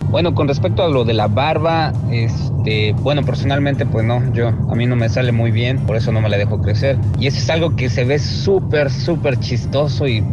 Bueno, 0.09 0.33
con 0.33 0.47
respecto 0.47 0.83
a 0.83 0.89
lo 0.89 1.05
de 1.05 1.13
la 1.13 1.27
barba, 1.27 1.93
este, 2.11 2.93
bueno, 2.93 3.23
personalmente 3.23 3.85
pues 3.85 4.03
no, 4.03 4.33
yo 4.33 4.47
a 4.47 4.75
mí 4.75 4.87
no 4.87 4.95
me 4.95 5.07
sale 5.07 5.31
muy 5.31 5.51
bien, 5.51 5.77
por 5.85 5.95
eso 5.95 6.11
no 6.11 6.19
me 6.19 6.29
la 6.29 6.37
dejo 6.37 6.59
crecer. 6.61 6.97
Y 7.19 7.27
eso 7.27 7.37
es 7.37 7.49
algo 7.51 7.75
que 7.75 7.89
se 7.89 8.05
ve 8.05 8.17
súper, 8.17 8.89
súper 8.89 9.39
chistoso 9.39 10.07
y 10.07 10.23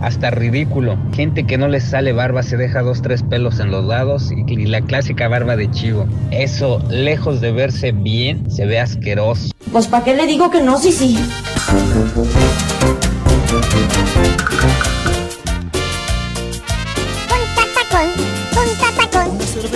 hasta 0.00 0.30
ridículo. 0.30 0.96
Gente 1.12 1.44
que 1.44 1.58
no 1.58 1.66
les 1.66 1.82
sale 1.82 2.12
barba 2.12 2.44
se 2.44 2.56
deja 2.56 2.82
dos, 2.82 3.02
tres 3.02 3.24
pelos 3.24 3.58
en 3.58 3.72
los 3.72 3.84
lados 3.84 4.30
y, 4.30 4.44
y 4.48 4.66
la 4.66 4.80
clásica 4.80 5.26
barba 5.26 5.56
de 5.56 5.70
chivo. 5.72 6.06
Eso, 6.30 6.80
lejos 6.88 7.40
de 7.40 7.50
verse 7.50 7.90
bien, 7.90 8.48
se 8.48 8.64
ve 8.64 8.78
asqueroso. 8.78 9.50
Pues 9.72 9.88
¿para 9.88 10.04
qué 10.04 10.14
le 10.14 10.26
digo 10.26 10.50
que 10.52 10.62
no? 10.62 10.78
Sí, 10.78 10.92
sí. 10.92 11.18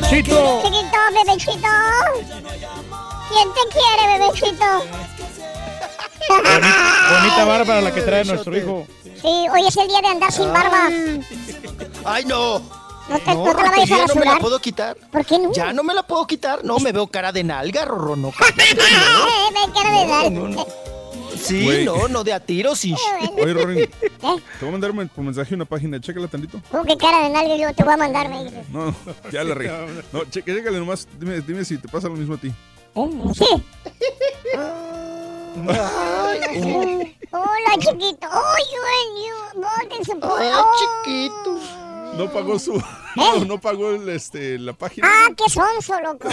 Bebechito. 0.00 0.62
Chiquito, 0.62 0.98
bebechito. 1.26 1.68
¿Quién 3.28 3.48
te 3.52 3.60
quiere, 3.72 4.18
bebechito? 4.18 4.66
Bonita 7.10 7.44
barba 7.46 7.80
la 7.80 7.92
que 7.92 8.02
trae 8.02 8.24
nuestro 8.24 8.56
hijo. 8.56 8.86
Sí, 9.20 9.46
hoy 9.52 9.66
es 9.66 9.76
el 9.76 9.88
día 9.88 10.00
de 10.00 10.06
andar 10.06 10.30
sin 10.30 10.52
barba. 10.52 10.88
¡Ay, 12.04 12.24
no! 12.26 12.60
No 13.08 13.18
te, 13.18 13.34
No, 13.34 13.44
no 13.46 13.56
te 13.56 13.62
la 13.62 13.70
vayas 13.70 13.90
a 13.90 13.96
ya 13.96 13.96
no 13.96 14.06
me 14.06 14.06
la 14.06 14.06
rasurar. 14.06 14.40
puedo 14.40 14.58
quitar. 14.60 14.96
¿Por 15.10 15.24
qué 15.24 15.38
no? 15.38 15.52
Ya 15.52 15.72
no 15.72 15.82
me 15.82 15.94
la 15.94 16.02
puedo 16.04 16.26
quitar. 16.28 16.62
No, 16.64 16.78
me 16.78 16.92
veo 16.92 17.08
cara 17.08 17.32
de 17.32 17.42
nalga, 17.42 17.84
Rorro, 17.84 18.14
no. 18.14 18.30
Ve 18.56 18.76
cara 19.74 20.22
de 20.22 20.30
no. 20.30 20.66
Sí, 21.40 21.64
Güey. 21.64 21.84
no, 21.84 22.08
no 22.08 22.24
de 22.24 22.32
a 22.32 22.40
tiros 22.40 22.84
y... 22.84 22.94
Oye, 23.36 23.54
Rory, 23.54 23.86
te 24.20 24.26
voy 24.60 24.68
a 24.68 24.70
mandar 24.72 24.92
men- 24.92 25.08
por 25.08 25.24
mensaje 25.24 25.54
una 25.54 25.64
página, 25.64 26.00
chécala 26.00 26.28
tantito. 26.28 26.60
¿Cómo 26.70 26.84
que 26.84 26.96
cara 26.96 27.22
de 27.24 27.30
nalga 27.30 27.56
yo 27.56 27.74
te 27.74 27.84
voy 27.84 27.94
a 27.94 27.96
mandar, 27.96 28.28
me 28.28 28.44
dices? 28.44 28.68
No, 28.70 28.94
ya 29.32 29.44
la 29.44 29.54
regué. 29.54 29.72
No, 30.12 30.24
chécale 30.24 30.62
nomás, 30.78 31.06
dime, 31.18 31.40
dime 31.40 31.64
si 31.64 31.78
te 31.78 31.88
pasa 31.88 32.08
lo 32.08 32.14
mismo 32.14 32.34
a 32.34 32.38
ti. 32.38 32.52
Sí. 33.34 33.46
Hola, 37.30 37.72
chiquito. 37.78 38.26
Ay, 38.30 38.64
yo, 39.26 39.60
bótense 39.60 40.16
por 40.16 40.40
Ay, 40.40 40.50
chiquito. 41.04 41.58
No 42.16 42.32
pagó 42.32 42.58
su. 42.58 42.82
No, 43.16 43.44
no 43.46 43.60
pagó 43.60 43.90
el, 43.90 44.08
este, 44.08 44.58
la 44.58 44.72
página. 44.72 45.08
Ah, 45.08 45.28
qué 45.36 45.44
sonso, 45.50 46.00
loco. 46.00 46.28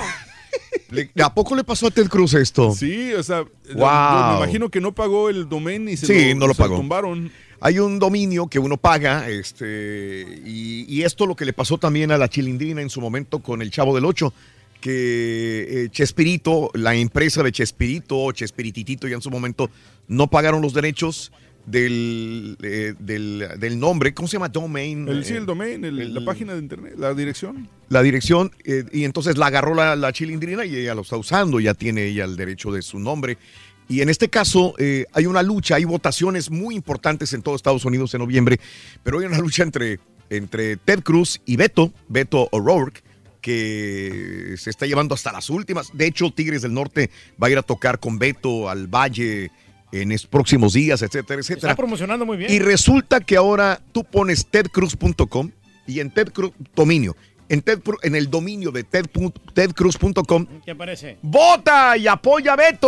¿A 1.22 1.34
poco 1.34 1.56
le 1.56 1.64
pasó 1.64 1.88
a 1.88 1.92
Ted 1.92 2.08
Cruz 2.08 2.34
esto? 2.36 2.74
Sí, 2.74 3.14
o 3.14 3.24
sea, 3.24 3.44
Wow. 3.74 4.32
me 4.32 4.38
imagino 4.44 4.70
que 4.70 4.80
no 4.82 4.94
pagó 4.94 5.30
el 5.30 5.50
domain 5.50 5.88
y 5.90 5.98
se 5.98 6.06
Sí, 6.06 6.34
lo, 6.34 6.42
no 6.42 6.48
lo 6.48 6.54
se 6.54 6.62
pagó. 6.62 6.78
tumbaron. 6.78 7.32
Hay 7.62 7.80
un 7.80 8.00
dominio 8.00 8.48
que 8.48 8.60
uno 8.60 8.78
paga, 8.78 9.28
este, 9.30 10.42
y, 10.46 10.86
y 10.88 11.04
esto 11.04 11.26
lo 11.26 11.36
que 11.36 11.46
le 11.46 11.54
pasó 11.54 11.78
también 11.78 12.12
a 12.12 12.18
la 12.18 12.30
Chilindrina 12.30 12.82
en 12.82 12.90
su 12.90 13.02
momento 13.02 13.40
con 13.40 13.62
el 13.62 13.72
Chavo 13.72 13.96
del 13.96 14.06
Ocho, 14.06 14.34
que 14.82 15.86
eh, 15.86 15.90
Chespirito, 15.90 16.70
la 16.76 16.94
empresa 16.96 17.42
de 17.42 17.52
Chespirito, 17.52 18.18
o 18.20 18.32
Chespirititito 18.32 19.08
ya 19.08 19.16
en 19.16 19.22
su 19.22 19.32
momento, 19.32 19.70
no 20.08 20.28
pagaron 20.28 20.62
los 20.62 20.74
derechos 20.74 21.32
del, 21.66 22.58
eh, 22.62 22.94
del, 23.00 23.48
del 23.58 23.80
nombre, 23.80 24.14
¿cómo 24.14 24.28
se 24.28 24.34
llama? 24.34 24.50
Domain. 24.50 25.08
El, 25.08 25.26
sí, 25.26 25.34
eh, 25.34 25.38
el 25.38 25.46
domain, 25.46 25.84
el- 25.84 26.14
la 26.14 26.24
página 26.24 26.54
de 26.54 26.60
internet, 26.60 26.94
la 26.98 27.14
dirección. 27.14 27.68
la 27.90 28.02
dirección 28.04 28.52
eh, 28.64 28.84
y 28.92 29.04
entonces 29.04 29.38
la 29.38 29.48
agarró 29.48 29.74
la, 29.76 29.96
la 29.96 30.12
chilindrina 30.14 30.66
y 30.66 30.76
ella 30.76 30.94
lo 30.96 31.02
está 31.02 31.18
usando, 31.18 31.60
ya 31.60 31.74
tiene 31.74 32.06
ella 32.06 32.26
el 32.26 32.36
derecho 32.36 32.72
de 32.72 32.82
su 32.82 33.00
nombre. 33.00 33.38
Y 33.88 34.02
en 34.02 34.10
este 34.10 34.30
caso 34.30 34.74
eh, 34.80 35.06
hay 35.14 35.26
una 35.28 35.44
lucha, 35.44 35.76
hay 35.76 35.86
votaciones 35.86 36.50
muy 36.50 36.76
importantes 36.76 37.34
en 37.34 37.42
todo 37.42 37.56
Estados 37.56 37.86
Unidos 37.86 38.14
en 38.16 38.20
noviembre, 38.20 38.60
pero 39.04 39.20
hay 39.20 39.26
una 39.26 39.38
lucha 39.40 39.62
entre, 39.64 40.00
entre 40.30 40.78
Ted 40.78 41.02
Cruz 41.04 41.40
y 41.46 41.56
Beto, 41.56 41.92
Beto 42.08 42.48
O'Rourke, 42.52 43.02
que 43.42 44.56
se 44.58 44.72
está 44.72 44.86
llevando 44.88 45.14
hasta 45.14 45.32
las 45.32 45.50
últimas. 45.52 45.90
De 45.94 46.08
hecho, 46.08 46.32
Tigres 46.32 46.64
del 46.64 46.74
Norte 46.74 47.12
va 47.42 47.48
a 47.48 47.50
ir 47.52 47.58
a 47.58 47.62
tocar 47.62 48.00
con 48.00 48.18
Beto 48.18 48.70
al 48.70 48.88
Valle 48.88 49.52
en 50.02 50.10
los 50.10 50.26
próximos 50.26 50.74
días, 50.74 51.02
etcétera, 51.02 51.40
etcétera. 51.42 51.72
Está 51.72 51.76
promocionando 51.76 52.26
muy 52.26 52.38
bien. 52.38 52.52
Y 52.52 52.60
resulta 52.60 53.20
que 53.22 53.36
ahora 53.38 53.82
tú 53.92 54.04
pones 54.04 54.46
tedcruz.com 54.48 55.52
y 55.88 56.00
en 56.00 56.12
Ted 56.12 56.30
Cruz, 56.34 56.52
dominio, 56.76 57.16
en, 57.48 57.62
Ted 57.62 57.80
en 58.02 58.16
el 58.16 58.30
dominio 58.30 58.72
de 58.72 58.84
ted 58.84 59.06
tedcruz.com, 59.54 60.46
¿Qué 60.66 60.72
aparece? 60.72 61.18
vota 61.22 61.96
y 61.98 62.08
apoya 62.08 62.54
a 62.54 62.56
Beto 62.56 62.88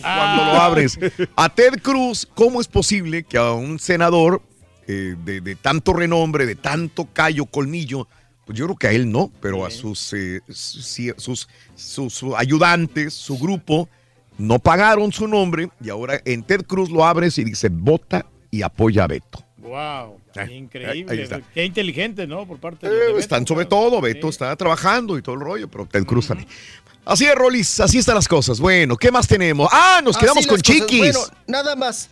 cuando 0.00 0.02
Ah. 0.04 0.50
lo 0.54 0.60
abres. 0.60 0.98
A 1.36 1.48
Ted 1.54 1.80
Cruz, 1.82 2.26
¿cómo 2.34 2.60
es 2.60 2.68
posible 2.68 3.24
que 3.24 3.36
a 3.36 3.52
un 3.52 3.78
senador 3.78 4.42
eh, 4.88 5.16
de, 5.24 5.40
de 5.40 5.56
tanto 5.56 5.92
renombre, 5.92 6.46
de 6.46 6.54
tanto 6.54 7.08
callo, 7.12 7.46
colmillo, 7.46 8.06
pues 8.44 8.56
yo 8.56 8.66
creo 8.66 8.76
que 8.76 8.86
a 8.86 8.92
él 8.92 9.10
no, 9.10 9.32
pero 9.40 9.66
a 9.66 9.70
sus, 9.70 10.12
eh, 10.12 10.40
sus- 10.48 11.48
sus 11.74 12.22
ayudantes, 12.36 13.12
su 13.12 13.36
grupo, 13.38 13.88
no 14.38 14.58
pagaron 14.58 15.12
su 15.12 15.26
nombre 15.28 15.68
y 15.82 15.90
ahora 15.90 16.20
en 16.24 16.42
Ted 16.42 16.62
Cruz 16.66 16.90
lo 16.90 17.04
abres 17.04 17.38
y 17.38 17.44
dice 17.44 17.68
vota 17.70 18.26
y 18.50 18.62
apoya 18.62 19.04
a 19.04 19.06
Beto. 19.06 19.44
Wow, 19.58 20.20
ahí 20.36 20.54
increíble. 20.54 21.22
está. 21.22 21.40
Qué 21.52 21.64
inteligente, 21.64 22.26
¿no? 22.26 22.46
Por 22.46 22.58
parte 22.58 22.88
de, 22.88 22.94
Eh, 22.94 22.98
de 22.98 23.06
Beto, 23.08 23.18
están 23.18 23.46
sobre 23.46 23.66
claro. 23.66 23.84
todo, 23.86 24.00
Beto 24.00 24.28
está 24.28 24.54
trabajando 24.56 25.18
y 25.18 25.22
todo 25.22 25.34
el 25.34 25.40
rollo, 25.40 25.68
pero 25.68 25.86
Ted 25.86 26.04
Cruz 26.04 26.28
también. 26.28 26.48
Así 27.04 27.24
es, 27.24 27.34
Rolis, 27.34 27.78
así 27.80 27.98
están 27.98 28.16
las 28.16 28.26
cosas. 28.28 28.58
Bueno, 28.60 28.96
¿qué 28.96 29.10
más 29.12 29.28
tenemos? 29.28 29.68
Ah, 29.72 30.00
nos 30.02 30.16
quedamos 30.16 30.46
con 30.46 30.58
cosas. 30.58 30.62
Chiquis. 30.62 31.00
Bueno, 31.00 31.20
nada 31.46 31.76
más. 31.76 32.10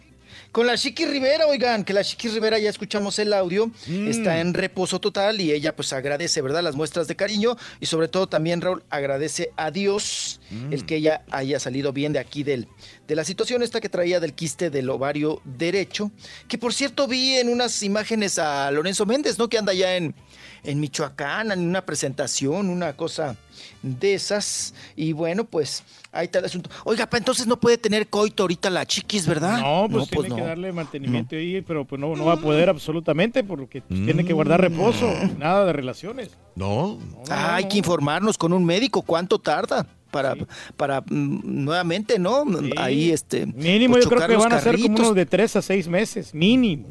Con 0.54 0.68
la 0.68 0.76
Chiqui 0.76 1.04
Rivera, 1.06 1.48
oigan, 1.48 1.82
que 1.82 1.92
la 1.92 2.04
Chiqui 2.04 2.28
Rivera 2.28 2.60
ya 2.60 2.70
escuchamos 2.70 3.18
el 3.18 3.32
audio, 3.32 3.72
Mm. 3.88 4.06
está 4.06 4.38
en 4.38 4.54
reposo 4.54 5.00
total 5.00 5.40
y 5.40 5.50
ella 5.50 5.74
pues 5.74 5.92
agradece, 5.92 6.42
¿verdad? 6.42 6.62
Las 6.62 6.76
muestras 6.76 7.08
de 7.08 7.16
cariño 7.16 7.56
y 7.80 7.86
sobre 7.86 8.06
todo 8.06 8.28
también 8.28 8.60
Raúl 8.60 8.84
agradece 8.88 9.50
a 9.56 9.72
Dios 9.72 10.40
Mm. 10.52 10.72
el 10.72 10.86
que 10.86 10.94
ella 10.96 11.24
haya 11.32 11.58
salido 11.58 11.92
bien 11.92 12.12
de 12.12 12.20
aquí 12.20 12.44
del, 12.44 12.68
de 13.08 13.16
la 13.16 13.24
situación 13.24 13.64
esta 13.64 13.80
que 13.80 13.88
traía 13.88 14.20
del 14.20 14.32
quiste 14.32 14.70
del 14.70 14.88
ovario 14.90 15.42
derecho, 15.44 16.12
que 16.46 16.56
por 16.56 16.72
cierto 16.72 17.08
vi 17.08 17.34
en 17.34 17.48
unas 17.48 17.82
imágenes 17.82 18.38
a 18.38 18.70
Lorenzo 18.70 19.06
Méndez, 19.06 19.36
¿no? 19.40 19.48
Que 19.48 19.58
anda 19.58 19.74
ya 19.74 19.96
en, 19.96 20.14
en 20.62 20.78
Michoacán, 20.78 21.50
en 21.50 21.66
una 21.66 21.84
presentación, 21.84 22.70
una 22.70 22.92
cosa 22.96 23.36
de 23.82 24.14
esas. 24.14 24.72
Y 24.94 25.12
bueno, 25.12 25.44
pues 25.44 25.82
ahí 26.14 26.26
está 26.26 26.38
el 26.38 26.44
asunto. 26.46 26.70
Oiga, 26.84 27.06
pa, 27.06 27.18
entonces 27.18 27.46
no 27.46 27.58
puede 27.58 27.76
tener 27.76 28.08
coito 28.08 28.44
ahorita 28.44 28.70
la 28.70 28.86
chiquis, 28.86 29.26
¿verdad? 29.26 29.58
No, 29.60 29.88
pues 29.90 30.08
tiene 30.08 30.34
que 30.34 30.42
darle 30.42 30.72
mantenimiento 30.72 31.36
ahí, 31.36 31.60
pero 31.62 31.84
pues 31.84 32.00
no, 32.00 32.14
no 32.16 32.24
va 32.24 32.34
a 32.34 32.36
poder 32.38 32.68
absolutamente 32.68 33.44
porque 33.44 33.82
pues, 33.82 34.04
tiene 34.04 34.24
que 34.24 34.32
guardar 34.32 34.60
reposo, 34.60 35.12
nada 35.38 35.66
de 35.66 35.72
relaciones. 35.72 36.30
No. 36.54 36.98
Ah, 37.28 37.56
hay 37.56 37.68
que 37.68 37.78
informarnos 37.78 38.38
con 38.38 38.52
un 38.52 38.64
médico 38.64 39.02
cuánto 39.02 39.38
tarda 39.38 39.86
para, 40.10 40.36
para 40.76 41.00
mm, 41.00 41.40
nuevamente, 41.64 42.18
¿no? 42.18 42.44
Ahí 42.76 43.10
este. 43.10 43.46
Mínimo 43.46 43.94
pues, 43.94 44.04
yo 44.04 44.10
creo 44.10 44.28
que 44.28 44.36
van 44.36 44.52
a 44.52 44.60
ser 44.60 44.80
como 44.80 44.96
unos 44.96 45.14
de 45.14 45.26
tres 45.26 45.56
a 45.56 45.62
seis 45.62 45.88
meses, 45.88 46.32
mínimo. 46.32 46.86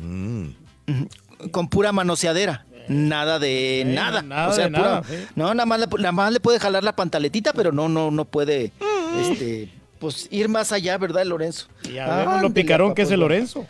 Con 1.51 1.69
pura 1.69 1.91
manoseadera. 1.91 2.65
Nada 2.89 3.39
de 3.39 3.83
nada. 3.87 4.21
nada 4.21 4.49
o 4.49 4.53
sea, 4.53 4.65
de 4.65 4.71
pura- 4.71 4.83
nada, 4.83 5.03
sí. 5.03 5.15
No, 5.35 5.53
nada 5.53 5.65
más, 5.65 5.79
le, 5.79 5.87
nada 5.99 6.11
más 6.11 6.33
le 6.33 6.39
puede 6.41 6.59
jalar 6.59 6.83
la 6.83 6.95
pantaletita, 6.95 7.53
pero 7.53 7.71
no, 7.71 7.87
no, 7.87 8.11
no 8.11 8.25
puede, 8.25 8.73
este, 9.21 9.69
pues 9.99 10.27
ir 10.31 10.49
más 10.49 10.71
allá, 10.71 10.97
¿verdad, 10.97 11.25
Lorenzo? 11.25 11.67
Ya 11.93 12.07
vemos 12.17 12.41
lo 12.41 12.47
Ándele, 12.47 12.53
picarón 12.53 12.89
papá, 12.89 12.95
que 12.95 13.01
es 13.03 13.07
el 13.11 13.15
pues, 13.15 13.19
Lorenzo. 13.21 13.65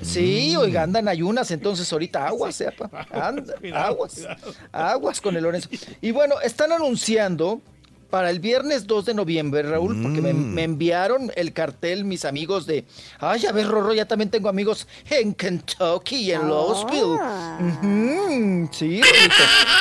Sí, 0.00 0.56
oiga, 0.56 0.82
andan 0.82 1.08
ayunas, 1.08 1.50
entonces 1.50 1.92
ahorita 1.92 2.26
aguas, 2.26 2.54
sepa. 2.56 2.90
Anda, 3.10 3.54
Cuidado, 3.60 3.84
aguas. 3.86 4.14
cuidado. 4.14 4.54
Aguas 4.72 5.20
con 5.20 5.36
el 5.36 5.42
Lorenzo. 5.42 5.68
Y 6.00 6.10
bueno, 6.10 6.40
están 6.42 6.72
anunciando 6.72 7.60
para 8.10 8.30
el 8.30 8.38
viernes 8.38 8.86
2 8.86 9.06
de 9.06 9.14
noviembre, 9.14 9.62
Raúl, 9.64 10.00
porque 10.00 10.20
me, 10.20 10.32
Mm. 10.32 10.54
me 10.54 10.62
enviaron 10.62 11.32
el 11.34 11.52
cartel 11.52 12.04
mis 12.04 12.24
amigos 12.24 12.64
de. 12.64 12.84
Ay, 13.18 13.44
a 13.44 13.50
ver, 13.52 13.66
Rorro, 13.66 13.92
ya 13.92 14.06
también 14.06 14.30
tengo 14.30 14.48
amigos 14.48 14.86
en 15.10 15.34
Kentucky 15.34 16.16
y 16.16 16.30
en 16.32 16.46
Louisville. 16.48 17.18
Ujú, 17.60 18.68
Sí. 18.72 19.00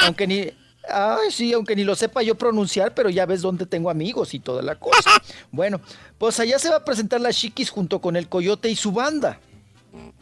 Aunque 0.04 0.26
ni. 0.28 0.52
Ay, 0.90 1.32
sí, 1.32 1.54
aunque 1.54 1.76
ni 1.76 1.84
lo 1.84 1.96
sepa 1.96 2.22
yo 2.24 2.36
pronunciar, 2.36 2.94
pero 2.94 3.10
ya 3.10 3.26
ves 3.26 3.42
dónde 3.42 3.66
tengo 3.66 3.90
amigos 3.90 4.34
y 4.34 4.40
toda 4.40 4.62
la 4.62 4.76
cosa. 4.76 5.12
Bueno, 5.52 5.80
pues 6.18 6.40
allá 6.40 6.58
se 6.58 6.70
va 6.70 6.78
a 6.78 6.86
presentar 6.86 7.22
la 7.22 7.32
Chiquis 7.32 7.70
junto 7.70 8.00
con 8.00 8.16
el 8.16 8.28
Coyote 8.28 8.70
y 8.70 8.76
su 8.76 8.92
banda. 8.92 9.40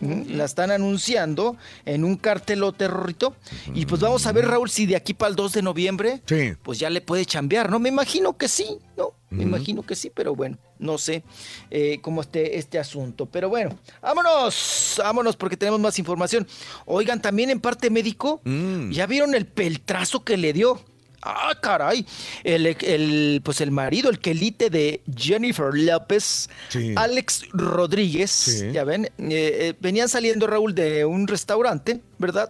La 0.01 0.45
están 0.45 0.71
anunciando 0.71 1.55
en 1.85 2.03
un 2.03 2.15
cartelote, 2.17 2.87
Rorrito. 2.87 3.35
Y 3.73 3.85
pues 3.85 4.01
vamos 4.01 4.25
a 4.25 4.31
ver, 4.31 4.47
Raúl, 4.47 4.69
si 4.69 4.85
de 4.85 4.95
aquí 4.95 5.13
para 5.13 5.29
el 5.29 5.35
2 5.35 5.53
de 5.53 5.61
noviembre, 5.61 6.21
Sí. 6.25 6.53
pues 6.63 6.79
ya 6.79 6.89
le 6.89 7.01
puede 7.01 7.25
chambear, 7.25 7.69
¿no? 7.69 7.79
Me 7.79 7.89
imagino 7.89 8.37
que 8.37 8.47
sí, 8.47 8.77
¿no? 8.97 9.13
Me 9.29 9.43
imagino 9.43 9.81
que 9.83 9.95
sí, 9.95 10.11
pero 10.13 10.35
bueno, 10.35 10.57
no 10.77 10.97
sé 10.97 11.23
eh, 11.69 11.99
cómo 12.01 12.19
esté 12.21 12.57
este 12.57 12.79
asunto. 12.79 13.27
Pero 13.27 13.47
bueno, 13.47 13.77
vámonos, 14.01 14.95
vámonos 14.97 15.37
porque 15.37 15.55
tenemos 15.55 15.79
más 15.79 15.97
información. 15.99 16.45
Oigan, 16.85 17.21
también 17.21 17.49
en 17.49 17.61
parte 17.61 17.89
médico, 17.89 18.41
Mm. 18.43 18.91
¿ya 18.91 19.05
vieron 19.05 19.33
el 19.35 19.45
peltrazo 19.45 20.25
que 20.25 20.35
le 20.35 20.51
dio? 20.51 20.81
Ah, 21.23 21.53
caray. 21.61 22.05
El, 22.43 22.65
el, 22.65 23.41
pues 23.43 23.61
el 23.61 23.69
marido, 23.71 24.09
el 24.09 24.19
quelite 24.19 24.69
de 24.69 25.01
Jennifer 25.15 25.71
López, 25.73 26.49
Sí. 26.69 26.93
Alex 26.95 27.43
Rodríguez, 27.51 28.31
Sí. 28.31 28.71
ya 28.71 28.83
ven, 28.83 29.05
eh, 29.05 29.09
eh, 29.19 29.73
venían 29.79 30.09
saliendo 30.09 30.47
Raúl 30.47 30.73
de 30.73 31.05
un 31.05 31.27
restaurante, 31.27 32.01
¿verdad? 32.17 32.49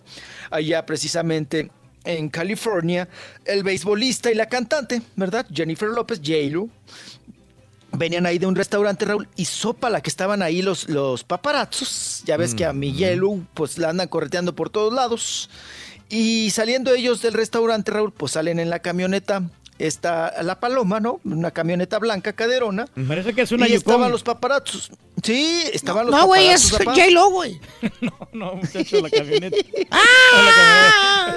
Allá 0.49 0.85
precisamente 0.85 1.69
en 2.05 2.29
California, 2.29 3.07
el 3.45 3.63
beisbolista 3.63 4.31
y 4.31 4.35
la 4.35 4.47
cantante, 4.47 5.01
¿verdad? 5.15 5.45
Jennifer 5.53 5.89
López, 5.89 6.19
J-Lo, 6.19 6.69
venían 7.93 8.25
ahí 8.25 8.39
de 8.39 8.45
un 8.45 8.55
restaurante, 8.55 9.03
Raúl, 9.05 9.27
y 9.35 9.45
sopa 9.45 9.89
la 9.89 10.01
que 10.01 10.09
estaban 10.09 10.41
ahí 10.41 10.61
los, 10.61 10.87
los 10.89 11.23
paparazzos. 11.23 12.23
Ya 12.25 12.37
ves 12.37 12.55
que 12.55 12.65
a 12.65 12.73
mi 12.73 12.93
J-Lo, 12.93 13.45
pues 13.53 13.77
la 13.77 13.89
andan 13.89 14.07
correteando 14.07 14.55
por 14.55 14.69
todos 14.69 14.93
lados. 14.93 15.49
Y 16.11 16.49
saliendo 16.51 16.93
ellos 16.93 17.21
del 17.21 17.31
restaurante, 17.31 17.89
Raúl, 17.89 18.11
pues 18.11 18.33
salen 18.33 18.59
en 18.59 18.69
la 18.69 18.79
camioneta. 18.79 19.43
Está 19.81 20.43
la 20.43 20.59
paloma, 20.59 20.99
¿no? 20.99 21.19
Una 21.23 21.49
camioneta 21.49 21.97
blanca 21.97 22.33
caderona. 22.33 22.85
Parece 23.07 23.33
que 23.33 23.41
es 23.41 23.51
una 23.51 23.67
y 23.67 23.73
Yukon. 23.73 23.93
estaban 23.93 24.11
los 24.11 24.21
paparazzos. 24.21 24.91
Sí, 25.23 25.63
estaban 25.73 26.05
los 26.05 26.15
No, 26.15 26.27
güey, 26.27 26.49
es. 26.49 26.71
J-Lo, 26.71 27.29
güey. 27.31 27.59
No, 28.31 28.55
muchacho, 28.55 29.01
la 29.01 29.09
camioneta. 29.09 29.57
¡Ah! 29.91 31.33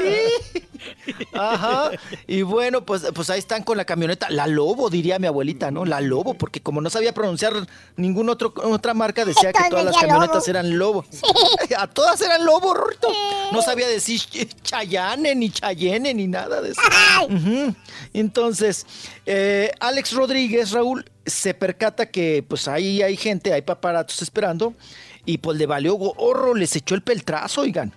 Ajá. 1.32 1.90
Y 2.26 2.42
bueno, 2.42 2.84
pues, 2.84 3.02
pues 3.14 3.30
ahí 3.30 3.38
están 3.38 3.62
con 3.62 3.76
la 3.76 3.84
camioneta. 3.84 4.28
La 4.30 4.46
Lobo, 4.46 4.90
diría 4.90 5.18
mi 5.18 5.26
abuelita, 5.26 5.70
¿no? 5.70 5.84
La 5.84 6.00
Lobo, 6.00 6.34
porque 6.34 6.60
como 6.60 6.80
no 6.80 6.90
sabía 6.90 7.12
pronunciar 7.14 7.54
ninguna 7.96 8.32
otra 8.32 8.94
marca, 8.94 9.24
decía 9.24 9.52
que 9.52 9.70
todas 9.70 9.84
las 9.84 9.96
camionetas 9.96 10.46
Lobo. 10.46 10.50
eran 10.50 10.78
Lobo. 10.78 11.04
A 11.78 11.86
todas 11.88 12.20
eran 12.20 12.44
Lobo, 12.44 12.74
Rorrito. 12.74 13.08
No 13.52 13.62
sabía 13.62 13.88
decir 13.88 14.20
Chayane, 14.62 15.34
ni 15.34 15.50
Chayenne, 15.50 16.14
ni 16.14 16.26
nada 16.26 16.60
de 16.60 16.70
eso. 16.70 16.80
Ujú. 17.28 17.74
Entonces, 18.34 18.84
eh, 19.26 19.70
Alex 19.78 20.12
Rodríguez, 20.12 20.72
Raúl, 20.72 21.04
se 21.24 21.54
percata 21.54 22.10
que 22.10 22.44
pues 22.46 22.66
ahí 22.66 23.00
hay 23.00 23.16
gente, 23.16 23.52
hay 23.52 23.62
paparatos 23.62 24.22
esperando, 24.22 24.74
y 25.24 25.38
pues 25.38 25.56
le 25.56 25.66
valió 25.66 25.94
gorro, 25.94 26.52
les 26.52 26.74
echó 26.74 26.96
el 26.96 27.02
peltrazo, 27.02 27.60
oigan. 27.60 27.92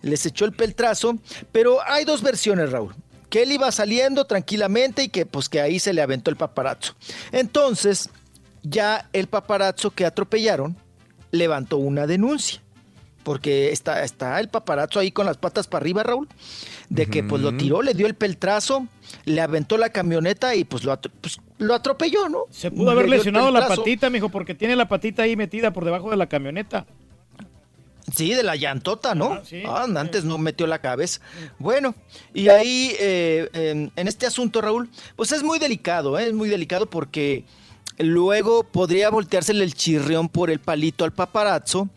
Les 0.00 0.24
echó 0.26 0.44
el 0.44 0.52
peltrazo, 0.52 1.18
pero 1.50 1.80
hay 1.84 2.04
dos 2.04 2.22
versiones, 2.22 2.70
Raúl. 2.70 2.94
Que 3.28 3.42
él 3.42 3.50
iba 3.50 3.72
saliendo 3.72 4.26
tranquilamente 4.26 5.02
y 5.02 5.08
que 5.08 5.26
pues 5.26 5.48
que 5.48 5.60
ahí 5.60 5.80
se 5.80 5.92
le 5.92 6.02
aventó 6.02 6.30
el 6.30 6.36
paparazzo. 6.36 6.94
Entonces, 7.32 8.10
ya 8.62 9.08
el 9.12 9.26
paparazzo 9.26 9.90
que 9.90 10.06
atropellaron 10.06 10.76
levantó 11.32 11.78
una 11.78 12.06
denuncia. 12.06 12.62
Porque 13.24 13.72
está, 13.72 14.04
está 14.04 14.38
el 14.38 14.50
paparazzo 14.50 15.00
ahí 15.00 15.10
con 15.10 15.24
las 15.24 15.38
patas 15.38 15.66
para 15.66 15.82
arriba, 15.82 16.02
Raúl. 16.02 16.28
De 16.90 17.06
que 17.06 17.24
pues 17.24 17.42
lo 17.42 17.56
tiró, 17.56 17.80
le 17.80 17.94
dio 17.94 18.06
el 18.06 18.14
peltrazo, 18.14 18.86
le 19.24 19.40
aventó 19.40 19.76
la 19.78 19.90
camioneta 19.90 20.54
y 20.54 20.64
pues 20.64 20.84
lo, 20.84 20.92
atro- 20.92 21.10
pues, 21.20 21.38
lo 21.58 21.74
atropelló, 21.74 22.28
¿no? 22.28 22.44
Se 22.50 22.70
pudo 22.70 22.90
haber 22.90 23.08
Le 23.08 23.16
lesionado 23.18 23.50
la 23.50 23.66
patita, 23.68 24.10
mijo, 24.10 24.28
porque 24.28 24.54
tiene 24.54 24.76
la 24.76 24.88
patita 24.88 25.22
ahí 25.22 25.36
metida 25.36 25.72
por 25.72 25.84
debajo 25.84 26.10
de 26.10 26.16
la 26.16 26.26
camioneta. 26.28 26.86
Sí, 28.14 28.34
de 28.34 28.42
la 28.42 28.54
llantota, 28.54 29.14
¿no? 29.14 29.32
Ah, 29.32 29.42
sí. 29.44 29.62
Ah, 29.66 29.86
antes 29.96 30.24
no 30.24 30.36
metió 30.36 30.66
la 30.66 30.78
cabeza. 30.78 31.20
Bueno, 31.58 31.94
y 32.34 32.48
ahí 32.48 32.94
eh, 33.00 33.48
en, 33.54 33.92
en 33.96 34.08
este 34.08 34.26
asunto, 34.26 34.60
Raúl, 34.60 34.90
pues 35.16 35.32
es 35.32 35.42
muy 35.42 35.58
delicado, 35.58 36.18
¿eh? 36.18 36.26
es 36.26 36.34
muy 36.34 36.50
delicado 36.50 36.84
porque 36.86 37.44
luego 37.98 38.62
podría 38.64 39.08
volteársele 39.08 39.64
el 39.64 39.72
chirrión 39.74 40.28
por 40.28 40.50
el 40.50 40.58
palito 40.58 41.04
al 41.04 41.12
paparazzo, 41.12 41.88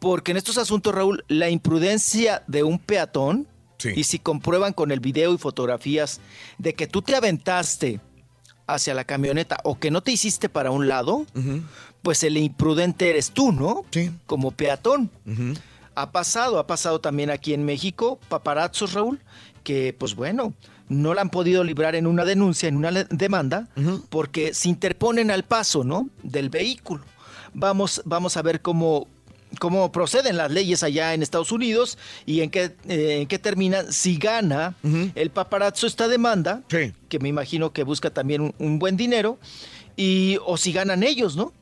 porque 0.00 0.32
en 0.32 0.36
estos 0.36 0.58
asuntos, 0.58 0.94
Raúl, 0.94 1.24
la 1.28 1.48
imprudencia 1.48 2.42
de 2.46 2.62
un 2.62 2.78
peatón, 2.78 3.46
y 3.84 4.04
si 4.04 4.18
comprueban 4.18 4.72
con 4.72 4.90
el 4.90 5.00
video 5.00 5.34
y 5.34 5.38
fotografías 5.38 6.20
de 6.58 6.74
que 6.74 6.86
tú 6.86 7.02
te 7.02 7.14
aventaste 7.14 8.00
hacia 8.66 8.94
la 8.94 9.04
camioneta 9.04 9.58
o 9.64 9.78
que 9.78 9.90
no 9.90 10.02
te 10.02 10.12
hiciste 10.12 10.48
para 10.48 10.70
un 10.70 10.88
lado, 10.88 11.26
pues 12.02 12.22
el 12.22 12.36
imprudente 12.36 13.10
eres 13.10 13.30
tú, 13.30 13.52
¿no? 13.52 13.84
Sí. 13.90 14.10
Como 14.26 14.50
peatón. 14.50 15.10
Ha 15.94 16.12
pasado, 16.12 16.58
ha 16.58 16.66
pasado 16.66 17.00
también 17.00 17.30
aquí 17.30 17.54
en 17.54 17.64
México, 17.64 18.18
paparazzos, 18.28 18.92
Raúl, 18.92 19.20
que 19.62 19.94
pues 19.98 20.14
bueno, 20.14 20.52
no 20.88 21.14
la 21.14 21.22
han 21.22 21.30
podido 21.30 21.64
librar 21.64 21.94
en 21.94 22.06
una 22.06 22.24
denuncia, 22.24 22.68
en 22.68 22.76
una 22.76 22.92
demanda, 22.92 23.68
porque 24.08 24.54
se 24.54 24.68
interponen 24.68 25.30
al 25.30 25.44
paso, 25.44 25.84
¿no? 25.84 26.08
Del 26.22 26.50
vehículo. 26.50 27.04
Vamos, 27.54 28.02
vamos 28.04 28.36
a 28.36 28.42
ver 28.42 28.60
cómo, 28.60 29.08
cómo 29.56 29.90
proceden 29.92 30.36
las 30.36 30.50
leyes 30.50 30.82
allá 30.82 31.14
en 31.14 31.22
Estados 31.22 31.52
Unidos 31.52 31.98
y 32.24 32.40
en 32.40 32.50
qué, 32.50 32.76
eh, 32.88 33.18
en 33.20 33.26
qué 33.26 33.38
terminan. 33.38 33.92
Si 33.92 34.16
gana 34.16 34.74
el 35.14 35.30
paparazzo 35.30 35.86
esta 35.86 36.08
demanda, 36.08 36.62
que 37.08 37.18
me 37.18 37.28
imagino 37.28 37.72
que 37.72 37.82
busca 37.82 38.10
también 38.10 38.40
un, 38.40 38.54
un 38.58 38.78
buen 38.78 38.96
dinero, 38.96 39.38
y, 39.96 40.38
o 40.44 40.56
si 40.56 40.72
ganan 40.72 41.02
ellos, 41.02 41.36
¿no? 41.36 41.52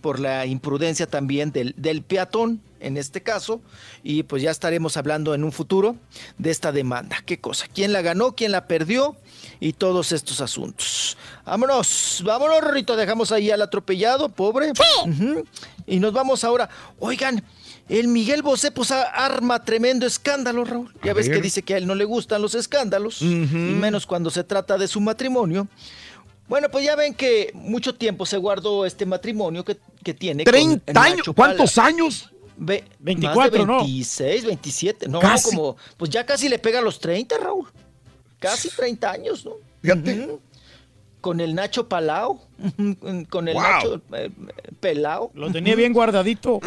Por 0.00 0.20
la 0.20 0.46
imprudencia 0.46 1.06
también 1.06 1.50
del, 1.52 1.74
del 1.76 2.02
peatón, 2.02 2.60
en 2.80 2.96
este 2.96 3.22
caso, 3.22 3.60
y 4.02 4.22
pues 4.24 4.42
ya 4.42 4.50
estaremos 4.50 4.96
hablando 4.96 5.34
en 5.34 5.44
un 5.44 5.52
futuro 5.52 5.96
de 6.36 6.50
esta 6.50 6.72
demanda. 6.72 7.16
¿Qué 7.24 7.38
cosa? 7.38 7.66
¿Quién 7.72 7.92
la 7.92 8.02
ganó? 8.02 8.34
¿Quién 8.34 8.52
la 8.52 8.66
perdió? 8.66 9.16
Y 9.60 9.72
todos 9.72 10.12
estos 10.12 10.40
asuntos. 10.40 11.16
Vámonos, 11.44 12.22
vámonos, 12.24 12.60
Rorrito, 12.60 12.96
dejamos 12.96 13.32
ahí 13.32 13.50
al 13.50 13.62
atropellado, 13.62 14.28
pobre. 14.28 14.72
Ujú. 15.06 15.44
Y 15.86 15.98
nos 16.00 16.12
vamos 16.12 16.44
ahora. 16.44 16.68
Oigan, 16.98 17.42
el 17.88 18.08
Miguel 18.08 18.42
Bosé 18.42 18.70
pues 18.70 18.90
arma 18.90 19.62
tremendo 19.64 20.06
escándalo, 20.06 20.64
Raúl. 20.64 20.92
Ya 21.04 21.12
A 21.12 21.14
ves 21.14 21.28
ver. 21.28 21.36
que 21.38 21.42
dice 21.42 21.62
que 21.62 21.74
a 21.74 21.76
él 21.78 21.86
no 21.86 21.94
le 21.94 22.04
gustan 22.04 22.42
los 22.42 22.54
escándalos, 22.54 23.22
y 23.22 23.26
menos 23.26 24.06
cuando 24.06 24.30
se 24.30 24.44
trata 24.44 24.76
de 24.78 24.88
su 24.88 25.00
matrimonio. 25.00 25.68
Bueno, 26.48 26.68
pues 26.70 26.84
ya 26.84 26.94
ven 26.94 27.14
que 27.14 27.50
mucho 27.54 27.94
tiempo 27.94 28.26
se 28.26 28.36
guardó 28.36 28.84
este 28.84 29.06
matrimonio 29.06 29.64
que, 29.64 29.78
que 30.02 30.12
tiene. 30.12 30.44
con 30.44 30.52
30 30.52 30.92
Nacho 30.92 31.12
años. 31.12 31.28
¿Cuántos 31.34 31.78
años? 31.78 32.30
Ve- 32.56 32.84
24, 32.98 33.40
más 33.40 33.50
de 33.50 33.66
¿no? 33.66 33.78
26, 33.78 34.44
27. 34.44 35.08
No, 35.08 35.20
Casi. 35.20 35.48
como. 35.50 35.76
Pues 35.96 36.10
ya 36.10 36.24
casi 36.26 36.48
le 36.50 36.58
pega 36.58 36.80
a 36.80 36.82
los 36.82 37.00
30, 37.00 37.38
Raúl. 37.38 37.66
Casi 38.50 38.68
30 38.70 39.10
años, 39.10 39.44
¿no? 39.44 39.52
Ujú. 39.92 40.40
Con 41.20 41.40
el 41.40 41.54
Nacho 41.54 41.88
Palao. 41.88 42.40
Con 43.30 43.48
el 43.48 43.54
Wow. 43.54 43.62
Nacho 43.62 44.02
eh, 44.12 44.30
Pelao. 44.80 45.30
Lo 45.34 45.50
tenía 45.50 45.74
bien 45.74 45.92
guardadito. 45.92 46.60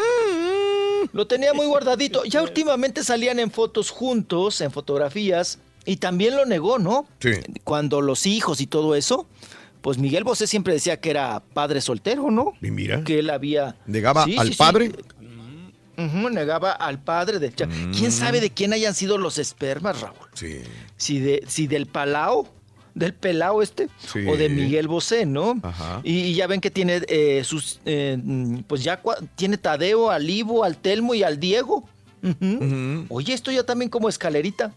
Lo 1.13 1.27
tenía 1.27 1.53
muy 1.53 1.67
guardadito. 1.67 2.23
Ya 2.25 2.41
últimamente 2.41 3.03
salían 3.03 3.39
en 3.39 3.51
fotos 3.51 3.91
juntos, 3.91 4.61
en 4.61 4.71
fotografías. 4.71 5.59
Y 5.85 5.97
también 5.97 6.35
lo 6.35 6.45
negó, 6.45 6.79
¿no? 6.79 7.07
Sí. 7.19 7.31
Cuando 7.63 8.01
los 8.01 8.25
hijos 8.25 8.59
y 8.61 8.67
todo 8.67 8.95
eso. 8.95 9.27
Pues 9.81 9.97
Miguel 9.99 10.23
Bosé 10.25 10.47
siempre 10.47 10.73
decía 10.73 10.99
que 10.99 11.11
era 11.11 11.41
padre 11.53 11.79
soltero, 11.79 12.29
¿no? 12.29 12.53
Y 12.61 12.71
mira. 12.71 13.03
Que 13.03 13.19
él 13.19 13.29
había. 13.29 13.77
¿Negaba 13.85 14.25
Sí, 14.25 14.35
al 14.37 14.47
sí, 14.47 14.53
sí. 14.53 14.57
Ujú, 15.97 16.29
negaba 16.29 16.71
al 16.71 16.99
padre 16.99 17.39
de 17.39 17.51
cha- 17.51 17.67
¿Quién 17.97 18.11
sabe 18.11 18.39
de 18.39 18.51
quién 18.51 18.71
hayan 18.73 18.93
sido 18.93 19.17
los 19.17 19.37
espermas, 19.39 19.99
Raúl? 20.01 20.15
Sí. 20.33 20.61
Si, 20.95 21.19
de, 21.19 21.43
si 21.47 21.65
del 21.67 21.87
Palao, 21.87 22.47
del 22.93 23.13
Pelao 23.13 23.61
este, 23.61 23.89
Sí. 24.11 24.25
o 24.27 24.37
de 24.37 24.49
Miguel 24.49 24.87
Bosé, 24.87 25.25
¿no? 25.25 25.59
Ajá. 25.63 26.01
Y, 26.03 26.19
y 26.19 26.33
ya 26.35 26.47
ven 26.47 26.61
que 26.61 26.69
tiene 26.71 27.01
eh, 27.07 27.43
sus, 27.43 27.79
eh, 27.85 28.17
mm, 28.21 28.59
pues 28.67 28.83
ya 28.83 29.01
tiene 29.35 29.57
Tadeo, 29.57 30.09
al 30.11 30.29
Ivo, 30.29 30.63
al 30.63 30.77
Telmo 30.77 31.13
y 31.15 31.23
al 31.23 31.39
Diego. 31.39 31.87
Ujú. 32.23 33.05
Oye, 33.09 33.33
esto 33.33 33.51
ya 33.51 33.63
también 33.63 33.89
como 33.89 34.09
escalerita. 34.09 34.73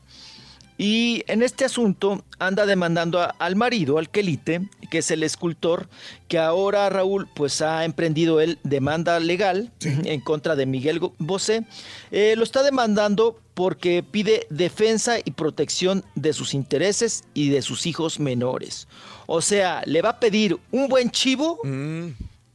Y 0.82 1.24
en 1.27 1.43
este 1.43 1.66
asunto 1.66 2.24
anda 2.39 2.65
demandando 2.65 3.20
a- 3.20 3.35
al 3.39 3.55
marido, 3.55 3.98
al 3.98 4.09
Quelite, 4.09 4.62
que 4.90 4.98
es 4.98 5.11
el 5.11 5.23
escultor, 5.23 5.90
que 6.27 6.39
ahora 6.39 6.89
Raúl 6.89 7.28
pues 7.35 7.61
ha 7.61 7.85
emprendido 7.85 8.40
él 8.40 8.59
demanda 8.65 9.20
legal 9.20 9.70
en 9.82 10.20
contra 10.23 10.57
de 10.57 10.65
Miguel 10.65 10.98
Bosé. 11.19 11.66
Eh, 12.11 12.32
lo 12.35 12.44
está 12.44 12.62
demandando 12.62 13.39
porque 13.52 14.02
pide 14.02 14.47
defensa 14.48 15.19
y 15.23 15.32
protección 15.32 16.02
de 16.15 16.32
sus 16.32 16.55
intereses 16.55 17.24
y 17.35 17.51
de 17.51 17.61
sus 17.61 17.85
hijos 17.85 18.19
menores. 18.19 18.89
O 19.27 19.43
sea, 19.43 19.82
le 19.85 20.01
va 20.01 20.09
a 20.09 20.19
pedir 20.19 20.57
un 20.73 20.89
buen 20.89 21.11
chivo 21.11 21.59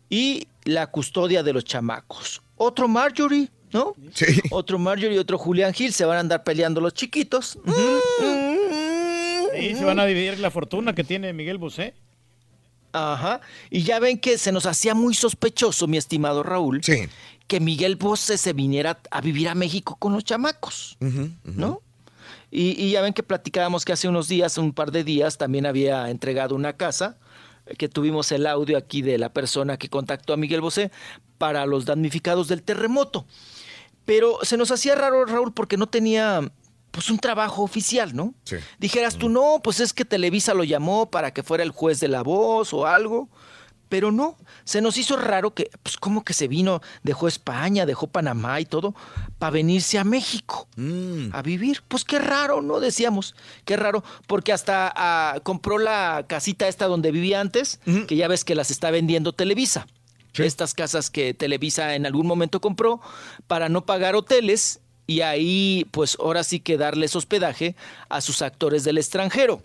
y 0.10 0.48
la 0.64 0.88
custodia 0.88 1.44
de 1.44 1.54
los 1.54 1.64
chamacos. 1.64 2.42
Otro 2.58 2.88
Marjorie, 2.88 3.50
¿no? 3.72 3.96
Sí. 4.14 4.26
Otro 4.52 4.80
Marjorie 4.80 5.16
y 5.16 5.20
otro 5.20 5.38
Julián 5.38 5.74
Gil 5.74 5.94
se 5.94 6.06
van 6.06 6.18
a 6.18 6.20
andar 6.22 6.44
peleando 6.44 6.82
los 6.82 6.94
chiquitos. 6.94 7.58
Sí, 9.54 9.76
se 9.76 9.86
van 9.86 10.00
a 10.00 10.06
dividir 10.06 10.40
la 10.40 10.52
fortuna 10.52 10.94
que 10.94 11.04
tiene 11.04 11.32
Miguel 11.34 11.58
Bosé. 11.58 11.94
Ajá. 12.92 13.42
Y 13.70 13.84
ya 13.84 14.00
ven 14.00 14.20
que 14.20 14.38
se 14.38 14.52
nos 14.52 14.66
hacía 14.66 14.96
muy 14.96 15.14
sospechoso, 15.14 15.88
mi 15.88 15.98
estimado 15.98 16.44
Raúl, 16.44 16.82
que 17.48 17.60
Miguel 17.60 17.98
Bosé 17.98 18.38
se 18.38 18.54
viniera 18.54 19.00
a 19.12 19.22
vivir 19.22 19.50
a 19.50 19.56
México 19.56 19.98
con 20.00 20.14
los 20.14 20.24
chamacos, 20.24 20.98
¿no? 21.44 21.82
Y, 22.52 22.82
y 22.82 22.92
ya 22.92 23.02
ven 23.02 23.14
que 23.14 23.24
platicábamos 23.24 23.84
que 23.84 23.92
hace 23.92 24.08
unos 24.08 24.30
días, 24.30 24.58
un 24.58 24.72
par 24.72 24.92
de 24.92 25.04
días, 25.04 25.38
también 25.38 25.66
había 25.66 26.10
entregado 26.10 26.56
una 26.56 26.74
casa, 26.74 27.18
eh, 27.66 27.76
que 27.76 27.90
tuvimos 27.90 28.32
el 28.32 28.48
audio 28.48 28.78
aquí 28.78 29.02
de 29.02 29.18
la 29.18 29.30
persona 29.30 29.78
que 29.78 29.90
contactó 29.90 30.32
a 30.32 30.38
Miguel 30.38 30.62
Bosé 30.62 30.92
para 31.38 31.66
los 31.66 31.86
damnificados 31.86 32.48
del 32.48 32.64
terremoto. 32.64 33.26
Pero 34.06 34.40
se 34.44 34.58
nos 34.58 34.72
hacía 34.72 34.96
raro, 34.96 35.26
Raúl, 35.26 35.54
porque 35.54 35.78
no 35.78 35.88
tenía 35.88 36.42
pues 36.92 37.10
un 37.10 37.20
trabajo 37.20 37.62
oficial, 37.64 38.16
¿no? 38.16 38.34
Sí. 38.46 38.56
Dijeras 38.80 39.18
tú, 39.18 39.28
no, 39.28 39.60
pues 39.62 39.82
es 39.82 39.92
que 39.92 40.06
Televisa 40.06 40.54
lo 40.54 40.64
llamó 40.64 41.10
para 41.10 41.34
que 41.34 41.44
fuera 41.44 41.64
el 41.64 41.72
juez 41.72 42.00
de 42.00 42.08
la 42.08 42.24
voz 42.24 42.74
o 42.74 42.86
algo. 42.86 43.30
Pero 43.90 44.12
no, 44.12 44.36
se 44.64 44.82
nos 44.82 44.98
hizo 44.98 45.16
raro 45.16 45.54
que, 45.54 45.70
pues 45.84 45.98
como 45.98 46.24
que 46.24 46.34
se 46.34 46.48
vino, 46.48 46.82
dejó 47.04 47.28
España, 47.28 47.86
dejó 47.86 48.08
Panamá 48.08 48.60
y 48.60 48.66
todo, 48.66 48.96
para 49.38 49.52
venirse 49.52 50.00
a 50.00 50.04
México 50.04 50.68
a 51.32 51.42
vivir. 51.42 51.84
Pues 51.88 52.04
qué 52.04 52.18
raro, 52.18 52.62
¿no? 52.62 52.80
Decíamos, 52.80 53.36
qué 53.64 53.78
raro, 53.78 54.04
porque 54.26 54.54
hasta 54.54 54.92
ah, 54.96 55.40
compró 55.44 55.78
la 55.78 56.26
casita 56.28 56.68
esta 56.68 56.88
donde 56.88 57.12
vivía 57.12 57.40
antes, 57.40 57.80
que 58.08 58.16
ya 58.16 58.28
ves 58.28 58.44
que 58.44 58.56
las 58.56 58.72
está 58.72 58.90
vendiendo 58.90 59.34
Televisa. 59.34 59.86
Estas 60.44 60.74
casas 60.74 61.10
que 61.10 61.34
Televisa 61.34 61.96
en 61.96 62.06
algún 62.06 62.28
momento 62.28 62.60
compró 62.62 63.00
para 63.48 63.70
no 63.70 63.86
pagar 63.86 64.16
hoteles 64.16 64.80
y 65.08 65.22
ahí, 65.22 65.86
pues 65.92 66.18
ahora 66.20 66.44
sí 66.44 66.60
que 66.60 66.78
darles 66.78 67.16
hospedaje 67.16 67.76
a 68.10 68.22
sus 68.22 68.42
actores 68.42 68.84
del 68.84 68.98
extranjero. 68.98 69.62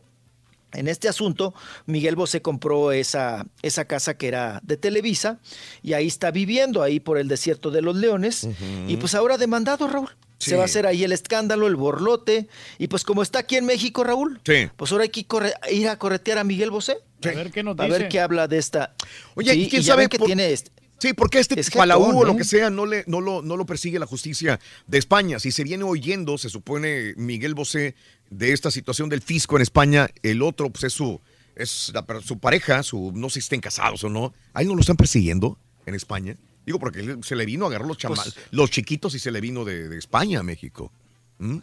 En 0.72 0.86
este 0.86 1.08
asunto, 1.08 1.52
Miguel 1.86 2.14
Bosé 2.14 2.42
compró 2.42 2.92
esa, 2.92 3.44
esa 3.62 3.86
casa 3.86 4.16
que 4.16 4.28
era 4.28 4.60
de 4.62 4.76
Televisa 4.76 5.40
y 5.82 5.94
ahí 5.94 6.06
está 6.06 6.30
viviendo, 6.30 6.82
ahí 6.82 7.00
por 7.00 7.18
el 7.18 7.26
desierto 7.26 7.72
de 7.72 7.82
los 7.82 7.96
leones. 7.96 8.46
Y 8.86 8.96
pues 8.98 9.14
ahora 9.16 9.36
demandado, 9.36 9.88
Raúl. 9.88 10.10
Se 10.38 10.56
va 10.56 10.62
a 10.62 10.66
hacer 10.66 10.86
ahí 10.86 11.04
el 11.04 11.12
escándalo, 11.12 11.66
el 11.66 11.76
borlote. 11.76 12.48
Y 12.78 12.86
pues 12.86 13.04
como 13.04 13.22
está 13.22 13.40
aquí 13.40 13.56
en 13.56 13.66
México, 13.66 14.04
Raúl, 14.04 14.40
Sí. 14.46 14.70
pues 14.76 14.90
ahora 14.92 15.02
hay 15.04 15.10
que 15.10 15.26
ir 15.72 15.88
a 15.88 15.98
corretear 15.98 16.38
a 16.38 16.44
Miguel 16.44 16.70
Bosé. 16.70 16.98
A 17.28 17.32
ver 17.32 17.50
qué 17.50 17.62
nos 17.62 17.78
A 17.78 17.84
dice. 17.84 17.98
ver 17.98 18.08
qué 18.08 18.20
habla 18.20 18.48
de 18.48 18.58
esta. 18.58 18.94
Oye, 19.34 19.52
Sí, 19.52 19.62
¿y 19.64 19.68
quién 19.68 19.82
sabe 19.84 20.08
que 20.08 20.18
por- 20.18 20.26
tiene 20.26 20.52
este- 20.52 20.70
Sí, 20.98 21.14
porque 21.14 21.38
este 21.38 21.58
Es 21.58 21.70
Palau 21.70 22.02
jetón, 22.04 22.16
o 22.16 22.24
lo 22.24 22.36
que 22.36 22.44
sea 22.44 22.68
no, 22.68 22.84
le, 22.84 23.04
no, 23.06 23.22
lo, 23.22 23.40
no 23.40 23.56
lo 23.56 23.64
persigue 23.64 23.98
la 23.98 24.04
justicia 24.06 24.60
de 24.86 24.98
España. 24.98 25.38
Si 25.38 25.50
se 25.50 25.64
viene 25.64 25.82
oyendo, 25.84 26.36
se 26.36 26.50
supone 26.50 27.14
Miguel 27.16 27.54
Bosé, 27.54 27.94
de 28.28 28.52
esta 28.52 28.70
situación 28.70 29.08
del 29.08 29.22
fisco 29.22 29.56
en 29.56 29.62
España, 29.62 30.08
el 30.22 30.42
otro 30.42 30.68
pues 30.70 30.84
es 30.84 30.92
su, 30.92 31.18
es 31.56 31.90
la 31.94 32.04
su 32.22 32.38
pareja, 32.38 32.82
su, 32.82 33.12
no 33.14 33.28
sé 33.30 33.34
si 33.34 33.38
estén 33.40 33.60
casados 33.62 34.04
o 34.04 34.10
no. 34.10 34.34
¿A 34.52 34.60
él 34.60 34.68
no 34.68 34.74
lo 34.74 34.80
están 34.82 34.96
persiguiendo 34.96 35.56
en 35.86 35.94
España? 35.94 36.36
Digo, 36.66 36.78
porque 36.78 37.00
él 37.00 37.18
se 37.24 37.34
le 37.34 37.46
vino, 37.46 37.64
agarró 37.66 37.86
los, 37.86 37.96
chama- 37.96 38.16
Pues- 38.22 38.34
los 38.50 38.70
chiquitos 38.70 39.14
y 39.14 39.18
se 39.18 39.30
le 39.30 39.40
vino 39.40 39.64
de, 39.64 39.88
de 39.88 39.96
España 39.98 40.40
a 40.40 40.42
México. 40.42 40.92
¿Mm? 41.38 41.58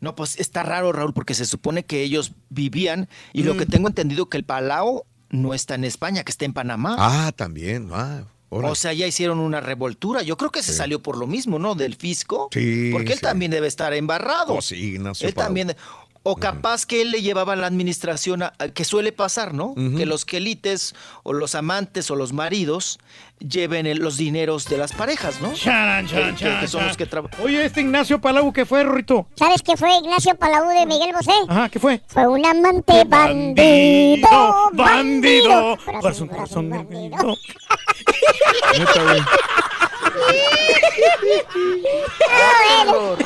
No, 0.00 0.14
pues 0.14 0.38
está 0.38 0.62
raro, 0.62 0.92
Raúl, 0.92 1.12
porque 1.12 1.34
se 1.34 1.44
supone 1.46 1.84
que 1.84 2.02
ellos 2.02 2.32
vivían 2.50 3.08
y 3.32 3.42
Mm. 3.42 3.46
lo 3.46 3.56
que 3.56 3.66
tengo 3.66 3.88
entendido 3.88 4.28
que 4.28 4.36
el 4.38 4.44
Palau 4.44 5.04
no 5.30 5.54
está 5.54 5.74
en 5.74 5.84
España, 5.84 6.24
que 6.24 6.30
está 6.32 6.44
en 6.44 6.52
Panamá. 6.52 6.96
Ah, 6.98 7.32
también. 7.34 7.88
Ah. 7.92 8.24
O 8.54 8.74
sea, 8.74 8.92
ya 8.92 9.06
hicieron 9.06 9.38
una 9.38 9.60
revoltura. 9.62 10.20
Yo 10.20 10.36
creo 10.36 10.50
que 10.50 10.62
se 10.62 10.74
salió 10.74 11.00
por 11.02 11.16
lo 11.16 11.26
mismo, 11.26 11.58
¿no? 11.58 11.74
Del 11.74 11.94
fisco. 11.96 12.50
Sí, 12.52 12.90
Porque 12.92 13.12
él 13.12 13.18
sí. 13.18 13.22
también 13.22 13.50
debe 13.50 13.66
estar 13.66 13.94
embarrado. 13.94 14.52
Oh, 14.52 14.60
sí, 14.60 14.74
Ignacio 14.76 15.26
Él 15.26 15.32
Palau. 15.32 15.46
también. 15.48 15.74
O 16.24 16.36
capaz 16.36 16.86
que 16.86 17.02
él 17.02 17.10
le 17.10 17.20
llevaba 17.20 17.56
la 17.56 17.66
administración, 17.66 18.42
a- 18.44 18.52
a- 18.58 18.68
que 18.68 18.84
suele 18.84 19.10
pasar, 19.10 19.54
¿no? 19.54 19.70
Ujú. 19.70 19.96
Que 19.96 20.06
los 20.06 20.24
quelites 20.24 20.94
o 21.24 21.32
los 21.32 21.56
amantes 21.56 22.10
o 22.12 22.16
los 22.16 22.32
maridos 22.32 23.00
lleven 23.40 23.86
el- 23.86 23.98
los 23.98 24.16
dineros 24.18 24.66
de 24.66 24.78
las 24.78 24.92
parejas, 24.92 25.40
¿no? 25.40 25.52
Charan, 25.52 26.06
charan, 26.06 26.30
Que- 26.36 26.38
que, 26.38 26.44
charan, 26.44 26.60
son 26.68 26.70
charan. 26.78 26.88
los 26.88 26.96
que 26.96 27.06
trabajan. 27.06 27.40
Oye, 27.42 27.64
este 27.64 27.80
Ignacio 27.80 28.20
Palau, 28.20 28.52
¿qué 28.52 28.64
fue, 28.64 28.84
Rorrito? 28.84 29.26
¿Sabes 29.34 29.62
qué 29.62 29.76
fue 29.76 29.96
Ignacio 29.96 30.36
Palau 30.36 30.68
de 30.68 30.86
Miguel 30.86 31.12
Bosé? 31.12 31.32
Ajá, 31.48 31.68
¿qué 31.68 31.80
fue? 31.80 32.00
Fue 32.06 32.24
un 32.28 32.46
amante 32.46 33.02
bandido, 33.04 34.28
bandido. 34.30 34.70
bandido. 34.74 35.76
Corazón, 36.00 36.28
corazón, 36.28 36.70
bandido. 36.70 37.36
Neta, 38.78 39.02
güey. 39.02 39.18
Está 39.18 40.01
bueno. 42.84 43.16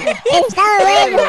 Está 0.47 0.63
bueno. 0.81 1.23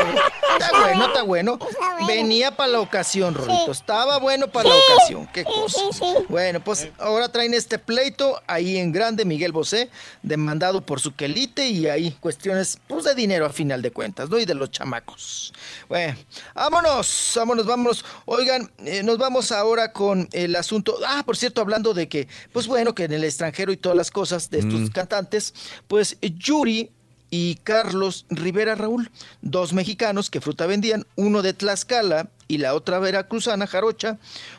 Está 0.60 0.82
bueno, 0.82 1.06
está 1.08 1.24
bueno. 1.24 1.60
Venía 2.08 2.56
para 2.56 2.72
la 2.74 2.80
ocasión, 2.80 3.34
Rorito. 3.36 3.72
Estaba 3.72 4.18
bueno 4.20 4.48
para 4.48 4.70
la 4.70 4.76
ocasión. 4.76 5.28
Qué 5.34 5.44
cosa. 5.44 5.82
Bueno, 6.30 6.64
pues 6.64 6.90
ahora 7.00 7.30
traen 7.32 7.54
este 7.54 7.80
pleito 7.80 8.42
ahí 8.48 8.78
en 8.78 8.92
grande, 8.92 9.26
Miguel 9.26 9.52
Bosé, 9.52 9.90
demandado 10.24 10.82
por 10.82 11.00
su 11.00 11.16
quelite 11.16 11.68
y 11.68 11.88
ahí 11.88 12.12
cuestiones 12.20 12.80
pues, 12.88 13.04
de 13.06 13.16
dinero 13.16 13.46
a 13.46 13.50
final 13.50 13.82
de 13.82 13.92
cuentas, 13.92 14.30
¿no? 14.30 14.40
Y 14.40 14.46
de 14.46 14.56
los 14.56 14.72
chamacos. 14.72 15.54
Bueno, 15.90 16.16
vámonos, 16.56 17.34
vámonos, 17.36 17.66
vámonos. 17.66 18.06
Oigan, 18.26 18.72
eh, 18.86 19.04
nos 19.04 19.18
vamos 19.18 19.52
ahora 19.52 19.92
con 19.92 20.28
el 20.32 20.56
asunto. 20.56 20.98
Ah, 21.06 21.24
por 21.26 21.38
cierto, 21.38 21.62
hablando 21.62 21.94
de 21.94 22.08
que, 22.10 22.28
pues 22.52 22.68
bueno, 22.68 22.94
que 22.96 23.04
en 23.06 23.14
el 23.14 23.24
extranjero 23.24 23.72
y 23.72 23.78
todas 23.78 23.98
las 23.98 24.12
cosas 24.12 24.50
de 24.50 24.60
estos 24.60 24.78
Mm. 24.82 24.88
cantantes, 24.88 25.47
pues 25.88 26.18
Yuri 26.22 26.92
y 27.30 27.56
Carlos 27.64 28.26
Rivera 28.30 28.76
Raúl, 28.76 29.12
dos 29.42 29.74
mexicanos 29.74 30.30
que 30.30 30.42
fruta 30.42 30.66
vendían, 30.66 31.06
uno 31.16 31.42
de 31.42 31.54
Tlaxcala 31.54 32.30
y 32.48 32.60
la 32.60 32.74
otra 32.74 33.00
veracruzana, 33.00 33.68
Jarocha. 33.68 34.18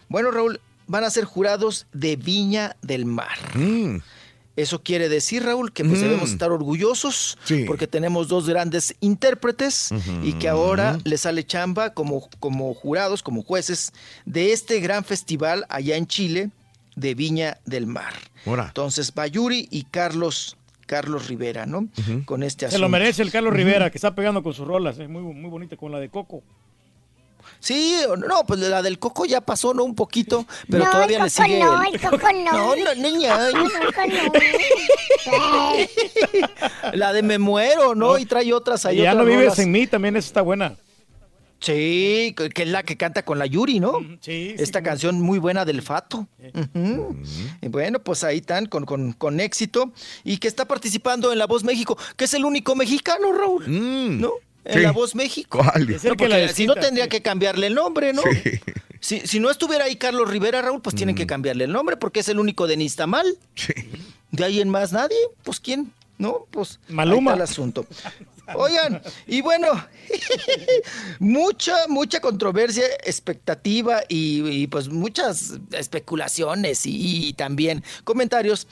Bueno, 0.08 0.31
Raúl, 0.31 0.60
van 0.86 1.05
a 1.05 1.10
ser 1.10 1.25
jurados 1.25 1.86
de 1.92 2.17
Viña 2.17 2.76
del 2.83 3.05
Mar. 3.07 3.39
Mm. 3.55 3.99
Eso 4.57 4.83
quiere 4.83 5.08
decir, 5.08 5.44
Raúl, 5.44 5.73
que 5.73 5.84
pues 5.84 6.00
Mm. 6.00 6.02
debemos 6.02 6.31
estar 6.31 6.50
orgullosos 6.50 7.39
Sí. 7.44 7.65
porque 7.67 7.86
tenemos 7.86 8.26
dos 8.28 8.49
grandes 8.49 8.97
intérpretes 9.00 9.91
y 10.25 10.33
que 10.34 10.49
ahora 10.49 10.99
les 11.05 11.20
sale 11.23 11.47
chamba 11.47 11.94
como, 11.94 12.28
como 12.41 12.75
jurados, 12.75 13.23
como 13.23 13.42
jueces 13.44 13.92
de 14.26 14.52
este 14.52 14.81
gran 14.81 15.05
festival 15.05 15.65
allá 15.68 15.97
en 15.97 16.07
Chile 16.08 16.50
de 16.97 17.15
Viña 17.15 17.58
del 17.67 17.86
Mar. 17.86 18.12
Ahora. 18.44 18.65
Entonces, 18.67 19.15
Bayuri 19.15 19.68
y 19.70 19.84
Carlos, 19.84 20.57
Carlos 20.89 21.28
Rivera, 21.28 21.67
¿no? 21.67 21.86
Con 22.25 22.42
este 22.42 22.60
Se 22.62 22.67
asunto. 22.67 22.83
lo 22.83 22.89
merece 22.89 23.23
el 23.23 23.31
Carlos. 23.31 23.52
Rivera, 23.55 23.91
que 23.91 23.99
está 23.99 24.15
pegando 24.17 24.42
con 24.42 24.52
sus 24.55 24.67
rolas. 24.67 24.99
Es 24.99 25.08
muy, 25.08 25.23
muy 25.23 25.49
bonita 25.50 25.76
con 25.76 25.92
la 25.92 26.00
de 26.00 26.08
Coco. 26.08 26.42
Sí, 27.60 27.97
no, 28.28 28.44
pues 28.47 28.60
la 28.60 28.83
del 28.83 28.99
Coco 28.99 29.25
ya 29.26 29.41
pasó, 29.41 29.75
¿no? 29.75 29.83
Un 29.84 29.94
poquito, 29.94 30.47
pero 30.70 30.84
No, 30.84 30.91
todavía 30.91 31.18
el 31.18 31.25
le 31.25 31.31
Coco 31.31 31.44
sigue. 31.44 31.58
no, 31.60 31.83
el 31.83 32.00
Coco 32.00 32.28
no. 32.33 32.52
No, 32.52 32.76
no, 32.76 32.94
niña. 32.97 33.36
ay. 33.36 33.52
El 33.55 33.86
Coco 33.86 34.02
no. 35.26 36.92
La 36.94 37.12
de 37.12 37.23
Me 37.23 37.39
Muero, 37.39 37.94
¿no? 37.94 38.18
Y 38.18 38.26
trae 38.26 38.52
otras 38.52 38.84
ahí. 38.86 39.00
Y 39.00 39.02
ya 39.02 39.10
otras 39.12 39.25
no 39.26 39.31
vives 39.31 39.44
rolas. 39.47 39.58
en 39.60 39.70
mí, 39.73 39.86
también 39.86 40.17
esa 40.17 40.26
está 40.26 40.42
buena. 40.42 40.76
Sí, 41.60 42.34
que 42.36 42.62
es 42.62 42.68
la 42.68 42.82
que 42.84 42.96
canta 42.96 43.24
con 43.24 43.38
la 43.38 43.46
Yuri, 43.46 43.80
¿no? 43.80 43.98
Sí. 44.20 44.54
Esta 44.58 44.82
canción 44.82 45.20
muy 45.20 45.38
buena 45.38 45.64
del 45.64 45.82
Fato. 45.82 46.28
Y 47.62 47.68
bueno, 47.68 47.98
pues 47.98 48.22
ahí 48.24 48.38
están 48.38 48.66
con, 48.66 48.84
con, 48.84 49.12
con 49.12 49.40
éxito. 49.40 49.92
Y 50.24 50.38
que 50.38 50.48
está 50.48 50.66
participando 50.66 51.32
en 51.32 51.38
La 51.38 51.46
Voz 51.46 51.64
México, 51.64 51.98
que 52.16 52.24
es 52.26 52.34
el 52.34 52.44
único 52.44 52.74
mexicano, 52.76 53.32
Raúl. 53.32 53.64
¿No? 54.20 54.32
En 54.64 54.74
Sí. 54.74 54.80
La 54.80 54.92
Voz 54.92 55.14
México. 55.14 55.58
¿Cuál? 55.62 55.88
Es 55.90 56.04
el 56.04 56.10
No, 56.10 56.16
que 56.16 56.28
la 56.28 56.36
porque 56.36 56.52
si 56.54 56.66
no 56.66 56.74
tendría 56.74 57.04
sí. 57.04 57.10
que 57.10 57.22
cambiarle 57.22 57.68
el 57.68 57.74
nombre, 57.74 58.12
¿no? 58.12 58.22
Si, 59.00 59.20
si 59.20 59.40
no 59.40 59.50
estuviera 59.50 59.84
ahí 59.84 59.96
Carlos 59.96 60.28
Rivera, 60.28 60.60
Raúl, 60.60 60.82
pues 60.82 60.94
tienen 60.96 61.14
que 61.14 61.26
cambiarle 61.26 61.64
el 61.64 61.72
nombre 61.72 61.96
porque 61.96 62.20
es 62.20 62.28
el 62.28 62.38
único 62.38 62.66
de 62.66 62.76
Nistamal. 62.76 63.26
De 64.30 64.44
ahí 64.44 64.60
en 64.60 64.68
más 64.68 64.92
nadie, 64.92 65.16
pues 65.42 65.58
quién, 65.60 65.90
¿no? 66.18 66.46
Pues 66.50 66.80
Maluma. 66.88 67.32
ahí 67.32 67.36
está 67.36 67.44
el 67.44 67.50
asunto. 67.50 67.86
Oigan, 68.55 69.02
y 69.27 69.41
bueno, 69.41 69.68
mucha, 71.18 71.75
mucha 71.89 72.20
controversia, 72.20 72.85
expectativa 73.05 74.01
y, 74.09 74.49
y, 74.49 74.67
pues 74.67 74.89
muchas 74.89 75.59
especulaciones 75.73 76.86
y, 76.86 77.28
y 77.28 77.33
también 77.35 77.85
comentarios 78.05 78.67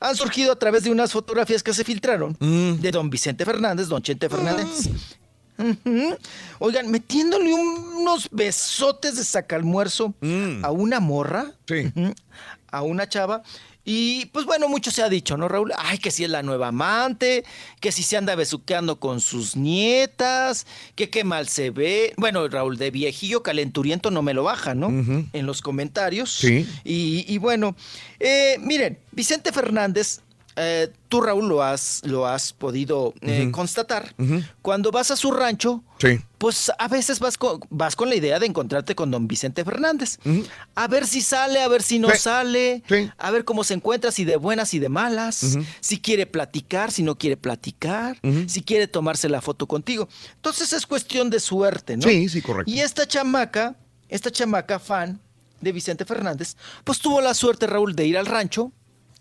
han 0.00 0.16
surgido 0.16 0.52
a 0.52 0.58
través 0.58 0.84
de 0.84 0.90
unas 0.90 1.12
fotografías 1.12 1.62
que 1.62 1.72
se 1.72 1.84
filtraron 1.84 2.36
de 2.40 2.90
don 2.90 3.10
Vicente 3.10 3.44
Fernández, 3.44 3.88
don 3.88 4.02
Chente 4.02 4.28
Fernández. 4.28 4.88
Ujú. 5.58 6.16
Oigan, 6.58 6.90
metiéndole 6.90 7.52
unos 7.52 8.28
besotes 8.30 9.16
de 9.16 9.24
sacalmuerzo 9.24 10.14
a 10.62 10.70
una 10.70 11.00
morra, 11.00 11.52
a 12.70 12.82
una 12.82 13.08
chava. 13.08 13.42
Y 13.84 14.26
pues 14.26 14.46
bueno, 14.46 14.68
mucho 14.68 14.90
se 14.90 15.02
ha 15.02 15.08
dicho, 15.08 15.36
¿no, 15.36 15.48
Raúl? 15.48 15.72
Ay, 15.76 15.98
que 15.98 16.10
si 16.10 16.22
es 16.22 16.30
la 16.30 16.42
nueva 16.42 16.68
amante, 16.68 17.44
que 17.80 17.90
si 17.90 18.02
se 18.02 18.16
anda 18.16 18.34
besuqueando 18.36 19.00
con 19.00 19.20
sus 19.20 19.56
nietas, 19.56 20.66
que 20.94 21.10
qué 21.10 21.24
mal 21.24 21.48
se 21.48 21.70
ve. 21.70 22.14
Bueno, 22.16 22.46
Raúl, 22.46 22.78
de 22.78 22.90
viejillo 22.92 23.42
calenturiento 23.42 24.10
no 24.10 24.22
me 24.22 24.34
lo 24.34 24.44
baja, 24.44 24.74
¿no? 24.74 24.88
En 25.32 25.46
los 25.46 25.62
comentarios. 25.62 26.32
Sí. 26.32 26.68
Y, 26.84 27.24
y 27.26 27.38
bueno, 27.38 27.74
eh, 28.20 28.56
miren, 28.60 28.98
Vicente 29.10 29.50
Fernández, 29.52 30.20
eh, 30.56 30.92
tú 31.08 31.20
Raúl 31.20 31.48
lo 31.48 31.62
has, 31.62 32.00
lo 32.04 32.26
has 32.26 32.52
podido 32.52 33.14
eh, 33.20 33.50
constatar. 33.50 34.14
Cuando 34.60 34.90
vas 34.90 35.10
a 35.10 35.16
su 35.16 35.30
rancho, 35.30 35.82
Sí. 35.98 36.18
pues 36.38 36.70
a 36.78 36.88
veces 36.88 37.20
vas 37.20 37.38
con, 37.38 37.60
vas 37.70 37.94
con 37.96 38.08
la 38.08 38.16
idea 38.16 38.38
de 38.40 38.46
encontrarte 38.46 38.94
con 38.94 39.10
don 39.10 39.28
Vicente 39.28 39.64
Fernández. 39.64 40.18
A 40.74 40.88
ver 40.88 41.06
si 41.06 41.20
sale, 41.20 41.60
a 41.62 41.68
ver 41.68 41.82
si 41.82 41.98
no 41.98 42.10
Sí. 42.10 42.16
sale, 42.18 42.82
a 43.18 43.30
ver 43.30 43.44
cómo 43.44 43.62
se 43.64 43.74
encuentra, 43.74 44.10
si 44.10 44.24
de 44.24 44.36
buenas 44.36 44.74
y 44.74 44.78
de 44.78 44.88
malas, 44.88 45.56
si 45.80 46.00
quiere 46.00 46.26
platicar, 46.26 46.90
si 46.90 47.02
no 47.02 47.16
quiere 47.16 47.36
platicar, 47.36 48.18
si 48.46 48.62
quiere 48.62 48.88
tomarse 48.88 49.28
la 49.28 49.40
foto 49.40 49.66
contigo. 49.66 50.08
Entonces 50.36 50.72
es 50.72 50.86
cuestión 50.86 51.30
de 51.30 51.40
suerte, 51.40 51.96
¿no? 51.96 52.02
Sí, 52.08 52.28
sí, 52.28 52.42
correcto. 52.42 52.70
Y 52.70 52.80
esta 52.80 53.06
chamaca, 53.06 53.76
esta 54.08 54.30
chamaca 54.30 54.78
fan 54.78 55.20
de 55.60 55.70
Vicente 55.72 56.04
Fernández, 56.04 56.56
pues 56.82 56.98
tuvo 56.98 57.20
la 57.20 57.34
suerte, 57.34 57.68
Raúl, 57.68 57.94
de 57.94 58.04
ir 58.06 58.18
al 58.18 58.26
rancho 58.26 58.72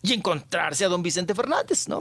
y 0.03 0.13
encontrarse 0.13 0.85
a 0.85 0.89
don 0.89 1.03
Vicente 1.03 1.35
Fernández, 1.35 1.87
¿no? 1.87 1.99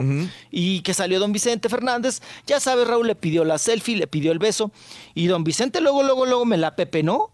Y 0.49 0.81
que 0.81 0.93
salió 0.93 1.19
don 1.19 1.31
Vicente 1.31 1.69
Fernández, 1.69 2.21
ya 2.47 2.59
sabes, 2.59 2.87
Raúl 2.87 3.07
le 3.07 3.15
pidió 3.15 3.43
la 3.45 3.57
selfie, 3.57 3.95
le 3.95 4.07
pidió 4.07 4.31
el 4.31 4.39
beso, 4.39 4.71
y 5.13 5.27
don 5.27 5.43
Vicente 5.43 5.81
luego, 5.81 6.03
luego, 6.03 6.25
luego 6.25 6.45
me 6.45 6.57
la 6.57 6.75
pepenó 6.75 7.29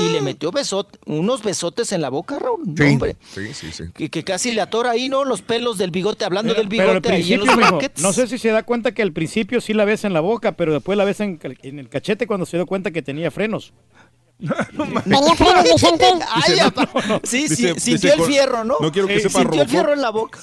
y 0.00 0.10
le 0.10 0.20
metió 0.20 0.50
besot, 0.50 0.98
unos 1.06 1.42
besotes 1.42 1.92
en 1.92 2.02
la 2.02 2.10
boca, 2.10 2.38
Raúl. 2.38 2.60
No, 2.66 2.74
Sí, 2.76 2.92
hombre. 2.92 3.16
sí, 3.34 3.54
sí, 3.54 3.72
sí. 3.72 3.84
Que, 3.94 4.10
que 4.10 4.24
casi 4.24 4.52
le 4.52 4.60
atora 4.60 4.90
ahí, 4.90 5.08
¿no? 5.08 5.24
Los 5.24 5.40
pelos 5.40 5.78
del 5.78 5.90
bigote, 5.90 6.24
hablando 6.26 6.52
Pero, 6.52 6.60
del 6.62 6.68
pero 6.68 6.82
al 6.90 7.00
bigote 7.00 7.12
ahí 7.12 7.32
en 7.32 7.40
los 7.46 7.56
mijo, 7.56 7.80
no 8.02 8.12
sé 8.12 8.26
si 8.26 8.36
se 8.36 8.50
da 8.50 8.62
cuenta 8.64 8.92
que 8.92 9.00
al 9.02 9.12
principio 9.12 9.60
sí 9.62 9.72
la 9.72 9.86
ves 9.86 10.04
en 10.04 10.12
la 10.12 10.20
boca, 10.20 10.52
pero 10.52 10.74
después 10.74 10.98
la 10.98 11.04
ves 11.04 11.20
en, 11.20 11.38
en 11.62 11.78
el 11.78 11.88
cachete 11.88 12.26
cuando 12.26 12.44
se 12.44 12.58
dio 12.58 12.66
cuenta 12.66 12.90
que 12.90 13.00
tenía 13.00 13.30
frenos. 13.30 13.72
¿Tenía 15.04 15.34
frenos, 15.34 15.64
Vicente? 15.64 16.04
Ay, 16.30 16.58
apa, 16.58 16.88
no, 16.94 17.00
no, 17.08 17.20
sí, 17.24 17.48
dice- 17.48 17.74
sí, 17.78 17.92
sintió 17.92 18.14
el 18.14 18.22
fierro, 18.22 18.64
¿no? 18.64 18.76
no 18.80 18.92
quiero 18.92 19.08
que 19.08 19.16
Sí, 19.16 19.28
sepa 19.28 19.40
Sintió 19.40 19.62
el 19.62 19.68
fierro 19.68 19.92
en 19.94 20.02
la 20.02 20.10
boca. 20.10 20.38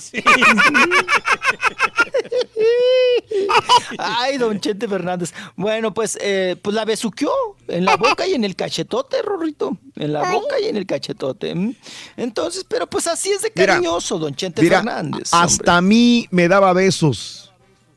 Ay, 3.97 4.37
don 4.37 4.59
Chente 4.59 4.87
Fernández. 4.87 5.33
Bueno, 5.55 5.93
pues, 5.93 6.17
eh, 6.21 6.55
pues 6.61 6.75
la 6.75 6.85
besuqueó 6.85 7.31
en 7.67 7.85
la 7.85 7.95
boca 7.97 8.25
y 8.27 8.33
en 8.33 8.43
el 8.43 8.55
cachetote, 8.55 9.21
Rorrito. 9.21 9.77
En 9.95 10.13
la 10.13 10.31
boca 10.31 10.59
y 10.59 10.65
en 10.65 10.77
el 10.77 10.85
cachetote. 10.85 11.51
¿m? 11.51 11.75
Entonces, 12.17 12.65
pero 12.67 12.87
pues 12.87 13.07
así 13.07 13.31
es 13.31 13.41
de 13.41 13.51
Mira, 13.55 13.73
cariñoso, 13.75 14.17
don 14.19 14.33
Chente 14.35 14.61
Mira, 14.61 14.77
Fernández. 14.77 15.29
hasta 15.33 15.77
a 15.77 15.81
mí 15.81 16.27
me 16.31 16.47
daba 16.47 16.73
besos. 16.73 17.51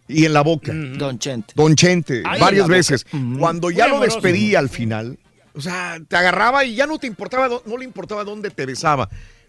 y 0.08 0.24
en 0.24 0.32
la 0.34 0.42
boca. 0.42 0.72
Don 0.74 1.18
Chente. 1.18 1.52
Don 1.56 1.74
Chente, 1.74 2.22
varias 2.22 2.68
veces. 2.68 3.04
Cuando 3.38 3.68
Muy 3.68 3.76
ya 3.76 3.88
lo 3.88 3.96
amoroso. 3.96 4.16
despedía 4.20 4.58
al 4.60 4.68
final, 4.68 5.18
o 5.56 5.60
sea, 5.60 5.98
te 6.06 6.16
agarraba 6.16 6.64
y 6.64 6.74
ya 6.74 6.86
no 6.86 6.98
te 6.98 7.06
importaba, 7.06 7.48
no 7.64 7.76
le 7.76 7.84
importaba 7.84 8.22
dónde 8.24 8.50
te 8.50 8.66
besaba. 8.66 9.08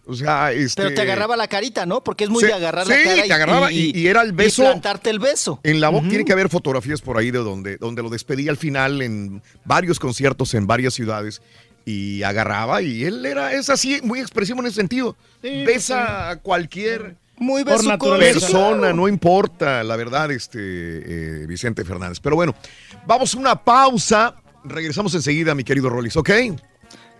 O 0.09 0.13
sea, 0.15 0.53
este... 0.53 0.83
Pero 0.83 0.95
te 0.95 1.01
agarraba 1.01 1.35
la 1.35 1.49
carita, 1.49 1.85
¿no? 1.85 2.01
Porque 2.01 2.23
es 2.23 2.29
muy 2.29 2.39
Sí, 2.41 2.47
de 2.47 2.53
agarrar 2.53 2.85
sí, 2.85 2.91
la 2.93 3.03
cara 3.03 3.23
te 3.25 3.33
agarraba 3.33 3.71
y- 3.73 3.91
y 3.93 4.07
era 4.07 4.21
el 4.21 4.31
beso- 4.33 4.63
Y 4.63 4.67
plantarte 4.67 5.09
el 5.09 5.19
beso. 5.19 5.59
En 5.63 5.81
la 5.81 5.89
boca 5.89 6.07
tiene 6.07 6.23
que 6.23 6.31
haber 6.31 6.47
fotografías 6.47 7.01
por 7.01 7.17
ahí 7.17 7.29
de 7.29 7.39
donde, 7.39 7.75
donde 7.75 8.01
lo 8.01 8.09
despedía 8.09 8.49
al 8.51 8.55
final 8.57 9.01
en 9.01 9.41
varios 9.65 9.99
conciertos 9.99 10.53
en 10.53 10.65
varias 10.65 10.93
ciudades 10.93 11.41
y 11.83 12.23
agarraba 12.23 12.81
y 12.81 13.03
él 13.03 13.25
era, 13.25 13.51
es 13.51 13.69
así, 13.69 13.99
muy 14.01 14.21
expresivo 14.21 14.61
en 14.61 14.67
ese 14.67 14.75
sentido. 14.77 15.17
Sí, 15.41 15.65
Besa 15.65 16.29
a 16.29 16.35
cualquier 16.37 17.17
Muy 17.37 17.63
besucón. 17.65 18.17
persona, 18.19 18.93
no 18.93 19.09
importa, 19.09 19.83
la 19.83 19.97
verdad, 19.97 20.31
este 20.31 20.59
eh, 20.61 21.45
Vicente 21.47 21.83
Fernández. 21.83 22.21
Pero 22.21 22.37
bueno, 22.37 22.55
vamos 23.05 23.35
a 23.35 23.37
una 23.39 23.61
pausa. 23.61 24.35
Regresamos 24.67 25.13
enseguida, 25.15 25.55
mi 25.55 25.63
querido 25.63 25.89
Rolis, 25.89 26.15
¿ok? 26.17 26.29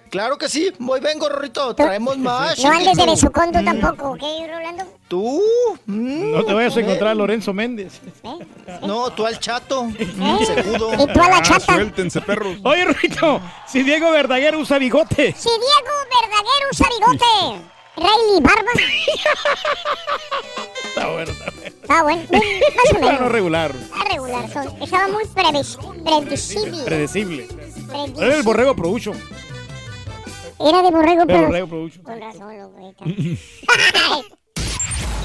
Claro 0.10 0.38
que 0.38 0.48
sí. 0.48 0.72
Voy, 0.80 1.02
vengo, 1.02 1.28
Rorrito. 1.28 1.76
Traemos 1.76 2.18
más. 2.18 2.58
No 2.60 2.72
andes 2.72 2.96
de 2.96 3.06
besucón 3.06 3.52
tú 3.52 3.64
tampoco, 3.64 4.12
¿ok, 4.12 4.22
Rolando? 4.50 4.86
Tú. 5.10 5.42
mm, 5.86 6.32
No 6.32 6.46
te 6.46 6.54
vayas 6.54 6.78
a 6.78 6.80
encontrar 6.80 7.10
a 7.12 7.16
Lorenzo 7.16 7.54
Méndez. 7.54 8.00
No, 8.84 9.10
tú 9.12 9.26
al 9.26 9.38
chato. 9.40 9.90
¿Eh? 10.00 10.08
Mm, 10.16 10.46
Secudo. 10.46 10.94
Y 10.94 11.08
tú 11.14 11.22
a 11.22 11.30
la 11.30 11.42
chata. 11.42 11.74
Suéltense, 11.74 12.22
perros. 12.22 12.58
Oye, 12.64 12.86
Rito, 12.86 13.42
si 13.68 13.84
Diego 13.84 14.10
Verdaguer 14.12 14.56
usa 14.56 14.78
bigote. 14.78 15.34
Si 15.38 15.50
Diego 15.50 15.94
Verdaguer 16.22 16.68
usa 16.72 16.88
bigote, 16.98 17.66
Rayleigh 17.98 18.42
Barba. 18.42 18.72
Está 20.88 21.10
bueno, 21.12 21.32
está 21.32 21.52
bueno. 21.52 21.76
Está 21.82 22.04
bueno, 22.04 22.22
más 22.32 22.42
o 22.92 23.00
Bueno, 23.00 23.12
menos. 23.18 23.32
regular. 23.32 23.72
Está 23.76 24.04
regular, 24.12 24.50
son- 24.52 24.82
estaba 24.82 25.08
muy 25.10 25.26
predecible. 25.26 26.84
Predecible. 26.86 27.48
Era 28.18 28.36
el 28.36 28.44
borrego 28.44 28.76
production. 28.76 29.18
Era 30.60 30.82
de 30.82 30.90
borrego, 30.92 31.26
pero... 31.28 31.46
borrego 31.46 31.68
production. 31.68 32.04
Con 32.04 32.20
razón, 32.20 32.58
loco. 32.58 33.06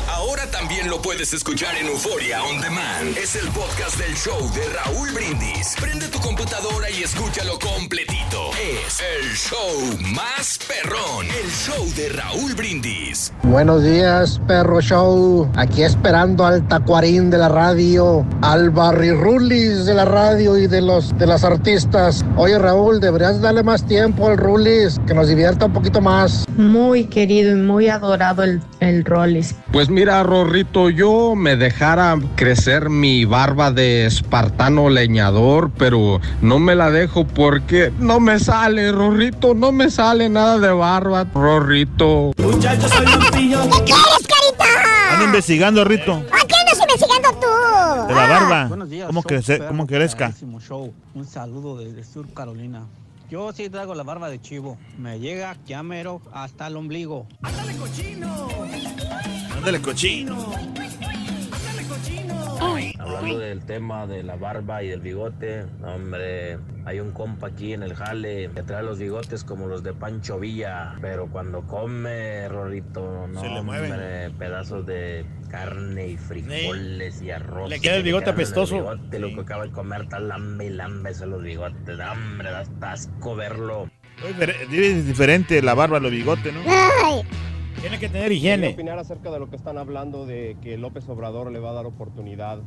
Ahora 0.09 0.51
también 0.51 0.89
lo 0.91 1.01
puedes 1.01 1.33
escuchar 1.33 1.75
en 1.77 1.87
Euforia 1.87 2.43
On 2.45 2.61
Demand. 2.61 3.17
Es 3.17 3.37
el 3.37 3.49
podcast 3.49 3.97
del 3.99 4.15
show 4.15 4.39
de 4.53 4.63
Raúl 4.69 5.11
Brindis. 5.13 5.75
Prende 5.81 6.09
tu 6.09 6.19
computadora 6.19 6.91
y 6.91 7.03
escúchalo 7.03 7.59
completito. 7.59 8.51
Es 8.87 9.01
el 9.01 9.31
show 9.35 9.99
más 10.15 10.59
perrón. 10.67 11.27
El 11.27 11.51
show 11.51 11.87
de 11.97 12.09
Raúl 12.11 12.55
Brindis. 12.55 13.33
Buenos 13.45 13.85
días, 13.85 14.41
perro 14.47 14.81
show. 14.81 15.51
Aquí 15.57 15.83
esperando 15.83 16.45
al 16.47 16.67
tacuarín 16.67 17.31
de 17.31 17.39
la 17.39 17.49
radio, 17.49 18.27
al 18.43 18.71
barrirulis 18.71 19.87
de 19.87 19.95
la 19.95 20.05
radio 20.05 20.59
y 20.59 20.67
de 20.67 20.81
los 20.81 21.17
de 21.17 21.27
las 21.27 21.45
artistas. 21.45 22.25
Oye, 22.37 22.59
Raúl, 22.59 23.01
deberías 23.01 23.41
darle 23.41 23.63
más 23.63 23.87
tiempo 23.87 24.27
al 24.29 24.37
Rulis, 24.37 25.01
que 25.07 25.15
nos 25.15 25.29
divierta 25.29 25.67
un 25.67 25.73
poquito 25.73 26.01
más. 26.01 26.45
Muy 26.57 27.05
querido 27.05 27.53
y 27.53 27.61
muy 27.61 27.89
adorado 27.89 28.43
el, 28.43 28.61
el 28.81 29.05
Rollis. 29.05 29.55
Pues 29.73 29.89
mira, 29.93 30.23
Rorrito, 30.23 30.91
yo 30.91 31.35
me 31.37 31.57
dejara 31.57 32.19
crecer 32.35 32.89
mi 32.89 33.25
barba 33.25 33.71
de 33.71 34.07
espartano 34.07 34.89
leñador, 34.89 35.71
pero 35.77 36.21
no 36.41 36.59
me 36.59 36.75
la 36.75 36.91
dejo 36.91 37.27
porque 37.27 37.93
no 37.99 38.19
me 38.19 38.39
sale, 38.39 38.91
Rorrito, 38.91 39.55
no 39.55 39.71
me 39.71 39.91
sale 39.91 40.29
nada 40.29 40.59
de 40.59 40.73
barba, 40.73 41.27
Rorrito. 41.35 42.33
¿Qué 42.37 42.45
quieres, 42.45 42.91
carita? 44.27 44.65
Ando 45.13 45.25
investigando, 45.27 45.85
Rito. 45.85 46.13
¿A 46.15 46.47
qué 46.47 46.55
andas 46.55 46.79
investigando 46.81 47.29
tú? 47.41 48.09
De 48.09 48.15
la 48.15 48.27
barba. 48.27 48.67
Buenos 48.69 48.91
días, 48.91 49.07
¿Cómo, 49.07 49.21
show 49.21 49.29
crece, 49.29 49.59
cómo 49.59 49.87
crezca? 49.87 50.33
show. 50.67 50.93
Un 51.15 51.27
saludo 51.27 51.77
desde 51.77 52.03
Sur 52.05 52.33
Carolina. 52.33 52.83
Yo 53.33 53.51
sí 53.51 53.71
traigo 53.71 53.95
la 53.95 54.03
barba 54.03 54.29
de 54.29 54.43
chivo. 54.43 54.77
Me 54.99 55.19
llega 55.19 55.57
ya 55.65 55.83
mero 55.83 56.21
hasta 56.35 56.67
el 56.67 56.77
ombligo. 56.77 57.27
Ándale, 57.41 57.79
cochino. 59.81 60.53
Hablando 62.99 63.39
del 63.39 63.65
tema 63.65 64.07
de 64.07 64.23
la 64.23 64.37
barba 64.37 64.83
y 64.83 64.89
del 64.89 65.01
bigote, 65.01 65.65
hombre, 65.85 66.59
hay 66.85 67.01
un 67.01 67.13
compa 67.13 67.49
aquí 67.49 67.73
en 67.73 67.83
el 67.83 67.95
jale 67.95 68.51
que 68.55 68.63
trae 68.63 68.83
los 68.83 68.99
bigotes 68.99 69.45
como 69.45 69.67
los 69.67 69.83
de 69.83 69.93
Pancho 69.93 70.39
Villa, 70.39 70.95
pero 71.01 71.27
cuando 71.29 71.63
come, 71.67 72.49
Rorito, 72.49 73.27
no, 73.29 73.41
Se 73.41 73.49
le 73.49 73.63
mueven. 73.63 73.93
hombre, 73.93 74.31
pedazos 74.39 74.87
de 74.87 75.25
carne 75.51 76.09
y 76.09 76.17
frijoles 76.17 77.23
y 77.23 77.31
arroz. 77.31 77.69
Le 77.69 77.81
queda 77.81 77.97
el 77.97 78.03
bigote 78.03 78.31
apestoso. 78.31 78.77
bigote, 78.77 79.19
lo 79.19 79.29
que 79.35 79.41
acaba 79.41 79.65
de 79.65 79.73
comer, 79.73 80.03
está 80.03 80.19
lambe 80.21 80.67
y 80.67 80.71
lambe 80.71 81.11
esos 81.11 81.29
los 81.29 81.43
bigotes, 81.43 81.99
hombre, 82.01 82.51
da 82.51 82.65
asco 82.83 83.35
verlo. 83.35 83.91
Es 84.71 85.07
diferente 85.07 85.61
la 85.63 85.75
barba 85.75 85.99
los 85.99 86.11
bigotes, 86.11 86.53
¿no? 86.55 86.61
Tiene 87.83 87.99
que 87.99 88.09
tener 88.09 88.31
higiene. 88.31 88.69
opinar 88.69 89.01
acerca 89.01 89.33
de 89.33 89.41
lo 89.41 89.51
que 89.51 89.57
están 89.57 89.77
hablando 89.77 90.25
de 90.25 90.57
que 90.63 90.79
López 90.79 91.09
Obrador 91.09 91.51
le 91.51 91.59
va 91.59 91.71
a 91.71 91.73
dar 91.73 91.85
oportunidad 91.85 92.61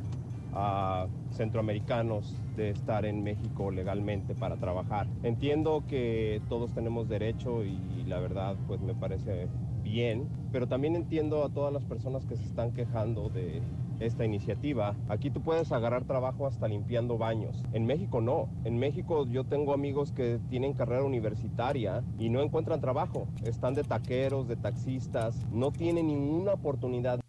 a 0.53 1.07
centroamericanos 1.31 2.35
de 2.57 2.71
estar 2.71 3.05
en 3.05 3.23
México 3.23 3.71
legalmente 3.71 4.35
para 4.35 4.57
trabajar. 4.57 5.07
Entiendo 5.23 5.85
que 5.87 6.41
todos 6.49 6.73
tenemos 6.73 7.07
derecho 7.07 7.63
y 7.63 8.03
la 8.05 8.19
verdad 8.19 8.57
pues 8.67 8.81
me 8.81 8.93
parece 8.93 9.47
bien, 9.83 10.27
pero 10.51 10.67
también 10.67 10.97
entiendo 10.97 11.45
a 11.45 11.49
todas 11.49 11.71
las 11.71 11.85
personas 11.85 12.25
que 12.25 12.35
se 12.35 12.43
están 12.43 12.73
quejando 12.73 13.29
de 13.29 13.61
esta 13.99 14.25
iniciativa. 14.25 14.95
Aquí 15.09 15.30
tú 15.30 15.41
puedes 15.41 15.72
agarrar 15.72 16.06
trabajo 16.06 16.48
hasta 16.48 16.67
limpiando 16.67 17.17
baños. 17.17 17.64
En 17.74 17.85
México 17.85 18.22
no. 18.22 18.49
En 18.64 18.77
México 18.77 19.25
yo 19.27 19.43
tengo 19.43 19.74
amigos 19.74 20.11
que 20.11 20.40
tienen 20.49 20.74
carrera 20.74 21.03
universitaria 21.03 22.03
y 22.19 22.30
no 22.30 22.41
encuentran 22.41 22.82
trabajo. 22.82 23.27
Están 23.43 23.74
de 23.74 23.83
taqueros, 23.83 24.48
de 24.48 24.56
taxistas, 24.56 25.45
no 25.51 25.72
tienen 25.72 26.07
ninguna 26.07 26.53
oportunidad. 26.53 27.19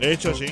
De 0.00 0.12
hecho, 0.12 0.34
sí. 0.34 0.46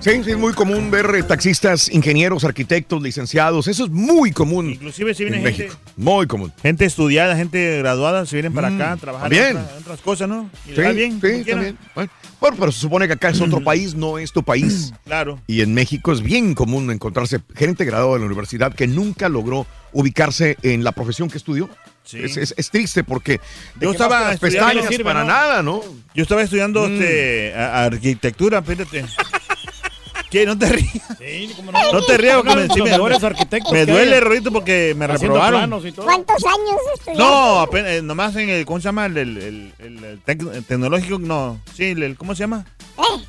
Sí, 0.00 0.10
sí, 0.24 0.30
es 0.32 0.36
muy 0.36 0.52
común 0.52 0.90
ver 0.90 1.22
taxistas, 1.24 1.88
ingenieros, 1.88 2.44
arquitectos, 2.44 3.02
licenciados. 3.02 3.66
Eso 3.68 3.84
es 3.84 3.90
muy 3.90 4.30
común. 4.32 4.70
Inclusive 4.70 5.14
si 5.14 5.24
viene 5.24 5.38
en 5.38 5.44
gente, 5.44 5.62
México. 5.64 5.80
Muy 5.96 6.26
común. 6.26 6.52
gente 6.62 6.84
estudiada, 6.84 7.36
gente 7.36 7.78
graduada, 7.78 8.26
se 8.26 8.36
vienen 8.36 8.52
para 8.52 8.68
acá 8.68 8.92
a 8.92 8.96
trabajar 8.96 9.32
en, 9.32 9.38
también. 9.38 9.56
otra- 9.64 9.76
en 9.76 9.82
otras 9.82 10.00
cosas, 10.00 10.28
¿no? 10.28 10.50
Y 10.66 10.74
Sí, 10.74 10.80
bien, 10.94 11.20
sí, 11.20 11.44
también. 11.50 11.78
Bueno, 11.94 12.10
bueno, 12.40 12.56
pero 12.60 12.72
se 12.72 12.80
supone 12.80 13.06
que 13.06 13.14
acá 13.14 13.30
es 13.30 13.40
otro 13.40 13.62
país, 13.62 13.94
no 13.94 14.18
es 14.18 14.32
tu 14.32 14.42
país. 14.42 14.92
Claro. 15.06 15.40
Y 15.46 15.60
en 15.62 15.72
México 15.72 16.12
es 16.12 16.20
bien 16.20 16.54
común 16.54 16.90
encontrarse 16.90 17.40
gente 17.54 17.84
graduada 17.84 18.14
de 18.14 18.20
la 18.20 18.26
universidad 18.26 18.74
que 18.74 18.86
nunca 18.88 19.28
logró 19.28 19.66
ubicarse 19.92 20.56
en 20.62 20.82
la 20.84 20.92
profesión 20.92 21.30
que 21.30 21.38
estudió. 21.38 21.70
Sí. 22.06 22.20
Es, 22.22 22.36
es- 22.36 22.54
es 22.56 22.70
triste 22.70 23.02
porque 23.04 23.40
Yo 23.80 23.90
estaba 23.90 24.20
las 24.20 24.34
estudiando- 24.34 24.66
pestañas 24.68 24.88
sirve, 24.88 25.04
para 25.04 25.20
¿no? 25.20 25.26
nada, 25.26 25.62
¿no? 25.62 25.82
Yo 26.14 26.22
estaba 26.22 26.40
estudiando 26.42 26.88
Mm. 26.88 26.92
este, 26.94 27.54
a- 27.54 27.84
arquitectura, 27.84 28.62
fíjate. 28.62 29.04
¿Qué? 30.30 30.44
¿No 30.44 30.58
te 30.58 30.68
rías? 30.68 30.90
Sí, 31.18 31.52
cómo 31.56 31.70
No 31.72 32.02
te 32.04 32.18
rías, 32.18 32.36
porque 32.36 32.56
me, 32.56 32.68
sí 32.68 32.82
me- 32.82 32.92
arquitectos 32.92 33.72
me 33.72 33.86
duele. 33.86 34.20
Rorito, 34.20 34.50
porque 34.52 34.92
me 34.96 35.04
Haciendo 35.04 35.36
reprobaron. 35.38 35.70
¿Cuántos 35.70 36.44
años 36.44 36.76
estudiaste? 36.96 37.14
No, 37.22 37.60
apenas, 37.60 37.90
eh, 37.92 38.02
nomás 38.02 38.34
en 38.36 38.48
el, 38.48 38.66
¿cómo 38.66 38.80
se 38.80 38.84
llama? 38.84 39.06
El, 39.06 39.16
el, 39.18 39.36
el- 39.38 39.72
el- 39.78 40.04
el 40.04 40.24
tec- 40.24 40.52
el 40.52 40.64
tecnológico, 40.64 41.18
no. 41.20 41.60
Sí, 41.74 41.84
el, 41.84 42.02
el- 42.02 42.16
¿cómo 42.16 42.34
se 42.34 42.40
llama? 42.40 42.64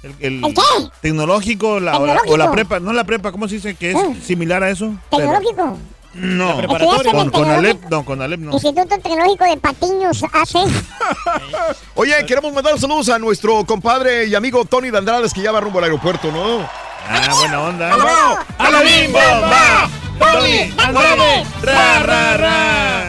El, 0.01 0.13
el- 0.19 0.43
¿El 0.45 0.53
qué? 0.55 0.61
Tecnológico, 1.01 1.79
la, 1.79 1.97
o 1.97 2.05
la- 2.05 2.13
Tecnológico. 2.13 2.33
O, 2.33 2.37
la, 2.37 2.51
prepa, 2.51 2.79
no 2.79 2.93
la 2.93 3.03
prepa, 3.03 3.31
¿cómo 3.31 3.47
se 3.47 3.55
dice? 3.55 3.75
Que 3.75 3.91
es 3.91 3.95
Ah. 3.97 4.13
similar 4.23 4.63
a 4.63 4.69
eso. 4.71 4.97
Pero- 5.11 5.23
Tecnológico. 5.31 5.77
No, 6.17 6.67
con, 6.67 7.29
con. 7.29 7.49
Alep, 7.49 7.89
no, 7.89 8.03
con 8.03 8.21
Alep 8.21 8.39
no. 8.39 8.53
Instituto 8.53 8.87
Tecnológico 8.87 9.45
de 9.45 9.57
Patiños 9.57 10.23
AC. 10.23 10.55
Oye, 11.95 12.13
queremos 12.25 12.51
mandar 12.53 12.79
saludos 12.79 13.09
a 13.09 13.19
nuestro 13.19 13.65
compadre 13.65 14.25
y 14.25 14.35
amigo 14.35 14.65
Tony 14.65 14.89
de 14.89 14.97
Andrades 14.97 15.33
que 15.33 15.41
ya 15.41 15.51
va 15.51 15.59
rumbo 15.59 15.79
al 15.79 15.85
aeropuerto, 15.85 16.31
¿no? 16.31 16.67
Ah, 17.07 17.33
buena 17.39 17.61
onda. 17.61 17.89
¡Vamos! 17.97 18.45
¡A 18.57 18.71
la 18.71 18.81
bimbo! 18.81 19.19
¡Va! 19.19 19.89
¡Tony! 20.19 20.73
¡Andrade! 20.77 21.45
¡Ra, 21.61 21.99
ra, 21.99 22.37
ra! 22.37 23.03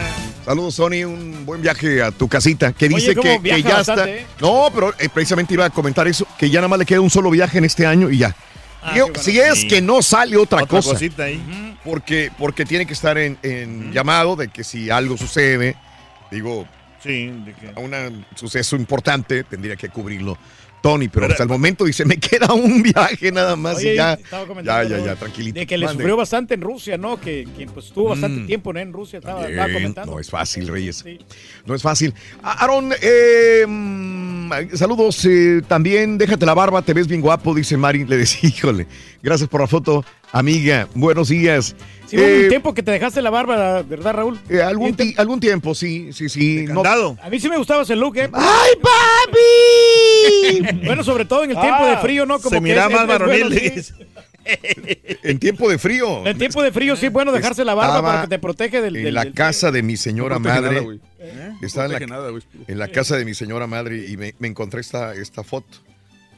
Saludos, 0.45 0.75
Sony, 0.75 1.05
un 1.05 1.45
buen 1.45 1.61
viaje 1.61 2.01
a 2.01 2.11
tu 2.11 2.27
casita. 2.27 2.73
Que 2.73 2.89
dice 2.89 3.15
que, 3.15 3.39
que 3.41 3.61
ya 3.61 3.77
bastante, 3.77 4.19
está. 4.19 4.23
¿eh? 4.23 4.25
No, 4.41 4.69
pero 4.73 4.93
eh, 4.97 5.09
precisamente 5.13 5.53
iba 5.53 5.65
a 5.65 5.69
comentar 5.69 6.07
eso, 6.07 6.25
que 6.37 6.49
ya 6.49 6.59
nada 6.59 6.69
más 6.69 6.79
le 6.79 6.85
queda 6.85 7.01
un 7.01 7.09
solo 7.09 7.29
viaje 7.29 7.59
en 7.59 7.65
este 7.65 7.85
año 7.85 8.09
y 8.09 8.17
ya. 8.19 8.35
Ah, 8.81 8.93
bueno. 8.97 9.19
si 9.19 9.39
es 9.39 9.65
que 9.65 9.81
no 9.81 10.01
sale 10.01 10.37
otra, 10.37 10.63
Otra 10.63 10.67
cosa. 10.67 10.91
cosita 10.93 11.23
ahí. 11.23 11.77
Porque, 11.83 12.31
porque 12.37 12.65
tiene 12.65 12.85
que 12.85 12.93
estar 12.93 13.17
en, 13.17 13.37
en 13.41 13.91
llamado 13.91 14.35
de 14.35 14.47
que 14.49 14.63
si 14.63 14.89
algo 14.89 15.17
sucede, 15.17 15.75
digo, 16.31 16.67
Sí, 17.01 17.27
de 17.45 17.53
que... 17.53 17.69
a 17.75 17.79
un 17.79 18.25
suceso 18.35 18.75
importante, 18.75 19.45
tendría 19.45 19.75
que 19.77 19.87
cubrirlo 19.87 20.37
Tony, 20.81 21.07
pero, 21.07 21.21
Pero- 21.21 21.31
hasta 21.33 21.43
el 21.43 21.49
momento 21.49 21.85
dice, 21.85 22.05
me 22.05 22.17
queda 22.17 22.53
un 22.53 22.81
viaje 22.81 23.31
nada 23.31 23.55
más 23.55 23.77
Oye, 23.77 23.93
y 23.93 23.95
ya, 23.97 24.17
ya, 24.63 24.83
ya, 24.83 24.97
ya, 24.99 25.15
tranquilito. 25.15 25.59
De 25.59 25.67
que 25.67 25.77
le 25.77 25.85
Mande. 25.85 26.01
sufrió 26.03 26.17
bastante 26.17 26.53
en 26.53 26.61
Rusia, 26.61 26.97
¿no? 26.97 27.19
Que, 27.19 27.47
que, 27.57 27.65
pues 27.67 27.87
estuvo 27.87 28.09
bastante 28.09 28.41
Mm. 28.41 28.47
tiempo 28.47 28.73
¿no? 28.73 28.79
en 28.79 28.93
Rusia, 28.93 29.19
estaba, 29.19 29.39
Bien, 29.41 29.51
estaba 29.51 29.73
comentando. 29.73 30.11
no 30.13 30.19
es 30.19 30.29
fácil, 30.29 30.67
Reyes. 30.67 30.97
Sí. 31.03 31.19
No 31.65 31.75
es 31.75 31.81
fácil. 31.81 32.13
A- 32.43 32.63
Aaron, 32.63 32.91
eh, 33.01 33.65
saludos. 34.73 35.25
eh, 35.25 35.61
también 35.67 36.17
déjate 36.17 36.45
la 36.45 36.53
barba, 36.53 36.81
te 36.81 36.93
ves 36.93 37.07
bien 37.07 37.21
guapo, 37.21 37.53
dice 37.53 37.77
Mari. 37.77 38.05
Le 38.05 38.17
decía, 38.17 38.49
híjole, 38.55 38.87
gracias 39.21 39.49
por 39.49 39.61
la 39.61 39.67
foto, 39.67 40.03
amiga. 40.31 40.87
Buenos 40.95 41.29
días. 41.29 41.75
Sí, 42.07 42.17
hubo 42.17 42.25
Eh, 42.25 42.43
un 42.43 42.49
tiempo 42.49 42.73
que 42.73 42.81
te 42.81 42.89
dejaste 42.91 43.21
la 43.21 43.29
barba, 43.29 43.83
¿verdad, 43.83 44.13
Raúl? 44.15 44.39
eh, 44.49 44.61
algún, 44.63 44.95
ti- 44.95 45.13
algún 45.17 45.39
tiempo, 45.39 45.75
sí, 45.75 46.11
sí, 46.11 46.27
sí. 46.27 46.65
No- 46.67 46.81
A 47.21 47.29
mí 47.29 47.39
sí 47.39 47.49
me 47.49 47.57
gustaba 47.57 47.83
ese 47.83 47.95
look, 47.95 48.17
¿eh? 48.17 48.29
¡Ay, 48.33 48.71
papi! 48.81 50.77
bueno, 50.85 51.03
sobre 51.03 51.25
todo 51.25 51.43
en 51.43 51.51
el 51.51 51.59
tiempo 51.61 51.85
de 51.85 51.97
frío, 51.97 52.25
¿no? 52.25 52.37
Como 52.39 52.49
se 52.49 52.55
que 52.55 52.61
mira 52.61 52.87
es- 52.87 52.91
más 52.91 53.07
varonil, 53.07 53.41
bueno, 53.43 53.55
le 53.55 53.83
sí. 53.83 53.93
en 55.23 55.37
tiempo 55.37 55.69
de 55.69 55.77
frío. 55.77 56.25
En 56.25 56.37
tiempo 56.39 56.63
de 56.63 56.71
frío 56.71 56.95
sí 56.95 57.05
es 57.07 57.11
bueno 57.11 57.31
dejarse 57.31 57.63
la 57.63 57.75
barba 57.75 58.01
para 58.01 58.21
que 58.23 58.27
te 58.27 58.39
protege 58.39 58.81
del... 58.81 58.95
En 58.95 59.03
del- 59.03 59.13
la 59.13 59.25
del- 59.25 59.33
casa 59.35 59.71
de 59.71 59.83
mi 59.83 59.95
señora 59.95 60.35
No 60.35 60.39
madre. 60.41 60.61
nada, 60.69 60.79
güey. 60.79 60.99
Estaba 61.61 61.85
en, 61.85 61.91
la, 61.91 61.97
protege 61.99 62.07
nada, 62.07 62.29
güey. 62.31 62.43
en 62.67 62.79
la 62.79 62.87
casa 62.87 63.17
de 63.17 63.25
mi 63.25 63.35
señora 63.35 63.67
madre 63.67 64.03
y 64.07 64.17
me, 64.17 64.33
me 64.39 64.47
encontré 64.47 64.81
esta, 64.81 65.13
esta 65.13 65.43
foto 65.43 65.77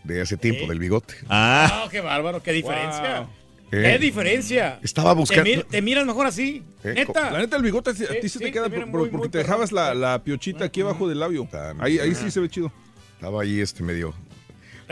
de 0.04 0.20
hace 0.20 0.36
tiempo, 0.36 0.68
del 0.68 0.80
bigote. 0.80 1.14
Ah, 1.30 1.88
qué 1.90 2.02
bárbaro, 2.02 2.44
qué 2.44 2.52
diferencia. 2.52 3.28
Eh. 3.72 3.84
¿Qué 3.84 4.00
diferencia? 4.00 4.80
Estaba 4.84 5.14
buscando- 5.14 5.44
Te, 5.46 5.58
mir- 5.58 5.66
te 5.66 5.82
miras 5.82 6.06
mejor 6.06 6.26
así, 6.28 6.64
Eh, 6.84 6.94
neta. 6.96 7.32
La 7.32 7.40
neta, 7.40 7.56
el 7.56 7.64
bigote 7.64 7.92
a 7.92 7.94
ti 7.94 8.30
sí, 8.30 8.40
te 8.40 8.52
queda 8.52 8.68
mira 8.68 8.82
por- 8.82 8.90
muy, 8.90 9.10
porque 9.10 9.18
muy 9.18 9.30
te 9.30 9.38
dejabas 9.38 9.72
la, 9.72 9.94
la 9.96 10.24
piochita 10.24 10.66
aquí 10.66 10.82
abajo 10.82 11.08
del 11.08 11.20
labio. 11.20 11.48
Ahí, 11.80 11.98
ahí 12.00 12.14
sí 12.14 12.30
se 12.32 12.40
ve 12.42 12.50
chido. 12.50 12.72
Estaba 13.16 13.44
ahí 13.44 13.60
este 13.62 13.82
medio. 13.84 14.14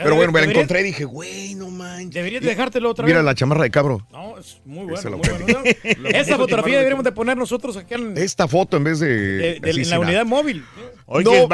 Pero 0.02 0.16
bueno, 0.16 0.32
me 0.32 0.40
la 0.40 0.50
encontré 0.50 0.80
y 0.80 0.84
dije, 0.84 1.04
güey, 1.04 1.54
no 1.54 1.68
manches. 1.70 2.14
Deberías 2.14 2.42
dejártelo 2.42 2.90
otra 2.90 3.04
Mira 3.06 3.18
vez. 3.18 3.24
la 3.26 3.34
chamarra 3.34 3.62
de 3.64 3.70
cabro. 3.70 4.06
No, 4.12 4.38
es 4.38 4.60
muy 4.64 4.92
Esa 4.94 5.08
bueno. 5.10 5.22
la 5.24 5.58
Muy. 5.60 5.76
Esa 6.14 6.36
fotografía 6.36 6.76
deberíamos 6.76 7.04
de 7.04 7.12
poner 7.12 7.36
nosotros 7.36 7.76
aquí 7.76 7.94
en, 7.94 8.16
Esta 8.16 8.48
foto 8.48 8.76
en 8.76 8.84
vez 8.84 9.00
de. 9.00 9.08
de- 9.08 9.60
de- 9.60 9.70
así 9.70 9.82
en 9.82 9.90
la 9.90 9.98
unidad 10.00 10.24
móvil. 10.26 10.64
no, 11.08 11.48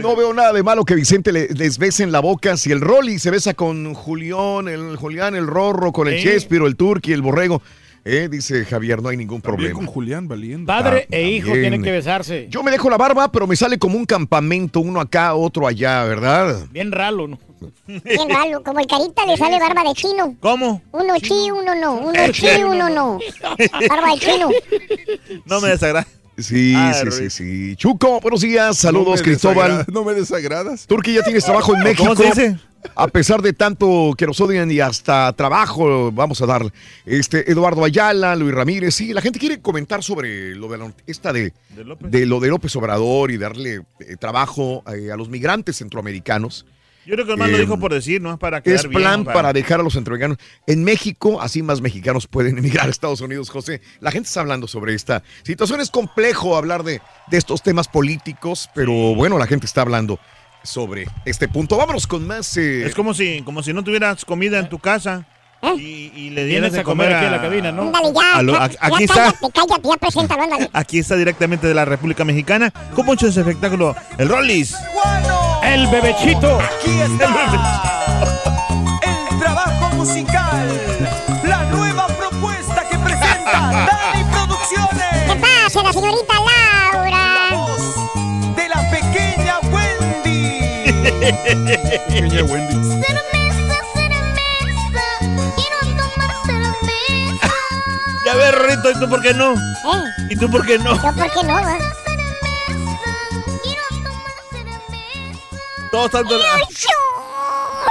no 0.00 0.16
veo 0.16 0.34
nada 0.34 0.52
de 0.52 0.62
malo 0.62 0.84
que 0.84 0.94
Vicente 0.94 1.32
le- 1.32 1.48
les 1.48 1.78
bese 1.78 2.02
en 2.02 2.12
la 2.12 2.20
boca. 2.20 2.56
Si 2.56 2.70
el 2.72 2.80
Rolly 2.80 3.18
se 3.18 3.30
besa 3.30 3.54
con 3.54 3.94
Julián, 3.94 4.68
el 4.68 4.96
Julián, 4.96 5.34
el 5.34 5.46
Rorro, 5.46 5.92
con 5.92 6.08
el 6.08 6.18
Sí. 6.18 6.24
Chespiro, 6.24 6.66
el 6.66 6.76
Turqui, 6.76 7.12
el 7.12 7.22
Borrego. 7.22 7.62
Eh, 8.02 8.28
dice 8.30 8.64
Javier, 8.64 9.02
no 9.02 9.10
hay 9.10 9.18
ningún 9.18 9.42
También 9.42 9.56
problema. 9.72 9.78
con 9.78 9.86
Julián 9.86 10.26
valiendo. 10.26 10.66
Padre 10.66 11.02
Ah, 11.12 11.16
e 11.16 11.30
hijo 11.32 11.48
también. 11.48 11.62
tienen 11.64 11.82
que 11.82 11.90
besarse. 11.92 12.46
Yo 12.48 12.62
me 12.62 12.70
dejo 12.70 12.88
la 12.88 12.96
barba, 12.96 13.30
pero 13.30 13.46
me 13.46 13.54
sale 13.56 13.78
como 13.78 13.98
un 13.98 14.06
campamento, 14.06 14.80
uno 14.80 15.00
acá, 15.02 15.34
otro 15.34 15.66
allá, 15.66 16.02
¿verdad? 16.04 16.66
Bien 16.70 16.90
ralo, 16.92 17.28
¿no? 17.28 17.38
Bien 17.86 18.28
raro, 18.28 18.62
como 18.62 18.80
el 18.80 18.86
carita 18.86 19.26
le 19.26 19.36
sale 19.36 19.58
barba 19.58 19.82
de 19.84 19.94
chino. 19.94 20.36
¿Cómo? 20.40 20.82
Uno 20.92 21.14
sí, 21.22 21.50
uno 21.50 21.74
no. 21.74 21.94
Uno 21.94 22.20
sí, 22.32 22.46
uno 22.64 22.88
no. 22.90 23.18
Barba 23.88 24.12
de 24.14 24.18
chino. 24.20 24.48
No 25.46 25.60
me 25.60 25.68
desagrada. 25.68 26.06
Sí, 26.38 26.72
Ah, 26.74 26.94
sí, 26.94 27.10
sí, 27.10 27.28
sí. 27.30 27.76
Chuco, 27.76 28.18
buenos 28.20 28.40
días, 28.40 28.78
saludos, 28.78 29.20
No 29.20 29.24
Cristóbal. 29.24 29.70
desagrada- 29.70 29.86
No 29.92 30.04
me 30.04 30.14
desagradas. 30.14 30.86
Turquía 30.86 31.16
ya 31.16 31.22
tienes 31.22 31.44
trabajo 31.44 31.74
en 31.74 31.82
México. 31.82 32.04
¿Cómo 32.04 32.16
se 32.16 32.24
dice? 32.24 32.56
A 32.96 33.08
pesar 33.08 33.42
de 33.42 33.52
tanto 33.52 34.14
que 34.16 34.26
nos 34.26 34.40
odian 34.40 34.70
y 34.70 34.80
hasta 34.80 35.30
trabajo, 35.34 36.10
vamos 36.12 36.40
a 36.40 36.46
dar. 36.46 36.72
Este, 37.04 37.50
Eduardo 37.52 37.84
Ayala, 37.84 38.34
Luis 38.36 38.54
Ramírez, 38.54 38.94
sí, 38.94 39.12
la 39.12 39.20
gente 39.20 39.38
quiere 39.38 39.60
comentar 39.60 40.02
sobre 40.02 40.54
lo 40.54 40.66
de 40.68 40.78
la, 40.78 40.90
esta 41.06 41.30
de, 41.34 41.52
¿De 41.76 41.84
López? 41.84 42.10
de 42.10 42.24
lo 42.24 42.40
de 42.40 42.48
López 42.48 42.74
Obrador 42.76 43.30
y 43.32 43.36
darle 43.36 43.82
eh, 43.98 44.16
trabajo 44.18 44.82
eh, 44.94 45.10
a 45.12 45.16
los 45.18 45.28
migrantes 45.28 45.76
centroamericanos. 45.76 46.64
Yo 47.06 47.14
creo 47.14 47.26
que 47.26 47.36
más 47.36 47.48
lo 47.50 47.56
Eh, 47.56 47.60
dijo 47.60 47.78
por 47.78 47.92
decir, 47.92 48.20
no 48.20 48.32
es 48.32 48.38
para 48.38 48.60
quedar 48.62 48.76
Es 48.76 48.88
bien, 48.88 49.00
plan 49.02 49.24
para... 49.24 49.52
dejar 49.52 49.80
a 49.80 49.82
los 49.82 49.94
centroamericanos. 49.94 50.38
En 50.66 50.84
México, 50.84 51.40
así 51.40 51.62
más 51.62 51.80
mexicanos 51.80 52.26
pueden 52.26 52.58
emigrar 52.58 52.86
a 52.86 52.90
Estados 52.90 53.20
Unidos, 53.20 53.48
José. 53.50 53.80
La 54.00 54.10
gente 54.10 54.28
está 54.28 54.40
hablando 54.40 54.68
sobre 54.68 54.94
esta 54.94 55.22
situación. 55.42 55.80
Es 55.80 55.90
complejo 55.90 56.56
hablar 56.56 56.82
de, 56.84 57.00
de 57.28 57.36
estos 57.38 57.62
temas 57.62 57.88
políticos, 57.88 58.68
pero 58.74 58.92
bueno, 59.14 59.38
la 59.38 59.46
gente 59.46 59.66
está 59.66 59.80
hablando 59.80 60.18
sobre 60.62 61.06
este 61.24 61.48
punto. 61.48 61.76
Vámonos 61.78 62.06
con 62.06 62.26
más. 62.26 62.56
eh, 62.58 62.84
Es 62.84 62.94
como 62.94 63.14
si, 63.14 63.42
como 63.42 63.62
si 63.62 63.72
no 63.72 63.82
tuvieras 63.82 64.24
comida 64.26 64.58
en 64.58 64.68
tu 64.68 64.78
casa 64.78 65.26
y, 65.76 66.12
y 66.14 66.30
le 66.30 66.44
dieras 66.44 66.70
Vienes 66.70 66.72
de 66.72 66.80
a 66.80 66.84
comer 66.84 67.06
comer 67.08 67.16
aquí 67.16 67.26
en 67.26 67.32
la 67.32 67.40
cabina, 67.42 67.72
¿no? 67.72 67.82
Ándale, 67.82 68.12
ya. 68.14 68.36
a 68.36 68.42
lo- 68.42 68.52
ya, 68.52 68.58
a- 68.62 68.64
aquí 68.64 68.98
ya 68.98 69.04
está. 69.04 69.14
cállate, 69.14 69.50
cállate, 69.54 69.88
ya 69.88 69.96
preséntalo, 69.96 70.42
ándale. 70.42 70.70
Aquí 70.74 70.98
está 70.98 71.16
directamente 71.16 71.66
de 71.66 71.74
la 71.74 71.84
República 71.86 72.24
Mexicana 72.24 72.70
con 72.94 73.06
mucho 73.06 73.24
de 73.26 73.32
ese 73.32 73.40
espectáculo, 73.40 73.96
el 74.18 74.28
Rollis. 74.28 74.74
El 75.62 75.86
bebechito. 75.88 76.58
Aquí 76.58 77.00
está 77.00 77.26
el 79.02 79.38
trabajo 79.38 79.94
musical, 79.96 80.68
la 81.44 81.64
nueva 81.64 82.06
propuesta 82.08 82.88
que 82.88 82.98
presenta 82.98 83.86
Dani 83.86 84.24
Producciones. 84.32 85.32
¿Qué 85.32 85.36
pasa, 85.36 85.82
la 85.82 85.92
señorita 85.92 86.34
Laura? 86.34 87.50
De 88.56 88.68
la 88.68 88.90
pequeña 88.90 89.58
Wendy. 89.70 90.92
Pequeña 92.08 92.44
Wendy. 92.44 93.00
Ya 98.26 98.36
ves, 98.36 98.54
Rorrito, 98.54 98.90
¿y 98.90 98.94
tú 98.94 99.08
por 99.08 99.22
qué 99.22 99.34
no? 99.34 99.54
¿Eh? 99.54 100.04
¿Y 100.30 100.36
tú 100.36 100.48
por 100.50 100.64
qué 100.64 100.78
no? 100.78 100.94
¿Yo 100.94 101.12
por 101.12 101.30
qué 101.32 101.42
no? 101.42 101.54
va? 101.54 101.78
Todos 105.90 106.10
tanto. 106.10 106.38
¡Yo! 106.38 106.44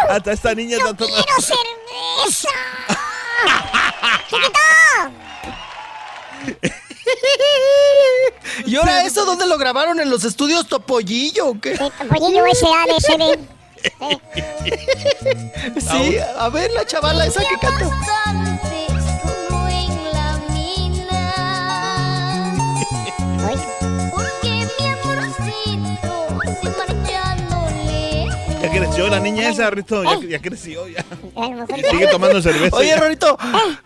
Hasta 0.09 0.31
esta 0.31 0.55
niña 0.55 0.77
¡Yo 0.77 0.85
tanto. 0.85 1.05
quiero 1.05 1.41
cerveza! 1.41 2.49
¡Chiquito! 4.29 4.59
¿Y 8.65 8.75
ahora 8.75 9.03
eso 9.03 9.25
dónde 9.25 9.45
lo 9.47 9.57
grabaron? 9.57 9.99
¿En 9.99 10.09
los 10.09 10.23
estudios 10.23 10.67
Topollillo 10.67 11.47
o 11.49 11.59
qué? 11.59 11.77
Topollillo 11.77 12.45
S.A.D.C.B. 12.45 13.39
Sí, 15.79 16.17
a 16.37 16.49
ver 16.49 16.69
la 16.71 16.85
chavala 16.85 17.25
esa 17.25 17.41
que 17.41 17.57
canta. 17.59 17.89
Creció 28.79 29.07
la 29.07 29.19
niña 29.19 29.49
esa, 29.49 29.69
Rorrito. 29.69 30.03
Ya, 30.03 30.19
ya 30.27 30.41
creció, 30.41 30.87
ya. 30.87 31.05
Y 31.77 31.83
sigue 31.83 32.07
tomando 32.07 32.41
cerveza. 32.41 32.75
Oye, 32.75 32.95
Rorito, 32.95 33.37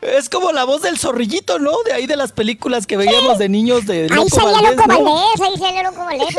es 0.01 0.29
como 0.29 0.51
la 0.51 0.63
voz 0.63 0.81
del 0.81 0.97
zorrillito, 0.97 1.59
¿no? 1.59 1.71
De 1.83 1.93
ahí 1.93 2.07
de 2.07 2.15
las 2.15 2.31
películas 2.31 2.85
que 2.85 2.97
veíamos 2.97 3.37
de 3.37 3.49
niños 3.49 3.85
de 3.85 4.03
Ahí 4.03 4.09
Loco 4.09 4.29
salía 4.29 4.61
Valdés, 4.61 4.77
Loco 4.77 4.87
¿no? 4.87 5.03
Valdés, 5.03 5.41
ahí 5.41 5.57
salía 5.57 5.83
Loco 5.83 6.05
Valdés. 6.05 6.35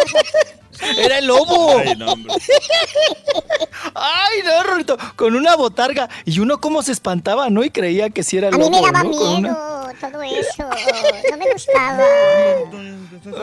Era 0.96 1.18
el 1.18 1.26
lobo. 1.26 1.78
Ay, 1.78 1.94
no, 1.96 2.12
hombre. 2.12 2.34
Ay, 3.94 4.38
no, 4.44 4.62
Rorito, 4.64 4.96
con 5.16 5.34
una 5.36 5.56
botarga. 5.56 6.08
Y 6.24 6.40
uno 6.40 6.60
cómo 6.60 6.82
se 6.82 6.92
espantaba, 6.92 7.50
¿no? 7.50 7.62
Y 7.64 7.70
creía 7.70 8.10
que 8.10 8.22
sí 8.22 8.36
era 8.38 8.48
el 8.48 8.54
A 8.54 8.58
mí 8.58 8.64
me 8.70 8.76
lobo, 8.76 8.86
daba 8.86 9.02
¿no? 9.02 9.08
Miedo 9.10 9.36
una- 9.36 9.74
todo 10.00 10.22
eso. 10.22 10.64
No 11.30 11.36
me 11.36 11.52
gustaba. 11.52 12.04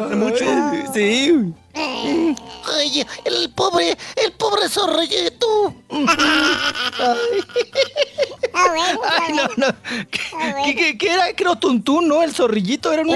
Hace 0.05 0.15
mucho. 0.15 0.45
Sí. 0.93 1.53
Ay, 1.73 3.05
el 3.23 3.49
pobre, 3.55 3.97
el 4.17 4.31
pobre 4.33 4.67
zorrillito. 4.67 5.73
Ah, 6.93 7.15
Ay, 9.19 9.33
no, 9.33 9.43
no. 9.57 9.67
¿Qué, 10.11 10.19
qué- 10.65 10.75
qué- 10.75 10.97
qué 10.97 11.13
era? 11.13 11.33
Creo 11.33 11.55
Tuntún, 11.55 12.07
¿no? 12.09 12.21
El 12.21 12.33
zorrillito 12.33 12.91
era 12.91 13.01
un 13.03 13.07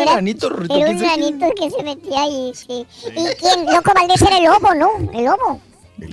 Rorito. 0.50 0.76
Era 0.76 0.86
¿quién 0.86 0.98
un 0.98 1.04
granito 1.04 1.46
que 1.56 1.70
se 1.70 1.84
metía 1.84 2.22
ahí, 2.22 2.52
sí. 2.56 2.86
¿Y 3.08 3.36
quién? 3.36 3.66
Loco 4.08 4.14
Valdés 4.14 4.22
era 4.22 4.38
el 4.38 4.44
lobo, 4.46 4.74
¿no? 4.76 5.12
El 5.18 5.26
lobo. 5.26 5.62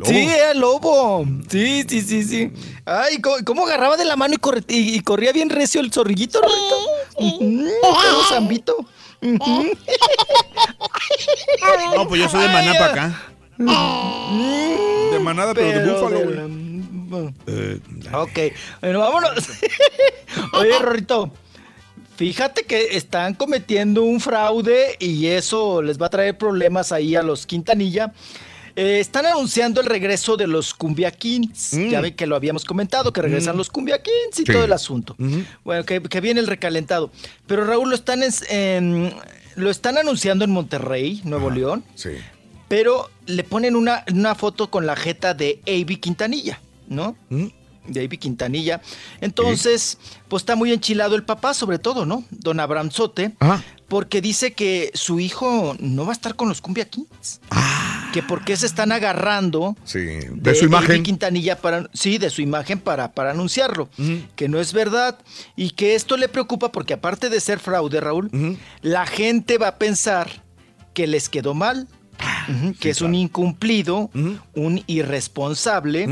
Sí, 0.05 0.29
era 0.29 0.53
el 0.53 0.61
lobo. 0.61 1.25
Sí, 1.49 1.85
sí, 1.89 2.01
sí, 2.03 2.23
sí. 2.25 2.53
Ay, 2.85 3.21
¿cómo, 3.21 3.37
cómo 3.45 3.67
agarraba 3.67 3.97
de 3.97 4.05
la 4.05 4.15
mano 4.17 4.35
y, 4.35 4.39
corre- 4.39 4.65
y- 4.69 4.95
y 4.97 5.01
corría 5.01 5.33
bien 5.33 5.51
recio 5.51 5.81
el 5.81 5.93
zorrillito, 5.93 6.41
Rorito? 6.41 6.79
Ujú, 7.17 7.69
todo 7.83 8.25
zambito. 8.29 8.77
No, 11.97 12.09
pues 12.09 12.21
yo 12.23 12.29
soy 12.29 12.43
de 12.43 12.49
Maná 12.49 12.73
para 12.75 12.87
acá. 12.93 13.23
De 15.13 15.19
manada, 15.21 15.55
pero, 15.55 15.81
de 15.81 15.93
búfalo, 15.93 16.21
güey. 17.11 17.35
eh, 17.47 17.81
Ok, 18.15 18.39
bueno, 18.81 19.01
vámonos. 19.01 19.33
Oye, 20.55 20.79
Rorrito, 20.79 21.31
fíjate 22.27 22.63
que 22.65 22.97
están 22.97 23.35
cometiendo 23.35 24.05
un 24.05 24.21
fraude 24.21 24.97
y 25.01 25.27
eso 25.27 25.83
les 25.83 26.01
va 26.01 26.07
a 26.07 26.11
traer 26.11 26.39
problemas 26.39 26.93
ahí 26.93 27.17
a 27.17 27.23
los 27.23 27.47
Quintanilla. 27.47 28.13
Eh, 28.77 29.01
están 29.01 29.27
anunciando 29.27 29.81
el 29.81 29.87
regreso 29.89 30.37
de 30.37 30.47
los 30.47 30.73
Cumbia 30.73 31.11
Kings. 31.11 31.75
Mm. 31.75 31.89
Ya 31.91 32.01
ven 32.01 32.15
que 32.15 32.27
lo 32.29 32.37
habíamos 32.37 32.65
comentado, 32.65 33.13
que 33.13 33.21
regresan 33.23 33.57
Mm. 33.57 33.59
los 33.59 33.71
Cumbia 33.71 34.01
Kings 34.01 34.39
y 34.39 34.47
Sí. 34.47 34.53
todo 34.53 34.65
el 34.65 34.73
asunto. 34.73 35.17
Ujú. 35.19 35.43
Bueno, 35.65 35.85
que, 35.85 36.01
que 36.01 36.21
viene 36.21 36.39
el 36.41 36.47
recalentado. 36.47 37.11
Pero 37.49 37.65
Raúl, 37.65 37.89
lo 37.91 37.97
están, 37.97 38.23
es- 38.23 38.45
en- 38.49 39.13
lo 39.57 39.69
están 39.69 39.99
anunciando 39.99 40.45
en 40.45 40.53
Monterrey, 40.53 41.21
Nuevo 41.25 41.51
León 41.51 41.83
Sí. 41.97 42.11
pero 42.69 43.11
le 43.27 43.43
ponen 43.43 43.75
una, 43.75 44.05
una 44.13 44.37
foto 44.37 44.71
con 44.71 44.87
la 44.87 44.95
jeta 44.95 45.35
de 45.35 45.61
A.B. 45.67 45.99
Quintanilla, 45.99 46.61
¿no? 46.89 47.17
De 47.87 48.05
A.B. 48.05 48.17
Quintanilla. 48.19 48.81
Entonces, 49.21 49.99
pues 50.29 50.43
está 50.43 50.57
muy 50.57 50.73
enchilado 50.73 51.15
el 51.17 51.25
papá, 51.25 51.55
sobre 51.55 51.79
todo, 51.79 52.07
¿no? 52.07 52.25
Don 52.31 52.61
Abraham 52.61 52.91
Sote, 52.91 53.33
Ajá. 53.41 53.63
porque 53.89 54.21
dice 54.21 54.53
que 54.53 54.91
su 54.95 55.19
hijo 55.21 55.77
no 55.81 56.05
va 56.05 56.11
a 56.11 56.13
estar 56.13 56.37
con 56.37 56.49
los 56.49 56.61
Cumbia 56.61 56.89
Kings. 56.89 57.41
que 58.13 58.23
por 58.23 58.45
qué 58.45 58.57
se 58.57 58.67
están 58.67 58.93
agarrando 58.93 59.75
Sí, 59.85 59.99
de, 60.01 60.29
de 60.33 60.55
su 60.55 60.67
imagen. 60.67 61.03
Quintanilla 61.03 61.57
para 61.61 61.89
sí, 61.95 62.19
de 62.19 62.29
su 62.31 62.43
imagen 62.43 62.79
para, 62.79 63.13
para 63.13 63.31
anunciarlo, 63.31 63.89
que 64.37 64.49
no 64.49 64.61
es 64.61 64.73
verdad 64.75 65.19
y 65.57 65.71
que 65.71 65.95
esto 65.95 66.17
le 66.17 66.29
preocupa 66.29 66.71
porque 66.73 66.93
aparte 66.95 67.31
de 67.31 67.41
ser 67.41 67.59
fraude, 67.59 68.01
Raúl, 68.01 68.31
la 68.83 69.07
gente 69.07 69.57
va 69.59 69.69
a 69.69 69.77
pensar 69.79 70.29
que 70.95 71.07
les 71.07 71.29
quedó 71.31 71.55
mal. 71.55 71.89
Que 72.81 72.91
es 72.91 73.01
un 73.03 73.15
incumplido, 73.15 74.11
un 74.55 74.83
irresponsable 74.87 76.07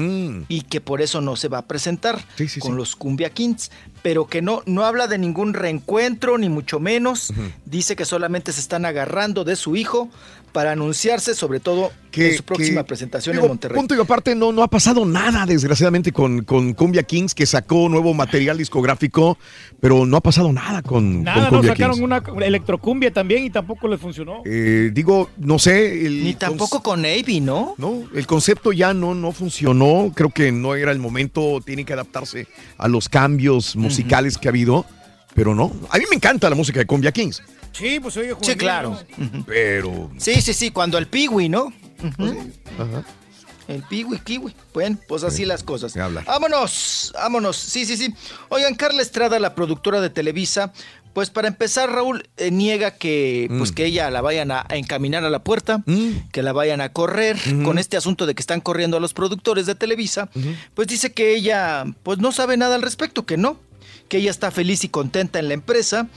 y 0.49 0.63
que 0.63 0.81
por 0.81 1.01
eso 1.03 1.21
no 1.21 1.37
se 1.37 1.49
va 1.49 1.59
a 1.59 1.67
presentar 1.67 2.19
con 2.61 2.77
los 2.77 2.97
Cumbia 2.97 3.31
Kings, 3.31 3.71
pero 4.03 4.27
que 4.27 4.41
no, 4.43 4.63
no 4.67 4.85
habla 4.85 5.07
de 5.07 5.19
ningún 5.19 5.53
reencuentro, 5.55 6.39
ni 6.39 6.49
mucho 6.49 6.81
menos. 6.81 7.33
Dice 7.65 7.97
que 7.97 8.05
solamente 8.05 8.53
se 8.53 8.61
están 8.61 8.85
agarrando 8.85 9.45
de 9.45 9.57
su 9.57 9.77
hijo 9.77 10.09
para 10.53 10.73
anunciarse, 10.73 11.35
sobre 11.37 11.61
todo 11.61 11.93
en 12.13 12.37
su 12.37 12.43
próxima 12.43 12.81
que- 12.83 12.89
presentación 12.89 13.35
digo, 13.37 13.45
en 13.47 13.51
Monterrey. 13.53 13.77
Punto 13.79 13.95
y 13.95 14.01
aparte, 14.01 14.35
no, 14.35 14.51
no 14.51 14.65
ha 14.65 14.69
pasado 14.69 15.07
nada, 15.07 15.47
desgraciadamente, 15.47 16.11
con, 16.11 16.43
con 16.43 16.73
Cumbia 16.73 17.05
Kings, 17.05 17.37
que 17.37 17.47
sacó 17.47 17.89
nuevo 17.89 18.15
material 18.15 18.59
discográfico, 18.59 19.39
pero 19.79 20.05
no 20.07 20.17
ha 20.17 20.21
pasado 20.21 20.53
nada 20.53 20.83
con, 20.83 21.23
Nada, 21.23 21.35
con 21.37 21.45
no 21.45 21.51
Cumbia 21.59 21.73
sacaron 21.75 21.97
Kings. 22.01 22.33
una 22.33 22.47
electrocumbia 22.47 23.13
también 23.13 23.45
y 23.45 23.51
tampoco 23.51 23.87
les 23.87 24.01
funcionó. 24.01 24.43
Eh, 24.45 24.91
digo, 24.93 25.31
no 25.39 25.61
sé. 25.61 26.05
el 26.05 26.20
Ni 26.23 26.35
tampoco 26.35 26.83
con 26.83 27.05
Avi, 27.05 27.41
¿no? 27.41 27.75
No, 27.79 28.09
el 28.15 28.27
concepto 28.27 28.73
ya 28.73 28.95
no, 28.95 29.15
no 29.15 29.33
funcionó. 29.33 30.13
Creo 30.15 30.31
que 30.31 30.53
no 30.53 30.75
era 30.75 30.93
el 30.93 30.99
momento. 30.99 31.61
Tienen 31.65 31.85
que 31.85 31.93
adaptarse 31.93 32.47
a 32.79 32.89
los 32.89 33.09
cambios 33.09 33.77
musicales 33.77 34.39
que 34.39 34.49
ha 34.49 34.51
habido. 34.51 34.85
Pero 35.35 35.55
no. 35.55 35.73
A 35.91 35.99
mí 35.99 36.05
me 36.11 36.17
encanta 36.17 36.51
la 36.51 36.57
música 36.57 36.81
de 36.81 36.87
Cumbia 36.87 37.13
Kings. 37.13 37.43
Sí, 37.73 38.01
pues 38.01 38.17
oye, 38.17 38.35
Sí, 38.43 38.57
claro. 38.57 38.99
Pero. 39.47 40.11
Sí, 40.19 40.41
sí, 40.43 40.53
sí, 40.53 40.71
cuando 40.71 40.99
el 40.99 41.07
piwi, 41.07 41.49
¿no? 41.49 41.67
Ujú. 42.03 42.51
Ajá. 42.79 43.05
El 43.69 43.85
piwi, 43.85 44.19
kiwi. 44.19 44.53
Bueno, 44.75 44.99
pues 45.07 45.23
así 45.23 45.45
las 45.45 45.63
cosas. 45.63 45.97
Habla. 45.97 46.23
Vámonos, 46.27 47.13
vámonos. 47.15 47.57
Sí, 47.57 47.87
sí, 47.87 47.97
sí. 47.97 48.13
Oigan, 48.49 48.75
Carla 48.75 49.01
Estrada, 49.01 49.39
la 49.39 49.55
productora 49.55 50.01
de 50.01 50.11
Televisa, 50.11 50.73
pues 51.13 51.31
para 51.31 51.49
empezar, 51.49 51.91
Raúl 51.91 52.29
eh, 52.37 52.51
niega 52.51 52.93
que, 52.97 53.47
pues 53.59 53.73
Mm. 53.73 53.75
que 53.75 53.85
ella 53.87 54.11
la 54.11 54.21
vayan 54.21 54.51
a, 54.51 54.65
a 54.69 54.77
encaminar 54.77 55.25
a 55.25 55.31
la 55.31 55.43
puerta, 55.43 55.83
que 56.33 56.43
la 56.43 56.53
vayan 56.53 56.81
a 56.81 56.93
correr 56.93 57.37
con 57.65 57.79
este 57.79 57.97
asunto 57.97 58.27
de 58.27 58.35
que 58.35 58.41
están 58.43 58.61
corriendo 58.61 58.97
a 58.97 59.01
los 59.01 59.13
productores 59.15 59.67
de 59.67 59.75
Televisa. 59.75 60.29
Pues 60.75 60.89
dice 60.89 61.13
que 61.13 61.35
ella, 61.35 61.85
pues 62.03 62.19
no 62.19 62.33
sabe 62.33 62.57
nada 62.57 62.75
al 62.77 62.83
respecto, 62.83 63.27
que 63.27 63.37
no 63.37 63.59
que 64.09 64.19
ella 64.19 64.33
está 64.33 64.51
feliz 64.51 64.83
y 64.83 64.89
contenta 64.89 65.39
en 65.39 65.47
la 65.47 65.55
empresa. 65.55 66.09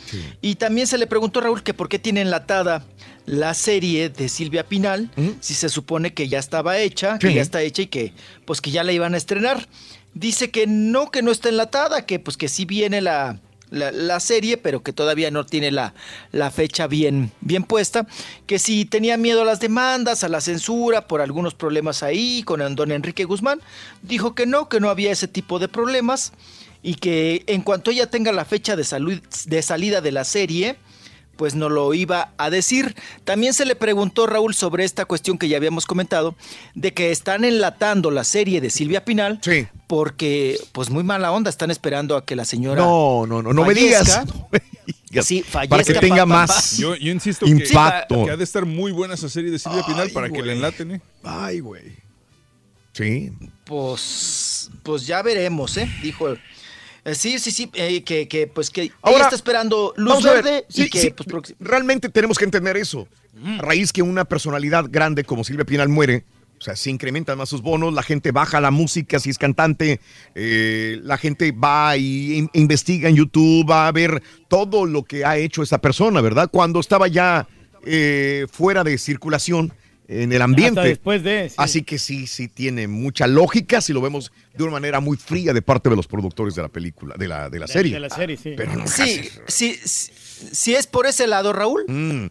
Y 0.41 0.55
también 0.55 0.87
se 0.87 0.97
le 0.97 1.05
preguntó 1.05 1.39
a 1.39 1.43
Raúl 1.43 1.61
que 1.61 1.75
por 1.75 1.89
qué 1.89 1.99
tiene 1.99 2.21
enlatada 2.21 2.83
la 3.27 3.53
serie 3.53 4.09
de 4.09 4.29
Silvia 4.29 4.67
Pinal, 4.67 5.11
si 5.41 5.53
se 5.53 5.69
supone 5.69 6.11
que 6.11 6.27
ya 6.27 6.39
estaba 6.39 6.79
hecha, 6.79 7.19
que 7.19 7.31
ya 7.35 7.41
está 7.43 7.61
hecha 7.61 7.83
y 7.83 7.87
que 7.87 8.13
pues 8.45 8.61
que 8.61 8.71
ya 8.71 8.83
la 8.83 8.93
iban 8.93 9.13
a 9.13 9.17
estrenar. 9.17 9.67
Dice 10.15 10.49
que 10.49 10.65
no, 10.65 11.11
que 11.11 11.21
no 11.21 11.31
está 11.31 11.49
enlatada, 11.49 12.03
que 12.07 12.17
pues 12.19 12.35
que 12.35 12.49
sí 12.49 12.65
viene 12.65 12.99
la, 13.01 13.39
la, 13.73 14.19
serie, 14.19 14.57
pero 14.57 14.83
que 14.83 14.93
todavía 14.93 15.31
no 15.31 15.45
tiene 15.45 15.71
la, 15.71 15.93
la 16.31 16.51
fecha 16.51 16.87
bien, 16.87 17.31
bien 17.41 17.63
puesta, 17.63 18.07
que 18.45 18.59
si 18.59 18.85
tenía 18.85 19.17
miedo 19.17 19.41
a 19.41 19.45
las 19.45 19.59
demandas, 19.59 20.23
a 20.23 20.29
la 20.29 20.41
censura, 20.41 21.07
por 21.07 21.21
algunos 21.21 21.53
problemas 21.53 22.03
ahí 22.03 22.43
con 22.43 22.75
don 22.75 22.91
Enrique 22.91 23.25
Guzmán, 23.25 23.61
dijo 24.01 24.35
que 24.35 24.45
no, 24.45 24.69
que 24.69 24.79
no 24.79 24.89
había 24.89 25.11
ese 25.11 25.27
tipo 25.27 25.59
de 25.59 25.67
problemas 25.67 26.33
y 26.81 26.95
que 26.95 27.43
en 27.47 27.61
cuanto 27.61 27.91
ella 27.91 28.09
tenga 28.09 28.31
la 28.31 28.45
fecha 28.45 28.75
de, 28.75 28.83
salud, 28.83 29.19
de 29.45 29.61
salida 29.61 30.01
de 30.01 30.11
la 30.11 30.23
serie, 30.23 30.77
pues 31.35 31.55
no 31.55 31.69
lo 31.69 31.93
iba 31.93 32.33
a 32.37 32.49
decir. 32.49 32.95
También 33.23 33.53
se 33.53 33.65
le 33.65 33.75
preguntó 33.75 34.27
Raúl 34.27 34.53
sobre 34.53 34.83
esta 34.83 35.05
cuestión 35.05 35.37
que 35.37 35.47
ya 35.47 35.57
habíamos 35.57 35.85
comentado, 35.85 36.35
de 36.75 36.93
que 36.93 37.11
están 37.11 37.43
enlatando 37.45 38.11
la 38.11 38.23
serie 38.23 38.61
de 38.61 38.69
Silvia 38.69 39.05
Pinal, 39.05 39.39
porque 39.87 40.59
pues 40.71 40.89
muy 40.89 41.03
mala 41.03 41.31
onda, 41.31 41.49
están 41.49 41.71
esperando 41.71 42.15
a 42.15 42.25
que 42.25 42.35
la 42.35 42.45
señora... 42.45 42.81
No, 42.81 43.25
no, 43.25 43.41
no, 43.41 43.53
no 43.53 43.65
me 43.65 43.73
digas. 43.73 44.09
fallezca. 44.09 44.49
Sí, 45.21 45.45
Para 45.51 45.67
que 45.67 45.69
fallezca, 45.69 45.99
tenga 45.99 46.25
pa, 46.25 46.31
pa, 46.31 46.47
más 46.47 46.77
Yo, 46.77 46.95
yo 46.95 47.11
insisto 47.11 47.45
impacto. 47.45 48.15
Que, 48.15 48.25
que 48.25 48.31
ha 48.31 48.37
de 48.37 48.43
estar 48.43 48.65
muy 48.65 48.91
buena 48.91 49.13
esa 49.13 49.29
serie 49.29 49.51
de 49.51 49.59
Silvia 49.59 49.85
Pinal 49.85 50.09
para 50.09 50.27
que 50.27 50.41
la 50.41 50.53
enlaten, 50.53 50.93
¿eh? 50.93 51.01
Ay, 51.23 51.59
güey. 51.59 51.97
Sí. 52.93 53.31
Pues, 53.65 54.71
pues 54.81 55.05
ya 55.05 55.21
veremos, 55.21 55.77
¿eh? 55.77 55.87
Dijo. 56.01 56.35
Eh, 57.05 57.15
sí, 57.15 57.39
sí, 57.39 57.51
sí, 57.51 57.69
eh, 57.73 58.03
que, 58.03 58.27
que, 58.27 58.47
pues 58.47 58.69
que 58.69 58.83
ella 58.83 58.93
Ahora, 59.01 59.23
está 59.23 59.35
esperando 59.35 59.93
luz 59.97 60.23
verde 60.23 60.65
sí, 60.69 60.83
y 60.83 60.89
que 60.89 60.99
sí, 60.99 61.09
pues, 61.11 61.55
realmente 61.59 62.09
tenemos 62.09 62.37
que 62.37 62.45
entender 62.45 62.77
eso. 62.77 63.07
A 63.45 63.61
raíz 63.61 63.91
que 63.91 64.01
una 64.01 64.25
personalidad 64.25 64.85
grande 64.89 65.23
como 65.23 65.43
Silvia 65.43 65.65
Pinal 65.65 65.89
muere, 65.89 66.23
o 66.59 66.61
sea, 66.61 66.75
se 66.75 66.89
incrementan 66.91 67.37
más 67.37 67.49
sus 67.49 67.61
bonos, 67.61 67.93
la 67.93 68.03
gente 68.03 68.31
baja 68.31 68.61
la 68.61 68.71
música 68.71 69.19
si 69.19 69.29
es 69.31 69.37
cantante, 69.37 69.99
eh, 70.35 70.99
la 71.03 71.17
gente 71.17 71.51
va 71.51 71.97
y 71.97 72.35
in- 72.37 72.49
investiga 72.53 73.09
en 73.09 73.15
YouTube, 73.15 73.69
va 73.69 73.87
a 73.87 73.91
ver 73.91 74.21
todo 74.47 74.85
lo 74.85 75.03
que 75.03 75.25
ha 75.25 75.35
hecho 75.37 75.61
esa 75.63 75.79
persona, 75.79 76.21
¿verdad? 76.21 76.49
Cuando 76.51 76.79
estaba 76.79 77.07
ya 77.07 77.47
fuera 78.51 78.83
de 78.85 78.97
circulación 78.97 79.73
en 80.21 80.31
el 80.31 80.41
ambiente. 80.41 80.79
Hasta 80.79 80.87
después 80.89 81.23
de... 81.23 81.49
sí. 81.49 81.55
Así 81.57 81.81
que 81.83 81.97
sí, 81.97 82.27
sí 82.27 82.47
tiene 82.47 82.87
mucha 82.87 83.25
lógica 83.27 83.81
si 83.81 83.93
lo 83.93 84.01
vemos 84.01 84.31
de 84.53 84.63
una 84.63 84.73
manera 84.73 84.99
muy 84.99 85.17
fría 85.17 85.53
de 85.53 85.61
parte 85.61 85.89
de 85.89 85.95
los 85.95 86.07
productores 86.07 86.53
de 86.55 86.61
la 86.61 86.67
película, 86.69 87.15
de 87.17 87.27
la, 87.27 87.49
de 87.49 87.59
la 87.59 87.65
De- 87.65 87.73
serie. 87.73 87.93
De 87.93 87.99
la 87.99 88.09
serie, 88.09 88.37
sí. 88.37 88.53
Pero 88.55 88.75
no 88.75 88.85
Sí, 88.87 89.29
sí, 89.47 89.77
sí, 89.85 90.11
si 90.51 90.75
es 90.75 90.87
por 90.87 91.05
ese 91.07 91.25
lado, 91.27 91.53
Raúl, 91.53 91.85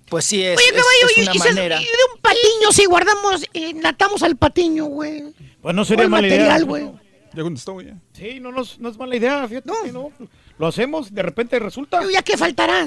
pues 0.09 0.25
sí 0.27 0.43
es, 0.43 0.57
Oye, 0.59 0.67
es- 0.67 0.73
caballo, 0.73 1.07
es 1.11 1.19
y- 1.19 1.23
una 1.23 1.35
y, 1.35 1.39
se- 1.39 1.49
manera. 1.49 1.81
y 1.81 1.85
de 1.85 1.91
un 2.15 2.21
patiño, 2.21 2.73
si 2.73 2.85
guardamos, 2.85 3.45
eh, 3.55 3.75
natamos 3.75 4.23
al 4.23 4.37
patiño, 4.37 4.85
güey. 4.85 5.25
Pues 5.61 5.75
no 5.75 5.85
sería 5.85 6.05
¿Cuál 6.05 6.11
mala 6.11 6.29
material, 6.29 6.57
idea. 6.59 6.67
güey? 6.67 6.91
Ya 7.35 7.43
contestó, 7.43 7.81
ya. 7.81 7.97
Sí, 8.13 8.41
no, 8.41 8.53
no, 8.53 8.63
es- 8.63 8.79
no 8.79 8.91
es 8.91 8.99
mala 8.99 9.17
idea, 9.17 9.49
fíjate. 9.49 9.71
que 9.85 9.93
No. 9.93 10.11
Lo 10.59 10.67
hacemos, 10.67 11.13
de 11.15 11.23
repente 11.23 11.59
resulta. 11.59 12.01
¿Ya 12.13 12.23
qué 12.23 12.37
faltará? 12.37 12.87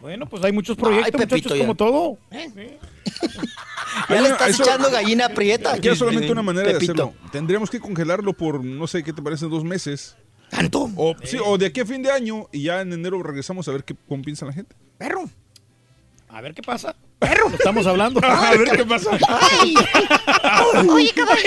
Bueno, 0.00 0.26
pues 0.26 0.44
hay 0.44 0.52
muchos 0.52 0.76
proyectos, 0.76 1.20
Ay, 1.20 1.26
Pepito, 1.26 1.48
muchachos, 1.48 1.58
ya. 1.58 1.64
como 1.64 1.74
todo. 1.74 2.18
Ya 4.08 4.16
Hay 4.16 4.22
le 4.22 4.28
estás 4.28 4.50
eso- 4.50 4.62
echando 4.62 4.90
gallina 4.90 5.28
prieta. 5.30 5.72
Aquí 5.72 5.88
hay 5.88 5.96
solamente 5.96 6.30
una 6.30 6.42
manera 6.42 6.70
Pepito. 6.72 6.92
de 6.92 7.02
hacerlo. 7.02 7.30
Tendríamos 7.32 7.70
que 7.70 7.80
congelarlo 7.80 8.34
por, 8.34 8.62
no 8.62 8.86
sé, 8.86 9.02
¿qué 9.02 9.12
te 9.12 9.22
parece? 9.22 9.46
Dos 9.46 9.64
meses. 9.64 10.16
¿Tanto? 10.50 10.90
O, 10.96 11.14
sí, 11.24 11.38
o 11.44 11.56
de 11.58 11.66
aquí 11.66 11.80
a 11.80 11.86
fin 11.86 12.02
de 12.02 12.10
año 12.10 12.46
y 12.52 12.64
ya 12.64 12.82
en 12.82 12.92
enero 12.92 13.22
regresamos 13.22 13.66
a 13.68 13.72
ver 13.72 13.84
qué, 13.84 13.96
cómo 14.06 14.22
piensa 14.22 14.44
la 14.46 14.52
gente. 14.52 14.76
Perro. 14.98 15.24
A 16.28 16.40
ver 16.40 16.52
qué 16.54 16.62
pasa. 16.62 16.94
Perro. 17.18 17.48
Estamos 17.48 17.86
hablando. 17.86 18.20
A 18.24 18.50
ver 18.52 18.76
qué 18.76 18.84
pasa. 18.84 19.10
Ay, 19.28 19.74
ay. 19.94 20.88
Oye, 20.88 21.10
caballo. 21.14 21.42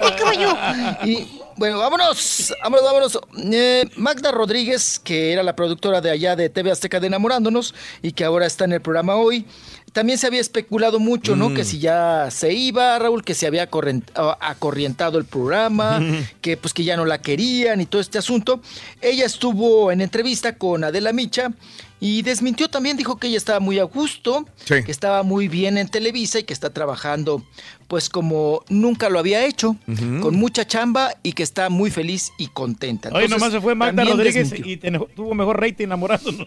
Oye, 0.00 0.16
caballo. 0.18 0.56
Y 1.04 1.28
bueno, 1.56 1.78
vámonos, 1.78 2.52
vámonos, 2.62 2.84
vámonos. 2.84 3.18
Eh, 3.52 3.84
Magda 3.96 4.32
Rodríguez, 4.32 4.98
que 4.98 5.32
era 5.32 5.42
la 5.42 5.54
productora 5.54 6.00
de 6.00 6.10
allá 6.10 6.34
de 6.36 6.48
TV 6.48 6.70
Azteca 6.72 6.98
de 7.00 7.06
Enamorándonos 7.06 7.74
y 8.02 8.12
que 8.12 8.24
ahora 8.24 8.46
está 8.46 8.64
en 8.64 8.72
el 8.72 8.80
programa 8.80 9.14
hoy, 9.16 9.46
también 9.92 10.18
se 10.18 10.26
había 10.26 10.40
especulado 10.40 10.98
mucho, 10.98 11.36
¿no? 11.36 11.50
Mm. 11.50 11.54
Que 11.54 11.64
si 11.64 11.78
ya 11.78 12.28
se 12.32 12.52
iba, 12.52 12.98
Raúl, 12.98 13.22
que 13.22 13.34
se 13.34 13.46
había 13.46 13.70
corrent- 13.70 14.10
a- 14.16 14.36
acorrientado 14.40 15.18
el 15.18 15.24
programa, 15.24 16.00
que 16.40 16.56
pues 16.56 16.74
que 16.74 16.82
ya 16.82 16.96
no 16.96 17.04
la 17.04 17.20
querían 17.20 17.80
y 17.80 17.86
todo 17.86 18.00
este 18.00 18.18
asunto. 18.18 18.60
Ella 19.00 19.24
estuvo 19.24 19.92
en 19.92 20.00
entrevista 20.00 20.56
con 20.58 20.82
Adela 20.82 21.12
Micha 21.12 21.52
y 22.06 22.20
desmintió 22.20 22.68
también, 22.68 22.98
dijo 22.98 23.16
que 23.16 23.28
ella 23.28 23.38
estaba 23.38 23.60
muy 23.60 23.78
a 23.78 23.84
gusto, 23.84 24.46
Sí. 24.66 24.82
que 24.84 24.90
estaba 24.92 25.22
muy 25.22 25.48
bien 25.48 25.78
en 25.78 25.88
Televisa 25.88 26.38
y 26.38 26.42
que 26.44 26.52
está 26.52 26.68
trabajando 26.68 27.42
pues 27.88 28.10
como 28.10 28.62
nunca 28.68 29.08
lo 29.08 29.18
había 29.18 29.46
hecho, 29.46 29.76
con 30.20 30.36
mucha 30.36 30.66
chamba 30.66 31.14
y 31.22 31.32
que 31.32 31.42
está 31.42 31.70
muy 31.70 31.90
feliz 31.90 32.30
y 32.36 32.48
contenta. 32.48 33.08
Oye, 33.08 33.24
Entonces, 33.24 33.38
nomás 33.38 33.52
se 33.54 33.60
fue 33.62 33.74
Magda 33.74 33.96
también 34.02 34.18
Rodríguez 34.18 34.50
desmintió. 34.50 35.02
y 35.06 35.14
tuvo 35.14 35.34
mejor 35.34 35.58
rating 35.58 35.84
enamorándonos. 35.84 36.46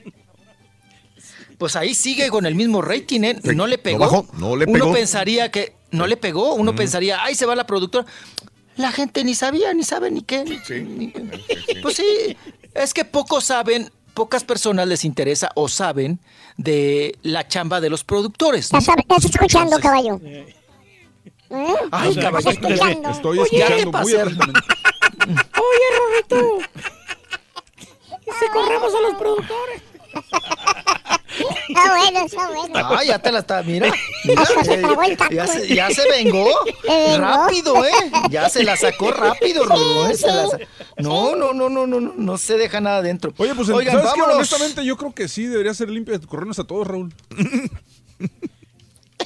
Pues 1.57 1.75
ahí 1.75 1.95
sigue 1.95 2.29
con 2.29 2.45
el 2.45 2.53
mismo 2.53 2.83
rating, 2.83 3.21
¿eh? 3.23 3.39
Sí, 3.43 3.55
No 3.55 3.65
le 3.65 3.77
no 3.77 3.83
pegó. 3.83 3.99
bajó, 3.99 4.27
no 4.37 4.55
le 4.55 4.65
pegó. 4.67 4.85
Uno 4.85 4.93
pensaría 4.93 5.49
que 5.49 5.73
no 5.89 6.05
le 6.05 6.17
pegó, 6.17 6.53
uno 6.53 6.75
pensaría, 6.75 7.23
ay, 7.23 7.33
se 7.33 7.47
va 7.47 7.55
la 7.55 7.65
productora. 7.65 8.05
La 8.75 8.91
gente 8.91 9.23
ni 9.23 9.33
sabía, 9.33 9.73
ni 9.73 9.83
sabe 9.83 10.11
ni 10.11 10.21
qué. 10.21 10.43
ni- 10.43 11.11
Pues 11.81 11.95
sí, 11.95 12.05
es 12.75 12.93
que 12.93 13.05
pocos 13.05 13.45
saben, 13.45 13.89
pocas 14.17 14.43
personas 14.43 14.87
les 14.87 15.05
interesa 15.05 15.51
o 15.53 15.69
saben 15.69 16.19
de 16.57 17.15
la 17.21 17.47
chamba 17.47 17.79
de 17.79 17.89
los 17.91 18.03
productores. 18.03 18.73
¿no? 18.73 18.79
Estás, 18.79 18.97
escuchando, 19.25 19.75
Entonces- 19.75 19.81
caballo. 19.81 20.19
Ay, 21.91 22.09
O 22.09 22.13
sea, 22.13 22.23
caballo, 22.23 22.49
estás 22.49 22.63
escuchando. 22.71 23.09
Estoy 23.11 23.37
Oye, 23.39 23.49
¿qué 23.51 23.57
escuchando 23.79 23.99
muy. 23.99 24.13
Oye, 25.67 25.87
Rorrito. 25.97 26.57
Si 28.39 28.45
corremos 28.49 28.93
a 28.93 28.99
los 29.01 29.13
productores. 29.15 29.81
Está 31.69 31.95
bueno, 31.98 32.25
está 32.25 32.48
bueno. 32.49 32.74
Ah, 32.75 33.03
ya 33.03 33.19
te 33.19 33.32
la 33.32 33.40
está, 33.40 33.61
mira. 33.64 33.91
mira, 34.24 34.45
se 34.45 34.74
eh, 34.74 35.17
ya, 35.32 35.43
eh. 35.43 35.48
se, 35.48 35.75
ya 35.75 35.90
se 35.90 36.09
vengó. 36.09 36.48
Rápido, 37.17 37.85
¿eh? 37.85 37.91
Ya 38.30 38.49
se 38.49 38.64
la 38.64 38.75
sacó 38.77 39.11
rápido, 39.11 39.66
Rulo, 39.66 40.07
¿eh? 40.07 40.16
Se 40.16 40.27
la 40.27 40.45
sí. 40.45 40.51
sa- 40.51 41.01
No, 41.01 41.35
no, 41.35 41.53
no, 41.53 41.69
no, 41.69 41.85
no, 41.88 41.99
no, 41.99 42.14
no 42.16 42.38
se 42.38 42.57
deja 42.57 42.82
nada 42.82 43.01
dentro. 43.01 43.33
Oye, 43.38 43.53
pues 43.56 43.69
Oigan, 43.69 43.95
¿sabes 43.98 44.14
qué? 44.14 44.19
vámonos. 44.19 44.35
Honestamente, 44.38 44.85
yo 44.85 44.98
creo 44.98 45.14
que 45.14 45.27
sí 45.27 45.45
debería 45.45 45.74
ser 45.74 45.90
limpia 45.90 46.17
de 46.17 46.25
corrernos 46.25 46.59
a 46.59 46.64
todos, 46.66 46.88
Raúl. 46.88 47.14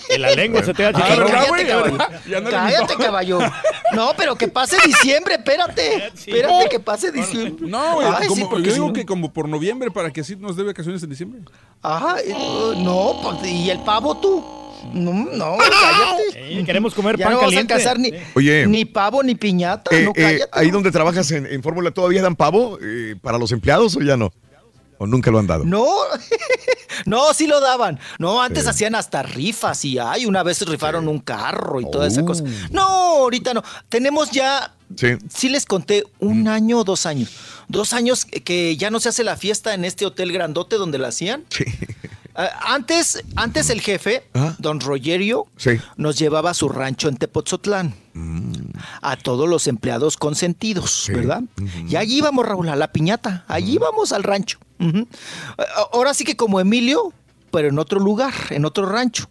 En 0.09 0.21
la 0.21 0.31
lengua 0.31 0.63
se 0.63 0.73
te 0.73 0.83
va 0.83 0.89
a 0.89 1.03
Ay, 1.03 1.11
chicharrón. 1.11 1.31
cállate, 1.31 1.67
caballo. 1.67 1.97
Ya 2.29 2.39
no 2.39 2.49
le 2.49 2.55
Cállate, 2.55 2.81
gustó. 2.93 2.97
caballo. 2.97 3.39
No, 3.93 4.13
pero 4.15 4.35
que 4.37 4.47
pase 4.47 4.77
diciembre, 4.85 5.35
espérate. 5.35 6.07
Espérate 6.13 6.69
que 6.69 6.79
pase 6.79 7.11
diciembre. 7.11 7.67
No, 7.67 7.95
güey, 7.95 8.07
Ay, 8.07 8.27
sí, 8.33 8.41
como- 8.41 8.57
yo 8.59 8.65
si 8.65 8.71
digo 8.75 8.87
no- 8.87 8.93
que 8.93 9.05
como 9.05 9.33
por 9.33 9.49
noviembre 9.49 9.91
para 9.91 10.11
que 10.11 10.21
así 10.21 10.37
nos 10.37 10.55
dé 10.55 10.63
vacaciones 10.63 11.03
en 11.03 11.09
diciembre. 11.09 11.41
Ajá, 11.81 12.15
eh, 12.21 12.33
no, 12.77 13.19
pues, 13.21 13.51
¿y 13.51 13.69
el 13.69 13.79
pavo 13.81 14.15
tú? 14.17 14.41
No, 14.93 15.11
no, 15.13 15.57
cállate. 15.81 16.55
Sí, 16.57 16.63
queremos 16.63 16.93
comer 16.93 17.17
ya 17.17 17.25
pan 17.25 17.33
no 17.33 17.39
caliente. 17.41 17.73
vas 17.73 17.81
a 17.81 17.83
casar 17.85 17.99
ni, 17.99 18.11
Oye. 18.33 18.65
ni 18.65 18.85
pavo 18.85 19.21
ni 19.23 19.35
piñata, 19.35 19.93
Eh, 19.95 20.03
no 20.05 20.11
eh, 20.11 20.13
cállate. 20.15 20.49
ahí 20.53 20.71
donde 20.71 20.89
trabajas 20.91 21.29
en, 21.31 21.45
en 21.45 21.61
Fórmula, 21.61 21.91
¿todavía 21.91 22.21
dan 22.21 22.35
pavo 22.37 22.79
eh, 22.81 23.15
para 23.21 23.37
los 23.37 23.51
empleados 23.51 23.95
o 23.97 23.99
ya 24.01 24.15
no? 24.15 24.31
¿O 25.01 25.07
nunca 25.07 25.31
lo 25.31 25.39
han 25.39 25.47
dado? 25.47 25.65
No, 25.65 25.83
no, 27.07 27.33
sí 27.33 27.47
lo 27.47 27.59
daban. 27.59 27.99
No, 28.19 28.39
antes 28.39 28.67
hacían 28.67 28.93
hasta 28.93 29.23
rifas 29.23 29.83
y 29.83 29.97
ay, 29.97 30.27
una 30.27 30.43
vez 30.43 30.61
rifaron 30.67 31.07
un 31.07 31.17
carro 31.19 31.81
y 31.81 31.89
toda 31.89 32.05
esa 32.07 32.21
Oh. 32.21 32.25
cosa. 32.25 32.43
No, 32.69 32.83
ahorita 32.83 33.55
no. 33.55 33.63
Tenemos 33.89 34.29
ya, 34.29 34.75
Sí. 34.95 35.13
sí 35.33 35.49
les 35.49 35.65
conté, 35.65 36.03
un 36.19 36.47
año 36.47 36.77
o 36.77 36.83
dos 36.83 37.07
años. 37.07 37.31
Dos 37.67 37.93
años 37.93 38.25
que- 38.25 38.77
ya 38.77 38.91
no 38.91 38.99
se 38.99 39.09
hace 39.09 39.23
la 39.23 39.37
fiesta 39.37 39.73
en 39.73 39.85
este 39.85 40.05
hotel 40.05 40.31
grandote 40.31 40.75
donde 40.75 40.99
la 40.99 41.07
hacían. 41.07 41.45
Ah, 42.35 42.49
antes, 42.75 43.23
antes 43.35 43.71
el 43.71 43.81
jefe, 43.81 44.23
don 44.59 44.79
Rogerio, 44.81 45.47
Sí. 45.57 45.71
nos 45.97 46.19
llevaba 46.19 46.51
a 46.51 46.53
su 46.53 46.69
rancho 46.69 47.09
en 47.09 47.17
Tepotzotlán. 47.17 47.95
A 49.01 49.15
todos 49.17 49.47
los 49.47 49.67
empleados 49.67 50.17
consentidos, 50.17 51.05
¿verdad? 51.13 51.43
Y 51.87 51.95
allí 51.95 52.17
íbamos, 52.17 52.45
Raúl, 52.45 52.69
a 52.69 52.75
la 52.75 52.91
piñata. 52.91 53.45
Allí 53.47 53.73
íbamos 53.75 54.11
al 54.11 54.23
rancho. 54.23 54.57
Ah, 54.79 55.65
Ahora 55.93 56.13
sí 56.13 56.23
que 56.23 56.35
como 56.35 56.59
Emilio, 56.59 57.13
pero 57.51 57.69
en 57.69 57.79
otro 57.79 57.99
lugar, 57.99 58.33
en 58.49 58.65
otro 58.65 58.85
rancho. 58.85 59.29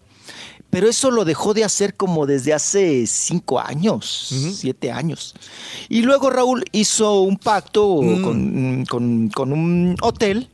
Pero 0.71 0.89
eso 0.89 1.11
lo 1.11 1.25
dejó 1.25 1.53
de 1.53 1.65
hacer 1.65 1.97
como 1.97 2.27
desde 2.27 2.55
hace 2.55 3.05
cinco 3.09 3.59
años, 3.59 4.29
siete 4.55 4.93
años. 4.93 5.35
Y 5.89 6.03
luego 6.03 6.31
Raúl 6.31 6.65
hizo 6.71 7.23
un 7.23 7.37
pacto 7.39 7.97
con, 8.23 8.85
con- 8.89 9.29
con 9.31 9.53
un 9.53 9.97
hotel. 10.01 10.49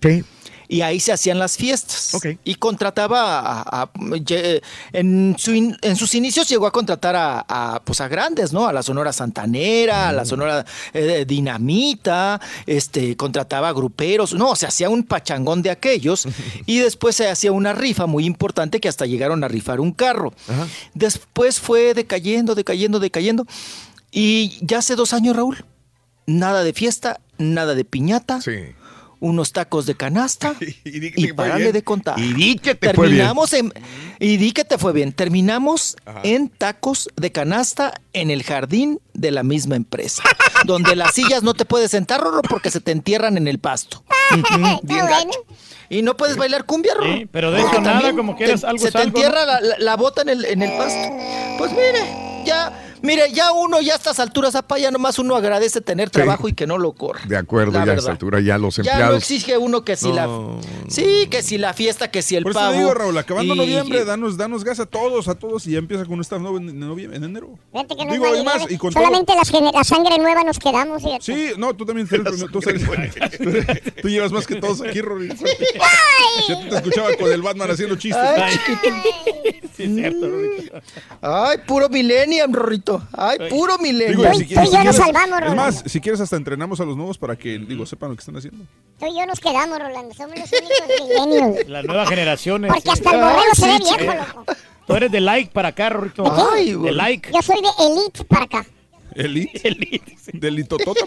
Y 0.68 0.80
ahí 0.80 1.00
se 1.00 1.12
hacían 1.12 1.38
las 1.38 1.56
fiestas. 1.56 2.14
Y 2.44 2.54
contrataba 2.56 3.62
a, 3.62 3.90
en, 4.92 5.34
su 5.38 5.54
in- 5.54 5.76
en 5.82 5.96
sus 5.96 6.14
inicios 6.14 6.48
llegó 6.48 6.66
a 6.66 6.72
contratar 6.72 7.14
a, 7.16 7.44
a, 7.48 7.80
pues 7.84 8.00
a 8.00 8.08
grandes, 8.08 8.52
¿no? 8.52 8.66
A 8.66 8.72
la 8.72 8.82
Sonora 8.82 9.12
Santanera, 9.12 10.08
a 10.08 10.12
la 10.12 10.24
Sonora 10.24 10.64
eh, 10.92 11.24
Dinamita, 11.26 12.40
este, 12.66 13.16
contrataba 13.16 13.68
a 13.68 13.72
gruperos, 13.72 14.34
no, 14.34 14.56
se 14.56 14.66
hacía 14.66 14.90
un 14.90 15.02
pachangón 15.04 15.62
de 15.62 15.70
aquellos. 15.70 16.26
y 16.66 16.78
después 16.78 17.16
se 17.16 17.28
hacía 17.28 17.52
una 17.52 17.72
rifa 17.72 18.06
muy 18.06 18.24
importante 18.24 18.80
que 18.80 18.88
hasta 18.88 19.06
llegaron 19.06 19.44
a 19.44 19.48
rifar 19.48 19.80
un 19.80 19.92
carro. 19.92 20.32
Después 20.94 21.60
fue 21.60 21.94
decayendo, 21.94 22.54
decayendo, 22.54 22.98
decayendo. 23.00 23.46
Y 24.10 24.58
ya 24.64 24.78
hace 24.78 24.96
dos 24.96 25.12
años, 25.12 25.36
Raúl, 25.36 25.64
nada 26.26 26.62
de 26.64 26.72
fiesta, 26.72 27.20
nada 27.38 27.74
de 27.74 27.84
piñata. 27.84 28.40
Unos 29.18 29.52
tacos 29.52 29.86
de 29.86 29.94
canasta 29.94 30.54
y, 30.84 31.00
bien. 31.00 31.72
de 31.72 31.82
contar. 31.82 32.18
Y 32.18 32.34
di 32.34 32.56
que 32.58 32.74
te 32.74 32.92
fue 32.92 33.06
bien. 33.08 33.16
Terminamos 33.18 33.52
en 33.54 33.72
y 34.18 34.36
di 34.36 34.52
que 34.52 34.64
te 34.64 34.76
fue 34.78 34.92
bien. 34.92 35.12
Terminamos 35.12 35.96
en 36.22 36.48
tacos 36.50 37.08
de 37.16 37.32
canasta 37.32 37.94
en 38.12 38.30
el 38.30 38.42
jardín 38.42 39.00
de 39.14 39.30
la 39.30 39.42
misma 39.42 39.76
empresa, 39.76 40.22
donde 40.64 40.96
las 40.96 41.14
sillas 41.14 41.42
no 41.42 41.54
te 41.54 41.64
puedes 41.64 41.90
sentar, 41.90 42.20
Rorro, 42.20 42.42
porque 42.42 42.70
se 42.70 42.80
te 42.80 42.92
entierran 42.92 43.36
en 43.38 43.48
el 43.48 43.58
pasto. 43.58 44.04
Ujú, 44.32 44.80
bien 44.82 45.06
gacho. 45.06 45.44
Y 45.88 46.02
no 46.02 46.16
puedes 46.16 46.36
bailar 46.36 46.64
cumbia, 46.66 46.94
Rorro. 46.94 47.12
Sí, 47.14 47.28
pero 47.30 47.52
de 47.52 47.62
nada, 47.80 48.12
como 48.14 48.36
eres 48.38 48.64
algo 48.64 48.84
Se 48.84 48.90
te 48.92 48.98
algo, 48.98 49.08
entierra 49.16 49.46
la- 49.60 49.78
la 49.78 49.96
bota 49.96 50.22
en 50.22 50.28
el, 50.30 50.44
en 50.44 50.60
el 50.62 50.76
pasto. 50.76 51.08
Pues 51.58 51.70
mire, 51.70 52.42
ya, 52.44 52.85
mire, 53.06 53.32
ya 53.32 53.52
uno 53.52 53.80
ya 53.80 53.94
a 53.94 53.96
estas 53.96 54.18
alturas, 54.20 54.54
apa, 54.54 54.78
ya 54.78 54.90
nomás 54.90 55.18
uno 55.18 55.34
agradece 55.36 55.80
tener 55.80 56.10
trabajo 56.10 56.48
y 56.48 56.52
que 56.52 56.66
no 56.66 56.76
lo 56.78 56.92
corra. 56.92 57.20
De 57.26 57.36
acuerdo, 57.36 57.82
ya 57.84 57.92
a 57.92 57.94
esta 57.94 58.10
altura 58.10 58.40
ya 58.40 58.58
los 58.58 58.76
Ya 58.76 58.82
no 58.82 58.90
empleados. 58.90 59.16
exige 59.22 59.56
uno 59.56 59.84
que 59.84 59.96
si 59.96 60.12
la 60.12 60.28
sí, 60.88 61.28
que 61.30 61.42
si 61.42 61.56
la 61.58 61.72
fiesta, 61.72 62.10
que 62.10 62.20
si 62.22 62.36
el 62.36 62.42
Por 62.42 62.50
eso 62.52 62.60
pavo. 62.60 62.72
te 62.72 62.78
digo, 62.78 62.92
Raúl, 62.94 63.16
acabando 63.16 63.54
y- 63.54 63.58
noviembre, 63.58 64.04
danos, 64.04 64.36
danos 64.36 64.64
gas 64.64 64.80
a 64.80 64.86
todos, 64.86 65.28
a 65.28 65.34
todos, 65.36 65.66
y 65.66 65.72
ya 65.72 65.78
empieza 65.78 66.04
con 66.04 66.20
esta 66.20 66.38
nueva 66.38 66.58
en, 66.58 66.78
noviembre, 66.78 67.16
en 67.16 67.24
enero. 67.24 67.58
Fíjate 67.72 67.96
que 67.96 68.04
no 68.04 68.12
Digo, 68.12 68.26
además, 68.26 68.66
y 68.68 68.76
con 68.76 68.92
Solamente 68.92 69.32
la 69.34 69.84
sangre 69.84 70.18
nueva 70.18 70.42
nos 70.44 70.58
quedamos. 70.58 71.02
fíjate. 71.02 71.22
Sí, 71.24 71.50
no, 71.56 71.74
tú 71.74 71.86
también 71.86 72.08
eres 72.10 72.20
primero, 72.22 72.48
tú, 72.50 72.60
sales- 72.60 72.82
tú- 73.38 73.92
tú 74.02 74.08
llevas 74.08 74.32
más 74.32 74.46
que 74.46 74.56
todos 74.56 74.80
aquí, 74.82 75.00
Rory. 75.00 75.28
Yo 76.48 76.58
te 76.68 76.76
escuchaba 76.76 77.08
con 77.16 77.30
el 77.32 77.42
Batman 77.42 77.70
haciendo 77.70 77.96
chistes. 77.96 78.22
Ay, 78.22 78.52
chiquito. 78.52 78.96
Sí, 79.76 79.82
es 79.84 79.94
cierto, 79.94 80.28
Rorrito. 80.28 80.80
Ay, 81.20 81.58
puro 81.66 81.88
millennium, 81.88 82.52
Ay, 83.12 83.38
puro 83.50 83.78
millennium. 83.78 84.22
Digo, 84.22 84.34
si 84.34 84.46
quieres- 84.46 84.70
si 84.70 84.76
quieres- 84.76 84.96
salvamos, 84.96 85.38
Es 85.38 85.40
Rolando. 85.40 85.54
más, 85.62 85.82
si 85.86 86.00
quieres 86.00 86.20
hasta 86.20 86.36
entrenamos 86.36 86.80
a 86.80 86.84
los 86.84 86.96
nuevos 86.96 87.18
para 87.18 87.36
que, 87.36 87.58
digo, 87.58 87.86
sepan 87.86 88.10
lo 88.10 88.16
que 88.16 88.20
están 88.20 88.36
haciendo. 88.36 88.64
Tú 88.98 89.06
y 89.06 89.18
yo 89.18 89.26
nos 89.26 89.40
quedamos, 89.40 89.78
Rolando. 89.78 90.14
Somos 90.14 90.38
los 90.38 90.50
únicos 90.52 90.78
millennials. 91.26 91.68
Las 91.68 91.84
nuevas 91.84 92.08
generaciones. 92.08 92.72
Porque 92.72 92.90
hasta 92.90 93.10
el 93.10 93.20
borrego 93.20 93.54
se 93.54 93.66
ve 93.66 93.78
viejo, 93.78 94.14
loco. 94.14 94.44
Tú 94.86 94.94
eres 94.94 95.10
de 95.10 95.20
like 95.20 95.50
para 95.52 95.68
acá, 95.68 95.88
Rorrito. 95.90 96.50
Ay, 96.52 96.72
de 96.74 96.92
like. 96.92 97.30
Yo 97.32 97.42
soy 97.42 97.56
de 97.60 97.68
elite 97.86 98.24
para 98.24 98.44
acá. 98.44 98.66
Elite. 99.14 99.60
Elite. 99.68 100.16
Delitotota. 100.32 101.00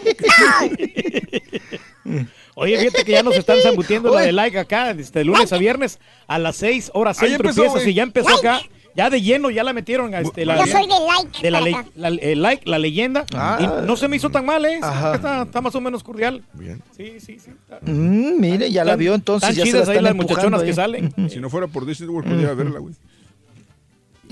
Oye, 2.54 2.78
fíjate 2.78 3.04
que 3.04 3.12
ya 3.12 3.22
nos 3.22 3.36
están 3.36 3.58
zambutiendo 3.62 4.10
la 4.10 4.16
Oye. 4.18 4.26
de 4.26 4.32
like 4.32 4.58
acá, 4.58 4.90
este, 4.90 5.20
de 5.20 5.24
lunes 5.24 5.52
a 5.52 5.56
viernes 5.58 5.98
a 6.26 6.38
las 6.38 6.56
6 6.56 6.90
horas 6.94 7.16
centro 7.16 7.36
empezó, 7.48 7.62
empieza, 7.62 7.78
güey. 7.78 7.90
y 7.90 7.94
ya 7.94 8.02
empezó 8.02 8.36
acá. 8.36 8.60
Ya 9.00 9.08
de 9.10 9.22
lleno, 9.22 9.48
ya 9.50 9.64
la 9.64 9.72
metieron. 9.72 10.12
Este, 10.14 10.44
la, 10.44 10.58
Yo 10.58 10.66
soy 10.66 10.86
de 10.86 10.94
like 11.06 11.40
de 11.42 11.50
la, 11.50 11.60
le- 11.62 11.86
la- 11.96 12.08
el 12.08 12.42
like, 12.42 12.68
la 12.68 12.78
leyenda. 12.78 13.24
Ah. 13.34 13.58
Y 13.58 13.86
no 13.86 13.96
se 13.96 14.08
me 14.08 14.16
hizo 14.16 14.28
tan 14.28 14.44
mal, 14.44 14.62
¿eh? 14.66 14.78
Ajá. 14.82 15.14
Está, 15.14 15.42
está 15.44 15.60
más 15.62 15.74
o 15.74 15.80
menos 15.80 16.02
cordial. 16.02 16.42
Bien. 16.52 16.82
Sí, 16.96 17.14
sí, 17.18 17.38
sí. 17.38 17.50
Mm, 17.82 18.38
mire, 18.40 18.70
ya 18.70 18.84
la 18.84 18.96
vio 18.96 19.14
entonces. 19.14 19.48
Están 19.50 19.56
ya 19.58 19.64
se 19.64 19.70
chidas 19.70 19.86
la 19.88 19.92
ahí 19.92 19.96
están 19.98 20.04
las 20.04 20.10
empujando 20.12 20.58
muchachonas 20.58 20.62
que 20.62 20.68
ahí. 20.68 21.08
salen. 21.14 21.30
Si 21.30 21.40
no 21.40 21.48
fuera 21.48 21.66
por 21.66 21.86
Disney 21.86 22.08
World, 22.10 22.28
podría 22.30 22.52
verla, 22.52 22.78
güey. 22.80 22.94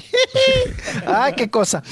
Ah, 1.06 1.32
qué 1.36 1.50
cosa. 1.50 1.82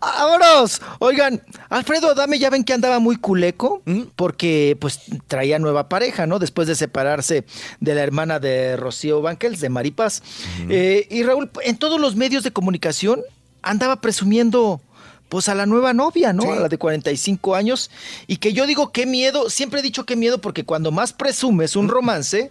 Vámonos. 0.00 0.80
Oigan, 0.98 1.42
Alfredo 1.68 2.10
Adame 2.10 2.38
ya 2.38 2.50
ven 2.50 2.64
que 2.64 2.72
andaba 2.72 2.98
muy 2.98 3.16
culeco 3.16 3.82
porque 4.16 4.76
pues 4.80 5.00
traía 5.26 5.58
nueva 5.58 5.88
pareja, 5.88 6.26
¿no? 6.26 6.38
Después 6.38 6.68
de 6.68 6.74
separarse 6.74 7.44
de 7.80 7.94
la 7.94 8.02
hermana 8.02 8.38
de 8.38 8.76
Rocío 8.76 9.22
Banquels, 9.22 9.60
de 9.60 9.68
Maripaz. 9.68 10.22
Eh, 10.68 11.06
y 11.10 11.22
Raúl, 11.22 11.50
en 11.62 11.76
todos 11.76 12.00
los 12.00 12.16
medios 12.16 12.42
de 12.42 12.50
comunicación 12.50 13.22
andaba 13.62 14.00
presumiendo 14.00 14.80
pues 15.28 15.48
a 15.48 15.54
la 15.54 15.66
nueva 15.66 15.92
novia, 15.92 16.32
¿no? 16.32 16.52
A 16.52 16.56
la 16.56 16.68
de 16.68 16.78
45 16.78 17.54
años. 17.54 17.90
Y 18.26 18.36
que 18.36 18.52
yo 18.52 18.66
digo, 18.66 18.92
qué 18.92 19.06
miedo, 19.06 19.50
siempre 19.50 19.80
he 19.80 19.82
dicho 19.82 20.06
qué 20.06 20.16
miedo 20.16 20.40
porque 20.40 20.64
cuando 20.64 20.92
más 20.92 21.12
presumes 21.12 21.76
un 21.76 21.88
romance 21.88 22.50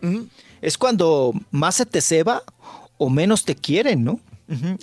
es 0.62 0.78
cuando 0.78 1.34
más 1.52 1.76
se 1.76 1.86
te 1.86 2.02
ceba 2.02 2.44
o 2.98 3.10
menos 3.10 3.46
te 3.46 3.56
quieren, 3.56 4.04
¿no? 4.04 4.20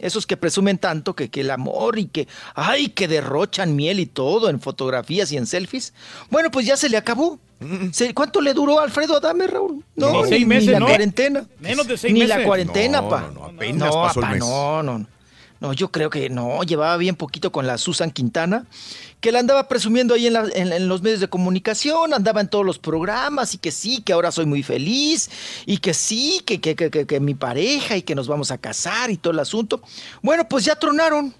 Esos 0.00 0.26
que 0.26 0.36
presumen 0.36 0.78
tanto 0.78 1.14
que, 1.14 1.30
que 1.30 1.42
el 1.42 1.50
amor 1.50 1.98
y 1.98 2.06
que, 2.06 2.26
ay, 2.54 2.88
que 2.88 3.06
derrochan 3.08 3.76
miel 3.76 4.00
y 4.00 4.06
todo 4.06 4.50
en 4.50 4.60
fotografías 4.60 5.30
y 5.32 5.36
en 5.36 5.46
selfies. 5.46 5.94
Bueno, 6.30 6.50
pues 6.50 6.66
ya 6.66 6.76
se 6.76 6.88
le 6.88 6.96
acabó. 6.96 7.38
Se- 7.92 8.12
¿Cuánto 8.12 8.40
le 8.40 8.54
duró 8.54 8.80
a 8.80 8.82
Alfredo 8.82 9.16
Adame, 9.16 9.46
Raúl? 9.46 9.84
No, 9.94 10.22
Ni 10.24 10.28
seis 10.28 10.40
ni 10.40 10.46
meses, 10.46 10.70
la 10.72 10.80
¿no? 10.80 10.86
cuarentena. 10.86 11.46
Menos 11.60 11.86
de 11.86 11.96
seis 11.96 12.12
Ni 12.12 12.20
meses. 12.20 12.36
la 12.38 12.44
cuarentena, 12.44 13.00
No, 13.02 13.08
pa. 13.08 13.20
no, 13.20 13.30
no, 13.32 13.44
apenas 13.46 13.88
no, 13.94 14.02
pasó 14.02 14.20
el 14.20 14.28
mes. 14.30 14.38
no, 14.40 14.82
no. 14.82 14.98
No, 14.98 15.06
yo 15.72 15.92
creo 15.92 16.10
que 16.10 16.28
no, 16.28 16.64
llevaba 16.64 16.96
bien 16.96 17.14
poquito 17.14 17.52
con 17.52 17.68
la 17.68 17.78
Susan 17.78 18.10
Quintana, 18.10 18.66
que 19.20 19.30
la 19.30 19.38
andaba 19.38 19.68
presumiendo 19.68 20.14
ahí 20.14 20.26
en, 20.26 20.32
la- 20.32 20.48
en- 20.54 20.72
en 20.72 20.88
los 20.88 21.02
medios 21.02 21.20
de 21.20 21.28
comunicación, 21.28 22.12
andaba 22.14 22.40
en 22.40 22.48
todos 22.48 22.66
los 22.66 22.80
programas 22.80 23.54
y 23.54 23.58
que 23.58 23.70
sí, 23.70 24.02
que 24.02 24.12
ahora 24.12 24.32
soy 24.32 24.46
muy 24.46 24.64
feliz 24.64 25.30
y 25.64 25.76
que 25.78 25.94
sí, 25.94 26.42
que, 26.44 26.60
que, 26.60 26.74
que, 26.74 26.90
que- 26.90 27.06
que 27.06 27.20
mi 27.20 27.34
pareja 27.34 27.96
y 27.96 28.02
que 28.02 28.16
nos 28.16 28.26
vamos 28.26 28.50
a 28.50 28.58
casar 28.58 29.12
y 29.12 29.16
todo 29.18 29.32
el 29.32 29.38
asunto. 29.38 29.80
Bueno, 30.22 30.48
pues 30.48 30.64
ya 30.64 30.74
tronaron, 30.74 31.32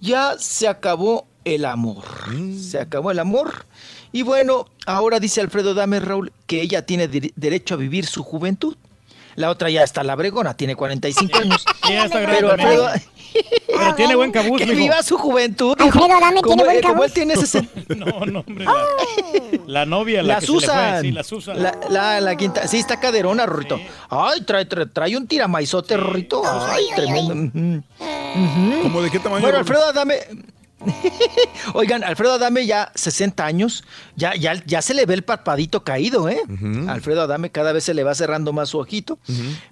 ya 0.00 0.34
se 0.38 0.66
acabó 0.66 1.26
el 1.44 1.64
amor, 1.64 2.04
se 2.60 2.80
acabó 2.80 3.10
el 3.12 3.20
amor. 3.20 3.66
Y 4.10 4.22
bueno, 4.22 4.66
ahora 4.86 5.20
dice 5.20 5.40
Alfredo 5.40 5.74
Dame 5.74 6.00
Raúl 6.00 6.32
que 6.46 6.60
ella 6.62 6.84
tiene 6.86 7.06
derecho 7.36 7.74
a 7.74 7.76
vivir 7.76 8.06
su 8.06 8.22
juventud. 8.24 8.76
La 9.38 9.50
otra 9.50 9.70
ya 9.70 9.84
está 9.84 10.02
la 10.02 10.16
bregona, 10.16 10.54
tiene 10.54 10.74
45 10.74 11.38
años. 11.38 11.64
Sí, 11.86 11.92
ya 11.92 12.04
está 12.06 12.20
grande 12.20 12.40
Pero. 12.40 12.52
Alfredo, 12.52 12.90
Pero 13.68 13.94
tiene 13.94 14.14
buen 14.16 14.32
cabuz, 14.32 14.58
que 14.58 14.66
mijo. 14.66 14.78
viva 14.78 15.02
su 15.02 15.16
juventud. 15.16 15.76
Alfredo. 15.80 16.16
Adame 16.16 16.40
como, 16.42 16.56
tiene 16.56 16.64
buen 16.64 16.76
eh, 16.76 16.80
como 16.80 16.94
cabuz. 16.94 17.06
él 17.06 17.12
tiene 17.12 17.34
ese... 17.34 17.68
No, 17.96 18.06
no, 18.26 18.40
hombre. 18.40 18.64
La, 18.64 18.72
la 19.66 19.86
novia, 19.86 20.22
la, 20.22 20.34
La 20.34 20.40
que 20.40 20.46
se 20.46 20.52
le 20.52 20.58
fue. 20.58 20.66
Susan. 20.66 21.02
Sí, 21.02 21.12
la 21.12 21.22
Susan. 21.22 21.62
La, 21.62 21.78
la, 21.88 22.20
la 22.20 22.36
quinta. 22.36 22.66
Sí, 22.66 22.78
está 22.78 22.98
caderona, 22.98 23.46
Rorrito. 23.46 23.78
Ay, 24.10 24.40
trae, 24.42 24.64
trae, 24.64 24.86
trae 24.86 25.16
un 25.16 25.26
tiramaizote, 25.28 25.96
Rorrito. 25.96 26.42
Ay, 26.44 26.84
tremendo. 26.96 27.82
¿Cómo 28.82 29.02
de 29.02 29.10
qué 29.10 29.20
tamaño? 29.20 29.42
Bueno? 29.42 29.58
Alfredo 29.58 29.84
Adame. 29.88 30.16
Oigan, 31.74 32.04
Alfredo 32.04 32.34
Adame 32.34 32.66
ya 32.66 32.92
60 32.94 33.44
años, 33.44 33.84
ya, 34.16 34.34
ya, 34.34 34.54
ya 34.64 34.80
se 34.82 34.94
le 34.94 35.06
ve 35.06 35.14
el 35.14 35.22
parpadito 35.22 35.84
caído, 35.84 36.28
¿eh? 36.28 36.40
Alfredo 36.88 37.22
Adame 37.22 37.50
cada 37.50 37.72
vez 37.72 37.84
se 37.84 37.94
le 37.94 38.04
va 38.04 38.14
cerrando 38.14 38.52
más 38.52 38.70
su 38.70 38.78
ojito. 38.78 39.18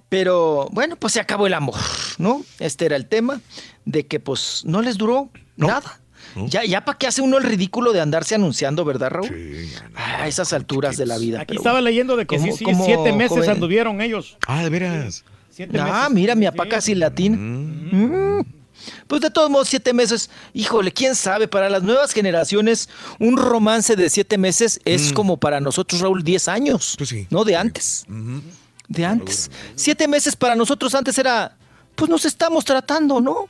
Pero 0.09 0.67
bueno, 0.71 0.95
pues 0.95 1.13
se 1.13 1.19
acabó 1.19 1.47
el 1.47 1.53
amor, 1.53 1.75
¿no? 2.17 2.43
Este 2.59 2.85
era 2.85 2.95
el 2.95 3.05
tema 3.07 3.41
de 3.85 4.05
que 4.05 4.19
pues 4.19 4.63
no 4.65 4.81
les 4.81 4.97
duró 4.97 5.29
nada. 5.55 5.99
Ya, 6.49 6.63
ya 6.65 6.85
para 6.85 6.97
qué 6.99 7.07
hace 7.07 7.21
uno 7.21 7.37
el 7.37 7.43
ridículo 7.45 7.93
de 7.93 8.01
andarse 8.01 8.35
anunciando, 8.35 8.85
¿verdad, 8.85 9.09
Raúl? 9.09 9.31
a 9.95 10.27
esas 10.27 10.53
alturas 10.53 10.95
de 10.97 11.05
la 11.07 11.17
vida. 11.17 11.37
Aquí 11.39 11.47
pero 11.47 11.61
estaba 11.61 11.81
leyendo 11.81 12.15
de 12.15 12.27
que 12.27 12.37
sí, 12.37 12.63
¿Cómo- 12.63 12.85
sí, 12.85 12.91
siete 12.93 13.11
meses 13.13 13.37
joven? 13.37 13.49
anduvieron 13.49 14.01
ellos. 14.01 14.37
Ah, 14.45 14.61
de 14.61 14.69
veras. 14.69 15.23
Siete 15.49 15.79
Ah, 15.79 15.85
meses. 16.09 16.11
mira, 16.13 16.35
mi 16.35 16.45
papá 16.45 16.67
casi 16.67 16.93
latina. 16.93 17.37
Mm. 17.39 18.41
Pues 19.07 19.21
de 19.21 19.29
todos 19.29 19.49
modos, 19.49 19.67
siete 19.69 19.93
meses, 19.93 20.29
híjole, 20.53 20.91
quién 20.91 21.15
sabe, 21.15 21.47
para 21.47 21.69
las 21.69 21.83
nuevas 21.83 22.11
generaciones, 22.13 22.89
un 23.19 23.37
romance 23.37 23.95
de 23.95 24.09
siete 24.09 24.37
meses 24.37 24.79
es 24.85 25.11
Mm. 25.11 25.13
como 25.15 25.37
para 25.37 25.59
nosotros, 25.59 26.01
Raúl, 26.01 26.23
diez 26.23 26.47
años. 26.47 26.95
Pues 26.97 27.09
sí. 27.09 27.27
No, 27.29 27.43
de 27.43 27.55
antes. 27.55 28.05
De 28.87 29.05
antes. 29.05 29.51
Siete 29.75 30.07
meses 30.07 30.35
para 30.35 30.55
nosotros 30.55 30.93
antes 30.95 31.17
era, 31.17 31.57
pues 31.95 32.09
nos 32.09 32.25
estamos 32.25 32.63
tratando, 32.65 33.19
¿no? 33.19 33.47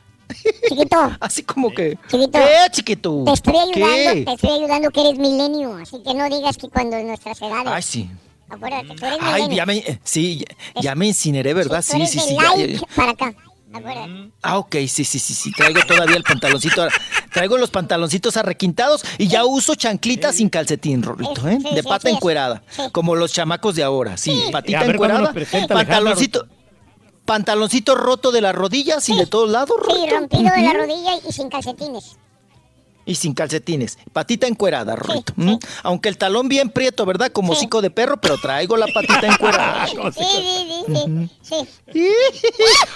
Chiquito. 0.68 0.98
Así 1.22 1.44
como 1.44 1.72
que. 1.72 1.98
Chiquito. 2.10 2.32
¿Qué, 2.40 2.72
chiquito? 2.72 3.24
Te 3.26 3.34
estoy 3.34 3.56
ayudando, 3.56 4.14
¿Qué? 4.14 4.24
te 4.26 4.34
estoy 4.34 4.50
ayudando 4.52 4.90
que 4.92 5.02
eres 5.02 5.18
milenio, 5.20 5.76
así 5.78 6.02
que 6.04 6.14
no 6.14 6.28
digas 6.30 6.58
que 6.58 6.68
cuando 6.70 6.98
nuestras 7.02 7.42
edades. 7.42 7.68
Ay, 7.68 7.82
sí. 7.84 8.10
Acuérdate, 8.50 8.88
tú 8.96 9.06
eres 9.06 9.20
Ay, 9.22 9.34
milenio. 9.44 9.58
ya 9.58 9.66
me, 9.66 9.78
eh, 9.78 10.00
sí, 10.04 10.46
ya, 10.76 10.82
ya 10.82 10.96
me 10.96 11.08
incineré, 11.08 11.54
¿verdad? 11.54 11.82
Sí, 11.82 12.06
sí, 12.08 12.20
sí. 12.20 12.36
ya- 12.36 12.56
like 12.56 12.74
ya- 12.74 12.82
para 12.96 13.12
acá. 13.12 13.36
Acuérdate. 13.74 14.32
Ah, 14.42 14.58
ok, 14.60 14.76
sí, 14.88 15.04
sí, 15.04 15.20
sí, 15.20 15.34
sí. 15.34 15.52
Traigo 15.52 15.82
todavía 15.88 16.16
el 16.16 16.24
pantaloncito. 16.24 16.88
Traigo 17.34 17.58
los 17.58 17.70
pantaloncitos 17.70 18.38
arrequintados 18.38 19.04
y 19.18 19.28
ya 19.28 19.44
uso 19.46 19.76
chanclitas 19.76 20.36
sin 20.38 20.50
calcetín, 20.50 21.04
Rorrito, 21.04 21.48
¿eh? 21.48 21.60
Sí, 21.62 21.76
De 21.76 21.82
sí, 21.82 21.88
pata 21.88 22.10
sí, 22.10 22.16
encuerada. 22.16 22.64
sí. 22.70 22.84
Como 22.92 23.16
los 23.16 23.34
chamacos 23.34 23.76
de 23.76 23.84
ahora. 23.84 24.16
Sí, 24.18 24.50
patita 24.52 24.82
ver 24.82 24.96
encuerada. 24.96 25.34
Pantaloncito. 25.68 26.48
Pantaloncito 27.26 27.94
roto 27.96 28.32
de 28.32 28.40
las 28.40 28.56
rodillas 28.56 29.10
y 29.10 29.16
de 29.18 29.26
todos 29.26 29.50
lados, 29.50 29.78
Sí, 29.86 29.94
Rorrito. 29.98 30.16
rompido 30.18 30.44
de 30.56 30.62
la 30.62 30.74
rodilla 30.74 31.12
y 31.28 31.32
sin 31.34 31.50
calcetines. 31.50 32.16
Y 33.08 33.16
sin 33.16 33.34
calcetines. 33.34 33.98
Patita 34.14 34.46
encuerada, 34.48 34.96
Rorrito. 34.96 35.34
Aunque 35.84 36.10
el 36.10 36.18
talón 36.18 36.50
bien 36.50 36.70
prieto, 36.70 37.06
¿verdad? 37.06 37.32
Como 37.32 37.54
hocico 37.54 37.82
de 37.82 37.90
perro, 37.90 38.18
pero 38.22 38.38
traigo 38.38 38.76
la 38.78 38.86
patita 38.88 39.26
encuerada. 39.34 39.88
Sí, 39.88 39.96
sí, 40.14 40.84
sí, 40.86 41.30
sí, 41.42 41.56
sí. 41.94 42.08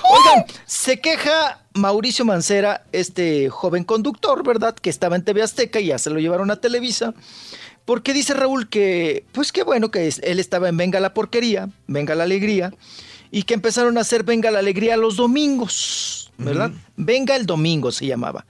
Oigan, 0.04 0.46
se 0.66 1.00
queja 1.00 1.64
Mauricio 1.74 2.26
Mancera, 2.26 2.84
este 2.92 3.50
joven 3.50 3.84
conductor, 3.86 4.44
¿verdad? 4.46 4.76
Que 4.76 4.90
estaba 4.90 5.16
en 5.16 5.24
TV 5.24 5.42
Azteca 5.42 5.80
y 5.80 5.88
ya 5.88 5.98
se 5.98 6.10
lo 6.10 6.20
llevaron 6.20 6.52
a 6.52 6.58
Televisa. 6.58 7.14
Porque 7.86 8.14
dice 8.14 8.34
Raúl 8.34 8.70
que, 8.70 9.26
pues 9.32 9.52
qué 9.52 9.64
bueno 9.64 9.90
que 9.92 10.08
es- 10.08 10.20
él 10.24 10.40
estaba 10.40 10.70
en 10.70 10.78
Venga 10.78 11.00
la 11.00 11.14
Porquería, 11.14 11.70
Venga 11.88 12.16
la 12.16 12.24
Alegría, 12.26 12.74
y 13.32 13.44
que 13.44 13.54
empezaron 13.54 13.98
a 13.98 14.02
hacer 14.02 14.24
Venga 14.24 14.52
la 14.52 14.60
Alegría 14.60 14.98
los 14.98 15.16
domingos, 15.16 16.32
¿verdad? 16.38 16.72
Venga 16.98 17.36
el 17.36 17.46
domingo 17.46 17.92
se 17.92 18.06
llamaba. 18.06 18.46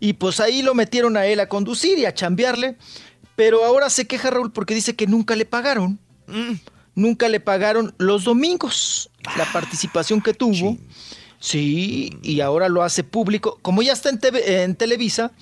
Y 0.00 0.14
pues 0.14 0.40
ahí 0.40 0.62
lo 0.62 0.74
metieron 0.74 1.16
a 1.16 1.26
él 1.26 1.40
a 1.40 1.48
conducir 1.48 1.98
y 1.98 2.04
a 2.04 2.14
chambearle, 2.14 2.76
pero 3.34 3.64
ahora 3.64 3.90
se 3.90 4.06
queja 4.06 4.30
Raúl 4.30 4.52
porque 4.52 4.74
dice 4.74 4.96
que 4.96 5.06
nunca 5.06 5.36
le 5.36 5.44
pagaron. 5.44 5.98
Nunca 6.94 7.28
le 7.28 7.40
pagaron 7.40 7.94
los 7.98 8.24
domingos 8.24 9.10
la 9.36 9.44
participación 9.52 10.20
que 10.20 10.34
tuvo. 10.34 10.76
Sí, 11.38 12.18
y 12.22 12.40
ahora 12.40 12.68
lo 12.68 12.82
hace 12.82 13.04
público. 13.04 13.58
Como 13.60 13.82
ya 13.82 13.92
está 13.92 14.08
en, 14.08 14.18
TV 14.18 14.62
en 14.62 14.74
Televisa, 14.74 15.32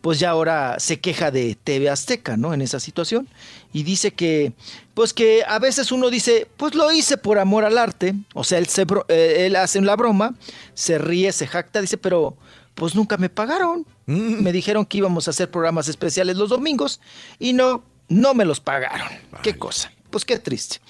pues 0.00 0.20
ya 0.20 0.30
ahora 0.30 0.76
se 0.78 1.00
queja 1.00 1.30
de 1.30 1.56
TV 1.62 1.90
Azteca, 1.90 2.36
¿no? 2.36 2.54
En 2.54 2.62
esa 2.62 2.78
situación. 2.78 3.28
Y 3.72 3.82
dice 3.82 4.12
que, 4.12 4.52
pues 4.94 5.12
que 5.12 5.42
a 5.46 5.58
veces 5.58 5.90
uno 5.90 6.08
dice, 6.08 6.46
pues 6.56 6.74
lo 6.74 6.90
hice 6.92 7.16
por 7.16 7.38
amor 7.38 7.64
al 7.64 7.78
arte. 7.78 8.14
O 8.32 8.44
sea, 8.44 8.58
él, 8.58 8.68
se 8.68 8.86
eh, 9.08 9.46
él 9.46 9.56
hace 9.56 9.80
la 9.80 9.96
broma, 9.96 10.34
se 10.74 10.98
ríe, 10.98 11.32
se 11.32 11.46
jacta, 11.46 11.80
dice, 11.80 11.98
pero 11.98 12.36
pues 12.80 12.94
nunca 12.94 13.18
me 13.18 13.28
pagaron. 13.28 13.86
Me 14.06 14.52
dijeron 14.52 14.86
que 14.86 14.96
íbamos 14.98 15.28
a 15.28 15.32
hacer 15.32 15.50
programas 15.50 15.86
especiales 15.88 16.38
los 16.38 16.48
domingos 16.48 16.98
y 17.38 17.52
no, 17.52 17.84
no 18.08 18.32
me 18.32 18.46
los 18.46 18.58
pagaron. 18.58 19.06
Qué 19.42 19.54
cosa. 19.58 19.92
Pues 20.08 20.24
qué 20.24 20.38
triste. 20.38 20.80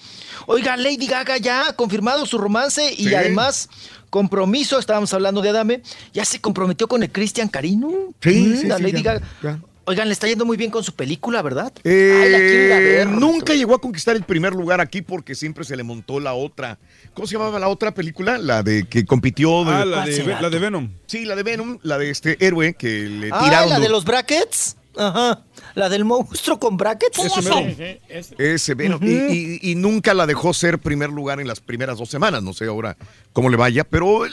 Oiga, 0.47 0.77
Lady 0.77 1.09
Gaga 1.09 1.37
ya 1.39 1.67
ha 1.69 1.73
confirmado 1.75 2.25
su 2.27 2.39
romance 2.39 2.95
y 2.97 3.09
Sí. 3.09 3.15
además 3.15 3.69
compromiso, 4.09 4.79
estábamos 4.79 5.13
hablando 5.15 5.43
de 5.43 5.49
Adame, 5.51 5.83
ya 6.13 6.25
se 6.25 6.41
comprometió 6.41 6.87
con 6.87 7.03
el 7.03 7.11
Cristian 7.11 7.49
Carino. 7.49 7.91
Sí, 8.23 8.31
Mm, 8.31 8.57
sí, 8.61 8.67
la 8.69 8.77
sí, 8.77 8.83
Lady 8.85 9.03
ya, 9.03 9.15
Gaga. 9.15 9.27
ya. 9.43 9.61
Oigan, 9.87 10.07
le 10.09 10.13
está 10.13 10.29
yendo 10.29 10.45
muy 10.45 10.57
bien 10.57 10.71
con 10.71 10.85
su 10.85 10.95
película, 10.95 11.43
¿verdad? 11.43 11.73
Eh, 11.85 12.21
Ay, 12.23 12.31
la 12.31 12.39
ir 12.39 12.73
a 12.73 12.79
ver, 12.79 13.09
nunca 13.09 13.55
llegó 13.55 13.75
a 13.75 13.81
conquistar 13.81 14.15
el 14.15 14.23
primer 14.23 14.53
lugar 14.53 14.81
aquí 14.81 15.03
porque 15.03 15.35
siempre 15.35 15.65
se 15.65 15.75
le 15.77 15.83
montó 15.83 16.21
la 16.21 16.35
otra. 16.35 16.79
¿Cómo 17.15 17.27
se 17.27 17.33
llamaba 17.35 17.59
la 17.59 17.69
otra 17.69 17.93
película? 17.93 18.39
La 18.39 18.63
de 18.63 18.85
que 18.85 19.05
compitió. 19.05 19.63
Ah, 19.69 19.85
la 19.85 19.97
¿Cuál 19.99 20.07
de, 20.11 20.13
será? 20.17 20.41
la 20.43 20.51
de 20.51 20.59
Venom. 20.59 20.91
Sí, 21.07 21.25
la 21.25 21.35
de 21.35 21.43
Venom, 21.43 21.79
la 21.83 21.99
de 21.99 22.11
este 22.11 22.37
héroe 22.45 22.75
que 22.75 23.09
le 23.09 23.31
Ah, 23.33 23.41
tiraron. 23.43 23.71
la 23.71 23.81
de 23.81 23.89
los 23.89 24.05
brackets. 24.05 24.77
Ajá. 24.97 25.43
La 25.75 25.89
del 25.89 26.05
monstruo 26.05 26.59
con 26.59 26.77
brackets. 26.77 27.19
Ese 27.19 27.43
mero. 27.43 27.97
Ese 28.39 28.75
Venom. 28.75 29.01
y, 29.03 29.09
y- 29.11 29.59
y 29.71 29.75
nunca 29.77 30.15
la 30.15 30.27
dejó 30.27 30.53
ser 30.53 30.79
primer 30.79 31.11
lugar 31.11 31.41
en 31.41 31.49
las 31.49 31.61
primeras 31.61 31.97
dos 31.99 32.11
semanas. 32.11 32.43
No 32.43 32.53
sé 32.53 32.67
ahora 32.67 32.97
cómo 33.33 33.49
le 33.49 33.57
vaya, 33.57 33.85
pero 33.85 34.27
eh, 34.27 34.31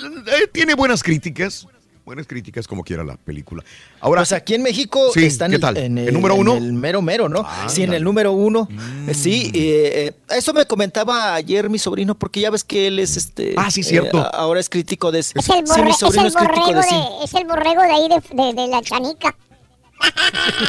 tiene 0.51 0.73
buenas 0.75 1.03
críticas. 1.03 1.67
Buenas 2.07 2.25
críticas 2.25 2.65
como 2.69 2.85
quiera 2.85 3.03
la 3.03 3.17
película. 3.17 3.65
Ahora, 3.99 4.21
pues 4.21 4.31
aquí 4.31 4.53
en 4.53 4.63
México 4.63 5.11
Sí, 5.13 5.25
está 5.25 5.43
en 5.43 5.51
¿qué 5.51 5.55
el, 5.55 5.61
tal? 5.61 5.75
en 5.75 5.97
¿El 5.97 6.13
número 6.13 6.35
en 6.35 6.39
uno? 6.39 6.53
el 6.55 6.71
mero 6.71 7.01
mero, 7.01 7.27
¿no? 7.27 7.43
Ah, 7.45 7.67
sí, 7.67 7.83
en 7.83 7.91
el 7.91 8.01
número 8.01 8.31
uno. 8.31 8.69
Eh, 9.09 9.13
Sí, 9.13 9.51
eh, 9.53 10.13
eh, 10.29 10.35
eso 10.37 10.53
me 10.53 10.65
comentaba 10.65 11.33
ayer 11.35 11.69
mi 11.69 11.77
sobrino, 11.77 12.15
porque 12.15 12.39
ya 12.39 12.49
ves 12.49 12.63
que 12.63 12.87
él 12.87 12.99
es 12.99 13.17
este. 13.17 13.55
Ah, 13.57 13.69
sí, 13.69 13.83
cierto. 13.83 14.21
eh, 14.21 14.29
ahora 14.31 14.61
es 14.61 14.69
crítico 14.69 15.11
de. 15.11 15.19
Es 15.19 15.35
el, 15.35 15.41
sí, 15.43 15.51
borre- 15.51 15.83
mi 15.83 15.89
es 15.91 15.97
sobrino 15.97 16.21
el 16.21 16.27
es 16.29 16.35
crítico 16.37 16.55
borrego 16.63 16.79
de, 16.79 16.87
sí, 16.87 16.95
de, 16.95 17.25
es 17.25 17.33
el 17.33 17.45
borrego 17.45 17.81
de 17.81 17.91
ahí 17.91 18.07
de, 18.07 18.43
de- 18.43 18.53
de 18.53 18.67
la 18.69 18.81
chanica. 18.81 19.35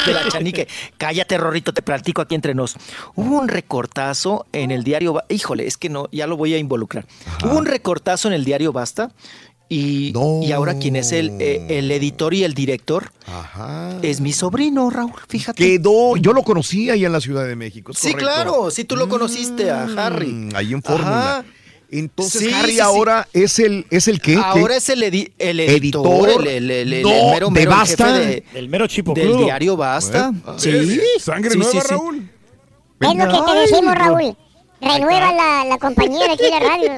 de 0.07 0.11
la 0.13 0.27
chanique. 0.27 0.67
Cállate, 0.97 1.37
Rorrito, 1.37 1.71
te 1.71 1.81
platico 1.83 2.21
aquí 2.21 2.33
entre 2.35 2.53
nos. 2.55 2.75
Hubo 3.15 3.39
un 3.39 3.47
recortazo 3.47 4.45
en 4.51 4.71
el 4.71 4.83
diario. 4.83 5.21
Híjole, 5.29 5.67
es 5.67 5.77
que 5.77 5.87
no, 5.87 6.09
ya 6.11 6.25
lo 6.27 6.35
voy 6.35 6.53
a 6.55 6.57
involucrar. 6.57 7.05
Hubo 7.45 7.55
un 7.59 7.65
recortazo 7.65 8.27
en 8.27 8.33
el 8.33 8.43
diario 8.43 8.73
Basta. 8.73 9.11
Y, 9.71 10.11
y 10.41 10.51
ahora 10.51 10.79
quien 10.79 10.95
es 10.95 11.11
el, 11.11 11.31
eh, 11.39 11.63
el 11.69 11.91
editor 11.91 12.33
y 12.33 12.43
el 12.43 12.55
director 12.55 13.11
es 14.01 14.19
mi 14.19 14.33
sobrino, 14.33 14.89
Raúl, 14.89 15.11
fíjate. 15.27 15.63
quedó. 15.63 16.17
Yo 16.17 16.33
lo 16.33 16.41
conocí 16.41 16.89
ahí 16.89 17.05
en 17.05 17.11
la 17.11 17.21
Ciudad 17.21 17.45
de 17.45 17.55
México. 17.55 17.93
Sí, 17.93 18.11
correcto. 18.13 18.19
claro, 18.33 18.71
sí 18.71 18.83
tú 18.83 18.95
lo 18.95 19.07
conociste 19.07 19.69
a 19.69 19.83
Harry. 19.97 20.27
Mm, 20.31 20.55
Ahí 20.55 20.73
en 20.73 20.81
Fórmula. 20.81 21.37
Ajá. 21.39 21.45
Entonces 21.91 22.41
Sí, 22.41 22.51
Harry 22.53 22.69
sí, 22.69 22.75
sí. 22.75 22.79
ahora 22.81 23.27
es 23.33 23.57
el 23.59 23.85
es 23.89 24.07
el 24.07 24.21
qué? 24.21 24.35
Ahora 24.35 24.73
¿Qué? 24.73 24.77
es 24.77 24.89
el, 24.89 25.01
edi- 25.03 25.31
el 25.39 25.59
editor, 25.59 26.05
Editor. 26.29 26.47
el, 26.47 26.47
el- 26.47 26.71
el- 26.71 26.93
el 26.93 27.01
No, 27.03 27.31
mero 27.31 27.47
¿de 27.47 27.51
mero 27.51 27.71
Basta? 27.71 28.05
jefe 28.15 28.19
de- 28.27 28.43
El 28.59 28.69
mero 28.69 28.87
chipo 28.87 29.13
del 29.13 29.27
crudo. 29.29 29.43
diario 29.45 29.75
Basta. 29.77 30.31
Bueno, 30.31 30.59
sí. 30.59 30.99
sangre 31.19 31.51
Sí, 31.51 31.57
nueva, 31.57 31.71
sí, 31.73 31.79
sí. 31.81 31.87
Raúl. 31.89 32.29
Es 33.01 33.15
lo 33.15 33.27
que 33.45 33.51
te 33.51 33.59
decimos. 33.59 33.95
Raúl. 33.95 34.37
Renueva 34.81 35.33
la, 35.33 35.65
la 35.65 35.77
compañía 35.77 36.25
de 36.27 36.31
aquí 36.33 36.43
de 36.43 36.59
radio. 36.59 36.91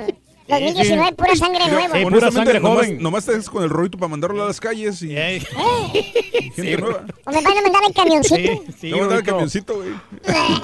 2019, 0.47 1.11
pura 1.13 1.35
sangre 1.35 1.67
nueva. 1.69 1.97
honestamente, 2.05 2.59
nomás, 2.59 2.89
nomás 2.99 3.25
te 3.25 3.31
haces 3.31 3.49
con 3.49 3.63
el 3.63 3.69
rolito 3.69 3.97
para 3.97 4.09
mandarlo 4.09 4.43
a 4.43 4.47
las 4.47 4.59
calles 4.59 5.01
y 5.01 5.15
Eh. 5.15 5.41
gente 6.55 6.77
nueva. 6.77 7.05
¿O 7.25 7.31
me 7.31 7.41
van 7.41 7.57
a 7.57 7.61
mandar 7.61 7.81
el 7.87 7.93
camioncito? 7.93 8.35
Sí, 8.35 8.61
sí, 8.79 8.89
Te 8.89 8.91
voy 8.91 8.99
a 8.99 9.01
mandar 9.01 9.19
el 9.19 9.25
Rorrito. 9.25 9.31
camioncito, 9.31 9.75
güey. 9.75 9.89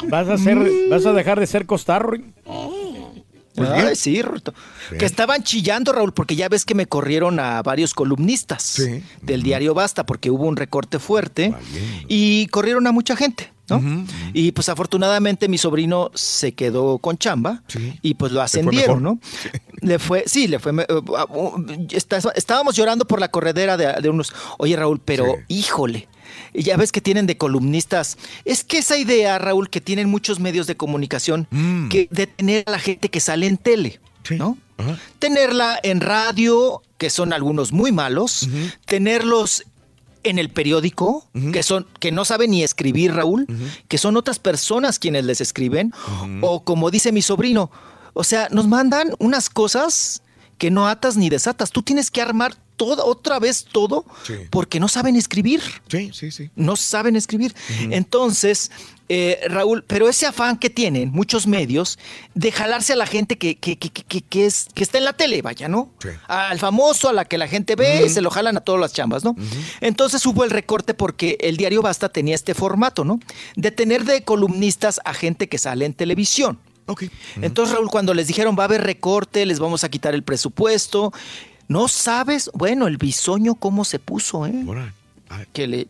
Vas 0.10 0.28
a 0.28 0.38
ser, 0.38 0.58
vas 0.90 1.06
a 1.06 1.14
dejar 1.14 1.40
de 1.40 1.48
ser 1.48 1.66
costarro. 1.66 2.18
Pues 3.58 3.69
Ay, 3.72 3.95
sí, 3.95 4.22
Rorrito. 4.22 4.53
Que 5.00 5.06
estaban 5.06 5.42
chillando, 5.44 5.92
Raúl, 5.92 6.14
porque 6.14 6.36
ya 6.36 6.48
ves 6.48 6.64
que 6.64 6.76
me 6.76 6.86
corrieron 6.86 7.40
a 7.40 7.61
varios 7.64 7.94
columnistas 7.94 8.76
del 9.22 9.42
diario 9.44 9.74
Basta, 9.74 10.06
porque 10.06 10.30
hubo 10.30 10.45
un 10.45 10.56
recorte 10.56 11.00
fuerte 11.00 11.53
y 12.08 12.45
corrieron 12.48 12.86
a 12.88 12.92
mucha 12.92 13.16
gente, 13.16 13.52
¿no? 13.69 13.82
Y 14.34 14.52
pues 14.52 14.69
afortunadamente 14.69 15.48
mi 15.50 15.58
sobrino 15.58 16.11
se 16.14 16.53
quedó 16.53 17.00
con 17.00 17.18
chamba 17.18 17.64
y 18.03 18.14
pues 18.14 18.32
lo 18.32 18.42
ascendieron, 18.44 19.02
¿no? 19.03 19.19
Le 19.82 19.98
fue, 20.00 20.24
sí, 20.27 20.48
le 20.48 20.60
fue. 20.60 20.72
uh, 20.74 21.34
uh, 21.36 21.66
está- 21.92 22.19
estábamos 22.36 22.76
llorando 22.76 23.06
por 23.06 23.19
la 23.19 23.30
corredera 23.30 23.76
de, 23.76 23.92
de 24.02 24.10
unos. 24.10 24.34
Oye, 24.60 24.76
Raúl, 24.76 25.02
pero 25.03 25.26
híjole. 25.48 26.08
Y 26.54 26.64
Ya 26.64 26.78
ves 26.78 26.92
que 26.92 27.02
tienen 27.02 27.28
de 27.28 27.38
columnistas. 27.38 28.18
Es 28.46 28.64
que 28.64 28.80
esa 28.80 28.98
idea, 28.98 29.38
Raúl, 29.40 29.70
que 29.70 29.82
tienen 29.82 30.10
muchos 30.10 30.40
medios 30.40 30.68
de 30.68 30.76
comunicación, 30.76 31.48
que 31.90 32.08
de 32.12 32.28
tener 32.28 32.64
a 32.68 32.72
la 32.72 32.80
gente 32.80 33.10
que 33.10 33.20
sale 33.20 33.48
en 33.48 33.58
tele, 33.58 34.00
¿no? 34.38 34.58
Tenerla 35.20 35.80
en 35.82 36.02
radio, 36.02 36.82
que 36.98 37.10
son 37.10 37.34
algunos 37.34 37.72
muy 37.72 37.92
malos, 37.92 38.48
tenerlos 38.86 39.64
en 40.24 40.40
el 40.40 40.50
periódico, 40.50 41.26
que 41.54 41.64
son, 41.64 41.88
que 42.00 42.12
no 42.12 42.26
saben 42.26 42.52
ni 42.52 42.64
escribir, 42.64 43.14
Raúl, 43.14 43.48
que 43.88 43.98
son 43.98 44.18
otras 44.18 44.40
personas 44.40 45.00
quienes 45.00 45.26
les 45.26 45.42
escriben, 45.42 45.94
o 46.42 46.64
como 46.64 46.92
dice 46.92 47.12
mi 47.12 47.22
sobrino, 47.22 47.72
o 48.14 48.24
sea, 48.24 48.48
nos 48.52 48.68
mandan 48.68 49.14
unas 49.20 49.50
cosas 49.50 50.22
que 50.58 50.72
no 50.72 50.88
atas 50.88 51.18
ni 51.18 51.30
desatas. 51.30 51.72
Tú 51.72 51.82
tienes 51.82 52.11
que 52.11 52.22
armar 52.22 52.56
toda, 52.77 53.03
otra 53.03 53.40
vez 53.40 53.66
todo 53.66 54.06
porque 54.50 54.80
no 54.80 54.88
saben 54.88 55.16
escribir. 55.16 55.61
Sí, 55.90 56.11
sí, 56.14 56.32
sí. 56.32 56.50
No 56.56 56.76
saben 56.76 57.16
escribir. 57.16 57.53
Entonces, 57.90 58.72
eh, 59.10 59.40
Raúl, 59.48 59.84
pero 59.88 60.10
ese 60.10 60.26
afán 60.26 60.58
que 60.58 60.69
tienen 60.69 61.11
muchos 61.11 61.48
medios 61.48 61.98
de 62.34 62.52
jalarse 62.52 62.94
a 62.94 62.95
la 62.95 63.08
gente 63.08 63.38
que, 63.38 63.58
que, 63.58 63.77
que, 63.77 63.90
que, 63.90 64.22
que 64.22 64.45
es, 64.45 64.68
que 64.74 64.84
está 64.84 64.98
en 64.98 65.06
la 65.06 65.14
tele, 65.14 65.42
vaya, 65.42 65.69
¿no? 65.69 65.92
Al 66.27 66.60
famoso, 66.60 67.10
a 67.10 67.14
la 67.14 67.26
que 67.26 67.38
la 67.38 67.48
gente 67.48 67.76
ve, 67.76 68.10
se 68.10 68.22
lo 68.22 68.30
jalan 68.30 68.58
a 68.58 68.61
todas 68.61 68.82
las 68.82 68.94
chambas, 68.94 69.24
¿no? 69.24 69.36
Entonces 69.82 70.26
hubo 70.26 70.44
el 70.44 70.50
recorte 70.50 70.94
porque 70.94 71.38
el 71.42 71.58
diario 71.58 71.82
Basta 71.82 72.10
tenía 72.10 72.36
este 72.36 72.53
formato, 72.53 73.06
¿no? 73.06 73.19
De 73.56 73.72
tener 73.72 74.03
de 74.03 74.24
columnistas 74.24 75.00
a 75.06 75.14
gente 75.14 75.48
que 75.48 75.58
sale 75.58 75.86
en 75.86 75.94
televisión. 75.94 76.60
Entonces, 77.42 77.76
Raúl, 77.76 77.90
cuando 77.90 78.14
les 78.14 78.28
dijeron 78.28 78.56
va 78.58 78.64
a 78.64 78.66
haber 78.66 78.82
recorte, 78.84 79.46
les 79.46 79.60
vamos 79.60 79.84
a 79.84 79.90
quitar 79.90 80.14
el 80.16 80.24
presupuesto, 80.24 81.12
no 81.68 81.88
sabes, 81.88 82.50
bueno, 82.54 82.88
el 82.88 82.98
bisoño 82.98 83.56
cómo 83.56 83.84
se 83.86 84.00
puso, 84.00 84.46
¿eh? 84.46 84.54
Que 85.54 85.68
le. 85.68 85.88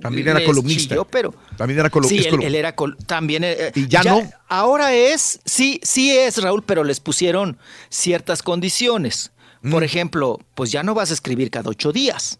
También 0.00 0.28
era 0.28 0.44
columnista. 0.44 0.90
chilló, 0.94 1.04
pero. 1.04 1.34
También 1.56 1.80
era 1.80 1.90
colu- 1.90 2.06
Sí, 2.06 2.18
él, 2.18 2.54
era 2.54 2.76
col- 2.76 2.96
también. 3.06 3.42
eh, 3.42 3.72
¿Y 3.74 3.88
ya 3.88 4.04
no? 4.04 4.30
Ahora 4.48 4.94
es, 4.94 5.40
sí, 5.44 5.80
sí 5.82 6.16
es, 6.16 6.40
Raúl, 6.40 6.62
pero 6.62 6.84
les 6.84 7.00
pusieron 7.00 7.58
ciertas 7.88 8.42
condiciones. 8.44 9.32
Mm. 9.62 9.72
Por 9.72 9.82
ejemplo, 9.82 10.38
pues 10.54 10.70
ya 10.70 10.84
no 10.84 10.94
vas 10.94 11.10
a 11.10 11.14
escribir 11.14 11.50
cada 11.50 11.68
ocho 11.70 11.90
días. 11.90 12.38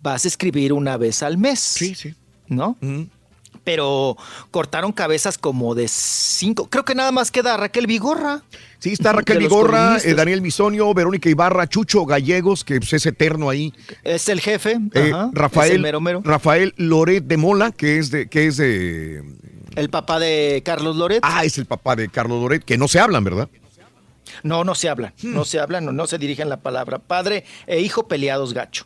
Vas 0.00 0.24
a 0.24 0.28
escribir 0.28 0.72
una 0.72 0.96
vez 0.96 1.24
al 1.24 1.38
mes. 1.38 1.58
Sí, 1.58 1.96
sí. 1.96 2.14
¿No? 2.46 2.76
Pero 3.66 4.16
cortaron 4.52 4.92
cabezas 4.92 5.38
como 5.38 5.74
de 5.74 5.88
cinco. 5.88 6.68
Creo 6.70 6.84
que 6.84 6.94
nada 6.94 7.10
más 7.10 7.32
queda 7.32 7.56
Raquel 7.56 7.88
Vigorra. 7.88 8.44
Sí, 8.78 8.92
está 8.92 9.12
Raquel 9.12 9.38
Vigorra, 9.38 9.98
eh, 10.04 10.14
Daniel 10.14 10.40
Bisonio, 10.40 10.94
Verónica 10.94 11.28
Ibarra, 11.28 11.66
Chucho 11.66 12.06
Gallegos, 12.06 12.62
que 12.62 12.78
pues, 12.78 12.92
es 12.92 13.06
eterno 13.06 13.50
ahí. 13.50 13.74
Es 14.04 14.28
el 14.28 14.40
jefe. 14.40 14.78
eh, 14.94 15.10
ajá, 15.12 15.30
es 15.32 15.34
Rafael, 15.34 15.72
el 15.72 15.80
mero 15.80 16.00
mero. 16.00 16.22
Rafael 16.24 16.74
Loret 16.76 17.24
de 17.24 17.36
Mola, 17.36 17.72
que 17.72 17.98
es 17.98 18.12
de, 18.12 18.28
que 18.28 18.46
es 18.46 18.56
de. 18.56 19.24
El 19.74 19.90
papá 19.90 20.20
de 20.20 20.62
Carlos 20.64 20.94
Loret. 20.94 21.18
Ah, 21.22 21.44
es 21.44 21.58
el 21.58 21.66
papá 21.66 21.96
de 21.96 22.08
Carlos 22.08 22.40
Loret, 22.40 22.64
que 22.64 22.78
no 22.78 22.86
se 22.86 23.00
hablan, 23.00 23.24
¿verdad? 23.24 23.48
No, 24.42 24.64
no 24.64 24.74
se 24.74 24.88
hablan, 24.88 25.12
Hmm. 25.22 25.34
no 25.34 25.44
se 25.44 25.58
hablan, 25.58 25.84
no, 25.84 25.92
no 25.92 26.06
se 26.06 26.18
dirigen 26.18 26.48
la 26.48 26.58
palabra. 26.58 26.98
Padre 26.98 27.44
e 27.66 27.80
hijo 27.80 28.06
peleados 28.08 28.52
gacho. 28.54 28.84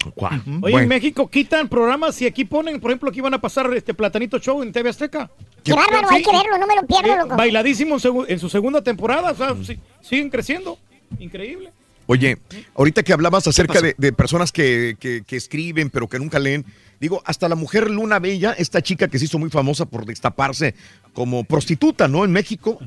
Oye, 0.62 0.76
en 0.76 0.88
México 0.88 1.28
quitan 1.30 1.68
programas 1.68 2.20
y 2.22 2.26
aquí 2.26 2.44
ponen, 2.44 2.80
por 2.80 2.90
ejemplo, 2.90 3.10
aquí 3.10 3.20
van 3.20 3.34
a 3.34 3.40
pasar 3.40 3.72
este 3.74 3.94
Platanito 3.94 4.38
Show 4.38 4.62
en 4.62 4.72
TV 4.72 4.88
Azteca. 4.90 5.30
Qué 5.62 5.72
bárbaro, 5.72 6.08
hay 6.10 6.22
que 6.22 6.30
verlo, 6.32 6.58
no 6.58 6.66
me 6.66 6.76
lo 6.76 6.86
pierdo, 6.86 7.16
loco. 7.16 7.36
Bailadísimo 7.36 7.96
en, 8.28 8.38
su 8.38 8.48
segunda 8.48 8.82
temporada, 8.82 9.32
o 9.32 9.34
sea, 9.34 9.54
sí- 9.62 9.78
siguen 10.00 10.30
creciendo. 10.30 10.78
Increíble. 11.18 11.72
Oye, 12.06 12.38
ahorita 12.74 13.02
que 13.02 13.12
hablabas 13.12 13.46
acerca 13.46 13.80
de, 13.80 13.94
de 13.96 14.12
personas 14.12 14.50
que, 14.50 14.96
que- 14.98 15.22
que 15.24 15.36
escriben 15.36 15.90
pero 15.90 16.08
que 16.08 16.18
nunca 16.18 16.38
leen, 16.38 16.64
digo, 17.00 17.22
hasta 17.24 17.48
la 17.48 17.54
mujer 17.56 17.90
Luna 17.90 18.18
Bella, 18.18 18.52
esta 18.52 18.82
chica 18.82 19.08
que 19.08 19.18
se 19.18 19.24
hizo 19.24 19.38
muy 19.38 19.50
famosa 19.50 19.86
por 19.86 20.04
destaparse 20.04 20.74
como 21.14 21.44
prostituta, 21.44 22.06
¿no? 22.08 22.24
En 22.24 22.30
México, 22.32 22.78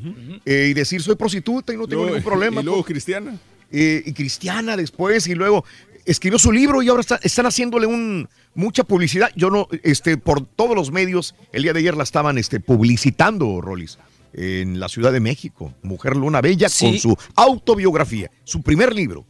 eh, 0.45 0.67
y 0.69 0.73
decir 0.73 1.01
soy 1.01 1.15
prostituta 1.15 1.73
y 1.73 1.77
no 1.77 1.87
tengo 1.87 2.03
Luego- 2.03 2.17
ningún 2.17 2.29
problema. 2.31 2.61
y 2.61 2.63
luego 2.63 2.79
pues. 2.81 2.93
cristiana. 2.93 3.37
Eh, 3.71 4.03
y 4.05 4.13
cristiana 4.13 4.77
después, 4.77 5.25
y 5.27 5.33
luego 5.33 5.65
escribió 6.05 6.37
su 6.37 6.51
libro 6.51 6.83
y 6.83 6.89
ahora 6.89 7.01
está- 7.01 7.19
están 7.23 7.47
haciéndole 7.47 7.87
un, 7.87 8.29
mucha 8.53 8.83
publicidad. 8.83 9.29
Yo 9.35 9.49
no, 9.49 9.67
este, 9.81 10.17
por 10.17 10.45
todos 10.45 10.75
los 10.75 10.91
medios, 10.91 11.33
el 11.51 11.63
día 11.63 11.73
de 11.73 11.79
ayer 11.79 11.97
la 11.97 12.03
estaban 12.03 12.37
este, 12.37 12.59
publicitando, 12.59 13.61
Rolis, 13.61 13.97
en 14.33 14.79
la 14.79 14.89
Ciudad 14.89 15.11
de 15.11 15.19
México. 15.21 15.73
Mujer 15.81 16.15
Luna 16.15 16.41
Bella 16.41 16.69
Sí. 16.69 16.85
con 16.85 16.97
su 16.99 17.17
autobiografía, 17.35 18.29
su 18.43 18.61
primer 18.61 18.93
libro. 18.93 19.25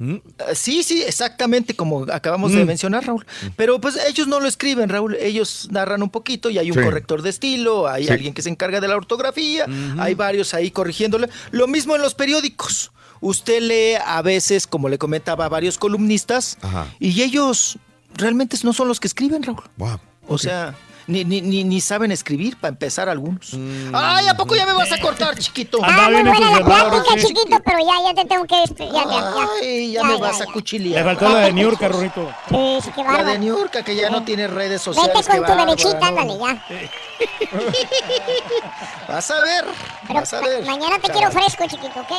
Eh, 0.00 0.20
Sí, 0.54 0.82
sí, 0.82 1.02
exactamente 1.02 1.74
como 1.74 2.04
acabamos 2.12 2.52
de 2.52 2.64
Mm. 2.64 2.66
mencionar, 2.66 3.06
Raúl. 3.06 3.24
Pero 3.56 3.80
pues 3.80 3.96
ellos 4.08 4.26
no 4.26 4.40
lo 4.40 4.48
escriben, 4.48 4.88
Raúl. 4.88 5.14
Ellos 5.14 5.68
narran 5.70 6.02
un 6.02 6.10
poquito 6.10 6.50
y 6.50 6.58
hay 6.58 6.70
un 6.70 6.76
Sí. 6.78 6.82
corrector 6.84 7.22
de 7.22 7.30
estilo, 7.30 7.86
hay 7.88 8.06
Sí. 8.06 8.12
alguien 8.12 8.34
que 8.34 8.42
se 8.42 8.48
encarga 8.50 8.80
de 8.80 8.88
la 8.88 8.96
ortografía, 8.96 9.66
hay 9.98 10.14
varios 10.14 10.52
ahí 10.54 10.70
corrigiéndole. 10.70 11.28
Lo 11.52 11.66
mismo 11.68 11.94
en 11.96 12.02
los 12.02 12.14
periódicos. 12.14 12.90
Usted 13.20 13.62
lee 13.62 13.94
a 14.04 14.20
veces, 14.22 14.66
como 14.66 14.88
le 14.88 14.98
comentaba, 14.98 15.46
a 15.46 15.48
varios 15.48 15.78
columnistas 15.78 16.58
Ajá. 16.60 16.86
y 16.98 17.22
ellos 17.22 17.78
realmente 18.16 18.56
no 18.64 18.72
son 18.72 18.88
los 18.88 19.00
que 19.00 19.06
escriben, 19.06 19.42
Raúl. 19.42 19.62
Wow. 19.78 19.98
O 20.28 20.36
sea, 20.38 20.74
ni, 21.06 21.24
ni, 21.24 21.40
ni, 21.40 21.64
ni 21.64 21.80
saben 21.80 22.10
escribir 22.12 22.56
para 22.58 22.70
empezar 22.70 23.08
algunos. 23.08 23.52
Ay, 23.92 24.26
¿a 24.28 24.36
poco 24.36 24.54
ya 24.56 24.66
me 24.66 24.72
vas 24.72 24.90
a 24.92 24.98
cortar, 25.00 25.36
chiquito? 25.38 25.78
Ah, 25.82 26.08
muy 26.10 26.22
buena 26.22 26.58
la 26.58 26.64
plática, 26.64 27.16
chiquito, 27.16 27.56
pero 27.64 27.78
ya, 27.78 28.12
ya 28.12 28.22
te 28.22 28.28
tengo 28.28 28.44
que... 28.46 28.54
despe- 28.56 28.90
Ya, 28.92 29.04
ya, 29.04 29.20
ya. 29.20 29.48
Ay, 29.62 29.92
ya, 29.92 30.04
me 30.04 30.16
vas 30.16 30.40
a 30.40 30.46
cuchillar. 30.46 30.98
Le 30.98 31.04
faltó 31.04 31.28
la 31.28 31.40
de 31.40 31.52
New 31.52 31.68
York, 31.70 31.80
Rorrito. 31.82 32.32
Sí, 32.48 32.78
sí, 32.84 32.90
qué 32.94 33.02
La 33.02 33.08
bárbaro. 33.10 33.28
de 33.30 33.38
New 33.38 33.58
York, 33.58 33.82
que 33.84 33.96
ya 33.96 34.10
no 34.10 34.22
tiene 34.24 34.46
redes 34.48 34.82
sociales. 34.82 35.14
Vete 35.26 35.38
con 35.42 35.46
tu 35.46 35.56
bebechita, 35.66 36.06
ándale, 36.08 36.38
ya. 36.38 36.64
Vas 39.08 39.30
a 39.30 39.40
ver, 39.40 39.64
Pero 40.06 40.20
vas 40.20 40.34
a 40.34 40.40
ver. 40.40 40.64
mañana 40.64 40.98
te 40.98 41.10
quiero 41.12 41.30
fresco, 41.30 41.64
chiquito, 41.68 42.00
¿ok? 42.00 42.12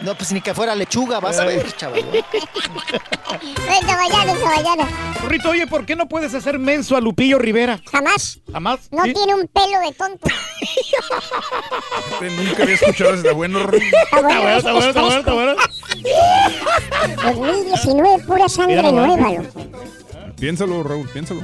No, 0.00 0.14
pues 0.14 0.32
ni 0.32 0.40
que 0.40 0.54
fuera 0.54 0.74
lechuga, 0.76 1.18
vas 1.18 1.38
a 1.38 1.42
Ay. 1.42 1.56
ver, 1.56 1.76
chaval. 1.76 2.04
Vente 2.12 2.40
mañana, 3.96 4.24
vente 4.32 4.44
mañana. 4.44 4.88
Rorrito, 5.20 5.50
oye, 5.50 5.66
¿por 5.66 5.84
qué 5.84 5.96
no 5.96 6.08
puedes 6.08 6.32
hacer 6.34 6.58
menso 6.58 6.96
a 6.96 7.00
Lupillo 7.00 7.38
Rivera? 7.38 7.80
Jamás. 7.90 8.38
Jamás. 8.52 8.80
No 8.92 9.02
¿Sí? 9.04 9.12
tiene 9.12 9.34
un 9.34 9.48
pelo 9.48 9.80
de 9.80 9.92
tonto. 9.92 10.28
Nunca 12.20 12.62
había 12.62 12.74
escuchado 12.76 13.14
está 13.14 13.32
bueno. 13.32 13.60
Está 13.60 14.20
bueno, 14.22 14.56
Está 14.56 14.72
bueno, 14.72 14.88
está 14.88 15.02
bueno, 15.02 15.18
está 15.18 15.32
bueno, 15.32 15.56
está 17.10 17.32
bueno. 17.32 17.44
2019, 17.44 18.24
pura 18.24 18.48
sangre 18.48 18.92
nueva, 18.92 19.30
loco. 19.32 19.60
Piénsalo, 20.38 20.82
Raúl, 20.84 21.08
piénsalo. 21.08 21.42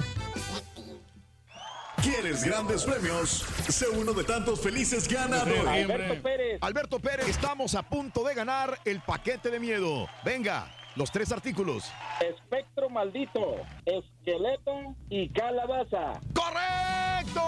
¿Quieres 2.04 2.44
grandes 2.44 2.84
premios? 2.84 3.46
Sé 3.66 3.88
uno 3.88 4.12
de 4.12 4.24
tantos 4.24 4.60
felices 4.60 5.08
ganadores. 5.08 5.66
Alberto 5.66 6.22
Pérez. 6.22 6.58
Alberto 6.60 6.98
Pérez, 7.00 7.28
estamos 7.28 7.74
a 7.74 7.82
punto 7.82 8.22
de 8.24 8.34
ganar 8.34 8.78
el 8.84 9.00
paquete 9.00 9.50
de 9.50 9.58
miedo. 9.58 10.06
Venga, 10.22 10.70
los 10.96 11.10
tres 11.10 11.32
artículos. 11.32 11.90
Espectro 12.20 12.90
maldito, 12.90 13.56
esqueleto 13.86 14.94
y 15.08 15.30
calabaza. 15.30 16.20
¡Correcto! 16.34 17.40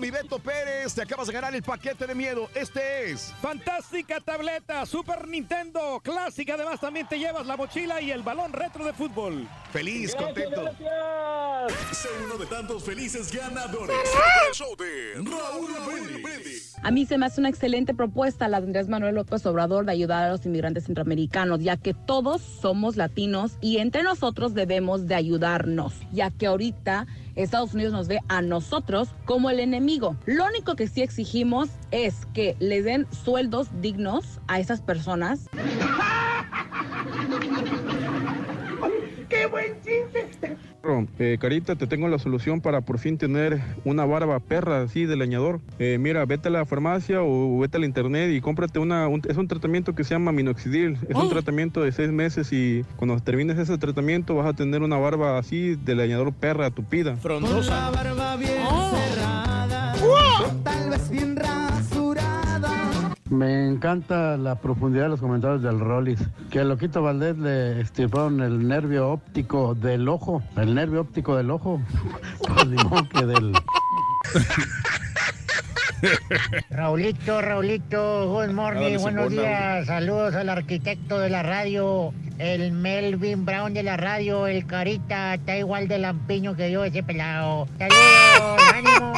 Mi 0.00 0.10
Beto 0.10 0.38
Pérez, 0.38 0.94
te 0.94 1.02
acabas 1.02 1.26
de 1.26 1.32
ganar 1.32 1.54
el 1.54 1.62
paquete 1.62 2.06
de 2.06 2.14
miedo. 2.14 2.48
Este 2.54 3.10
es. 3.10 3.34
Fantástica 3.40 4.20
tableta 4.20 4.86
Super 4.86 5.26
Nintendo 5.26 6.00
clásica. 6.02 6.54
Además, 6.54 6.78
también 6.78 7.08
te 7.08 7.18
llevas 7.18 7.46
la 7.46 7.56
mochila 7.56 8.00
y 8.00 8.12
el 8.12 8.22
balón 8.22 8.52
retro 8.52 8.84
de 8.84 8.92
fútbol. 8.92 9.48
Feliz, 9.72 10.14
contento. 10.14 10.70
Sé 11.92 12.08
uno 12.24 12.38
de 12.38 12.46
tantos 12.46 12.84
felices 12.84 13.32
ganadores. 13.32 13.96
El 14.48 14.54
show 14.54 14.76
de 14.76 15.14
Raúl 15.16 16.22
Brindis. 16.22 16.76
A 16.82 16.92
mí 16.92 17.04
se 17.04 17.18
me 17.18 17.26
hace 17.26 17.40
una 17.40 17.48
excelente 17.48 17.92
propuesta 17.92 18.46
la 18.46 18.60
de 18.60 18.68
Andrés 18.68 18.88
Manuel 18.88 19.16
López 19.16 19.44
Obrador 19.46 19.84
de 19.84 19.92
ayudar 19.92 20.24
a 20.24 20.30
los 20.30 20.46
inmigrantes 20.46 20.84
centroamericanos, 20.84 21.60
ya 21.60 21.76
que 21.76 21.92
todos 21.92 22.40
somos 22.40 22.96
latinos 22.96 23.58
y 23.60 23.78
entre 23.78 24.04
nosotros 24.04 24.54
debemos 24.54 25.08
de 25.08 25.16
ayudarnos, 25.16 25.94
ya 26.12 26.30
que 26.30 26.46
ahorita 26.46 27.06
Estados 27.38 27.72
Unidos 27.72 27.92
nos 27.92 28.08
ve 28.08 28.18
a 28.28 28.42
nosotros 28.42 29.10
como 29.24 29.48
el 29.48 29.60
enemigo. 29.60 30.16
Lo 30.26 30.44
único 30.44 30.74
que 30.74 30.88
sí 30.88 31.02
exigimos 31.02 31.68
es 31.92 32.26
que 32.34 32.56
les 32.58 32.84
den 32.84 33.06
sueldos 33.12 33.68
dignos 33.80 34.40
a 34.48 34.58
esas 34.58 34.80
personas. 34.80 35.48
¡Qué 39.28 39.46
buen 39.46 39.80
chiste! 39.82 40.56
Eh, 41.18 41.36
Carita, 41.40 41.76
te 41.76 41.86
tengo 41.86 42.08
la 42.08 42.18
solución 42.18 42.60
para 42.60 42.80
por 42.80 42.98
fin 42.98 43.18
tener 43.18 43.60
una 43.84 44.04
barba 44.06 44.40
perra 44.40 44.82
así 44.82 45.04
de 45.04 45.16
leñador. 45.16 45.60
Eh, 45.78 45.98
mira, 46.00 46.24
vete 46.24 46.48
a 46.48 46.50
la 46.50 46.64
farmacia 46.64 47.22
o 47.22 47.58
vete 47.58 47.76
al 47.76 47.84
internet 47.84 48.30
y 48.32 48.40
cómprate 48.40 48.78
una. 48.78 49.06
un- 49.08 49.22
es 49.28 49.36
un 49.36 49.48
tratamiento 49.48 49.94
que 49.94 50.04
se 50.04 50.10
llama 50.14 50.32
minoxidil. 50.32 50.96
Es 51.08 51.14
un 51.16 51.28
tratamiento 51.28 51.82
de 51.82 51.92
seis 51.92 52.10
meses 52.10 52.52
y 52.52 52.84
cuando 52.96 53.18
termines 53.20 53.58
ese 53.58 53.76
tratamiento 53.78 54.34
vas 54.34 54.46
a 54.46 54.52
tener 54.54 54.82
una 54.82 54.96
barba 54.96 55.38
así 55.38 55.74
de 55.76 55.94
leñador 55.94 56.32
perra 56.32 56.70
tupida. 56.70 57.16
Frondosa. 57.16 57.90
barba 57.90 58.36
bien 58.36 58.52
cerrada, 58.92 59.94
tal 60.64 60.90
vez 60.90 61.10
bien 61.10 61.36
rasurada. 61.36 61.77
Me 63.30 63.68
encanta 63.68 64.36
la 64.36 64.54
profundidad 64.54 65.04
de 65.04 65.08
los 65.10 65.20
comentarios 65.20 65.62
del 65.62 65.80
Rollis. 65.80 66.20
Que 66.50 66.60
a 66.60 66.64
Loquito 66.64 67.02
Valdés 67.02 67.36
le 67.36 67.80
estirparon 67.80 68.40
el 68.40 68.66
nervio 68.66 69.10
óptico 69.10 69.74
del 69.74 70.08
ojo. 70.08 70.42
El 70.56 70.74
nervio 70.74 71.02
óptico 71.02 71.36
del 71.36 71.50
ojo. 71.50 71.80
Pues 72.38 72.84
modo 72.84 73.08
que 73.08 73.26
del. 73.26 73.52
Raulito, 76.70 77.42
Raulito, 77.42 78.28
good 78.28 78.52
morning, 78.52 78.98
buenos 78.98 79.30
días, 79.30 79.86
saludos 79.86 80.34
al 80.34 80.48
arquitecto 80.48 81.18
de 81.18 81.28
la 81.28 81.42
radio, 81.42 82.12
el 82.38 82.72
Melvin 82.72 83.44
Brown 83.44 83.74
de 83.74 83.82
la 83.82 83.96
radio, 83.96 84.46
el 84.46 84.64
Carita, 84.66 85.34
está 85.34 85.56
igual 85.56 85.88
de 85.88 85.98
lampiño 85.98 86.54
que 86.54 86.70
yo 86.70 86.84
ese 86.84 87.02
pelado. 87.02 87.66
Saludos, 87.78 88.62
ánimo. 88.74 89.12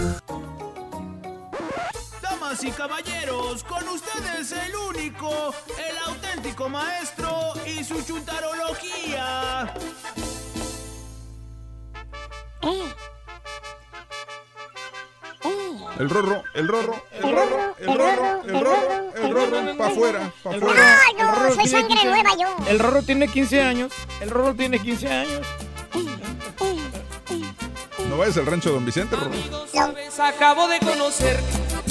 Damas 2.50 2.64
y 2.64 2.70
caballeros, 2.72 3.62
con 3.62 3.86
ustedes 3.88 4.50
el 4.50 4.74
único, 4.74 5.54
el 5.78 5.98
auténtico 6.08 6.68
maestro 6.68 7.52
y 7.64 7.84
su 7.84 8.02
chuntarología. 8.02 9.72
El 15.98 16.10
rorro, 16.10 16.42
el 16.54 16.66
rorro, 16.66 17.04
el 17.12 17.22
rorro, 17.22 17.74
el 17.78 17.86
rorro, 17.86 18.42
el 18.42 18.60
rorro, 18.60 19.12
el 19.14 19.32
rorro, 19.32 19.76
pa' 19.76 19.86
afuera, 19.86 20.32
pa' 20.42 20.50
El 20.50 20.62
afuera. 20.62 20.98
El 21.18 21.28
Rorro 21.28 21.54
soy 21.54 21.64
tiene 21.64 21.70
sangre 21.70 21.88
15 21.88 22.08
nueva 22.08 22.30
yo. 22.36 22.56
El 22.66 22.78
Rorro 22.80 23.02
tiene 23.02 23.28
15 23.28 23.62
años. 23.62 23.92
El 24.20 24.30
Rorro 24.30 24.54
tiene 24.54 24.80
15 24.80 25.08
años. 25.08 25.46
No 28.08 28.18
vayas 28.18 28.36
al 28.38 28.46
rancho 28.46 28.70
de 28.70 28.74
Don 28.74 28.84
Vicente, 28.84 29.14
rorro. 29.14 29.68
Sabes, 29.72 30.18
acabo 30.18 30.66
de 30.66 30.80
conocer 30.80 31.38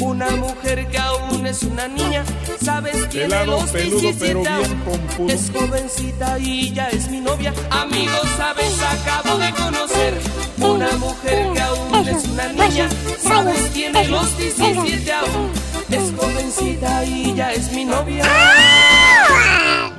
una 0.02 0.30
mujer 0.32 0.88
que 0.88 0.98
aún 0.98 1.46
es 1.46 1.64
una 1.64 1.88
niña. 1.88 2.24
Sabes, 2.64 3.08
tiene 3.10 3.28
Pelado, 3.30 3.52
los 3.62 3.70
peludo, 3.72 4.00
17 4.00 4.26
pero 4.26 4.40
bien 4.42 4.54
aún. 4.54 4.80
pompudo. 4.82 5.30
Es 5.30 5.52
jovencita 5.54 6.40
y 6.40 6.74
ya 6.74 6.88
es 6.90 7.10
mi 7.10 7.20
novia. 7.20 7.54
Amigos, 7.70 8.22
sabes, 8.38 8.74
acabo 8.82 9.38
de 9.38 9.52
conocer 9.54 10.14
una 10.58 10.92
mujer 10.98 11.54
que 11.54 11.62
aún 11.62 12.08
es 12.08 12.26
una 12.26 12.48
niña. 12.48 12.90
Sabes, 13.22 13.72
tiene 13.74 14.08
los 14.08 14.38
17 14.38 15.14
aún. 15.14 15.52
Es 15.90 16.14
jovencita 16.18 17.06
y 17.06 17.34
ya 17.36 17.52
es 17.54 17.72
mi 17.72 17.86
novia. 17.86 18.24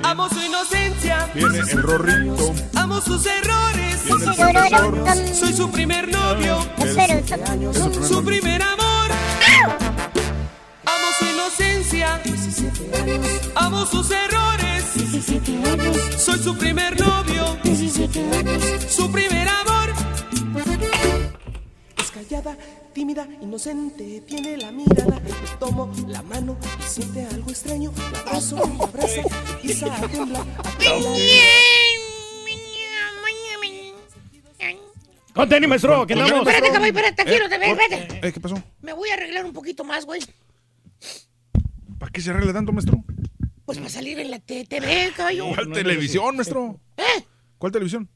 Amo 0.03 0.29
su 0.29 0.41
inocencia. 0.41 1.29
Viene 1.33 1.59
el 1.59 1.83
rorrito. 1.83 2.53
Amo 2.75 3.01
sus 3.01 3.25
errores. 3.25 3.97
Soy 5.37 5.53
su 5.53 5.69
primer 5.69 6.07
novio. 6.09 6.65
Su 8.07 8.23
primer 8.23 8.61
amor. 8.61 8.90
Amo 11.41 11.49
su 11.49 11.63
inocencia. 11.63 12.21
Amo 13.55 13.85
sus 13.87 14.11
errores. 14.11 14.85
Soy 16.17 16.37
su 16.37 16.55
primer 16.55 16.99
novio. 16.99 17.57
Su 18.87 19.11
primer 19.11 19.47
amor. 19.47 19.91
Es 21.97 22.11
callada, 22.11 22.55
tímida, 22.93 23.27
inocente. 23.41 24.21
Tiene 24.27 24.57
la 24.57 24.71
mirada. 24.71 25.19
Le 25.19 25.57
tomo 25.59 25.91
la 26.07 26.21
mano 26.21 26.57
y 26.79 26.83
siente 26.87 27.25
algo 27.25 27.49
extraño. 27.49 27.91
La 28.11 28.19
abrazo, 28.19 28.57
la 28.77 28.83
abraza 28.83 29.21
y 29.63 29.73
sabe 29.73 30.07
temblar. 30.09 30.45
Conteni, 35.33 35.65
maestro, 35.65 36.05
que 36.05 36.13
andamos. 36.13 36.47
Espérate, 36.47 36.71
caballo, 36.71 36.85
espérate, 36.87 37.23
quiero, 37.25 37.45
espérate. 37.45 38.27
Eh, 38.27 38.31
¿Qué 38.31 38.39
pasó? 38.39 38.61
Me 38.81 38.93
voy 38.93 39.09
a 39.09 39.13
arreglar 39.13 39.45
un 39.45 39.53
poquito 39.53 39.83
más, 39.83 40.05
güey. 40.05 40.21
¿Para 42.01 42.11
qué 42.11 42.19
se 42.19 42.31
arregla 42.31 42.51
tanto, 42.51 42.73
maestro? 42.73 43.03
Pues 43.63 43.77
para 43.77 43.91
salir 43.91 44.19
en 44.19 44.31
la 44.31 44.39
TV, 44.39 45.13
caballo. 45.15 45.49
¿Cuál 45.53 45.71
televisión, 45.71 46.35
maestro? 46.35 46.79
¿Eh? 46.97 47.23
¿Cuál 47.59 47.71
televisión? 47.71 48.09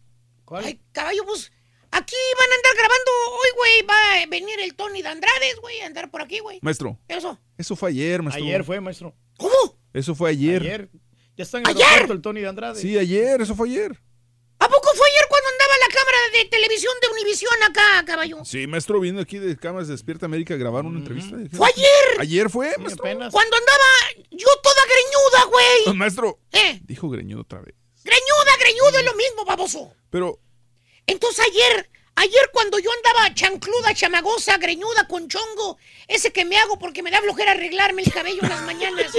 Ay, 0.54 0.82
caballo, 0.92 1.24
pues 1.24 1.52
aquí 1.92 2.16
van 2.36 2.52
a 2.52 2.56
andar 2.56 2.74
grabando 2.74 3.12
hoy, 3.30 3.50
güey. 3.56 3.82
Va 3.88 4.24
a 4.24 4.26
venir 4.26 4.60
el 4.60 4.74
Tony 4.74 5.04
de 5.04 5.10
Andrades, 5.10 5.60
güey, 5.62 5.82
a 5.82 5.86
andar 5.86 6.10
por 6.10 6.24
aquí, 6.24 6.40
güey. 6.40 6.58
Maestro, 6.64 6.98
¿Qué 7.08 7.14
pasó? 7.14 7.40
eso 7.60 7.76
fue 7.76 7.92
ayer, 7.92 8.24
maestro. 8.24 8.44
Ayer 8.44 8.64
fue, 8.64 8.82
maestro. 8.82 9.16
¿Cómo? 9.38 9.78
Eso 9.94 10.16
fue 10.16 10.32
ayer. 10.32 10.64
Ayer. 10.64 10.90
Ya 11.38 11.44
está 11.44 11.60
en 11.60 11.68
el 11.68 11.78
aeropuerto 11.80 12.14
el 12.14 12.22
Tony 12.24 12.42
de 12.42 12.48
Andrade. 12.48 12.82
Sí, 12.82 12.98
ayer, 12.98 13.40
eso 13.40 13.54
fue 13.54 13.70
ayer. 13.70 13.92
¿A 14.58 14.68
poco 14.68 14.90
fue 14.96 15.08
ayer 15.10 15.26
cuando 15.30 15.50
andaba 15.52 15.74
la 15.78 15.94
cámara 15.94 16.18
de 16.38 16.46
televisión 16.46 16.94
de 17.02 17.08
Univisión 17.10 17.54
acá, 17.64 18.04
caballo? 18.06 18.44
Sí, 18.44 18.68
maestro, 18.68 19.00
vino 19.00 19.22
aquí 19.22 19.40
de 19.40 19.58
Cámaras 19.58 19.88
de 19.88 19.94
Despierta 19.94 20.26
América 20.26 20.54
a 20.54 20.58
grabar 20.58 20.86
una 20.86 21.00
entrevista. 21.00 21.36
¡Fue 21.54 21.68
ayer! 21.70 22.20
Ayer 22.20 22.50
fue, 22.50 22.74
maestro. 22.78 23.04
Cuando 23.04 23.58
andaba 23.58 23.90
yo 24.32 24.48
toda 24.62 24.82
greñuda, 24.86 25.46
güey. 25.50 25.96
Maestro, 25.96 26.40
¿Eh? 26.52 26.80
dijo 26.84 27.10
greñudo 27.10 27.42
otra 27.42 27.62
vez. 27.62 27.76
Greñuda, 28.04 28.58
greñuda 28.60 29.00
es 29.00 29.06
lo 29.06 29.16
mismo, 29.16 29.46
baboso. 29.46 29.94
Pero, 30.10 30.40
Entonces 31.08 31.46
ayer, 31.46 31.90
ayer 32.16 32.50
cuando 32.52 32.78
yo 32.80 32.92
andaba 32.92 33.34
chancluda, 33.34 33.94
chamagosa, 33.94 34.58
greñuda, 34.58 35.08
con 35.08 35.28
chongo, 35.28 35.78
ese 36.08 36.32
que 36.32 36.46
me 36.46 36.58
hago 36.58 36.78
porque 36.78 37.02
me 37.02 37.12
da 37.12 37.22
flojera 37.22 37.52
arreglarme 37.52 38.04
el 38.04 38.12
cabello 38.12 38.44
en 38.44 38.50
las 38.50 38.62
mañanas. 38.64 39.12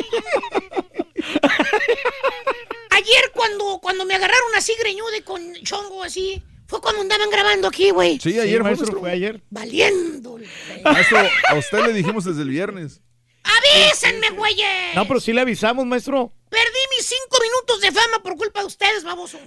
ayer 2.91 3.33
cuando, 3.35 3.79
cuando 3.81 4.05
me 4.05 4.15
agarraron 4.15 4.55
así 4.57 4.75
greñuda 4.79 5.17
y 5.17 5.23
con 5.23 5.55
chongo 5.63 6.03
así, 6.03 6.43
fue 6.67 6.81
cuando 6.81 7.03
andaban 7.03 7.31
grabando 7.31 7.69
aquí, 7.69 7.91
güey. 7.91 8.19
sí, 8.21 8.39
ayer 8.39 8.63
maestro, 8.63 8.99
fue 8.99 9.11
ayer. 9.11 9.43
Valiendo. 9.51 10.39
Maestro, 10.85 11.19
a 11.49 11.55
usted 11.55 11.87
le 11.87 11.93
dijimos 11.93 12.25
desde 12.25 12.43
el 12.43 12.49
viernes. 12.49 13.01
¡Avísenme, 13.45 14.31
güeyes! 14.31 14.95
No, 14.97 15.07
pero 15.07 15.21
sí 15.21 15.33
le 15.33 15.41
avisamos, 15.41 15.87
maestro. 15.87 16.33
Perdí 16.51 16.79
mis 16.97 17.07
cinco 17.07 17.39
minutos 17.43 17.81
de 17.81 17.93
fama 17.93 18.23
por 18.23 18.37
culpa 18.37 18.61
de 18.61 18.67
ustedes, 18.67 19.05
baboso. 19.05 19.39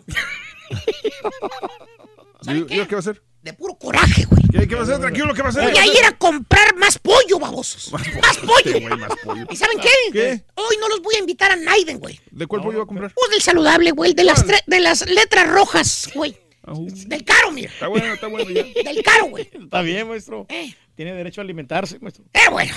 ¿Y 2.44 2.64
qué? 2.66 2.88
qué 2.88 2.96
va 2.96 2.98
a 2.98 3.00
hacer? 3.00 3.22
De 3.42 3.54
puro 3.54 3.76
coraje, 3.76 4.26
güey. 4.26 4.42
¿Qué, 4.52 4.68
qué 4.68 4.76
va 4.76 4.82
a 4.82 4.84
hacer? 4.84 5.00
Tranquilo, 5.00 5.34
¿qué 5.34 5.42
va 5.42 5.48
a 5.48 5.52
hacer? 5.52 5.64
Voy 5.64 5.78
a 5.78 5.86
ir 5.86 6.06
a 6.06 6.18
comprar 6.18 6.76
más 6.76 6.98
pollo, 6.98 7.40
babosos. 7.40 7.92
Más, 7.92 8.38
pollo. 8.38 8.54
Este 8.66 8.80
güey, 8.80 8.98
más 8.98 9.12
pollo. 9.24 9.46
¿Y 9.50 9.56
saben 9.56 9.80
qué? 9.80 9.90
¿Qué? 10.12 10.44
Hoy 10.56 10.78
no 10.80 10.90
los 10.90 11.02
voy 11.02 11.16
a 11.16 11.20
invitar 11.20 11.52
a 11.52 11.56
Naiden, 11.56 12.00
güey. 12.00 12.20
¿De 12.32 12.48
cuál 12.48 12.62
pollo 12.62 12.80
va 12.80 12.84
a 12.84 12.88
comprar? 12.88 13.14
Pues 13.14 13.32
del 13.32 13.42
saludable, 13.42 13.92
güey. 13.92 14.14
De 14.14 14.24
las, 14.24 14.46
de 14.46 14.80
las 14.80 15.10
letras 15.10 15.50
rojas, 15.50 16.10
güey. 16.14 16.38
Del 16.76 17.24
caro, 17.24 17.52
mira. 17.52 17.72
Está 17.72 17.88
bueno, 17.88 18.14
está 18.14 18.28
bueno 18.28 18.50
ya. 18.50 18.64
Del 18.84 19.04
caro, 19.04 19.26
güey. 19.26 19.50
Está 19.52 19.82
bien, 19.82 20.08
maestro. 20.08 20.46
Eh. 20.50 20.74
Tiene 20.96 21.14
derecho 21.14 21.42
a 21.42 21.44
alimentarse, 21.44 22.00
maestro. 22.00 22.26
Pero 22.32 22.52
bueno. 22.52 22.74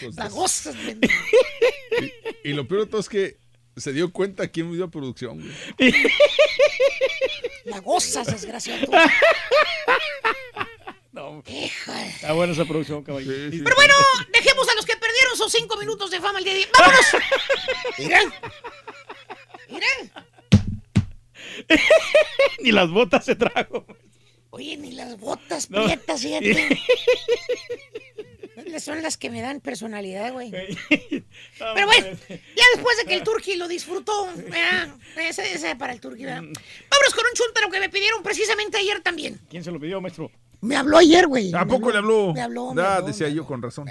Pues, 0.00 0.16
La 0.16 0.28
gozas, 0.28 0.74
men. 0.84 1.00
Y 2.44 2.52
lo 2.52 2.68
peor 2.68 2.82
de 2.82 2.86
todo 2.86 3.00
es 3.00 3.08
que 3.08 3.38
se 3.76 3.92
dio 3.92 4.12
cuenta 4.12 4.48
quién 4.48 4.72
dio 4.72 4.90
producción, 4.90 5.40
güey. 5.40 5.94
La 7.64 7.80
gozas, 7.80 8.26
desgraciado. 8.26 8.86
No. 11.12 11.42
Está 11.46 12.32
buena 12.34 12.52
esa 12.52 12.66
producción, 12.66 13.02
caballo. 13.02 13.32
Pero 13.50 13.74
bueno, 13.74 13.94
dejemos 14.32 14.68
a 14.68 14.74
los 14.74 14.84
que 14.84 14.96
perdieron 14.96 15.36
sus 15.36 15.50
cinco 15.50 15.76
minutos 15.78 16.10
de 16.10 16.20
fama 16.20 16.38
el 16.38 16.44
día 16.44 16.54
de 16.54 16.60
hoy. 16.60 16.66
¡Vámonos! 16.78 17.06
Mira. 17.98 18.20
Mira. 19.70 19.86
Ni 22.62 22.72
las 22.72 22.90
botas 22.90 23.24
se 23.24 23.34
trajo. 23.36 23.86
Oye, 24.50 24.76
ni 24.78 24.92
las 24.92 25.18
botas 25.18 25.68
No. 25.70 25.84
prietas, 25.84 26.22
fíjate. 26.22 26.80
Son 28.80 29.02
las 29.02 29.16
que 29.18 29.28
me 29.28 29.42
dan 29.42 29.60
personalidad, 29.60 30.32
güey. 30.32 30.50
Pero 30.88 31.86
bueno, 31.86 32.06
ya 32.30 32.64
después 32.74 32.96
de 32.98 33.04
que 33.06 33.14
el 33.14 33.22
Turqui 33.22 33.56
lo 33.56 33.68
disfrutó, 33.68 34.26
¿verdad? 34.34 34.94
ese, 35.18 35.52
ese 35.52 35.76
para 35.76 35.92
el 35.92 36.00
Turqui, 36.00 36.24
¿verdad? 36.24 36.40
Vámonos 36.40 37.14
con 37.14 37.24
un 37.26 37.34
chuntaro 37.34 37.70
que 37.70 37.80
me 37.80 37.90
pidieron 37.90 38.22
precisamente 38.22 38.78
ayer 38.78 39.02
también. 39.02 39.38
¿Quién 39.50 39.62
se 39.62 39.70
lo 39.70 39.78
pidió, 39.78 40.00
maestro? 40.00 40.30
Me 40.62 40.74
habló 40.74 40.96
ayer, 40.98 41.26
güey. 41.26 41.52
¿A 41.54 41.66
poco 41.66 41.90
le 41.90 41.98
habló? 41.98 42.32
Me 42.32 42.40
habló, 42.40 42.72
me 42.72 42.82
habló, 42.82 43.06
decía 43.06 43.28
yo 43.28 43.44
con 43.44 43.60
razón. 43.60 43.86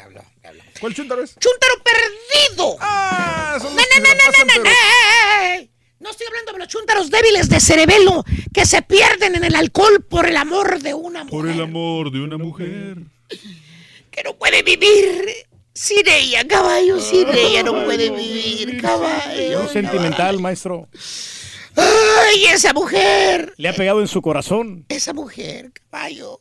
¿Cuál 0.79 0.95
chuntaro 0.95 1.21
es? 1.23 1.35
¡Chuntaro 1.37 1.73
perdido! 1.83 2.75
¡Ah! 2.79 3.59
Son 3.61 3.75
No, 3.75 3.81
no, 6.05 6.11
estoy 6.11 6.27
hablando 6.27 6.51
de 6.53 6.59
los 6.59 6.67
chúntaros 6.67 7.09
débiles 7.09 7.49
de 7.49 7.59
cerebelo 7.59 8.23
que 8.53 8.65
se 8.65 8.83
pierden 8.83 9.35
en 9.35 9.43
el 9.43 9.55
alcohol 9.55 10.05
por 10.07 10.27
el 10.27 10.37
amor 10.37 10.79
de 10.79 10.93
una 10.93 11.23
mujer. 11.23 11.39
Por 11.39 11.49
el 11.49 11.59
amor 11.59 12.11
de 12.11 12.21
una 12.21 12.37
mujer. 12.37 12.97
que 14.11 14.23
no 14.23 14.35
puede 14.35 14.61
vivir 14.61 15.25
sin 15.73 16.07
ella, 16.07 16.47
caballo, 16.47 16.99
sin 16.99 17.27
ella 17.29 17.63
no 17.63 17.85
puede 17.85 18.11
vivir, 18.11 18.79
caballo. 18.79 19.61
Un 19.61 19.69
sentimental, 19.69 20.39
maestro. 20.39 20.87
Ay, 21.77 22.45
esa 22.53 22.73
mujer, 22.73 23.53
Le 23.57 23.69
ha 23.69 23.73
pegado 23.73 24.01
en 24.01 24.07
su 24.07 24.21
corazón. 24.21 24.85
esa 24.89 25.13
mujer, 25.13 25.71
caballo. 25.91 26.39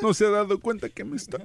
No 0.00 0.14
se 0.14 0.24
ha 0.26 0.30
dado 0.30 0.60
cuenta 0.60 0.88
que 0.88 1.04
me 1.04 1.16
está. 1.16 1.38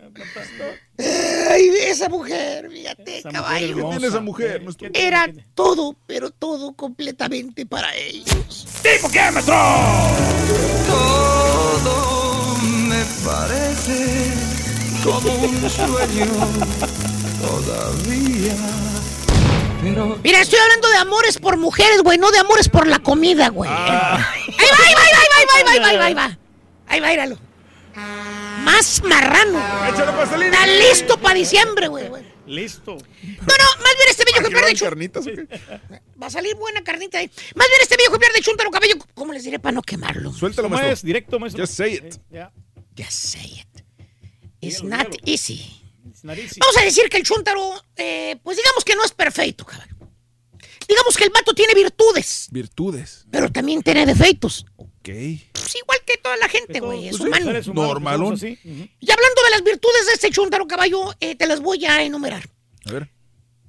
Ay, 1.49 1.69
esa 1.87 2.07
mujer, 2.07 2.69
fíjate, 2.69 3.17
Esa 3.19 3.29
mujer 3.29 3.41
caballo. 3.43 3.75
¿Qué 3.75 3.83
tiene 3.91 4.07
esa 4.07 4.19
mujer? 4.21 4.63
nuestro- 4.63 4.89
Era 4.93 5.27
todo, 5.55 5.95
pero 6.05 6.29
todo 6.29 6.73
completamente 6.73 7.65
para 7.65 7.95
ellos. 7.95 8.67
¿Tipo 8.83 9.09
qué, 9.09 9.31
maestro? 9.31 9.55
Todo 10.87 12.57
me 12.87 13.03
parece 13.25 14.33
como 15.03 15.33
un 15.35 15.69
sueño 15.69 16.31
todavía. 17.41 18.55
Pero 19.85 20.19
Mira, 20.23 20.41
estoy 20.41 20.57
hablando 20.59 20.89
de 20.89 20.97
amores 20.97 21.37
por 21.37 21.57
mujeres, 21.57 22.01
güey, 22.01 22.17
no 22.17 22.31
de 22.31 22.39
amores 22.39 22.69
por 22.69 22.87
la 22.87 22.99
comida, 22.99 23.49
güey. 23.49 23.69
Ahí 23.69 23.77
va, 23.77 24.17
ahí 24.17 24.63
va, 24.63 24.77
ahí 24.81 24.93
va, 24.95 25.19
ahí 25.19 25.27
va, 25.29 25.37
ahí 25.37 25.63
va, 25.63 25.71
ahí 25.71 25.79
va, 25.79 25.87
ahí 25.89 25.97
va, 25.97 26.05
ahí 26.05 26.13
va. 26.13 26.37
Ahí 26.87 26.99
va, 26.99 27.07
míralo. 27.09 27.39
Más 28.63 29.03
marrano. 29.03 29.59
Échale 29.89 30.11
pastelín. 30.13 30.53
Está 30.53 30.67
listo 30.67 31.17
para 31.19 31.35
diciembre, 31.35 31.87
güey. 31.87 32.07
güey. 32.09 32.23
Listo. 32.47 32.95
No, 32.95 32.97
no, 32.97 33.83
más 33.83 33.93
bien 33.97 34.09
este 34.09 34.23
bello 34.25 34.47
que 34.47 34.53
pierde 34.55 34.73
chu- 34.75 34.85
carnitas? 34.85 35.25
Va 36.21 36.27
a 36.27 36.29
salir 36.29 36.55
buena 36.55 36.83
carnita 36.83 37.17
ahí. 37.19 37.29
Más 37.55 37.67
bien 37.67 37.79
este 37.81 37.95
bello 37.97 38.11
que 38.11 38.19
pierde 38.19 38.41
chúntaro 38.41 38.69
cabello. 38.71 38.95
¿Cómo 39.13 39.33
les 39.33 39.43
diré 39.43 39.59
para 39.59 39.73
no 39.73 39.81
quemarlo? 39.81 40.31
Suéltalo, 40.33 40.67
¿Cómo 40.67 40.75
maestro. 40.75 40.93
es? 40.93 41.03
Directo, 41.03 41.39
maestro. 41.39 41.63
Just 41.63 41.73
say 41.77 41.93
it. 41.95 42.15
Ya. 42.31 42.51
Ya 42.95 43.09
say 43.09 43.61
it. 43.61 43.81
It's 44.61 44.83
not 44.83 45.07
easy. 45.25 45.81
Vamos 46.05 46.77
a 46.77 46.83
decir 46.83 47.09
que 47.09 47.17
el 47.17 47.23
chúntaro, 47.23 47.73
eh, 47.95 48.37
pues 48.43 48.57
digamos 48.57 48.83
que 48.85 48.95
no 48.95 49.03
es 49.03 49.11
perfecto, 49.11 49.65
cabrón. 49.65 49.89
Digamos 50.87 51.17
que 51.17 51.23
el 51.23 51.31
vato 51.31 51.53
tiene 51.55 51.73
virtudes, 51.73 52.47
Virtudes. 52.51 53.25
pero 53.31 53.51
también 53.51 53.81
tiene 53.81 54.05
defectos. 54.05 54.65
Ok. 54.75 54.89
Pues 55.51 55.75
igual 55.81 55.99
que 56.05 56.17
toda 56.17 56.37
la 56.37 56.47
gente, 56.47 56.79
güey, 56.79 57.07
es 57.07 57.17
Pues 57.17 57.23
sí, 57.23 57.41
humano. 57.43 57.73
Normalón. 57.73 58.37
somos 58.37 58.43
así. 58.43 58.59
Y 58.63 59.11
hablando 59.11 59.41
de 59.43 59.49
las 59.51 59.63
virtudes 59.63 60.05
de 60.07 60.13
este 60.13 60.29
chúntaro 60.29 60.67
caballo, 60.67 61.11
eh, 61.19 61.35
te 61.35 61.47
las 61.47 61.59
voy 61.59 61.83
a 61.85 62.03
enumerar. 62.03 62.47
A 62.85 62.91
ver. 62.91 63.09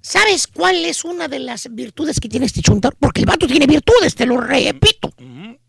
¿Sabes 0.02 0.46
cuál 0.46 0.84
es 0.84 1.04
una 1.04 1.26
de 1.28 1.38
las 1.38 1.68
virtudes 1.74 2.20
que 2.20 2.28
tiene 2.28 2.46
este 2.46 2.60
chúntaro? 2.60 2.96
Porque 3.00 3.20
el 3.22 3.26
vato 3.26 3.46
tiene 3.46 3.66
virtudes, 3.66 4.14
te 4.14 4.26
lo 4.26 4.38
repito. 4.38 5.12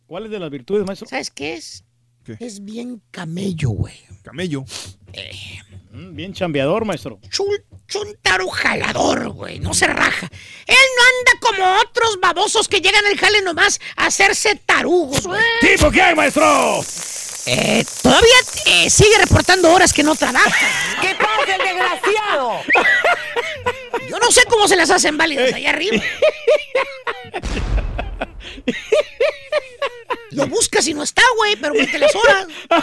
¿Cuáles 0.05 0.29
de 0.31 0.39
las 0.39 0.49
virtudes, 0.51 0.85
maestro? 0.85 1.07
¿Sabes 1.07 1.31
qué 1.31 1.53
es? 1.55 1.83
¿Qué? 2.23 2.37
Es 2.41 2.63
bien 2.63 3.01
camello, 3.11 3.69
güey. 3.69 3.95
Camello. 4.21 4.61
Mm, 4.61 5.66
Bien 5.91 6.33
chambeador, 6.33 6.85
maestro. 6.85 7.19
Chul- 7.29 7.63
Chuntaro 7.87 8.49
jalador, 8.49 9.29
güey. 9.29 9.59
No 9.59 9.73
se 9.73 9.87
raja. 9.87 10.27
Él 10.65 10.75
no 10.97 11.03
anda 11.03 11.39
como 11.39 11.79
otros 11.81 12.19
babosos 12.19 12.67
que 12.67 12.81
llegan 12.81 13.05
al 13.05 13.17
jale 13.17 13.41
nomás 13.41 13.79
a 13.95 14.07
hacerse 14.07 14.55
tarugos, 14.65 15.25
güey. 15.25 15.41
¿Tipo 15.61 15.89
qué, 15.89 16.13
maestro? 16.13 16.81
Eh, 17.45 17.85
todavía 18.03 18.35
eh, 18.65 18.89
sigue 18.89 19.17
reportando 19.19 19.71
horas 19.71 19.93
que 19.93 20.03
no 20.03 20.15
trabaja. 20.15 20.51
¿Qué 21.01 21.15
pasa, 21.15 21.55
el 21.55 21.61
desgraciado? 21.63 22.59
Yo 24.09 24.19
no 24.19 24.31
sé 24.31 24.43
cómo 24.49 24.67
se 24.67 24.75
las 24.75 24.89
hacen 24.89 25.17
válidas 25.17 25.53
allá 25.53 25.69
arriba. 25.69 26.03
Lo 30.31 30.45
buscas 30.47 30.85
y 30.87 30.93
no 30.93 31.03
está, 31.03 31.21
güey, 31.37 31.55
pero 31.55 31.73
mete 31.73 31.97
las 31.97 32.13
horas. 32.13 32.47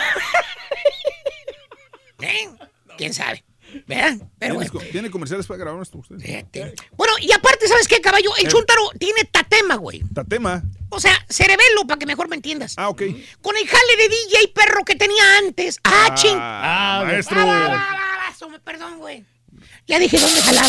¿Eh? 2.22 2.48
¿Quién 2.96 3.14
sabe? 3.14 3.44
¿Verdad? 3.86 4.16
Pero 4.38 4.54
¿Tienes 4.54 4.72
bueno. 4.72 4.88
¿Tiene 4.92 5.10
comerciales 5.10 5.46
para 5.46 5.58
grabar 5.58 5.82
esto 5.82 5.98
usted? 5.98 6.16
Bueno, 6.96 7.14
y 7.20 7.32
aparte, 7.32 7.66
¿sabes 7.66 7.88
qué, 7.88 8.00
caballo? 8.00 8.30
El 8.36 8.46
Eh. 8.46 8.48
chúntaro 8.48 8.82
tiene 8.98 9.24
tatema, 9.24 9.74
güey. 9.76 10.02
Tatema. 10.14 10.62
O 10.90 11.00
sea, 11.00 11.12
cerebelo, 11.28 11.84
para 11.88 11.98
que 11.98 12.06
mejor 12.06 12.28
me 12.28 12.36
entiendas. 12.36 12.74
Ah, 12.76 12.88
ok. 12.88 13.02
Con 13.42 13.56
el 13.56 13.66
jale 13.66 13.96
de 13.96 14.08
DJ 14.08 14.48
perro 14.54 14.84
que 14.84 14.94
tenía 14.94 15.38
antes. 15.38 15.78
Ah, 15.82 16.08
Ah, 16.10 16.14
ching. 16.14 16.36
ah, 16.40 17.02
maestro. 17.04 17.40
Ah, 17.40 17.44
va, 17.44 17.58
va, 17.60 17.68
va, 17.68 17.76
va, 17.76 18.30
eso, 18.32 18.48
me- 18.48 18.60
perdón, 18.60 18.98
güey. 18.98 19.24
Ya 19.88 19.98
dije 19.98 20.18
dónde 20.20 20.40
jalaba. 20.40 20.68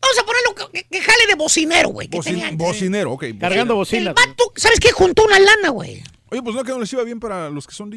Vamos 0.00 0.18
a 0.20 0.24
ponerlo 0.24 0.70
que, 0.72 0.84
que 0.84 1.00
jale 1.00 1.26
de 1.28 1.34
bocinero, 1.34 1.88
güey. 1.90 2.08
Bocin- 2.08 2.56
bocinero, 2.56 3.12
ok. 3.12 3.24
Cargando 3.40 3.74
bocina. 3.74 4.12
bocinas. 4.12 4.14
Vato, 4.36 4.52
¿sabes 4.56 4.80
qué? 4.80 4.90
Juntó 4.92 5.24
una 5.24 5.38
lana, 5.38 5.70
güey. 5.70 6.02
Oye, 6.30 6.42
pues 6.42 6.54
no 6.54 6.62
que 6.64 6.72
no 6.72 6.78
les 6.80 6.92
iba 6.92 7.02
bien 7.04 7.20
para 7.20 7.48
los 7.50 7.66
que 7.66 7.74
son 7.74 7.90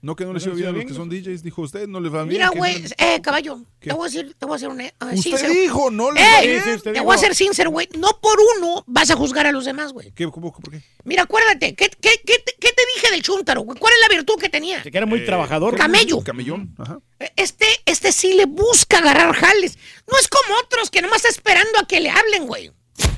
No 0.00 0.16
que 0.16 0.24
no 0.24 0.32
les 0.32 0.44
¿No 0.46 0.52
iba 0.52 0.54
les 0.54 0.56
bien 0.56 0.68
a 0.68 0.72
los 0.78 0.84
que 0.86 0.94
son 0.94 1.08
DJs. 1.08 1.42
Dijo 1.42 1.62
usted, 1.62 1.86
no 1.88 2.00
les 2.00 2.12
va 2.12 2.24
bien. 2.24 2.28
Mira, 2.34 2.48
güey, 2.50 2.80
no- 2.82 2.88
eh, 2.98 3.20
caballo, 3.22 3.58
¿Qué? 3.80 3.90
te 3.90 3.94
voy 3.94 4.06
a 4.08 4.10
decir, 4.10 4.34
te 4.38 4.46
voy 4.46 4.54
a 4.54 4.56
hacer 4.56 4.68
un... 4.68 4.80
eh, 4.80 4.92
Usted 5.00 5.16
sincero. 5.16 5.52
dijo, 5.52 5.90
no 5.90 6.10
le 6.12 6.20
Eh, 6.20 6.24
va 6.24 6.40
bien. 6.40 6.80
Te 6.82 6.92
dijo. 6.92 7.04
voy 7.04 7.14
a 7.14 7.18
ser 7.18 7.34
sincero, 7.34 7.70
güey. 7.70 7.88
No 7.98 8.08
por 8.20 8.36
uno 8.58 8.84
vas 8.86 9.10
a 9.10 9.16
juzgar 9.16 9.46
a 9.46 9.52
los 9.52 9.64
demás, 9.64 9.92
güey. 9.92 10.12
¿Qué, 10.12 10.28
cómo, 10.30 10.52
por 10.52 10.70
qué? 10.70 10.82
Mira, 11.04 11.22
acuérdate, 11.22 11.74
¿qué, 11.74 11.88
qué, 11.88 12.10
qué, 12.24 12.38
te- 12.44 12.54
qué 12.58 12.68
te 12.72 12.82
dije 12.96 13.10
del 13.12 13.22
chúntaro, 13.22 13.62
güey? 13.62 13.78
¿Cuál 13.78 13.92
es 13.94 14.00
la 14.08 14.14
virtud 14.16 14.34
que 14.40 14.48
tenía? 14.48 14.82
Que 14.82 14.90
era 14.96 15.06
muy 15.06 15.24
trabajador. 15.24 15.76
Camello. 15.76 16.22
Camellón, 16.22 16.74
ajá. 16.78 16.98
Este, 17.36 17.66
este 17.86 18.12
sí 18.12 18.34
le 18.34 18.46
busca 18.46 18.98
agarrar 18.98 19.32
jales. 19.34 19.78
No 20.10 20.18
es 20.18 20.28
como 20.28 20.58
otros 20.60 20.90
que 20.90 21.00
nomás 21.02 21.18
está 21.18 21.28
esperando 21.28 21.78
a 21.80 21.86
que 21.86 22.00
le 22.00 22.10
hablen, 22.10 22.46
güey. 22.46 22.70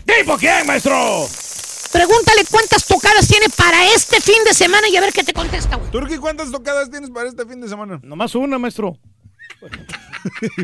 ¿Tipo 0.06 0.36
quién, 0.36 0.66
maestro? 0.66 1.26
Pregúntale 1.94 2.42
cuántas 2.50 2.84
tocadas 2.86 3.28
tiene 3.28 3.46
para 3.56 3.86
este 3.94 4.20
fin 4.20 4.42
de 4.44 4.52
semana 4.52 4.88
y 4.88 4.96
a 4.96 5.00
ver 5.00 5.12
qué 5.12 5.22
te 5.22 5.32
contesta, 5.32 5.76
güey. 5.76 5.90
Turki, 5.92 6.16
¿cuántas 6.18 6.50
tocadas 6.50 6.90
tienes 6.90 7.08
para 7.10 7.28
este 7.28 7.46
fin 7.46 7.60
de 7.60 7.68
semana? 7.68 8.00
Nomás 8.02 8.34
una, 8.34 8.58
maestro. 8.58 8.98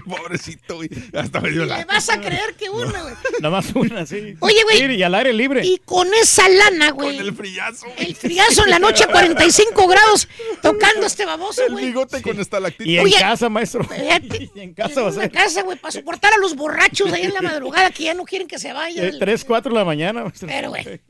Pobrecito, 0.07 0.77
güey. 0.77 0.89
Hasta 1.15 1.41
me 1.41 1.51
dio 1.51 1.61
Le 1.63 1.69
la. 1.69 1.85
vas 1.85 2.09
a 2.09 2.21
creer 2.21 2.55
que 2.59 2.69
una, 2.69 3.03
güey. 3.03 3.15
Nomás 3.41 3.67
una, 3.75 4.05
sí. 4.07 4.35
Oye, 4.41 4.63
güey. 4.65 4.79
Sí, 4.79 4.85
Y 4.97 5.03
al 5.03 5.15
aire 5.15 5.33
libre. 5.33 5.65
Y 5.65 5.79
con 5.85 6.09
esa 6.15 6.49
lana, 6.49 6.91
güey. 6.91 7.17
Con 7.19 7.27
el 7.27 7.35
frillazo. 7.35 7.87
El 7.97 8.15
friazo 8.17 8.65
en 8.65 8.71
la 8.71 8.79
noche 8.79 9.05
a 9.05 9.09
45 9.09 9.87
grados 9.87 10.29
tocando 10.63 11.07
este 11.07 11.25
baboso, 11.27 11.65
El 11.65 11.73
güey. 11.73 11.87
bigote 11.87 12.23
con 12.23 12.41
estalactita. 12.41 12.91
Y 12.91 12.99
en 12.99 13.05
Oye, 13.05 13.17
casa, 13.19 13.49
maestro. 13.49 13.85
Fíjate, 13.89 14.51
Y 14.55 14.61
en 14.61 14.75
casa 14.75 15.03
va 15.03 15.09
a 15.09 15.11
en 15.11 15.17
una 15.17 15.23
ser. 15.25 15.33
casa, 15.33 15.63
güey, 15.63 15.79
para 15.79 15.93
soportar 15.93 16.33
a 16.33 16.39
los 16.39 16.57
borrachos 16.57 17.13
ahí 17.13 17.23
en 17.23 17.35
la 17.35 17.43
madrugada 17.43 17.91
que 17.91 18.05
ya 18.05 18.15
no 18.15 18.25
quieren 18.25 18.49
que 18.49 18.59
se 18.59 18.73
vayan. 18.73 19.05
Eh, 19.05 19.13
tres, 19.19 19.45
cuatro 19.45 19.73
de 19.73 19.79
la 19.79 19.85
mañana, 19.85 20.25
maestro. 20.25 20.49
Pero, 20.49 20.71
güey. 20.71 21.01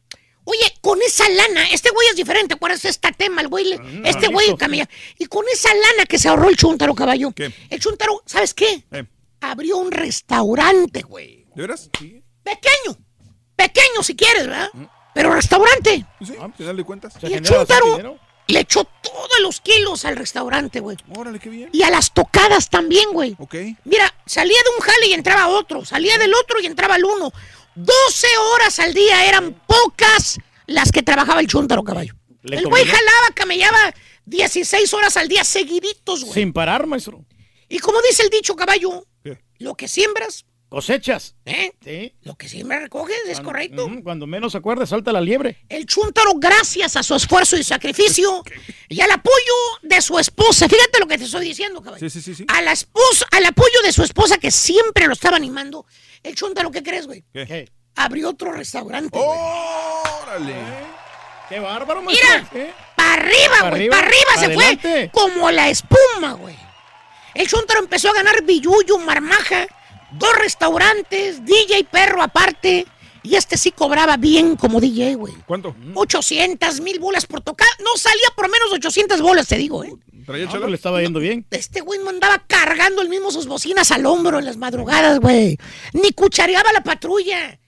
Oye, 0.50 0.74
con 0.80 1.00
esa 1.02 1.28
lana, 1.28 1.68
este 1.70 1.90
güey 1.90 2.08
es 2.08 2.16
diferente, 2.16 2.54
acuérdate 2.54 2.88
este 2.88 3.12
tema, 3.12 3.40
el 3.40 3.48
güey, 3.48 3.64
le- 3.66 4.08
este 4.08 4.26
güey 4.28 4.56
camilla. 4.56 4.88
Y 5.18 5.26
con 5.26 5.44
esa 5.52 5.68
lana 5.72 6.06
que 6.08 6.18
se 6.18 6.28
ahorró 6.28 6.48
el 6.48 6.56
chuntaro, 6.56 6.94
caballo. 6.94 7.30
¿Qué? 7.32 7.52
El 7.70 7.78
chuntaro, 7.80 8.22
¿sabes 8.26 8.52
qué? 8.54 8.84
Eh, 8.90 9.04
Abrió 9.42 9.76
un 9.78 9.90
restaurante, 9.92 11.02
güey. 11.02 11.46
¿De 11.54 11.62
veras? 11.62 11.88
Pequeño. 12.42 12.96
Pequeño 13.56 14.02
si 14.02 14.14
quieres, 14.16 14.46
¿verdad? 14.46 14.70
Pero 15.14 15.32
restaurante. 15.34 16.04
Sí, 16.24 16.34
al 16.40 16.52
final 16.54 16.76
de 16.76 16.84
cuentas. 16.84 17.14
Se 17.20 17.28
Y 17.28 17.34
el 17.34 17.42
chuntaro 17.42 18.18
le 18.46 18.60
echó 18.60 18.84
todos 18.84 19.40
los 19.42 19.60
kilos 19.60 20.04
al 20.04 20.16
restaurante, 20.16 20.80
güey. 20.80 20.96
Órale, 21.16 21.38
qué 21.38 21.48
bien. 21.48 21.68
Y 21.72 21.82
a 21.82 21.90
las 21.90 22.12
tocadas 22.12 22.68
también, 22.68 23.12
güey. 23.12 23.36
Ok. 23.38 23.54
Mira, 23.84 24.12
salía 24.26 24.58
de 24.62 24.70
un 24.76 24.80
jale 24.82 25.06
y 25.06 25.12
entraba 25.12 25.46
otro, 25.48 25.84
salía 25.84 26.18
del 26.18 26.34
otro 26.34 26.60
y 26.60 26.66
entraba 26.66 26.96
el 26.96 27.04
uno. 27.04 27.32
12 27.74 28.26
horas 28.52 28.78
al 28.78 28.94
día 28.94 29.26
eran 29.26 29.60
pocas 29.66 30.38
las 30.66 30.92
que 30.92 31.02
trabajaba 31.02 31.40
el 31.40 31.46
chúntaro, 31.46 31.82
caballo. 31.82 32.14
El 32.42 32.66
güey 32.66 32.84
jalaba, 32.84 33.34
camellaba 33.34 33.94
16 34.26 34.92
horas 34.94 35.16
al 35.16 35.28
día 35.28 35.44
seguiditos, 35.44 36.24
güey. 36.24 36.34
Sin 36.34 36.52
parar, 36.52 36.86
maestro. 36.86 37.24
Y 37.68 37.78
como 37.78 38.00
dice 38.02 38.22
el 38.22 38.30
dicho, 38.30 38.56
caballo, 38.56 39.06
¿Qué? 39.22 39.38
lo 39.58 39.74
que 39.74 39.88
siembras, 39.88 40.46
Cosechas. 40.70 41.34
¿eh? 41.44 41.72
Sí. 41.84 42.14
Lo 42.22 42.36
que 42.36 42.48
siembras 42.48 42.80
recoges, 42.82 43.16
es 43.26 43.32
Cuando- 43.40 43.44
correcto. 43.50 43.84
Ujú, 43.86 44.02
Cuando 44.04 44.26
menos 44.28 44.54
acuerdes, 44.54 44.88
salta 44.90 45.10
la 45.12 45.20
liebre. 45.20 45.58
El 45.68 45.84
chúntaro, 45.84 46.30
gracias 46.36 46.94
a 46.96 47.02
su 47.02 47.14
esfuerzo 47.16 47.56
y 47.56 47.64
sacrificio 47.64 48.42
y 48.88 49.00
al 49.00 49.10
apoyo 49.10 49.34
de 49.82 50.00
su 50.00 50.16
esposa, 50.18 50.68
fíjate 50.68 51.00
lo 51.00 51.08
que 51.08 51.18
te 51.18 51.24
estoy 51.24 51.44
diciendo, 51.44 51.82
caballo. 51.82 51.98
Sí, 52.08 52.08
sí, 52.08 52.22
sí, 52.22 52.36
sí. 52.36 52.44
A 52.48 52.62
la 52.62 52.70
esposa, 52.72 53.26
al 53.32 53.44
apoyo 53.46 53.82
de 53.82 53.92
su 53.92 54.04
esposa 54.04 54.38
que 54.38 54.52
siempre 54.52 55.06
lo 55.08 55.12
estaba 55.14 55.36
animando, 55.36 55.86
el 56.22 56.36
chúntaro, 56.36 56.70
¿qué 56.70 56.82
crees, 56.84 57.06
güey? 57.06 57.24
¿Qué? 57.32 57.46
¿Qué? 57.46 57.68
Abrió 57.96 58.28
otro 58.30 58.52
restaurante. 58.52 59.18
Órale. 59.18 60.54
¡Qué 61.48 61.58
bárbaro, 61.58 62.00
maestro! 62.02 62.28
Mira, 62.28 62.48
¿Eh? 62.54 62.72
para 62.94 63.14
arriba, 63.14 63.58
güey, 63.58 63.72
arriba, 63.72 63.96
para 63.96 64.06
arriba 64.06 64.32
se 64.38 64.44
adelante. 64.44 64.80
fue 64.82 65.10
como 65.12 65.50
la 65.50 65.68
espuma, 65.68 66.34
güey. 66.34 66.56
El 67.34 67.48
chúntaro 67.48 67.80
empezó 67.80 68.08
a 68.10 68.14
ganar 68.14 68.42
billuyo, 68.44 68.98
marmaja, 68.98 69.66
dos 70.12 70.34
restaurantes, 70.36 71.44
DJ 71.44 71.84
perro 71.84 72.22
aparte, 72.22 72.86
y 73.22 73.34
este 73.36 73.56
sí 73.56 73.70
cobraba 73.70 74.16
bien 74.16 74.56
como 74.56 74.80
DJ, 74.80 75.14
güey. 75.16 75.34
¿Cuánto? 75.46 75.74
800 75.94 76.80
mil 76.80 76.98
bolas 76.98 77.26
por 77.26 77.40
tocar. 77.42 77.68
No 77.80 77.96
salía 77.96 78.28
por 78.34 78.50
menos 78.50 78.70
de 78.70 78.76
800 78.76 79.20
bolas, 79.20 79.46
te 79.46 79.56
digo, 79.56 79.84
¿eh? 79.84 79.92
¿Traía 80.24 80.46
No, 80.46 80.52
pues 80.52 80.70
le 80.70 80.76
estaba 80.76 81.02
yendo 81.02 81.20
bien. 81.20 81.46
Este 81.50 81.80
güey 81.80 81.98
no 81.98 82.10
andaba 82.10 82.44
cargando 82.46 83.02
el 83.02 83.08
mismo 83.08 83.30
sus 83.30 83.46
bocinas 83.46 83.90
al 83.90 84.06
hombro 84.06 84.38
en 84.38 84.44
las 84.44 84.56
madrugadas, 84.56 85.18
güey. 85.20 85.58
Ni 85.92 86.12
cuchareaba 86.12 86.72
la 86.72 86.82
patrulla. 86.82 87.58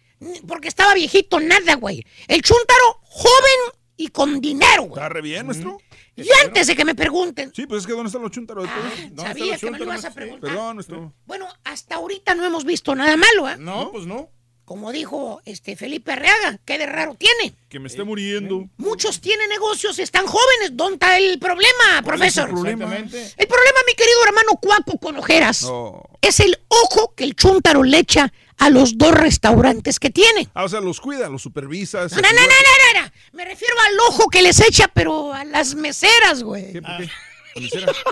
Porque 0.46 0.68
estaba 0.68 0.94
viejito, 0.94 1.40
nada, 1.40 1.74
güey. 1.74 2.04
El 2.28 2.42
chúntaro, 2.42 3.00
joven 3.02 3.76
y 3.96 4.08
con 4.08 4.40
dinero, 4.40 4.84
güey. 4.84 4.92
¿Está 5.00 5.08
re 5.08 5.20
bien, 5.20 5.46
maestro? 5.46 5.78
Y 6.16 6.26
antes 6.44 6.66
de 6.66 6.76
que 6.76 6.84
me 6.84 6.94
pregunten, 6.94 7.52
Sí, 7.54 7.66
pues 7.66 7.80
es 7.82 7.86
que 7.86 7.92
¿dónde 7.94 8.08
están 8.08 8.22
los 8.22 8.32
todos? 8.32 8.68
¿Dónde 9.12 9.22
sabía 9.22 9.56
que 9.58 9.70
me 9.70 9.78
lo 9.78 9.84
ibas 9.84 10.04
a 10.04 10.10
preguntar. 10.12 10.50
Perdón, 10.50 10.76
maestro. 10.76 11.12
bueno, 11.24 11.48
hasta 11.64 11.94
ahorita 11.94 12.34
no 12.34 12.44
hemos 12.44 12.64
visto 12.64 12.94
nada 12.94 13.16
malo, 13.16 13.48
¿eh? 13.48 13.56
No, 13.58 13.90
pues 13.90 14.06
no. 14.06 14.28
Como 14.64 14.92
dijo 14.92 15.40
este 15.44 15.74
Felipe 15.74 16.12
Arreaga, 16.12 16.58
¿qué 16.64 16.78
de 16.78 16.86
raro 16.86 17.14
tiene? 17.16 17.54
Que 17.68 17.80
me 17.80 17.88
esté 17.88 18.04
muriendo. 18.04 18.68
Muchos 18.76 19.20
tienen 19.20 19.48
negocios 19.48 19.98
están 19.98 20.24
jóvenes. 20.26 20.70
¿Dónde 20.74 20.94
está 20.94 21.18
el 21.18 21.38
problema, 21.38 22.00
profesor? 22.04 22.48
problema? 22.48 22.84
Exactamente. 22.84 23.34
El 23.42 23.48
problema, 23.48 23.78
mi 23.86 23.94
querido 23.94 24.24
hermano 24.24 24.50
Cuaco 24.60 24.98
con 24.98 25.16
ojeras, 25.16 25.62
No. 25.64 26.02
es 26.20 26.40
el 26.40 26.56
ojo 26.68 27.12
que 27.16 27.24
el 27.24 27.34
chúntaro 27.34 27.82
le 27.82 27.98
echa 27.98 28.32
a 28.58 28.70
los 28.70 28.98
dos 28.98 29.12
restaurantes 29.12 29.98
que 29.98 30.10
tiene. 30.10 30.48
Ah, 30.54 30.64
o 30.64 30.68
sea, 30.68 30.80
los 30.80 31.00
cuida, 31.00 31.28
los 31.28 31.42
supervisa. 31.42 32.02
No, 32.02 32.08
no, 32.08 32.22
no, 32.22 32.28
no, 32.28 32.40
no, 32.40 33.00
no, 33.00 33.06
no. 33.06 33.12
Me 33.32 33.44
refiero 33.44 33.74
al 33.88 34.00
ojo 34.08 34.28
que 34.28 34.42
les 34.42 34.60
echa, 34.60 34.88
pero 34.92 35.32
a 35.32 35.44
las 35.44 35.74
meseras, 35.74 36.42
güey. 36.42 36.72
¿Qué? 36.72 36.82
¿Por 36.82 36.96
qué? 36.98 37.10
¿La 37.54 37.60
mesera? 37.60 37.92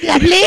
Te 0.00 0.10
hablé, 0.10 0.40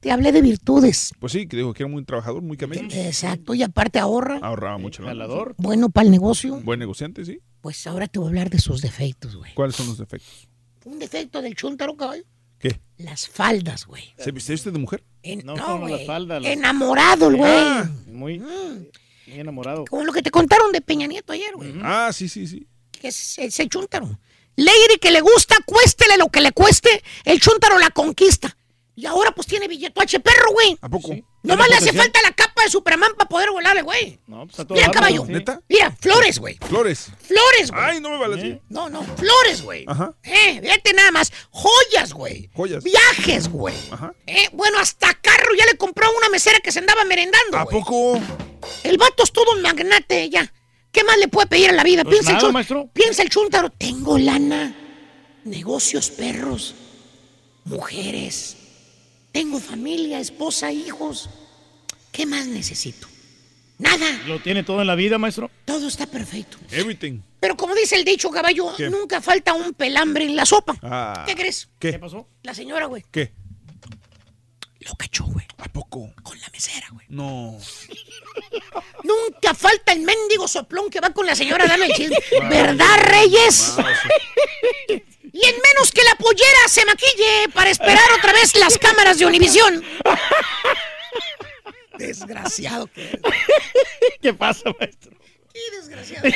te 0.00 0.10
hablé 0.10 0.32
de 0.32 0.42
virtudes. 0.42 1.12
Pues 1.18 1.32
sí, 1.32 1.46
que 1.46 1.56
dijo 1.56 1.72
que 1.72 1.82
era 1.82 1.90
muy 1.90 2.04
trabajador, 2.04 2.42
muy 2.42 2.56
camello. 2.56 2.88
Exacto, 2.90 3.54
y 3.54 3.62
aparte 3.62 3.98
ahorra. 3.98 4.38
Ahorraba 4.42 4.78
mucho. 4.78 5.02
Jalador. 5.04 5.54
Bueno 5.56 5.88
para 5.88 6.04
el 6.04 6.10
negocio. 6.10 6.60
Buen 6.60 6.80
negociante, 6.80 7.24
sí. 7.24 7.40
Pues 7.60 7.86
ahora 7.86 8.06
te 8.06 8.18
voy 8.18 8.26
a 8.26 8.28
hablar 8.30 8.50
de 8.50 8.58
sus 8.58 8.82
defectos, 8.82 9.36
güey. 9.36 9.54
¿Cuáles 9.54 9.76
son 9.76 9.86
los 9.86 9.98
defectos? 9.98 10.48
Un 10.84 10.98
defecto 10.98 11.40
del 11.40 11.54
chúntaro, 11.54 11.96
caballo. 11.96 12.24
¿Qué? 12.62 12.80
Las 12.98 13.28
faldas, 13.28 13.84
güey. 13.86 14.14
¿Se 14.16 14.30
viste 14.32 14.54
usted 14.54 14.72
de 14.72 14.78
mujer? 14.78 15.02
En- 15.24 15.44
No, 15.44 15.56
no, 15.56 15.88
las 15.88 16.06
faldas, 16.06 16.40
las- 16.40 16.52
Enamorado, 16.52 17.28
el 17.28 17.36
güey. 17.36 17.50
Ah. 17.52 17.90
Muy, 18.06 18.38
muy 18.38 18.88
enamorado. 19.26 19.84
Como 19.84 20.04
lo 20.04 20.12
que 20.12 20.22
te 20.22 20.30
contaron 20.30 20.70
de 20.72 20.80
Peña 20.80 21.06
Nieto 21.06 21.32
ayer, 21.32 21.54
güey. 21.56 21.74
Ah, 21.82 22.10
sí, 22.12 22.28
sí, 22.28 22.46
sí. 22.46 22.66
Que 22.92 23.08
es 23.08 23.38
ese 23.38 23.68
chúntaro. 23.68 24.18
Lady 24.56 24.98
que 25.00 25.10
le 25.10 25.20
gusta, 25.20 25.56
cuéstele 25.66 26.16
lo 26.18 26.28
que 26.28 26.40
le 26.40 26.52
cueste, 26.52 27.02
el 27.24 27.40
chuntaro 27.40 27.78
la 27.78 27.90
conquista. 27.90 28.56
Y 28.94 29.06
ahora 29.06 29.32
pues 29.34 29.46
tiene 29.48 29.66
billetoche 29.66 30.20
perro, 30.20 30.52
güey. 30.52 30.76
¿A 30.80 30.88
poco? 30.88 31.16
Nomás 31.42 31.68
le 31.68 31.74
hace 31.76 31.92
falta 31.92 32.20
la 32.22 32.30
capa 32.32 32.62
de 32.62 32.70
Superman 32.70 33.12
para 33.18 33.28
poder 33.28 33.50
volarle, 33.50 33.82
güey. 33.82 34.20
No, 34.28 34.46
pues 34.46 34.60
a 34.60 34.64
todo 34.64 34.74
Mira, 34.74 34.86
dar, 34.86 34.94
caballo. 34.94 35.24
sí. 35.26 35.32
¿Neta? 35.32 35.60
Mira, 35.68 35.90
flores, 36.00 36.38
güey. 36.38 36.56
Flores. 36.68 37.08
Flores, 37.20 37.70
güey. 37.72 37.82
Ay, 37.84 38.00
no 38.00 38.10
me 38.10 38.18
vale 38.18 38.38
así. 38.40 38.60
No, 38.68 38.88
no, 38.88 39.02
flores, 39.02 39.60
güey. 39.62 39.84
Ajá. 39.88 40.14
Eh, 40.22 40.60
fíjate 40.62 40.92
nada 40.94 41.10
más. 41.10 41.32
Joyas, 41.50 42.12
güey. 42.12 42.48
Joyas. 42.54 42.84
Viajes, 42.84 43.48
güey. 43.48 43.74
Ajá. 43.90 44.14
Eh, 44.26 44.48
bueno, 44.52 44.78
hasta 44.78 45.12
carro 45.14 45.54
ya 45.58 45.66
le 45.66 45.76
compró 45.76 46.06
a 46.06 46.10
una 46.16 46.28
mesera 46.28 46.60
que 46.60 46.70
se 46.70 46.78
andaba 46.78 47.04
merendando, 47.04 47.58
¿A 47.58 47.66
poco? 47.66 48.20
El 48.84 48.96
vato 48.98 49.24
es 49.24 49.32
todo 49.32 49.50
un 49.52 49.62
magnate 49.62 50.30
ya. 50.30 50.52
¿Qué 50.92 51.02
más 51.02 51.16
le 51.18 51.26
puede 51.26 51.48
pedir 51.48 51.70
a 51.70 51.72
la 51.72 51.82
vida? 51.82 52.04
Pues 52.04 52.14
piensa, 52.16 52.32
nada, 52.34 52.40
el 52.40 52.46
chun- 52.46 52.52
maestro. 52.52 52.88
piensa 52.92 53.22
el 53.22 53.30
chuntaro. 53.30 53.70
Tengo 53.70 54.16
lana, 54.18 54.76
negocios 55.44 56.10
perros, 56.10 56.74
mujeres. 57.64 58.56
Tengo 59.32 59.58
familia, 59.58 60.20
esposa, 60.20 60.70
hijos. 60.70 61.28
¿Qué 62.12 62.26
más 62.26 62.46
necesito? 62.46 63.08
Nada. 63.78 64.06
Lo 64.26 64.40
tiene 64.40 64.62
todo 64.62 64.80
en 64.82 64.86
la 64.86 64.94
vida, 64.94 65.18
maestro. 65.18 65.50
Todo 65.64 65.88
está 65.88 66.06
perfecto. 66.06 66.58
Everything. 66.70 67.20
Pero 67.40 67.56
como 67.56 67.74
dice 67.74 67.96
el 67.96 68.04
dicho, 68.04 68.30
caballo, 68.30 68.76
¿Qué? 68.76 68.88
nunca 68.90 69.20
falta 69.20 69.54
un 69.54 69.72
pelambre 69.72 70.24
en 70.24 70.36
la 70.36 70.46
sopa. 70.46 70.76
Ah. 70.82 71.24
¿Qué 71.26 71.34
crees? 71.34 71.68
¿Qué? 71.78 71.98
pasó? 71.98 72.28
La 72.42 72.54
señora, 72.54 72.86
güey. 72.86 73.04
¿Qué? 73.10 73.32
Lo 74.80 74.94
cachó, 74.94 75.24
güey. 75.24 75.46
¿A 75.58 75.64
poco? 75.64 76.12
Con 76.22 76.38
la 76.40 76.48
mesera, 76.50 76.86
güey. 76.92 77.06
No. 77.08 77.58
Nunca 79.04 79.54
falta 79.54 79.92
el 79.92 80.00
mendigo 80.00 80.46
soplón 80.46 80.90
que 80.90 81.00
va 81.00 81.10
con 81.10 81.26
la 81.26 81.34
señora 81.34 81.66
dando 81.66 81.86
el 81.86 81.92
chisme. 81.92 82.16
¿Verdad, 82.48 82.98
Reyes? 83.00 83.74
Y 85.32 85.46
en 85.46 85.54
menos 85.54 85.90
que 85.92 86.04
la 86.04 86.14
pollera 86.16 86.68
se 86.68 86.84
maquille 86.84 87.48
para 87.54 87.70
esperar 87.70 88.12
otra 88.18 88.32
vez 88.32 88.54
las 88.56 88.76
cámaras 88.78 89.18
de 89.18 89.26
Univisión. 89.26 89.82
Desgraciado 91.98 92.86
que 92.88 93.04
es. 93.04 93.18
¿Qué 94.20 94.34
pasa, 94.34 94.70
maestro? 94.78 95.16
Qué 95.52 95.60
desgraciado. 95.76 96.28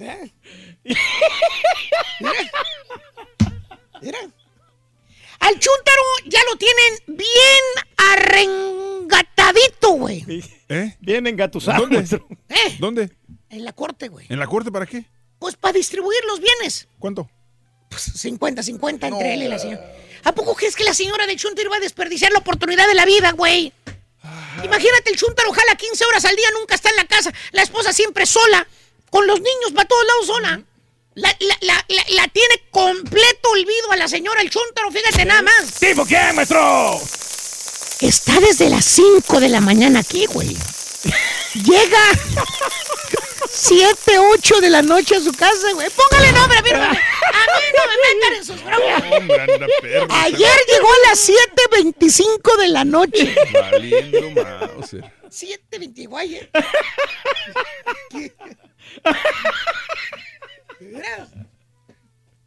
¿Eh? 0.00 0.32
Mira. 2.20 2.50
Mira. 4.00 4.18
Al 5.40 5.58
chúntaro 5.58 6.02
ya 6.26 6.40
lo 6.50 6.56
tienen 6.56 6.98
bien 7.06 7.64
arrengatadito, 7.96 9.90
güey. 9.92 10.24
¿Eh? 10.68 10.96
Bien 11.00 11.26
engatusado, 11.26 11.86
¿Dónde? 11.86 11.98
¿Eh? 12.48 12.76
¿Dónde? 12.78 13.10
En 13.50 13.64
la 13.64 13.72
corte, 13.72 14.08
güey. 14.08 14.26
¿En 14.28 14.38
la 14.38 14.46
corte 14.46 14.70
para 14.70 14.86
qué? 14.86 15.06
Pues 15.38 15.56
para 15.56 15.72
distribuir 15.74 16.18
los 16.26 16.40
bienes. 16.40 16.88
¿Cuánto? 16.98 17.28
Pues 17.88 18.12
50-50 18.24 19.06
entre 19.08 19.34
él 19.34 19.42
y 19.44 19.48
la 19.48 19.58
señora. 19.58 19.92
¿A 20.24 20.32
poco 20.32 20.54
crees 20.54 20.74
que 20.76 20.84
la 20.84 20.94
señora 20.94 21.26
del 21.26 21.38
Chuntaro 21.38 21.70
va 21.70 21.76
a 21.76 21.80
desperdiciar 21.80 22.32
la 22.32 22.40
oportunidad 22.40 22.86
de 22.88 22.94
la 22.94 23.04
vida, 23.06 23.30
güey? 23.32 23.72
Imagínate, 24.64 25.10
el 25.10 25.16
Chuntaro 25.16 25.52
jala 25.52 25.76
15 25.76 26.04
horas 26.04 26.24
al 26.24 26.34
día, 26.36 26.48
nunca 26.58 26.74
está 26.74 26.90
en 26.90 26.96
la 26.96 27.06
casa. 27.06 27.32
La 27.52 27.62
esposa 27.62 27.92
siempre 27.92 28.26
sola, 28.26 28.66
con 29.10 29.26
los 29.26 29.38
niños 29.40 29.72
para 29.74 29.86
todos 29.88 30.04
lados 30.06 30.26
sola. 30.26 30.62
La, 31.14 31.36
la- 31.40 31.58
la- 31.62 31.84
la- 31.88 32.04
la 32.10 32.28
tiene 32.28 32.62
completo 32.70 33.50
olvido 33.50 33.92
a 33.92 33.96
la 33.96 34.08
señora 34.08 34.40
el 34.42 34.50
Chuntaro, 34.50 34.90
fíjate 34.90 35.24
nada 35.24 35.42
más. 35.42 35.72
¿Tipo 35.80 36.04
qué, 36.04 36.32
maestro? 36.34 37.00
Está 38.00 38.38
desde 38.40 38.68
las 38.68 38.84
5 38.84 39.40
de 39.40 39.48
la 39.48 39.60
mañana 39.60 40.00
aquí, 40.00 40.26
güey. 40.26 40.56
Llega 41.54 41.98
7, 43.50 44.18
8 44.18 44.60
de 44.60 44.70
la 44.70 44.82
noche 44.82 45.16
a 45.16 45.20
su 45.20 45.32
casa, 45.32 45.72
güey. 45.74 45.88
Póngale 45.90 46.32
nombre, 46.32 46.62
mira. 46.62 46.90
A 46.90 46.92
mí 46.92 46.96
no 47.76 47.82
me 47.86 47.96
metan 48.14 48.34
en 48.34 48.44
sus 48.44 48.60
perro. 49.80 50.06
Ayer 50.10 50.58
llegó 50.68 50.88
a 50.88 51.08
las 51.08 51.28
7.25 51.28 52.56
de 52.58 52.68
la 52.68 52.84
noche. 52.84 53.34
Valiendo 53.52 54.30
Mauser. 54.30 55.04
7.20, 55.28 56.08
güey. 56.08 56.36
¿eh? 56.36 56.50
¿Qué? 58.10 58.32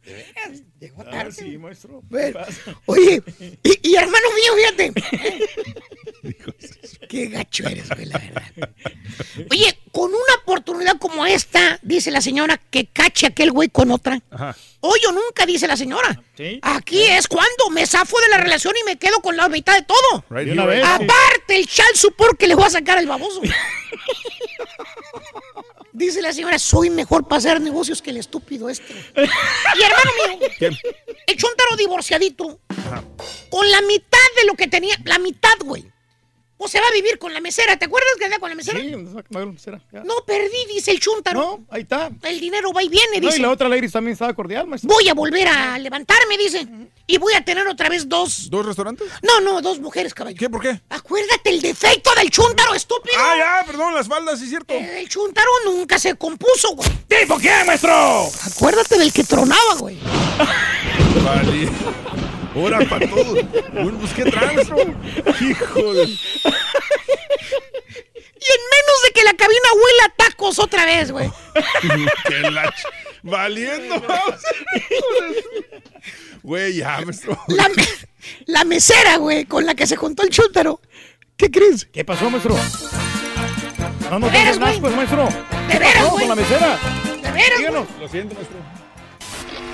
¿De 0.04 0.12
veras? 0.14 0.34
¿De 0.34 0.52
veras? 0.52 0.62
Llegó 0.80 1.04
tarde. 1.04 1.28
Ah, 1.28 1.30
sí, 1.30 1.58
maestro. 1.58 2.02
Bueno. 2.04 2.40
Oye, 2.86 3.22
y, 3.62 3.88
y 3.88 3.94
hermano 3.94 4.26
mío, 4.34 4.52
fíjate. 4.56 4.92
Qué 7.08 7.26
gacho 7.26 7.68
eres, 7.68 7.88
güey, 7.88 8.06
la 8.06 8.18
verdad. 8.18 8.42
Oye, 9.50 9.78
con 9.92 10.10
una 10.10 10.34
oportunidad 10.42 10.98
como 10.98 11.26
esta, 11.26 11.78
dice 11.82 12.10
la 12.10 12.20
señora, 12.20 12.60
que 12.70 12.86
cache 12.86 13.26
aquel 13.26 13.52
güey 13.52 13.68
con 13.68 13.90
otra. 13.90 14.20
Ajá. 14.30 14.56
Hoy 14.80 14.98
o 15.08 15.12
nunca, 15.12 15.46
dice 15.46 15.68
la 15.68 15.76
señora. 15.76 16.20
¿Sí? 16.36 16.58
Aquí 16.62 17.02
es 17.02 17.28
cuando 17.28 17.70
me 17.70 17.86
zafo 17.86 18.18
de 18.20 18.28
la 18.28 18.38
relación 18.38 18.74
y 18.80 18.84
me 18.84 18.98
quedo 18.98 19.20
con 19.20 19.36
la 19.36 19.48
mitad 19.48 19.74
de 19.74 19.82
todo. 19.82 20.24
Right 20.30 20.56
vez. 20.66 20.84
Aparte, 20.84 21.56
el 21.56 21.68
chal 21.68 21.94
support 21.94 22.36
que 22.38 22.48
le 22.48 22.54
voy 22.56 22.64
a 22.64 22.70
sacar 22.70 22.98
al 22.98 23.06
baboso. 23.06 23.42
Dice 25.92 26.22
la 26.22 26.32
señora, 26.32 26.58
soy 26.58 26.88
mejor 26.88 27.28
para 27.28 27.38
hacer 27.38 27.60
negocios 27.60 28.00
que 28.00 28.10
el 28.10 28.16
estúpido 28.16 28.68
este. 28.70 28.94
Y 29.14 29.82
hermano 29.82 30.10
mío, 30.38 30.48
¿Qué? 30.58 30.66
el 31.26 31.36
chontaro 31.36 31.76
divorciadito, 31.76 32.60
con 33.50 33.70
la 33.70 33.82
mitad 33.82 34.18
de 34.40 34.46
lo 34.46 34.54
que 34.54 34.68
tenía, 34.68 34.96
la 35.04 35.18
mitad, 35.18 35.54
güey. 35.64 35.91
O 36.64 36.68
se 36.68 36.78
va 36.80 36.86
a 36.86 36.92
vivir 36.92 37.18
con 37.18 37.34
la 37.34 37.40
mesera, 37.40 37.76
¿te 37.76 37.86
acuerdas 37.86 38.10
que 38.16 38.24
andaba 38.26 38.38
con 38.38 38.50
la 38.50 38.54
mesera? 38.54 38.78
Sí, 38.78 38.88
¿dónde 38.90 39.10
está? 39.20 39.38
¿Dónde 39.40 39.58
será? 39.60 39.80
Ya. 39.92 40.04
No 40.04 40.14
perdí, 40.24 40.64
dice 40.72 40.92
el 40.92 41.00
chuntaro. 41.00 41.40
No, 41.40 41.66
ahí 41.70 41.82
está. 41.82 42.08
El 42.22 42.38
dinero 42.38 42.72
va 42.72 42.84
y 42.84 42.88
viene, 42.88 43.18
No, 43.20 43.26
dice. 43.26 43.38
y 43.40 43.42
la 43.42 43.50
otra 43.50 43.68
lady 43.68 43.88
también 43.88 44.12
estaba 44.12 44.32
cordial, 44.32 44.68
maestro. 44.68 44.88
Voy 44.88 45.08
a 45.08 45.14
volver 45.14 45.48
a 45.48 45.76
levantarme, 45.80 46.38
dice. 46.38 46.64
Y 47.08 47.18
voy 47.18 47.34
a 47.34 47.44
tener 47.44 47.66
otra 47.66 47.88
vez 47.88 48.08
dos. 48.08 48.48
¿Dos 48.48 48.64
restaurantes? 48.64 49.08
No, 49.22 49.40
no, 49.40 49.60
dos 49.60 49.80
mujeres, 49.80 50.14
caballo. 50.14 50.36
¿Qué? 50.38 50.48
¿Por 50.48 50.62
qué? 50.62 50.80
Acuérdate 50.88 51.50
el 51.50 51.60
defecto 51.60 52.14
del 52.14 52.30
chúntaro, 52.30 52.74
estúpido. 52.74 53.16
Ah, 53.18 53.34
ya, 53.36 53.66
perdón, 53.66 53.92
las 53.94 54.06
faldas, 54.06 54.38
sí 54.38 54.44
es 54.44 54.50
cierto. 54.50 54.72
El 54.72 55.08
chuntaro 55.08 55.50
nunca 55.64 55.98
se 55.98 56.14
compuso, 56.14 56.76
güey. 56.76 56.88
¿Tipo 57.08 57.38
qué, 57.38 57.50
maestro? 57.66 57.92
Acuérdate 58.46 58.98
del 58.98 59.12
que 59.12 59.24
tronaba, 59.24 59.74
güey. 59.80 59.98
Vale. 61.24 61.68
Ahora 62.54 62.80
para 62.88 63.08
todos. 63.08 63.38
Bueno, 63.72 63.98
pues 63.98 64.12
qué 64.14 64.24
transro. 64.24 64.76
Hijo 65.40 65.94
de... 65.94 66.04
Y 66.04 66.18
en 68.44 68.60
menos 68.72 69.02
de 69.06 69.12
que 69.14 69.22
la 69.24 69.34
cabina 69.34 69.68
huela 69.74 70.04
a 70.06 70.14
tacos 70.16 70.58
otra 70.58 70.84
vez, 70.84 71.12
güey. 71.12 71.30
Qué 72.28 72.50
la 72.50 72.64
ch- 72.64 72.86
Valiendo. 73.22 74.02
Güey, 76.42 76.74
ya, 76.76 77.00
maestro. 77.04 77.38
La, 77.48 77.68
me- 77.68 77.86
la 78.46 78.64
mesera, 78.64 79.16
güey, 79.18 79.44
con 79.44 79.64
la 79.64 79.74
que 79.76 79.86
se 79.86 79.94
juntó 79.96 80.24
el 80.24 80.30
chúntaro. 80.30 80.80
¿Qué 81.36 81.50
crees? 81.50 81.86
¿Qué 81.86 82.04
pasó, 82.04 82.28
maestro? 82.30 82.56
No, 84.10 84.18
no 84.18 84.26
¿De 84.26 84.32
veras, 84.32 84.58
güey? 84.58 84.80
pues, 84.80 84.96
maestro. 84.96 85.24
¿De 85.26 85.32
¿Qué 85.72 85.78
veras, 85.78 85.94
pasó 85.94 86.10
güey? 86.10 86.26
con 86.26 86.36
la 86.36 86.42
mesera? 86.42 86.78
¿De 87.22 87.30
veras? 87.32 87.58
Díganos. 87.58 87.86
Lo 88.00 88.08
siento, 88.08 88.34
maestro. 88.34 88.56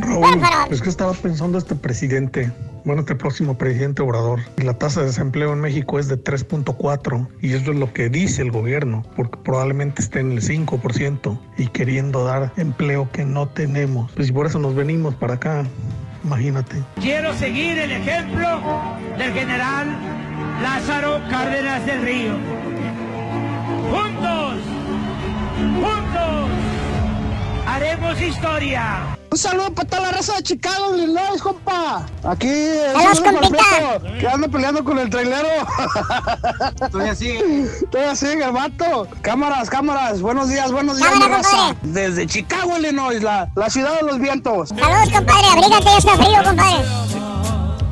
Raúl, 0.00 0.40
es 0.70 0.82
que 0.82 0.88
estaba 0.88 1.12
pensando 1.12 1.58
este 1.58 1.74
presidente, 1.74 2.50
bueno, 2.84 3.00
este 3.00 3.14
próximo 3.14 3.58
presidente 3.58 4.02
Obrador, 4.02 4.40
y 4.56 4.62
la 4.62 4.74
tasa 4.74 5.00
de 5.00 5.06
desempleo 5.06 5.52
en 5.52 5.60
México 5.60 5.98
es 5.98 6.08
de 6.08 6.22
3.4 6.22 7.28
y 7.40 7.52
eso 7.52 7.72
es 7.72 7.76
lo 7.78 7.92
que 7.92 8.08
dice 8.08 8.42
el 8.42 8.50
gobierno, 8.50 9.04
porque 9.16 9.38
probablemente 9.44 10.02
esté 10.02 10.20
en 10.20 10.32
el 10.32 10.42
5% 10.42 11.38
y 11.56 11.66
queriendo 11.68 12.24
dar 12.24 12.52
empleo 12.56 13.10
que 13.12 13.24
no 13.24 13.48
tenemos. 13.48 14.10
Pues 14.12 14.28
y 14.28 14.32
por 14.32 14.46
eso 14.46 14.58
nos 14.58 14.74
venimos 14.74 15.14
para 15.14 15.34
acá, 15.34 15.64
imagínate. 16.24 16.76
Quiero 17.00 17.34
seguir 17.34 17.78
el 17.78 17.92
ejemplo 17.92 18.60
del 19.18 19.32
general 19.32 19.88
Lázaro 20.62 21.20
Cárdenas 21.30 21.84
del 21.86 22.02
Río. 22.02 22.32
Juntos, 23.90 24.56
juntos, 25.80 26.50
haremos 27.66 28.20
historia. 28.20 29.17
Un 29.30 29.36
saludo 29.36 29.74
para 29.74 29.88
toda 29.88 30.02
la 30.02 30.10
raza 30.12 30.36
de 30.36 30.42
Chicago, 30.42 30.94
Illinois, 30.96 31.40
compa. 31.42 32.06
Aquí, 32.24 32.48
es. 32.48 32.94
Alfredo, 32.94 34.18
que 34.18 34.26
anda 34.26 34.48
peleando 34.48 34.82
con 34.82 34.98
el 34.98 35.10
trailero. 35.10 35.48
Estoy 36.82 37.08
así. 37.08 37.38
Estoy 37.82 38.04
así, 38.04 38.26
el 38.26 38.52
vato. 38.52 39.06
Cámaras, 39.20 39.68
cámaras. 39.68 40.22
Buenos 40.22 40.48
días, 40.48 40.72
buenos 40.72 40.96
días, 40.96 41.14
mi 41.14 41.26
raza. 41.26 41.76
Desde 41.82 42.26
Chicago, 42.26 42.78
Illinois, 42.78 43.22
la, 43.22 43.50
la 43.54 43.68
ciudad 43.68 44.00
de 44.00 44.06
los 44.06 44.18
vientos. 44.18 44.70
Saludos, 44.70 45.10
compadre. 45.12 45.46
Abrígate, 45.52 45.84
ya 45.84 45.98
está 45.98 46.16
frío, 46.16 46.42
compadre. 46.44 46.84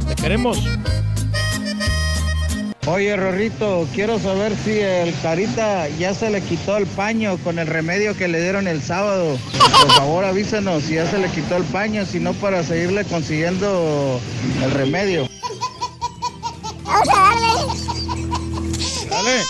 Te 0.08 0.14
queremos. 0.14 0.58
Oye, 2.88 3.16
Rorrito, 3.16 3.88
quiero 3.92 4.20
saber 4.20 4.56
si 4.64 4.78
el 4.78 5.12
Carita 5.20 5.88
ya 5.88 6.14
se 6.14 6.30
le 6.30 6.40
quitó 6.40 6.76
el 6.76 6.86
paño 6.86 7.36
con 7.38 7.58
el 7.58 7.66
remedio 7.66 8.16
que 8.16 8.28
le 8.28 8.40
dieron 8.40 8.68
el 8.68 8.80
sábado. 8.80 9.36
Por 9.80 9.90
favor, 9.90 10.24
avísanos 10.24 10.84
si 10.84 10.94
ya 10.94 11.10
se 11.10 11.18
le 11.18 11.28
quitó 11.28 11.56
el 11.56 11.64
paño, 11.64 12.06
si 12.06 12.20
no 12.20 12.32
para 12.34 12.62
seguirle 12.62 13.04
consiguiendo 13.04 14.20
el 14.62 14.70
remedio. 14.70 15.28
Vamos 16.84 17.08
a 17.08 17.16
darle. 17.16 17.48
Dale. 19.10 19.42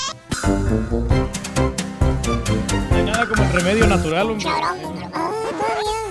No 2.91 2.97
hay 2.97 3.03
nada 3.03 3.27
como 3.27 3.43
el 3.43 3.53
remedio 3.53 3.87
natural, 3.87 4.31
hombre. 4.31 4.49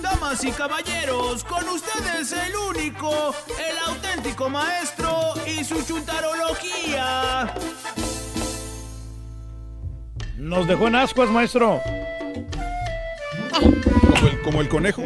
Damas 0.02 0.44
y 0.44 0.52
caballeros, 0.52 1.44
con 1.44 1.68
ustedes 1.70 2.32
el 2.34 2.56
único, 2.56 3.34
el 3.58 3.78
auténtico 3.88 4.48
maestro 4.48 5.34
y 5.48 5.64
su 5.64 5.82
chuntarología. 5.82 6.85
Nos 10.46 10.68
dejó 10.68 10.88
en 10.88 10.96
ascuas, 10.96 11.30
maestro. 11.32 11.82
Como 13.52 14.28
el, 14.28 14.42
como 14.44 14.62
el 14.62 14.70
conejo. 14.70 15.02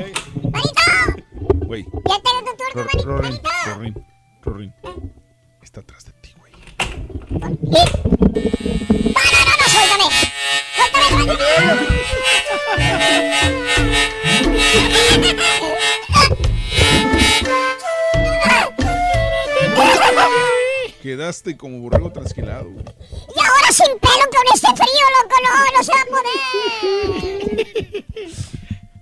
Güey. 1.65 1.85
Ya 1.85 2.19
tengo 2.19 2.43
tu 2.43 2.51
turno, 2.97 3.31
Rorin. 4.41 4.73
Está 5.61 5.79
atrás 5.79 6.03
de 6.03 6.11
ti, 6.11 6.33
güey. 6.39 6.51
No, 7.29 7.39
no, 7.39 7.47
no, 7.47 7.55
suéltame. 9.69 10.03
Suéltame, 15.15 15.63
Quedaste 21.09 21.57
como 21.57 21.79
borrego 21.79 22.11
trasquilado, 22.11 22.69
güey. 22.69 22.85
Y 22.85 23.39
ahora 23.39 23.71
sin 23.71 23.97
pelo 23.97 24.29
con 24.29 24.45
este 24.53 24.67
frío, 24.75 25.05
loco, 25.17 25.35
no, 25.43 25.49
no 25.75 25.83
se 25.83 25.91
va 25.91 26.01
a 26.01 26.05
poder. 28.05 28.05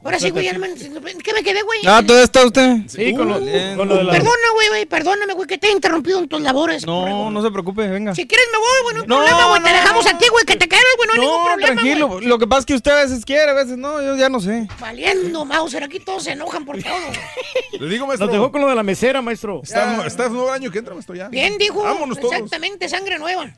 Ahora 0.07 0.19
sí, 0.19 0.29
güey, 0.29 0.45
ya 0.45 0.53
no 0.53 0.59
me- 0.59 0.73
¿qué 0.73 1.33
me 1.33 1.43
quedé, 1.43 1.61
güey? 1.63 1.79
Ah, 1.85 2.01
¿todo 2.05 2.23
está 2.23 2.45
usted? 2.45 2.77
Sí, 2.87 3.13
con 3.13 3.27
lo, 3.27 3.41
Bien. 3.41 3.75
con 3.75 3.89
lo 3.89 3.97
de 3.97 4.05
la... 4.05 4.11
Perdona, 4.13 4.47
güey, 4.53 4.67
güey, 4.69 4.85
perdóname, 4.85 5.33
güey, 5.33 5.47
que 5.47 5.57
te 5.57 5.67
he 5.67 5.71
interrumpido 5.73 6.19
en 6.19 6.29
tus 6.29 6.39
labores. 6.41 6.85
No, 6.85 7.29
no 7.29 7.41
se 7.41 7.51
preocupe, 7.51 7.85
venga. 7.89 8.15
Si 8.15 8.25
quieres 8.25 8.47
me 8.53 8.57
voy, 8.57 8.67
güey, 8.83 8.95
no 8.95 9.01
hay 9.01 9.07
No, 9.07 9.15
problema, 9.17 9.47
güey, 9.49 9.63
te 9.63 9.69
no, 9.69 9.75
dejamos 9.75 10.05
no. 10.05 10.11
a 10.11 10.17
ti, 10.17 10.27
güey, 10.29 10.45
que 10.45 10.55
te 10.55 10.69
quedes, 10.69 10.83
güey, 10.95 11.07
no 11.07 11.13
hay 11.13 11.19
ningún 11.19 11.37
No, 11.39 11.45
problema, 11.45 11.73
tranquilo. 11.81 12.07
güey. 12.07 12.25
Lo 12.25 12.39
que 12.39 12.47
pasa 12.47 12.59
es 12.61 12.65
que 12.67 12.73
usted 12.75 12.91
a 12.91 13.03
veces 13.03 13.25
quiere, 13.25 13.51
a 13.51 13.53
veces 13.53 13.77
no. 13.77 14.01
Yo 14.01 14.15
ya 14.15 14.29
no 14.29 14.39
sé. 14.39 14.67
Valiendo, 14.79 15.43
Mauser, 15.43 15.83
aquí 15.83 15.99
todos 15.99 16.23
se 16.23 16.31
enojan 16.31 16.63
por 16.63 16.81
todo. 16.81 16.93
Le 17.79 17.87
digo, 17.89 18.07
maestro. 18.07 18.27
Nos 18.27 18.33
dejó 18.33 18.49
con 18.49 18.61
lo 18.61 18.69
de 18.69 18.75
la 18.75 18.83
mesera, 18.83 19.21
maestro. 19.21 19.59
Está, 19.61 20.07
está 20.07 20.29
nuevo 20.29 20.49
año 20.49 20.71
que 20.71 20.79
entra, 20.79 20.93
maestro, 20.93 21.15
ya. 21.15 21.27
Bien, 21.27 21.57
dijo. 21.57 21.83
Vámonos 21.83 22.17
todos. 22.17 22.31
Exactamente, 22.33 22.87
sangre 22.87 23.19
nueva. 23.19 23.51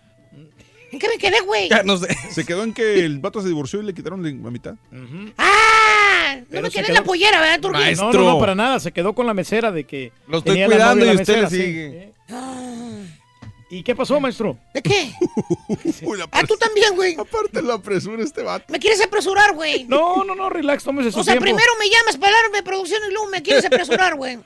¿En 0.92 1.00
qué 1.00 1.08
me 1.08 1.18
quedé, 1.18 1.40
güey? 1.42 1.70
Ya 1.70 1.84
no 1.84 1.98
sé. 1.98 2.08
Se 2.32 2.46
quedó 2.46 2.64
en 2.64 2.74
que 2.74 3.06
el 3.06 3.20
vato 3.20 3.42
se 3.42 3.48
divorció 3.48 3.82
y 3.82 3.86
le 3.86 3.94
quitaron 3.94 4.24
la 4.24 4.50
mitad. 4.52 4.76
¡Ah! 5.38 6.36
No 6.40 6.46
Pero 6.50 6.62
me 6.64 6.70
se 6.70 6.76
quedé 6.76 6.84
quedó- 6.86 6.88
en 6.90 6.94
la 6.96 7.04
pollera, 7.04 7.42
¿verdad, 7.42 7.60
Turquín? 7.60 7.96
No, 7.98 8.12
no, 8.14 8.24
no, 8.34 8.40
para 8.40 8.56
nada. 8.56 8.80
Se 8.80 8.92
quedó 8.92 9.14
con 9.14 9.26
la 9.28 9.34
mesera 9.34 9.72
de 9.72 9.84
que. 9.86 10.12
Lo 10.28 10.40
estoy 10.40 10.54
tenía 10.54 10.66
cuidando 10.68 11.04
y 11.06 11.08
la 11.08 11.14
usted 11.14 11.42
mesera, 11.42 11.50
le 11.50 11.50
sí. 11.50 11.64
sigue. 11.64 12.14
¿Y 13.72 13.84
qué 13.84 13.96
pasó, 13.96 14.20
maestro? 14.20 14.58
¿De 14.74 14.82
qué? 14.82 15.12
Uy, 16.02 16.18
la 16.18 16.28
Ah, 16.32 16.42
tú 16.48 16.56
también, 16.58 16.96
güey. 16.96 17.16
Aparte 17.16 17.62
la 17.62 17.76
apresura 17.76 18.24
este 18.24 18.42
vato. 18.42 18.66
¿Me 18.70 18.80
quieres 18.80 19.00
apresurar, 19.04 19.54
güey? 19.54 19.84
No, 19.86 20.24
no, 20.24 20.34
no, 20.34 20.50
relax, 20.50 20.84
tómese 20.84 21.12
su 21.12 21.20
O 21.20 21.24
sea, 21.24 21.34
tiempo. 21.34 21.44
primero 21.44 21.72
me 21.80 21.88
llamas 21.88 22.18
para 22.18 22.34
darme 22.42 22.64
producción 22.64 23.00
y 23.08 23.14
luego 23.14 23.28
me 23.28 23.44
quieres 23.44 23.66
apresurar, 23.66 24.16
güey. 24.16 24.40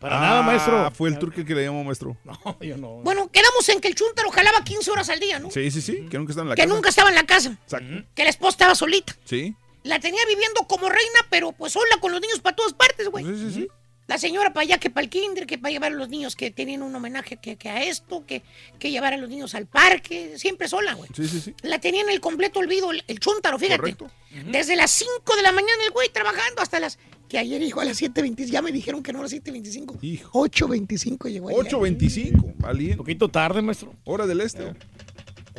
Para 0.00 0.20
nada, 0.20 0.42
maestro. 0.42 0.78
Ah, 0.78 0.90
fue 0.90 1.08
el 1.08 1.18
turque 1.18 1.44
que 1.44 1.54
le 1.54 1.64
llamó 1.64 1.82
maestro. 1.84 2.16
No, 2.24 2.58
yo 2.60 2.76
no. 2.76 2.88
Bueno, 3.02 3.30
quedamos 3.30 3.68
en 3.68 3.80
que 3.80 3.88
el 3.88 3.94
chúntaro 3.94 4.30
jalaba 4.30 4.62
15 4.62 4.90
horas 4.90 5.08
al 5.08 5.20
día, 5.20 5.38
¿no? 5.38 5.50
Sí, 5.50 5.70
sí, 5.70 5.80
sí, 5.80 6.06
que 6.10 6.18
nunca 6.18 6.32
está 6.32 6.42
en 6.42 6.48
la 6.50 6.54
que 6.54 6.62
casa. 6.62 6.74
nunca 6.74 6.88
estaba 6.90 7.08
en 7.08 7.14
la 7.14 7.24
casa. 7.26 7.58
Exacto. 7.64 8.04
Que 8.14 8.24
la 8.24 8.30
esposa 8.30 8.50
estaba 8.50 8.74
solita. 8.74 9.16
Sí. 9.24 9.54
La 9.84 9.98
tenía 10.00 10.20
viviendo 10.28 10.62
como 10.66 10.88
reina, 10.88 11.20
pero 11.30 11.52
pues 11.52 11.72
sola 11.72 11.96
con 12.00 12.12
los 12.12 12.20
niños 12.20 12.40
para 12.40 12.56
todas 12.56 12.72
partes, 12.72 13.08
güey. 13.08 13.24
Sí, 13.24 13.36
sí, 13.36 13.52
sí. 13.52 13.68
La 14.08 14.18
señora 14.18 14.52
para 14.52 14.62
allá 14.62 14.78
que 14.78 14.88
para 14.88 15.02
el 15.02 15.10
kinder, 15.10 15.46
que 15.46 15.58
para 15.58 15.72
llevar 15.72 15.90
a 15.90 15.94
los 15.96 16.08
niños 16.08 16.36
que 16.36 16.52
tenían 16.52 16.82
un 16.82 16.94
homenaje 16.94 17.38
que, 17.38 17.56
que 17.56 17.68
a 17.70 17.82
esto, 17.82 18.24
que, 18.24 18.42
que 18.78 18.92
llevar 18.92 19.12
a 19.14 19.16
los 19.16 19.28
niños 19.28 19.56
al 19.56 19.66
parque, 19.66 20.38
siempre 20.38 20.68
sola, 20.68 20.94
güey. 20.94 21.10
Sí, 21.14 21.26
sí, 21.26 21.40
sí. 21.40 21.54
La 21.62 21.80
tenía 21.80 22.02
en 22.02 22.10
el 22.10 22.20
completo 22.20 22.60
olvido 22.60 22.92
el, 22.92 23.02
el 23.08 23.18
chúntaro, 23.18 23.58
fíjate. 23.58 23.78
Correcto. 23.78 24.08
Desde 24.46 24.76
las 24.76 24.92
5 24.92 25.36
de 25.36 25.42
la 25.42 25.50
mañana 25.50 25.82
el 25.84 25.90
güey 25.90 26.08
trabajando 26.10 26.62
hasta 26.62 26.78
las... 26.78 26.98
Que 27.28 27.38
ayer 27.38 27.60
dijo 27.60 27.80
a 27.80 27.84
las 27.84 28.00
7.25, 28.00 28.46
ya 28.46 28.62
me 28.62 28.70
dijeron 28.72 29.02
que 29.02 29.12
no 29.12 29.18
a 29.20 29.22
las 29.22 29.32
7.25. 29.32 29.98
Hijo. 30.02 30.46
8.25 30.46 31.28
llegó 31.30 31.48
ayer. 31.50 31.72
8.25, 31.72 32.54
valiente. 32.58 32.92
Un 32.94 32.98
poquito 32.98 33.28
tarde, 33.28 33.62
maestro. 33.62 33.92
Hora 34.04 34.26
del 34.26 34.40
este. 34.42 34.74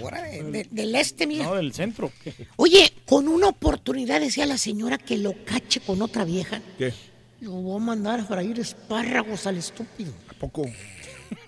Hora 0.01 0.21
de- 0.23 0.43
de- 0.43 0.67
del 0.71 0.95
este, 0.95 1.25
mira. 1.27 1.45
No, 1.45 1.55
del 1.55 1.73
centro. 1.73 2.11
Oye, 2.55 2.93
con 3.05 3.27
una 3.27 3.47
oportunidad 3.47 4.21
decía 4.21 4.45
la 4.45 4.57
señora 4.57 4.97
que 4.97 5.17
lo 5.17 5.33
cache 5.43 5.79
con 5.81 6.01
otra 6.01 6.23
vieja. 6.23 6.61
¿Qué? 6.77 6.93
Lo 7.41 7.51
voy 7.51 7.81
a 7.81 7.83
mandar 7.85 8.19
a 8.21 8.25
freír 8.25 8.59
espárragos 8.59 9.45
al 9.47 9.57
estúpido. 9.57 10.13
¿A 10.29 10.33
poco? 10.39 10.63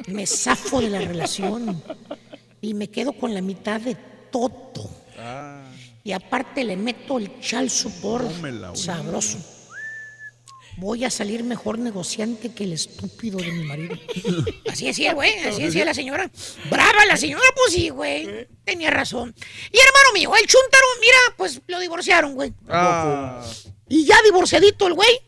Me 0.08 0.26
zafo 0.26 0.82
de 0.82 0.90
la 0.90 1.00
relación 1.00 1.82
y 2.62 2.74
me 2.74 2.90
quedo 2.90 3.14
con 3.14 3.34
la 3.34 3.42
mitad 3.42 3.80
de 3.80 3.96
todo. 4.32 4.90
Ah, 5.18 5.72
Y 6.04 6.12
aparte 6.12 6.64
le 6.64 6.76
meto 6.76 7.18
el 7.20 7.40
chal 7.40 7.70
support 7.70 8.28
Tómela, 8.30 8.76
sabroso. 8.76 9.38
Voy 10.80 11.04
a 11.04 11.10
salir 11.10 11.44
mejor 11.44 11.78
negociante 11.78 12.54
que 12.54 12.64
el 12.64 12.72
estúpido 12.72 13.38
de 13.38 13.52
mi 13.52 13.66
marido. 13.66 13.98
Así 14.72 14.86
decía, 14.86 15.14
güey, 15.14 15.38
así 15.40 15.64
decía 15.64 15.84
la 15.84 15.94
señora. 15.94 16.32
Brava 16.70 17.06
la 17.06 17.18
señora, 17.18 17.44
pues 17.54 17.74
sí, 17.74 17.90
güey. 17.90 18.48
Tenía 18.64 18.90
razón. 18.90 19.36
Y 19.38 19.78
hermano 19.78 20.14
mío, 20.14 20.32
el 20.38 20.48
chuntaro, 20.48 20.86
mira, 21.02 21.18
pues 21.36 21.62
lo 21.68 21.80
divorciaron, 21.82 22.34
güey. 22.34 22.54
Ah. 22.70 23.46
Y 23.90 24.06
ya 24.06 24.16
divorciadito 24.24 24.88
el 24.88 24.94
güey, 24.94 25.20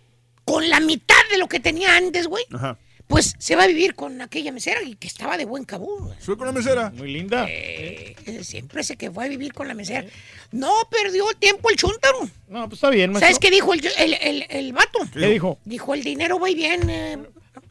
con 0.45 0.69
la 0.69 0.79
mitad 0.79 1.21
de 1.29 1.37
lo 1.37 1.49
que 1.49 1.59
tenía 1.59 1.97
antes, 1.97 2.27
güey, 2.27 2.45
Ajá. 2.53 2.77
Pues 3.11 3.35
se 3.37 3.55
va 3.55 3.63
a 3.63 3.67
vivir 3.67 3.93
con 3.93 4.19
aquella 4.21 4.51
mesera 4.51 4.81
y 4.81 4.95
que 4.95 5.07
estaba 5.07 5.37
de 5.37 5.45
buen 5.45 5.63
cabo. 5.65 5.97
güey. 5.99 6.17
¿Fue 6.19 6.37
con 6.37 6.47
la 6.47 6.53
mesera? 6.53 6.89
Muy 6.95 7.11
linda. 7.13 7.45
Eh, 7.47 8.15
siempre 8.43 8.83
se 8.83 8.95
que 8.97 9.11
fue 9.11 9.25
a 9.25 9.27
vivir 9.27 9.53
con 9.53 9.67
la 9.67 9.73
mesera. 9.75 10.05
No 10.51 10.71
perdió 10.89 11.29
el 11.29 11.35
tiempo 11.37 11.69
el 11.69 11.75
chuntaro. 11.75 12.27
No, 12.47 12.63
pues 12.67 12.77
está 12.77 12.89
bien, 12.89 13.11
maestro. 13.11 13.27
¿Sabes 13.27 13.39
qué 13.39 13.51
dijo 13.51 13.73
el, 13.73 13.85
el, 13.97 14.13
el, 14.15 14.45
el 14.49 14.73
vato? 14.73 14.99
¿Qué 15.13 15.27
dijo? 15.27 15.59
Dijo, 15.65 15.93
el 15.93 16.03
dinero 16.03 16.39
va 16.39 16.49
y 16.49 16.55
viene. 16.55 17.19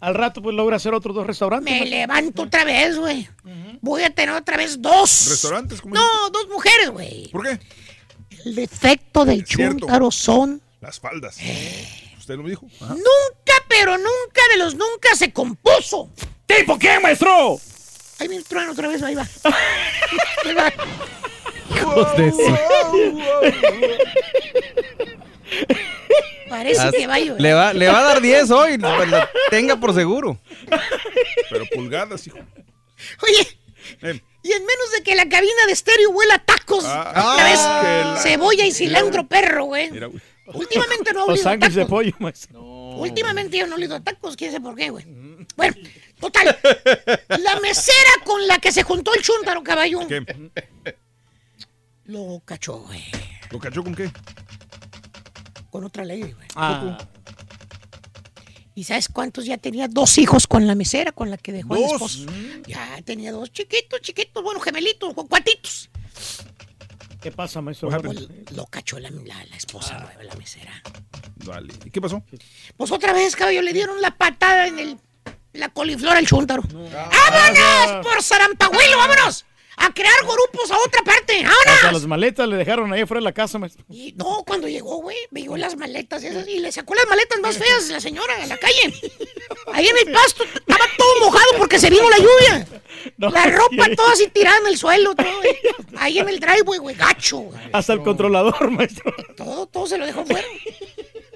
Al 0.00 0.14
rato, 0.14 0.40
pues 0.42 0.54
logra 0.54 0.76
hacer 0.76 0.94
otros 0.94 1.14
dos 1.14 1.26
restaurantes. 1.26 1.72
Me 1.72 1.80
maestro. 1.80 1.98
levanto 1.98 2.42
otra 2.42 2.64
vez, 2.64 2.96
güey. 2.98 3.28
Voy 3.80 4.02
a 4.02 4.10
tener 4.10 4.34
otra 4.34 4.56
vez 4.56 4.80
dos. 4.80 5.26
¿Restaurantes? 5.30 5.80
¿Cómo 5.80 5.94
No, 5.94 6.30
dos 6.30 6.48
mujeres, 6.48 6.90
güey. 6.90 7.28
¿Por 7.30 7.42
qué? 7.46 7.58
El 8.44 8.54
defecto 8.54 9.24
del 9.24 9.44
Cierto. 9.46 9.78
chúntaro 9.80 10.10
son... 10.10 10.60
Las 10.80 10.98
faldas. 11.00 11.36
¿Usted 12.18 12.36
lo 12.36 12.48
dijo? 12.48 12.66
Ajá. 12.80 12.94
Nunca, 12.94 13.49
pero 13.70 13.96
nunca 13.96 14.42
de 14.52 14.58
los 14.58 14.74
nunca 14.74 15.14
se 15.16 15.32
compuso. 15.32 16.10
¿Tipo 16.44 16.78
qué, 16.78 16.98
maestro? 17.00 17.58
Ahí 18.18 18.28
viene 18.28 18.42
el 18.42 18.44
trueno 18.44 18.72
otra 18.72 18.88
vez, 18.88 19.02
ahí 19.02 19.14
va. 19.14 19.26
Ahí 20.44 20.52
va. 20.54 20.70
Hijos 21.74 22.16
de 22.18 22.30
su- 22.32 23.20
Parece 26.48 26.80
As- 26.80 26.92
que 26.92 27.06
va 27.06 27.14
a 27.14 27.18
llover. 27.20 27.40
Le 27.40 27.54
va, 27.54 27.72
le 27.72 27.88
va 27.88 27.98
a 28.00 28.02
dar 28.02 28.20
10 28.20 28.50
hoy, 28.50 28.76
lo 28.76 28.88
tenga 29.50 29.76
por 29.76 29.94
seguro. 29.94 30.38
Pero 31.48 31.64
pulgadas, 31.72 32.26
hijo. 32.26 32.38
Oye, 33.22 33.48
Eh, 34.02 34.20
y 34.42 34.52
en 34.52 34.64
menos 34.66 34.92
de 34.96 35.02
que 35.02 35.14
la 35.14 35.28
cabina 35.28 35.66
de 35.66 35.72
estéreo 35.72 36.10
huela 36.10 36.34
a 36.34 36.38
tacos. 36.44 36.84
Ah, 36.86 37.32
otra 37.34 37.44
vez, 37.44 37.58
que 37.60 38.04
la- 38.04 38.16
cebolla 38.22 38.66
y 38.66 38.72
cilantro 38.72 39.26
perro, 39.26 39.64
güey. 39.64 39.90
mira, 39.90 40.06
güey. 40.08 40.20
Últimamente 40.52 41.12
no 41.12 41.24
O 41.24 41.28
olido 41.30 41.42
sándwich 41.44 41.72
de 41.72 41.82
tacos. 41.82 41.90
pollo, 41.90 42.12
maestro. 42.18 42.60
Últimamente 43.02 43.58
yo 43.58 43.66
no 43.66 43.72
he 43.72 43.76
olido 43.76 43.96
a 43.96 44.00
tacos, 44.00 44.36
quién 44.36 44.52
sabe 44.52 44.62
por 44.64 44.74
qué, 44.76 44.90
güey. 44.90 45.04
Bueno, 45.56 45.74
total. 46.20 46.56
La 47.28 47.60
mesera 47.60 48.10
con 48.24 48.46
la 48.46 48.58
que 48.58 48.72
se 48.72 48.82
juntó 48.82 49.14
el 49.14 49.22
chúntaro 49.22 49.62
caballo 49.62 50.06
¿Qué? 50.06 50.24
lo 52.04 52.40
cachó, 52.44 52.78
güey. 52.80 53.02
¿Lo 53.50 53.58
cachó 53.58 53.82
con 53.82 53.94
qué? 53.94 54.10
Con 55.70 55.84
otra 55.84 56.04
ley, 56.04 56.20
güey. 56.20 56.48
Ah, 56.56 56.98
¿Y 58.74 58.84
sabes 58.84 59.08
cuántos 59.08 59.44
ya 59.44 59.58
tenía? 59.58 59.88
Dos 59.88 60.16
hijos 60.18 60.46
con 60.46 60.66
la 60.66 60.74
mesera 60.74 61.12
con 61.12 61.30
la 61.30 61.36
que 61.36 61.52
dejó 61.52 61.74
al 61.74 61.80
¿Dos? 61.82 61.92
esposo. 61.92 62.26
Ya 62.66 63.00
tenía 63.04 63.30
dos 63.32 63.52
chiquitos, 63.52 64.00
chiquitos, 64.00 64.42
bueno, 64.42 64.58
gemelitos, 64.60 65.12
cu- 65.14 65.28
cuatitos. 65.28 65.90
¿Qué 67.20 67.30
pasa, 67.32 67.60
maestro? 67.60 67.88
Pues 68.02 68.28
lo 68.52 68.66
cachó 68.66 68.98
la, 68.98 69.10
la- 69.10 69.44
la 69.44 69.56
esposa 69.56 69.96
Ah. 69.96 70.04
nueva, 70.04 70.22
la 70.24 70.34
mesera. 70.36 70.82
Vale. 71.44 71.74
¿Y 71.84 71.90
qué 71.90 72.00
pasó? 72.00 72.22
Pues 72.76 72.90
otra 72.90 73.12
vez, 73.12 73.34
caballo, 73.36 73.62
le 73.62 73.72
dieron 73.72 74.00
la 74.00 74.10
patada 74.10 74.66
en 74.66 74.78
el, 74.78 74.98
la 75.54 75.68
coliflor 75.70 76.16
al 76.16 76.26
chúntaro. 76.26 76.62
¡Vámonos 76.62 78.06
por 78.06 78.22
Zarampahuilo, 78.22 78.96
vámonos! 78.98 79.44
A 79.82 79.92
crear 79.94 80.14
grupos 80.22 80.70
a 80.70 80.76
otra 80.78 81.02
parte. 81.02 81.42
Hasta 81.44 81.48
¡Ahora! 81.48 81.92
las 81.92 82.06
maletas 82.06 82.46
le 82.48 82.56
dejaron 82.56 82.92
ahí 82.92 83.00
afuera 83.00 83.20
de 83.20 83.24
la 83.24 83.32
casa, 83.32 83.58
maestro. 83.58 83.84
Y 83.88 84.12
no, 84.12 84.44
cuando 84.46 84.68
llegó, 84.68 84.96
güey, 84.96 85.16
me 85.30 85.40
llegó 85.40 85.56
las 85.56 85.76
maletas 85.76 86.22
esas 86.22 86.46
y 86.46 86.58
le 86.58 86.70
sacó 86.70 86.94
las 86.94 87.06
maletas 87.06 87.40
más 87.40 87.56
feas 87.56 87.88
la 87.88 87.98
señora 88.00 88.42
a 88.42 88.46
la 88.46 88.58
calle. 88.58 88.92
Ahí 89.72 89.88
en 89.88 89.96
el 90.06 90.12
pasto 90.12 90.44
estaba 90.44 90.84
todo 90.98 91.20
mojado 91.20 91.46
porque 91.58 91.78
se 91.78 91.88
vino 91.88 92.08
la 92.10 92.18
lluvia. 92.18 92.66
la 93.16 93.46
ropa 93.46 93.88
toda 93.96 94.12
así 94.12 94.28
tirada 94.28 94.58
en 94.58 94.66
el 94.66 94.76
suelo, 94.78 95.14
todo. 95.14 95.26
güey. 95.38 95.56
Ahí 95.96 96.18
en 96.18 96.28
el 96.28 96.38
driveway, 96.40 96.78
güey, 96.78 96.94
gacho. 96.96 97.38
güey. 97.38 97.58
Hasta 97.72 97.94
el 97.94 98.02
controlador, 98.02 98.70
maestro. 98.70 99.14
Todo, 99.36 99.66
todo 99.66 99.86
se 99.86 99.96
lo 99.96 100.04
dejó 100.06 100.24
fuera. 100.26 100.46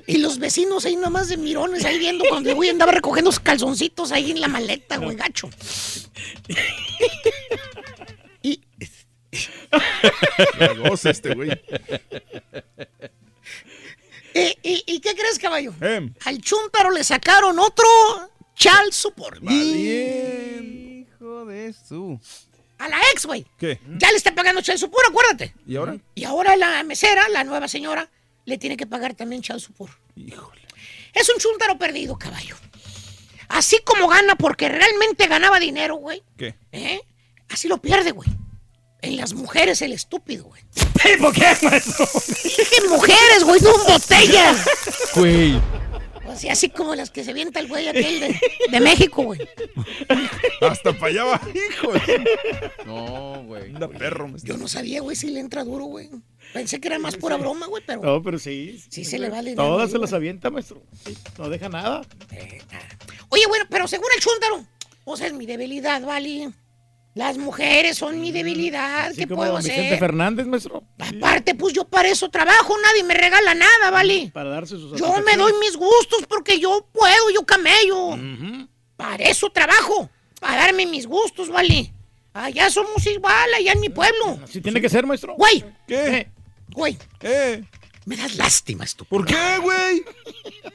Y 0.06 0.18
los 0.18 0.38
vecinos 0.38 0.84
ahí 0.84 0.96
nomás 0.96 1.28
de 1.28 1.38
mirones 1.38 1.82
ahí 1.86 1.98
viendo 1.98 2.26
cuando 2.28 2.50
el 2.50 2.54
güey 2.56 2.68
andaba 2.68 2.92
recogiendo 2.92 3.30
calzoncitos 3.42 4.12
ahí 4.12 4.32
en 4.32 4.40
la 4.42 4.48
maleta, 4.48 4.98
güey, 4.98 5.16
gacho. 5.16 5.48
La 10.58 10.72
goza 10.74 11.10
este 11.10 11.34
güey. 11.34 11.50
¿Y, 14.34 14.82
y 14.86 15.00
qué 15.00 15.14
crees, 15.14 15.38
caballo? 15.38 15.72
Eh. 15.80 16.10
Al 16.24 16.40
chúntaro 16.40 16.90
le 16.90 17.04
sacaron 17.04 17.58
otro 17.58 17.86
chal 18.56 18.92
support. 18.92 19.42
Hijo 19.50 21.44
de 21.46 21.72
su. 21.72 22.20
A 22.78 22.88
la 22.88 22.98
ex, 23.12 23.26
güey. 23.26 23.46
¿Qué? 23.58 23.78
Ya 23.98 24.10
le 24.10 24.16
está 24.16 24.34
pagando 24.34 24.60
chal 24.60 24.78
support, 24.78 25.08
acuérdate. 25.08 25.54
¿Y 25.66 25.76
ahora? 25.76 25.96
Y 26.14 26.24
ahora 26.24 26.56
la 26.56 26.82
mesera, 26.82 27.28
la 27.28 27.44
nueva 27.44 27.68
señora, 27.68 28.10
le 28.44 28.58
tiene 28.58 28.76
que 28.76 28.86
pagar 28.86 29.14
también 29.14 29.42
chal 29.42 29.60
support. 29.60 29.92
Híjole. 30.16 30.62
Es 31.12 31.28
un 31.28 31.38
chúntaro 31.38 31.78
perdido, 31.78 32.18
caballo. 32.18 32.56
Así 33.48 33.78
como 33.84 34.08
gana 34.08 34.34
porque 34.34 34.68
realmente 34.68 35.28
ganaba 35.28 35.60
dinero, 35.60 35.94
güey. 35.96 36.22
¿Qué? 36.36 36.56
¿eh? 36.72 37.00
Así 37.48 37.68
lo 37.68 37.78
pierde, 37.78 38.10
güey. 38.10 38.28
En 39.04 39.18
las 39.18 39.34
mujeres 39.34 39.82
el 39.82 39.92
estúpido, 39.92 40.44
güey. 40.44 40.62
¿Por 41.18 41.34
qué, 41.34 41.54
maestro? 41.62 42.08
Dije 42.42 42.88
mujeres, 42.88 43.44
güey, 43.44 43.60
no 43.60 43.72
botellas. 43.84 44.66
Güey. 45.14 45.60
O 46.26 46.34
sea, 46.34 46.52
así 46.54 46.70
como 46.70 46.94
las 46.94 47.10
que 47.10 47.22
se 47.22 47.34
vienta 47.34 47.60
el 47.60 47.68
güey 47.68 47.86
aquel 47.86 48.18
de, 48.18 48.40
de 48.70 48.80
México, 48.80 49.22
güey. 49.22 49.40
Hasta 50.62 50.94
para 50.94 51.08
allá 51.08 51.24
va, 51.24 51.40
híjole. 51.54 52.24
No, 52.86 53.44
güey. 53.44 53.74
Anda 53.74 53.88
perro, 53.88 54.26
me 54.26 54.38
Yo 54.40 54.56
no 54.56 54.66
sabía, 54.66 55.02
güey, 55.02 55.16
si 55.16 55.28
le 55.28 55.40
entra 55.40 55.64
duro, 55.64 55.84
güey. 55.84 56.08
Pensé 56.54 56.80
que 56.80 56.88
era 56.88 56.98
más 56.98 57.16
pura 57.16 57.36
broma, 57.36 57.66
güey, 57.66 57.82
pero... 57.86 58.00
No, 58.00 58.22
pero 58.22 58.38
sí. 58.38 58.82
Sí 58.88 59.04
se 59.04 59.18
le 59.18 59.28
va 59.28 59.40
el 59.40 59.44
dinero 59.44 59.64
Todas 59.68 59.90
se 59.90 59.98
las 59.98 60.14
avienta, 60.14 60.48
maestro. 60.50 60.82
Sí, 61.04 61.14
No 61.36 61.50
deja 61.50 61.68
nada. 61.68 62.02
Oye, 63.28 63.46
bueno, 63.48 63.66
pero 63.68 63.86
según 63.86 64.08
el 64.16 64.22
chúntaro, 64.22 64.64
o 65.04 65.16
sea, 65.16 65.26
es 65.26 65.34
mi 65.34 65.44
debilidad, 65.44 66.00
¿vale? 66.02 66.50
Las 67.14 67.38
mujeres 67.38 67.96
son 67.96 68.20
mi 68.20 68.32
debilidad, 68.32 69.06
Así 69.06 69.18
¿qué 69.18 69.26
como 69.28 69.36
puedo 69.42 69.52
don 69.52 69.62
Vicente 69.62 69.86
hacer? 69.86 69.98
Fernández, 70.00 70.46
maestro. 70.46 70.82
Aparte, 70.98 71.54
pues 71.54 71.72
yo 71.72 71.84
para 71.84 72.08
eso 72.08 72.28
trabajo, 72.28 72.74
nadie 72.82 73.04
me 73.04 73.14
regala 73.14 73.54
nada, 73.54 73.90
¿vale? 73.92 74.30
Para 74.34 74.50
darse 74.50 74.76
sus 74.76 74.98
Yo 74.98 75.14
me 75.24 75.36
doy 75.36 75.52
mis 75.60 75.76
gustos 75.76 76.24
porque 76.28 76.58
yo 76.58 76.88
puedo, 76.92 77.30
yo 77.32 77.44
camello. 77.46 78.18
Para 78.96 79.22
eso 79.24 79.48
trabajo, 79.50 80.10
para 80.40 80.56
darme 80.56 80.86
mis 80.86 81.06
gustos, 81.06 81.48
¿vale? 81.50 81.92
Allá 82.32 82.68
somos 82.68 83.06
igual, 83.06 83.54
allá 83.56 83.72
en 83.72 83.80
mi 83.80 83.90
pueblo. 83.90 84.40
Así 84.42 84.60
tiene 84.60 84.80
que 84.80 84.88
ser, 84.88 85.06
maestro. 85.06 85.36
Güey, 85.36 85.64
¿Qué? 85.86 86.28
güey, 86.72 86.98
¿Eh? 87.20 87.62
Me 88.06 88.16
das 88.16 88.34
lástima, 88.36 88.84
estúpido. 88.84 89.18
¿Por 89.18 89.26
qué, 89.26 89.58
güey? 89.58 90.04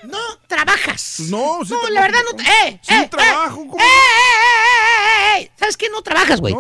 No 0.04 0.20
trabajas. 0.48 1.20
No, 1.30 1.60
sí 1.64 1.74
No, 1.74 1.90
la 1.90 2.02
verdad 2.02 2.20
no. 2.32 2.44
¡Eh! 2.44 2.80
Sí 2.82 2.94
eh, 2.94 3.08
trabajo, 3.10 3.62
eh, 3.64 3.68
¿cómo 3.70 3.80
eh, 3.80 3.86
eh, 3.86 5.38
eh, 5.38 5.40
eh, 5.40 5.42
eh, 5.44 5.52
¿Sabes 5.58 5.78
qué? 5.78 5.90
No 5.90 6.02
trabajas, 6.02 6.40
güey. 6.40 6.56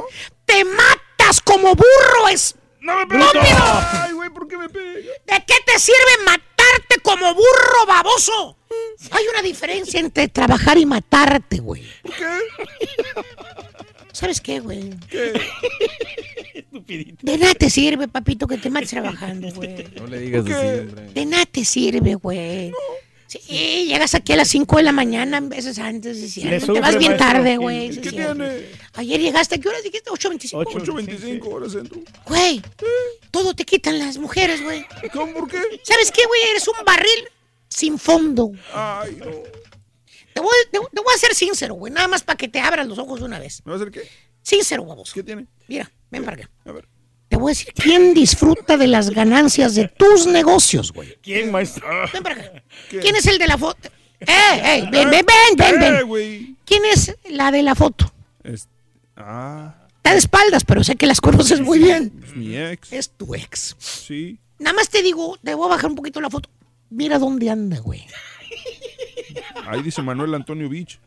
Te 0.45 0.63
matas 0.65 1.41
como 1.41 1.75
burro, 1.75 2.27
es. 2.31 2.55
¡No 2.81 2.95
me 2.95 3.07
pegues! 3.07 3.25
Ay, 3.91 4.13
güey, 4.13 4.29
¿por 4.29 4.47
qué 4.47 4.57
me 4.57 4.69
pega? 4.69 4.93
¿De 4.93 5.45
qué 5.45 5.55
te 5.65 5.79
sirve 5.79 6.23
matarte 6.25 6.99
como 7.03 7.33
burro 7.33 7.85
baboso? 7.87 8.57
Hay 9.11 9.25
una 9.27 9.41
diferencia 9.41 9.99
entre 9.99 10.27
trabajar 10.27 10.77
y 10.77 10.85
matarte, 10.85 11.57
güey. 11.57 11.85
¿Por 12.03 12.13
qué? 12.13 12.25
¿Sabes 14.11 14.41
qué, 14.41 14.59
güey? 14.59 14.89
¿Qué? 15.09 15.33
De 17.21 17.37
nada 17.37 17.53
te 17.53 17.69
sirve, 17.69 18.07
papito, 18.07 18.47
que 18.47 18.57
te 18.57 18.69
mates 18.69 18.89
trabajando, 18.89 19.51
güey. 19.55 19.85
No 19.95 20.07
le 20.07 20.19
digas 20.19 20.43
¿Por 20.43 20.51
así, 20.53 20.61
qué? 20.61 20.79
hombre. 20.81 21.09
De 21.13 21.25
nada 21.25 21.45
te 21.45 21.65
sirve, 21.65 22.15
güey. 22.15 22.71
Sí, 23.27 23.85
llegas 23.87 24.15
aquí 24.15 24.33
a 24.33 24.37
las 24.37 24.47
5 24.47 24.77
de 24.77 24.83
la 24.83 24.91
mañana, 24.91 25.37
en 25.37 25.49
veces 25.49 25.77
antes, 25.77 26.31
sí, 26.31 26.41
Le 26.41 26.59
te 26.59 26.79
vas 26.79 26.97
bien 26.97 27.15
tarde, 27.15 27.51
¿Qué- 27.51 27.57
güey. 27.57 27.89
¿Qué 28.01 28.09
tiene? 28.09 28.65
Ayer 28.93 29.19
llegaste, 29.21 29.55
¿a 29.55 29.57
qué 29.59 29.69
horas 29.69 29.83
dijiste? 29.83 30.09
8.25. 30.09 30.65
8.25 30.65 31.45
horas 31.53 31.73
centro. 31.73 32.01
Güey, 32.25 32.59
todo 33.29 33.53
te 33.53 33.65
quitan 33.65 33.99
las 33.99 34.17
mujeres, 34.17 34.63
güey. 34.63 34.83
¿Cómo? 35.13 35.31
¿Por 35.33 35.47
qué? 35.49 35.57
¿Sabes 35.83 36.11
qué, 36.11 36.25
güey? 36.25 36.41
Eres 36.49 36.67
un 36.67 36.83
barril 36.83 37.29
sin 37.67 37.99
fondo. 37.99 38.51
Ay, 38.73 39.15
no. 39.19 39.27
Te 40.39 40.43
voy, 40.43 40.53
te, 40.71 40.79
te 40.79 41.01
voy 41.01 41.13
a 41.13 41.17
ser 41.17 41.35
sincero, 41.35 41.73
güey. 41.73 41.91
Nada 41.91 42.07
más 42.07 42.23
para 42.23 42.37
que 42.37 42.47
te 42.47 42.61
abras 42.61 42.87
los 42.87 42.97
ojos 42.97 43.19
de 43.19 43.25
una 43.25 43.39
vez. 43.39 43.61
¿Me 43.65 43.71
va 43.71 43.77
a 43.77 43.81
hacer 43.81 43.91
qué? 43.91 44.09
Sincero, 44.41 44.85
baboso. 44.85 45.11
¿Qué 45.13 45.21
tiene? 45.21 45.47
Mira, 45.67 45.91
ven 46.09 46.23
para 46.23 46.37
acá. 46.37 46.49
A 46.63 46.71
ver. 46.71 46.87
Te 47.27 47.35
voy 47.35 47.49
a 47.49 47.51
decir 47.51 47.73
quién 47.73 48.13
disfruta 48.13 48.77
de 48.77 48.87
las 48.87 49.09
ganancias 49.09 49.75
de 49.75 49.89
tus 49.89 50.27
negocios, 50.27 50.93
güey. 50.93 51.17
¿Quién, 51.21 51.51
maestro? 51.51 51.85
Ven 52.13 52.23
para 52.23 52.35
acá. 52.35 52.63
¿Quién 52.89 53.15
es 53.17 53.25
el 53.27 53.37
de 53.37 53.47
la 53.47 53.57
foto? 53.57 53.89
¡Eh, 54.21 54.25
eh! 54.27 54.87
Ven, 54.91 55.09
ven, 55.09 55.25
ven, 55.25 55.55
ven, 55.57 55.83
Eh, 55.83 56.03
ven. 56.05 56.57
¿Quién 56.63 56.85
es 56.85 57.13
la 57.29 57.51
de 57.51 57.61
la 57.63 57.75
foto? 57.75 58.11
Es- 58.43 58.69
Ah, 59.17 59.75
Está 59.97 60.11
de 60.13 60.19
espaldas, 60.19 60.63
pero 60.63 60.81
sé 60.85 60.95
que 60.95 61.05
las 61.05 61.19
conoces 61.19 61.59
muy 61.59 61.79
bien. 61.79 62.13
es 62.25 62.33
mi 62.35 62.57
ex. 62.57 62.93
Es 62.93 63.09
tu 63.09 63.35
ex. 63.35 63.75
Sí. 63.77 64.39
Nada 64.57 64.73
más 64.73 64.87
te 64.89 65.03
digo, 65.03 65.37
te 65.43 65.53
voy 65.53 65.65
a 65.65 65.69
bajar 65.75 65.89
un 65.89 65.97
poquito 65.97 66.21
la 66.21 66.29
foto. 66.29 66.49
Mira 66.89 67.19
dónde 67.19 67.49
anda, 67.49 67.77
güey. 67.79 68.05
Ahí 69.69 69.81
dice 69.83 70.01
Manuel 70.01 70.33
Antonio 70.33 70.67
Beach. 70.67 70.99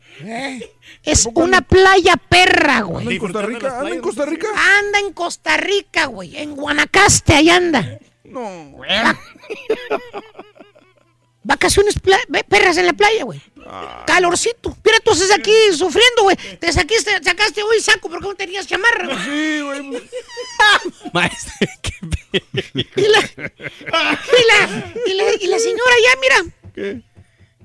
Es 1.03 1.27
una 1.33 1.61
playa 1.61 2.15
perra, 2.15 2.77
¿Anda 2.77 2.85
güey. 2.85 3.07
en 3.15 3.17
Costa 3.19 3.41
Rica? 3.41 3.79
¿Anda 3.79 3.89
en 3.95 4.01
Costa 4.01 4.25
Rica? 4.25 4.47
Anda 4.79 4.99
en 4.99 5.13
Costa 5.13 5.57
Rica, 5.57 6.05
güey. 6.05 6.37
En 6.37 6.55
Guanacaste, 6.55 7.33
ahí 7.33 7.49
anda. 7.49 7.99
No. 8.23 8.73
Vacaciones 11.45 11.99
pla- 11.99 12.21
ve- 12.29 12.45
perras 12.45 12.77
en 12.77 12.85
la 12.85 12.93
playa, 12.93 13.25
güey. 13.25 13.41
Ah. 13.67 14.03
Calorcito. 14.07 14.77
Mira, 14.85 14.99
tú 15.03 15.11
estás 15.11 15.31
aquí 15.31 15.51
sufriendo, 15.73 16.23
güey. 16.23 16.37
Te 16.57 16.71
sacaste, 16.71 17.21
sacaste 17.21 17.61
hoy 17.63 17.81
saco 17.81 18.09
porque 18.09 18.25
no 18.27 18.33
tenías 18.35 18.65
chamarra. 18.65 19.05
güey. 19.07 19.17
Sí, 19.25 19.61
güey. 19.61 20.03
Maestro, 21.13 21.53
qué 21.81 21.93
Y 22.95 23.01
la, 23.01 23.19
y 23.19 23.41
la, 24.47 24.93
y 25.05 25.13
la, 25.15 25.23
y 25.41 25.47
la 25.47 25.59
señora 25.59 25.95
ya, 26.01 26.19
mira. 26.21 26.55
¿Qué? 26.73 27.01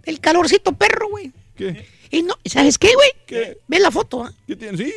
El 0.05 0.21
calorcito 0.21 0.73
perro, 0.73 1.09
güey. 1.09 1.33
¿Qué? 1.57 1.87
Y 2.11 2.23
no, 2.23 2.35
¿sabes 2.45 2.79
qué, 2.79 2.95
güey? 2.95 3.11
¿Qué? 3.27 3.59
Ve 3.69 3.79
la 3.81 3.91
foto, 3.91 4.25
¿ah? 4.25 4.33
¿Qué 4.47 4.57
tiene? 4.57 4.79
¿Sí? 4.79 4.93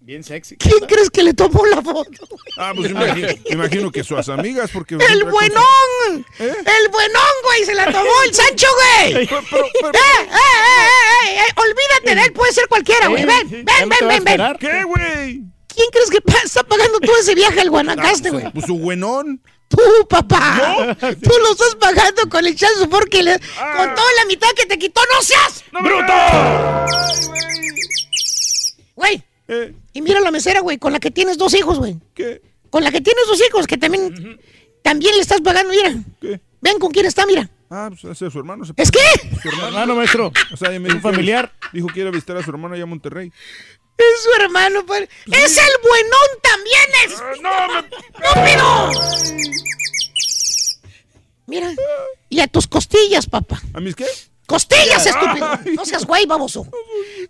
Bien 0.00 0.22
sexy. 0.22 0.56
¿Quién 0.58 0.80
crees 0.86 1.08
que 1.08 1.22
le 1.22 1.32
tomó 1.32 1.64
la 1.66 1.80
foto? 1.80 2.28
Ah, 2.58 2.72
pues 2.76 2.90
imagino, 2.90 3.90
que 3.90 4.04
sus 4.04 4.28
amigas, 4.28 4.70
porque... 4.70 4.96
¡El 4.96 5.24
buenón! 5.24 6.26
¿Eh? 6.38 6.52
¡El 6.58 6.88
buenón, 6.90 7.32
güey! 7.42 7.64
¡Se 7.64 7.74
la 7.74 7.90
tomó 7.90 8.10
el 8.26 8.34
Sancho, 8.34 8.66
güey! 8.76 9.26
Pero- 9.26 9.42
pero- 9.50 9.66
pero- 9.80 9.92
¡Eh, 9.94 9.98
eh, 9.98 10.28
eh, 10.30 11.30
eh, 11.30 11.40
eh! 11.48 11.52
Olvídate 11.56 12.14
de 12.20 12.26
él, 12.26 12.32
puede 12.34 12.52
ser 12.52 12.68
cualquiera, 12.68 13.08
güey. 13.08 13.24
Ven, 13.24 13.48
ven, 13.50 13.64
ven, 13.64 14.08
ven, 14.08 14.24
ven. 14.24 14.40
¿Qué, 14.60 14.84
güey? 14.84 15.42
¿Quién 15.68 15.88
crees 15.90 16.10
que 16.10 16.20
está 16.44 16.62
pagando 16.64 17.00
todo 17.00 17.16
ese 17.18 17.34
viaje 17.34 17.60
al 17.62 17.70
Guanacaste, 17.70 18.30
güey? 18.30 18.52
Pues 18.52 18.66
su 18.66 18.78
buenón. 18.78 19.40
Tú, 19.74 20.06
papá. 20.08 20.96
Tú 21.00 21.30
lo 21.42 21.52
estás 21.52 21.74
pagando 21.80 22.28
con 22.30 22.44
el 22.46 22.54
chance 22.56 22.86
porque 22.88 23.22
le- 23.22 23.40
Ah. 23.58 23.74
con 23.76 23.94
toda 23.94 24.08
la 24.18 24.24
mitad 24.26 24.48
que 24.56 24.66
te 24.66 24.78
quitó, 24.78 25.00
no 25.14 25.22
seas. 25.22 25.64
¡Bruto! 25.72 26.12
Güey. 28.94 29.22
¿Eh? 29.48 29.74
Y 29.92 30.00
mira 30.02 30.20
la 30.20 30.30
mesera, 30.30 30.60
güey, 30.60 30.78
con 30.78 30.92
la 30.92 31.00
que 31.00 31.10
tienes 31.10 31.36
dos 31.36 31.54
hijos, 31.54 31.78
güey. 31.78 31.96
¿Qué? 32.14 32.40
Con 32.70 32.82
la 32.82 32.90
que 32.90 33.00
tienes 33.00 33.24
dos 33.26 33.40
hijos, 33.46 33.66
que 33.66 33.76
también, 33.76 34.38
también 34.82 35.14
le 35.16 35.20
estás 35.22 35.40
pagando, 35.40 35.70
mira. 35.72 35.94
¿Qué? 36.20 36.40
Ven 36.60 36.78
con 36.78 36.90
quién 36.90 37.06
está, 37.06 37.26
mira. 37.26 37.50
Ah, 37.70 37.88
pues 37.90 38.04
ese 38.04 38.26
es 38.26 38.32
su 38.32 38.38
hermano. 38.38 38.64
se- 38.64 38.72
¿Es 38.76 38.90
qué? 38.90 39.00
Su 39.42 39.48
hermano. 39.48 39.94
Maestro. 39.96 40.32
O 40.52 40.56
sea, 40.56 40.70
me 40.70 40.76
Un 40.78 40.84
dijo 40.84 41.00
familiar. 41.00 41.52
Dijo 41.72 41.88
que 41.88 42.00
iba 42.00 42.08
a 42.08 42.12
visitar 42.12 42.36
a 42.36 42.42
su 42.42 42.50
hermano 42.50 42.74
allá 42.74 42.84
a 42.84 42.86
Monterrey. 42.86 43.32
Es 43.96 44.22
su 44.22 44.42
hermano, 44.42 44.84
pues. 44.86 45.08
¡Es 45.30 45.56
el 45.56 45.72
buenón 45.82 46.28
también! 46.42 46.86
¡Es 47.04 47.40
¡No, 47.40 47.68
me... 47.68 47.78
estúpido! 48.26 48.90
Mira. 51.46 51.72
Y 52.28 52.40
a 52.40 52.46
tus 52.48 52.66
costillas, 52.66 53.26
papá. 53.26 53.60
¿A 53.72 53.80
mis 53.80 53.94
qué? 53.94 54.06
¡Costillas, 54.46 55.06
estúpido! 55.06 55.58
No 55.74 55.84
seas 55.84 56.04
güey, 56.04 56.26
baboso. 56.26 56.66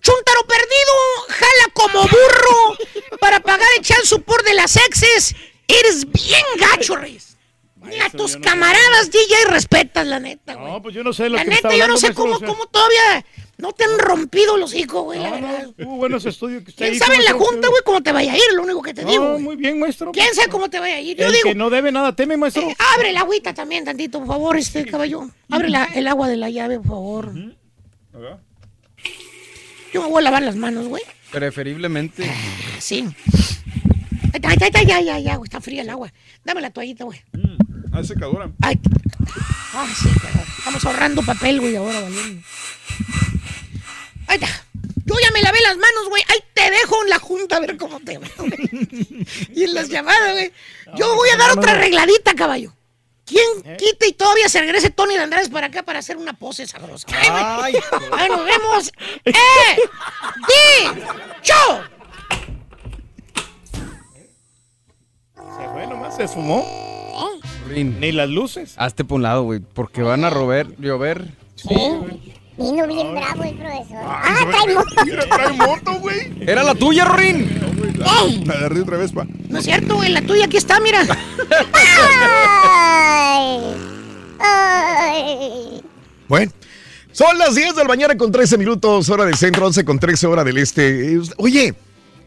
Chuntaro 0.00 0.40
perdido, 0.46 0.92
jala 1.28 1.72
como 1.72 2.02
burro 2.02 2.76
para 3.20 3.40
pagar 3.40 3.68
el 3.76 3.84
chal 3.84 4.04
support 4.04 4.44
de 4.44 4.54
las 4.54 4.76
exes. 4.76 5.34
Eres 5.68 6.10
bien 6.10 6.44
gacho, 6.58 6.96
Reyes. 6.96 7.36
Ni 7.76 8.00
a 8.00 8.08
tus 8.08 8.36
camaradas 8.38 9.10
DJ 9.10 9.44
respetas, 9.48 10.06
la 10.06 10.18
neta, 10.18 10.54
güey. 10.54 10.72
No, 10.72 10.82
pues 10.82 10.94
yo 10.94 11.04
no 11.04 11.12
sé 11.12 11.28
lo 11.28 11.36
La 11.36 11.44
que 11.44 11.50
me 11.50 11.56
está 11.56 11.68
neta, 11.68 11.78
yo 11.78 11.88
no 11.88 11.98
sé 11.98 12.14
cómo, 12.14 12.40
cómo 12.40 12.66
todavía 12.66 13.24
No 13.56 13.72
te 13.72 13.84
han 13.84 13.98
rompido 13.98 14.56
los 14.56 14.74
hijos, 14.74 15.04
güey, 15.04 15.20
la 15.20 15.30
verdad. 15.30 15.68
Hubo 15.78 15.96
buenos 15.96 16.26
estudios 16.26 16.64
que 16.64 16.70
usted 16.70 16.86
¿Quién 16.88 16.98
sabe 16.98 17.16
en 17.16 17.24
la 17.24 17.32
junta, 17.32 17.68
güey, 17.68 17.82
cómo 17.84 18.02
te 18.02 18.10
vaya 18.12 18.32
a 18.32 18.36
ir? 18.36 18.42
Lo 18.56 18.62
único 18.64 18.82
que 18.82 18.92
te 18.92 19.02
No, 19.04 19.10
digo. 19.10 19.28
güey. 19.30 19.42
muy 19.42 19.56
bien, 19.56 19.78
maestro. 19.78 20.10
¿Quién 20.12 20.34
sabe 20.34 20.48
cómo 20.48 20.68
te 20.68 20.80
vaya 20.80 20.96
a 20.96 21.00
ir? 21.00 21.16
Yo 21.16 21.26
El 21.26 21.32
digo, 21.32 21.48
que 21.50 21.54
no 21.54 21.70
debe 21.70 21.92
nada 21.92 22.14
teme, 22.16 22.36
maestro. 22.36 22.62
eh, 22.68 22.76
abre 22.96 23.10
el 23.10 23.16
agüita 23.16 23.54
también 23.54 23.84
tantito, 23.84 24.18
por 24.18 24.26
favor, 24.28 24.56
este 24.56 24.84
caballo. 24.86 25.28
Abre 25.50 25.68
la- 25.70 25.84
el 25.94 26.06
agua 26.08 26.28
de 26.28 26.36
la 26.36 26.50
llave, 26.50 26.78
por 26.78 26.88
favor. 26.88 27.32
Yo 29.92 30.02
me 30.02 30.08
voy 30.08 30.20
a 30.20 30.24
lavar 30.24 30.42
las 30.42 30.56
manos, 30.56 30.88
güey. 30.88 31.02
Preferiblemente. 31.30 32.28
Sí. 32.80 33.06
Ay, 34.32 34.40
ay, 34.60 34.70
ay, 34.74 34.90
ay, 34.90 35.08
ay, 35.10 35.28
ay, 35.28 35.36
güey, 35.36 35.44
está 35.46 35.60
fría 35.60 35.82
el 35.82 35.90
agua. 35.90 36.12
Dame 36.44 36.60
la 36.60 36.70
toallita, 36.70 37.04
güey. 37.04 37.20
Ah, 37.92 38.00
es 38.00 38.08
secadora. 38.08 38.50
Ay. 38.62 38.80
Ah, 39.72 39.86
sí, 39.96 40.08
estamos 40.58 40.84
ahorrando 40.84 41.22
papel, 41.22 41.60
güey, 41.60 41.76
ahora, 41.76 42.00
valiendo. 42.00 42.42
Ahí. 44.34 44.50
Yo 45.06 45.14
ya 45.22 45.30
me 45.32 45.42
lavé 45.42 45.60
las 45.60 45.76
manos, 45.76 46.08
güey. 46.08 46.22
Ahí 46.28 46.38
te 46.54 46.70
dejo 46.70 47.02
en 47.02 47.10
la 47.10 47.18
junta 47.18 47.56
a 47.56 47.60
ver 47.60 47.76
cómo 47.76 48.00
te 48.00 48.18
va, 48.18 48.26
güey. 48.38 48.50
Y 49.54 49.64
en 49.64 49.74
las 49.74 49.88
llamadas, 49.88 50.32
güey. 50.32 50.52
Yo 50.96 51.14
voy 51.14 51.28
a 51.30 51.36
dar 51.36 51.50
otra 51.52 51.72
arregladita, 51.72 52.34
caballo. 52.34 52.72
¿Quién 53.26 53.76
quita 53.78 54.06
y 54.06 54.12
todavía 54.12 54.48
se 54.48 54.60
regrese 54.60 54.90
Tony 54.90 55.14
de 55.14 55.22
Andrés 55.22 55.48
para 55.48 55.68
acá 55.68 55.82
para 55.82 55.98
hacer 55.98 56.16
una 56.16 56.34
pose 56.34 56.66
sabrosa? 56.66 57.06
Ay, 57.10 57.72
güey. 57.72 57.82
Ay, 58.12 58.28
nos 58.30 58.44
vemos. 58.44 58.92
¡Eh! 59.24 59.32
¡Di! 60.48 61.00
¡Cho! 61.42 61.84
Se 65.36 65.68
fue 65.72 65.86
nomás, 65.86 66.16
se 66.16 66.28
sumó. 66.28 66.66
Rin. 67.68 67.98
Ni 68.00 68.12
las 68.12 68.28
luces. 68.28 68.74
Hazte 68.76 69.04
por 69.04 69.16
un 69.16 69.22
lado, 69.22 69.42
güey, 69.44 69.60
porque 69.60 70.02
van 70.02 70.24
a 70.24 70.30
rober, 70.30 70.76
llover. 70.78 71.28
Vino 72.56 72.86
bien 72.86 73.14
bravo 73.14 73.42
el 73.42 73.56
profesor. 73.56 73.98
Ah, 74.02 74.46
trae 74.48 74.74
moto. 74.74 74.94
trae 75.28 75.52
moto, 75.52 75.94
güey. 76.00 76.32
Era 76.40 76.62
la 76.62 76.74
tuya, 76.74 77.04
Rin. 77.04 77.48
¡Ey! 78.22 78.44
La 78.44 78.54
agarré 78.54 78.80
otra 78.82 78.96
vez, 78.96 79.12
pa. 79.12 79.26
No 79.48 79.58
es 79.58 79.64
cierto, 79.64 79.96
güey. 79.96 80.10
La 80.12 80.22
tuya 80.22 80.44
aquí 80.44 80.56
está, 80.56 80.78
mira. 80.80 81.04
Ay. 82.62 83.74
Ay. 84.38 85.82
Bueno, 86.28 86.52
son 87.12 87.36
las 87.38 87.54
10 87.54 87.74
de 87.74 87.82
la 87.82 87.88
mañana 87.88 88.16
con 88.16 88.30
13 88.30 88.56
minutos, 88.58 89.08
hora 89.08 89.24
del 89.24 89.36
centro, 89.36 89.66
11 89.66 89.84
con 89.84 89.98
13, 89.98 90.26
hora 90.26 90.44
del 90.44 90.58
este. 90.58 91.18
Oye, 91.36 91.74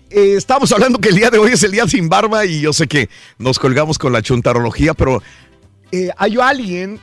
eh, 0.09 0.33
estamos 0.37 0.71
hablando 0.71 0.99
que 0.99 1.09
el 1.09 1.15
día 1.15 1.29
de 1.29 1.37
hoy 1.37 1.51
es 1.53 1.63
el 1.63 1.71
día 1.71 1.87
sin 1.87 2.09
barba 2.09 2.45
y 2.45 2.61
yo 2.61 2.73
sé 2.73 2.87
que 2.87 3.09
nos 3.37 3.59
colgamos 3.59 3.97
con 3.97 4.13
la 4.13 4.21
chuntarología, 4.21 4.93
pero 4.93 5.21
eh, 5.91 6.09
hay 6.17 6.37
alguien 6.37 6.99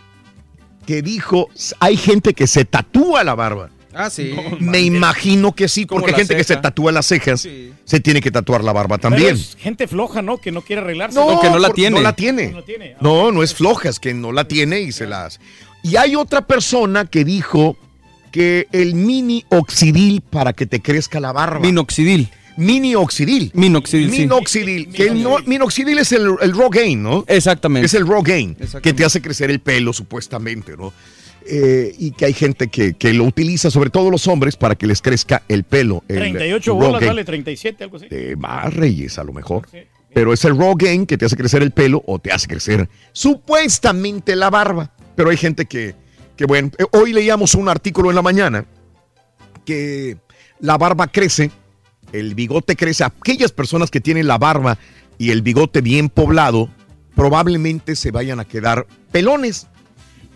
que 0.85 1.03
dijo, 1.03 1.49
hay 1.81 1.97
gente 1.97 2.35
que 2.35 2.47
se 2.47 2.65
tatúa 2.65 3.25
la 3.25 3.35
barba. 3.35 3.71
Ah, 3.97 4.11
sí. 4.11 4.35
Me 4.59 4.81
imagino 4.81 5.53
que 5.53 5.69
sí, 5.69 5.87
porque 5.87 6.11
hay 6.11 6.17
gente 6.17 6.37
que 6.37 6.43
se 6.43 6.57
tatúa 6.57 6.91
las 6.91 7.07
cejas, 7.07 7.43
Sí. 7.43 7.73
se 7.85 8.01
tiene 8.01 8.21
que 8.21 8.33
tatuar 8.33 8.65
la 8.65 8.73
barba 8.73 8.99
Pero 8.99 9.11
también. 9.11 9.37
es 9.37 9.57
gente 9.57 9.87
floja, 9.87 10.21
¿no? 10.21 10.39
Que 10.39 10.51
no 10.51 10.63
quiere 10.63 10.83
arreglarse. 10.83 11.17
No, 11.19 11.41
que 11.41 11.49
no 11.49 11.59
la 11.61 11.69
por- 11.69 11.77
tiene. 11.77 11.97
No 11.97 12.03
la 12.03 12.13
tiene. 12.17 12.49
No 12.51 12.59
la 12.61 12.65
tiene. 12.67 12.97
No, 13.01 13.31
no 13.31 13.43
es 13.45 13.55
floja, 13.55 13.89
es 13.89 14.01
que 14.01 14.13
no 14.13 14.33
la 14.33 14.49
tiene 14.49 14.81
y 14.81 14.91
se 14.91 15.07
las. 15.07 15.39
Y 15.85 15.95
hay 15.97 16.17
otra 16.17 16.45
persona 16.47 17.05
que 17.05 17.25
dijo 17.25 17.77
que 18.33 18.67
el 18.73 18.95
mini 18.97 19.45
oxidil 19.51 20.23
para 20.23 20.53
que 20.55 20.67
te 20.67 20.81
crezca 20.81 21.21
la 21.21 21.31
barba. 21.31 21.61
Minoxidil. 21.61 22.31
Mini 22.57 22.95
oxidil. 22.95 23.51
Minoxidil, 23.55 24.11
sí. 24.13 24.19
Minoxidil. 24.21 24.89
Que 24.93 25.09
el 25.09 25.23
no- 25.23 25.39
minoxidil 25.47 25.99
es 25.99 26.13
el, 26.13 26.29
el 26.41 26.53
Rogaine, 26.53 27.03
¿no? 27.03 27.25
Exactamente. 27.27 27.87
Es 27.87 27.95
el 27.95 28.07
Rogaine, 28.07 28.53
Exactamente. 28.53 28.81
que 28.91 28.93
te 28.95 29.05
hace 29.05 29.21
crecer 29.21 29.51
el 29.51 29.61
pelo, 29.61 29.93
supuestamente, 29.93 30.77
¿no? 30.77 30.93
Eh, 31.47 31.95
y 31.99 32.13
que 32.13 32.25
hay 32.27 32.33
gente 32.33 32.69
que, 32.69 32.95
que 32.95 33.13
lo 33.13 33.25
utiliza, 33.25 33.71
sobre 33.71 33.91
todo 33.91 34.11
los 34.11 34.27
hombres, 34.29 34.57
para 34.57 34.77
que 34.77 34.87
les 34.87 35.03
crezca 35.03 35.43
el 35.49 35.65
pelo. 35.65 36.03
el 36.09 36.17
38 36.21 36.75
bolas, 36.75 37.03
dale, 37.03 37.25
37, 37.25 37.85
algo 37.85 37.97
así. 37.99 38.09
De 38.09 38.35
más 38.37 38.73
reyes, 38.73 39.19
a 39.19 39.25
lo 39.25 39.33
mejor. 39.33 39.69
Pero 40.15 40.33
es 40.33 40.45
el 40.45 40.57
Rogaine 40.57 41.07
que 41.07 41.19
te 41.19 41.27
hace 41.27 41.37
crecer 41.37 41.63
el 41.63 41.73
pelo 41.73 42.03
o 42.07 42.19
te 42.21 42.31
hace 42.33 42.47
crecer 42.47 42.89
supuestamente 43.13 44.37
la 44.37 44.49
barba. 44.49 44.93
Pero 45.17 45.31
hay 45.31 45.37
gente 45.37 45.67
que, 45.67 45.95
que 46.37 46.45
bueno, 46.47 46.71
eh, 46.79 46.85
hoy 46.93 47.13
leíamos 47.13 47.55
un 47.55 47.69
artículo 47.69 48.11
en 48.11 48.17
la 48.17 48.23
mañana 48.23 48.65
que 49.65 50.17
la 50.61 50.79
barba 50.79 51.09
crece, 51.09 51.51
el 52.15 52.35
bigote 52.35 52.77
crece. 52.77 53.05
Aquellas 53.05 53.53
personas 53.53 53.91
que 53.91 54.01
tienen 54.01 54.27
la 54.27 54.39
barba 54.39 54.79
y 55.19 55.31
el 55.31 55.43
bigote 55.43 55.81
bien 55.81 56.09
poblado, 56.09 56.69
probablemente 57.15 57.97
se 57.97 58.11
vayan 58.11 58.41
a 58.41 58.45
quedar 58.45 58.87
pelones. 59.13 59.67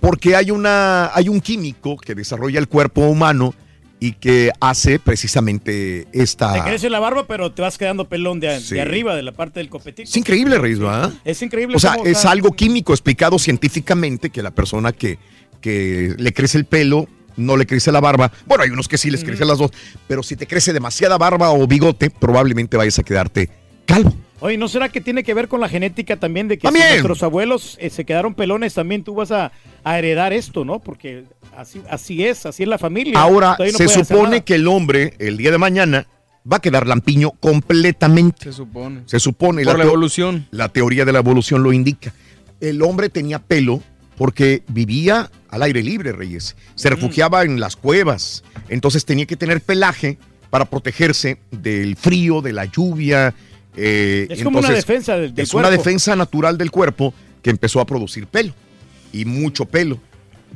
Porque 0.01 0.37
hay, 0.37 0.51
una, 0.53 1.11
hay 1.15 1.29
un 1.29 1.41
químico 1.41 1.97
que 1.97 2.15
desarrolla 2.15 2.61
el 2.61 2.69
cuerpo 2.69 3.01
humano 3.03 3.53
y 4.01 4.13
que 4.13 4.53
hace 4.61 5.01
precisamente 5.01 6.07
esta... 6.13 6.53
Te 6.53 6.61
crece 6.63 6.89
la 6.89 7.01
barba, 7.01 7.27
pero 7.27 7.51
te 7.51 7.63
vas 7.63 7.79
quedando 7.79 8.09
pelón 8.09 8.39
de, 8.39 8.61
Sí. 8.61 8.77
de 8.77 8.83
arriba, 8.83 9.17
de 9.17 9.25
la 9.25 9.33
parte 9.33 9.59
del 9.59 9.69
copetito. 9.69 10.09
Es 10.09 10.17
increíble, 10.17 10.57
¿verdad? 10.59 11.13
Es 11.25 11.43
increíble. 11.43 11.75
O 11.75 11.81
sea, 11.81 11.97
es 12.05 12.25
algo 12.25 12.53
químico 12.53 12.93
explicado 12.93 13.41
científicamente 13.41 14.31
que 14.31 14.41
la 14.41 14.53
persona 14.53 14.93
que, 14.93 15.19
que 15.61 16.15
le 16.17 16.33
crece 16.33 16.59
el 16.59 16.65
pelo 16.65 17.09
no 17.39 17.57
le 17.57 17.67
crece 17.67 17.91
la 17.91 18.01
barba. 18.01 18.31
Bueno, 18.47 18.65
hay 18.65 18.71
unos 18.71 18.87
que 18.89 18.99
sí 18.99 19.11
les 19.11 19.25
crece 19.25 19.45
las 19.47 19.57
dos, 19.59 19.71
pero 20.07 20.23
si 20.23 20.37
te 20.37 20.47
crece 20.47 20.73
demasiada 20.75 21.17
barba 21.17 21.51
o 21.53 21.67
bigote, 21.67 22.11
probablemente 22.11 22.77
vayas 22.77 22.99
a 22.99 23.03
quedarte 23.03 23.49
calvo. 23.87 24.15
Oye, 24.41 24.57
¿no 24.57 24.69
será 24.69 24.89
que 24.89 25.01
tiene 25.01 25.25
que 25.25 25.35
ver 25.35 25.49
con 25.49 25.61
la 25.61 25.69
genética 25.69 26.17
también 26.17 26.47
de 26.47 26.59
que 26.59 26.69
si 26.69 26.73
nuestros 26.75 27.25
abuelos 27.25 27.77
eh, 27.81 27.91
se 27.91 28.05
quedaron 28.05 28.35
pelones, 28.35 28.73
también 28.75 29.03
tú 29.03 29.15
vas 29.17 29.33
a, 29.33 29.51
a 29.83 29.99
heredar 29.99 30.33
esto, 30.33 30.65
¿no? 30.65 30.79
Porque 30.79 31.25
así, 31.57 31.81
así 31.91 32.25
es, 32.25 32.47
así 32.47 32.63
es 32.63 32.69
la 32.69 32.79
familia. 32.79 33.19
Ahora 33.19 33.57
no 33.59 33.79
se 33.79 33.89
supone 33.89 34.45
que 34.45 34.55
el 34.55 34.69
hombre 34.69 35.15
el 35.19 35.37
día 35.39 35.51
de 35.51 35.59
mañana 35.59 36.07
va 36.51 36.59
a 36.59 36.61
quedar 36.61 36.87
lampiño 36.87 37.33
completamente. 37.41 38.45
Se 38.45 38.53
supone. 38.53 39.03
Se 39.07 39.19
supone. 39.19 39.65
Por 39.65 39.77
la 39.77 39.85
teo- 39.85 39.89
evolución. 39.89 40.47
La 40.53 40.69
teoría 40.69 41.05
de 41.05 41.13
la 41.13 41.19
evolución 41.19 41.63
lo 41.65 41.73
indica. 41.73 42.15
El 42.61 42.81
hombre 42.83 43.09
tenía 43.09 43.41
pelo 43.41 43.83
porque 44.19 44.63
vivía 44.69 45.31
al 45.49 45.63
aire 45.63 45.83
libre, 45.83 46.13
Reyes. 46.13 46.57
Se 46.75 46.91
refugiaba 46.91 47.45
en 47.45 47.61
las 47.61 47.77
cuevas. 47.77 48.43
Entonces 48.69 49.05
tenía 49.05 49.25
que 49.27 49.37
tener 49.37 49.61
pelaje 49.63 50.19
para 50.51 50.65
protegerse 50.67 51.39
del 51.51 51.97
frío, 51.97 52.43
de 52.43 52.53
la 52.53 52.65
lluvia. 52.67 53.35
eh, 53.77 54.27
Es 54.29 54.43
como 54.43 54.59
una 54.59 54.71
defensa 54.71 55.17
del, 55.17 55.35
del 55.35 55.43
es 55.45 55.55
una 55.55 55.69
cuerpo. 55.69 55.83
defensa 55.85 56.17
natural 56.17 56.59
del 56.59 56.71
cuerpo 56.71 57.15
que 57.43 57.51
empezó 57.51 57.81
a 57.81 57.87
producir 57.87 58.27
pelo 58.27 58.53
y 59.13 59.25
mucho 59.25 59.65
pelo. 59.67 59.99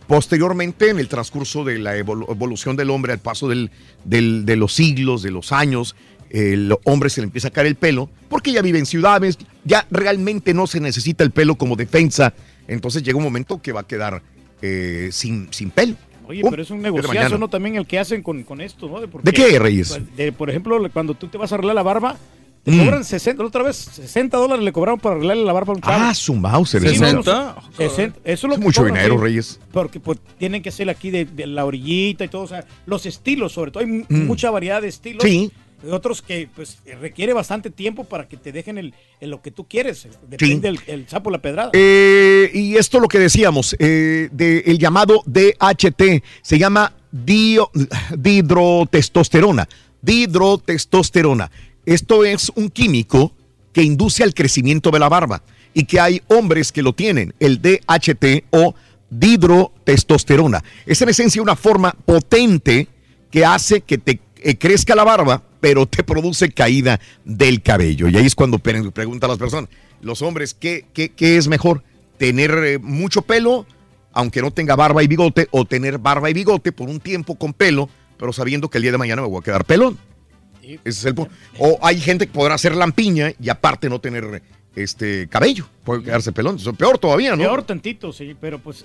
Posteriormente, 0.08 0.91
en 0.91 0.99
el 0.99 1.08
transcurso 1.08 1.65
de 1.65 1.78
la 1.78 1.97
evolu- 1.97 2.28
evolución 2.31 2.76
del 2.76 2.91
hombre, 2.91 3.12
al 3.12 3.20
paso 3.20 3.49
del- 3.49 3.70
del- 4.05 4.44
de 4.44 4.57
los 4.57 4.74
siglos, 4.74 5.23
de 5.23 5.31
los 5.31 5.52
años, 5.52 5.94
el 6.31 6.74
hombre 6.84 7.10
se 7.10 7.20
le 7.20 7.26
empieza 7.26 7.49
a 7.49 7.50
caer 7.50 7.66
el 7.68 7.74
pelo 7.76 8.10
porque 8.28 8.52
ya 8.52 8.62
vive 8.62 8.78
en 8.78 8.86
ciudades, 8.86 9.39
ya 9.65 9.86
realmente 9.91 10.55
no 10.55 10.66
se 10.66 10.81
necesita 10.81 11.23
el 11.23 11.31
pelo 11.31 11.55
como 11.57 11.76
defensa. 11.76 12.32
Entonces 12.68 13.02
llega 13.02 13.18
un 13.18 13.24
momento 13.24 13.60
que 13.60 13.73
va 13.73 13.81
a 13.81 13.86
quedar 13.86 14.23
eh, 14.62 15.08
sin, 15.12 15.49
sin 15.52 15.70
pelo. 15.70 15.97
Oye, 16.28 16.42
pero 16.49 16.62
es 16.62 16.70
un 16.70 16.78
de 16.78 16.84
negociazo. 16.91 17.36
¿no? 17.36 17.49
También 17.49 17.76
el 17.76 17.86
que 17.86 17.99
hacen 17.99 18.23
con, 18.23 18.42
con 18.44 18.60
esto, 18.60 18.89
¿no? 18.89 19.07
porque- 19.08 19.31
¿De 19.31 19.32
qué, 19.32 19.58
Reyes? 19.58 19.99
de- 20.16 20.32
por 20.32 20.49
ejemplo, 20.49 20.78
cuando 20.92 21.15
tú 21.15 21.26
te 21.28 21.36
vas 21.36 21.50
a 21.52 21.57
arreglar 21.57 21.74
la 21.74 21.82
barba, 21.82 22.16
te 22.62 22.70
Mm. 22.70 22.78
cobran 22.84 23.05
60, 23.05 23.42
la 23.42 23.49
otra 23.49 23.65
vez 23.65 23.74
60 23.76 24.36
dólares 24.36 24.65
le 24.65 24.70
cobraron 24.73 25.00
para 25.00 25.16
arreglarle 25.16 25.44
la 25.44 25.52
barba 25.52 25.73
a 25.73 25.76
un 25.76 25.82
chavo. 25.82 25.97
Ah, 25.99 26.15
su 26.15 26.32
mouse. 26.36 26.70
Sí, 26.70 26.99
no, 27.00 27.12
no, 27.24 27.57
60, 27.76 28.20
eso 28.23 28.23
es 28.24 28.42
lo 28.44 28.52
Es 28.52 28.58
que 28.60 28.65
mucho 28.65 28.82
cobran, 28.82 28.94
dinero, 28.94 29.16
sí. 29.16 29.20
Reyes. 29.20 29.60
Porque 29.73 29.99
pues, 29.99 30.20
tienen 30.39 30.62
que 30.62 30.70
ser 30.70 30.89
aquí 30.89 31.10
de, 31.10 31.24
de 31.24 31.49
la 31.49 31.65
orillita 31.65 32.24
y 32.24 32.28
todo, 32.28 32.42
o 32.42 32.47
sea, 32.47 32.65
los 32.86 33.05
estilos, 33.05 33.52
sobre 33.52 33.73
todo, 33.73 33.82
hay 33.84 34.07
Mm. 34.08 34.26
mucha 34.28 34.49
variedad 34.52 34.81
de 34.81 34.86
estilos. 34.89 35.24
Sí. 35.24 35.50
Otros 35.91 36.23
que 36.23 36.49
pues 36.55 36.78
requiere 37.01 37.33
bastante 37.33 37.70
tiempo 37.70 38.05
para 38.05 38.28
que 38.28 38.36
te 38.36 38.52
dejen 38.52 38.78
el, 38.78 38.94
el 39.20 39.31
lo 39.31 39.43
que 39.43 39.51
tú 39.51 39.67
quieres. 39.67 40.07
Depende 40.28 40.69
del 40.70 40.81
el 40.86 41.09
sapo 41.09 41.31
la 41.31 41.43
pedrada. 41.43 41.70
Eh, 41.73 42.51
y 42.55 42.77
esto 42.77 43.01
lo 43.01 43.09
que 43.09 43.19
decíamos, 43.19 43.75
eh, 43.78 44.28
de 44.33 44.59
el 44.67 44.78
llamado 44.78 45.23
DHT, 45.27 46.23
se 46.43 46.59
llama 46.59 46.93
dio- 47.11 47.70
dihidrotestosterona. 48.17 49.69
Dihidrotestosterona. 50.02 51.51
Esto 51.86 52.25
es 52.25 52.51
un 52.55 52.69
químico 52.70 53.33
que 53.73 53.83
induce 53.83 54.23
al 54.23 54.35
crecimiento 54.35 54.91
de 54.91 54.99
la 54.99 55.09
barba 55.09 55.43
y 55.75 55.85
que 55.85 55.99
hay 56.01 56.23
hombres 56.28 56.70
que 56.70 56.83
lo 56.83 56.93
tienen, 56.93 57.35
el 57.41 57.61
DHT 57.62 58.44
o 58.51 58.75
dihidrotestosterona. 59.11 60.62
Es 60.86 61.01
en 61.02 61.09
esencia 61.09 61.43
una 61.43 61.57
forma 61.57 61.93
potente 62.05 62.89
que 63.31 63.44
hace 63.44 63.81
que 63.81 63.99
te 63.99 64.20
eh, 64.43 64.57
crezca 64.59 64.94
la 64.94 65.05
barba, 65.05 65.43
pero 65.62 65.86
te 65.86 66.02
produce 66.02 66.50
caída 66.50 66.99
del 67.24 67.62
cabello. 67.62 68.08
Y 68.08 68.16
ahí 68.16 68.26
es 68.26 68.34
cuando 68.34 68.58
pre- 68.58 68.91
preguntan 68.91 69.31
las 69.31 69.39
personas, 69.39 69.70
los 70.00 70.20
hombres, 70.20 70.55
¿qué, 70.55 70.86
qué, 70.92 71.10
qué 71.10 71.36
es 71.36 71.47
mejor? 71.47 71.84
¿Tener 72.18 72.50
eh, 72.65 72.78
mucho 72.81 73.23
pelo, 73.23 73.65
aunque 74.12 74.42
no 74.42 74.50
tenga 74.50 74.74
barba 74.74 75.05
y 75.05 75.07
bigote, 75.07 75.47
o 75.52 75.65
tener 75.65 75.99
barba 75.99 76.28
y 76.31 76.34
bigote 76.34 76.73
por 76.73 76.89
un 76.89 76.99
tiempo 76.99 77.36
con 77.36 77.52
pelo, 77.52 77.89
pero 78.18 78.32
sabiendo 78.32 78.68
que 78.68 78.78
el 78.78 78.82
día 78.82 78.91
de 78.91 78.99
mañana 78.99 79.23
me 79.23 79.28
voy 79.28 79.39
a 79.39 79.44
quedar 79.44 79.65
pelón? 79.65 79.97
Ese 80.62 80.78
es 80.84 81.05
el. 81.05 81.15
O 81.58 81.78
hay 81.81 82.00
gente 82.00 82.26
que 82.26 82.32
podrá 82.32 82.55
hacer 82.55 82.74
lampiña 82.74 83.31
y 83.41 83.49
aparte 83.49 83.89
no 83.89 84.00
tener 84.00 84.42
este 84.74 85.28
cabello, 85.28 85.66
puede 85.84 86.02
quedarse 86.02 86.32
pelón. 86.32 86.57
Eso 86.57 86.70
es 86.70 86.76
peor 86.76 86.99
todavía, 86.99 87.36
¿no? 87.36 87.42
Peor 87.44 87.62
tantito, 87.62 88.12
sí, 88.12 88.34
pero 88.41 88.58
pues 88.58 88.84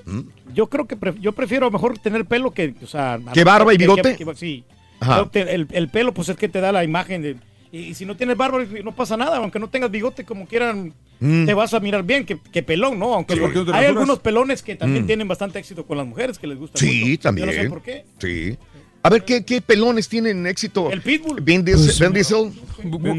yo 0.54 0.68
creo 0.68 0.86
que 0.86 0.96
pref- 0.96 1.20
yo 1.20 1.32
prefiero 1.32 1.72
mejor 1.72 1.98
tener 1.98 2.26
pelo 2.26 2.52
que, 2.52 2.76
o 2.84 2.88
sea... 2.88 3.20
¿Que 3.34 3.44
barba 3.44 3.74
y 3.74 3.78
bigote? 3.78 4.16
que- 4.16 4.26
que- 4.26 4.36
sí. 4.36 4.64
Ajá. 5.00 5.30
El, 5.34 5.68
el 5.72 5.90
pelo 5.90 6.14
pues 6.14 6.30
es 6.30 6.38
que 6.38 6.50
te 6.50 6.60
da 6.62 6.72
la 6.72 6.84
imagen 6.84 7.22
de... 7.22 7.36
Y, 7.72 7.80
y 7.80 7.94
si 7.94 8.06
no 8.06 8.16
tienes 8.16 8.38
barba 8.38 8.60
no 8.84 8.96
pasa 8.96 9.18
nada, 9.18 9.38
aunque 9.38 9.60
no 9.60 9.68
tengas 9.70 9.92
bigote 9.92 10.24
como 10.24 10.46
quieran, 10.48 10.94
Mm. 11.20 11.48
te 11.48 11.54
vas 11.56 11.74
a 11.74 11.80
mirar 11.80 12.04
bien, 12.04 12.28
que, 12.28 12.38
que 12.52 12.62
pelón, 12.62 13.00
¿no? 13.00 13.16
Aunque 13.16 13.34
Sí. 13.34 13.40
¿Por 13.40 13.52
qué 13.52 13.58
no 13.58 13.66
te 13.66 13.72
hay 13.72 13.74
rasuras? 13.86 13.90
algunos 13.90 14.20
pelones 14.20 14.62
que 14.62 14.76
también 14.76 15.04
Mm. 15.04 15.08
tienen 15.08 15.28
bastante 15.28 15.58
éxito 15.58 15.84
con 15.84 15.98
las 15.98 16.06
mujeres, 16.06 16.38
que 16.38 16.46
les 16.46 16.60
gusta 16.60 16.78
Sí, 16.78 17.06
mucho. 17.10 17.22
también. 17.24 17.50
Yo 17.50 17.56
no 17.56 17.62
sé 17.64 17.70
por 17.70 17.82
qué. 17.82 18.06
Sí. 18.20 18.56
A 19.02 19.10
ver, 19.10 19.24
¿qué, 19.26 19.44
qué 19.44 19.60
pelones 19.62 20.08
tienen 20.10 20.46
éxito? 20.46 20.92
El 20.92 21.02
Pitbull. 21.02 21.42
Vin 21.42 21.66
Diesel. 21.66 21.86
Pues, 21.98 22.14
Diesel. 22.14 22.52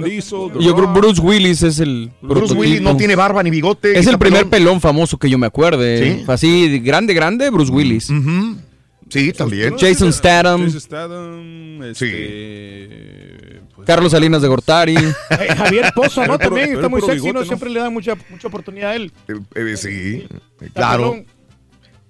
Diesel, 0.05 0.51
Yo 0.61 0.75
creo 0.77 0.89
Bruce 0.93 1.21
Willis 1.21 1.63
es 1.65 1.81
el. 1.81 2.11
Bruce 2.23 2.41
prototipo. 2.41 2.61
Willis 2.61 2.81
no 2.83 2.97
tiene 2.97 3.17
barba 3.17 3.43
ni 3.43 3.51
bigote. 3.51 3.99
Es 3.99 4.07
el 4.07 4.17
primer 4.17 4.43
pelón. 4.43 4.51
pelón 4.51 4.81
famoso 4.81 5.19
que 5.19 5.29
yo 5.29 5.37
me 5.39 5.47
acuerde. 5.49 6.19
¿Sí? 6.19 6.25
Así, 6.29 6.79
grande, 6.79 7.15
grande, 7.15 7.51
Bruce 7.51 7.73
Willis. 7.73 8.11
Sí, 9.09 9.33
también. 9.33 9.77
Jason 9.79 10.13
Statham. 10.13 10.65
Jason 10.65 10.81
Statham, 10.81 11.83
este, 11.85 13.61
pues, 13.75 13.87
Carlos 13.87 14.13
Salinas 14.13 14.43
de 14.43 14.49
Gortari. 14.49 14.95
Eh, 15.31 15.55
Javier 15.57 15.93
Pozo, 15.95 16.27
¿no? 16.27 16.39
También 16.39 16.67
pero 16.69 16.79
está 16.81 16.89
muy 16.89 17.01
sexy, 17.01 17.15
bigote, 17.15 17.33
¿no? 17.33 17.41
¿no? 17.41 17.47
Siempre 17.47 17.71
le 17.71 17.81
dan 17.81 17.93
mucha, 17.93 18.15
mucha 18.31 18.49
oportunidad 18.49 18.91
a 18.91 18.97
él. 18.97 19.13
Eh, 19.29 19.35
eh, 19.55 19.77
sí, 19.77 20.27
claro. 20.75 21.11
pelón. 21.13 21.27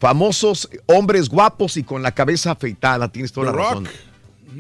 Famosos 0.01 0.69
hombres 0.87 1.29
guapos 1.29 1.77
y 1.77 1.83
con 1.83 2.03
la 2.03 2.13
cabeza 2.13 2.53
afeitada. 2.53 3.09
Tienes 3.11 3.33
toda 3.33 3.51
The 3.51 3.57
la 3.57 3.63
Rock. 3.63 3.69
razón. 3.71 3.85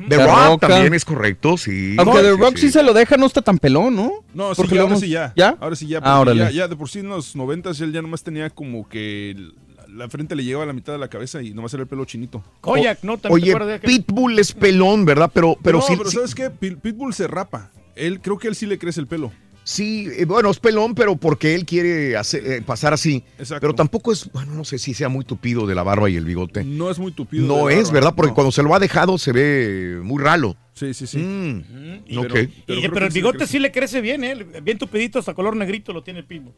The 0.08 0.17
The 0.17 0.26
Rock 0.26 0.36
Rock. 0.47 0.60
también 0.60 0.94
es 0.94 1.05
correcto, 1.05 1.57
sí. 1.57 1.94
Aunque 1.99 2.18
Sí, 2.18 2.25
The 2.25 2.33
sí, 2.34 2.41
Rock 2.41 2.55
sí. 2.57 2.60
sí. 2.67 2.73
se 2.73 2.83
lo 2.83 2.92
deja, 2.92 3.17
no 3.17 3.26
está 3.26 3.41
tan 3.42 3.58
pelón, 3.58 3.94
¿no? 3.97 4.12
No, 4.34 4.55
sí, 4.55 4.60
Porque 4.60 4.75
ya, 4.75 4.81
ahora 4.83 4.92
hemos- 4.92 5.00
sí 5.00 5.08
ya. 5.08 5.33
¿Ya? 5.36 5.57
Ahora 5.60 5.76
sí 5.76 5.86
ya. 5.86 6.00
Ah, 6.02 6.25
ya, 6.34 6.50
ya 6.50 6.68
de 6.68 6.76
por 6.76 6.89
sí 6.91 6.99
en 7.00 7.08
los 7.08 7.34
noventas 7.36 7.81
él 7.81 7.92
ya 7.92 8.02
nomás 8.02 8.23
tenía 8.23 8.50
como 8.50 8.89
que 8.89 9.31
el- 9.31 9.55
la 9.89 10.08
frente 10.08 10.36
le 10.36 10.44
llegaba 10.44 10.65
a 10.65 10.67
la 10.67 10.73
mitad 10.73 10.92
de 10.92 10.99
la 10.99 11.08
cabeza 11.08 11.42
y 11.42 11.52
nomás 11.55 11.73
era 11.75 11.83
el 11.83 11.89
pelo 11.89 12.05
chinito. 12.05 12.42
Koyak, 12.60 13.02
¿no? 13.02 13.18
También 13.18 13.57
te 13.58 13.62
Oye, 13.62 13.73
de 13.73 13.78
Pitbull 13.81 14.39
es 14.39 14.52
pelón, 14.52 15.05
¿verdad? 15.05 15.31
Pero, 15.33 15.57
pero 15.62 15.78
no, 15.78 15.84
sí. 15.84 15.94
pero 15.97 16.10
sí- 16.10 16.17
¿sabes 16.17 16.34
qué? 16.34 16.50
Pit- 16.50 16.78
Pitbull 16.81 17.12
se 17.15 17.26
rapa. 17.26 17.70
Él, 17.97 18.20
creo 18.20 18.39
que 18.39 18.49
él 18.49 18.55
sí 18.55 18.67
le 18.67 18.78
crece 18.78 19.00
el 19.00 19.07
pelo. 19.07 19.33
Sí, 19.65 20.08
eh, 20.17 20.25
bueno, 20.25 20.50
es 20.50 20.58
pelón, 20.60 20.94
pero 20.94 21.17
porque 21.17 21.55
él 21.55 21.67
quiere 21.67 22.17
hacer- 22.17 22.47
eh, 22.47 22.62
pasar 22.62 22.94
así. 22.94 23.23
Exacto. 23.39 23.60
Pero 23.60 23.75
tampoco 23.75 24.12
es, 24.12 24.31
bueno, 24.33 24.55
no 24.55 24.65
sé 24.65 24.78
si 24.78 24.94
sea 24.94 25.10
muy 25.10 25.26
tupido 25.26 25.67
de 25.67 25.75
la 25.75 25.83
barba 25.83 26.08
y 26.08 26.17
el 26.17 26.25
bigote. 26.25 26.65
No 26.65 26.91
es 26.91 26.99
muy 26.99 27.12
tupido. 27.12 27.47
No 27.47 27.67
de 27.67 27.75
es, 27.75 27.89
barba, 27.89 27.92
¿verdad? 27.92 28.15
Porque 28.17 28.31
no. 28.31 28.34
cuando 28.34 28.50
se 28.52 28.62
lo 28.62 28.75
ha 28.75 28.78
dejado 28.78 29.18
se 29.18 29.33
ve 29.33 29.99
muy 30.02 30.23
ralo. 30.23 30.57
Sí, 30.73 30.94
sí, 30.94 31.07
sí. 31.07 31.18
Mm, 31.18 31.62
Y- 32.07 32.17
ok, 32.17 32.33
pero, 32.67 32.81
y- 32.81 32.84
el 32.84 33.10
bigote 33.12 33.47
sí 33.47 33.58
le 33.58 33.70
crece 33.70 34.00
bien, 34.00 34.25
¿eh? 34.25 34.42
Bien 34.62 34.78
tupidito, 34.78 35.18
hasta 35.18 35.34
color 35.34 35.55
negrito 35.55 35.92
lo 35.92 36.02
tiene 36.02 36.20
el 36.20 36.25
Pitbull. 36.25 36.55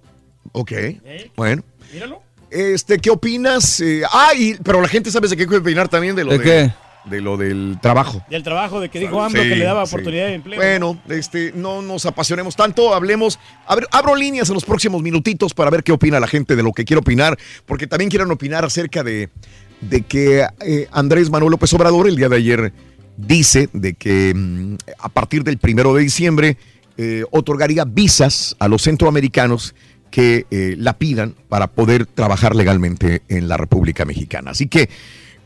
ok. 0.53 0.73
¿Eh? 0.73 1.31
Bueno. 1.37 1.65
Míralo. 1.93 2.23
Este, 2.51 2.99
¿qué 2.99 3.11
opinas? 3.11 3.81
Eh, 3.81 4.03
ah, 4.11 4.31
y- 4.37 4.55
pero 4.63 4.81
la 4.81 4.89
gente 4.89 5.11
sabe 5.11 5.29
de 5.29 5.37
qué 5.37 5.47
puede 5.47 5.61
opinar 5.61 5.89
también 5.89 6.17
de 6.17 6.25
lo 6.25 6.33
¿De 6.33 6.39
de- 6.39 6.45
qué? 6.45 6.73
de 7.09 7.21
lo 7.23 7.37
del 7.39 7.79
trabajo. 7.81 8.23
Del 8.29 8.43
trabajo 8.43 8.79
de 8.81 8.89
que 8.91 8.99
dijo 9.01 9.23
AMLO 9.23 9.43
Sí, 9.43 9.49
que 9.49 9.57
le 9.57 9.65
daba 9.65 9.87
sí. 9.87 9.95
oportunidad 9.95 10.27
de 10.27 10.35
empleo. 10.35 10.59
Bueno, 10.61 11.01
este, 11.09 11.53
no 11.55 11.81
nos 11.81 12.05
apasionemos 12.05 12.57
tanto, 12.57 12.93
hablemos, 12.95 13.39
a 13.67 13.75
ver, 13.75 13.87
abro 13.91 14.15
líneas 14.17 14.49
en 14.51 14.55
los 14.55 14.65
próximos 14.65 15.01
minutitos 15.01 15.55
para 15.55 15.71
ver 15.71 15.83
qué 15.83 15.93
opina 15.93 16.21
la 16.21 16.27
gente 16.27 16.57
de 16.57 16.63
lo 16.63 16.73
que 16.73 16.85
quiere 16.85 16.99
opinar, 17.01 17.39
porque 17.65 17.87
también 17.87 18.11
quieren 18.11 18.31
opinar 18.31 18.65
acerca 18.67 19.03
de, 19.03 19.31
de 19.81 20.03
que 20.03 20.45
eh, 20.61 20.89
Andrés 20.93 21.31
Manuel 21.31 21.53
López 21.53 21.73
Obrador 21.73 22.07
el 22.07 22.17
día 22.17 22.29
de 22.29 22.37
ayer 22.37 22.73
dice 23.17 23.71
de 23.73 23.95
que 23.95 24.35
mm, 24.35 24.75
a 24.99 25.09
partir 25.09 25.43
del 25.43 25.57
primero 25.57 25.95
de 25.95 26.03
diciembre 26.03 26.59
eh, 26.99 27.25
otorgaría 27.31 27.85
visas 27.87 28.55
a 28.59 28.69
los 28.69 28.83
centroamericanos 28.83 29.75
que 30.11 30.47
eh, 30.51 30.75
la 30.79 30.99
pidan 30.99 31.35
para 31.49 31.69
poder 31.69 32.07
trabajar 32.07 32.55
legalmente 32.57 33.23
en 33.29 33.49
la 33.49 33.57
República 33.57 34.05
Mexicana. 34.05 34.51
Así 34.53 34.69
que 34.69 34.89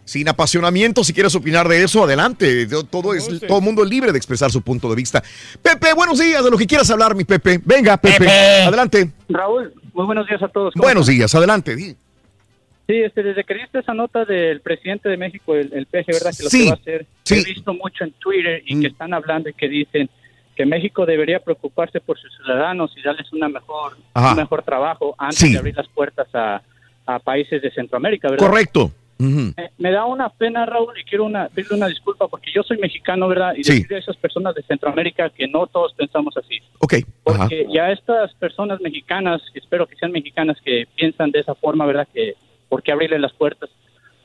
sin 0.07 0.29
apasionamiento, 0.29 1.03
si 1.03 1.13
quieres 1.15 1.35
opinar 1.35 1.67
de 1.69 1.83
eso, 1.83 2.05
adelante. 2.05 2.67
Yo- 2.69 2.85
Todo, 2.85 3.15
es, 3.15 3.27
todo 3.47 3.59
el 3.59 3.65
mundo 3.65 3.83
es 3.85 3.89
libre 3.91 4.13
de 4.13 4.19
expresar 4.19 4.51
su 4.51 4.61
punto 4.63 4.89
de 4.91 4.97
vista. 4.97 5.23
Pepe, 5.63 5.95
buenos 5.95 6.19
días, 6.19 6.45
de 6.45 6.51
lo 6.51 6.59
que 6.59 6.67
quieras 6.67 6.91
hablar, 6.91 7.15
mi 7.15 7.25
Pepe. 7.25 7.59
Venga, 7.65 7.97
Pepe, 7.97 8.29
adelante. 8.29 9.11
Raúl, 9.29 9.73
muy 9.95 10.05
buenos 10.07 10.27
días 10.27 10.43
a 10.43 10.49
todos. 10.49 10.75
¿Cómo 10.75 10.85
Buenos 10.85 11.03
están? 11.09 11.17
días, 11.17 11.35
adelante. 11.35 11.75
di. 11.77 11.97
Sí, 12.87 12.97
este, 13.01 13.23
desde 13.23 13.45
que 13.45 13.55
diste 13.55 13.79
esa 13.79 13.95
nota 13.95 14.27
del 14.27 14.61
presidente 14.61 15.09
de 15.09 15.17
México, 15.17 15.55
el, 15.55 15.73
el 15.73 15.87
peje, 15.87 16.13
¿verdad? 16.13 16.33
Que 16.37 16.43
lo 16.43 16.51
Sí, 16.51 16.59
que 16.65 16.67
va 16.67 16.73
a 16.73 16.75
hacer. 16.75 17.07
sí. 17.23 17.35
He 17.37 17.45
visto 17.45 17.73
mucho 17.73 18.05
en 18.05 18.13
Twitter 18.13 18.63
y 18.67 18.79
que 18.79 18.89
están 18.89 19.15
hablando 19.15 19.49
y 19.49 19.55
que 19.55 19.69
dicen 19.71 20.11
que 20.55 20.65
México 20.67 21.05
debería 21.07 21.41
preocuparse 21.41 22.01
por 22.01 22.19
sus 22.19 22.33
ciudadanos 22.37 22.93
y 22.97 23.03
darles 23.03 23.33
una 23.33 23.49
mejor, 23.49 23.97
Ajá. 24.15 24.31
un 24.33 24.37
mejor 24.37 24.63
trabajo 24.63 25.15
antes 25.19 25.39
Sí. 25.39 25.53
de 25.53 25.59
abrir 25.59 25.77
las 25.77 25.89
puertas 25.89 26.29
a, 26.35 26.63
a 27.07 27.19
países 27.19 27.61
de 27.63 27.71
Centroamérica, 27.73 28.31
¿verdad? 28.31 28.47
Correcto. 28.47 28.91
Me, 29.17 29.55
me 29.79 29.91
da 29.93 30.05
una 30.07 30.29
pena, 30.29 30.67
Raúl, 30.67 30.99
y 31.01 31.05
quiero 31.05 31.25
una, 31.25 31.49
pedirle 31.49 31.77
una 31.77 31.87
disculpa 31.87 32.27
porque 32.29 32.51
yo 32.53 32.63
soy 32.63 32.79
mexicano, 32.79 33.29
¿verdad? 33.29 33.55
Y 33.57 33.63
Sí. 33.65 33.75
decirle 33.75 33.97
a 33.97 34.01
esas 34.01 34.17
personas 34.17 34.55
de 34.55 34.63
Centroamérica 34.65 35.31
que 35.31 35.47
no 35.47 35.67
todos 35.69 35.95
pensamos 35.95 36.37
así. 36.37 36.59
Ok. 36.81 36.95
Ajá. 36.95 37.05
Porque 37.23 37.67
ya 37.73 37.91
estas 37.91 38.35
personas 38.35 38.81
mexicanas, 38.81 39.41
espero 39.55 39.87
que 39.87 39.97
sean 39.97 40.11
mexicanas 40.13 40.59
que 40.65 40.87
piensan 40.97 41.31
de 41.31 41.41
esa 41.41 41.55
forma, 41.55 41.87
¿verdad? 41.87 42.09
Que 42.13 42.35
por 42.69 42.83
qué 42.83 42.93
abrirle 42.93 43.19
las 43.21 43.33
puertas. 43.33 43.71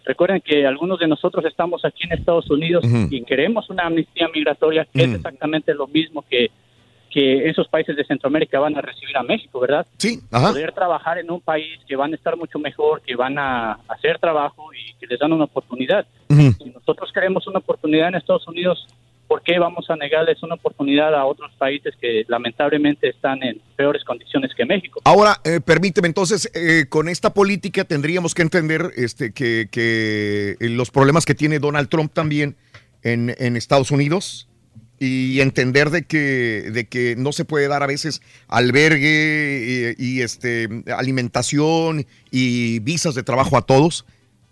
Recuerden 0.10 0.42
que 0.42 0.66
algunos 0.66 0.98
de 0.98 1.08
nosotros 1.08 1.46
estamos 1.46 1.86
aquí 1.86 2.06
en 2.06 2.14
Estados 2.14 2.50
Unidos 2.50 2.84
y 3.12 3.24
queremos 3.26 3.70
una 3.70 3.86
amnistía 3.86 4.28
migratoria 4.34 4.88
que 4.92 5.04
es 5.04 5.14
exactamente 5.14 5.72
lo 5.76 5.86
mismo 5.86 6.26
que, 6.28 6.50
que 7.12 7.48
esos 7.48 7.68
países 7.68 7.96
de 7.96 8.04
Centroamérica 8.04 8.60
van 8.60 8.76
a 8.76 8.82
recibir 8.82 9.16
a 9.16 9.22
México, 9.22 9.60
¿verdad? 9.60 9.86
Sí, 9.98 10.20
ajá. 10.32 10.48
Poder 10.50 10.72
trabajar 10.72 11.20
en 11.20 11.30
un 11.30 11.42
país 11.42 11.78
que 11.88 11.96
van 11.96 12.12
a 12.12 12.16
estar 12.16 12.36
mucho 12.38 12.58
mejor, 12.58 13.04
que 13.04 13.16
van 13.16 13.38
a 13.38 13.74
hacer 13.88 14.18
trabajo 14.18 14.74
y 14.74 14.96
que 14.96 15.06
les 15.06 15.20
dan 15.20 15.32
una 15.32 15.44
oportunidad. 15.44 16.08
Si 16.28 16.72
nosotros 16.74 17.12
queremos 17.14 17.46
una 17.46 17.60
oportunidad 17.60 18.08
en 18.08 18.16
Estados 18.16 18.48
Unidos, 18.48 18.88
¿por 19.30 19.44
qué 19.44 19.60
vamos 19.60 19.88
a 19.90 19.96
negarles 19.96 20.42
una 20.42 20.56
oportunidad 20.56 21.14
a 21.14 21.24
otros 21.24 21.52
países 21.60 21.94
que 22.02 22.26
lamentablemente 22.28 23.10
están 23.10 23.42
en 23.44 23.62
peores 23.78 24.04
condiciones 24.04 24.52
que 24.58 24.66
México? 24.66 25.00
Ahora, 25.06 25.40
eh, 25.46 25.62
permíteme, 25.62 26.08
entonces, 26.08 26.52
eh, 26.56 26.88
con 26.90 27.08
esta 27.08 27.32
política 27.32 27.86
tendríamos 27.86 28.34
que 28.34 28.42
entender 28.42 28.92
este, 28.98 29.32
que, 29.32 29.68
que 29.72 30.58
los 30.62 30.90
problemas 30.90 31.28
que 31.28 31.36
tiene 31.36 31.60
Donald 31.60 31.90
Trump 31.90 32.12
también 32.12 32.58
en, 33.04 33.56
Estados 33.56 33.92
Unidos 33.92 34.50
y 35.00 35.40
entender 35.42 35.92
de 35.92 36.06
que, 36.06 36.72
de 36.74 36.88
que 36.88 37.16
no 37.16 37.32
se 37.32 37.46
puede 37.46 37.68
dar 37.68 37.84
a 37.84 37.88
veces 37.88 38.22
albergue 38.48 39.96
y, 39.98 40.04
y, 40.04 40.22
este, 40.22 40.68
alimentación 40.98 42.08
y 42.32 42.80
visas 42.80 43.14
de 43.14 43.22
trabajo 43.22 43.58
a 43.58 43.62
todos, 43.62 44.06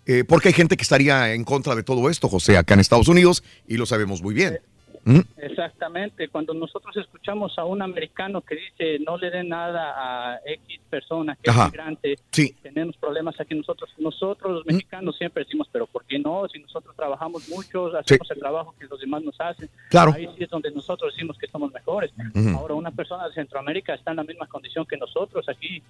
eh, 0.08 0.24
porque 0.24 0.48
hay 0.48 0.54
gente 0.54 0.76
que 0.76 0.82
estaría 0.82 1.34
en 1.34 1.44
contra 1.44 1.76
de 1.76 1.82
todo 1.82 2.08
esto, 2.08 2.30
José, 2.30 2.56
acá 2.56 2.72
en 2.72 2.80
Estados 2.80 3.08
Unidos, 3.08 3.44
y 3.68 3.76
lo 3.76 3.84
sabemos 3.84 4.22
muy 4.22 4.34
bien. 4.34 4.58
¿Mm? 5.08 5.20
Exactamente, 5.38 6.28
cuando 6.28 6.52
nosotros 6.52 6.94
escuchamos 6.98 7.58
a 7.58 7.64
un 7.64 7.80
americano 7.80 8.42
que 8.42 8.56
dice 8.56 8.98
no 9.06 9.16
le 9.16 9.30
den 9.30 9.48
nada 9.48 9.94
a 10.34 10.40
X 10.44 10.80
persona 10.90 11.34
que 11.42 11.50
Ajá. 11.50 11.64
es 11.64 11.70
migrante, 11.72 12.16
Sí. 12.30 12.54
tenemos 12.62 12.94
problemas 12.98 13.40
aquí 13.40 13.54
nosotros. 13.54 13.88
Nosotros 13.98 14.52
los 14.52 14.66
mexicanos 14.66 15.16
siempre 15.16 15.44
decimos, 15.44 15.66
pero 15.72 15.86
¿por 15.86 16.04
qué 16.04 16.18
no? 16.18 16.46
Si 16.48 16.58
nosotros 16.58 16.94
trabajamos 16.94 17.48
mucho, 17.48 17.86
hacemos 17.96 18.30
el 18.30 18.38
trabajo 18.38 18.74
que 18.78 18.86
los 18.86 19.00
demás 19.00 19.22
nos 19.22 19.40
hacen, 19.40 19.70
Claro. 19.88 20.12
ahí 20.14 20.28
sí 20.36 20.44
es 20.44 20.50
donde 20.50 20.70
nosotros 20.72 21.14
decimos 21.14 21.38
que 21.38 21.46
somos 21.46 21.72
mejores. 21.72 22.12
Ahora 22.54 22.74
una 22.74 22.90
persona 22.90 23.26
de 23.28 23.34
Centroamérica 23.34 23.94
está 23.94 24.10
en 24.10 24.18
la 24.18 24.24
misma 24.24 24.46
condición 24.46 24.84
que 24.84 24.98
nosotros 24.98 25.48
aquí. 25.48 25.82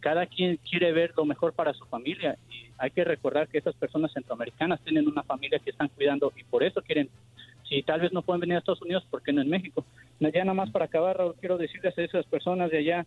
Cada 0.00 0.26
quien 0.26 0.58
quiere 0.68 0.92
ver 0.92 1.14
lo 1.16 1.24
mejor 1.24 1.52
para 1.54 1.72
su 1.72 1.86
familia 1.86 2.36
y 2.50 2.66
hay 2.76 2.90
que 2.90 3.04
recordar 3.04 3.48
que 3.48 3.56
esas 3.58 3.74
personas 3.76 4.12
centroamericanas 4.12 4.78
tienen 4.82 5.06
una 5.08 5.22
familia 5.22 5.58
que 5.60 5.70
están 5.70 5.88
cuidando 5.88 6.30
y 6.36 6.42
por 6.44 6.62
eso 6.62 6.82
quieren 6.82 7.08
si 7.68 7.82
tal 7.82 8.00
vez 8.00 8.12
no 8.12 8.22
pueden 8.22 8.40
venir 8.40 8.56
a 8.56 8.58
Estados 8.58 8.82
Unidos, 8.82 9.04
¿por 9.10 9.22
qué 9.22 9.32
no 9.32 9.42
en 9.42 9.48
México? 9.48 9.84
Ya 10.20 10.44
nada 10.44 10.54
más 10.54 10.70
para 10.70 10.86
acabar, 10.86 11.18
quiero 11.40 11.58
decirles 11.58 11.96
a 11.96 12.02
esas 12.02 12.26
personas 12.26 12.70
de 12.70 12.78
allá 12.78 13.06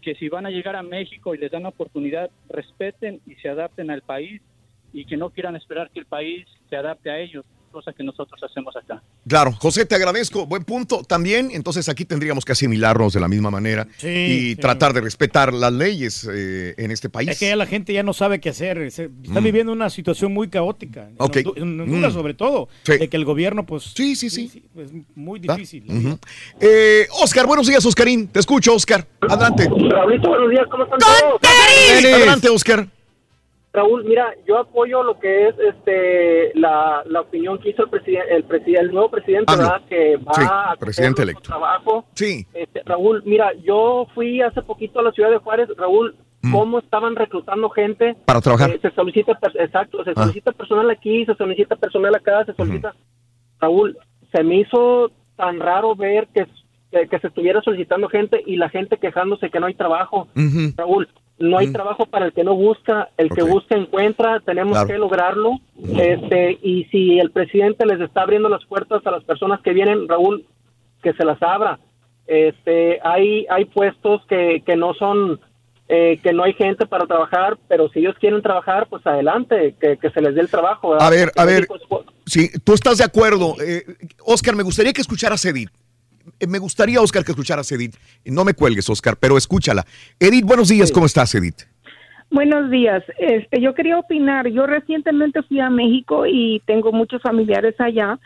que 0.00 0.14
si 0.14 0.28
van 0.28 0.46
a 0.46 0.50
llegar 0.50 0.76
a 0.76 0.82
México 0.82 1.34
y 1.34 1.38
les 1.38 1.50
dan 1.50 1.64
la 1.64 1.70
oportunidad, 1.70 2.30
respeten 2.48 3.20
y 3.26 3.34
se 3.36 3.48
adapten 3.48 3.90
al 3.90 4.02
país 4.02 4.40
y 4.92 5.04
que 5.04 5.16
no 5.16 5.30
quieran 5.30 5.56
esperar 5.56 5.90
que 5.90 6.00
el 6.00 6.06
país 6.06 6.46
se 6.70 6.76
adapte 6.76 7.10
a 7.10 7.18
ellos, 7.18 7.44
cosa 7.76 7.92
que 7.92 8.02
nosotros 8.02 8.42
hacemos 8.42 8.74
acá. 8.74 9.02
Claro, 9.28 9.52
José, 9.52 9.84
te 9.84 9.94
agradezco. 9.94 10.46
Buen 10.46 10.64
punto. 10.64 11.02
También, 11.06 11.50
entonces 11.52 11.90
aquí 11.90 12.06
tendríamos 12.06 12.42
que 12.46 12.52
asimilarnos 12.52 13.12
de 13.12 13.20
la 13.20 13.28
misma 13.28 13.50
manera 13.50 13.86
Sí, 13.98 14.08
y 14.08 14.48
sí. 14.52 14.56
tratar 14.56 14.94
de 14.94 15.02
respetar 15.02 15.52
las 15.52 15.70
leyes 15.74 16.26
eh, 16.32 16.72
en 16.78 16.90
este 16.90 17.10
país. 17.10 17.28
Es 17.28 17.38
que 17.38 17.48
ya 17.48 17.56
la 17.56 17.66
gente 17.66 17.92
ya 17.92 18.02
no 18.02 18.14
sabe 18.14 18.40
qué 18.40 18.48
hacer. 18.48 18.90
se- 18.90 19.10
Está 19.22 19.42
Mm. 19.42 19.44
viviendo 19.44 19.72
una 19.72 19.90
situación 19.90 20.32
muy 20.32 20.48
caótica. 20.48 21.08
En 21.10 21.16
Ok. 21.18 21.36
Hondu- 21.36 21.52
En 21.58 21.80
Honduras, 21.82 22.12
Mm. 22.14 22.16
sobre 22.16 22.32
todo. 22.32 22.68
Sí. 22.84 22.96
De 22.96 23.08
que 23.10 23.16
el 23.18 23.26
gobierno, 23.26 23.66
pues. 23.66 23.92
Sí, 23.94 24.16
sí, 24.16 24.30
sí. 24.30 24.62
Es 24.78 24.90
muy 25.14 25.38
difícil. 25.38 25.84
Eh, 26.60 27.06
Oscar, 27.22 27.46
buenos 27.46 27.66
días, 27.66 27.84
Oscarín. 27.84 28.28
Te 28.28 28.40
escucho, 28.40 28.74
Oscar. 28.74 29.06
Adelante. 29.20 29.68
Raulito, 29.68 30.28
buenos 30.30 30.48
días, 30.50 30.64
¿cómo 30.70 30.84
están 30.84 30.98
todos? 30.98 31.40
Adelante, 32.14 32.48
Oscar. 32.48 32.88
Raúl, 33.76 34.04
mira, 34.04 34.32
yo 34.46 34.58
apoyo 34.58 35.02
lo 35.02 35.18
que 35.20 35.48
es 35.48 35.54
este 35.58 36.50
la, 36.58 37.02
la 37.06 37.20
opinión 37.20 37.58
que 37.58 37.70
hizo 37.70 37.82
el 37.84 37.90
presidente, 37.90 38.34
el, 38.34 38.44
presidente, 38.44 38.80
el 38.80 38.90
nuevo 38.92 39.10
presidente. 39.10 39.52
¿verdad? 39.54 39.82
Que 39.88 40.16
va 40.16 40.32
Sí, 40.34 40.42
a 40.48 40.74
presidente 40.78 41.22
electo. 41.22 41.42
trabajo. 41.42 42.06
Sí. 42.14 42.46
Este, 42.54 42.82
Raúl, 42.84 43.22
mira, 43.26 43.52
yo 43.62 44.06
fui 44.14 44.40
hace 44.40 44.62
poquito 44.62 45.00
a 45.00 45.02
la 45.02 45.12
ciudad 45.12 45.30
de 45.30 45.38
Juárez, 45.38 45.68
Raúl, 45.76 46.16
cómo 46.52 46.78
estaban 46.78 47.16
reclutando 47.16 47.68
gente 47.70 48.12
Mm. 48.14 48.24
Para 48.24 48.40
trabajar. 48.40 48.70
Eh, 48.70 48.78
se 48.80 48.90
solicita, 48.92 49.38
exacto, 49.54 50.02
se 50.04 50.10
Ah. 50.10 50.22
solicita 50.22 50.52
personal 50.52 50.88
aquí, 50.90 51.24
se 51.26 51.34
solicita 51.34 51.76
personal 51.76 52.14
acá, 52.14 52.44
se 52.44 52.54
solicita. 52.54 52.94
Raúl, 53.60 53.98
se 54.32 54.42
me 54.42 54.60
hizo 54.60 55.10
tan 55.36 55.60
raro 55.60 55.94
ver 55.96 56.28
que, 56.32 56.46
que, 57.08 57.18
se 57.18 57.26
estuviera 57.26 57.60
solicitando 57.62 58.08
gente 58.08 58.42
y 58.46 58.56
la 58.56 58.68
gente 58.68 58.96
quejándose 58.96 59.50
que 59.50 59.60
no 59.60 59.66
hay 59.66 59.74
trabajo. 59.74 60.28
Raúl, 60.76 61.08
no 61.38 61.58
hay 61.58 61.66
Mm. 61.68 61.72
trabajo 61.72 62.06
para 62.06 62.26
el 62.26 62.32
que 62.32 62.44
no 62.44 62.54
busca, 62.54 63.10
el 63.18 63.28
que 63.30 63.42
busca 63.42 63.76
encuentra, 63.76 64.40
tenemos 64.40 64.72
Claro. 64.72 64.86
que 64.88 64.98
lograrlo. 64.98 65.50
Este, 65.98 66.58
y 66.62 66.84
si 66.90 67.18
el 67.18 67.30
presidente 67.30 67.84
les 67.86 68.00
está 68.00 68.22
abriendo 68.22 68.48
las 68.48 68.64
puertas 68.64 69.06
a 69.06 69.10
las 69.10 69.22
personas 69.24 69.60
que 69.60 69.72
vienen, 69.72 70.08
Raúl, 70.08 70.44
que 71.02 71.12
se 71.12 71.24
las 71.24 71.42
abra. 71.42 71.78
Este, 72.26 72.98
hay 73.04 73.46
hay 73.50 73.66
puestos 73.66 74.22
que, 74.26 74.62
que 74.66 74.76
no 74.76 74.94
son 74.94 75.38
eh, 75.88 76.18
que 76.20 76.32
no 76.32 76.42
hay 76.42 76.52
gente 76.54 76.84
para 76.86 77.06
trabajar, 77.06 77.56
pero 77.68 77.88
si 77.90 78.00
ellos 78.00 78.16
quieren 78.18 78.42
trabajar, 78.42 78.88
pues 78.88 79.06
adelante, 79.06 79.76
que, 79.80 79.96
que 79.98 80.10
se 80.10 80.20
les 80.20 80.34
dé 80.34 80.40
el 80.40 80.48
trabajo. 80.48 80.90
¿verdad? 80.90 81.06
A 81.06 81.10
ver, 81.10 81.30
a 81.36 81.44
ver, 81.44 81.60
México 81.70 81.76
es- 82.26 82.32
sí, 82.32 82.50
tú 82.64 82.72
estás 82.74 82.98
de 82.98 83.04
acuerdo. 83.04 83.54
Eh, 83.64 83.84
Oscar, 84.24 84.56
me 84.56 84.64
gustaría 84.64 84.92
que 84.92 85.00
escucharas 85.02 85.44
a 85.44 85.50
Edith. 85.50 85.70
Eh, 86.40 86.46
Me 86.46 86.58
gustaría, 86.58 87.00
Oscar, 87.00 87.24
que 87.24 87.32
escucharas 87.32 87.70
a 87.70 87.74
Edith. 87.74 87.96
No 88.24 88.44
me 88.44 88.54
cuelgues, 88.54 88.88
Oscar, 88.88 89.16
pero 89.18 89.36
escúchala. 89.36 89.84
Edith, 90.18 90.44
buenos 90.44 90.68
días, 90.68 90.90
¿cómo 90.90 91.06
estás, 91.06 91.34
Edith? 91.34 91.62
Buenos 92.30 92.70
días. 92.70 93.04
Este, 93.18 93.60
yo 93.60 93.74
quería 93.74 93.98
opinar. 93.98 94.48
Yo 94.48 94.66
recientemente 94.66 95.42
fui 95.42 95.60
a 95.60 95.70
México 95.70 96.26
y 96.26 96.60
tengo 96.66 96.92
muchos 96.92 97.22
familiares 97.22 97.74
allá. 97.78 98.18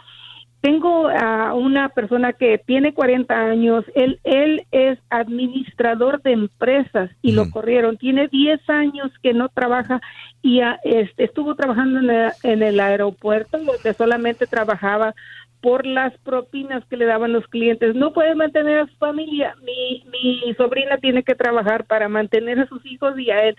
Tengo 0.62 1.08
a 1.08 1.54
una 1.54 1.88
persona 1.88 2.34
que 2.34 2.58
tiene 2.58 2.92
40 2.92 3.34
años. 3.34 3.84
Él, 3.94 4.20
él 4.24 4.66
es 4.72 4.98
administrador 5.08 6.20
de 6.22 6.32
empresas 6.32 7.10
y 7.22 7.32
lo 7.32 7.50
corrieron. 7.50 7.96
Tiene 7.96 8.28
10 8.28 8.68
años 8.68 9.10
que 9.22 9.32
no 9.32 9.48
trabaja 9.48 10.02
y 10.42 10.60
ah, 10.60 10.78
este, 10.84 11.24
estuvo 11.24 11.54
trabajando 11.54 12.00
en 12.00 12.10
el, 12.10 12.32
en 12.42 12.62
el 12.62 12.78
aeropuerto 12.78 13.58
donde 13.58 13.94
solamente 13.94 14.46
trabajaba 14.46 15.14
por 15.60 15.86
las 15.86 16.16
propinas 16.18 16.84
que 16.86 16.97
le 16.97 17.06
daban 17.06 17.32
los 17.32 17.47
clientes. 17.48 17.94
No 17.94 18.12
puede 18.12 18.34
mantener 18.34 18.78
a 18.78 18.86
su 18.86 18.97
familia. 18.97 19.55
Mi, 19.62 20.05
mi 20.10 20.55
sobrina 20.55 20.98
tiene 20.98 21.22
que 21.22 21.34
trabajar 21.34 21.84
para 21.84 22.08
mantener 22.08 22.60
a 22.60 22.66
sus 22.66 22.84
hijos 22.86 23.18
y 23.18 23.30
a 23.30 23.44
él. 23.44 23.56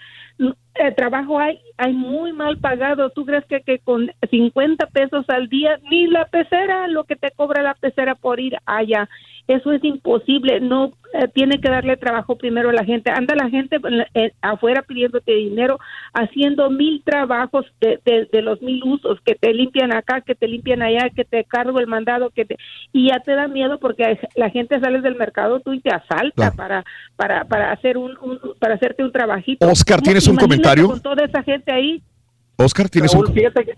El 0.75 0.95
trabajo 0.95 1.37
hay, 1.39 1.59
hay 1.77 1.93
muy 1.93 2.31
mal 2.33 2.57
pagado. 2.57 3.09
¿Tú 3.09 3.25
crees 3.25 3.45
que, 3.45 3.61
que 3.61 3.79
con 3.79 4.09
50 4.29 4.85
pesos 4.87 5.25
al 5.29 5.47
día, 5.49 5.77
ni 5.89 6.07
la 6.07 6.25
pecera, 6.25 6.87
lo 6.87 7.03
que 7.03 7.15
te 7.15 7.31
cobra 7.31 7.61
la 7.61 7.73
pecera 7.75 8.15
por 8.15 8.39
ir 8.39 8.55
allá? 8.65 9.09
Eso 9.47 9.71
es 9.73 9.83
imposible. 9.83 10.61
No 10.61 10.93
eh, 11.13 11.27
tiene 11.33 11.59
que 11.59 11.69
darle 11.69 11.97
trabajo 11.97 12.37
primero 12.37 12.69
a 12.69 12.73
la 12.73 12.85
gente. 12.85 13.11
Anda 13.11 13.35
la 13.35 13.49
gente 13.49 13.79
eh, 14.13 14.31
afuera 14.41 14.81
pidiéndote 14.83 15.33
dinero, 15.33 15.77
haciendo 16.13 16.69
mil 16.69 17.01
trabajos 17.03 17.65
de, 17.81 17.99
de- 18.05 18.29
de 18.31 18.41
los 18.41 18.61
mil 18.61 18.81
usos, 18.83 19.19
que 19.25 19.35
te 19.35 19.53
limpian 19.53 19.93
acá, 19.93 20.21
que 20.21 20.35
te 20.35 20.47
limpian 20.47 20.81
allá, 20.81 21.09
que 21.09 21.25
te 21.25 21.43
cargo 21.43 21.79
el 21.79 21.87
mandado, 21.87 22.29
que 22.29 22.45
te... 22.45 22.55
y 22.93 23.09
ya 23.09 23.19
te 23.19 23.33
da 23.33 23.47
miedo 23.49 23.77
porque 23.79 24.19
la 24.35 24.49
gente 24.51 24.79
sale 24.79 25.01
del 25.01 25.15
mercado 25.15 25.59
tú 25.59 25.73
y 25.73 25.81
te 25.81 25.89
asalta 25.89 26.51
para 26.51 26.85
para 27.17 27.43
para 27.45 27.71
hacer 27.73 27.97
un, 27.97 28.17
un- 28.21 28.39
para 28.59 28.75
hacerte 28.75 29.03
un 29.03 29.11
trabajito. 29.11 29.67
Oscar, 29.67 29.97
¿Cómo- 29.97 30.03
¿tienes 30.05 30.27
un 30.27 30.35
imagínate 30.35 30.55
comentario? 30.61 30.87
Con 30.87 31.01
toda 31.01 31.25
esa 31.25 31.43
gente 31.43 31.71
ahí. 31.71 32.01
Oscar, 32.57 32.89
¿tienes 32.89 33.13
Raúl, 33.13 33.27
un... 33.27 33.33
fíjate, 33.33 33.75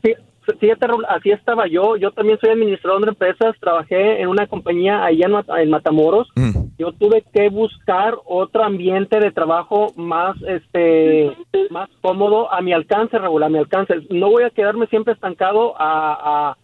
fíjate, 0.60 0.88
Raúl, 0.88 1.06
así 1.08 1.32
estaba 1.32 1.68
yo. 1.68 1.96
Yo 1.96 2.12
también 2.12 2.38
soy 2.40 2.50
administrador 2.50 3.02
de 3.06 3.10
empresas. 3.12 3.56
Trabajé 3.62 4.22
en 4.22 4.28
una 4.28 4.46
compañía 4.48 5.04
allá 5.06 5.28
en 5.60 5.70
Matamoros. 5.70 6.28
Mm. 6.36 6.52
Yo 6.78 6.92
tuve 6.92 7.24
que 7.34 7.48
buscar 7.50 8.16
otro 8.26 8.64
ambiente 8.64 9.20
de 9.20 9.32
trabajo 9.32 9.94
más, 9.96 10.36
este, 10.48 11.32
más 11.70 11.90
cómodo 12.02 12.52
a 12.52 12.62
mi 12.62 12.74
alcance, 12.74 13.18
Raúl, 13.18 13.44
a 13.44 13.50
mi 13.50 13.58
alcance. 13.58 13.94
No 14.10 14.30
voy 14.30 14.44
a 14.44 14.50
quedarme 14.50 14.88
siempre 14.88 15.14
estancado 15.14 15.76
a, 15.80 16.52
a, 16.52 16.58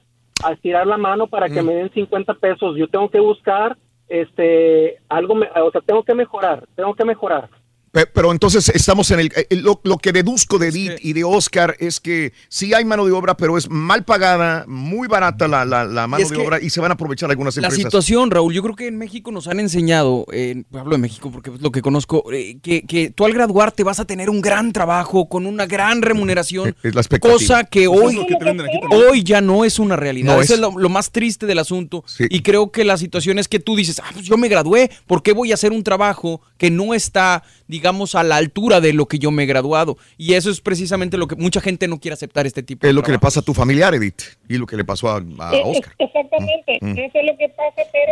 a 0.48 0.52
estirar 0.54 0.86
la 0.88 0.98
mano 0.98 1.28
para 1.28 1.48
que 1.48 1.62
Mm. 1.62 1.66
me 1.66 1.74
den 1.76 1.92
50 1.94 2.34
pesos. 2.34 2.76
Yo 2.76 2.88
tengo 2.90 3.10
que 3.10 3.20
buscar, 3.22 3.78
este, 4.10 4.98
algo, 5.08 5.36
me- 5.36 5.48
o 5.62 5.72
sea, 5.72 5.80
tengo 5.82 6.04
que 6.04 6.16
mejorar, 6.16 6.66
tengo 6.76 6.94
que 6.96 7.06
mejorar. 7.06 7.50
Pe- 7.92 8.06
Pero 8.08 8.32
entonces 8.32 8.70
estamos 8.70 9.10
en 9.12 9.20
el... 9.22 9.32
eh, 9.36 9.48
Lo, 9.58 9.80
lo 9.84 9.98
que 9.98 10.12
deduzco 10.12 10.60
de 10.60 10.68
Edith 10.68 10.94
y 11.02 11.14
de 11.14 11.24
Oscar 11.24 11.76
es 11.80 12.00
que 12.00 12.34
sí 12.48 12.74
hay 12.74 12.86
mano 12.86 13.06
de 13.06 13.12
obra, 13.12 13.36
pero 13.36 13.58
es 13.58 13.70
mal 13.70 14.06
pagada, 14.06 14.66
muy 14.68 15.08
barata 15.08 15.48
la, 15.48 15.66
la- 15.66 15.86
la 15.86 16.08
mano 16.08 16.28
de 16.30 16.38
obra 16.38 16.62
y 16.62 16.70
se 16.70 16.80
van 16.82 16.92
a 16.92 16.94
aprovechar 16.94 17.30
algunas 17.32 17.56
La 17.58 17.68
empresas. 17.68 17.84
situación, 17.86 18.30
Raúl, 18.32 18.54
yo 18.54 18.62
creo 18.62 18.76
que 18.76 18.88
en 18.88 18.98
México 18.98 19.32
nos 19.32 19.48
han 19.48 19.60
enseñado, 19.60 20.26
eh, 20.32 20.64
hablo 20.74 20.92
de 20.92 20.98
México 21.00 21.32
porque 21.32 21.50
es 21.50 21.62
lo 21.62 21.72
que 21.72 21.82
conozco, 21.82 22.24
eh, 22.32 22.58
que, 22.62 22.84
que 22.84 23.10
tú 23.10 23.26
al 23.26 23.34
graduarte 23.34 23.84
vas 23.84 24.00
a 24.00 24.06
tener 24.06 24.30
un 24.30 24.42
gran 24.42 24.72
trabajo 24.72 25.28
con 25.28 25.46
una 25.46 25.66
gran 25.66 26.02
remuneración, 26.02 26.76
Es 26.84 26.94
la 26.94 27.02
expectativa. 27.02 27.34
cosa 27.40 27.64
que 27.64 27.88
Pues 27.88 28.00
es 28.00 28.06
hoy, 28.06 28.16
lo 28.16 28.26
que 28.28 28.36
te 28.36 28.46
venden 28.46 28.68
aquí 28.68 28.80
también. 28.80 29.02
hoy 29.10 29.24
ya 29.24 29.42
no 29.42 29.66
es 29.66 29.80
una 29.80 29.96
realidad. 29.96 30.36
No 30.36 30.42
Eso 30.42 30.54
es. 30.54 30.60
es 30.60 30.60
lo, 30.60 30.78
lo 30.78 30.90
más 30.90 31.12
triste 31.12 31.46
del 31.46 31.60
asunto. 31.60 32.04
Y 32.30 32.42
creo 32.42 32.72
que 32.72 32.84
la 32.84 32.98
situación 32.98 33.40
es 33.40 33.48
que 33.48 33.60
tú 33.60 33.76
dices, 33.76 34.00
ah, 34.04 34.10
pues 34.14 34.26
yo 34.26 34.38
me 34.38 34.48
gradué, 34.48 34.92
¿por 35.08 35.24
qué 35.24 35.34
voy 35.34 35.52
a 35.52 35.56
hacer 35.56 35.72
un 35.72 35.84
trabajo 35.84 36.42
que 36.58 36.70
no 36.70 36.94
está, 36.94 37.44
digamos, 37.70 38.16
a 38.16 38.24
la 38.24 38.36
altura 38.36 38.82
de 38.82 38.92
lo 38.92 39.06
que 39.06 39.18
yo 39.20 39.32
me 39.32 39.44
he 39.44 39.46
graduado? 39.46 39.98
Y 40.18 40.34
eso 40.34 40.50
es 40.50 40.60
precisamente 40.60 41.16
lo 41.18 41.28
que 41.28 41.36
mucha 41.38 41.62
gente 41.62 41.88
no 41.88 42.00
quiere 42.02 42.14
aceptar 42.16 42.46
este 42.46 42.64
tipo 42.64 42.86
de 42.86 42.90
Es 42.90 42.96
lo 42.96 43.04
que 43.04 43.14
le 43.14 43.20
pasa 43.20 43.40
a 43.40 43.44
tu 43.44 43.54
familiar, 43.54 43.94
Edith, 43.96 44.22
y 44.50 44.58
lo 44.58 44.66
que 44.66 44.76
le 44.76 44.84
pasó 44.84 45.08
a, 45.10 45.18
a 45.18 45.56
Eh, 45.56 45.62
Oscar. 45.64 45.94
eh, 46.00 46.04
Exactamente, 46.06 46.80
Mm, 46.82 46.88
mm. 46.92 46.98
eso 47.00 47.20
es 47.20 47.26
lo 47.32 47.38
que 47.38 47.50
pasa, 47.50 47.82
pero, 47.94 48.12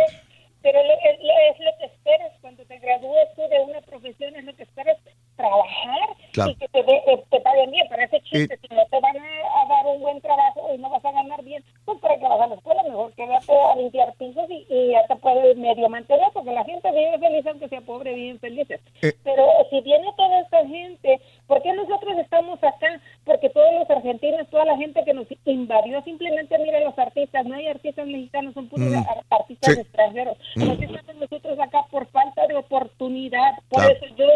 pero 0.62 0.78
lo- 0.82 0.92
es, 1.10 1.18
lo- 1.20 1.52
es 1.52 1.58
lo 1.60 1.72
que 1.78 1.86
esperas 1.92 2.32
cuando 2.40 2.64
te 2.64 2.78
gradúes 2.78 3.28
tú 3.36 3.42
de 3.42 3.60
una 3.70 3.80
profesión, 3.82 4.34
es 4.36 4.44
lo 4.44 4.54
que 4.56 4.62
esperas 4.62 4.96
trabajar 5.38 6.08
Claro. 6.32 6.50
y 6.50 6.54
que 6.56 6.68
te, 6.68 6.82
de- 6.82 7.02
te- 7.06 7.24
te 7.30 7.40
paguen 7.40 7.70
bien. 7.70 7.88
Para 7.88 8.04
ese 8.04 8.20
chiste, 8.22 8.54
Eh. 8.54 8.58
si 8.60 8.74
no 8.74 8.84
te 8.86 9.00
van 9.00 9.16
a, 9.16 9.68
dar 9.68 9.86
un 9.86 10.00
buen 10.00 10.20
trabajo 10.20 10.68
y 10.74 10.78
no 10.78 10.90
vas 10.90 11.04
a 11.04 11.12
ganar 11.12 11.42
bien, 11.42 11.62
pues 11.84 11.98
para 12.00 12.18
que 12.18 12.26
vas 12.28 12.40
a 12.40 12.46
la 12.48 12.54
escuela, 12.56 12.82
mejor 12.82 13.12
que 13.14 13.26
vete 13.26 13.52
a 13.58 13.76
limpiar 13.76 14.12
pisos 14.14 14.50
y, 14.50 14.66
y 14.68 14.90
ya 14.92 15.06
te 15.06 15.16
puedes 15.16 15.56
medio 15.56 15.88
mantener, 15.88 16.28
porque 16.32 16.50
la 16.52 16.64
gente 16.64 16.90
vive 16.90 17.18
feliz 17.18 17.46
aunque 17.46 17.68
sea 17.68 17.80
pobre, 17.82 18.14
viven 18.14 18.38
felices. 18.40 18.80
Eh. 19.02 19.12
Pero 19.24 19.44
si 19.70 19.80
viene 19.82 20.06
toda 20.16 20.40
esta 20.40 20.66
gente, 20.66 21.20
¿por 21.46 21.62
qué 21.62 21.72
nosotros 21.72 22.18
estamos 22.18 22.62
acá? 22.64 23.00
Porque 23.24 23.48
todos 23.50 23.72
los 23.74 23.88
argentinos, 23.90 24.48
toda 24.50 24.64
la 24.64 24.76
gente 24.76 25.04
que 25.04 25.14
nos 25.14 25.26
invadió, 25.44 26.02
simplemente 26.02 26.58
mira 26.58 26.80
los 26.80 26.98
artistas, 26.98 27.44
no 27.46 27.54
hay 27.54 27.66
artistas 27.68 28.06
mexicanos, 28.06 28.54
son 28.54 28.68
puros 28.68 28.88
Mm. 28.88 28.96
ar- 29.08 29.24
artistas 29.30 29.74
Sí. 29.74 29.80
extranjeros. 29.80 30.36
Mm. 30.56 30.66
¿Por 30.66 30.78
qué 30.78 30.84
estamos 30.86 31.16
nosotros 31.16 31.58
acá 31.60 31.84
por 31.90 32.06
falta 32.08 32.46
de 32.46 32.56
oportunidad? 32.56 33.54
Por 33.68 33.82
Claro. 33.84 33.94
eso 33.94 34.14
yo, 34.16 34.26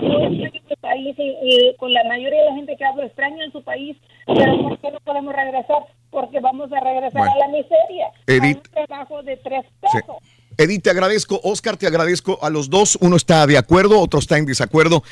yo 0.00 0.08
extraño 0.18 0.60
mi 0.68 0.76
país 0.80 1.14
y, 1.18 1.22
y 1.72 1.76
con 1.76 1.92
la 1.92 2.02
mayoría 2.04 2.40
de 2.40 2.46
la 2.50 2.54
gente 2.56 2.76
que 2.76 2.84
hablo 2.84 3.02
extraño 3.04 3.42
en 3.44 3.52
su 3.52 3.62
país, 3.62 3.96
pero 4.26 4.60
¿por 4.62 4.78
qué 4.80 4.90
no 4.90 4.98
podemos 5.00 5.34
regresar? 5.34 5.78
Porque 6.10 6.40
vamos 6.40 6.70
a 6.72 6.80
regresar 6.80 7.12
Bueno. 7.20 7.32
a 7.34 7.38
la 7.38 7.48
miseria, 7.48 8.06
Edith. 8.26 8.66
a 8.74 8.80
un 8.80 8.86
trabajo 8.86 9.22
de 9.22 9.36
tres 9.38 9.64
Sí. 9.92 9.98
pesos. 9.98 10.16
Edith, 10.56 10.84
te 10.84 10.90
agradezco. 10.90 11.40
Oscar, 11.42 11.76
te 11.76 11.88
agradezco. 11.88 12.38
A 12.40 12.48
los 12.48 12.70
dos, 12.70 12.96
uno 13.00 13.16
está 13.16 13.44
de 13.44 13.58
acuerdo, 13.58 13.98
otro 13.98 14.20
está 14.20 14.38
en 14.38 14.46
desacuerdo. 14.46 15.02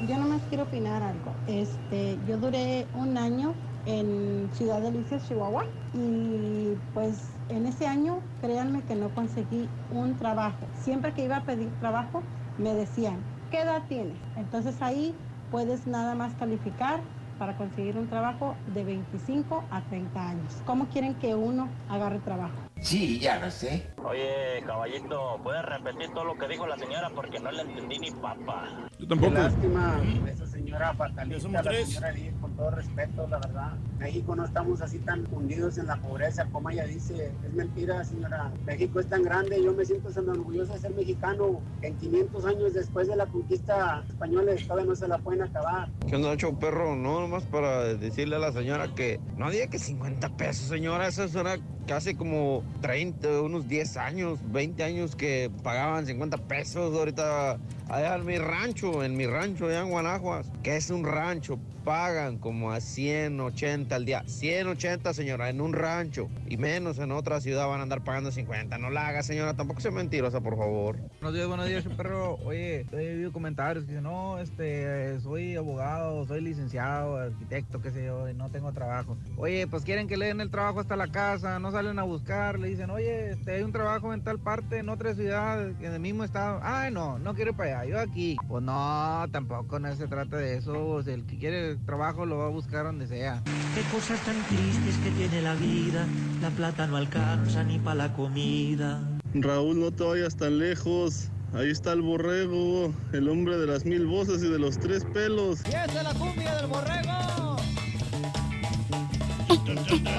Yo 0.07 0.17
nomás 0.17 0.41
quiero 0.49 0.63
opinar 0.63 1.01
algo. 1.03 1.33
Este, 1.47 2.17
yo 2.27 2.37
duré 2.37 2.85
un 2.95 3.17
año 3.17 3.53
en 3.85 4.49
Ciudad 4.53 4.81
Delicias, 4.81 5.25
Chihuahua, 5.27 5.65
y 5.93 6.75
pues 6.93 7.39
en 7.49 7.65
ese 7.65 7.87
año, 7.87 8.23
créanme 8.39 8.85
que 8.85 8.95
no 8.95 9.13
conseguí 9.13 9.75
un 9.89 10.17
trabajo. 10.17 10.69
Siempre 10.73 11.13
que 11.13 11.23
iba 11.25 11.37
a 11.37 11.45
pedir 11.45 11.77
trabajo, 11.79 12.29
me 12.57 12.73
decían, 12.75 13.27
¿qué 13.49 13.61
edad 13.61 13.85
tienes? 13.87 14.19
Entonces 14.35 14.81
ahí 14.81 15.21
puedes 15.49 15.87
nada 15.87 16.15
más 16.15 16.35
calificar 16.35 17.03
para 17.37 17.57
conseguir 17.57 17.97
un 17.97 18.07
trabajo 18.07 18.61
de 18.65 18.83
25 18.83 19.67
a 19.71 19.85
30 19.87 20.27
años. 20.29 20.61
¿Cómo 20.63 20.89
quieren 20.89 21.15
que 21.19 21.35
uno 21.35 21.75
agarre 21.87 22.19
trabajo? 22.19 22.70
Sí, 22.81 23.19
ya 23.19 23.39
lo 23.39 23.49
sé. 23.51 23.83
Oye, 24.03 24.63
caballito, 24.65 25.39
¿puedes 25.43 25.63
repetir 25.63 26.09
todo 26.13 26.25
lo 26.25 26.35
que 26.35 26.47
dijo 26.47 26.65
la 26.65 26.77
señora? 26.77 27.11
Porque 27.13 27.39
no 27.39 27.51
le 27.51 27.61
entendí 27.61 27.99
ni 27.99 28.11
papa. 28.11 28.89
Yo 28.97 29.07
Qué 29.07 29.29
lástima, 29.29 30.01
esa 30.27 30.45
señora 30.47 30.93
fatalista, 30.95 31.61
la 31.61 31.85
señora 31.85 32.09
Edith, 32.11 32.39
con 32.41 32.55
todo 32.55 32.71
respeto, 32.71 33.27
la 33.27 33.37
verdad. 33.37 33.73
México 33.99 34.35
no 34.35 34.45
estamos 34.45 34.81
así 34.81 34.97
tan 34.99 35.27
hundidos 35.31 35.77
en 35.77 35.87
la 35.87 35.97
pobreza, 35.97 36.45
como 36.51 36.71
ella 36.71 36.85
dice. 36.85 37.31
Es 37.45 37.53
mentira, 37.53 38.03
señora. 38.03 38.51
México 38.65 38.99
es 38.99 39.07
tan 39.07 39.23
grande, 39.23 39.63
yo 39.63 39.73
me 39.73 39.85
siento 39.85 40.09
tan 40.09 40.27
orgulloso 40.29 40.73
de 40.73 40.79
ser 40.79 40.91
mexicano. 40.95 41.61
En 41.83 41.95
500 41.97 42.45
años 42.45 42.73
después 42.73 43.07
de 43.07 43.15
la 43.15 43.27
conquista 43.27 44.03
española, 44.07 44.53
todavía 44.67 44.85
no 44.85 44.95
se 44.95 45.07
la 45.07 45.19
pueden 45.19 45.43
acabar. 45.43 45.89
¿Qué 46.07 46.15
onda, 46.15 46.35
show 46.35 46.57
perro? 46.57 46.95
No, 46.95 47.21
nomás 47.21 47.43
para 47.43 47.83
decirle 47.93 48.37
a 48.37 48.39
la 48.39 48.51
señora 48.51 48.93
que 48.95 49.19
no 49.37 49.51
diga 49.51 49.67
que 49.67 49.77
50 49.77 50.35
pesos, 50.35 50.67
señora. 50.67 51.07
Eso 51.07 51.27
suena 51.27 51.57
casi 51.87 52.15
como 52.15 52.63
30, 52.81 53.41
unos 53.41 53.67
10 53.67 53.97
años, 53.97 54.39
20 54.51 54.83
años 54.83 55.15
que 55.15 55.51
pagaban 55.63 56.05
50 56.05 56.37
pesos. 56.37 56.95
Ahorita, 56.95 57.57
allá 57.91 58.15
en 58.15 58.25
mi 58.25 58.37
rancho, 58.37 59.03
en 59.03 59.17
mi 59.17 59.27
rancho, 59.27 59.67
allá 59.67 59.81
en 59.81 59.89
Guanajuas, 59.89 60.49
que 60.63 60.77
es 60.77 60.89
un 60.89 61.03
rancho, 61.03 61.59
pagan 61.83 62.37
como 62.37 62.71
a 62.71 62.79
180 62.79 63.95
al 63.95 64.05
día. 64.05 64.23
180, 64.25 65.13
señora, 65.13 65.49
en 65.49 65.61
un 65.61 65.73
rancho. 65.73 66.29
Y 66.47 66.57
menos 66.57 66.99
en 66.99 67.11
otra 67.11 67.41
ciudad 67.41 67.67
van 67.67 67.79
a 67.79 67.83
andar 67.83 68.03
pagando 68.03 68.31
50. 68.31 68.77
No 68.77 68.89
la 68.89 69.07
haga, 69.07 69.23
señora. 69.23 69.55
Tampoco 69.55 69.81
sea 69.81 69.91
mentirosa, 69.91 70.41
por 70.41 70.57
favor. 70.57 70.97
Buenos 71.21 71.33
días, 71.33 71.47
buenos 71.47 71.67
días, 71.67 71.83
perro. 71.97 72.35
Oye, 72.45 72.85
he 72.91 73.15
oído 73.15 73.31
comentarios 73.31 73.85
que 73.85 73.91
dicen, 73.91 74.03
no, 74.03 74.39
este, 74.39 75.19
soy 75.21 75.55
abogado, 75.55 76.25
soy 76.25 76.41
licenciado, 76.41 77.17
arquitecto, 77.17 77.81
qué 77.81 77.91
sé 77.91 78.05
yo, 78.05 78.29
y 78.29 78.33
no 78.33 78.49
tengo 78.49 78.71
trabajo. 78.71 79.17
Oye, 79.37 79.67
pues 79.67 79.83
quieren 79.83 80.07
que 80.07 80.17
le 80.17 80.27
den 80.27 80.41
el 80.41 80.51
trabajo 80.51 80.79
hasta 80.79 80.95
la 80.95 81.07
casa, 81.07 81.59
no 81.59 81.71
salen 81.71 81.99
a 81.99 82.03
buscar, 82.03 82.59
le 82.59 82.69
dicen, 82.69 82.89
oye, 82.89 83.31
este, 83.31 83.55
hay 83.55 83.63
un 83.63 83.71
trabajo 83.71 84.13
en 84.13 84.23
tal 84.23 84.39
parte, 84.39 84.79
en 84.79 84.89
otra 84.89 85.13
ciudad, 85.15 85.69
en 85.69 85.93
el 85.93 85.99
mismo 85.99 86.23
estado. 86.23 86.59
Ay, 86.63 86.91
no, 86.91 87.19
no 87.19 87.33
quiero 87.33 87.51
ir 87.51 87.57
para 87.57 87.79
allá, 87.80 87.80
yo 87.85 87.99
aquí. 87.99 88.37
Pues 88.47 88.63
no, 88.63 89.25
tampoco 89.31 89.79
no 89.79 89.95
se 89.95 90.07
trata 90.07 90.37
de 90.37 90.57
eso. 90.57 90.87
O 90.87 91.03
sea, 91.03 91.13
el 91.13 91.25
que 91.25 91.37
quiere 91.37 91.75
trabajo 91.85 92.25
lo 92.25 92.37
va 92.37 92.45
a 92.45 92.49
buscar 92.49 92.85
donde 92.85 93.07
sea. 93.07 93.41
Qué 93.75 93.81
cosas 93.93 94.19
tan 94.21 94.35
tristes 94.45 94.97
que 95.03 95.11
tiene 95.11 95.41
la 95.41 95.53
vida, 95.55 96.05
la 96.41 96.49
plata 96.49 96.87
no 96.87 96.97
alcanza 96.97 97.63
ni 97.63 97.79
para 97.79 97.95
la 97.95 98.13
comida. 98.13 99.01
Raúl, 99.33 99.79
no 99.79 99.91
te 99.91 100.03
vayas 100.03 100.35
tan 100.35 100.59
lejos. 100.59 101.29
Ahí 101.53 101.69
está 101.69 101.91
el 101.93 102.01
borrego, 102.01 102.93
el 103.11 103.27
hombre 103.27 103.57
de 103.57 103.67
las 103.67 103.85
mil 103.85 104.05
voces 104.05 104.41
y 104.41 104.49
de 104.49 104.57
los 104.57 104.77
tres 104.79 105.05
pelos. 105.13 105.59
¡Y 105.65 105.69
esa 105.69 105.85
es 105.85 106.03
la 106.03 106.13
cumbia 106.13 106.55
del 106.55 106.67
borrego! 106.67 107.57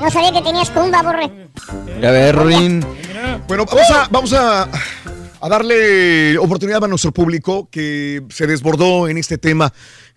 No 0.00 0.10
sabía 0.10 0.32
que 0.32 0.42
tenías 0.42 0.70
cumba, 0.70 1.02
borre. 1.02 1.48
A 2.06 2.10
ver, 2.10 2.36
Rin. 2.36 2.84
Bueno, 3.48 3.64
vamos 3.64 3.90
a, 3.90 4.08
vamos 4.10 4.32
a, 4.32 4.68
a 5.42 5.48
darle 5.48 6.38
oportunidad 6.38 6.84
a 6.84 6.88
nuestro 6.88 7.10
público 7.10 7.68
que 7.68 8.22
se 8.30 8.46
desbordó 8.46 9.08
en 9.08 9.18
este 9.18 9.38
tema. 9.38 9.72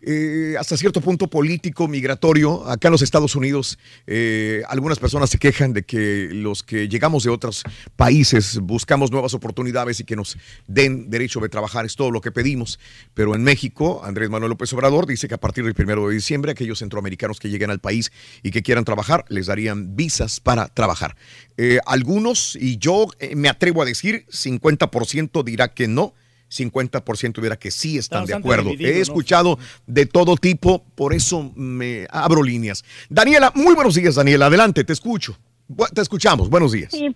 Eh, 0.08 0.56
hasta 0.60 0.78
cierto 0.78 1.02
punto 1.02 1.28
político, 1.28 1.88
migratorio. 1.88 2.70
Acá 2.70 2.90
en 2.90 2.92
los 2.92 3.02
Estados 3.02 3.36
Unidos, 3.36 3.80
eh, 4.06 4.62
algunas 4.68 5.00
personas 5.00 5.32
se 5.32 5.40
quejan 5.40 5.74
de 5.74 5.82
que 5.82 6.30
los 6.32 6.62
que 6.62 6.88
llegamos 6.88 7.24
de 7.24 7.32
otros 7.32 7.64
países 7.96 8.60
buscamos 8.60 9.12
nuevas 9.12 9.34
oportunidades 9.34 10.00
y 10.00 10.04
que 10.04 10.16
nos 10.16 10.38
den 10.68 11.10
derecho 11.10 11.40
de 11.40 11.50
trabajar, 11.50 11.88
es 11.88 11.96
todo 11.96 12.12
lo 12.12 12.22
que 12.22 12.32
pedimos. 12.32 12.80
Pero 13.16 13.34
en 13.34 13.44
México, 13.44 14.02
Andrés 14.04 14.30
Manuel 14.30 14.52
López 14.52 14.72
Obrador 14.74 15.08
dice 15.08 15.28
que 15.28 15.34
a 15.34 15.40
partir 15.40 15.64
del 15.64 15.74
primero 15.74 16.08
de 16.08 16.14
diciembre, 16.14 16.52
aquellos 16.52 16.78
centroamericanos 16.78 17.40
que 17.40 17.50
lleguen 17.50 17.72
al 17.72 17.80
país 17.80 18.12
y 18.44 18.52
que 18.52 18.62
quieran 18.62 18.86
trabajar, 18.86 19.26
les 19.30 19.48
darían 19.48 19.96
visas 19.96 20.40
para 20.40 20.68
trabajar. 20.68 21.16
Eh, 21.58 21.80
algunos, 21.88 22.56
y 22.56 22.78
yo 22.78 23.08
me 23.36 23.50
atrevo 23.50 23.82
a 23.82 23.86
decir, 23.86 24.28
50% 24.28 25.44
dirá 25.44 25.74
que 25.74 25.88
no. 25.88 26.14
50% 26.56 27.42
dirá 27.42 27.58
que 27.58 27.72
sí 27.72 27.98
están 27.98 28.24
Está 28.24 28.36
de 28.36 28.40
acuerdo. 28.40 28.70
dividido, 28.70 28.92
He 28.92 28.96
¿no? 28.96 29.02
escuchado 29.02 29.60
de 29.88 30.06
todo 30.06 30.36
tipo, 30.38 30.84
por 30.96 31.14
eso 31.14 31.52
me 31.56 32.08
abro 32.10 32.42
líneas. 32.44 32.84
Daniela, 33.10 33.52
muy 33.56 33.76
buenos 33.76 33.96
días, 33.96 34.16
Daniela. 34.16 34.46
Adelante, 34.48 34.84
te 34.84 34.94
escucho. 34.94 35.38
Bu- 35.70 35.90
Te 35.94 36.02
escuchamos. 36.02 36.50
Buenos 36.50 36.72
días. 36.72 36.92
Sí, 36.92 37.16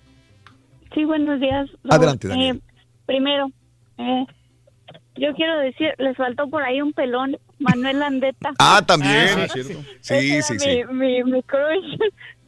sí 0.93 1.05
buenos 1.05 1.39
días. 1.39 1.69
Raúl. 1.83 1.93
Adelante, 1.97 2.27
Daniel. 2.27 2.57
Eh, 2.57 2.73
primero, 3.05 3.47
eh, 3.97 4.25
yo 5.15 5.33
quiero 5.35 5.59
decir, 5.59 5.89
les 5.97 6.15
faltó 6.17 6.49
por 6.49 6.63
ahí 6.63 6.81
un 6.81 6.93
pelón, 6.93 7.37
Manuel 7.59 7.99
Landeta. 7.99 8.51
Ah, 8.57 8.81
también. 8.85 9.37
Ah, 9.37 9.47
Sí, 9.53 9.63
sí, 9.63 9.73
Sí, 10.01 10.41
sí, 10.41 10.59
sí. 10.59 10.81
Mi, 10.91 11.23
mi, 11.23 11.23
mi 11.31 11.43
crush. 11.43 11.97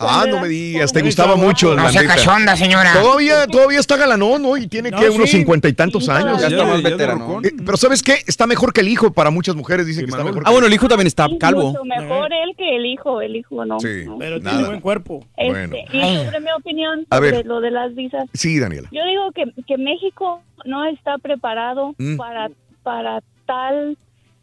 Ah, 0.10 0.26
no 0.30 0.40
me 0.42 0.48
digas, 0.48 0.92
te 0.92 1.02
gustaba 1.02 1.36
mucho. 1.36 1.76
No 1.76 1.90
sea 1.90 2.02
Landeta. 2.02 2.16
cachonda, 2.16 2.56
señora. 2.56 2.94
Todavía, 2.94 3.48
todavía 3.48 3.80
está 3.80 3.98
galanón, 3.98 4.42
¿no? 4.42 4.58
Y 4.58 4.68
tiene 4.68 4.92
No, 4.92 5.00
que 5.00 5.10
unos 5.10 5.30
cincuenta 5.30 5.68
y 5.68 5.74
tantos 5.74 6.06
Sí, 6.06 6.12
años. 6.12 6.42
Ya 6.42 6.48
está 6.48 6.66
más 6.66 6.82
veterano. 6.84 7.40
Eh, 7.44 7.52
pero 7.66 7.78
¿sabes 7.78 8.02
qué? 8.04 8.16
Está 8.28 8.48
mejor 8.48 8.74
que 8.74 8.82
el 8.82 8.88
hijo. 8.88 9.12
Para 9.14 9.30
muchas 9.30 9.56
mujeres 9.56 9.86
dicen 9.86 10.06
que 10.06 10.12
está 10.12 10.24
mejor. 10.24 10.44
Ah, 10.46 10.52
bueno, 10.52 10.68
el 10.68 10.74
hijo 10.74 10.88
también 10.88 11.08
está 11.08 11.28
calvo. 11.40 11.72
Mucho 11.72 11.84
mejor 11.86 12.32
él 12.34 12.54
que 12.58 12.76
el 12.76 12.86
hijo, 12.86 13.22
el 13.22 13.36
hijo 13.36 13.66
no. 13.66 13.80
Sí, 13.80 14.04
no. 14.06 14.18
Pero 14.18 14.40
tiene 14.40 14.54
nada. 14.56 14.68
buen 14.68 14.80
cuerpo. 14.82 15.26
Este, 15.38 15.50
Bueno. 15.52 15.76
Y 15.92 16.26
sobre 16.26 16.40
mi 16.40 16.52
opinión 16.58 17.06
A 17.10 17.18
sobre 17.18 17.32
ver. 17.32 17.46
lo 17.46 17.62
de 17.62 17.72
las 17.72 17.94
visas. 17.96 18.26
Sí, 18.34 18.60
Daniela. 18.60 18.90
Yo 18.92 19.02
digo 19.06 19.32
que, 19.34 19.46
que 19.66 19.78
México 19.78 20.42
no 20.66 20.86
está 20.86 21.18
preparado 21.18 21.94
Mm. 21.98 22.18
para, 22.18 22.50
para 22.84 23.22
tal... 23.46 23.98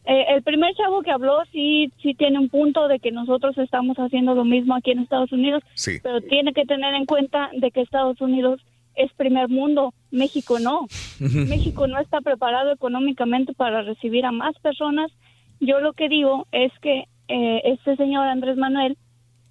eh, 0.09 0.25
el 0.35 0.43
primer 0.43 0.75
chavo 0.75 1.03
que 1.03 1.11
habló 1.11 1.37
sí, 1.53 1.93
sí 2.03 2.15
tiene 2.15 2.39
un 2.39 2.49
punto 2.49 2.89
de 2.89 2.99
que 2.99 3.13
nosotros 3.13 3.57
estamos 3.59 3.97
haciendo 3.99 4.35
lo 4.35 4.45
mismo 4.45 4.75
aquí 4.75 4.91
en 4.91 5.01
Estados 5.01 5.31
Unidos, 5.33 5.63
Sí. 5.75 5.99
pero 6.03 6.21
tiene 6.23 6.53
que 6.53 6.65
tener 6.65 6.95
en 6.95 7.05
cuenta 7.07 7.51
de 7.53 7.71
que 7.71 7.83
Estados 7.83 8.21
Unidos 8.21 8.61
es 8.95 9.13
primer 9.13 9.49
mundo, 9.49 9.93
México 10.11 10.59
no. 10.59 10.87
México 11.21 11.87
no 11.87 12.01
está 12.01 12.21
preparado 12.21 12.73
económicamente 12.73 13.53
para 13.53 13.83
recibir 13.83 14.25
a 14.27 14.33
más 14.33 14.59
personas. 14.61 15.13
Yo 15.61 15.79
lo 15.81 15.93
que 15.93 16.09
digo 16.09 16.47
es 16.53 16.73
que 16.81 17.05
eh, 17.29 17.61
este 17.65 17.95
señor 17.97 18.27
Andrés 18.27 18.57
Manuel 18.57 18.97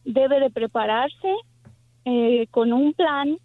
debe 0.03 0.39
de 0.39 0.49
prepararse 0.49 1.31
eh, 2.05 2.47
con 2.51 2.73
un 2.73 2.93
plan 2.93 3.37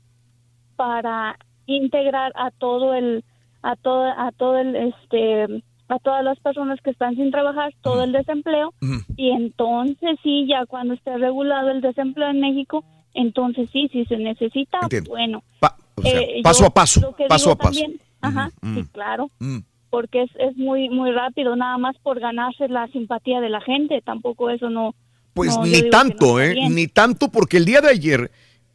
para 0.76 1.36
integrar 1.66 2.32
a 2.34 2.50
todo 2.50 2.94
el 2.94 3.23
a 3.62 3.76
todo 3.76 4.05
a 4.05 4.32
todo 4.36 4.58
el 4.58 4.74
este 4.76 5.62
a 5.92 5.98
todas 5.98 6.24
las 6.24 6.38
personas 6.40 6.80
que 6.82 6.90
están 6.90 7.14
sin 7.16 7.30
trabajar 7.30 7.72
todo 7.82 8.02
el 8.04 8.12
desempleo 8.12 8.72
y 9.16 9.30
entonces 9.30 10.18
sí 10.22 10.46
ya 10.48 10.66
cuando 10.66 10.94
esté 10.94 11.16
regulado 11.18 11.70
el 11.70 11.80
desempleo 11.80 12.28
en 12.30 12.40
México 12.40 12.84
entonces 13.14 13.68
sí 13.72 13.88
si 13.92 14.04
se 14.06 14.16
necesita 14.16 14.78
Entiendo. 14.82 15.10
bueno 15.10 15.42
O 15.96 16.02
sea, 16.02 16.20
eh, 16.20 16.40
paso 16.42 16.60
yo 16.60 16.66
a 16.66 16.70
paso, 16.74 17.14
paso 17.28 17.50
a 17.52 17.56
paso. 17.56 17.80
también- 17.80 18.00
ajá 18.20 18.50
sí 18.62 18.84
claro 18.92 19.30
porque 19.90 20.22
es, 20.22 20.30
es 20.38 20.56
muy 20.56 20.88
muy 20.88 21.10
rápido 21.12 21.54
nada 21.56 21.76
más 21.78 21.96
por 22.02 22.18
ganarse 22.20 22.68
la 22.68 22.86
simpatía 22.88 23.40
de 23.40 23.50
la 23.50 23.60
gente 23.60 24.00
tampoco 24.02 24.48
eso 24.50 24.70
no 24.70 24.94
Pues 25.34 25.56
no, 25.56 25.64
ni 25.66 25.88
tanto, 25.90 26.26
no 26.34 26.40
¿eh? 26.40 26.54
Ni 26.70 26.86
tanto, 26.88 27.28
porque 27.30 27.56
el 27.58 27.64
día 27.64 27.80
de 27.80 27.88
ayer 27.90 28.30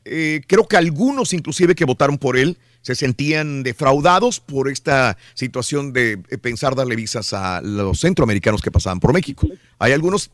eh, 0.06 0.42
creo 0.48 0.68
que 0.68 0.78
algunos 0.78 1.34
inclusive 1.34 1.76
que 1.76 1.86
votaron 1.86 2.18
por 2.18 2.38
él 2.38 2.58
se 2.88 2.96
sentían 2.96 3.64
defraudados 3.64 4.40
por 4.40 4.70
esta 4.70 5.18
situación 5.34 5.92
de 5.92 6.14
eh, 6.30 6.38
pensar 6.38 6.74
darle 6.74 6.96
visas 6.96 7.34
a 7.34 7.60
los 7.62 8.00
centroamericanos 8.00 8.62
que 8.62 8.72
pasaban 8.72 9.02
por 9.02 9.12
México. 9.12 9.46
Hay 9.78 9.92
algunos 9.92 10.32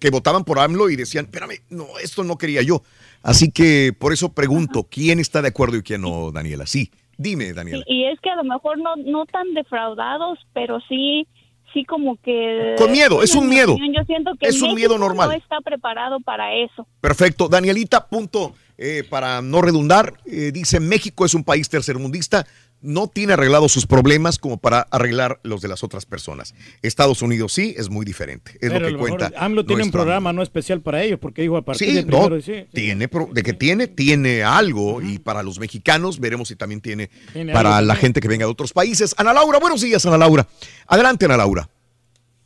que 0.00 0.10
votaban 0.10 0.42
por 0.42 0.58
AMLO 0.58 0.90
y 0.90 0.96
decían, 0.96 1.26
espérame, 1.26 1.60
no, 1.70 1.86
esto 2.02 2.24
no 2.24 2.38
quería 2.38 2.62
yo. 2.62 2.82
Así 3.22 3.52
que 3.52 3.94
por 3.96 4.12
eso 4.12 4.32
pregunto, 4.32 4.88
¿quién 4.90 5.20
está 5.20 5.42
de 5.42 5.48
acuerdo 5.48 5.76
y 5.76 5.82
quién 5.84 6.00
no, 6.00 6.32
Daniela? 6.32 6.66
Sí, 6.66 6.90
dime, 7.16 7.52
Daniela. 7.52 7.84
Sí, 7.86 7.92
y 7.94 8.04
es 8.06 8.18
que 8.20 8.30
a 8.30 8.34
lo 8.34 8.42
mejor 8.42 8.78
no 8.78 8.96
no 8.96 9.24
tan 9.26 9.54
defraudados 9.54 10.40
pero 10.52 10.80
sí 10.88 11.28
sí 11.72 11.84
como 11.84 12.16
que 12.20 12.74
Con 12.78 12.90
miedo, 12.90 13.22
es 13.22 13.32
un 13.36 13.48
mi 13.48 13.54
miedo. 13.54 13.76
yo 13.76 14.02
siento 14.06 14.32
que 14.40 14.48
Es 14.48 14.56
un 14.56 14.74
México 14.74 14.74
miedo 14.76 14.98
normal. 14.98 15.28
no 15.28 15.34
está 15.36 15.60
preparado 15.60 16.18
para 16.18 16.52
eso 16.56 16.84
Perfecto. 17.00 17.46
Danielita, 17.48 18.08
punto. 18.08 18.54
Eh, 18.78 19.04
para 19.08 19.42
no 19.42 19.62
redundar, 19.62 20.14
eh, 20.26 20.50
dice 20.52 20.80
México 20.80 21.24
es 21.24 21.34
un 21.34 21.44
país 21.44 21.68
tercermundista, 21.68 22.46
no 22.82 23.08
tiene 23.08 23.32
arreglados 23.32 23.72
sus 23.72 23.86
problemas 23.86 24.38
como 24.38 24.58
para 24.58 24.80
arreglar 24.90 25.40
los 25.42 25.62
de 25.62 25.68
las 25.68 25.82
otras 25.82 26.04
personas. 26.04 26.54
Estados 26.82 27.22
Unidos 27.22 27.52
sí, 27.52 27.74
es 27.76 27.88
muy 27.88 28.04
diferente. 28.04 28.52
Es 28.60 28.70
Pero 28.70 28.80
lo 28.80 28.86
que 28.86 28.92
lo 28.92 28.98
mejor 28.98 29.18
cuenta. 29.18 29.44
AMLO 29.44 29.64
tiene 29.64 29.82
un 29.82 29.90
programa 29.90 30.32
no 30.32 30.42
especial 30.42 30.82
para 30.82 31.02
ellos, 31.02 31.18
porque 31.18 31.42
dijo 31.42 31.56
a 31.56 31.62
partir 31.62 31.88
Sí, 31.88 31.94
del 31.94 32.06
no, 32.06 32.26
primero, 32.26 32.42
sí, 32.42 32.66
tiene, 32.72 33.08
de 33.32 33.42
que 33.42 33.52
tiene, 33.54 33.86
tiene 33.86 34.42
algo 34.42 35.00
y 35.00 35.18
para 35.18 35.42
los 35.42 35.58
mexicanos 35.58 36.20
veremos 36.20 36.48
si 36.48 36.56
también 36.56 36.80
tiene, 36.80 37.10
Tiene 37.32 37.52
para 37.52 37.78
algo 37.78 37.88
la 37.88 37.96
gente 37.96 38.20
que 38.20 38.28
venga 38.28 38.44
de 38.44 38.52
otros 38.52 38.72
países. 38.72 39.14
Ana 39.16 39.32
Laura, 39.32 39.58
buenos 39.58 39.80
días, 39.80 40.04
Ana 40.04 40.18
Laura. 40.18 40.46
Adelante, 40.86 41.24
Ana 41.24 41.38
Laura. 41.38 41.68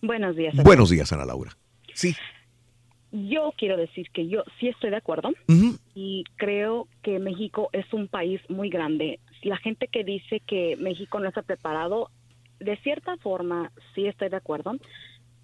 Buenos 0.00 0.36
días. 0.36 0.54
Buenos 0.54 0.90
días, 0.90 1.12
Ana 1.12 1.24
Laura. 1.26 1.56
Sí. 1.92 2.14
Yo 3.12 3.52
quiero 3.56 3.76
decir 3.76 4.10
que 4.10 4.28
yo 4.28 4.44
sí 4.58 4.68
estoy 4.68 4.90
de 4.90 4.96
acuerdo 4.96 5.30
y 5.94 6.24
creo 6.36 6.86
que 7.02 7.18
México 7.18 7.68
es 7.72 7.92
un 7.92 8.06
país 8.06 8.40
muy 8.48 8.70
grande. 8.70 9.18
La 9.42 9.56
gente 9.56 9.88
que 9.88 10.04
dice 10.04 10.40
que 10.40 10.76
México 10.76 11.18
no 11.18 11.28
está 11.28 11.42
preparado, 11.42 12.10
de 12.60 12.76
cierta 12.78 13.16
forma 13.16 13.72
sí 13.94 14.06
estoy 14.06 14.28
de 14.28 14.36
acuerdo, 14.36 14.76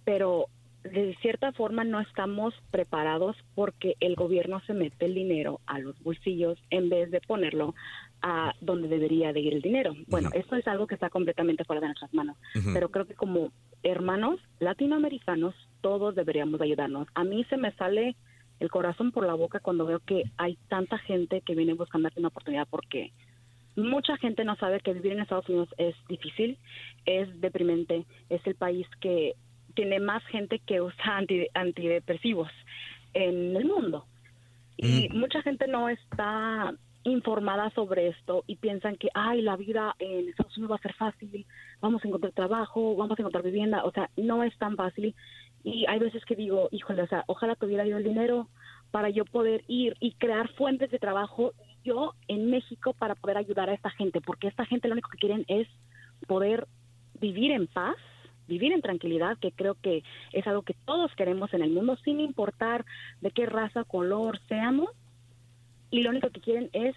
pero 0.04 0.46
de 0.92 1.16
cierta 1.20 1.52
forma 1.52 1.84
no 1.84 2.00
estamos 2.00 2.54
preparados 2.70 3.36
porque 3.54 3.96
el 4.00 4.14
gobierno 4.14 4.60
se 4.66 4.74
mete 4.74 5.06
el 5.06 5.14
dinero 5.14 5.60
a 5.66 5.78
los 5.78 6.00
bolsillos 6.02 6.58
en 6.70 6.88
vez 6.88 7.10
de 7.10 7.20
ponerlo 7.20 7.74
a 8.22 8.54
donde 8.60 8.88
debería 8.88 9.32
de 9.32 9.40
ir 9.40 9.54
el 9.54 9.62
dinero. 9.62 9.94
Bueno, 10.08 10.30
esto 10.32 10.56
es 10.56 10.66
algo 10.66 10.86
que 10.86 10.94
está 10.94 11.10
completamente 11.10 11.64
fuera 11.64 11.80
de 11.80 11.88
nuestras 11.88 12.12
manos, 12.14 12.36
pero 12.72 12.90
creo 12.90 13.06
que 13.06 13.14
como 13.14 13.52
hermanos 13.82 14.40
latinoamericanos 14.58 15.54
todos 15.86 16.16
deberíamos 16.16 16.60
ayudarnos. 16.60 17.06
A 17.14 17.22
mí 17.22 17.44
se 17.44 17.56
me 17.56 17.70
sale 17.74 18.16
el 18.58 18.70
corazón 18.72 19.12
por 19.12 19.24
la 19.24 19.34
boca 19.34 19.60
cuando 19.60 19.86
veo 19.86 20.00
que 20.00 20.24
hay 20.36 20.58
tanta 20.66 20.98
gente 20.98 21.42
que 21.42 21.54
viene 21.54 21.74
buscando 21.74 22.08
una 22.16 22.26
oportunidad 22.26 22.66
porque 22.68 23.12
mucha 23.76 24.16
gente 24.16 24.44
no 24.44 24.56
sabe 24.56 24.80
que 24.80 24.94
vivir 24.94 25.12
en 25.12 25.20
Estados 25.20 25.48
Unidos 25.48 25.68
es 25.78 25.94
difícil, 26.08 26.58
es 27.04 27.40
deprimente, 27.40 28.04
es 28.30 28.44
el 28.48 28.56
país 28.56 28.84
que 29.00 29.34
tiene 29.76 30.00
más 30.00 30.24
gente 30.26 30.58
que 30.58 30.80
usa 30.80 31.04
anti- 31.18 31.46
antidepresivos 31.54 32.50
en 33.14 33.54
el 33.54 33.66
mundo. 33.66 34.06
Y 34.76 35.08
mucha 35.10 35.40
gente 35.42 35.68
no 35.68 35.88
está 35.88 36.74
informada 37.04 37.70
sobre 37.70 38.08
esto 38.08 38.42
y 38.48 38.56
piensan 38.56 38.96
que, 38.96 39.08
ay, 39.14 39.40
la 39.40 39.54
vida 39.56 39.94
en 40.00 40.28
Estados 40.28 40.56
Unidos 40.56 40.72
va 40.72 40.76
a 40.80 40.82
ser 40.82 40.94
fácil, 40.94 41.46
vamos 41.80 42.04
a 42.04 42.08
encontrar 42.08 42.32
trabajo, 42.32 42.96
vamos 42.96 43.16
a 43.16 43.22
encontrar 43.22 43.44
vivienda, 43.44 43.84
o 43.84 43.92
sea, 43.92 44.10
no 44.16 44.42
es 44.42 44.56
tan 44.58 44.74
fácil. 44.74 45.14
Y 45.66 45.84
hay 45.88 45.98
veces 45.98 46.24
que 46.24 46.36
digo, 46.36 46.68
híjole, 46.70 47.02
o 47.02 47.08
sea, 47.08 47.24
ojalá 47.26 47.56
tuviera 47.56 47.84
yo 47.84 47.96
el 47.96 48.04
dinero 48.04 48.48
para 48.92 49.10
yo 49.10 49.24
poder 49.24 49.64
ir 49.66 49.96
y 49.98 50.12
crear 50.12 50.48
fuentes 50.54 50.92
de 50.92 51.00
trabajo 51.00 51.54
yo 51.82 52.14
en 52.28 52.50
México 52.50 52.94
para 52.96 53.16
poder 53.16 53.36
ayudar 53.36 53.68
a 53.68 53.74
esta 53.74 53.90
gente, 53.90 54.20
porque 54.20 54.46
esta 54.46 54.64
gente 54.64 54.86
lo 54.86 54.92
único 54.92 55.10
que 55.10 55.18
quieren 55.18 55.44
es 55.48 55.66
poder 56.28 56.68
vivir 57.20 57.50
en 57.50 57.66
paz, 57.66 57.96
vivir 58.46 58.72
en 58.72 58.80
tranquilidad, 58.80 59.38
que 59.40 59.50
creo 59.50 59.74
que 59.74 60.04
es 60.32 60.46
algo 60.46 60.62
que 60.62 60.76
todos 60.84 61.10
queremos 61.16 61.52
en 61.52 61.62
el 61.62 61.72
mundo, 61.72 61.96
sin 62.04 62.20
importar 62.20 62.84
de 63.20 63.32
qué 63.32 63.46
raza, 63.46 63.82
color 63.82 64.38
seamos, 64.48 64.90
y 65.90 66.02
lo 66.02 66.10
único 66.10 66.30
que 66.30 66.40
quieren 66.40 66.70
es 66.74 66.94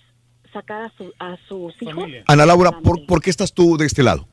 sacar 0.53 0.83
a, 0.83 0.89
su, 0.95 1.11
a 1.17 1.37
sus 1.47 1.73
hijos. 1.81 2.05
Ana 2.27 2.45
Laura, 2.45 2.69
¿por, 2.83 3.03
por 3.07 3.19
qué 3.19 3.31
estás 3.31 3.51
tú 3.51 3.77
de 3.77 3.87
este 3.87 4.03
lado? 4.03 4.27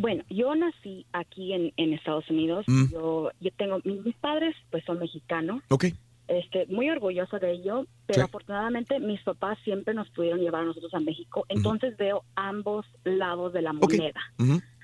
Bueno, 0.00 0.24
yo 0.30 0.54
nací 0.54 1.04
aquí 1.12 1.52
en, 1.52 1.72
en 1.76 1.92
Estados 1.92 2.28
Unidos. 2.30 2.64
Mm. 2.66 2.90
Yo, 2.90 3.30
yo 3.38 3.50
tengo 3.58 3.80
mis, 3.84 4.16
padres, 4.16 4.56
pues 4.70 4.82
son 4.84 4.98
mexicanos. 4.98 5.62
Ok. 5.68 5.86
Este, 6.26 6.64
muy 6.66 6.88
orgullosa 6.88 7.38
de 7.38 7.52
ello, 7.52 7.84
pero 8.06 8.20
Sí. 8.20 8.24
afortunadamente 8.24 8.98
mis 8.98 9.20
papás 9.22 9.58
siempre 9.62 9.92
nos 9.92 10.08
pudieron 10.10 10.40
llevar 10.40 10.62
a 10.62 10.66
nosotros 10.66 10.94
a 10.94 11.00
México. 11.00 11.44
Entonces 11.50 11.96
veo 11.98 12.24
ambos 12.34 12.86
lados 13.04 13.52
de 13.52 13.60
la 13.62 13.74
moneda. 13.74 14.20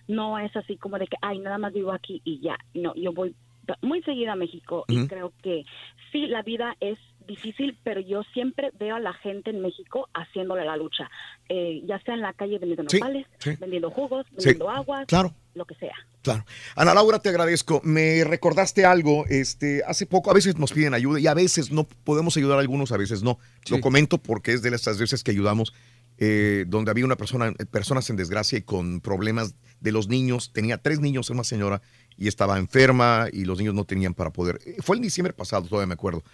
No 0.06 0.38
es 0.38 0.54
así 0.54 0.76
como 0.76 0.98
de 0.98 1.06
que, 1.06 1.16
ay, 1.22 1.38
nada 1.38 1.56
más 1.56 1.72
vivo 1.72 1.92
aquí 1.92 2.20
y 2.24 2.40
ya. 2.40 2.58
No, 2.74 2.94
yo 2.94 3.12
voy 3.12 3.34
muy 3.82 4.02
seguida 4.02 4.32
a 4.32 4.36
México 4.36 4.84
y 4.86 5.06
creo 5.06 5.32
que 5.42 5.64
sí, 6.12 6.26
la 6.26 6.42
vida 6.42 6.76
es 6.80 6.98
difícil, 7.26 7.78
pero 7.84 8.00
yo 8.00 8.22
siempre 8.34 8.70
veo 8.78 8.96
a 8.96 9.00
la 9.00 9.12
gente 9.14 9.50
en 9.50 9.60
México 9.60 10.08
haciéndole 10.14 10.64
la 10.64 10.76
lucha, 10.76 11.10
Eh, 11.48 11.82
ya 11.86 12.00
sea 12.00 12.14
en 12.14 12.20
la 12.22 12.32
calle 12.32 12.58
vendiendo 12.58 12.84
Sí, 12.88 12.98
nopales, 12.98 13.26
sí. 13.38 13.50
vendiendo 13.60 13.90
jugos, 13.90 14.26
Sí, 14.30 14.34
vendiendo 14.48 14.70
aguas, 14.70 15.06
claro. 15.06 15.32
lo 15.54 15.64
que 15.64 15.74
sea. 15.76 15.94
Claro. 16.22 16.44
Ana 16.74 16.92
Laura, 16.94 17.20
te 17.20 17.28
agradezco. 17.28 17.80
Me 17.84 18.24
recordaste 18.24 18.84
algo. 18.84 19.24
Este, 19.28 19.82
hace 19.86 20.06
poco, 20.06 20.30
a 20.30 20.34
veces 20.34 20.56
nos 20.58 20.72
piden 20.72 20.92
ayuda 20.94 21.20
y 21.20 21.26
a 21.28 21.34
veces 21.34 21.70
no 21.70 21.84
podemos 22.04 22.36
ayudar 22.36 22.58
a 22.58 22.60
algunos, 22.62 22.90
a 22.90 22.96
veces 22.96 23.22
no. 23.22 23.38
Lo 23.70 23.80
comento 23.80 24.18
porque 24.18 24.52
es 24.54 24.62
de 24.62 24.70
las 24.72 24.98
veces 24.98 25.22
que 25.22 25.30
ayudamos, 25.30 25.72
eh, 26.18 26.64
donde 26.66 26.90
había 26.90 27.04
una 27.04 27.16
persona, 27.16 27.52
eh, 27.58 27.66
personas 27.66 28.10
en 28.10 28.16
desgracia 28.16 28.58
y 28.58 28.62
con 28.62 29.00
problemas 29.00 29.54
de 29.80 29.92
los 29.92 30.08
niños. 30.08 30.50
Tenía 30.52 30.78
tres 30.78 30.98
niños, 30.98 31.30
una 31.30 31.44
señora, 31.44 31.80
y 32.16 32.26
estaba 32.26 32.58
enferma 32.58 33.26
y 33.32 33.44
los 33.44 33.58
niños 33.58 33.74
no 33.74 33.84
tenían 33.84 34.14
para 34.14 34.30
poder. 34.32 34.58
eh, 34.66 34.76
Fue 34.80 34.96
en 34.96 35.02
diciembre 35.02 35.32
pasado, 35.32 35.66
todavía 35.68 35.86
me 35.86 35.94
acuerdo. 35.94 36.24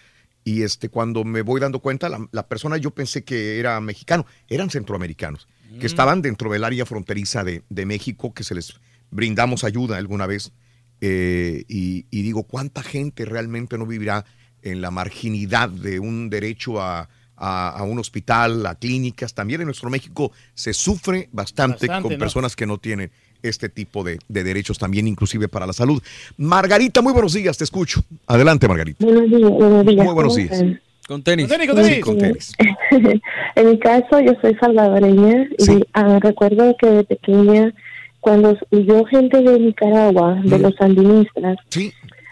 Y 0.45 0.63
este, 0.63 0.89
cuando 0.89 1.25
me 1.25 1.43
voy 1.43 1.61
dando 1.61 1.79
cuenta, 1.81 2.09
la, 2.09 2.27
la 2.33 2.47
persona 2.49 2.77
yo 2.77 2.91
pensé 2.91 3.23
que 3.25 3.59
era 3.61 3.81
mexicano, 3.81 4.27
eran 4.49 4.71
centroamericanos, 4.71 5.47
que 5.79 5.87
estaban 5.87 6.21
dentro 6.21 6.51
del 6.53 6.65
área 6.65 6.85
fronteriza 6.85 7.45
de, 7.45 7.63
de 7.71 7.87
México, 7.87 8.35
que 8.35 8.45
se 8.45 8.55
les 8.55 8.75
brindamos 9.11 9.65
ayuda 9.65 9.97
alguna 9.97 10.27
vez. 10.27 10.53
eh, 11.01 11.65
y, 11.69 12.07
y 12.11 12.23
digo, 12.23 12.45
¿cuánta 12.45 12.83
gente 12.83 13.25
realmente 13.25 13.79
no 13.79 13.87
vivirá 13.87 14.25
en 14.63 14.81
la 14.81 14.91
marginidad 14.91 15.69
de 15.69 15.99
un 15.99 16.31
derecho 16.31 16.81
a, 16.81 17.09
a- 17.37 17.69
a 17.71 17.83
un 17.83 17.99
hospital, 17.99 18.65
a 18.67 18.75
clínicas? 18.77 19.35
También 19.35 19.61
en 19.63 19.67
nuestro 19.67 19.91
México 19.91 20.33
se 20.55 20.73
sufre 20.75 21.29
bastante, 21.33 21.87
Bastante, 21.87 22.03
con 22.03 22.13
¿no? 22.13 22.19
personas 22.19 22.55
que 22.57 22.67
no 22.67 22.79
tienen 22.79 23.11
este 23.43 23.69
tipo 23.69 24.05
de, 24.05 24.19
de 24.29 24.45
derechos 24.45 24.79
también, 24.79 25.07
inclusive 25.09 25.49
para 25.49 25.67
la 25.67 25.73
salud. 25.73 26.03
Margarita, 26.37 27.03
muy 27.03 27.13
buenos 27.13 27.33
días, 27.33 27.57
te 27.59 27.65
escucho. 27.65 28.03
Adelante, 28.27 28.69
Margarita. 28.69 29.05
Buenos 29.05 29.31
días, 29.31 29.51
buenos 29.51 29.87
días. 29.87 30.05
Muy 30.05 30.15
buenos 30.15 30.37
¿cómo 30.37 30.49
días. 30.49 30.81
Con 31.07 31.23
tenis. 31.23 31.49
Con 31.49 31.59
tenis, 31.59 31.69
con 31.75 31.85
Sí, 31.85 31.91
tenis. 31.91 32.05
con 32.05 32.19
tenis. 32.19 32.53
en 33.57 33.69
mi 33.69 33.79
caso, 33.79 34.21
yo 34.21 34.33
soy 34.41 34.55
salvadoreña 34.55 35.49
y 35.59 35.85
ah, 35.95 36.19
recuerdo 36.21 36.77
que 36.79 36.87
de 36.87 37.05
pequeña, 37.05 37.73
cuando 38.21 38.57
huyó 38.71 39.05
gente 39.07 39.43
de 39.43 39.59
Nicaragua, 39.59 40.41
de 40.45 40.59
los 40.59 40.75
sandinistas, 40.77 41.57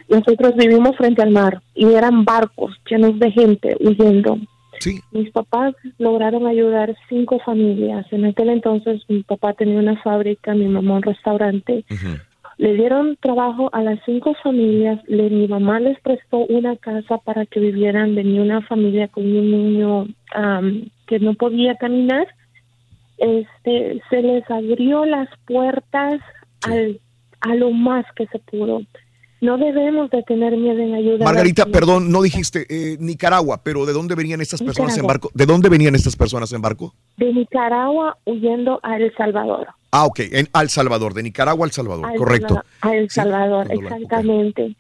nosotros 0.09 0.55
vivimos 0.57 0.97
frente 0.97 1.23
al 1.23 1.31
mar 1.31 1.63
y 1.75 1.87
eran 1.93 2.25
barcos 2.25 2.77
llenos 2.89 3.19
de 3.19 3.31
gente 3.33 3.77
huyendo. 3.81 4.39
Mis 5.13 5.31
papás 5.31 5.75
lograron 5.99 6.47
ayudar 6.47 6.97
cinco 7.09 7.39
familias. 7.41 8.07
En 8.13 8.25
aquel 8.25 8.49
entonces 8.51 9.03
mi 9.09 9.23
papá 9.23 9.53
tenía 9.53 9.79
una 9.79 10.01
fábrica, 10.03 10.55
mi 10.55 10.67
mamá 10.67 10.97
un 10.97 11.03
restaurante. 11.03 11.85
Le 12.57 12.75
dieron 12.75 13.17
trabajo 13.21 13.71
a 13.73 13.83
las 13.83 14.01
cinco 14.05 14.35
familias. 14.43 15.01
Le, 15.07 15.31
mi 15.31 15.49
mamá 15.49 15.81
les 15.81 15.99
prestó 16.01 16.39
una 16.47 16.77
casa 16.77 17.19
para 17.19 17.47
que 17.47 17.61
vivieran. 17.61 18.15
Venía 18.15 18.43
una 18.43 18.63
familia 18.63 19.09
con 19.09 19.25
un 19.25 19.51
niño 19.51 20.07
que 21.07 21.19
no 21.21 21.35
podía 21.35 21.75
caminar. 21.77 22.27
Este, 23.19 24.01
se 24.09 24.23
les 24.23 24.51
abrió 24.51 25.05
las 25.05 25.29
puertas 25.47 26.21
al, 26.63 27.01
a 27.41 27.55
lo 27.55 27.71
más 27.71 28.07
que 28.15 28.27
se 28.27 28.39
pudo. 28.39 28.83
No 29.41 29.57
debemos 29.57 30.11
de 30.11 30.23
tener 30.23 30.57
miedo 30.57 30.79
en 30.79 30.95
ayudar. 30.95 31.21
Margarita, 31.21 31.65
perdón, 31.67 32.13
no 32.13 32.21
dijiste 32.21 32.67
eh, 32.69 32.97
Nicaragua, 33.01 33.63
pero 33.65 33.87
¿de 33.87 33.93
dónde 33.93 34.15
venían 34.15 34.41
estas 34.41 34.63
personas 34.63 34.97
en 34.99 35.07
barco? 35.07 35.31
¿De 35.33 35.47
dónde 35.47 35.71
venían 35.71 35.95
estas 35.95 36.15
personas 36.15 36.53
en 36.53 36.61
barco? 36.61 36.95
De 37.17 37.33
Nicaragua 37.33 38.19
huyendo 38.27 38.81
a 38.83 38.97
El 38.97 39.15
Salvador. 39.17 39.69
Ah, 39.93 40.05
ok, 40.05 40.21
en 40.31 40.49
El 40.53 40.69
Salvador, 40.69 41.15
de 41.15 41.23
Nicaragua 41.23 41.65
al 41.65 41.73
Salvador, 41.73 42.15
correcto. 42.17 42.63
A 42.83 42.95
El 42.95 43.09
Salvador, 43.11 43.67
exactamente. 43.71 44.77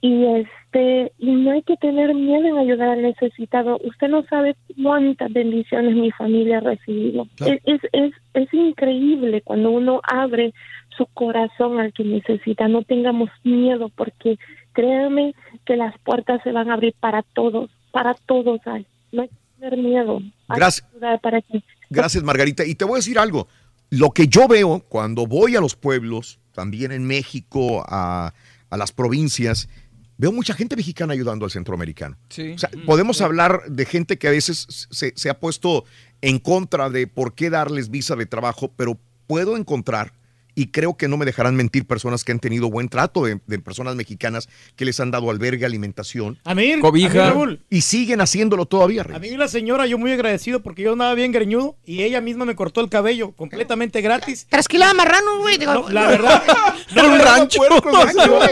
Y 0.00 0.24
este, 0.24 1.12
y 1.18 1.30
no 1.30 1.52
hay 1.52 1.62
que 1.62 1.76
tener 1.76 2.12
miedo 2.14 2.44
en 2.44 2.56
ayudar 2.56 2.88
al 2.88 3.02
necesitado. 3.02 3.78
Usted 3.84 4.08
no 4.08 4.24
sabe 4.24 4.56
cuántas 4.82 5.32
bendiciones 5.32 5.94
mi 5.94 6.10
familia 6.10 6.58
ha 6.58 6.60
recibido. 6.60 7.28
Es, 7.38 7.60
es, 7.64 7.80
es, 7.92 8.12
es 8.34 8.52
increíble 8.52 9.42
cuando 9.42 9.70
uno 9.70 10.00
abre 10.02 10.52
su 10.96 11.06
corazón 11.06 11.80
al 11.80 11.92
que 11.92 12.04
necesita. 12.04 12.68
No 12.68 12.82
tengamos 12.82 13.30
miedo 13.44 13.90
porque 13.90 14.38
créanme 14.72 15.34
que 15.64 15.76
las 15.76 15.98
puertas 16.00 16.40
se 16.42 16.52
van 16.52 16.70
a 16.70 16.74
abrir 16.74 16.94
para 17.00 17.22
todos, 17.22 17.70
para 17.90 18.14
todos 18.14 18.60
hay. 18.66 18.86
No 19.12 19.22
hay 19.22 19.28
que 19.28 19.34
tener 19.58 19.78
miedo. 19.78 20.20
Gracias. 20.48 20.88
ayudar 20.92 21.20
para 21.20 21.40
que 21.42 21.62
Gracias, 21.90 22.22
Margarita. 22.22 22.64
Y 22.64 22.74
te 22.74 22.84
voy 22.84 22.94
a 22.94 22.96
decir 22.96 23.18
algo. 23.18 23.48
Lo 23.90 24.10
que 24.10 24.26
yo 24.26 24.48
veo 24.48 24.80
cuando 24.88 25.26
voy 25.26 25.56
a 25.56 25.60
los 25.60 25.76
pueblos, 25.76 26.38
también 26.52 26.92
en 26.92 27.06
México, 27.06 27.84
a, 27.86 28.32
a 28.70 28.76
las 28.78 28.92
provincias, 28.92 29.68
veo 30.16 30.32
mucha 30.32 30.54
gente 30.54 30.76
mexicana 30.76 31.12
ayudando 31.12 31.44
al 31.44 31.50
centroamericano. 31.50 32.16
Sí. 32.30 32.52
O 32.52 32.58
sea, 32.58 32.70
podemos 32.86 33.20
hablar 33.20 33.62
de 33.68 33.84
gente 33.84 34.18
que 34.18 34.28
a 34.28 34.30
veces 34.30 34.88
se, 34.90 35.12
se 35.14 35.28
ha 35.28 35.38
puesto 35.38 35.84
en 36.22 36.38
contra 36.38 36.88
de 36.88 37.06
por 37.06 37.34
qué 37.34 37.50
darles 37.50 37.90
visa 37.90 38.16
de 38.16 38.24
trabajo, 38.24 38.72
pero 38.74 38.98
puedo 39.26 39.56
encontrar, 39.56 40.12
y 40.54 40.66
creo 40.68 40.96
que 40.96 41.08
no 41.08 41.16
me 41.16 41.24
dejarán 41.24 41.54
mentir 41.56 41.86
personas 41.86 42.24
que 42.24 42.32
han 42.32 42.38
tenido 42.38 42.70
buen 42.70 42.88
trato 42.88 43.24
de, 43.24 43.40
de 43.46 43.58
personas 43.58 43.96
mexicanas 43.96 44.48
que 44.76 44.84
les 44.84 44.98
han 45.00 45.10
dado 45.10 45.30
albergue, 45.30 45.64
alimentación, 45.64 46.38
cobija, 46.80 47.34
y 47.70 47.80
siguen 47.82 48.20
haciéndolo 48.20 48.66
todavía. 48.66 49.06
A 49.12 49.18
mí 49.18 49.30
la 49.36 49.48
señora, 49.48 49.86
yo 49.86 49.98
muy 49.98 50.12
agradecido 50.12 50.60
porque 50.62 50.82
yo 50.82 50.92
andaba 50.92 51.14
bien 51.14 51.32
greñudo 51.32 51.76
y 51.84 52.02
ella 52.02 52.20
misma 52.20 52.44
me 52.44 52.54
cortó 52.54 52.80
el 52.80 52.88
cabello 52.88 53.32
completamente 53.32 54.00
gratis. 54.00 54.46
Trasquilada 54.48 54.94
marrano, 54.94 55.38
güey. 55.40 55.58
No, 55.58 55.88
la 55.88 56.08
verdad. 56.08 56.42
Era 56.94 57.08
un 57.08 57.18
rancho. 57.18 57.60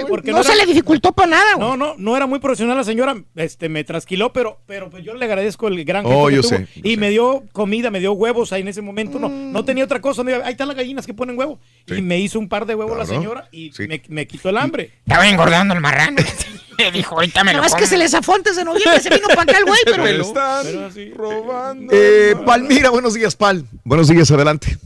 porque 0.09 0.33
No 0.33 0.43
se 0.43 0.57
le 0.57 0.67
dificultó 0.67 1.13
para 1.13 1.31
nada, 1.31 1.55
güey. 1.57 1.69
No, 1.69 1.77
no, 1.77 1.95
no 1.99 2.17
era 2.17 2.27
muy 2.27 2.39
profesional 2.39 2.77
la 2.77 2.85
señora, 2.85 3.23
este, 3.37 3.69
me 3.69 3.85
trasquiló, 3.85 4.33
pero, 4.33 4.61
pero 4.67 4.91
pues 4.91 5.05
yo 5.05 5.15
le 5.15 5.25
agradezco 5.25 5.69
el 5.69 5.85
gran 5.85 6.05
Oh, 6.07 6.29
que 6.29 6.37
yo 6.37 6.43
tuvo. 6.43 6.51
sé, 6.51 6.69
y 6.83 6.97
me 6.97 7.11
dio 7.11 7.45
comida, 7.53 7.91
me 7.91 8.01
dio 8.01 8.13
huevos 8.13 8.53
ahí 8.53 8.63
en 8.63 8.69
ese 8.69 8.83
momento, 8.83 9.19
no, 9.19 9.29
no 9.29 9.65
tenía 9.65 9.85
otra 9.85 10.01
cosa, 10.01 10.23
no, 10.25 10.31
ahí 10.45 10.53
están 10.53 10.69
las 10.69 10.77
gallinas 10.77 11.07
que 11.07 11.15
ponen 11.15 11.39
huevo. 11.39 11.59
Y 11.97 12.03
me 12.03 12.19
hizo 12.19 12.39
un 12.39 12.49
par 12.49 12.67
de 12.67 12.75
huevos 12.75 12.97
la 12.97 13.07
señora 13.07 13.49
y 13.53 13.73
me, 13.89 14.03
me 14.09 14.27
quitó 14.27 14.49
el 14.51 14.57
hambre. 14.57 14.93
Estaba 15.07 15.29
engordando 15.29 15.75
el 15.75 15.81
marrano. 15.81 16.23
Le 16.79 16.91
dijo, 16.93 17.15
ahorita 17.15 17.45
me 17.45 17.53
lo 17.53 17.61
No, 17.61 17.67
es 17.67 17.75
que 17.75 17.87
se 17.87 17.99
le 17.99 18.09
zafó 18.09 18.35
antes 18.35 18.57
de 18.57 18.65
noviembre, 18.65 19.01
se 19.01 19.11
vino 19.11 19.29
para 19.29 19.43
acá 19.43 19.59
el 19.59 19.65
güey, 19.65 19.81
pero... 19.85 20.03
Me 20.03 20.13
lo 20.15 20.23
están 20.23 20.67
robando. 21.15 21.93
Eh, 21.95 22.35
Palmira, 22.47 22.91
buenos 22.91 23.15
días, 23.15 23.37
Pal. 23.37 23.65
Buenos 23.85 24.09
días, 24.09 24.31
adelante. 24.31 24.77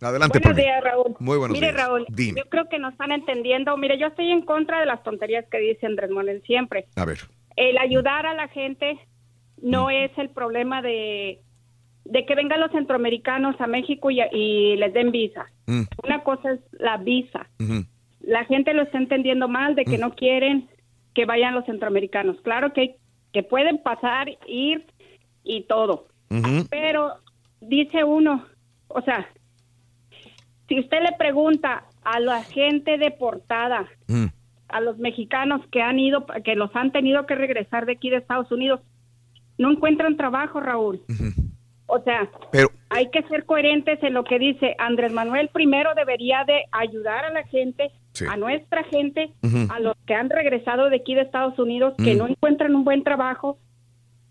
Adelante, 0.00 0.38
Buenos 0.38 0.56
días, 0.56 0.82
Raúl. 0.82 1.16
Muy 1.18 1.38
buenos 1.38 1.56
Mire, 1.56 1.72
días. 1.72 1.80
Raúl, 1.80 2.06
Dime. 2.08 2.40
yo 2.40 2.48
creo 2.48 2.68
que 2.68 2.78
no 2.78 2.88
están 2.88 3.10
entendiendo. 3.12 3.76
Mire, 3.76 3.98
yo 3.98 4.06
estoy 4.08 4.30
en 4.30 4.42
contra 4.42 4.80
de 4.80 4.86
las 4.86 5.02
tonterías 5.02 5.44
que 5.50 5.58
dice 5.58 5.86
Andrés 5.86 6.10
Manuel 6.10 6.42
siempre. 6.46 6.86
A 6.94 7.04
ver. 7.04 7.18
El 7.56 7.78
ayudar 7.78 8.26
a 8.26 8.34
la 8.34 8.48
gente 8.48 8.98
no 9.60 9.90
es 9.90 10.10
el 10.16 10.30
problema 10.30 10.82
de, 10.82 11.40
de 12.10 12.24
que 12.24 12.34
vengan 12.34 12.60
los 12.60 12.70
centroamericanos 12.72 13.60
a 13.60 13.66
México 13.66 14.10
y, 14.10 14.20
y 14.32 14.76
les 14.76 14.92
den 14.94 15.10
visa. 15.12 15.46
Mm. 15.66 15.82
Una 16.04 16.22
cosa 16.24 16.52
es 16.52 16.60
la 16.72 16.96
visa. 16.96 17.48
La 18.20 18.44
gente 18.46 18.72
lo 18.74 18.82
está 18.82 18.98
entendiendo 18.98 19.46
mal 19.48 19.74
de 19.74 19.84
que 19.84 19.98
no 19.98 20.14
quieren 20.14 20.68
que 21.14 21.26
vayan 21.26 21.54
los 21.54 21.66
centroamericanos. 21.66 22.40
Claro 22.42 22.72
que, 22.72 22.96
que 23.32 23.42
pueden 23.42 23.78
pasar, 23.82 24.28
ir 24.46 24.86
y 25.44 25.62
todo. 25.64 26.06
Pero 26.70 27.14
dice 27.60 28.04
uno, 28.04 28.44
o 28.88 29.02
sea, 29.02 29.28
si 30.68 30.80
usted 30.80 31.02
le 31.02 31.12
pregunta 31.18 31.84
a 32.04 32.20
la 32.20 32.42
gente 32.42 32.98
deportada, 32.98 33.86
Mm. 34.08 34.26
a 34.68 34.80
los 34.80 34.98
mexicanos 34.98 35.62
que 35.70 35.80
han 35.82 35.98
ido, 35.98 36.26
que 36.44 36.54
los 36.54 36.74
han 36.74 36.92
tenido 36.92 37.26
que 37.26 37.34
regresar 37.34 37.86
de 37.86 37.92
aquí 37.92 38.10
de 38.10 38.16
Estados 38.16 38.50
Unidos, 38.52 38.80
no 39.58 39.70
encuentran 39.70 40.16
trabajo, 40.16 40.60
Raúl. 40.60 41.00
O 41.90 42.00
sea, 42.02 42.28
Pero, 42.52 42.68
hay 42.90 43.08
que 43.10 43.22
ser 43.24 43.44
coherentes 43.46 44.02
en 44.02 44.12
lo 44.12 44.22
que 44.22 44.38
dice 44.38 44.74
Andrés 44.78 45.10
Manuel. 45.12 45.48
Primero 45.48 45.94
debería 45.94 46.44
de 46.44 46.64
ayudar 46.70 47.24
a 47.24 47.30
la 47.32 47.44
gente, 47.44 47.90
Sí. 48.12 48.26
a 48.28 48.36
nuestra 48.36 48.84
gente, 48.84 49.30
a 49.70 49.80
los 49.80 49.96
que 50.06 50.12
han 50.14 50.28
regresado 50.28 50.90
de 50.90 50.96
aquí 50.96 51.14
de 51.14 51.22
Estados 51.22 51.58
Unidos, 51.58 51.94
que 52.02 52.14
no 52.14 52.26
encuentran 52.28 52.74
un 52.74 52.84
buen 52.84 53.04
trabajo, 53.04 53.58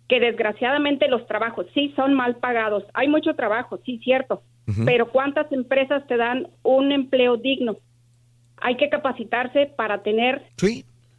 que 0.08 0.20
desgraciadamente 0.20 1.08
los 1.08 1.26
trabajos 1.28 1.66
sí 1.74 1.94
son 1.96 2.14
mal 2.14 2.36
pagados. 2.38 2.84
Hay 2.94 3.08
mucho 3.08 3.34
trabajo, 3.34 3.80
sí, 3.86 4.00
cierto, 4.04 4.42
pero 4.86 5.10
¿cuántas 5.10 5.52
empresas 5.52 6.06
te 6.08 6.16
dan 6.18 6.48
un 6.64 6.92
empleo 6.92 7.38
digno? 7.38 7.78
Hay 8.58 8.76
que 8.78 8.90
capacitarse 8.90 9.66
para 9.76 10.04
tener 10.04 10.44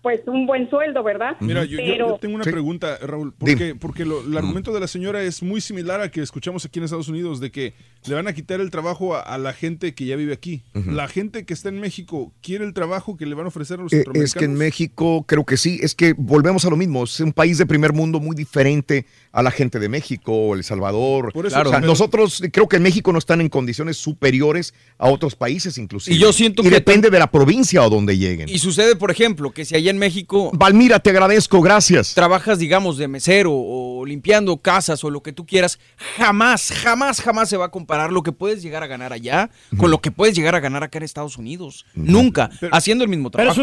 pues 0.02 0.20
un 0.26 0.46
buen 0.46 0.70
sueldo, 0.70 1.02
¿verdad? 1.02 1.36
Mira, 1.40 1.64
yo, 1.64 1.72
yo- 1.72 1.76
pero 1.78 2.08
yo 2.10 2.18
tengo 2.18 2.36
una 2.36 2.44
pregunta, 2.44 2.98
Raúl. 3.02 3.34
Porque, 3.36 3.74
porque 3.74 4.04
lo- 4.04 4.20
el 4.24 4.36
argumento 4.38 4.72
de 4.72 4.80
la 4.80 4.86
señora 4.86 5.22
es 5.22 5.42
muy 5.42 5.60
similar 5.60 6.00
al 6.00 6.10
que 6.10 6.20
escuchamos 6.22 6.64
aquí 6.64 6.78
en 6.78 6.84
Estados 6.84 7.08
Unidos, 7.08 7.40
de 7.40 7.50
que 7.50 7.74
le 8.06 8.14
van 8.14 8.28
a 8.28 8.32
quitar 8.32 8.60
el 8.60 8.70
trabajo 8.70 9.16
a, 9.16 9.20
a 9.20 9.38
la 9.38 9.52
gente 9.52 9.94
que 9.94 10.06
ya 10.06 10.14
vive 10.16 10.32
aquí. 10.32 10.62
La 10.86 11.08
gente 11.08 11.44
que 11.44 11.52
está 11.52 11.68
en 11.68 11.80
México 11.80 12.32
quiere 12.42 12.64
el 12.64 12.72
trabajo 12.74 13.16
que 13.16 13.26
le 13.26 13.34
van 13.34 13.46
a 13.46 13.48
ofrecer 13.48 13.80
a 13.80 13.82
los 13.82 13.92
Eh, 13.92 13.96
centroamericanos. 13.96 14.34
es 14.34 14.38
que 14.38 14.44
en 14.44 14.54
México 14.54 15.24
creo 15.26 15.44
que 15.44 15.56
sí, 15.56 15.80
es 15.82 15.94
que 15.94 16.14
volvemos 16.16 16.64
a 16.64 16.70
lo 16.70 16.76
mismo, 16.76 17.02
es 17.04 17.18
un 17.20 17.32
país 17.32 17.58
de 17.58 17.66
primer 17.66 17.92
mundo 17.92 18.20
muy 18.20 18.36
diferente 18.36 19.04
a 19.32 19.42
la 19.42 19.50
gente 19.50 19.78
de 19.78 19.88
México, 19.88 20.54
El 20.54 20.62
Salvador. 20.64 21.32
Por 21.32 21.46
eso, 21.46 21.58
O 21.58 21.64
sea, 21.64 21.72
pero- 21.80 21.86
nosotros 21.86 22.42
creo 22.52 22.68
que 22.68 22.76
en 22.76 22.82
México 22.84 23.12
no 23.12 23.18
están 23.18 23.40
en 23.40 23.48
condiciones 23.48 23.96
superiores 23.96 24.74
a 24.96 25.08
otros 25.08 25.34
países 25.34 25.76
inclusive. 25.78 26.16
Y 26.16 26.20
yo 26.20 26.32
siento 26.32 26.62
y 26.62 26.66
que 26.66 26.70
depende 26.70 27.10
de 27.10 27.18
la 27.18 27.30
provincia 27.30 27.84
o 27.84 27.90
donde 27.90 28.16
lleguen. 28.16 28.48
Y 28.48 28.58
sucede, 28.58 28.96
por 28.96 29.10
ejemplo, 29.10 29.50
que 29.50 29.64
si 29.64 29.74
allá 29.74 29.87
en 29.88 29.98
México... 29.98 30.50
Valmira, 30.54 30.98
te 31.00 31.10
agradezco, 31.10 31.60
gracias. 31.60 32.14
Trabajas, 32.14 32.58
digamos, 32.58 32.96
de 32.98 33.08
mesero 33.08 33.52
o 33.54 34.04
limpiando 34.06 34.56
casas 34.58 35.02
o 35.04 35.10
lo 35.10 35.22
que 35.22 35.32
tú 35.32 35.44
quieras, 35.46 35.78
jamás, 36.16 36.72
jamás, 36.72 37.20
jamás 37.20 37.48
se 37.48 37.56
va 37.56 37.66
a 37.66 37.70
comparar 37.70 38.12
lo 38.12 38.22
que 38.22 38.32
puedes 38.32 38.62
llegar 38.62 38.82
a 38.82 38.86
ganar 38.86 39.12
allá 39.12 39.50
con 39.76 39.90
lo 39.90 40.00
que 40.00 40.10
puedes 40.10 40.34
llegar 40.34 40.54
a 40.54 40.60
ganar 40.60 40.82
acá 40.84 40.98
en 40.98 41.04
Estados 41.04 41.36
Unidos. 41.38 41.84
Nunca, 41.94 42.50
haciendo 42.72 43.04
el 43.04 43.10
mismo 43.10 43.30
trabajo. 43.30 43.54
Yo- 43.56 43.62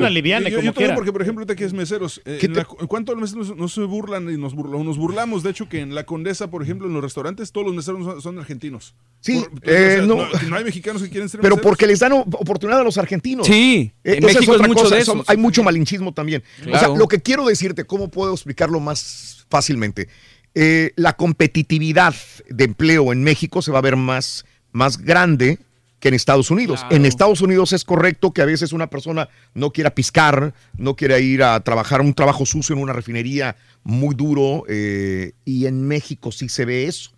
yo, 0.49 0.61
yo 0.61 0.73
también 0.73 0.95
porque, 0.95 1.11
por 1.11 1.21
ejemplo, 1.21 1.41
ahorita 1.41 1.55
que 1.55 1.65
es 1.65 1.73
meseros, 1.73 2.21
eh, 2.25 2.39
en, 2.41 2.53
la- 2.53 2.67
los 2.67 3.17
meseros 3.21 3.55
no 3.55 3.67
se 3.67 3.81
burlan 3.81 4.29
y 4.29 4.37
nos, 4.37 4.53
burla- 4.55 4.83
nos 4.83 4.97
burlamos, 4.97 5.43
de 5.43 5.51
hecho, 5.51 5.67
que 5.69 5.79
en 5.79 5.95
la 5.95 6.05
Condesa, 6.05 6.49
por 6.49 6.61
ejemplo, 6.63 6.87
en 6.87 6.93
los 6.93 7.03
restaurantes, 7.03 7.51
todos 7.51 7.65
los 7.67 7.75
meseros 7.75 8.03
son, 8.05 8.21
son 8.21 8.39
argentinos. 8.39 8.93
Sí, 9.21 9.43
Por- 9.49 9.61
eh, 9.63 10.03
no. 10.05 10.27
no 10.49 10.55
hay 10.55 10.63
mexicanos 10.63 11.01
que 11.01 11.09
quieren 11.09 11.29
ser 11.29 11.41
Pero 11.41 11.55
meseros. 11.55 11.69
porque 11.69 11.87
les 11.87 11.99
dan 11.99 12.11
oportunidad 12.13 12.81
a 12.81 12.83
los 12.83 12.97
argentinos. 12.97 13.47
Sí, 13.47 13.91
Eh, 14.03 14.15
en 14.17 14.25
México 14.25 14.43
es 14.43 14.49
otra 14.49 14.67
mucho 14.67 14.83
cosa, 14.83 14.95
de 14.95 15.05
son- 15.05 15.19
eso. 15.19 15.25
hay 15.31 15.37
mucho 15.37 15.63
malinchismo 15.63 16.13
también. 16.15 16.41
O 16.73 16.79
sea, 16.79 16.87
lo 16.87 17.07
que 17.07 17.21
quiero 17.21 17.45
decirte, 17.45 17.83
¿cómo 17.83 18.09
puedo 18.09 18.33
explicarlo 18.33 18.79
más 18.79 19.45
fácilmente? 19.49 20.07
Eh, 20.55 20.93
la 20.95 21.13
competitividad 21.15 22.15
de 22.49 22.63
empleo 22.63 23.11
en 23.13 23.23
México 23.23 23.61
se 23.61 23.71
va 23.71 23.79
a 23.79 23.81
ver 23.83 23.95
más, 23.97 24.45
más 24.71 24.97
grande 24.97 25.59
que 25.99 26.07
en 26.09 26.13
Estados 26.13 26.49
Unidos. 26.51 26.79
Claro. 26.81 26.95
En 26.95 27.05
Estados 27.05 27.41
Unidos 27.41 27.73
es 27.73 27.83
correcto 27.83 28.31
que 28.31 28.41
a 28.41 28.45
veces 28.45 28.73
una 28.73 28.89
persona 28.89 29.27
no 29.53 29.71
quiera 29.71 29.93
piscar, 29.93 30.53
no 30.77 30.95
quiera 30.95 31.19
ir 31.19 31.43
a 31.43 31.59
trabajar 31.61 32.01
un 32.01 32.13
trabajo 32.13 32.45
sucio 32.45 32.75
en 32.75 32.81
una 32.81 32.93
refinería 32.93 33.55
muy 33.83 34.15
duro, 34.15 34.63
eh, 34.67 35.33
y 35.45 35.65
en 35.67 35.87
México 35.87 36.31
sí 36.31 36.49
se 36.49 36.65
ve 36.65 36.85
eso. 36.87 37.11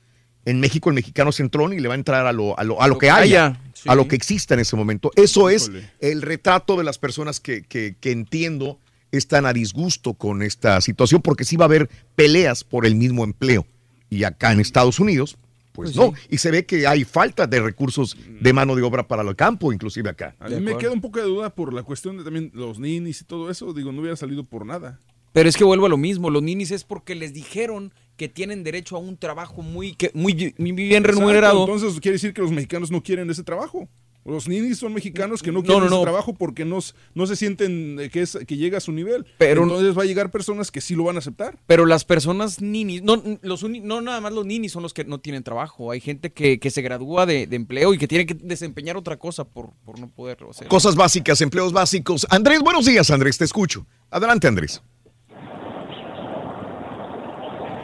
En 0.45 0.59
México 0.59 0.89
el 0.89 0.95
mexicano 0.95 1.29
es 1.31 1.39
entrón 1.39 1.73
y 1.73 1.79
le 1.79 1.87
va 1.89 1.93
a 1.93 1.97
entrar 1.97 2.25
a 2.25 2.31
lo, 2.31 2.57
a 2.57 2.63
lo, 2.63 2.81
a 2.81 2.87
lo 2.87 2.93
Lo 2.93 2.99
que 2.99 3.09
haya, 3.09 3.45
haya, 3.47 3.61
sí. 3.73 3.89
a 3.89 3.95
lo 3.95 4.07
que 4.07 4.15
exista 4.15 4.53
en 4.53 4.61
ese 4.61 4.75
momento. 4.77 5.11
Eso 5.15 5.49
es 5.49 5.69
el 5.99 6.21
retrato 6.21 6.77
de 6.77 6.83
las 6.85 6.97
personas 6.97 7.39
que, 7.39 7.63
que- 7.63 7.95
que 7.99 8.11
entiendo 8.11 8.79
están 9.11 9.45
a 9.45 9.53
disgusto 9.53 10.13
con 10.13 10.41
esta 10.41 10.79
situación, 10.81 11.21
porque 11.21 11.43
sí 11.43 11.55
va 11.57 11.65
a 11.65 11.67
haber 11.67 11.89
peleas 12.15 12.63
por 12.63 12.85
el 12.85 12.95
mismo 12.95 13.23
empleo. 13.23 13.65
Y 14.09 14.23
acá 14.23 14.51
en 14.51 14.59
Estados 14.59 14.99
Unidos, 14.99 15.37
pues, 15.73 15.91
Pues 15.93 15.95
no. 15.95 16.13
Y 16.29 16.39
se 16.39 16.49
ve 16.49 16.65
que 16.65 16.87
hay 16.87 17.03
falta 17.03 17.45
de 17.45 17.59
recursos 17.61 18.17
de 18.41 18.51
mano 18.53 18.75
de 18.75 18.81
obra 18.81 19.07
para 19.07 19.21
el 19.21 19.35
campo, 19.35 19.71
inclusive 19.71 20.09
acá. 20.09 20.35
A 20.39 20.49
mí 20.49 20.59
me 20.59 20.75
queda 20.77 20.91
un 20.91 21.01
poco 21.01 21.19
de 21.19 21.25
duda 21.25 21.53
por 21.53 21.71
la 21.73 21.83
cuestión 21.83 22.17
de 22.17 22.23
también 22.23 22.51
los 22.53 22.79
ninis 22.79 23.21
y 23.21 23.25
todo 23.25 23.51
eso. 23.51 23.73
Digo, 23.73 23.91
no 23.91 24.01
hubiera 24.01 24.15
salido 24.15 24.43
por 24.43 24.65
nada. 24.65 24.99
Pero 25.33 25.47
es 25.49 25.55
que 25.55 25.63
vuelvo 25.63 25.85
a 25.85 25.89
lo 25.89 25.97
mismo, 25.97 26.31
los 26.31 26.41
ninis 26.41 26.71
es 26.71 26.83
porque 26.83 27.13
les 27.13 27.31
dijeron 27.31 27.93
que 28.15 28.27
tienen 28.27 28.63
derecho 28.63 28.95
a 28.95 28.99
un 28.99 29.17
trabajo 29.17 29.61
muy, 29.61 29.93
que- 29.93 30.09
muy, 30.15 30.55
muy 30.57 30.71
bien 30.71 31.03
remunerado. 31.03 31.57
Exacto, 31.65 31.75
Entonces 31.75 32.01
quiere 32.01 32.13
decir 32.13 32.33
que 32.33 32.41
los 32.41 32.51
mexicanos 32.51 32.89
no 32.89 33.03
quieren 33.03 33.29
ese 33.29 33.43
trabajo. 33.43 33.87
Los 34.27 34.47
ninis 34.47 34.77
son 34.77 34.93
mexicanos 34.93 35.41
que 35.41 35.51
no 35.53 35.59
No, 35.59 35.63
quieren 35.63 35.79
no, 35.79 35.85
ese 35.87 35.95
no. 35.95 36.01
trabajo 36.01 36.33
porque 36.33 36.65
no, 36.65 36.79
no 37.15 37.25
se 37.27 37.35
sienten 37.37 37.97
eh, 37.99 38.09
que, 38.09 38.21
es, 38.23 38.37
que 38.45 38.57
llega 38.57 38.77
a 38.77 38.81
su 38.81 38.91
nivel. 38.91 39.25
Pero- 39.37 39.63
Entonces 39.63 39.97
va 39.97 40.03
a 40.03 40.05
llegar 40.05 40.29
personas 40.31 40.69
que 40.69 40.81
sí 40.81 40.95
lo 40.95 41.05
van 41.05 41.15
a 41.15 41.19
aceptar. 41.19 41.57
Pero 41.65 41.85
las 41.85 42.03
personas 42.03 42.61
ninis, 42.61 43.01
no, 43.03 43.23
los 43.41 43.63
uni- 43.63 43.79
no 43.79 44.01
nada 44.01 44.19
más 44.19 44.33
los 44.33 44.45
ninis 44.45 44.73
son 44.73 44.83
los 44.83 44.93
que 44.93 45.05
no 45.05 45.19
tienen 45.19 45.43
trabajo. 45.43 45.91
Hay 45.91 46.01
gente 46.01 46.31
que, 46.33 46.59
que 46.59 46.69
se 46.71 46.81
gradúa 46.81 47.25
de, 47.25 47.47
de 47.47 47.55
empleo 47.55 47.93
y 47.93 47.97
que 47.97 48.07
tiene 48.07 48.25
que 48.25 48.33
desempeñar 48.33 48.97
otra 48.97 49.17
cosa 49.17 49.45
por, 49.45 49.71
por 49.85 49.97
no 49.97 50.09
poder 50.09 50.37
hacer. 50.49 50.67
Cosas 50.67 50.95
básicas, 50.97 51.39
empleos 51.41 51.71
básicos. 51.71 52.27
Andrés, 52.29 52.59
buenos 52.59 52.85
días, 52.85 53.09
Andrés, 53.11 53.37
te 53.37 53.45
escucho. 53.45 53.85
Adelante, 54.11 54.47
Andrés. 54.47 54.81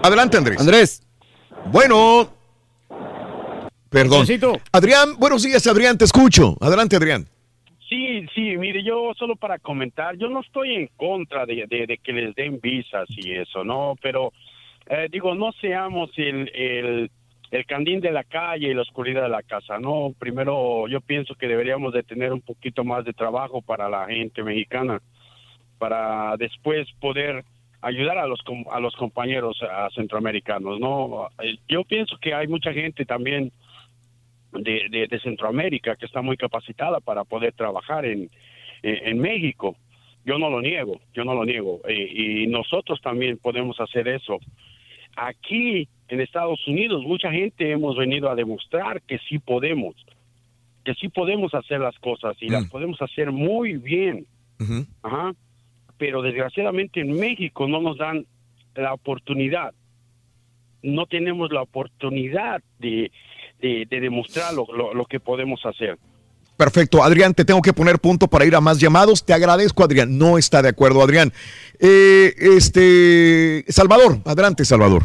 Adelante, 0.04 0.38
Andrés. 0.38 0.60
Andrés. 0.60 1.02
Bueno. 1.72 2.30
Perdón. 3.94 4.22
Necesito. 4.22 4.54
Adrián, 4.72 5.18
buenos 5.20 5.44
días, 5.44 5.66
Adrián, 5.68 5.98
te 5.98 6.06
escucho. 6.06 6.56
Adelante, 6.60 6.96
Adrián. 6.98 7.26
Sí, 7.88 8.26
sí, 8.34 8.58
mire, 8.58 8.84
yo 8.84 9.14
solo 9.18 9.36
para 9.36 9.60
comentar, 9.60 10.18
yo 10.18 10.28
no 10.30 10.42
estoy 10.42 10.74
en 10.76 10.88
contra 10.98 11.46
de, 11.46 11.66
de- 11.68 11.86
de 11.86 11.98
que 12.00 12.12
les 12.12 12.34
den 12.34 12.60
visas 12.60 13.06
y 13.10 13.32
eso, 13.34 13.64
¿no? 13.64 13.94
Pero 14.02 14.34
eh, 14.90 15.08
digo, 15.12 15.36
no 15.36 15.52
seamos 15.62 16.10
el, 16.18 16.50
el, 16.56 17.12
el 17.52 17.66
candín 17.68 18.02
de 18.02 18.12
la 18.12 18.24
calle 18.24 18.70
y 18.70 18.74
la 18.74 18.82
oscuridad 18.82 19.22
de 19.22 19.30
la 19.30 19.44
casa, 19.44 19.78
¿no? 19.78 20.12
Primero, 20.18 20.88
yo 20.88 21.02
pienso 21.02 21.36
que 21.36 21.48
deberíamos 21.48 21.94
de 21.94 22.02
tener 22.02 22.34
un 22.34 22.42
poquito 22.42 22.84
más 22.84 23.06
de 23.06 23.14
trabajo 23.14 23.62
para 23.62 23.88
la 23.90 24.08
gente 24.08 24.42
mexicana, 24.42 25.00
para 25.78 26.36
después 26.38 26.88
poder 27.00 27.44
ayudar 27.82 28.18
a 28.18 28.26
los 28.28 28.42
com- 28.42 28.66
a 28.72 28.80
los 28.80 28.96
compañeros 28.96 29.60
a 29.62 29.90
centroamericanos, 29.94 30.80
¿no? 30.80 31.28
Eh, 31.44 31.58
Yo 31.68 31.84
pienso 31.84 32.18
que 32.20 32.34
hay 32.34 32.48
mucha 32.48 32.74
gente 32.74 33.06
también 33.06 33.52
de, 34.54 34.88
de, 34.90 35.08
de 35.08 35.20
Centroamérica 35.20 35.96
que 35.96 36.06
está 36.06 36.22
muy 36.22 36.38
capacitada 36.38 37.00
para 37.00 37.24
poder 37.24 37.54
trabajar 37.54 38.06
en, 38.06 38.30
en, 38.82 39.08
en 39.08 39.20
México. 39.20 39.76
Yo 40.26 40.38
no 40.38 40.50
lo 40.50 40.62
niego, 40.62 41.02
yo 41.14 41.26
no 41.26 41.34
lo 41.34 41.46
niego. 41.46 41.82
Eh, 41.88 42.44
y 42.44 42.48
nosotros 42.48 43.02
también 43.02 43.38
podemos 43.38 43.80
hacer 43.80 44.08
eso. 44.08 44.40
Aquí 45.16 45.88
en 46.08 46.22
Estados 46.22 46.66
Unidos 46.68 47.04
mucha 47.04 47.32
gente 47.32 47.72
hemos 47.72 47.98
venido 47.98 48.30
a 48.30 48.36
demostrar 48.36 49.02
que 49.02 49.20
sí 49.30 49.40
podemos, 49.40 49.96
que 50.86 50.94
sí 50.96 51.10
podemos 51.10 51.54
hacer 51.54 51.80
las 51.80 51.98
cosas 52.00 52.36
y 52.40 52.50
las 52.50 52.68
podemos 52.70 53.02
hacer 53.02 53.32
muy 53.32 53.78
bien. 53.78 54.26
Ajá. 55.02 55.34
Pero 55.98 56.22
desgraciadamente 56.22 57.02
en 57.02 57.20
México 57.20 57.68
no 57.68 57.82
nos 57.82 57.98
dan 57.98 58.26
la 58.76 58.94
oportunidad. 58.94 59.74
No 60.82 61.06
tenemos 61.06 61.52
la 61.52 61.62
oportunidad 61.62 62.62
de, 62.80 63.12
de, 63.64 63.88
de 63.90 64.00
demostrar 64.02 64.54
lo, 64.54 64.68
lo- 64.76 64.94
lo 64.94 65.06
que 65.06 65.20
podemos 65.20 65.60
hacer. 65.66 65.98
Perfecto, 66.56 67.02
Adrián, 67.04 67.34
te 67.34 67.46
tengo 67.46 67.62
que 67.64 67.74
poner 67.74 67.98
punto 67.98 68.28
para 68.28 68.46
ir 68.46 68.56
a 68.56 68.62
más 68.62 68.80
llamados. 68.80 69.26
Te 69.26 69.34
agradezco, 69.34 69.84
Adrián. 69.84 70.16
No 70.20 70.38
está 70.38 70.62
de 70.62 70.70
acuerdo, 70.70 71.02
Adrián. 71.02 71.32
Eh, 71.80 72.32
este, 72.38 73.66
Salvador, 73.70 74.20
adelante, 74.26 74.64
Salvador. 74.64 75.02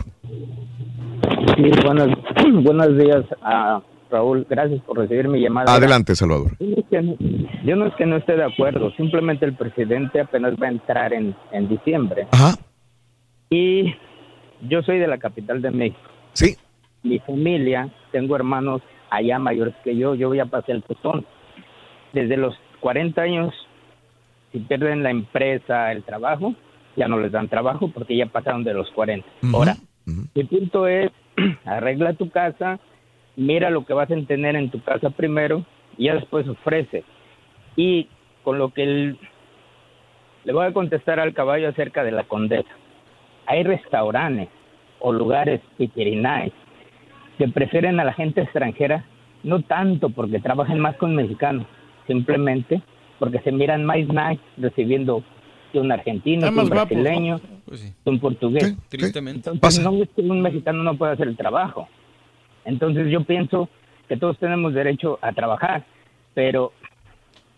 Sí, 1.56 1.70
buenos, 1.84 2.08
buenos 2.64 2.98
días, 2.98 3.24
a 3.42 3.80
Raúl. 4.10 4.46
Gracias 4.48 4.82
por 4.82 4.98
recibir 4.98 5.26
mi 5.28 5.40
llamada. 5.40 5.72
Adelante, 5.74 6.14
Salvador. 6.14 6.52
Yo 6.60 6.66
no 6.66 6.76
es 6.76 6.84
que 6.90 7.02
no- 7.02 7.16
Yo 7.64 7.76
no 7.76 7.86
es 7.86 7.94
que 7.94 8.06
no 8.06 8.16
esté 8.16 8.36
de 8.36 8.44
acuerdo, 8.44 8.90
simplemente 8.96 9.46
el 9.46 9.54
presidente 9.54 10.20
apenas 10.20 10.54
va 10.62 10.66
a 10.66 10.70
entrar 10.70 11.12
en, 11.14 11.34
en 11.52 11.68
diciembre. 11.68 12.26
Y 13.50 13.94
yo 14.68 14.82
soy 14.82 14.98
de 14.98 15.06
la 15.06 15.16
capital 15.18 15.62
de 15.62 15.70
México. 15.70 15.98
Sí. 16.34 16.56
Mi 17.02 17.18
familia, 17.20 17.88
tengo 18.12 18.36
hermanos 18.36 18.82
allá 19.10 19.38
mayores 19.38 19.74
que 19.84 19.96
yo, 19.96 20.14
yo 20.14 20.34
ya 20.34 20.46
pasé 20.46 20.72
el 20.72 20.82
tostón. 20.82 21.24
Desde 22.12 22.36
los 22.36 22.54
40 22.80 23.20
años, 23.22 23.54
si 24.52 24.58
pierden 24.60 25.02
la 25.02 25.10
empresa, 25.10 25.92
el 25.92 26.02
trabajo, 26.02 26.54
ya 26.96 27.06
no 27.08 27.18
les 27.20 27.30
dan 27.32 27.48
trabajo 27.48 27.88
porque 27.88 28.16
ya 28.16 28.26
pasaron 28.26 28.64
de 28.64 28.74
los 28.74 28.90
40. 28.90 29.26
Ahora, 29.54 29.76
mi 30.34 30.44
punto 30.44 30.86
es, 30.86 31.10
arregla 31.64 32.14
tu 32.14 32.30
casa, 32.30 32.78
mira 33.36 33.70
lo 33.70 33.84
que 33.84 33.92
vas 33.94 34.10
a 34.10 34.16
tener 34.26 34.56
en 34.56 34.70
tu 34.70 34.82
casa 34.82 35.10
primero 35.10 35.64
y 35.96 36.04
ya 36.06 36.14
después 36.14 36.48
ofrece. 36.48 37.04
Y 37.76 38.08
con 38.42 38.58
lo 38.58 38.70
que 38.70 38.82
el- 38.82 39.18
le 40.44 40.52
voy 40.52 40.66
a 40.66 40.72
contestar 40.72 41.20
al 41.20 41.34
caballo 41.34 41.68
acerca 41.68 42.02
de 42.04 42.10
la 42.12 42.24
condesa. 42.24 42.70
Hay 43.46 43.62
restaurantes 43.62 44.48
o 45.00 45.12
lugares 45.12 45.60
pichirinais 45.76 46.52
que 47.39 47.49
prefieren 47.49 48.00
a 48.00 48.05
la 48.05 48.12
gente 48.12 48.42
extranjera, 48.42 49.05
no 49.44 49.62
tanto 49.62 50.10
porque 50.10 50.41
trabajen 50.41 50.81
más 50.81 50.97
con 50.97 51.15
mexicanos, 51.15 51.67
simplemente 52.07 52.83
porque 53.18 53.41
se 53.41 53.52
miran 53.52 53.84
más 53.84 53.99
nice 53.99 54.41
recibiendo 54.57 55.23
que 55.73 55.78
un 55.78 55.92
argentino, 55.92 56.52
que 56.52 56.60
un 56.60 56.68
brasileño, 56.68 57.41
que 57.41 58.10
un 58.10 58.18
portugués. 58.18 58.76
Tristemente. 58.89 59.50
Entonces, 59.50 59.84
no 59.84 60.02
es 60.02 60.08
que 60.10 60.23
un 60.23 60.41
mexicano 60.41 60.83
no 60.83 60.97
pueda 60.97 61.12
hacer 61.12 61.28
el 61.28 61.36
trabajo. 61.36 61.89
Entonces, 62.65 63.10
yo 63.10 63.25
pienso 63.25 63.68
que 64.08 64.17
todos 64.17 64.39
tenemos 64.39 64.75
derecho 64.75 65.18
a 65.20 65.33
trabajar, 65.33 65.84
pero 66.34 66.73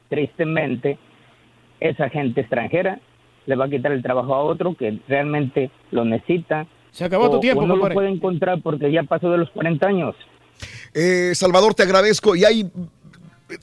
tristemente, 0.09 0.99
esa 1.79 2.09
gente 2.11 2.43
extranjera 2.43 3.01
le 3.47 3.57
va 3.57 3.67
a 3.67 3.71
quitar 3.71 3.93
el 3.93 4.03
trabajo 4.03 4.35
a 4.35 4.43
otro 4.43 4.75
que 4.75 4.99
realmente 5.09 5.71
lo 5.91 6.05
necesita. 6.05 6.67
Se 6.93 7.05
acabó 7.05 7.31
tu 7.31 7.41
tiempo, 7.41 7.63
o 7.63 7.67
no 7.67 7.77
lo 7.77 7.89
puede 7.91 8.11
encontrar 8.11 8.61
porque 8.63 8.91
ya 8.91 9.03
pasó 9.05 9.31
de 9.31 9.39
los 9.39 9.51
40 9.51 9.87
años. 9.87 10.15
Eh, 10.95 11.33
Salvador, 11.35 11.75
te 11.75 11.83
agradezco. 11.83 12.35
Y 12.37 12.45
hay, 12.45 12.71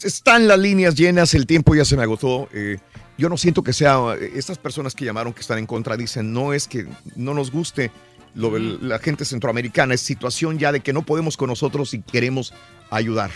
están 0.03 0.47
las 0.47 0.59
líneas 0.59 0.95
llenas, 0.95 1.33
el 1.33 1.45
tiempo 1.45 1.75
ya 1.75 1.85
se 1.85 1.97
me 1.97 2.03
agotó. 2.03 2.47
Eh, 2.53 2.77
yo 3.17 3.29
no 3.29 3.37
siento 3.37 3.63
que 3.63 3.73
sea, 3.73 4.15
estas 4.35 4.57
personas 4.57 4.93
que 4.93 5.05
llamaron 5.05 5.33
que 5.33 5.41
están 5.41 5.57
en 5.57 5.65
contra 5.65 5.97
dicen, 5.97 6.33
no 6.33 6.53
es 6.53 6.67
que 6.67 6.85
no 7.15 7.33
nos 7.33 7.51
guste 7.51 7.91
lo 8.35 8.51
de 8.51 8.59
la 8.59 8.99
gente 8.99 9.25
centroamericana, 9.25 9.95
es 9.95 10.01
situación 10.01 10.59
ya 10.59 10.71
de 10.71 10.81
que 10.81 10.93
no 10.93 11.01
podemos 11.01 11.37
con 11.37 11.49
nosotros 11.49 11.93
y 11.95 12.01
queremos 12.01 12.53
ayudar. 12.91 13.31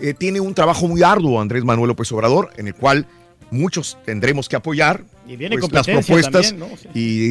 Eh, 0.00 0.14
tiene 0.14 0.40
un 0.40 0.54
trabajo 0.54 0.86
muy 0.86 1.02
arduo 1.02 1.40
Andrés 1.40 1.64
Manuel 1.64 1.88
López 1.88 2.10
Obrador, 2.12 2.50
en 2.56 2.68
el 2.68 2.74
cual 2.74 3.06
muchos 3.50 3.98
tendremos 4.04 4.48
que 4.48 4.56
apoyar 4.56 5.04
Y 5.26 5.36
viene 5.36 5.58
pues, 5.58 5.72
las 5.72 5.86
propuestas 5.86 6.50
también, 6.50 6.70
¿no? 6.70 6.76
Sí. 6.76 6.88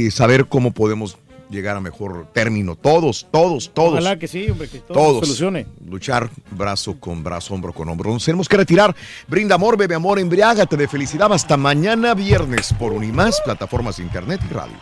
y 0.08 0.12
saber 0.12 0.46
cómo 0.46 0.72
podemos 0.72 1.18
llegar 1.50 1.78
a 1.78 1.82
mejor 1.82 2.28
término. 2.34 2.76
Todos, 2.76 3.28
todos, 3.32 3.72
todos. 3.74 3.94
Ojalá 3.94 4.18
que 4.18 4.28
sí, 4.28 4.50
hombre, 4.50 4.68
que 4.68 4.80
todo 4.80 4.94
Todos. 4.94 5.20
solucione. 5.28 5.66
Luchar 5.88 6.30
brazo 6.52 7.00
con 7.00 7.24
brazo, 7.24 7.54
hombro 7.54 7.74
con 7.74 7.90
hombro. 7.90 8.12
Nos 8.12 8.26
tenemos 8.26 8.48
que 8.50 8.58
retirar. 8.58 8.96
Brinda 9.28 9.56
amor, 9.56 9.78
bebe 9.78 9.96
amor, 9.96 10.20
embriágate 10.20 10.78
de 10.78 10.88
felicidad. 10.88 11.32
Hasta 11.32 11.58
mañana 11.58 12.14
viernes 12.14 12.74
por 12.74 12.92
Unimás, 12.94 13.42
plataformas 13.44 13.98
de 13.98 14.04
internet 14.04 14.42
y 14.50 14.54
radio. 14.54 14.78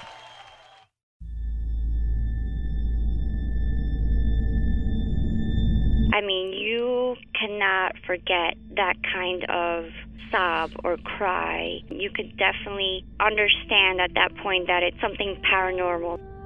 I 6.14 6.22
mean, 6.22 6.52
you 6.54 7.16
cannot 7.34 7.94
forget 8.06 8.58
that 8.76 8.96
kind 9.14 9.44
of 9.50 9.86
sob 10.32 10.72
or 10.84 10.98
cry. 10.98 11.82
You 11.90 12.10
could 12.12 12.38
definitely 12.38 13.06
understand 13.20 14.02
at 14.02 14.14
that 14.16 14.36
point 14.44 14.68
that 14.68 14.84
it's 14.84 15.00
something 15.02 15.38
paranormal. 15.52 16.20